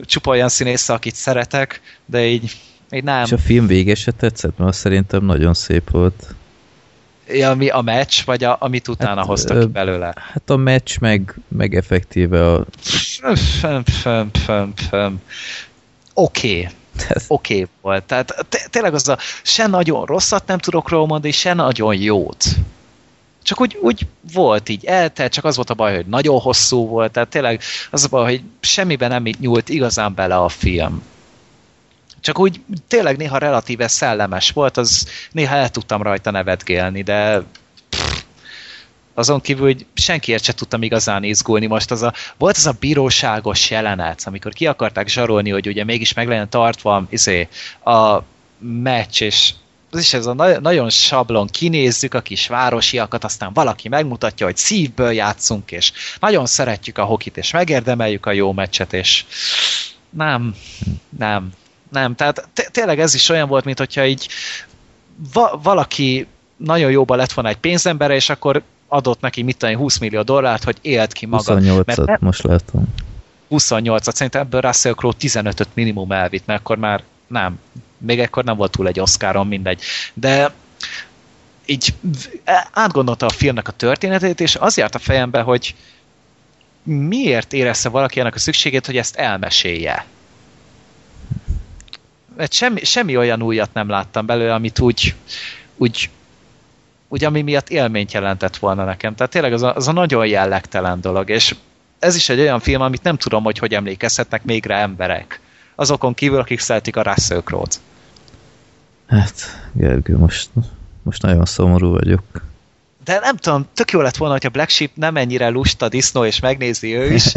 csupa 0.05 0.31
olyan 0.31 0.48
színész, 0.48 0.89
akit 0.89 1.15
szeretek, 1.15 1.81
de 2.06 2.26
így, 2.26 2.56
így 2.90 3.05
nem. 3.05 3.24
És 3.24 3.32
a 3.32 3.39
film 3.39 3.66
vége 3.66 3.94
se 3.94 4.10
tetszett, 4.10 4.58
mert 4.58 4.76
szerintem 4.76 5.24
nagyon 5.24 5.55
szép 5.55 5.90
volt. 5.90 6.34
Ja, 7.28 7.55
mi 7.55 7.68
a 7.68 7.81
meccs, 7.81 8.24
vagy 8.24 8.44
a, 8.44 8.56
amit 8.60 8.89
utána 8.89 9.16
Hát, 9.18 9.26
hoztak 9.26 9.60
ki 9.60 9.66
belőle? 9.66 10.15
Hát 10.16 10.50
a 10.50 10.56
meccs 10.56 10.98
meg, 11.00 11.34
meg 11.48 11.74
effektíve 11.74 12.52
a... 12.52 12.65
Oké. 16.15 16.68
Tehát- 16.97 17.24
Oké 17.28 17.55
okay 17.55 17.66
volt. 17.81 18.05
Tehát 18.05 18.47
té- 18.48 18.70
tényleg 18.70 18.94
az 18.94 19.08
a 19.08 19.18
se 19.42 19.66
nagyon 19.66 20.05
rosszat 20.05 20.47
nem 20.47 20.58
tudok 20.58 20.89
róla 20.89 21.06
mondani, 21.06 21.32
se 21.32 21.52
nagyon 21.55 21.94
jót. 21.94 22.44
Csak 23.42 23.60
úgy, 23.60 23.78
úgy 23.81 24.06
volt 24.32 24.68
így 24.68 24.84
eltelt, 24.84 25.32
csak 25.32 25.44
az 25.44 25.56
volt 25.56 25.70
a 25.70 25.74
baj, 25.74 25.94
hogy 25.94 26.06
nagyon 26.06 26.40
hosszú 26.40 26.86
volt, 26.86 27.12
tehát 27.12 27.28
tényleg 27.28 27.60
az 27.90 28.05
a 28.05 28.08
baj, 28.08 28.24
hogy 28.24 28.42
semmiben 28.60 29.08
nem 29.10 29.24
nyúlt 29.40 29.68
igazán 29.68 30.15
bele 30.15 30.36
a 30.36 30.48
film. 30.48 31.02
Csak 32.26 32.38
úgy 32.38 32.60
tényleg 32.88 33.16
néha 33.16 33.38
relatíve 33.38 33.88
szellemes 33.88 34.50
volt, 34.50 34.76
az 34.76 35.08
néha 35.32 35.55
el 35.55 35.70
tudtam 35.70 36.02
rajta 36.02 36.30
nevetgélni, 36.30 37.02
de 37.02 37.42
pff, 37.88 38.22
azon 39.14 39.40
kívül, 39.40 39.64
hogy 39.64 39.86
senkiért 39.94 40.44
se 40.44 40.52
tudtam 40.52 40.82
igazán 40.82 41.24
izgulni. 41.24 41.66
Most 41.66 41.90
az 41.90 42.02
a, 42.02 42.12
volt 42.36 42.56
az 42.56 42.66
a 42.66 42.76
bíróságos 42.80 43.70
jelenet, 43.70 44.22
amikor 44.24 44.52
ki 44.52 44.66
akarták 44.66 45.08
zsarolni, 45.08 45.50
hogy 45.50 45.66
ugye 45.66 45.84
mégis 45.84 46.12
meg 46.12 46.28
legyen 46.28 46.48
tartva 46.48 47.06
izé, 47.08 47.48
a 47.84 48.18
meccs, 48.58 49.22
és 49.22 49.52
az 49.90 50.00
is 50.00 50.12
ez 50.12 50.26
a 50.26 50.34
na- 50.34 50.60
nagyon 50.60 50.90
sablon, 50.90 51.46
kinézzük 51.46 52.14
a 52.14 52.20
kis 52.20 52.46
városiakat, 52.46 53.24
aztán 53.24 53.52
valaki 53.52 53.88
megmutatja, 53.88 54.46
hogy 54.46 54.56
szívből 54.56 55.12
játszunk, 55.12 55.70
és 55.72 55.92
nagyon 56.20 56.46
szeretjük 56.46 56.98
a 56.98 57.05
hokit, 57.05 57.36
és 57.36 57.50
megérdemeljük 57.50 58.26
a 58.26 58.32
jó 58.32 58.52
meccset, 58.52 58.92
és 58.92 59.24
nem, 60.10 60.55
nem, 61.18 61.52
nem. 62.00 62.15
Tehát 62.15 62.49
té- 62.52 62.70
tényleg 62.70 63.00
ez 63.00 63.15
is 63.15 63.28
olyan 63.28 63.49
volt, 63.49 63.65
mint 63.65 63.78
hogyha 63.78 64.07
így 64.07 64.28
va- 65.33 65.58
valaki 65.62 66.26
nagyon 66.57 66.91
jóba 66.91 67.15
lett 67.15 67.33
volna 67.33 67.50
egy 67.50 67.57
pénzembere, 67.57 68.15
és 68.15 68.28
akkor 68.28 68.62
adott 68.89 69.20
neki, 69.20 69.42
mit 69.42 69.62
én, 69.62 69.76
20 69.76 69.99
millió 69.99 70.23
dollárt, 70.23 70.65
hogy 70.65 70.76
élt 70.81 71.12
ki 71.12 71.26
maga. 71.26 71.55
Mert 71.55 71.66
28-at 71.66 72.07
nem- 72.07 72.18
most 72.20 72.42
látom. 72.42 72.94
28-at, 73.50 74.12
szerintem 74.15 74.41
ebből 74.41 74.60
Russell 74.60 74.92
Crowe 74.94 75.15
15-öt 75.20 75.68
minimum 75.75 76.12
elvitt, 76.12 76.47
mert 76.47 76.60
akkor 76.60 76.76
már 76.78 77.02
nem, 77.26 77.58
még 77.99 78.20
ekkor 78.20 78.44
nem 78.44 78.57
volt 78.57 78.70
túl 78.70 78.86
egy 78.86 79.00
Oscaron, 79.00 79.47
mindegy. 79.47 79.81
De 80.15 80.52
így 81.65 81.94
átgondolta 82.73 83.26
a 83.26 83.31
filmnek 83.31 83.68
a 83.68 83.73
történetét, 83.73 84.41
és 84.41 84.57
az 84.57 84.76
járt 84.76 84.94
a 84.94 84.99
fejembe, 84.99 85.41
hogy 85.41 85.75
miért 86.83 87.52
érezte 87.52 87.89
valaki 87.89 88.20
ennek 88.20 88.34
a 88.34 88.39
szükségét, 88.39 88.86
hogy 88.86 88.97
ezt 88.97 89.16
elmesélje. 89.16 90.05
Mert 92.36 92.52
semmi, 92.52 92.84
semmi 92.84 93.16
olyan 93.16 93.42
újat 93.42 93.73
nem 93.73 93.89
láttam 93.89 94.26
belőle, 94.26 94.55
amit 94.55 94.78
úgy, 94.78 95.15
úgy, 95.76 96.10
úgy 97.08 97.24
ami 97.24 97.42
miatt 97.42 97.68
élményt 97.68 98.12
jelentett 98.12 98.56
volna 98.56 98.84
nekem. 98.84 99.15
Tehát 99.15 99.32
tényleg 99.32 99.52
az 99.52 99.62
a, 99.62 99.74
az 99.74 99.89
a 99.89 99.92
nagyon 99.92 100.26
jellegtelen 100.26 101.00
dolog, 101.00 101.31
és 101.31 101.55
ez 101.98 102.16
is 102.16 102.28
egy 102.28 102.40
olyan 102.40 102.60
film, 102.60 102.81
amit 102.81 103.02
nem 103.02 103.16
tudom, 103.16 103.44
hogy 103.44 103.58
hogy 103.58 103.74
emlékezhetnek 103.74 104.44
még 104.44 104.66
rá 104.66 104.82
emberek. 104.82 105.40
Azokon 105.74 106.15
kívül, 106.15 106.39
akik 106.39 106.60
szeretik 106.60 106.97
a 106.97 107.02
Russell 107.02 107.42
Crowe-t. 107.42 107.81
Hát, 109.08 109.32
Gergő, 109.73 110.16
most, 110.16 110.50
most 111.02 111.23
nagyon 111.23 111.44
szomorú 111.44 111.90
vagyok. 111.90 112.23
De 113.05 113.18
nem 113.18 113.36
tudom, 113.36 113.66
tök 113.74 113.90
jó 113.90 114.00
lett 114.00 114.16
volna, 114.16 114.32
hogyha 114.32 114.48
Black 114.48 114.68
Sheep 114.68 114.90
nem 114.94 115.16
ennyire 115.16 115.48
lusta 115.48 115.89
disznó, 115.89 116.24
és 116.24 116.40
megnézi 116.40 116.94
ő 116.94 117.12
is. 117.12 117.32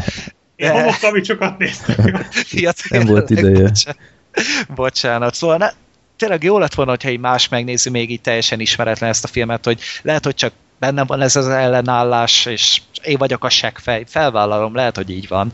Én 0.55 0.71
homokkamicsokat 0.71 1.57
néztem. 1.57 2.25
ja, 2.51 2.71
Nem 2.89 3.05
volt 3.05 3.29
ideje. 3.29 3.61
Bocsánat. 3.61 3.99
bocsánat. 4.75 5.33
Szóval 5.33 5.57
ne, 5.57 5.69
tényleg 6.17 6.43
jó 6.43 6.57
lett 6.57 6.73
volna, 6.73 6.91
hogyha 6.91 7.09
egy 7.09 7.19
más 7.19 7.49
megnézi 7.49 7.89
még 7.89 8.11
így 8.11 8.21
teljesen 8.21 8.59
ismeretlen 8.59 9.09
ezt 9.09 9.23
a 9.23 9.27
filmet, 9.27 9.65
hogy 9.65 9.79
lehet, 10.01 10.23
hogy 10.23 10.35
csak 10.35 10.53
bennem 10.79 11.05
van 11.05 11.21
ez 11.21 11.35
az 11.35 11.47
ellenállás, 11.47 12.45
és 12.45 12.81
én 13.03 13.17
vagyok 13.17 13.43
a 13.43 13.49
seggfej. 13.49 14.03
Felvállalom, 14.07 14.75
lehet, 14.75 14.95
hogy 14.95 15.09
így 15.09 15.27
van. 15.27 15.51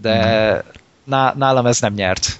De 0.00 0.64
ná, 1.04 1.34
nálam 1.36 1.66
ez 1.66 1.80
nem 1.80 1.92
nyert. 1.92 2.38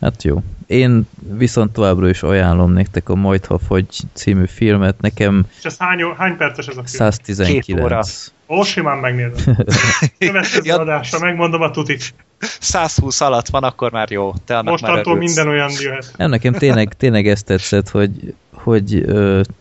Hát 0.00 0.22
jó. 0.22 0.42
Én 0.66 1.08
viszont 1.16 1.72
továbbra 1.72 2.08
is 2.08 2.22
ajánlom 2.22 2.72
nektek 2.72 3.08
a 3.08 3.14
Majd 3.14 3.46
ha 3.46 3.58
fogy 3.58 3.86
című 4.12 4.46
filmet. 4.46 5.00
Nekem 5.00 5.46
És 5.58 5.64
ez 5.64 5.76
hány, 5.78 6.04
hány 6.16 6.36
perces 6.36 6.66
ez 6.66 6.76
a 6.76 6.82
film? 6.84 6.86
119. 6.86 7.64
Két 7.64 7.80
óra. 7.80 8.02
Ó, 8.48 8.62
simán 8.62 8.98
megnézem. 8.98 9.56
Következő 10.18 10.60
Ja. 10.64 10.78
adásra 10.78 11.18
megmondom 11.18 11.60
a 11.62 11.70
tutit. 11.70 12.14
120 12.60 13.20
alatt 13.20 13.48
van, 13.48 13.62
akkor 13.62 13.90
már 13.92 14.10
jó. 14.10 14.32
Te 14.44 14.62
Mostantól 14.62 15.16
minden 15.16 15.48
olyan 15.48 15.70
jöhet. 15.80 16.12
Nem, 16.16 16.30
nekem 16.30 16.52
tényleg, 16.52 16.92
tényleg 16.92 17.26
ezt 17.28 17.44
tetszett, 17.44 17.88
hogy, 17.88 18.34
hogy 18.52 19.04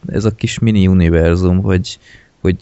ez 0.07 0.25
a 0.25 0.31
kis 0.31 0.59
mini 0.59 0.87
univerzum, 0.87 1.61
hogy, 1.61 1.99
hogy 2.41 2.55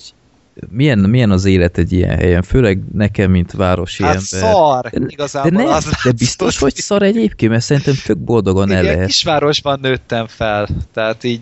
milyen, 0.70 1.00
milyen 1.00 1.32
az 1.32 1.46
élet 1.46 1.78
egy 1.78 1.92
ilyen 1.92 2.18
helyen, 2.18 2.42
főleg 2.44 2.80
nekem, 2.94 3.32
mint 3.32 3.52
városi 3.52 4.04
Hát 4.04 4.12
ember. 4.14 4.50
szar, 4.52 4.90
De, 4.90 5.00
igazából 5.08 5.52
nem, 5.52 5.68
az 5.68 5.90
de 6.04 6.12
biztos, 6.12 6.60
hogy 6.60 6.76
szar 6.76 7.02
egyébként, 7.02 7.52
mert 7.52 7.64
szerintem 7.64 7.94
tök 8.06 8.18
boldogan 8.18 8.72
el 8.72 8.84
Ilyen 8.84 8.94
lehet. 8.96 9.08
kisvárosban 9.08 9.80
nőttem 9.82 10.28
fel, 10.28 10.68
tehát 10.94 11.24
így 11.24 11.42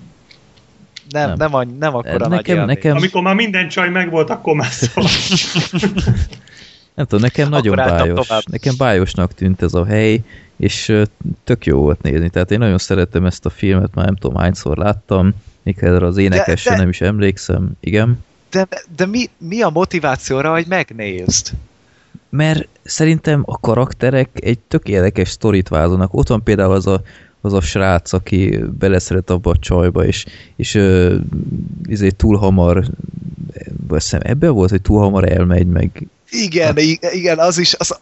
nem, 1.10 1.34
Nem. 1.38 1.52
nem, 1.52 1.76
nem, 1.80 1.96
akkora 1.96 2.12
Nekem- 2.18 2.30
nagy 2.30 2.48
élmény. 2.48 2.66
nekem- 2.66 2.96
Amikor 2.96 3.22
már 3.22 3.36
minden 3.36 3.70
csaj 3.70 3.90
megvolt, 3.90 4.30
akkor 4.30 4.56
már 4.56 4.70
szól. 4.72 5.04
Nem 6.96 7.08
tudom, 7.08 7.22
nekem 7.24 7.50
nagyon 7.50 7.76
bájos. 7.76 8.26
tovább. 8.28 8.42
Nekem 8.52 8.74
bájosnak 8.78 9.34
tűnt 9.34 9.62
ez 9.62 9.74
a 9.74 9.86
hely, 9.86 10.22
és 10.58 10.94
tök 11.44 11.66
jó 11.66 11.80
volt 11.80 12.02
nézni. 12.02 12.30
Tehát 12.30 12.52
én 12.52 12.58
nagyon 12.58 12.78
szeretem 12.78 13.26
ezt 13.26 13.46
a 13.46 13.50
filmet, 13.50 13.96
már 13.96 14.06
nem 14.06 14.16
tudom 14.16 14.38
hányszor 14.38 14.78
láttam, 14.78 15.34
még 15.64 15.78
erre 15.82 16.06
az 16.06 16.18
énekesre 16.18 16.72
de- 16.72 16.78
nem 16.78 16.90
is 16.90 17.02
emlékszem. 17.02 17.72
Igen. 17.80 18.24
De, 18.52 18.68
de 18.96 19.06
mi, 19.06 19.30
mi 19.38 19.62
a 19.62 19.70
motivációra, 19.70 20.52
hogy 20.52 20.66
megnézd? 20.68 21.50
Mert 22.30 22.68
szerintem 22.84 23.44
a 23.46 23.60
karakterek 23.60 24.30
egy 24.34 24.60
tök 24.60 24.88
érdekes 24.88 25.30
sztorit 25.30 25.68
vázolnak. 25.68 26.14
Ott 26.14 26.28
van 26.28 26.44
például 26.44 26.74
az 26.74 26.88
a, 26.88 27.02
az 27.42 27.54
a 27.54 27.62
srác, 27.62 28.14
aki 28.14 28.60
beleszeret 28.80 29.30
abba 29.30 29.50
a 29.52 29.58
csajba, 29.60 30.06
és, 30.06 30.26
és 30.56 30.76
ö, 30.76 31.16
izé 31.88 32.10
túl 32.10 32.38
hamar 32.38 32.86
hiszem 33.90 34.20
ebben 34.24 34.54
volt, 34.54 34.70
hogy 34.70 34.82
túl 34.82 35.00
hamar 35.00 35.32
elmegy, 35.32 35.68
meg 35.68 36.08
Igen, 36.32 36.78
i- 36.78 37.00
igen, 37.12 37.38
az 37.40 37.58
is, 37.58 37.76
az, 37.78 37.98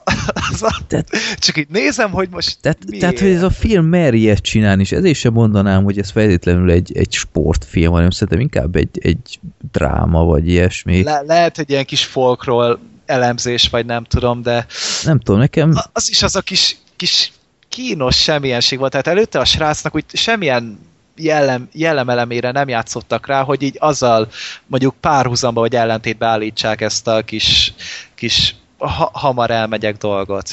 az 0.52 0.64
a, 0.64 0.80
Tehát- 0.88 1.10
csak 1.38 1.58
így 1.58 1.68
nézem, 1.70 2.12
hogy 2.12 2.30
most 2.32 2.58
Tehát, 2.62 2.78
miért? 2.86 3.00
tehát, 3.02 3.20
hogy 3.20 3.30
ez 3.30 3.44
a 3.44 3.50
film 3.50 3.86
mer 3.86 4.14
ilyet 4.14 4.40
csinálni, 4.42 4.82
és 4.82 4.92
ezért 4.92 5.16
sem 5.18 5.34
mondanám, 5.34 5.84
hogy 5.84 6.00
ez 6.00 6.10
feltétlenül 6.10 6.72
egy, 6.72 6.98
egy 6.98 7.12
sportfilm, 7.14 7.92
hanem 7.92 8.10
szerintem 8.10 8.40
inkább 8.40 8.76
egy, 8.76 9.00
egy 9.02 9.40
dráma, 9.72 10.24
vagy 10.24 10.48
ilyesmi. 10.48 11.04
Le- 11.04 11.12
Le, 11.12 11.22
lehet, 11.26 11.56
hogy 11.56 11.70
ilyen 11.70 11.86
kis 11.86 12.06
folkról 12.06 12.80
elemzés, 13.06 13.70
vagy 13.70 13.86
nem 13.86 14.04
tudom, 14.04 14.42
de 14.42 14.66
nem 15.04 15.20
tudom, 15.20 15.40
nekem 15.40 15.74
az 15.94 16.10
is 16.10 16.24
az 16.24 16.36
a 16.36 16.42
kis, 16.42 16.78
kis 16.96 17.32
kínos 17.70 18.22
semmienség 18.22 18.80
volt. 18.80 18.92
Tehát 18.92 19.08
előtte 19.08 19.40
a 19.40 19.46
srácnak 19.46 19.96
úgy 19.96 20.06
semmilyen 20.14 20.80
jellem, 21.18 21.68
jellemelemére 21.72 22.52
nem 22.52 22.68
játszottak 22.68 23.28
rá, 23.28 23.42
hogy 23.44 23.62
így 23.62 23.76
azzal 23.80 24.28
mondjuk 24.66 24.96
párhuzamba 25.00 25.62
vagy 25.62 25.76
ellentétbe 25.76 26.26
állítsák 26.26 26.82
ezt 26.82 27.08
a 27.08 27.22
kis, 27.22 27.74
kis 28.16 28.56
ha, 28.78 29.10
hamar 29.14 29.52
elmegyek 29.52 29.98
dolgot. 29.98 30.52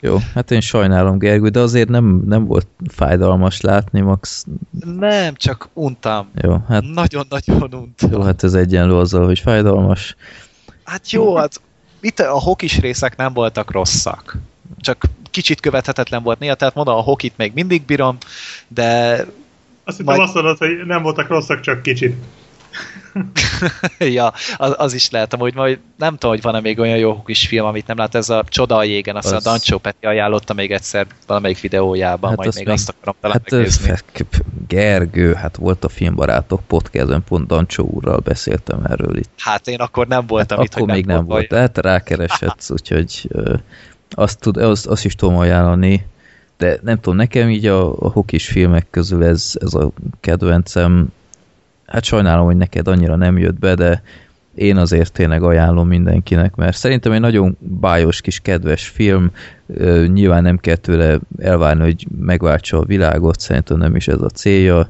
jó, 0.00 0.16
hát 0.34 0.50
én 0.50 0.60
sajnálom 0.60 1.18
Gergő, 1.18 1.48
de 1.48 1.60
azért 1.60 1.88
nem, 1.88 2.22
nem 2.26 2.44
volt 2.44 2.66
fájdalmas 2.88 3.60
látni, 3.60 4.00
Max. 4.00 4.46
Nem, 4.98 5.34
csak 5.34 5.68
untam. 5.72 6.28
Jó, 6.42 6.56
hát, 6.68 6.82
Nagyon-nagyon 6.82 7.62
untam. 7.62 8.10
jó, 8.10 8.22
hát 8.22 8.44
ez 8.44 8.54
egyenlő 8.54 8.96
azzal, 8.96 9.24
hogy 9.24 9.38
fájdalmas. 9.38 10.16
Hát 10.84 11.10
jó, 11.10 11.36
hát 11.36 11.60
itt 12.00 12.18
a 12.18 12.38
hokis 12.40 12.78
részek 12.78 13.16
nem 13.16 13.32
voltak 13.32 13.70
rosszak. 13.70 14.36
Csak 14.80 15.04
kicsit 15.38 15.60
követhetetlen 15.60 16.22
volt 16.22 16.38
néha, 16.38 16.54
tehát 16.54 16.74
mondom, 16.74 16.96
a 16.96 17.00
hokit 17.00 17.32
még 17.36 17.52
mindig 17.54 17.82
bírom, 17.82 18.16
de 18.68 19.10
Azt 19.84 19.96
hittem 19.96 20.14
Majd- 20.14 20.20
azt 20.20 20.34
mondod, 20.34 20.58
hogy 20.58 20.70
nem 20.86 21.02
voltak 21.02 21.28
rosszak, 21.28 21.60
csak 21.60 21.82
kicsit. 21.82 22.14
ja, 23.98 24.32
az, 24.56 24.74
az 24.78 24.92
is 24.92 25.10
lehet, 25.10 25.32
amúgy 25.34 25.54
majd 25.54 25.78
nem 25.96 26.12
tudom, 26.12 26.30
hogy 26.30 26.42
van-e 26.42 26.60
még 26.60 26.78
olyan 26.78 26.96
jó 26.96 27.12
hokis 27.12 27.46
film, 27.46 27.66
amit 27.66 27.86
nem 27.86 27.96
lát, 27.96 28.14
ez 28.14 28.28
a 28.28 28.44
Csoda 28.48 28.76
a 28.76 28.82
jégen, 28.84 29.16
azt 29.16 29.32
Az- 29.32 29.46
a 29.46 29.50
Dancsó 29.50 29.78
Peti 29.78 30.06
ajánlotta 30.06 30.54
még 30.54 30.72
egyszer 30.72 31.06
valamelyik 31.26 31.60
videójában, 31.60 32.28
Hát 32.28 32.36
majd 32.36 32.48
azt 32.48 32.56
még 32.58 32.66
még- 32.66 32.74
azt 32.76 32.88
akarom 32.88 33.14
talán 33.20 33.36
Hát 33.42 33.50
megnézni. 33.50 33.90
ö, 33.90 33.94
Gergő, 34.68 35.34
hát 35.34 35.56
volt 35.56 35.84
a 35.84 35.88
Filmbarátok 35.88 36.60
podcastben, 36.66 37.24
pont 37.28 37.46
Dancsó 37.46 37.84
úrral 37.84 38.18
beszéltem 38.18 38.84
erről 38.84 39.16
itt. 39.16 39.30
Hát 39.38 39.68
én 39.68 39.80
akkor 39.80 40.06
nem 40.06 40.26
voltam 40.26 40.56
hát 40.58 40.66
itt, 40.66 40.74
akkor 40.74 40.86
hogy 40.88 40.96
még 40.96 41.06
nem 41.06 41.16
volt, 41.16 41.28
volt. 41.28 41.48
de 41.48 41.58
hát 41.58 41.78
rákeresett, 41.78 42.64
úgyhogy 42.68 43.28
azt, 44.10 44.40
tud, 44.40 44.56
azt, 44.56 44.86
azt 44.86 45.04
is 45.04 45.14
tudom 45.14 45.36
ajánlani, 45.36 46.06
de 46.56 46.78
nem 46.82 47.00
tudom, 47.00 47.16
nekem 47.18 47.48
így 47.48 47.66
a, 47.66 48.02
a 48.02 48.08
hokis 48.10 48.48
filmek 48.48 48.86
közül 48.90 49.24
ez, 49.24 49.52
ez 49.60 49.74
a 49.74 49.90
kedvencem, 50.20 51.08
hát 51.86 52.04
sajnálom, 52.04 52.44
hogy 52.44 52.56
neked 52.56 52.88
annyira 52.88 53.16
nem 53.16 53.38
jött 53.38 53.58
be, 53.58 53.74
de 53.74 54.02
én 54.54 54.76
azért 54.76 55.12
tényleg 55.12 55.42
ajánlom 55.42 55.88
mindenkinek, 55.88 56.54
mert 56.54 56.76
szerintem 56.76 57.12
egy 57.12 57.20
nagyon 57.20 57.56
bájos 57.58 58.20
kis 58.20 58.40
kedves 58.40 58.86
film, 58.86 59.30
nyilván 60.06 60.42
nem 60.42 60.58
kell 60.58 60.76
tőle 60.76 61.18
elvárni, 61.38 61.82
hogy 61.82 62.06
megváltsa 62.18 62.78
a 62.78 62.84
világot, 62.84 63.40
szerintem 63.40 63.76
nem 63.76 63.96
is 63.96 64.08
ez 64.08 64.20
a 64.20 64.28
célja. 64.28 64.88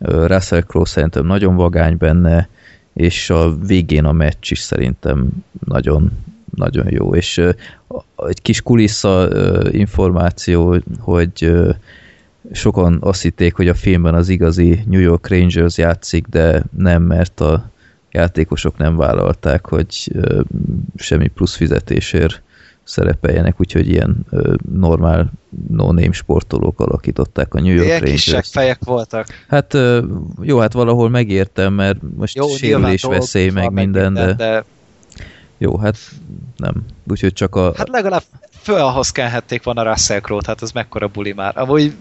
Russell 0.00 0.62
Crowe 0.62 0.86
szerintem 0.86 1.26
nagyon 1.26 1.56
vagány 1.56 1.96
benne, 1.96 2.48
és 2.92 3.30
a 3.30 3.56
végén 3.56 4.04
a 4.04 4.12
meccs 4.12 4.50
is 4.50 4.58
szerintem 4.58 5.28
nagyon, 5.64 6.10
nagyon 6.58 6.86
jó, 6.90 7.14
és 7.14 7.38
egy 8.16 8.42
kis 8.42 8.62
kulissza 8.62 9.28
információ, 9.70 10.76
hogy 10.98 11.52
sokan 12.52 12.98
azt 13.00 13.22
hitték, 13.22 13.54
hogy 13.54 13.68
a 13.68 13.74
filmben 13.74 14.14
az 14.14 14.28
igazi 14.28 14.82
New 14.86 15.00
York 15.00 15.28
Rangers 15.28 15.78
játszik, 15.78 16.26
de 16.26 16.62
nem, 16.76 17.02
mert 17.02 17.40
a 17.40 17.70
játékosok 18.10 18.76
nem 18.76 18.96
vállalták, 18.96 19.66
hogy 19.66 20.12
semmi 20.96 21.28
plusz 21.28 21.56
fizetésért 21.56 22.42
szerepeljenek, 22.84 23.60
úgyhogy 23.60 23.88
ilyen 23.88 24.26
ö, 24.30 24.54
normál 24.74 25.32
no-name 25.70 26.12
sportolók 26.12 26.80
alakították 26.80 27.54
a 27.54 27.60
New 27.60 27.74
York 27.74 27.86
Ilyen 27.86 28.02
kis 28.02 28.26
Rangers. 28.26 28.50
fejek 28.50 28.78
voltak. 28.84 29.26
Hát 29.48 29.74
ö, 29.74 30.02
jó, 30.42 30.58
hát 30.58 30.72
valahol 30.72 31.08
megértem, 31.08 31.72
mert 31.72 31.98
most 32.16 32.36
Jó, 32.36 32.48
sérülés 32.48 33.02
veszély, 33.02 33.50
meg 33.50 33.64
van, 33.64 33.72
minden, 33.72 34.14
de, 34.14 34.32
de 34.32 34.64
jó, 35.58 35.78
hát 35.78 35.96
nem. 36.56 36.74
Úgyhogy 37.10 37.32
csak 37.32 37.54
a... 37.54 37.72
Hát 37.76 37.88
legalább 37.88 38.22
föl 38.60 38.80
ahhoz 38.80 39.10
kenhették 39.10 39.62
volna 39.62 39.82
Russell 39.82 40.20
Crowe-t, 40.20 40.46
hát 40.46 40.62
az 40.62 40.72
mekkora 40.72 41.08
buli 41.08 41.32
már. 41.32 41.58
Amúgy 41.58 41.92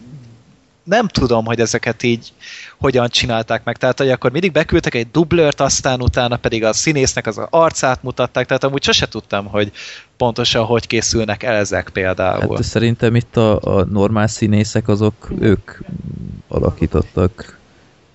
nem 0.88 1.08
tudom, 1.08 1.46
hogy 1.46 1.60
ezeket 1.60 2.04
így 2.04 2.34
hogyan 2.78 3.10
csinálták 3.10 3.64
meg. 3.64 3.78
Tehát, 3.78 3.98
hogy 3.98 4.10
akkor 4.10 4.32
mindig 4.32 4.52
beküldtek 4.52 4.94
egy 4.94 5.12
dublört, 5.12 5.62
aztán 5.62 6.02
utána 6.02 6.38
pedig 6.38 6.64
a 6.64 6.74
színésznek 6.74 7.28
az 7.28 7.42
arcát 7.50 8.04
mutatták, 8.04 8.46
tehát 8.46 8.64
amúgy 8.64 8.84
sose 8.84 9.08
tudtam, 9.08 9.46
hogy 9.46 9.72
pontosan 10.18 10.66
hogy 10.66 10.88
készülnek 10.88 11.44
el 11.44 11.56
ezek 11.56 11.90
például. 11.90 12.56
Hát 12.56 12.64
szerintem 12.64 13.16
itt 13.16 13.38
a, 13.38 13.60
a 13.62 13.86
normál 13.86 14.28
színészek 14.28 14.88
azok 14.88 15.32
ők 15.40 15.72
alakítottak. 16.48 17.57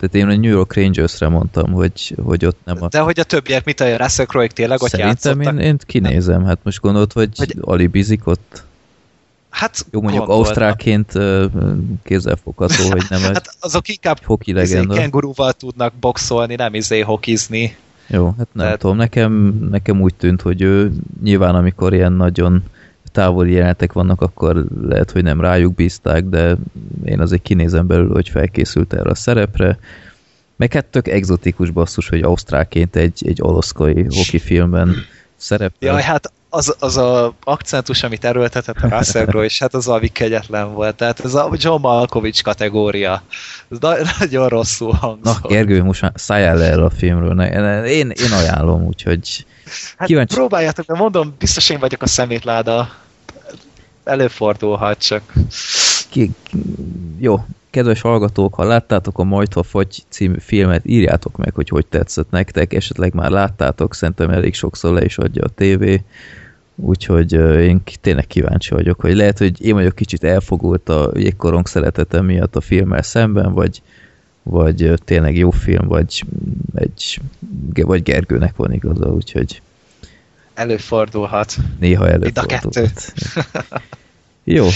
Tehát 0.08 0.28
én 0.28 0.36
a 0.36 0.40
New 0.40 0.50
York 0.50 0.74
Rangers-re 0.74 1.28
mondtam, 1.28 1.72
hogy, 1.72 2.14
hogy 2.22 2.44
ott 2.44 2.58
nem 2.64 2.76
a... 2.80 2.88
De 2.88 2.98
hogy 3.00 3.20
a 3.20 3.24
többiek, 3.24 3.64
mit 3.64 3.80
a 3.80 3.96
Russell 3.96 4.26
crowe 4.26 4.46
tényleg 4.46 4.82
ott 4.82 4.88
Szerintem 4.88 5.40
játszottak? 5.40 5.60
én, 5.60 5.66
én 5.66 5.78
kinézem, 5.86 6.44
hát 6.44 6.58
most 6.62 6.80
gondolod, 6.80 7.12
hogy, 7.12 7.28
Hogy- 7.38 7.56
alibizik 7.60 8.26
ott? 8.26 8.64
Hát 9.50 9.86
Jó, 9.90 10.00
mondjuk 10.00 10.26
gondoltam. 10.26 10.46
ausztráként 10.46 11.14
ö, 11.14 11.46
kézzelfogható, 12.02 12.90
hogy 12.90 13.04
nem 13.08 13.20
egy 13.24 13.32
Hát 13.32 13.56
azok 13.60 13.88
inkább 13.88 14.18
hoki 14.24 14.50
izé, 14.50 14.60
legenda. 14.60 14.94
kengurúval 14.94 15.52
tudnak 15.52 15.92
boxolni, 16.00 16.54
nem 16.54 16.74
izé 16.74 17.00
hokizni. 17.00 17.76
Jó, 18.06 18.24
hát 18.26 18.48
nem 18.52 18.64
Tehát- 18.64 18.78
tudom, 18.78 18.96
nekem, 18.96 19.32
nekem 19.70 20.00
úgy 20.00 20.14
tűnt, 20.14 20.42
hogy 20.42 20.62
ő 20.62 20.92
nyilván 21.22 21.54
amikor 21.54 21.94
ilyen 21.94 22.12
nagyon 22.12 22.62
távoli 23.12 23.52
jelenetek 23.52 23.92
vannak, 23.92 24.20
akkor 24.20 24.64
lehet, 24.82 25.10
hogy 25.10 25.22
nem 25.22 25.40
rájuk 25.40 25.74
bízták, 25.74 26.24
de 26.24 26.56
én 27.04 27.20
azért 27.20 27.42
kinézem 27.42 27.86
belül, 27.86 28.12
hogy 28.12 28.28
felkészült 28.28 28.92
erre 28.92 29.10
a 29.10 29.14
szerepre. 29.14 29.78
Meg 30.56 30.72
hát 30.72 30.84
tök 30.84 31.08
egzotikus 31.08 31.70
basszus, 31.70 32.08
hogy 32.08 32.22
ausztráként 32.22 32.96
egy, 32.96 33.22
egy 33.26 33.38
olaszkai 33.42 34.02
hoki 34.02 34.38
filmben 34.38 34.94
szerepel. 35.36 35.90
Jaj, 35.90 36.02
hát 36.02 36.32
az, 36.48 36.76
az 36.78 36.96
a 36.96 37.34
akcentus, 37.44 38.02
amit 38.02 38.24
erőltetett 38.24 38.76
a 38.76 38.88
Russell 38.88 39.24
Crowe, 39.24 39.44
és 39.44 39.58
hát 39.58 39.74
az 39.74 39.86
valami 39.86 40.08
kegyetlen 40.08 40.74
volt. 40.74 40.96
Tehát 40.96 41.20
ez 41.24 41.34
a 41.34 41.50
John 41.52 41.80
Malkovich 41.80 42.42
kategória. 42.42 43.22
Ez 43.70 43.78
na- 43.78 43.96
nagyon 44.18 44.48
rosszul 44.48 44.90
Na, 44.90 44.96
hangzott. 44.96 45.46
Gergő, 45.46 45.82
most 45.82 46.12
szálljál 46.14 46.56
le 46.56 46.64
erről 46.64 46.84
a 46.84 46.90
filmről. 46.90 47.40
Én, 47.86 48.10
én 48.10 48.32
ajánlom, 48.32 48.84
úgyhogy 48.84 49.46
hát 49.96 50.08
kíváncsi- 50.08 50.36
próbáljátok, 50.36 50.86
mert 50.86 51.00
mondom, 51.00 51.34
biztos 51.38 51.70
én 51.70 51.78
vagyok 51.78 52.02
a 52.02 52.06
szemétláda. 52.06 52.88
Előfordulhat 54.04 54.98
csak. 54.98 55.32
ki, 56.10 56.30
jó, 57.18 57.44
kedves 57.70 58.00
hallgatók, 58.00 58.54
ha 58.54 58.64
láttátok 58.64 59.18
a 59.18 59.24
Majd, 59.24 59.52
ha 59.52 59.62
fagy 59.62 60.02
című 60.08 60.38
filmet, 60.38 60.82
írjátok 60.84 61.36
meg, 61.36 61.54
hogy 61.54 61.68
hogy 61.68 61.86
tetszett 61.86 62.30
nektek, 62.30 62.72
esetleg 62.72 63.14
már 63.14 63.30
láttátok, 63.30 63.94
szerintem 63.94 64.30
elég 64.30 64.54
sokszor 64.54 64.92
le 64.92 65.04
is 65.04 65.18
adja 65.18 65.44
a 65.44 65.48
tévé, 65.48 66.04
úgyhogy 66.74 67.32
én 67.60 67.82
tényleg 68.00 68.26
kíváncsi 68.26 68.74
vagyok, 68.74 69.00
hogy 69.00 69.14
lehet, 69.14 69.38
hogy 69.38 69.64
én 69.64 69.74
vagyok 69.74 69.94
kicsit 69.94 70.24
elfogult 70.24 70.88
a 70.88 71.10
jégkorong 71.14 71.66
szeretetem 71.66 72.24
miatt 72.24 72.56
a 72.56 72.60
filmmel 72.60 73.02
szemben, 73.02 73.52
vagy, 73.52 73.82
vagy 74.42 74.92
tényleg 75.04 75.36
jó 75.36 75.50
film, 75.50 75.88
vagy 75.88 76.24
egy, 76.74 77.20
vagy 77.74 78.02
Gergőnek 78.02 78.56
van 78.56 78.72
igaza, 78.72 79.12
úgyhogy 79.12 79.62
Előfordulhat. 80.54 81.56
néha 81.78 82.18
Mind 82.18 82.38
a 82.38 82.46
kettő. 82.46 82.86
Jó, 84.44 84.68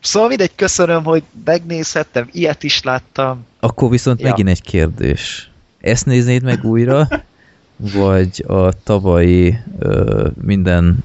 Szóval 0.00 0.28
mindegy, 0.28 0.54
köszönöm, 0.54 1.04
hogy 1.04 1.22
megnézhettem, 1.44 2.28
ilyet 2.32 2.62
is 2.62 2.82
láttam. 2.82 3.46
Akkor 3.60 3.90
viszont 3.90 4.20
Ja. 4.20 4.28
megint 4.28 4.48
egy 4.48 4.62
kérdés. 4.62 5.50
Ezt 5.80 6.06
néznéd 6.06 6.42
meg 6.42 6.64
újra, 6.64 7.08
vagy 7.76 8.44
a 8.46 8.72
tavalyi 8.82 9.58
ö, 9.78 10.28
minden 10.42 10.98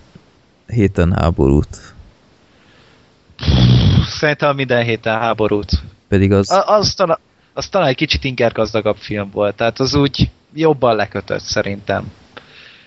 héten 0.67 1.13
háborút? 1.13 1.93
Szerintem 4.19 4.55
minden 4.55 4.83
héten 4.83 5.19
háborút. 5.19 5.71
Pedig 6.07 6.31
az, 6.31 6.51
A- 6.51 6.77
Az, 6.77 6.93
talán, 6.93 7.17
az 7.53 7.67
talán 7.67 7.87
egy 7.87 7.95
kicsit 7.95 8.23
ingergazdagabb 8.23 8.97
film 8.97 9.29
volt, 9.31 9.55
tehát 9.55 9.79
az 9.79 9.95
úgy 9.95 10.29
jobban 10.53 10.95
lekötött 10.95 11.43
szerintem. 11.43 12.11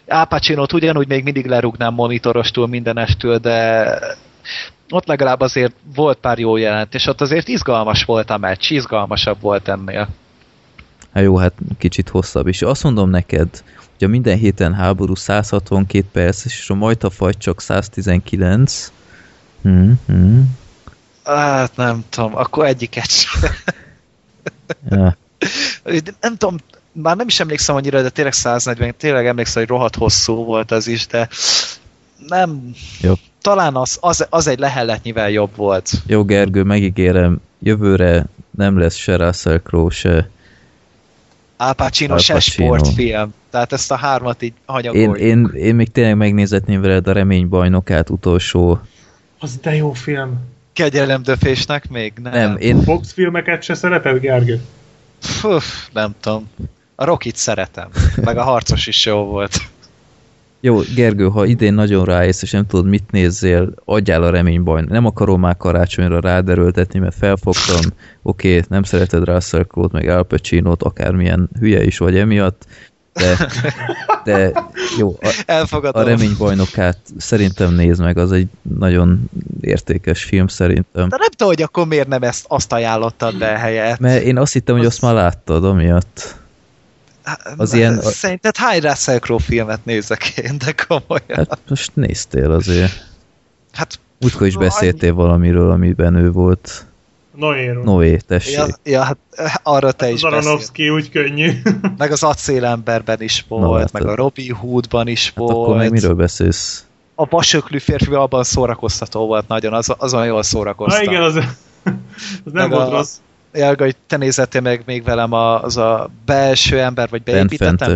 Al 0.08 0.24
Pacino-t 0.24 0.72
ugyanúgy 0.72 1.08
még 1.08 1.24
mindig 1.24 1.46
lerúgnám 1.46 1.94
monitorostól 1.94 2.66
mindenestől, 2.66 3.38
de 3.38 3.88
ott 4.90 5.06
legalább 5.06 5.40
azért 5.40 5.74
volt 5.94 6.18
pár 6.18 6.38
jó 6.38 6.56
jelent, 6.56 6.94
és 6.94 7.06
ott 7.06 7.20
azért 7.20 7.48
izgalmas 7.48 8.04
volt 8.04 8.30
a 8.30 8.38
meccs, 8.38 8.70
izgalmasabb 8.70 9.40
volt 9.40 9.68
ennél. 9.68 10.08
hát 11.12 11.22
jó, 11.22 11.36
hát 11.36 11.52
kicsit 11.78 12.08
hosszabb 12.08 12.46
is. 12.46 12.62
Azt 12.62 12.82
mondom 12.82 13.10
neked, 13.10 13.48
hogy 13.98 14.08
a 14.08 14.10
minden 14.10 14.36
héten 14.36 14.74
háború 14.74 15.14
162 15.14 16.04
perc, 16.12 16.44
és 16.44 16.70
a 16.70 16.74
Majta 16.74 17.10
fagy 17.10 17.38
csak 17.38 17.60
119. 17.60 18.92
Hmm, 19.62 20.00
hmm. 20.06 20.56
Hát 21.24 21.76
nem 21.76 22.04
tudom, 22.08 22.36
akkor 22.36 22.64
egyiket 22.64 23.10
sem. 23.10 23.50
Ja. 24.90 25.16
Nem 26.20 26.36
tudom, 26.36 26.56
már 27.02 27.16
nem 27.16 27.26
is 27.26 27.40
emlékszem 27.40 27.76
annyira, 27.76 28.02
de 28.02 28.08
tényleg 28.08 28.32
140, 28.32 28.94
tényleg 28.96 29.26
emlékszem, 29.26 29.62
hogy 29.62 29.70
rohadt 29.70 29.96
hosszú 29.96 30.44
volt 30.44 30.70
az 30.70 30.86
is, 30.86 31.06
de 31.06 31.28
nem, 32.26 32.70
Jó. 33.00 33.12
talán 33.42 33.76
az, 33.76 33.98
az, 34.00 34.26
az 34.30 34.46
egy 34.46 34.58
lehelletnyivel 34.58 35.30
jobb 35.30 35.56
volt. 35.56 35.90
Jó, 36.06 36.24
Gergő, 36.24 36.62
megígérem, 36.62 37.40
jövőre 37.58 38.26
nem 38.50 38.78
lesz 38.78 38.96
se 38.96 39.16
Russell 39.16 39.60
Crowe, 39.60 39.90
se 39.90 40.30
Al 41.56 41.72
Pacino 41.72 42.12
Al 42.12 42.18
se 42.18 42.40
sportfilm. 42.40 43.34
Tehát 43.50 43.72
ezt 43.72 43.90
a 43.90 43.96
hármat 43.96 44.42
így 44.42 44.52
én, 44.52 44.62
hanyagoljuk. 44.66 45.18
én, 45.18 45.50
én 45.54 45.74
még 45.74 45.92
tényleg 45.92 46.16
megnézetném 46.16 46.80
veled 46.80 47.08
a 47.08 47.12
reménybajnokát 47.12 48.10
utolsó 48.10 48.80
Az 49.38 49.56
de 49.56 49.74
jó 49.74 49.92
film. 49.92 50.38
Kegyelemdöfésnek 50.72 51.88
még? 51.88 52.12
Nem. 52.22 52.32
Nem, 52.32 52.56
én, 52.56 52.82
Fox 52.82 53.12
filmeket 53.12 53.62
se 53.62 53.74
szereted, 53.74 54.20
Gergő? 54.20 54.60
Fú, 55.20 55.56
nem 55.92 56.14
tudom. 56.20 56.50
A 56.98 57.04
Rockit 57.04 57.36
szeretem. 57.36 57.88
Meg 58.16 58.36
a 58.36 58.42
harcos 58.42 58.86
is 58.86 59.06
jó 59.06 59.24
volt. 59.24 59.56
Jó, 60.60 60.80
Gergő, 60.94 61.28
ha 61.28 61.44
idén 61.44 61.74
nagyon 61.74 62.04
ráész, 62.04 62.42
és 62.42 62.50
nem 62.50 62.66
tudod, 62.66 62.86
mit 62.86 63.10
nézzél, 63.10 63.72
adjál 63.84 64.22
a 64.22 64.30
reménybaj. 64.30 64.82
Nem 64.88 65.06
akarom 65.06 65.40
már 65.40 65.56
karácsonyra 65.56 66.20
ráderőltetni, 66.20 66.98
mert 66.98 67.14
felfogtam, 67.14 67.80
oké, 68.22 68.48
okay, 68.48 68.64
nem 68.68 68.82
szereted 68.82 69.24
Russell 69.24 69.64
Crowe-t, 69.64 69.92
meg 69.92 70.08
Al 70.08 70.22
Pacino-t, 70.22 70.82
akármilyen 70.82 71.48
hülye 71.58 71.84
is 71.84 71.98
vagy 71.98 72.16
emiatt, 72.16 72.66
de, 73.12 73.50
de 74.24 74.52
jó, 74.98 75.18
a, 75.20 75.42
Elfogadom. 75.46 76.02
a 76.02 76.04
reménybajnokát 76.04 76.98
szerintem 77.18 77.74
nézd 77.74 78.00
meg, 78.00 78.18
az 78.18 78.32
egy 78.32 78.48
nagyon 78.78 79.30
értékes 79.60 80.24
film 80.24 80.46
szerintem. 80.46 81.08
De 81.08 81.16
nem 81.18 81.30
tudom, 81.30 81.48
hogy 81.48 81.62
akkor 81.62 81.86
miért 81.86 82.08
nem 82.08 82.22
ezt, 82.22 82.44
azt 82.48 82.72
ajánlottad 82.72 83.38
be 83.38 83.46
helyet. 83.46 83.98
Mert 83.98 84.22
én 84.22 84.38
azt 84.38 84.52
hittem, 84.52 84.76
hogy 84.76 84.86
azt 84.86 85.00
már 85.00 85.14
láttad, 85.14 85.64
amiatt. 85.64 86.44
Az 87.56 87.72
ilyen- 87.72 88.00
Szerinted 88.02 88.56
hány 88.56 88.80
Russell 88.80 89.18
Crowe 89.18 89.42
filmet 89.42 89.84
nézek 89.84 90.28
én, 90.28 90.58
de 90.64 90.74
komolyan. 90.86 91.46
Hát 91.48 91.58
most 91.68 91.90
néztél 91.94 92.50
azért. 92.52 93.06
Hát, 93.72 93.98
Útkor 94.20 94.46
is 94.46 94.56
beszéltél 94.56 95.14
valamiről, 95.14 95.70
amiben 95.70 96.14
ő 96.14 96.30
volt. 96.30 96.86
Noéról. 97.34 97.84
Noé, 97.84 98.16
tessék. 98.16 98.54
ja, 98.54 98.66
ja, 98.84 99.02
hát 99.02 99.16
arra 99.62 99.92
te 99.92 100.10
is 100.10 100.22
beszélsz. 100.22 100.44
Aronofsky 100.44 100.88
úgy 100.90 101.10
könnyű. 101.10 101.52
Meg 101.98 102.12
az 102.12 102.22
Acélemberben 102.22 103.20
is 103.22 103.44
volt, 103.48 103.62
Na, 103.62 103.70
Na, 103.70 103.78
hát 103.78 103.92
meg 103.92 104.06
a 104.06 104.14
Robin 104.14 104.52
Hoodban 104.54 105.08
is 105.08 105.26
Hát 105.26 105.36
akkor 105.48 105.68
meg 105.68 105.76
volt. 105.78 105.90
miről 105.90 106.14
beszélsz? 106.14 106.84
A 107.14 107.24
vasöklű 107.28 107.78
férfi 107.78 108.12
abban 108.14 108.44
szórakoztató 108.44 109.26
volt 109.26 109.48
nagyon, 109.48 109.72
az, 109.72 109.94
azon 109.98 110.26
jól 110.26 110.36
Na 110.36 110.42
szórakoztam. 110.42 111.02
igen, 111.02 111.22
az, 111.22 111.36
az 112.44 112.52
nem 112.52 112.68
Meg 112.68 112.70
volt 112.70 112.88
a- 112.88 112.90
rossz. 112.90 113.14
Jelga, 113.56 113.84
hogy 113.84 113.96
te 114.06 114.16
nézettél 114.16 114.60
meg 114.60 114.82
még 114.86 115.04
velem 115.04 115.32
a, 115.32 115.62
az 115.62 115.76
a 115.76 116.10
belső 116.24 116.80
ember, 116.80 117.08
vagy 117.08 117.22
beépítettem. 117.22 117.94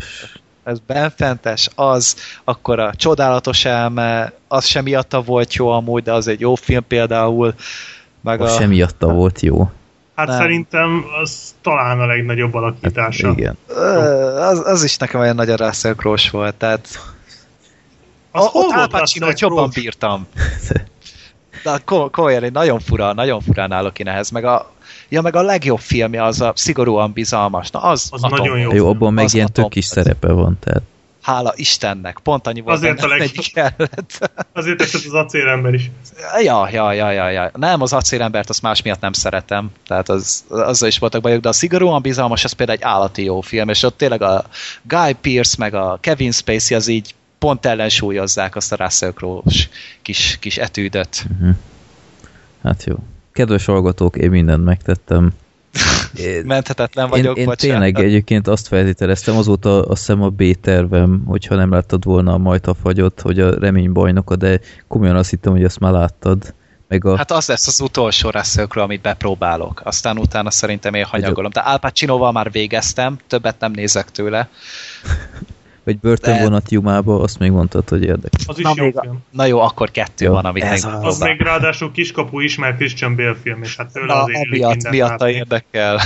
Ez 0.65 0.79
benfentes, 0.87 1.69
az, 1.75 2.17
akkor 2.45 2.79
a 2.79 2.95
csodálatos 2.95 3.65
elme, 3.65 4.33
az 4.49 4.65
sem 4.65 4.85
miatta 4.85 5.23
volt 5.23 5.55
jó 5.55 5.69
amúgy, 5.69 6.03
de 6.03 6.13
az 6.13 6.29
egy 6.29 6.41
jó 6.41 6.55
film 6.55 6.87
például. 6.87 7.55
Meg 8.21 8.41
Az 8.41 8.53
a, 8.53 8.59
sem 8.59 8.69
miatta 8.69 9.09
volt 9.09 9.41
jó. 9.41 9.71
Hát 10.15 10.27
Nem. 10.27 10.39
szerintem 10.39 11.05
az 11.23 11.55
talán 11.63 12.01
a 12.01 12.07
legnagyobb 12.07 12.55
alakítása. 12.55 13.27
Hát, 13.27 13.39
igen. 13.39 13.57
Az, 14.37 14.63
az 14.67 14.85
is 14.85 14.97
nekem 14.97 15.21
olyan 15.21 15.35
nagyon 15.35 15.57
Russell 15.57 15.95
crowe 15.95 16.21
volt, 16.31 16.55
tehát 16.55 16.89
Az 18.31 18.45
a, 18.45 18.49
hol 18.49 18.65
ott 18.65 18.71
Al 18.71 18.77
volt 18.77 18.91
Pacino-t 18.91 19.41
jobban 19.41 19.71
bírtam. 19.75 20.27
Komolyan, 22.11 22.45
én 22.45 22.51
nagyon 22.53 22.81
fura, 22.81 23.13
nagyon 23.13 23.41
furán 23.41 23.73
állok 23.73 23.99
én 23.99 24.09
ehhez, 24.09 24.31
meg 24.31 24.45
a, 24.45 24.73
ja, 25.09 25.21
meg 25.21 25.37
a 25.37 25.43
legjobb 25.43 25.79
filmje 25.79 26.25
az 26.25 26.41
a 26.41 26.53
szigorúan 26.57 27.13
bizalmas. 27.13 27.71
Na 27.71 27.81
az, 27.81 28.09
Az 28.11 28.23
Atom 28.23 28.39
nagyon 28.39 28.59
jó. 28.59 28.73
Jó, 28.73 28.89
abban 28.89 29.13
meg 29.15 29.25
Az 29.25 29.35
ilyen 29.35 29.47
atom 29.47 29.65
tök 29.65 29.73
kis 29.73 29.85
szerepe 29.85 30.33
van, 30.33 30.59
tehát 30.61 30.83
Hála 31.23 31.53
Istennek, 31.57 32.19
pont 32.23 32.47
annyi 32.47 32.61
volt, 32.61 32.77
Azért 32.77 33.03
a 33.03 33.07
leg- 33.07 33.31
kellett. 33.53 34.31
Azért 34.53 34.77
tetszett 34.77 35.05
az 35.05 35.13
acélember 35.13 35.75
is. 35.75 35.91
Ja, 36.43 36.69
ja, 36.73 36.93
ja, 36.93 37.11
ja, 37.11 37.29
ja. 37.29 37.51
Nem, 37.55 37.83
az 37.83 37.93
acélembert 37.93 38.49
azt 38.49 38.63
más 38.63 38.83
miatt 38.83 39.01
nem 39.01 39.13
szeretem. 39.13 39.71
Tehát 39.87 40.09
az, 40.09 40.45
azzal 40.49 40.89
is 40.89 40.99
voltak 40.99 41.23
bajok, 41.23 41.41
de 41.41 41.49
a 41.49 41.53
szigorúan 41.53 42.03
bizalmas, 42.03 42.45
az 42.45 42.53
például 42.53 42.79
egy 42.79 42.85
állati 42.85 43.25
jó 43.25 43.41
film, 43.41 43.69
és 43.69 43.83
ott 43.83 43.97
tényleg 43.97 44.23
a 44.23 44.45
Guy 44.83 45.13
Pearce 45.21 45.57
meg 45.59 45.75
a 45.75 45.99
Kevin 46.01 46.33
Spacey 46.33 46.77
az 46.77 46.89
így 46.89 47.15
pont 47.41 47.67
ellensúlyozzák 47.67 48.57
azt 48.57 48.73
a 48.73 48.77
Russell 48.77 49.13
crowe 49.13 49.43
kis, 50.03 50.37
kis 50.41 50.57
etűdöt. 50.59 51.27
hát 52.63 52.85
jó. 52.85 52.95
Kedves 53.33 53.65
hallgatók, 53.65 54.17
én 54.17 54.31
mindent 54.31 54.65
megtettem. 54.65 55.31
Én, 56.15 56.43
Menthetetlen 56.45 57.05
én, 57.05 57.11
vagyok, 57.11 57.37
én 57.37 57.45
bocsánat. 57.45 57.59
tényleg 57.59 58.05
egyébként 58.05 58.49
azt 58.49 58.67
feltételeztem, 58.67 59.37
azóta 59.37 59.83
azt 59.83 59.99
hiszem 60.07 60.23
a 60.23 60.29
B-tervem, 60.29 61.23
hogyha 61.27 61.55
nem 61.55 61.71
láttad 61.71 62.05
volna 62.05 62.33
a 62.33 62.39
Majta 62.39 62.75
fagyot, 62.75 63.21
hogy 63.21 63.41
a 63.41 63.59
reménybajnoka, 63.59 64.37
de 64.37 64.61
komolyan 64.89 65.17
azt 65.17 65.31
hittem, 65.31 65.53
hogy 65.53 65.65
ezt 65.65 65.79
már 65.79 65.93
láttad. 65.93 66.55
Meg 66.89 67.05
a, 67.05 67.17
Hát 67.17 67.31
az 67.31 67.47
lesz 67.49 67.67
az 67.67 67.81
utolsó 67.81 68.31
Crowe, 68.31 68.83
amit 68.83 69.01
bepróbálok. 69.01 69.81
Aztán 69.85 70.19
utána 70.19 70.51
szerintem 70.51 70.95
én 70.95 71.05
hanyagolom. 71.05 71.51
De 71.51 71.61
Al 71.61 71.79
Pacinoval 71.79 72.33
már 72.33 72.51
végeztem, 72.51 73.19
többet 73.27 73.61
nem 73.61 73.73
nézek 73.73 74.11
tőle. 74.11 74.49
Vagy 75.85 75.99
börtönvonat 75.99 76.71
Jumába, 76.71 77.21
azt 77.21 77.39
még 77.39 77.51
mondtad, 77.51 77.89
hogy 77.89 78.03
érdekes. 78.03 78.47
Az 78.47 78.59
is 78.59 78.65
Na, 78.65 78.73
jó 78.77 78.85
még 78.85 78.95
film. 79.01 79.19
Na 79.31 79.45
jó, 79.45 79.61
akkor 79.61 79.91
kettő 79.91 80.25
Jó. 80.25 80.33
van, 80.33 80.45
amit 80.45 80.63
Ez 80.63 80.85
az. 80.85 81.05
Az 81.05 81.19
még 81.19 81.41
ráadásul 81.41 81.93
kiskapu 81.93 82.41
ismert 82.41 82.77
Christian 82.77 83.17
Bale 83.17 83.37
film, 83.43 83.63
és 83.63 83.77
hát 83.77 83.93
tőle 83.93 84.07
Na, 84.15 84.23
azért 84.23 84.47
amiatt, 84.47 84.73
mindent 84.73 84.91
miatta 84.91 85.25
látni. 85.25 85.33
érdekel. 85.33 86.01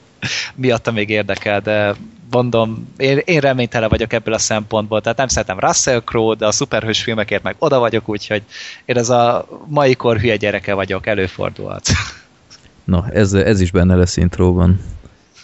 miatta 0.54 0.92
még 0.92 1.08
érdekel, 1.08 1.60
de 1.60 1.94
mondom, 2.30 2.92
én, 2.96 3.20
én 3.24 3.40
reménytelen 3.40 3.88
vagyok 3.88 4.12
ebből 4.12 4.34
a 4.34 4.38
szempontból, 4.38 5.00
tehát 5.00 5.18
nem 5.18 5.28
szeretem 5.28 5.58
Russell 5.58 6.00
Crowe, 6.00 6.34
de 6.34 6.46
a 6.46 6.52
szuperhős 6.52 7.02
filmekért 7.02 7.42
meg 7.42 7.54
oda 7.58 7.78
vagyok, 7.78 8.08
úgyhogy 8.08 8.42
én 8.84 8.96
ez 8.96 9.08
a 9.10 9.48
mai 9.66 9.94
kor 9.94 10.18
hülye 10.18 10.36
gyereke 10.36 10.74
vagyok, 10.74 11.06
előfordulhat. 11.06 11.88
Na, 12.84 13.08
ez, 13.12 13.32
ez 13.32 13.60
is 13.60 13.70
benne 13.70 13.94
lesz 13.94 14.16
intróban. 14.16 14.80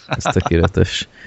Ez 0.07 0.23
tökéletes. 0.23 1.07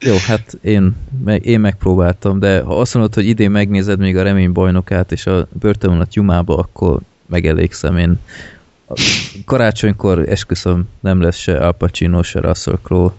Jó, 0.00 0.16
hát 0.26 0.58
én, 0.62 0.96
meg, 1.24 1.46
én 1.46 1.60
megpróbáltam, 1.60 2.38
de 2.38 2.60
ha 2.60 2.80
azt 2.80 2.94
mondod, 2.94 3.14
hogy 3.14 3.26
idén 3.26 3.50
megnézed 3.50 3.98
még 3.98 4.16
a 4.16 4.22
remény 4.22 4.52
bajnokát 4.52 5.12
és 5.12 5.26
a 5.26 5.48
börtönvonat 5.52 6.14
Jumába, 6.14 6.56
akkor 6.56 7.00
megelégszem 7.26 7.96
én. 7.96 8.20
Karácsonykor 9.44 10.28
esküszöm 10.28 10.88
nem 11.00 11.20
lesz 11.20 11.36
se 11.36 11.56
Al 11.56 11.72
Pacino, 11.72 12.22
se 12.22 12.40
Russell 12.40 12.78
Crowe, 12.82 13.12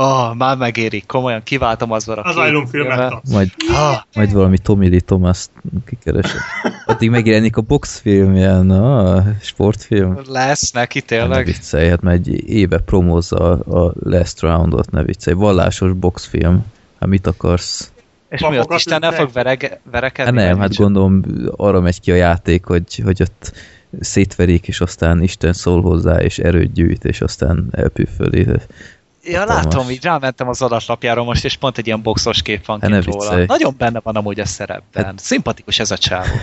Oh, 0.00 0.34
már 0.36 0.56
megérik, 0.56 1.06
komolyan 1.06 1.42
kiváltom 1.42 1.92
az 1.92 2.08
a 2.08 2.22
Az 2.22 2.36
Asylum 2.36 2.66
filmet 2.66 3.14
majd, 3.30 3.50
Ah, 3.74 3.96
majd 4.14 4.32
valami 4.32 4.58
Tommy 4.58 4.88
Lee 4.88 5.00
Thomas 5.00 5.46
kikeresem. 5.86 6.40
Addig 6.86 7.10
megjelenik 7.10 7.56
a 7.56 7.60
boxfilm, 7.60 8.34
ilyen 8.36 8.70
a 8.70 9.24
sportfilm. 9.40 10.18
lesz 10.26 10.70
neki 10.72 10.98
Ne 10.98 11.04
tényleg. 11.04 11.44
viccelj, 11.44 11.88
hát 11.88 12.00
már 12.00 12.14
egy 12.14 12.48
éve 12.50 12.78
promózza 12.78 13.36
a, 13.36 13.84
a 13.86 13.92
Last 14.02 14.40
Roundot, 14.40 14.90
ne 14.90 15.02
viccelj. 15.02 15.36
Vallásos 15.36 15.92
boxfilm. 15.92 16.64
Hát 17.00 17.08
mit 17.08 17.26
akarsz? 17.26 17.92
És 18.28 18.46
mi 18.48 18.58
ott 18.58 18.72
Istennel 18.72 19.10
ütnek? 19.10 19.24
fog 19.24 19.32
verege, 19.32 19.68
Hát 19.68 19.80
verekedni? 19.90 20.40
nem, 20.42 20.50
vagy 20.52 20.58
hát 20.58 20.76
gondolom 20.76 21.22
arra 21.56 21.80
megy 21.80 22.00
ki 22.00 22.10
a 22.12 22.14
játék, 22.14 22.64
hogy, 22.64 23.00
hogy 23.04 23.22
ott 23.22 23.52
szétverik, 24.00 24.68
és 24.68 24.80
aztán 24.80 25.22
Isten 25.22 25.52
szól 25.52 25.82
hozzá, 25.82 26.20
és 26.20 26.38
erőt 26.38 26.72
gyűjt, 26.72 27.04
és 27.04 27.20
aztán 27.20 27.68
elpüfföli. 27.70 28.46
Ja, 29.28 29.44
látom, 29.44 29.90
így 29.90 30.02
rámentem 30.02 30.48
az 30.48 30.62
adatlapjára 30.62 31.24
most, 31.24 31.44
és 31.44 31.56
pont 31.56 31.78
egy 31.78 31.86
ilyen 31.86 32.02
boxos 32.02 32.42
kép 32.42 32.66
van 32.66 32.80
Hát 32.80 32.90
kint 32.90 33.04
róla. 33.04 33.44
Nagyon 33.46 33.74
benne 33.78 34.00
van 34.02 34.16
amúgy 34.16 34.40
a 34.40 34.46
szerepben. 34.46 35.04
Hát- 35.04 35.18
Szimpatikus 35.18 35.78
ez 35.78 35.90
a 35.90 35.98
csávó. 35.98 36.34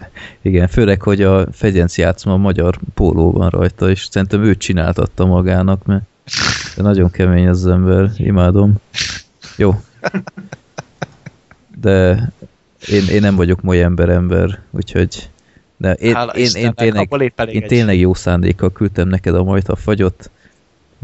Igen, 0.42 0.68
főleg, 0.68 1.02
hogy 1.02 1.22
a 1.22 1.46
fegyenc 1.52 1.98
játszma 1.98 2.32
a 2.32 2.36
magyar 2.36 2.78
póló 2.94 3.32
van 3.32 3.48
rajta, 3.48 3.90
és 3.90 4.06
szerintem 4.10 4.44
ő 4.44 4.56
csináltatta 4.56 5.26
magának, 5.26 5.84
mert 5.84 6.02
nagyon 6.76 7.10
kemény 7.10 7.48
az 7.48 7.66
ember, 7.66 8.10
imádom. 8.16 8.74
Jó. 9.56 9.80
De 11.80 12.28
én, 12.88 13.06
én 13.08 13.20
nem 13.20 13.36
vagyok 13.36 13.60
moly 13.60 13.82
ember 13.82 14.08
ember, 14.08 14.58
úgyhogy 14.70 15.30
de 15.76 15.92
én, 15.92 16.14
Hála 16.14 16.32
én, 16.32 16.50
én, 16.54 16.74
tényleg, 16.74 17.32
én 17.46 17.66
tényleg 17.66 17.98
jó 17.98 18.14
szándékkal 18.14 18.72
küldtem 18.72 19.08
neked 19.08 19.34
a 19.34 19.42
majta 19.42 19.76
fagyot, 19.76 20.30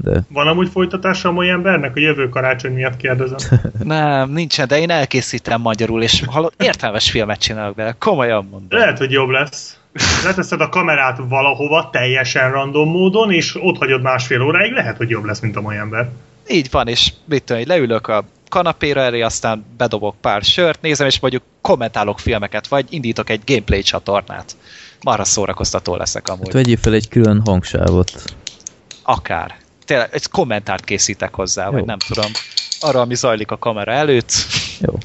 de 0.03 0.23
Van 0.29 0.47
amúgy 0.47 0.69
folytatása 0.69 1.29
a 1.29 1.33
mai 1.33 1.49
embernek? 1.49 1.97
A 1.97 2.01
jövő 2.01 2.29
karácsony 2.29 2.73
miatt 2.73 2.97
kérdezem. 2.97 3.61
Nem, 3.83 4.31
nincsen, 4.31 4.69
de 4.69 4.79
én 4.79 4.91
elkészítem 4.91 5.61
magyarul, 5.61 6.03
és 6.03 6.23
hallod, 6.27 6.53
értelmes 6.59 7.11
filmet 7.11 7.39
csinálok 7.39 7.75
bele. 7.75 7.95
Komolyan 7.99 8.49
mondom. 8.51 8.79
Lehet, 8.79 8.99
hogy 8.99 9.11
jobb 9.11 9.29
lesz. 9.29 9.79
Leteszed 10.25 10.61
a 10.61 10.69
kamerát 10.69 11.21
valahova 11.29 11.89
teljesen 11.93 12.51
random 12.51 12.91
módon, 12.91 13.33
és 13.33 13.57
ott 13.63 13.79
hagyod 13.79 14.03
másfél 14.03 14.43
óráig, 14.43 14.73
lehet, 14.73 14.97
hogy 14.97 15.09
jobb 15.09 15.25
lesz, 15.25 15.41
mint 15.41 15.57
a 15.57 15.61
mai 15.61 15.77
ember. 15.77 16.09
Így 16.49 16.69
van, 16.71 16.89
és 16.89 17.13
mit 17.25 17.43
tudom, 17.43 17.63
hogy 17.63 17.71
leülök 17.71 18.07
a 18.07 18.25
kanapéra 18.49 19.01
elé, 19.01 19.21
aztán 19.21 19.65
bedobok 19.77 20.17
pár 20.21 20.43
sört, 20.43 20.81
nézem, 20.81 21.07
és 21.07 21.21
mondjuk 21.21 21.43
kommentálok 21.61 22.19
filmeket, 22.19 22.69
vagy 22.69 22.87
indítok 22.91 23.31
egy 23.31 23.41
gameplay 23.47 23.83
csatornát. 23.83 24.57
Marha 25.03 25.25
szórakoztató 25.25 25.97
leszek 25.97 26.29
amúgy. 26.29 26.45
hát 26.45 26.53
vegyél 26.53 26.77
fel 26.77 26.93
egy 26.93 27.09
külön 27.09 27.43
hangsávot. 27.45 28.13
Akár. 29.03 29.57
Tényleg, 29.89 30.09
egy 30.13 30.29
kommentárt 30.29 30.85
készítek 30.85 31.35
hozzá, 31.35 31.65
Jó. 31.65 31.71
vagy 31.71 31.85
nem 31.85 31.99
tudom. 31.99 32.31
Arra, 32.81 33.01
ami 33.01 33.15
zajlik 33.15 33.51
a 33.51 33.59
kamera 33.59 33.93
előtt. 33.93 34.33
Jó. 34.81 34.99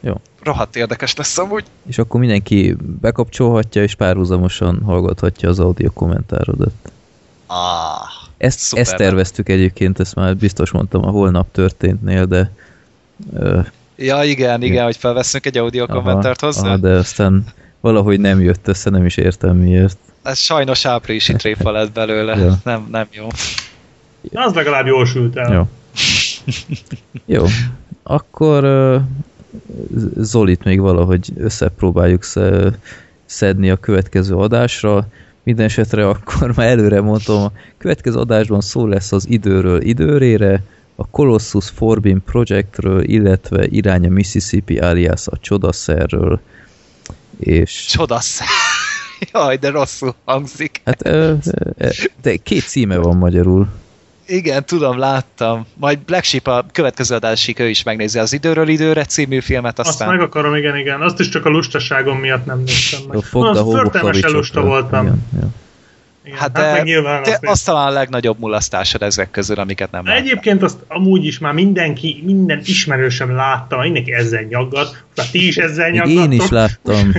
Jó. 0.00 0.14
Rohadt 0.42 0.76
érdekes 0.76 1.14
lesz 1.16 1.38
amúgy. 1.38 1.64
És 1.88 1.98
akkor 1.98 2.20
mindenki 2.20 2.76
bekapcsolhatja, 3.00 3.82
és 3.82 3.94
párhuzamosan 3.94 4.82
hallgathatja 4.84 5.48
az 5.48 5.58
audio 5.60 5.90
kommentárodat. 5.92 6.72
Ah, 7.46 7.56
Ezt, 8.38 8.58
Szuper. 8.58 8.84
ezt 8.84 8.96
terveztük 8.96 9.48
egyébként, 9.48 10.00
ezt 10.00 10.14
már 10.14 10.36
biztos 10.36 10.70
mondtam 10.70 11.04
a 11.06 11.10
holnap 11.10 11.52
történtnél, 11.52 12.24
de 12.24 12.50
ö, 13.34 13.60
ja, 13.96 14.22
igen, 14.24 14.62
igen, 14.62 14.84
hogy 14.84 14.96
felveszünk 14.96 15.46
egy 15.46 15.58
audio 15.58 15.86
kommentárt 15.86 16.40
hozzá. 16.40 16.66
aha, 16.66 16.76
de 16.76 16.90
aztán 16.90 17.44
valahogy 17.80 18.20
nem 18.20 18.40
jött 18.40 18.68
össze, 18.68 18.90
nem 18.90 19.06
is 19.06 19.16
értem 19.16 19.56
miért. 19.56 19.98
Ez 20.22 20.38
sajnos 20.38 20.84
áprilisi 20.84 21.32
tréfa 21.32 21.70
lett 21.70 21.92
belőle. 21.92 22.36
Ja. 22.36 22.58
Nem, 22.64 22.88
nem 22.90 23.06
jó. 23.10 23.26
Na, 24.30 24.44
az 24.44 24.54
legalább 24.54 24.86
jól 24.86 25.06
sült 25.06 25.36
el. 25.36 25.52
Jó. 25.52 25.68
Jó. 27.36 27.44
Akkor 28.02 28.64
Zolit 30.16 30.64
még 30.64 30.80
valahogy 30.80 31.32
összepróbáljuk 31.36 32.24
sze- 32.24 32.78
szedni 33.24 33.70
a 33.70 33.76
következő 33.76 34.34
adásra. 34.34 35.06
Minden 35.42 35.64
esetre 35.66 36.08
akkor 36.08 36.52
már 36.56 36.66
előre 36.68 37.00
mondom, 37.00 37.42
a 37.42 37.52
következő 37.78 38.18
adásban 38.18 38.60
szó 38.60 38.86
lesz 38.86 39.12
az 39.12 39.28
időről 39.28 39.80
időrére, 39.80 40.62
a 40.94 41.06
Colossus 41.06 41.68
Forbin 41.68 42.22
Projectről, 42.24 43.02
illetve 43.02 43.66
irány 43.66 44.06
a 44.06 44.08
Mississippi 44.08 44.78
alias 44.78 45.26
a 45.26 45.38
Csodaszerről, 45.38 46.40
és 47.38 47.84
Csodasz. 47.88 48.40
Jaj, 49.32 49.56
de 49.56 49.70
rosszul 49.70 50.14
hangzik. 50.24 50.80
hát 50.84 51.02
de 52.22 52.36
két 52.42 52.62
címe 52.68 52.96
van 52.96 53.16
magyarul. 53.16 53.68
Igen, 54.30 54.64
tudom, 54.64 54.98
láttam. 54.98 55.66
Majd 55.74 55.98
Black 55.98 56.24
Sheep 56.24 56.46
a 56.46 56.66
következő 56.72 57.14
adásig 57.14 57.60
ő 57.60 57.68
is 57.68 57.82
megnézi 57.82 58.18
az 58.18 58.32
Időről 58.32 58.68
időre 58.68 59.04
című 59.04 59.40
filmet, 59.40 59.78
Azt 59.78 59.88
aztán... 59.88 60.08
meg 60.08 60.20
akarom, 60.20 60.54
igen, 60.54 60.76
igen. 60.76 61.00
Azt 61.00 61.20
is 61.20 61.28
csak 61.28 61.44
a 61.44 61.48
lustaságom 61.48 62.18
miatt 62.18 62.44
nem 62.44 62.62
néztem 62.62 63.00
meg. 63.08 63.22
Fogd 63.22 63.56
a 63.56 63.60
Az 63.60 63.72
Förtelmesen 63.72 64.30
lusta 64.30 64.60
voltam. 64.60 65.06
Igen, 65.06 65.22
igen. 65.32 65.54
Igen, 66.24 66.38
Hát, 66.38 66.56
hát, 66.56 66.66
de, 66.66 66.72
meg 66.72 66.84
nyilván 66.84 67.22
te, 67.22 67.30
azt 67.30 67.44
az 67.44 67.62
talán 67.62 67.86
a 67.86 67.90
legnagyobb 67.90 68.38
mulasztásod 68.38 69.02
ezek 69.02 69.30
közül, 69.30 69.56
amiket 69.56 69.90
nem 69.90 70.04
De 70.04 70.10
láttam. 70.10 70.26
Egyébként 70.26 70.62
azt 70.62 70.78
amúgy 70.88 71.24
is 71.24 71.38
már 71.38 71.52
mindenki, 71.52 72.22
minden 72.24 72.60
ismerősöm 72.64 73.34
látta, 73.34 73.80
mindenki 73.80 74.12
ezzel 74.12 74.42
nyaggat, 74.42 75.04
tehát 75.14 75.30
ti 75.30 75.46
is 75.46 75.56
ezzel 75.56 75.90
nyaggattok. 75.90 76.32
én 76.32 76.32
is 76.32 76.48
láttam. 76.48 77.12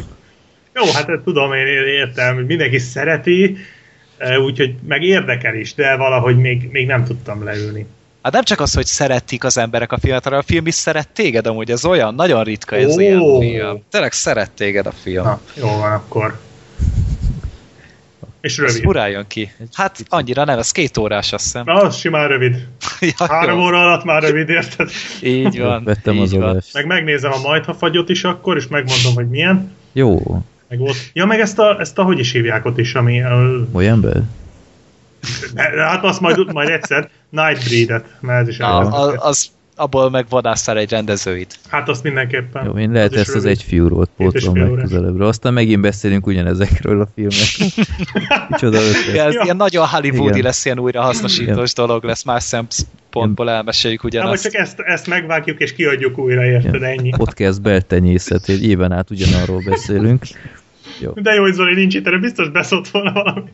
Jó, 0.74 0.84
hát 0.94 1.10
tudom, 1.24 1.54
én 1.54 1.68
értem, 1.88 2.36
hogy 2.36 2.46
mindenki 2.46 2.78
szereti, 2.78 3.58
úgyhogy 4.44 4.76
meg 4.88 5.04
érdekel 5.04 5.56
is, 5.56 5.74
de 5.74 5.96
valahogy 5.96 6.38
még, 6.38 6.70
még 6.72 6.86
nem 6.86 7.06
tudtam 7.06 7.44
leülni. 7.44 7.86
Hát 8.22 8.34
nem 8.34 8.44
csak 8.44 8.60
az, 8.60 8.74
hogy 8.74 8.86
szeretik 8.86 9.44
az 9.44 9.58
emberek 9.58 9.92
a 9.92 9.98
filmet, 9.98 10.24
hanem 10.24 10.40
a 10.40 10.44
film 10.44 10.68
is 10.68 10.74
szeret 10.74 11.10
téged 11.10 11.48
amúgy, 11.48 11.72
ez 11.72 11.86
olyan, 11.86 12.16
nagyon 12.16 12.44
ritka 12.44 12.76
ez 12.76 12.96
Ó. 12.96 13.00
ilyen 13.00 13.40
film. 13.40 13.84
Tényleg 13.90 14.12
szeret 14.12 14.52
téged 14.52 14.86
a 14.86 14.92
film. 14.92 15.24
Na, 15.24 15.40
jó 15.54 15.68
van 15.68 15.92
akkor. 15.92 16.40
És 18.42 18.58
Ez 18.58 18.82
rövid. 18.82 19.12
jön 19.12 19.26
ki. 19.28 19.52
Hát 19.74 19.98
annyira 20.10 20.44
nem, 20.44 20.60
ez 20.60 20.72
két 20.72 20.98
órás, 20.98 21.34
azt 21.34 21.44
hiszem. 21.44 21.64
Na, 21.66 21.74
az 21.74 21.96
simán 21.98 22.28
rövid. 22.28 22.56
Ja, 23.18 23.26
Három 23.28 23.60
jó. 23.60 23.66
óra 23.66 23.82
alatt 23.82 24.04
már 24.04 24.22
rövid, 24.22 24.50
érted? 24.50 24.90
Így 25.22 25.60
van. 25.60 25.84
Vettem 25.84 26.14
így 26.14 26.22
az 26.22 26.34
van. 26.34 26.62
Meg 26.74 26.86
megnézem 26.86 27.32
a 27.32 27.40
majtha 27.42 27.74
fagyot 27.74 28.10
is 28.10 28.24
akkor, 28.24 28.58
és 28.58 28.68
megmondom, 28.68 29.14
hogy 29.14 29.30
milyen. 29.30 29.72
Jó. 29.92 30.42
Meg 30.72 30.80
volt. 30.80 30.96
Ja, 31.14 31.26
meg 31.26 31.40
ezt 31.40 31.60
a, 31.60 31.80
ezt 31.80 31.98
a 31.98 32.04
hogy 32.04 32.20
is 32.20 32.32
hívják 32.32 32.66
ott 32.66 32.78
is, 32.78 32.96
ami... 32.96 33.22
Uh, 33.22 33.68
Oly 33.72 33.88
ember? 33.88 34.22
hát 35.78 36.04
azt 36.04 36.20
majd, 36.20 36.54
majd 36.54 36.70
egyszer. 36.70 37.10
Nightbreed-et, 37.30 38.06
mert 38.20 38.42
ez 38.42 38.48
is 38.48 38.58
Na, 38.58 38.78
az, 38.78 39.16
az, 39.18 39.50
abból 39.76 40.10
megvadásztál 40.10 40.78
egy 40.78 40.90
rendezőit. 40.90 41.60
Hát 41.70 41.90
azt 41.90 42.04
mindenképpen. 42.04 42.66
Jó, 42.66 42.78
én 42.78 42.92
lehet 42.92 43.12
Az 43.14 43.20
ezt 43.20 43.36
az 43.36 43.46
egy 43.46 43.64
fiúról 43.64 44.08
pótlom 44.18 44.54
fél 44.54 44.70
legközelebbre. 44.70 45.26
Aztán 45.26 45.54
megint 45.54 45.82
beszélünk 45.82 46.28
ugyanezekről 46.28 47.02
a 47.02 47.08
filmekről. 47.16 47.86
Micsoda 48.50 48.78
ötlet. 48.78 49.16
Ja, 49.16 49.24
ez 49.24 49.34
Ja. 49.34 49.42
ilyen 49.44 49.56
nagyon 49.56 49.88
Hollywoodi 49.88 50.30
Igen. 50.30 50.42
lesz, 50.44 50.66
ilyen 50.66 50.80
újra 50.80 51.02
hasznosítós 51.02 51.74
dolog 51.74 52.04
lesz, 52.04 52.24
más 52.24 52.44
szempontból 52.44 53.50
elmeséljük 53.50 54.02
Hát, 54.02 54.12
vagy 54.12 54.22
ugyanazt. 54.22 54.44
csak 54.44 54.54
ezt, 54.54 54.80
ezt 54.80 55.08
megvágjuk 55.08 55.60
és 55.60 55.74
kiadjuk 55.74 56.18
újra, 56.18 56.46
érted? 56.46 56.84
Ennyi. 56.84 57.10
Podcast 57.10 57.62
beltenyészet, 57.62 58.50
egy 58.50 58.64
éven 58.66 58.92
át 58.92 59.10
ugyanarról 59.10 59.62
beszélünk. 59.66 60.26
Jó. 61.02 61.12
De 61.16 61.34
jó, 61.34 61.42
hogy 61.42 61.54
Zoli 61.54 61.74
nincs 61.74 61.96
itt, 61.96 62.08
erre 62.08 62.18
biztos 62.18 62.50
beszólt 62.50 62.90
volna 62.90 63.12
valamit. 63.12 63.52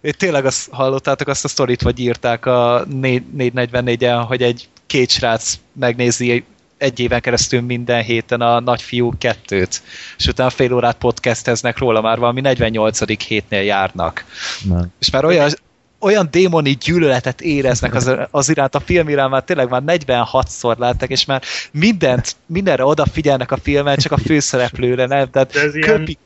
Én 0.00 0.12
tényleg 0.18 0.44
azt 0.44 0.68
hallottátok 0.70 1.28
azt 1.28 1.44
a 1.44 1.48
sztorit, 1.48 1.82
vagy 1.82 1.98
írták 1.98 2.46
a 2.46 2.84
4- 3.02 3.22
444-en, 3.38 4.24
hogy 4.26 4.42
egy 4.42 4.68
két 4.86 5.10
srác 5.10 5.54
megnézi 5.72 6.44
egy 6.78 7.00
éven 7.00 7.20
keresztül 7.20 7.60
minden 7.60 8.02
héten 8.02 8.40
a 8.40 8.60
nagyfiú 8.60 9.12
kettőt, 9.18 9.82
és 10.18 10.26
utána 10.26 10.50
fél 10.50 10.72
órát 10.72 10.96
podcasteznek 10.96 11.78
róla, 11.78 12.00
már 12.00 12.18
valami 12.18 12.40
48. 12.40 13.24
hétnél 13.26 13.62
járnak. 13.62 14.24
Már. 14.68 14.84
És 15.00 15.10
már 15.10 15.24
olyan, 15.24 15.50
olyan 15.98 16.28
démoni 16.30 16.70
gyűlöletet 16.70 17.40
éreznek 17.40 17.94
az, 17.94 18.10
az 18.30 18.48
iránt, 18.48 18.74
a 18.74 18.80
film 18.80 19.08
iránt 19.08 19.30
már 19.30 19.42
tényleg 19.44 19.68
már 19.68 19.82
46-szor 19.86 20.76
láttak, 20.78 21.10
és 21.10 21.24
már 21.24 21.42
mindent, 21.72 22.36
mindenre 22.46 22.84
odafigyelnek 22.84 23.52
a 23.52 23.56
filmen, 23.56 23.96
csak 23.96 24.12
a 24.12 24.16
főszereplőre, 24.16 25.06
nem? 25.06 25.30
Tehát 25.30 25.52
De 25.52 25.60
ez 25.60 25.74
ilyen- 25.74 25.96
köpik 25.96 26.18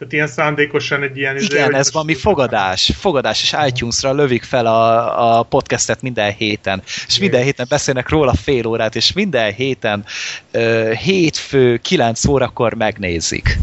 Tehát 0.00 0.14
ilyen 0.14 0.26
szándékosan 0.26 1.02
egy 1.02 1.16
ilyen... 1.16 1.36
izé, 1.36 1.46
Igen, 1.46 1.74
ez 1.74 1.92
valami 1.92 2.14
fogadás. 2.14 2.92
Fogadás, 2.98 3.42
és 3.42 3.56
iTunes-ra 3.66 4.12
lövik 4.12 4.42
fel 4.42 4.66
a, 4.66 5.38
a 5.38 5.42
podcastet 5.42 6.02
minden 6.02 6.32
héten. 6.32 6.82
És 7.06 7.18
minden 7.18 7.42
héten 7.42 7.66
beszélnek 7.68 8.08
róla 8.08 8.34
fél 8.34 8.66
órát, 8.66 8.96
és 8.96 9.12
minden 9.12 9.52
héten 9.52 10.04
uh, 10.54 10.92
hétfő, 10.92 11.76
kilenc 11.76 12.26
órakor 12.26 12.74
megnézik. 12.74 13.58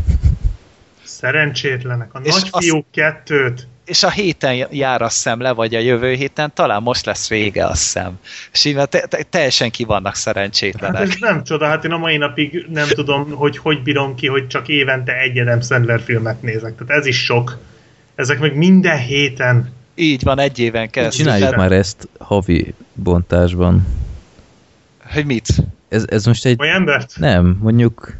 Szerencsétlenek. 1.04 2.14
A 2.14 2.20
És 2.24 2.42
nagyfiúk 2.42 2.86
kettőt. 2.92 3.68
És 3.88 4.04
a 4.04 4.10
héten 4.10 4.68
jár 4.72 5.02
azt 5.02 5.14
hiszem 5.14 5.40
le, 5.40 5.52
vagy 5.52 5.76
a 5.76 5.80
jövő 5.80 6.14
héten, 6.14 6.52
talán 6.54 6.82
most 6.82 7.06
lesz 7.06 7.30
vége 7.30 7.66
azt 7.66 7.82
hiszem. 7.82 8.20
És 8.52 8.66
így 8.66 8.76
te, 8.76 8.86
te, 8.86 9.24
teljesen 9.30 9.72
ki 9.72 9.84
vannak 9.84 10.06
Hát 10.06 10.16
szerencsétlenek. 10.16 11.02
ez 11.02 11.16
nem 11.20 11.44
csoda, 11.44 11.66
hát 11.66 11.86
én 11.86 11.92
a 11.92 11.98
mai 11.98 12.18
napig 12.18 12.66
nem 12.70 12.88
tudom, 12.88 13.32
hogy 13.32 13.58
hogy 13.58 13.84
bírom 13.84 14.16
ki, 14.16 14.28
hogy 14.28 14.48
csak 14.48 14.68
évente 14.68 15.14
egy 15.14 15.40
Adam 15.40 15.62
Sandler 15.62 16.02
filmet 16.02 16.42
nézek. 16.42 16.76
Tehát 16.76 17.02
ez 17.02 17.06
is 17.06 17.24
sok. 17.24 17.58
Ezek 18.16 18.40
meg 18.40 18.56
minden 18.56 18.98
héten. 19.00 19.74
Így 19.96 20.24
van, 20.24 20.40
egy 20.40 20.60
éven 20.60 20.90
keresztül. 20.90 21.26
Csináljuk 21.26 21.56
már 21.56 21.72
ezt 21.72 22.08
havi 22.20 22.74
bontásban. 22.94 23.88
Hogy 25.14 25.26
mit? 25.26 25.48
Ez, 25.90 26.06
ez 26.10 26.26
most 26.26 26.46
egy... 26.46 26.60
Olyan 26.62 26.76
embert? 26.76 27.14
Nem, 27.18 27.58
mondjuk... 27.62 28.14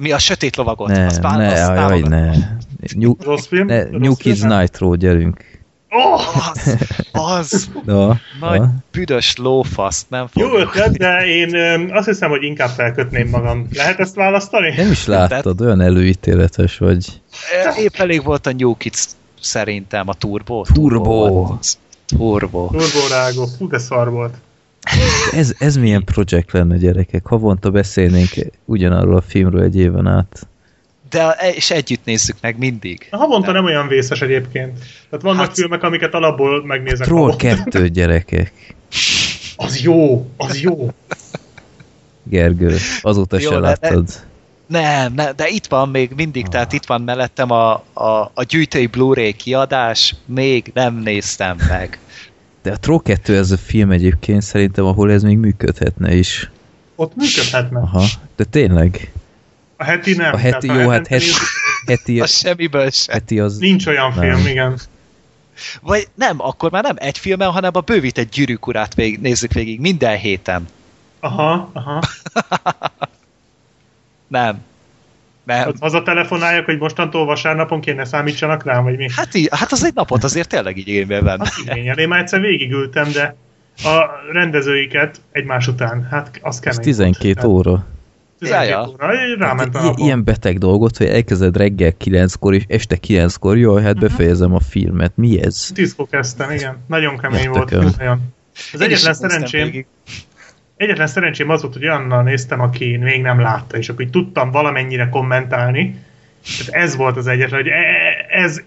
Mi 0.00 0.12
a 0.12 0.18
sötét 0.18 0.56
lovagot? 0.56 0.88
Ne, 0.88 1.06
azt 1.06 1.20
bár- 1.20 1.36
ne, 1.36 1.46
azt 1.46 1.56
jaj, 1.66 1.76
támogatom. 1.76 2.08
ne. 2.08 2.30
New, 2.96 3.14
Rossz 3.24 3.46
film? 3.46 3.66
ne, 3.66 3.82
Rossz 3.82 3.90
New 4.00 4.14
Kids? 4.14 4.40
Nitro, 4.40 4.94
gyerünk. 4.94 5.44
Oh! 5.90 6.48
Az, 7.12 7.52
az 7.52 7.70
Na, 7.84 8.20
nagy 8.40 8.60
na. 8.60 8.72
büdös 8.92 9.36
lófaszt, 9.36 10.10
nem 10.10 10.26
Jó 10.34 10.48
fogjuk. 10.48 10.68
ötlet, 10.74 10.96
de 10.96 11.26
én 11.26 11.54
öm, 11.54 11.88
azt 11.92 12.06
hiszem, 12.06 12.30
hogy 12.30 12.42
inkább 12.42 12.68
felkötném 12.68 13.28
magam. 13.28 13.66
Lehet 13.72 13.98
ezt 13.98 14.14
választani? 14.14 14.74
Nem 14.76 14.90
is 14.90 15.06
láttad, 15.06 15.60
olyan 15.60 15.80
előítéletes 15.80 16.78
vagy. 16.78 17.20
Épp 17.78 17.94
elég 17.96 18.24
volt 18.24 18.46
a 18.46 18.52
New 18.52 18.76
Kids 18.76 19.06
szerintem 19.40 20.08
a 20.08 20.14
Turbo. 20.14 20.62
Turbo. 20.72 21.04
volt 21.28 21.58
az. 21.60 21.78
Turbo. 22.06 22.68
Turborágó. 22.70 23.46
Fú, 23.58 23.68
de 23.68 23.78
szar 23.78 24.10
volt. 24.10 24.34
Ez, 25.32 25.54
ez 25.58 25.76
milyen 25.76 26.04
projekt 26.04 26.52
lenne, 26.52 26.76
gyerekek? 26.76 27.26
Havonta 27.26 27.70
beszélnénk 27.70 28.30
ugyanarról 28.64 29.16
a 29.16 29.20
filmről 29.20 29.62
egy 29.62 29.76
éven 29.76 30.06
át. 30.06 30.46
De 31.10 31.36
és 31.54 31.70
együtt 31.70 32.04
nézzük 32.04 32.36
meg 32.40 32.58
mindig. 32.58 33.06
A 33.10 33.16
havonta 33.16 33.52
nem 33.52 33.64
olyan 33.64 33.88
vészes 33.88 34.20
egyébként. 34.22 34.78
Tehát 35.10 35.24
vannak 35.24 35.46
Hát- 35.46 35.54
filmek, 35.54 35.82
amiket 35.82 36.14
alapból 36.14 36.66
megnézek. 36.66 37.06
Troll 37.06 37.20
havonta. 37.20 37.46
2, 37.70 37.88
gyerekek. 37.88 38.74
Az 39.56 39.80
jó, 39.80 40.30
az 40.36 40.60
jó. 40.60 40.88
Gergő, 42.22 42.76
azóta 43.02 43.38
Jó, 43.40 43.48
se 43.50 43.54
de- 43.54 43.60
láttad. 43.60 44.08
Nem, 44.66 45.12
ne, 45.14 45.32
de 45.32 45.48
itt 45.48 45.66
van 45.66 45.88
még 45.88 46.10
mindig, 46.16 46.48
tehát 46.48 46.72
itt 46.72 46.86
van 46.86 47.02
mellettem 47.02 47.50
a, 47.50 47.72
a, 47.92 48.30
a 48.34 48.42
gyűjtői 48.48 48.86
Blu-ray 48.86 49.32
kiadás, 49.32 50.14
még 50.24 50.70
nem 50.74 50.94
néztem 50.94 51.56
meg. 51.68 51.98
De 52.62 52.72
a 52.72 52.76
Troll 52.76 53.00
2 53.02 53.36
ez 53.36 53.50
a 53.50 53.56
film 53.56 53.90
egyébként 53.90 54.42
szerintem, 54.42 54.84
ahol 54.84 55.12
ez 55.12 55.22
még 55.22 55.38
működhetne 55.38 56.14
is. 56.14 56.50
Ott 56.94 57.16
működhetne. 57.16 57.80
Aha, 57.80 58.04
de 58.36 58.44
tényleg. 58.44 59.12
A 59.76 59.84
heti 59.84 60.14
nem. 60.14 60.34
A 60.34 60.36
heti, 60.36 60.66
jó, 60.66 60.72
ha 60.74 60.90
hát 60.90 61.06
heti, 61.06 61.24
heti, 61.86 62.20
A 62.20 62.26
semmiből 62.26 62.90
sem. 62.90 63.14
heti 63.14 63.38
az... 63.40 63.58
Nincs 63.58 63.86
olyan 63.86 64.12
Nem. 64.16 64.34
film, 64.34 64.46
igen. 64.46 64.78
Vagy 65.80 66.08
nem, 66.14 66.40
akkor 66.40 66.70
már 66.70 66.82
nem 66.82 66.96
egy 66.98 67.18
filmen, 67.18 67.50
hanem 67.50 67.70
a 67.74 67.80
bővített 67.80 68.30
gyűrűk 68.30 68.66
urát 68.66 68.94
végig, 68.94 69.20
nézzük 69.20 69.52
végig 69.52 69.80
minden 69.80 70.18
héten. 70.18 70.68
Aha, 71.20 71.70
aha. 71.72 72.00
Nem. 74.28 74.62
Nem. 75.56 75.68
Ott 75.68 75.78
hazatelefonáljak, 75.80 76.64
hogy 76.64 76.78
mostantól 76.78 77.24
vasárnapon 77.24 77.80
kéne 77.80 78.04
számítsanak 78.04 78.64
rám, 78.64 78.82
vagy 78.84 78.96
mi? 78.96 79.06
Hát, 79.16 79.34
így, 79.34 79.48
hát 79.52 79.72
az 79.72 79.84
egy 79.84 79.94
napot 79.94 80.24
azért 80.24 80.48
tényleg 80.48 80.76
így 80.76 80.88
igénybe 80.88 81.22
venne. 81.22 81.42
Az 81.42 81.64
igényel. 81.66 81.98
Én 81.98 82.08
már 82.08 82.20
egyszer 82.20 82.40
végigültem, 82.40 83.12
de 83.12 83.36
a 83.84 84.04
rendezőiket 84.32 85.20
egymás 85.32 85.66
után, 85.68 86.06
hát 86.10 86.38
az 86.42 86.54
Ez 86.54 86.60
kemény 86.60 86.80
12 86.84 87.40
volt. 87.46 87.66
óra. 87.66 87.86
12 88.38 88.68
Ja, 88.70 88.78
ja. 88.78 88.88
óra, 88.88 89.36
ráment 89.38 89.74
a 89.74 89.82
napon. 89.82 90.04
ilyen 90.06 90.24
beteg 90.24 90.58
dolgot, 90.58 90.96
hogy 90.96 91.06
elkezded 91.06 91.56
reggel 91.56 91.92
9-kor 92.04 92.54
és 92.54 92.64
este 92.68 92.98
9-kor, 93.06 93.58
jaj, 93.58 93.82
hát 93.82 93.98
befejezem 93.98 94.54
a 94.54 94.60
filmet. 94.60 95.12
Mi 95.16 95.42
ez? 95.42 95.70
Tízkor 95.74 96.06
kezdtem, 96.10 96.50
igen. 96.50 96.76
Nagyon 96.86 97.18
kemény 97.18 97.40
Értekem. 97.42 97.80
volt. 97.80 97.96
Nagyon. 97.98 98.20
Az 98.72 98.80
Én 98.80 98.86
egyetlen 98.86 99.14
szerencsém, 99.14 99.64
végig. 99.64 99.86
Egyetlen 100.80 101.06
szerencsém 101.06 101.50
az 101.50 101.62
volt, 101.62 101.74
hogy 101.74 101.84
olyannal 101.84 102.22
néztem, 102.22 102.60
aki 102.60 102.96
még 102.96 103.22
nem 103.22 103.40
látta, 103.40 103.76
és 103.76 103.88
akkor 103.88 104.04
így 104.04 104.10
tudtam 104.10 104.50
valamennyire 104.50 105.08
kommentálni. 105.08 105.98
Tehát 106.58 106.82
ez 106.82 106.96
volt 106.96 107.16
az 107.16 107.26
egyetlen, 107.26 107.60
hogy 107.60 107.70
e- 107.70 108.26
ez 108.28 108.62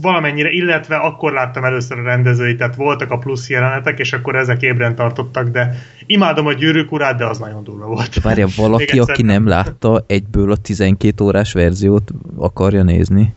valamennyire, 0.00 0.50
illetve 0.50 0.96
akkor 0.96 1.32
láttam 1.32 1.64
először 1.64 1.98
a 1.98 2.02
rendezőit, 2.02 2.58
tehát 2.58 2.74
voltak 2.74 3.10
a 3.10 3.18
plusz 3.18 3.48
jelenetek, 3.48 3.98
és 3.98 4.12
akkor 4.12 4.36
ezek 4.36 4.62
ébren 4.62 4.94
tartottak, 4.94 5.48
de 5.48 5.74
imádom 6.06 6.46
a 6.46 6.52
gyűrűk 6.52 6.92
urát, 6.92 7.16
de 7.16 7.26
az 7.26 7.38
nagyon 7.38 7.64
durva 7.64 7.86
volt. 7.86 8.22
Várja, 8.22 8.46
valaki, 8.56 8.98
aki 8.98 9.22
nem 9.22 9.46
látta, 9.46 10.04
egyből 10.06 10.50
a 10.50 10.56
12 10.56 11.24
órás 11.24 11.52
verziót 11.52 12.10
akarja 12.36 12.82
nézni? 12.82 13.34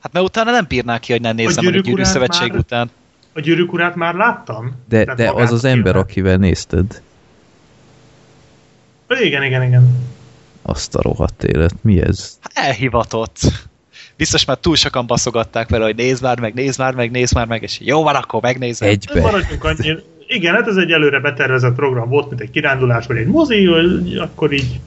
Hát 0.00 0.12
mert 0.12 0.24
utána 0.24 0.50
nem 0.50 0.64
bírnák 0.68 1.00
ki, 1.00 1.12
hogy 1.12 1.20
nem 1.20 1.36
nézzem 1.36 1.66
a 1.66 1.68
Gyűrűk 1.68 1.84
gyűrű 1.84 2.02
szövetség 2.02 2.50
már- 2.50 2.58
után. 2.58 2.90
A 3.32 3.40
gyűrűk 3.40 3.72
urát 3.72 3.94
már 3.94 4.14
láttam. 4.14 4.72
De, 4.88 5.04
Tehát 5.04 5.18
de 5.18 5.30
az 5.30 5.52
az 5.52 5.64
ember, 5.64 5.92
filmet. 5.92 6.10
akivel 6.10 6.36
nézted. 6.36 7.02
Igen, 9.20 9.42
igen, 9.42 9.62
igen. 9.62 9.88
Azt 10.62 10.94
a 10.94 11.02
rohadt 11.02 11.44
élet. 11.44 11.74
Mi 11.82 12.00
ez? 12.00 12.38
Elhivatott. 12.54 13.38
Biztos 14.16 14.44
már 14.44 14.56
túl 14.56 14.76
sokan 14.76 15.06
baszogatták 15.06 15.68
vele, 15.68 15.84
hogy 15.84 15.96
nézd 15.96 16.22
már 16.22 16.40
meg, 16.40 16.54
nézd 16.54 16.78
már 16.78 16.94
meg, 16.94 17.10
nézd 17.10 17.34
már 17.34 17.46
meg, 17.46 17.62
és 17.62 17.80
jó 17.80 18.02
van, 18.02 18.14
akkor 18.14 18.42
megnézem. 18.42 18.88
Egybe. 18.88 19.20
Maradjunk 19.20 19.64
annyi. 19.64 19.96
Igen, 20.26 20.54
hát 20.54 20.66
ez 20.66 20.76
egy 20.76 20.90
előre 20.90 21.20
betervezett 21.20 21.74
program 21.74 22.08
volt, 22.08 22.28
mint 22.28 22.40
egy 22.40 22.50
kirándulás, 22.50 23.06
vagy 23.06 23.16
egy 23.16 23.26
mozi, 23.26 23.66
hogy 23.66 24.16
akkor 24.16 24.52
így... 24.52 24.80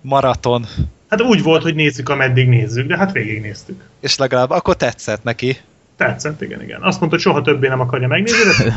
Maraton. 0.00 0.66
Hát 1.08 1.22
úgy 1.22 1.42
volt, 1.42 1.62
hogy 1.62 1.74
nézzük, 1.74 2.08
ameddig 2.08 2.48
nézzük, 2.48 2.86
de 2.86 2.96
hát 2.96 3.12
végignéztük. 3.12 3.84
És 4.00 4.16
legalább 4.16 4.50
akkor 4.50 4.76
tetszett 4.76 5.22
neki. 5.22 5.56
Tetszett, 6.00 6.42
igen, 6.42 6.62
igen. 6.62 6.82
Azt 6.82 7.00
mondta, 7.00 7.16
hogy 7.16 7.20
soha 7.26 7.42
többé 7.42 7.68
nem 7.68 7.80
akarja 7.80 8.08
megnézni, 8.08 8.64
de 8.64 8.74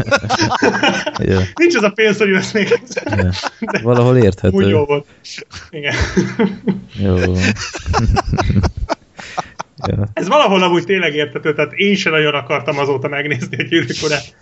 Ja, 1.31 1.39
nincs 1.61 1.75
az 1.75 1.83
a 1.83 1.89
pénz, 1.89 2.17
hogy 2.17 2.31
ezt 2.33 2.53
még 2.53 2.79
ja. 3.05 3.29
Valahol 3.83 4.15
úgy 4.15 4.23
érthető. 4.23 4.69
jó 4.69 4.85
volt. 4.85 5.05
Igen. 5.69 5.95
Jó. 6.93 7.15
ja. 9.87 10.07
Ez 10.13 10.27
valahol 10.27 10.63
amúgy 10.63 10.83
tényleg 10.83 11.15
érthető, 11.15 11.53
tehát 11.53 11.73
én 11.73 11.95
sem 11.95 12.11
nagyon 12.11 12.33
akartam 12.33 12.79
azóta 12.79 13.07
megnézni 13.07 13.57
a 13.57 13.63
gyűrűk 13.63 13.97
urát. 14.03 14.35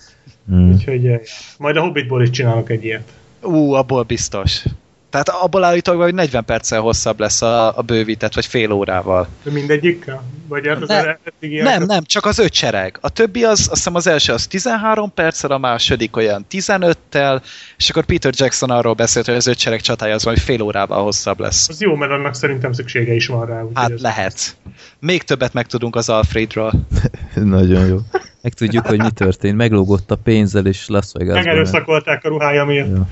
Hmm. 0.47 0.71
Úgyhogy 0.71 1.07
eh, 1.07 1.19
majd 1.57 1.75
a 1.75 1.81
Hobbitból 1.81 2.21
is 2.21 2.29
csinálok 2.29 2.69
egy 2.69 2.83
ilyet. 2.83 3.11
Ú, 3.41 3.73
abból 3.73 4.03
biztos. 4.03 4.63
Tehát 5.11 5.29
abból 5.29 5.63
állítólag, 5.63 6.01
hogy 6.01 6.13
40 6.13 6.45
perccel 6.45 6.79
hosszabb 6.79 7.19
lesz 7.19 7.41
a, 7.41 7.77
a 7.77 7.81
bővített, 7.81 8.33
vagy 8.33 8.45
fél 8.45 8.71
órával. 8.71 9.27
De 9.43 9.51
mindegyikkel? 9.51 10.23
Vagy 10.47 10.67
hát 10.67 10.81
az 10.81 10.87
Ne- 10.87 10.97
eddig 11.23 11.51
ilyen- 11.51 11.65
Nem, 11.65 11.83
nem, 11.83 12.03
csak 12.03 12.25
az 12.25 12.39
öt 12.39 12.53
sereg. 12.53 12.97
A 13.01 13.09
többi 13.09 13.43
az, 13.43 13.59
azt 13.59 13.69
hiszem 13.69 13.95
az 13.95 14.07
első 14.07 14.33
az 14.33 14.47
13 14.47 15.13
perccel, 15.13 15.51
a 15.51 15.57
második 15.57 16.15
olyan 16.17 16.45
15-tel, 16.51 17.41
és 17.77 17.89
akkor 17.89 18.05
Peter 18.05 18.31
Jackson 18.35 18.69
arról 18.69 18.93
beszélt, 18.93 19.25
hogy 19.25 19.35
az 19.35 19.47
öt 19.47 19.57
sereg 19.59 19.81
csatája 19.81 20.13
az 20.13 20.23
majd 20.23 20.37
fél 20.37 20.61
órával 20.61 21.03
hosszabb 21.03 21.39
lesz. 21.39 21.69
Az 21.69 21.81
jó, 21.81 21.95
mert 21.95 22.11
annak 22.11 22.33
szerintem 22.35 22.73
szüksége 22.73 23.13
is 23.13 23.27
van 23.27 23.45
rá. 23.45 23.61
Hát 23.73 23.91
ez- 23.91 24.01
lehet. 24.01 24.55
Még 24.99 25.23
többet 25.23 25.53
megtudunk 25.53 25.95
az 25.95 26.09
Alfredról. 26.09 26.71
Nagyon 27.35 27.87
jó. 27.87 27.97
Megtudjuk, 28.41 28.85
hogy 28.85 28.97
mi 29.01 29.11
történt. 29.11 29.55
Meglógott 29.57 30.11
a 30.11 30.15
pénzzel, 30.15 30.65
és 30.65 30.87
Las 30.87 31.05
Vegasban. 31.13 31.43
Megerőszakolták 31.43 32.23
a 32.23 32.27
ruhája 32.27 32.65
miatt. 32.65 32.87
Jó. 32.95 33.07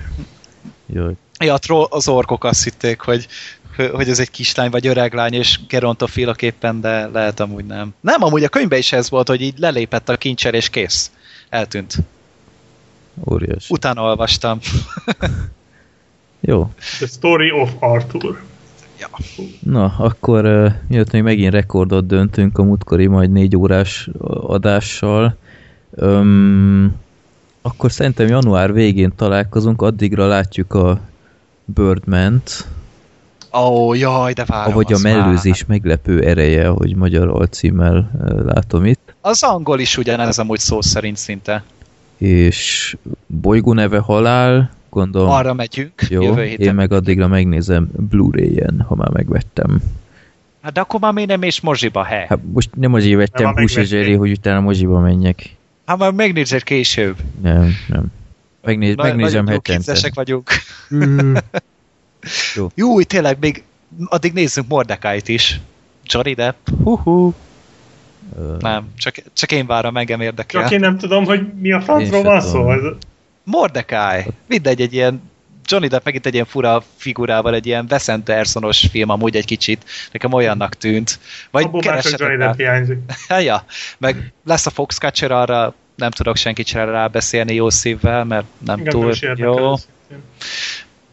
Jó. 0.94 1.08
Ja, 1.40 1.54
a 1.54 1.58
troll, 1.58 1.88
az 1.90 2.08
orkok 2.08 2.44
azt 2.44 2.64
hitték, 2.64 3.00
hogy, 3.00 3.28
hogy 3.92 4.10
ez 4.10 4.20
egy 4.20 4.32
kislány 4.32 4.70
vagy 4.70 4.88
öreg 4.88 5.14
lány, 5.14 5.34
és 5.34 5.60
gerontofilok 5.68 6.42
éppen, 6.42 6.82
de 6.82 7.08
lehet 7.08 7.40
amúgy 7.40 7.66
nem. 7.66 7.94
Nem, 8.02 8.24
amúgy 8.24 8.44
a 8.44 8.50
könyvben 8.50 8.80
is 8.80 8.92
ez 8.92 9.10
volt, 9.10 9.28
hogy 9.28 9.42
így 9.42 9.58
lelépett 9.58 10.10
a 10.10 10.18
kincser, 10.18 10.54
és 10.54 10.70
kész. 10.70 11.12
Eltűnt. 11.50 11.96
Óriás. 13.32 13.70
Utána 13.70 14.02
olvastam. 14.02 14.60
Jó. 16.40 16.72
The 16.98 17.06
Story 17.06 17.52
of 17.52 17.72
Arthur. 17.80 18.48
Na, 19.60 19.96
akkor 19.98 20.46
uh, 20.46 20.72
miatt 20.88 21.12
még 21.12 21.24
megint 21.24 21.54
rekordot 21.54 22.06
döntünk 22.06 22.58
a 22.58 22.64
múltkori 22.64 23.08
majd 23.08 23.32
négy 23.32 23.56
órás 23.56 24.10
adással, 24.28 25.38
um, 25.90 26.96
akkor 27.62 27.92
szerintem 27.92 28.28
január 28.28 28.74
végén 28.74 29.12
találkozunk, 29.16 29.82
addigra 29.82 30.28
látjuk 30.28 30.74
a 30.74 31.00
Birdman-t, 31.66 32.68
Ó, 33.54 33.60
oh, 33.60 33.98
jaj, 33.98 34.34
de 34.34 34.46
várom. 34.46 34.72
ahogy 34.72 34.94
a 34.94 35.00
mellőzés 35.02 35.66
meglepő 35.66 36.24
ereje, 36.24 36.70
ahogy 36.70 36.96
magyar 36.96 37.28
alcímmel 37.28 38.12
látom 38.46 38.86
itt. 38.86 39.14
Az 39.22 39.44
angol 39.44 39.80
is 39.80 39.98
ugyanez 39.98 40.40
amúgy 40.40 40.60
szó 40.60 40.82
szerint 40.82 41.18
szinte. 41.18 41.64
És 42.18 42.98
bolygó 43.28 43.74
neve 43.74 44.00
halál, 44.00 44.72
gondolom. 44.90 45.30
Arra 45.30 45.54
megyünk 45.54 46.08
jó, 46.10 46.22
jövő 46.22 46.44
héten. 46.44 46.68
én 46.68 46.74
meg 46.74 46.92
addigra 46.92 47.28
megnézem 47.28 47.90
Blu-ray-en, 48.10 48.86
ha 48.88 48.96
már 48.96 49.10
megvettem. 49.10 49.82
Hát 50.62 50.74
de 50.74 50.80
akkor 50.80 51.00
már 51.00 51.14
még 51.14 51.28
nem 51.28 51.42
és 51.42 51.62
moziba, 51.62 52.04
he? 52.04 52.26
Hát 52.30 52.40
most 52.54 52.70
nem 52.76 52.94
azért 52.94 53.18
vettem 53.18 53.54
megvették. 53.54 53.90
Jerry, 53.90 54.14
hogy 54.14 54.32
utána 54.32 54.60
moziba 54.60 55.00
menjek. 55.00 55.56
Hát 55.90 55.98
már 55.98 56.12
megnézed 56.12 56.64
később. 56.64 57.18
Nem, 57.42 57.76
nem. 57.88 58.06
Megnéz, 58.62 58.96
Na- 58.96 59.04
megnézem 59.04 59.44
nagyon 59.44 59.62
jó 59.68 59.74
hetente. 59.74 60.12
vagyunk. 60.14 60.50
Mm. 60.96 61.36
Jó. 62.56 62.68
Jó, 62.76 63.02
tényleg 63.02 63.38
még 63.40 63.64
addig 64.06 64.34
nézzünk 64.34 64.68
Mordecai-t 64.68 65.28
is. 65.28 65.60
Johnny 66.04 66.34
Depp. 66.34 66.68
Hú-hú. 66.84 67.34
Ö, 68.38 68.56
Nem, 68.60 68.88
csak, 68.98 69.16
csak 69.34 69.52
én 69.52 69.66
várom, 69.66 69.98
engem 69.98 70.22
érdekel. 70.22 70.62
Csak 70.62 70.72
én 70.72 70.80
nem 70.80 70.98
tudom, 70.98 71.26
hogy 71.26 71.54
mi 71.54 71.72
a 71.72 71.82
francról 71.82 72.24
van 72.24 72.42
szó. 72.42 72.72
Mordecai. 73.44 74.26
Mindegy, 74.48 74.82
egy 74.82 74.94
ilyen 74.94 75.22
Johnny 75.70 75.88
Depp 75.88 76.06
megint 76.06 76.26
egy 76.26 76.34
ilyen 76.34 76.46
fura 76.46 76.84
figurával, 76.96 77.54
egy 77.54 77.66
ilyen 77.66 77.86
Wes 77.90 78.08
Andersonos 78.08 78.86
film 78.92 79.10
amúgy 79.10 79.36
egy 79.36 79.46
kicsit. 79.46 79.84
Nekem 80.12 80.34
olyannak 80.34 80.76
tűnt. 80.76 81.20
Vagy 81.52 81.64
Abból 81.64 81.82
már 81.86 82.02
csak 82.02 82.20
Johnny. 82.20 82.38
Depp 82.38 82.58
hiányzik. 82.58 82.98
ja, 83.50 83.64
meg 83.98 84.34
lesz 84.46 84.66
a 84.66 84.70
Foxcatcher 84.70 85.32
arra, 85.32 85.74
nem 85.96 86.12
tudok 86.12 86.36
senkit 86.36 86.68
sem 86.68 86.90
rábeszélni 86.90 87.54
jó 87.54 87.70
szívvel, 87.70 88.24
mert 88.24 88.46
nem 88.58 88.78
Engem 88.78 88.94
túl 88.94 89.14
nem 89.22 89.38
jó. 89.38 89.74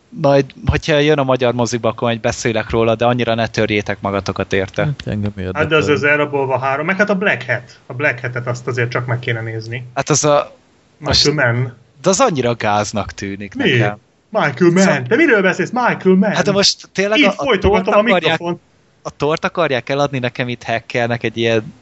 Majd, 0.08 0.44
hogyha 0.66 0.98
jön 0.98 1.18
a 1.18 1.24
magyar 1.24 1.54
mozikba, 1.54 1.88
akkor 1.88 2.08
majd 2.08 2.20
beszélek 2.20 2.70
róla, 2.70 2.94
de 2.94 3.04
annyira 3.04 3.34
ne 3.34 3.46
törjétek 3.46 4.00
magatokat 4.00 4.52
érte. 4.52 4.84
Hát 4.84 5.02
engem 5.04 5.32
érdekel. 5.36 5.60
Hát 5.60 5.70
de 5.70 5.76
az 5.76 5.88
az 5.88 6.02
elrabolva 6.02 6.58
három, 6.58 6.86
meg 6.86 6.96
hát 6.96 7.10
a 7.10 7.14
Black 7.14 7.46
Hat. 7.46 7.78
A 7.86 7.92
Black 7.92 8.20
Hat-et 8.20 8.46
azt 8.46 8.66
azért 8.66 8.90
csak 8.90 9.06
meg 9.06 9.18
kéne 9.18 9.40
nézni. 9.40 9.86
Hát 9.94 10.08
az 10.08 10.24
a... 10.24 10.56
Most- 10.98 11.32
Mann. 11.32 11.66
De 12.02 12.08
az 12.08 12.20
annyira 12.20 12.54
gáznak 12.54 13.12
tűnik 13.12 13.54
Mi? 13.54 13.70
nekem. 13.70 13.98
Michael 14.30 14.70
Mann. 14.70 15.04
Te 15.08 15.16
miről 15.16 15.42
beszélsz? 15.42 15.70
Michael 15.70 16.14
Mann. 16.14 16.34
Hát 16.34 16.44
de 16.44 16.52
most 16.52 16.88
tényleg 16.92 17.18
Így 17.18 17.24
a, 17.24 17.34
a, 17.36 17.58
tort 17.58 17.86
a 17.86 17.90
akarják, 17.90 18.20
mikrofont. 18.22 18.60
a 19.02 19.10
tort 19.10 19.44
akarják 19.44 19.88
eladni 19.88 20.18
nekem 20.18 20.48
itt 20.48 20.62
hackernek 20.62 21.22
egy 21.22 21.36
ilyen... 21.36 21.74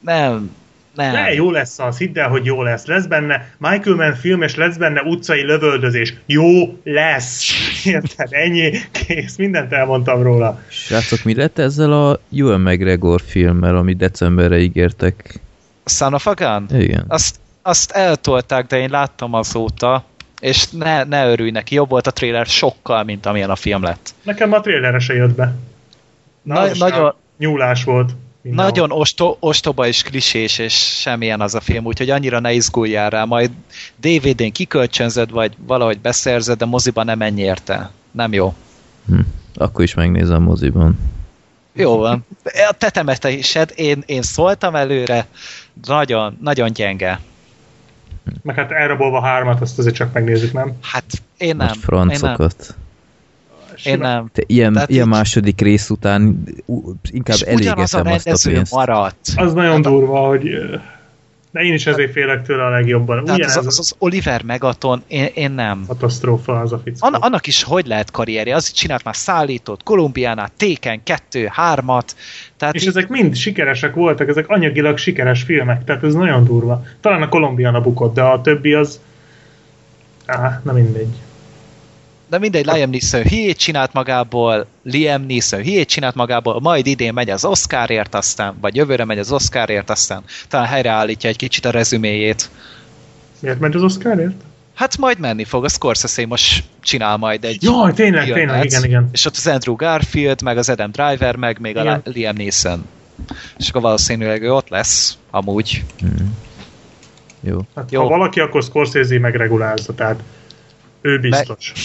Nem, 0.00 0.50
nem. 0.94 1.12
De 1.12 1.32
jó 1.32 1.50
lesz 1.50 1.78
az, 1.78 1.98
hidd 1.98 2.18
el, 2.18 2.28
hogy 2.28 2.44
jó 2.44 2.62
lesz. 2.62 2.86
Lesz 2.86 3.06
benne 3.06 3.48
Michael 3.58 3.96
Mann 3.96 4.14
film, 4.14 4.42
és 4.42 4.54
lesz 4.54 4.76
benne 4.76 5.02
utcai 5.02 5.42
lövöldözés. 5.42 6.14
Jó 6.26 6.78
lesz. 6.84 7.50
Érted? 7.84 8.28
Ennyi. 8.30 8.70
Kész. 8.90 9.36
Mindent 9.36 9.72
elmondtam 9.72 10.22
róla. 10.22 10.60
Srácok, 10.68 11.24
mi 11.24 11.34
lett 11.34 11.58
ezzel 11.58 11.92
a 11.92 12.20
Ewan 12.36 12.60
McGregor 12.60 13.20
filmmel, 13.26 13.76
amit 13.76 13.96
decemberre 13.96 14.58
ígértek? 14.58 15.40
Son 15.84 16.14
of 16.14 16.26
a 16.26 16.34
Gun? 16.34 16.80
Igen. 16.80 17.04
Azt, 17.08 17.36
azt 17.62 17.90
eltolták, 17.90 18.66
de 18.66 18.78
én 18.78 18.90
láttam 18.90 19.34
azóta, 19.34 20.04
és 20.44 20.68
ne, 20.70 21.04
ne 21.04 21.26
örülj 21.30 21.50
neki, 21.50 21.74
jobb 21.74 21.88
volt 21.88 22.06
a 22.06 22.10
trailer 22.10 22.46
sokkal, 22.46 23.04
mint 23.04 23.26
amilyen 23.26 23.50
a 23.50 23.56
film 23.56 23.82
lett. 23.82 24.14
Nekem 24.22 24.52
a 24.52 24.60
trailerre 24.60 24.98
se 24.98 25.14
jött 25.14 25.34
be. 25.34 25.54
Na, 26.42 26.54
Na- 26.54 26.70
nagyon- 26.78 27.14
Nyúlás 27.38 27.84
volt. 27.84 28.10
mindenhol. 28.42 28.70
Nagyon 28.70 28.90
osto, 28.92 29.36
ostoba 29.40 29.86
és 29.86 30.02
klisés, 30.02 30.58
és 30.58 30.74
semmilyen 31.00 31.40
az 31.40 31.54
a 31.54 31.60
film, 31.60 31.84
úgyhogy 31.84 32.10
annyira 32.10 32.40
ne 32.40 32.52
izguljál 32.52 33.10
rá, 33.10 33.24
majd 33.24 33.50
DVD-n 33.96 34.52
kikölcsönzöd, 34.52 35.30
vagy 35.30 35.52
valahogy 35.66 35.98
beszerzed, 35.98 36.58
de 36.58 36.64
moziba 36.64 37.02
nem 37.02 37.18
menj 37.18 37.40
érte. 37.40 37.90
Nem 38.10 38.32
jó. 38.32 38.54
Hm. 39.06 39.20
Akkor 39.54 39.84
is 39.84 39.94
megnézem 39.94 40.42
moziban. 40.42 40.98
Jó 41.72 41.96
van. 41.96 42.26
A 42.44 42.74
tetemetesed, 42.78 43.72
én, 43.76 44.02
én 44.06 44.22
szóltam 44.22 44.74
előre, 44.74 45.26
nagyon, 45.86 46.38
nagyon 46.40 46.72
gyenge. 46.72 47.20
Meg 48.42 48.56
hát 48.56 48.70
elrabolva 48.70 49.20
hármat, 49.20 49.60
azt 49.60 49.78
azért 49.78 49.94
csak 49.94 50.12
megnézzük, 50.12 50.52
nem? 50.52 50.72
Hát 50.80 51.04
én 51.38 51.56
nem. 51.56 51.66
Most 51.66 51.88
Én 51.90 51.96
nem. 52.06 52.08
francokat. 52.08 52.74
Én 53.84 53.98
nem. 53.98 54.28
Te 54.32 54.42
ilyen, 54.46 54.72
Tehát 54.72 54.90
ilyen 54.90 55.04
így- 55.06 55.10
második 55.12 55.60
rész 55.60 55.90
után 55.90 56.42
inkább 57.10 57.36
a 57.40 57.48
elégetem 57.50 58.06
azt 58.06 58.46
a 58.46 58.50
pénzt. 58.50 58.72
maradt. 58.72 59.28
Az 59.36 59.52
nagyon 59.52 59.74
Hát 59.76 59.86
a- 59.86 59.90
durva, 59.90 60.18
hogy... 60.26 60.48
De 61.54 61.60
én 61.60 61.72
is 61.72 61.86
ezért 61.86 62.12
félek 62.12 62.42
tőle 62.42 62.64
a 62.64 62.68
legjobban. 62.68 63.18
Ugyanez 63.18 63.56
az, 63.56 63.66
az, 63.66 63.78
az 63.78 63.94
Oliver 63.98 64.42
Megaton, 64.42 65.02
én, 65.06 65.28
én 65.34 65.50
nem. 65.50 65.84
katasztrófa 65.86 66.60
az 66.60 66.72
a 66.72 66.78
fickó. 66.84 67.06
An, 67.06 67.14
annak 67.14 67.46
is 67.46 67.62
hogy 67.62 67.86
lehet 67.86 68.10
karrierje? 68.10 68.54
Az 68.54 68.70
csinált 68.70 69.04
már 69.04 69.16
szállítót, 69.16 69.82
Kolumbiánát, 69.82 70.52
Téken, 70.56 71.02
kettő, 71.02 71.48
hármat. 71.50 72.16
Tehát 72.56 72.74
És 72.74 72.82
így, 72.82 72.88
ezek 72.88 73.08
mind 73.08 73.36
sikeresek 73.36 73.94
voltak, 73.94 74.28
ezek 74.28 74.48
anyagilag 74.48 74.98
sikeres 74.98 75.42
filmek, 75.42 75.84
tehát 75.84 76.04
ez 76.04 76.14
nagyon 76.14 76.44
durva. 76.44 76.84
Talán 77.00 77.22
a 77.22 77.28
Kolumbiana 77.28 77.80
bukott, 77.80 78.14
de 78.14 78.22
a 78.22 78.40
többi 78.40 78.72
az... 78.72 79.00
Á, 80.26 80.60
na 80.64 80.72
mindegy. 80.72 81.14
De 82.34 82.40
mindegy, 82.40 82.66
Liam 82.66 82.90
Neeson 82.90 83.22
hülyét 83.22 83.58
csinált 83.58 83.92
magából, 83.92 84.66
Liam 84.82 85.26
Neeson 85.26 85.62
hülyét 85.62 85.88
csinált 85.88 86.14
magából, 86.14 86.60
majd 86.60 86.86
idén 86.86 87.12
megy 87.12 87.30
az 87.30 87.44
Oscarért 87.44 88.14
aztán, 88.14 88.54
vagy 88.60 88.76
jövőre 88.76 89.04
megy 89.04 89.18
az 89.18 89.32
Oscarért 89.32 89.90
aztán, 89.90 90.22
talán 90.48 90.66
helyreállítja 90.66 91.28
egy 91.28 91.36
kicsit 91.36 91.64
a 91.64 91.70
rezüméjét. 91.70 92.50
Miért 93.40 93.60
ment 93.60 93.74
az 93.74 93.82
Oscarért? 93.82 94.34
Hát 94.74 94.98
majd 94.98 95.18
menni 95.18 95.44
fog, 95.44 95.64
a 95.64 95.68
Scorsese 95.68 96.26
most 96.26 96.64
csinál 96.80 97.16
majd 97.16 97.44
egy 97.44 97.62
Jaj, 97.62 97.92
tényleg, 97.92 98.24
filmet, 98.24 98.46
tényleg, 98.46 98.64
igen, 98.64 98.84
igen. 98.84 99.08
És 99.12 99.26
ott 99.26 99.36
az 99.36 99.46
Andrew 99.46 99.74
Garfield, 99.76 100.42
meg 100.42 100.58
az 100.58 100.68
Adam 100.68 100.90
Driver, 100.90 101.36
meg 101.36 101.58
még 101.60 101.76
Igen. 101.76 101.86
a 101.86 102.00
Liam 102.04 102.36
Neeson. 102.36 102.84
És 103.58 103.68
akkor 103.68 103.82
valószínűleg 103.82 104.42
ő 104.42 104.52
ott 104.52 104.68
lesz, 104.68 105.18
amúgy. 105.30 105.84
Hm. 105.98 106.06
Jó. 107.40 107.60
Hát, 107.74 107.90
Jó. 107.90 108.02
ha 108.02 108.08
valaki, 108.08 108.40
akkor 108.40 108.62
Scorsese 108.62 109.18
megregulázza, 109.18 109.94
tehát 109.94 110.20
ő 111.04 111.18
biztos. 111.18 111.72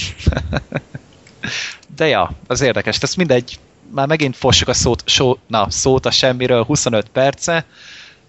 De 1.96 2.08
ja, 2.08 2.32
az 2.48 2.62
érdekes. 2.62 2.98
Ez 2.98 3.16
mindegy, 3.16 3.60
már 3.94 4.08
megint 4.08 4.36
fossuk 4.36 4.68
a 4.68 4.74
szót, 4.74 5.04
so, 5.06 5.36
na, 5.48 5.70
szót 5.70 6.06
a 6.06 6.12
semmiről, 6.12 6.64
25 6.64 7.10
perce. 7.10 7.66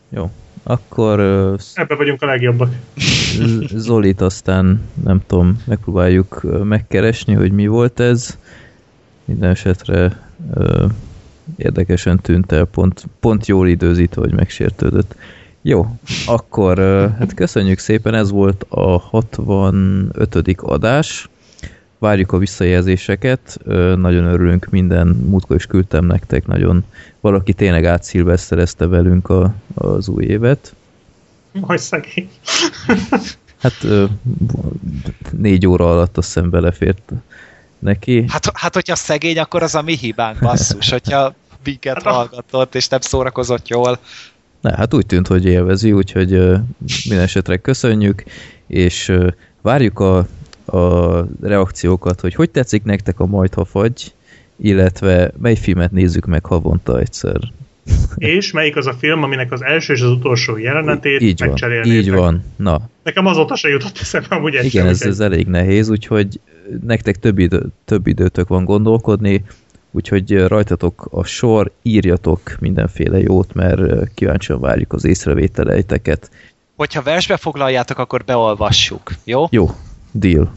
Jó. 0.08 0.30
Akkor 0.62 1.20
Ebben 1.74 1.96
vagyunk 1.96 2.22
a 2.22 2.26
legjobbak. 2.26 2.74
Zolit 3.74 4.20
aztán 4.20 4.80
nem 5.04 5.20
tudom, 5.26 5.62
megpróbáljuk 5.66 6.40
megkeresni, 6.64 7.34
hogy 7.34 7.52
mi 7.52 7.66
volt 7.66 8.00
ez. 8.00 8.38
Minden 9.24 9.50
esetre 9.50 10.30
érdekesen 11.56 12.20
tűnt 12.20 12.52
el, 12.52 12.64
pont, 12.64 13.04
pont 13.20 13.46
jól 13.46 13.68
időzítve, 13.68 14.20
hogy 14.20 14.32
megsértődött. 14.32 15.14
Jó, 15.62 15.86
akkor 16.26 16.78
hát 17.18 17.34
köszönjük 17.34 17.78
szépen, 17.78 18.14
ez 18.14 18.30
volt 18.30 18.66
a 18.68 18.98
65. 18.98 20.54
adás. 20.56 21.28
Várjuk 21.98 22.32
a 22.32 22.38
visszajelzéseket, 22.38 23.58
nagyon 23.96 24.24
örülünk 24.24 24.66
minden, 24.70 25.06
múltkor 25.06 25.56
is 25.56 25.66
küldtem 25.66 26.04
nektek, 26.04 26.46
nagyon 26.46 26.84
valaki 27.20 27.52
tényleg 27.52 27.84
átszilveszterezte 27.84 28.86
velünk 28.86 29.28
a, 29.28 29.54
az 29.74 30.08
új 30.08 30.24
évet. 30.24 30.74
Hogy 31.60 31.78
szegény. 31.78 32.30
Hát 33.58 33.86
négy 35.30 35.66
óra 35.66 35.90
alatt 35.90 36.16
azt 36.16 36.26
hiszem 36.26 36.50
belefért 36.50 37.12
neki. 37.78 38.24
Hát, 38.28 38.50
hát 38.54 38.74
hogyha 38.74 38.94
szegény, 38.94 39.38
akkor 39.38 39.62
az 39.62 39.74
a 39.74 39.82
mi 39.82 39.96
hibánk, 39.96 40.38
basszus, 40.38 40.90
hogyha 40.90 41.34
minket 41.64 42.02
Hát 42.02 42.14
hallgatott, 42.14 42.74
és 42.74 42.88
nem 42.88 43.00
szórakozott 43.00 43.68
jól. 43.68 43.98
Ne, 44.60 44.76
hát 44.76 44.94
úgy 44.94 45.06
tűnt, 45.06 45.26
hogy 45.26 45.44
élvezi, 45.44 45.92
úgyhogy 45.92 46.30
minden 47.08 47.24
esetre 47.24 47.56
köszönjük, 47.56 48.24
és 48.66 49.12
várjuk 49.62 49.98
a, 49.98 50.16
a 50.64 51.26
reakciókat, 51.40 52.20
hogy 52.20 52.34
hogy 52.34 52.50
tetszik 52.50 52.82
nektek 52.82 53.20
a 53.20 53.26
majd, 53.26 53.54
ha 53.54 53.64
fagy, 53.64 54.12
illetve 54.56 55.32
mely 55.40 55.56
filmet 55.56 55.90
nézzük 55.90 56.26
meg 56.26 56.44
havonta 56.44 56.98
egyszer. 56.98 57.40
És 58.16 58.52
melyik 58.52 58.76
az 58.76 58.86
a 58.86 58.92
film, 58.92 59.22
aminek 59.22 59.52
az 59.52 59.62
első 59.62 59.92
és 59.92 60.00
az 60.00 60.10
utolsó 60.10 60.56
jelenetét 60.56 61.20
Így 61.20 61.44
van, 61.44 61.84
így 61.84 62.10
van. 62.10 62.44
Na, 62.56 62.88
Nekem 63.02 63.26
azóta 63.26 63.56
se 63.56 63.68
jutott 63.68 63.98
eszembe, 64.00 64.36
amúgy 64.36 64.52
igen, 64.52 64.68
sem, 64.68 64.86
ez, 64.86 65.02
ez 65.02 65.20
elég 65.20 65.46
nehéz, 65.46 65.90
úgyhogy 65.90 66.40
nektek 66.86 67.16
több, 67.18 67.38
idő, 67.38 67.66
több 67.84 68.06
időtök 68.06 68.48
van 68.48 68.64
gondolkodni, 68.64 69.44
úgyhogy 69.90 70.46
rajtatok 70.46 71.08
a 71.10 71.24
sor, 71.24 71.70
írjatok 71.82 72.56
mindenféle 72.60 73.18
jót, 73.18 73.54
mert 73.54 74.10
kíváncsian 74.14 74.60
várjuk 74.60 74.92
az 74.92 75.04
észrevételeiteket. 75.04 76.30
Hogyha 76.76 77.02
versbe 77.02 77.36
foglaljátok, 77.36 77.98
akkor 77.98 78.24
beolvassuk, 78.24 79.12
jó? 79.24 79.46
Jó, 79.50 79.70
deal. 80.12 80.52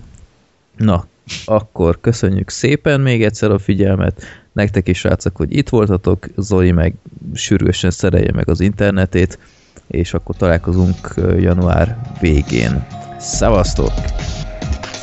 Na, 0.77 1.05
akkor 1.45 1.99
köszönjük 2.01 2.49
szépen 2.49 3.01
még 3.01 3.23
egyszer 3.23 3.51
a 3.51 3.59
figyelmet, 3.59 4.23
nektek 4.51 4.87
is 4.87 4.97
srácok, 4.97 5.35
hogy 5.35 5.55
itt 5.57 5.69
voltatok, 5.69 6.27
Zoli 6.35 6.71
meg 6.71 6.95
sürgősen 7.33 7.91
szerelje 7.91 8.31
meg 8.33 8.49
az 8.49 8.59
internetét, 8.59 9.39
és 9.87 10.13
akkor 10.13 10.35
találkozunk 10.35 11.13
január 11.39 11.97
végén. 12.19 12.85
Szevasztok! 13.19 13.91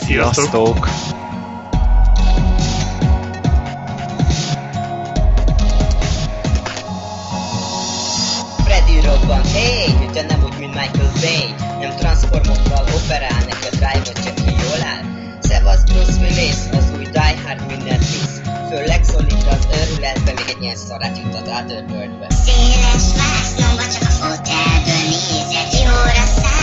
Sziasztok! 0.00 0.44
Sziasztok! 0.44 1.20
Rossz 15.94 16.17
művész, 16.17 16.69
az 16.73 16.85
új 16.97 17.05
Die 17.05 17.36
Hard 17.44 17.67
mindent 17.67 17.99
visz. 17.99 18.41
Főleg 18.70 19.05
szólít 19.05 19.47
az 19.51 19.67
őrületbe, 19.81 20.33
még 20.36 20.49
egy 20.49 20.62
ilyen 20.62 20.77
szarát 20.77 21.19
juttat 21.19 21.49
át 21.49 21.70
őrböldbe. 21.70 22.27
Széles 22.44 23.07
vásznomba 23.17 23.83
csak 23.93 24.02
a 24.02 24.12
foteldől 24.12 25.02
nézed, 25.09 25.73
jóra 25.83 26.25
száll. 26.41 26.60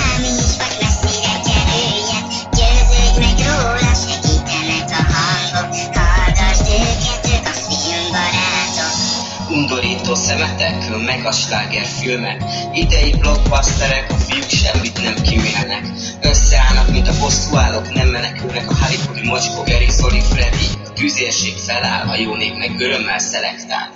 Undorító 10.07 10.27
szemetek, 10.27 11.05
meg 11.05 11.25
a 11.25 11.31
slágerfilmek. 11.31 12.43
Idei 12.73 13.11
blockbusterek, 13.11 14.11
a 14.11 14.13
fiúk 14.13 14.49
semmit 14.49 15.01
nem 15.01 15.15
kimélnek 15.15 15.83
Összeállnak, 16.21 16.89
mint 16.91 17.07
a 17.07 17.19
bosszúállók, 17.19 17.93
nem 17.93 18.07
menekülnek 18.07 18.69
A 18.69 18.75
Hollywoodi 18.85 19.27
mocskó, 19.27 19.63
Geri, 19.63 19.89
Zoli, 19.89 20.21
Freddy 20.21 20.67
A 20.85 20.93
tűzérség 20.93 21.57
feláll, 21.57 22.07
a 22.07 22.15
jó 22.15 22.35
nép 22.35 22.57
meg 22.57 22.79
örömmel 22.79 23.19
szelektál. 23.19 23.89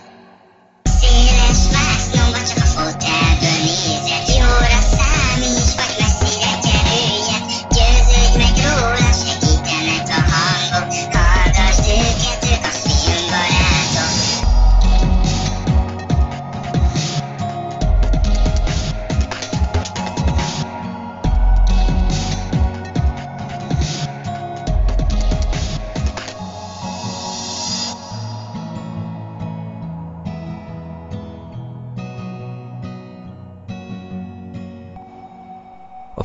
Széles 1.00 1.62
vásznomba 1.72 2.38
csak 2.48 2.58
a 2.58 2.68
fotelből 2.68 3.60
nézed 3.64 4.36
Jóra 4.38 4.80
számíts, 4.82 5.21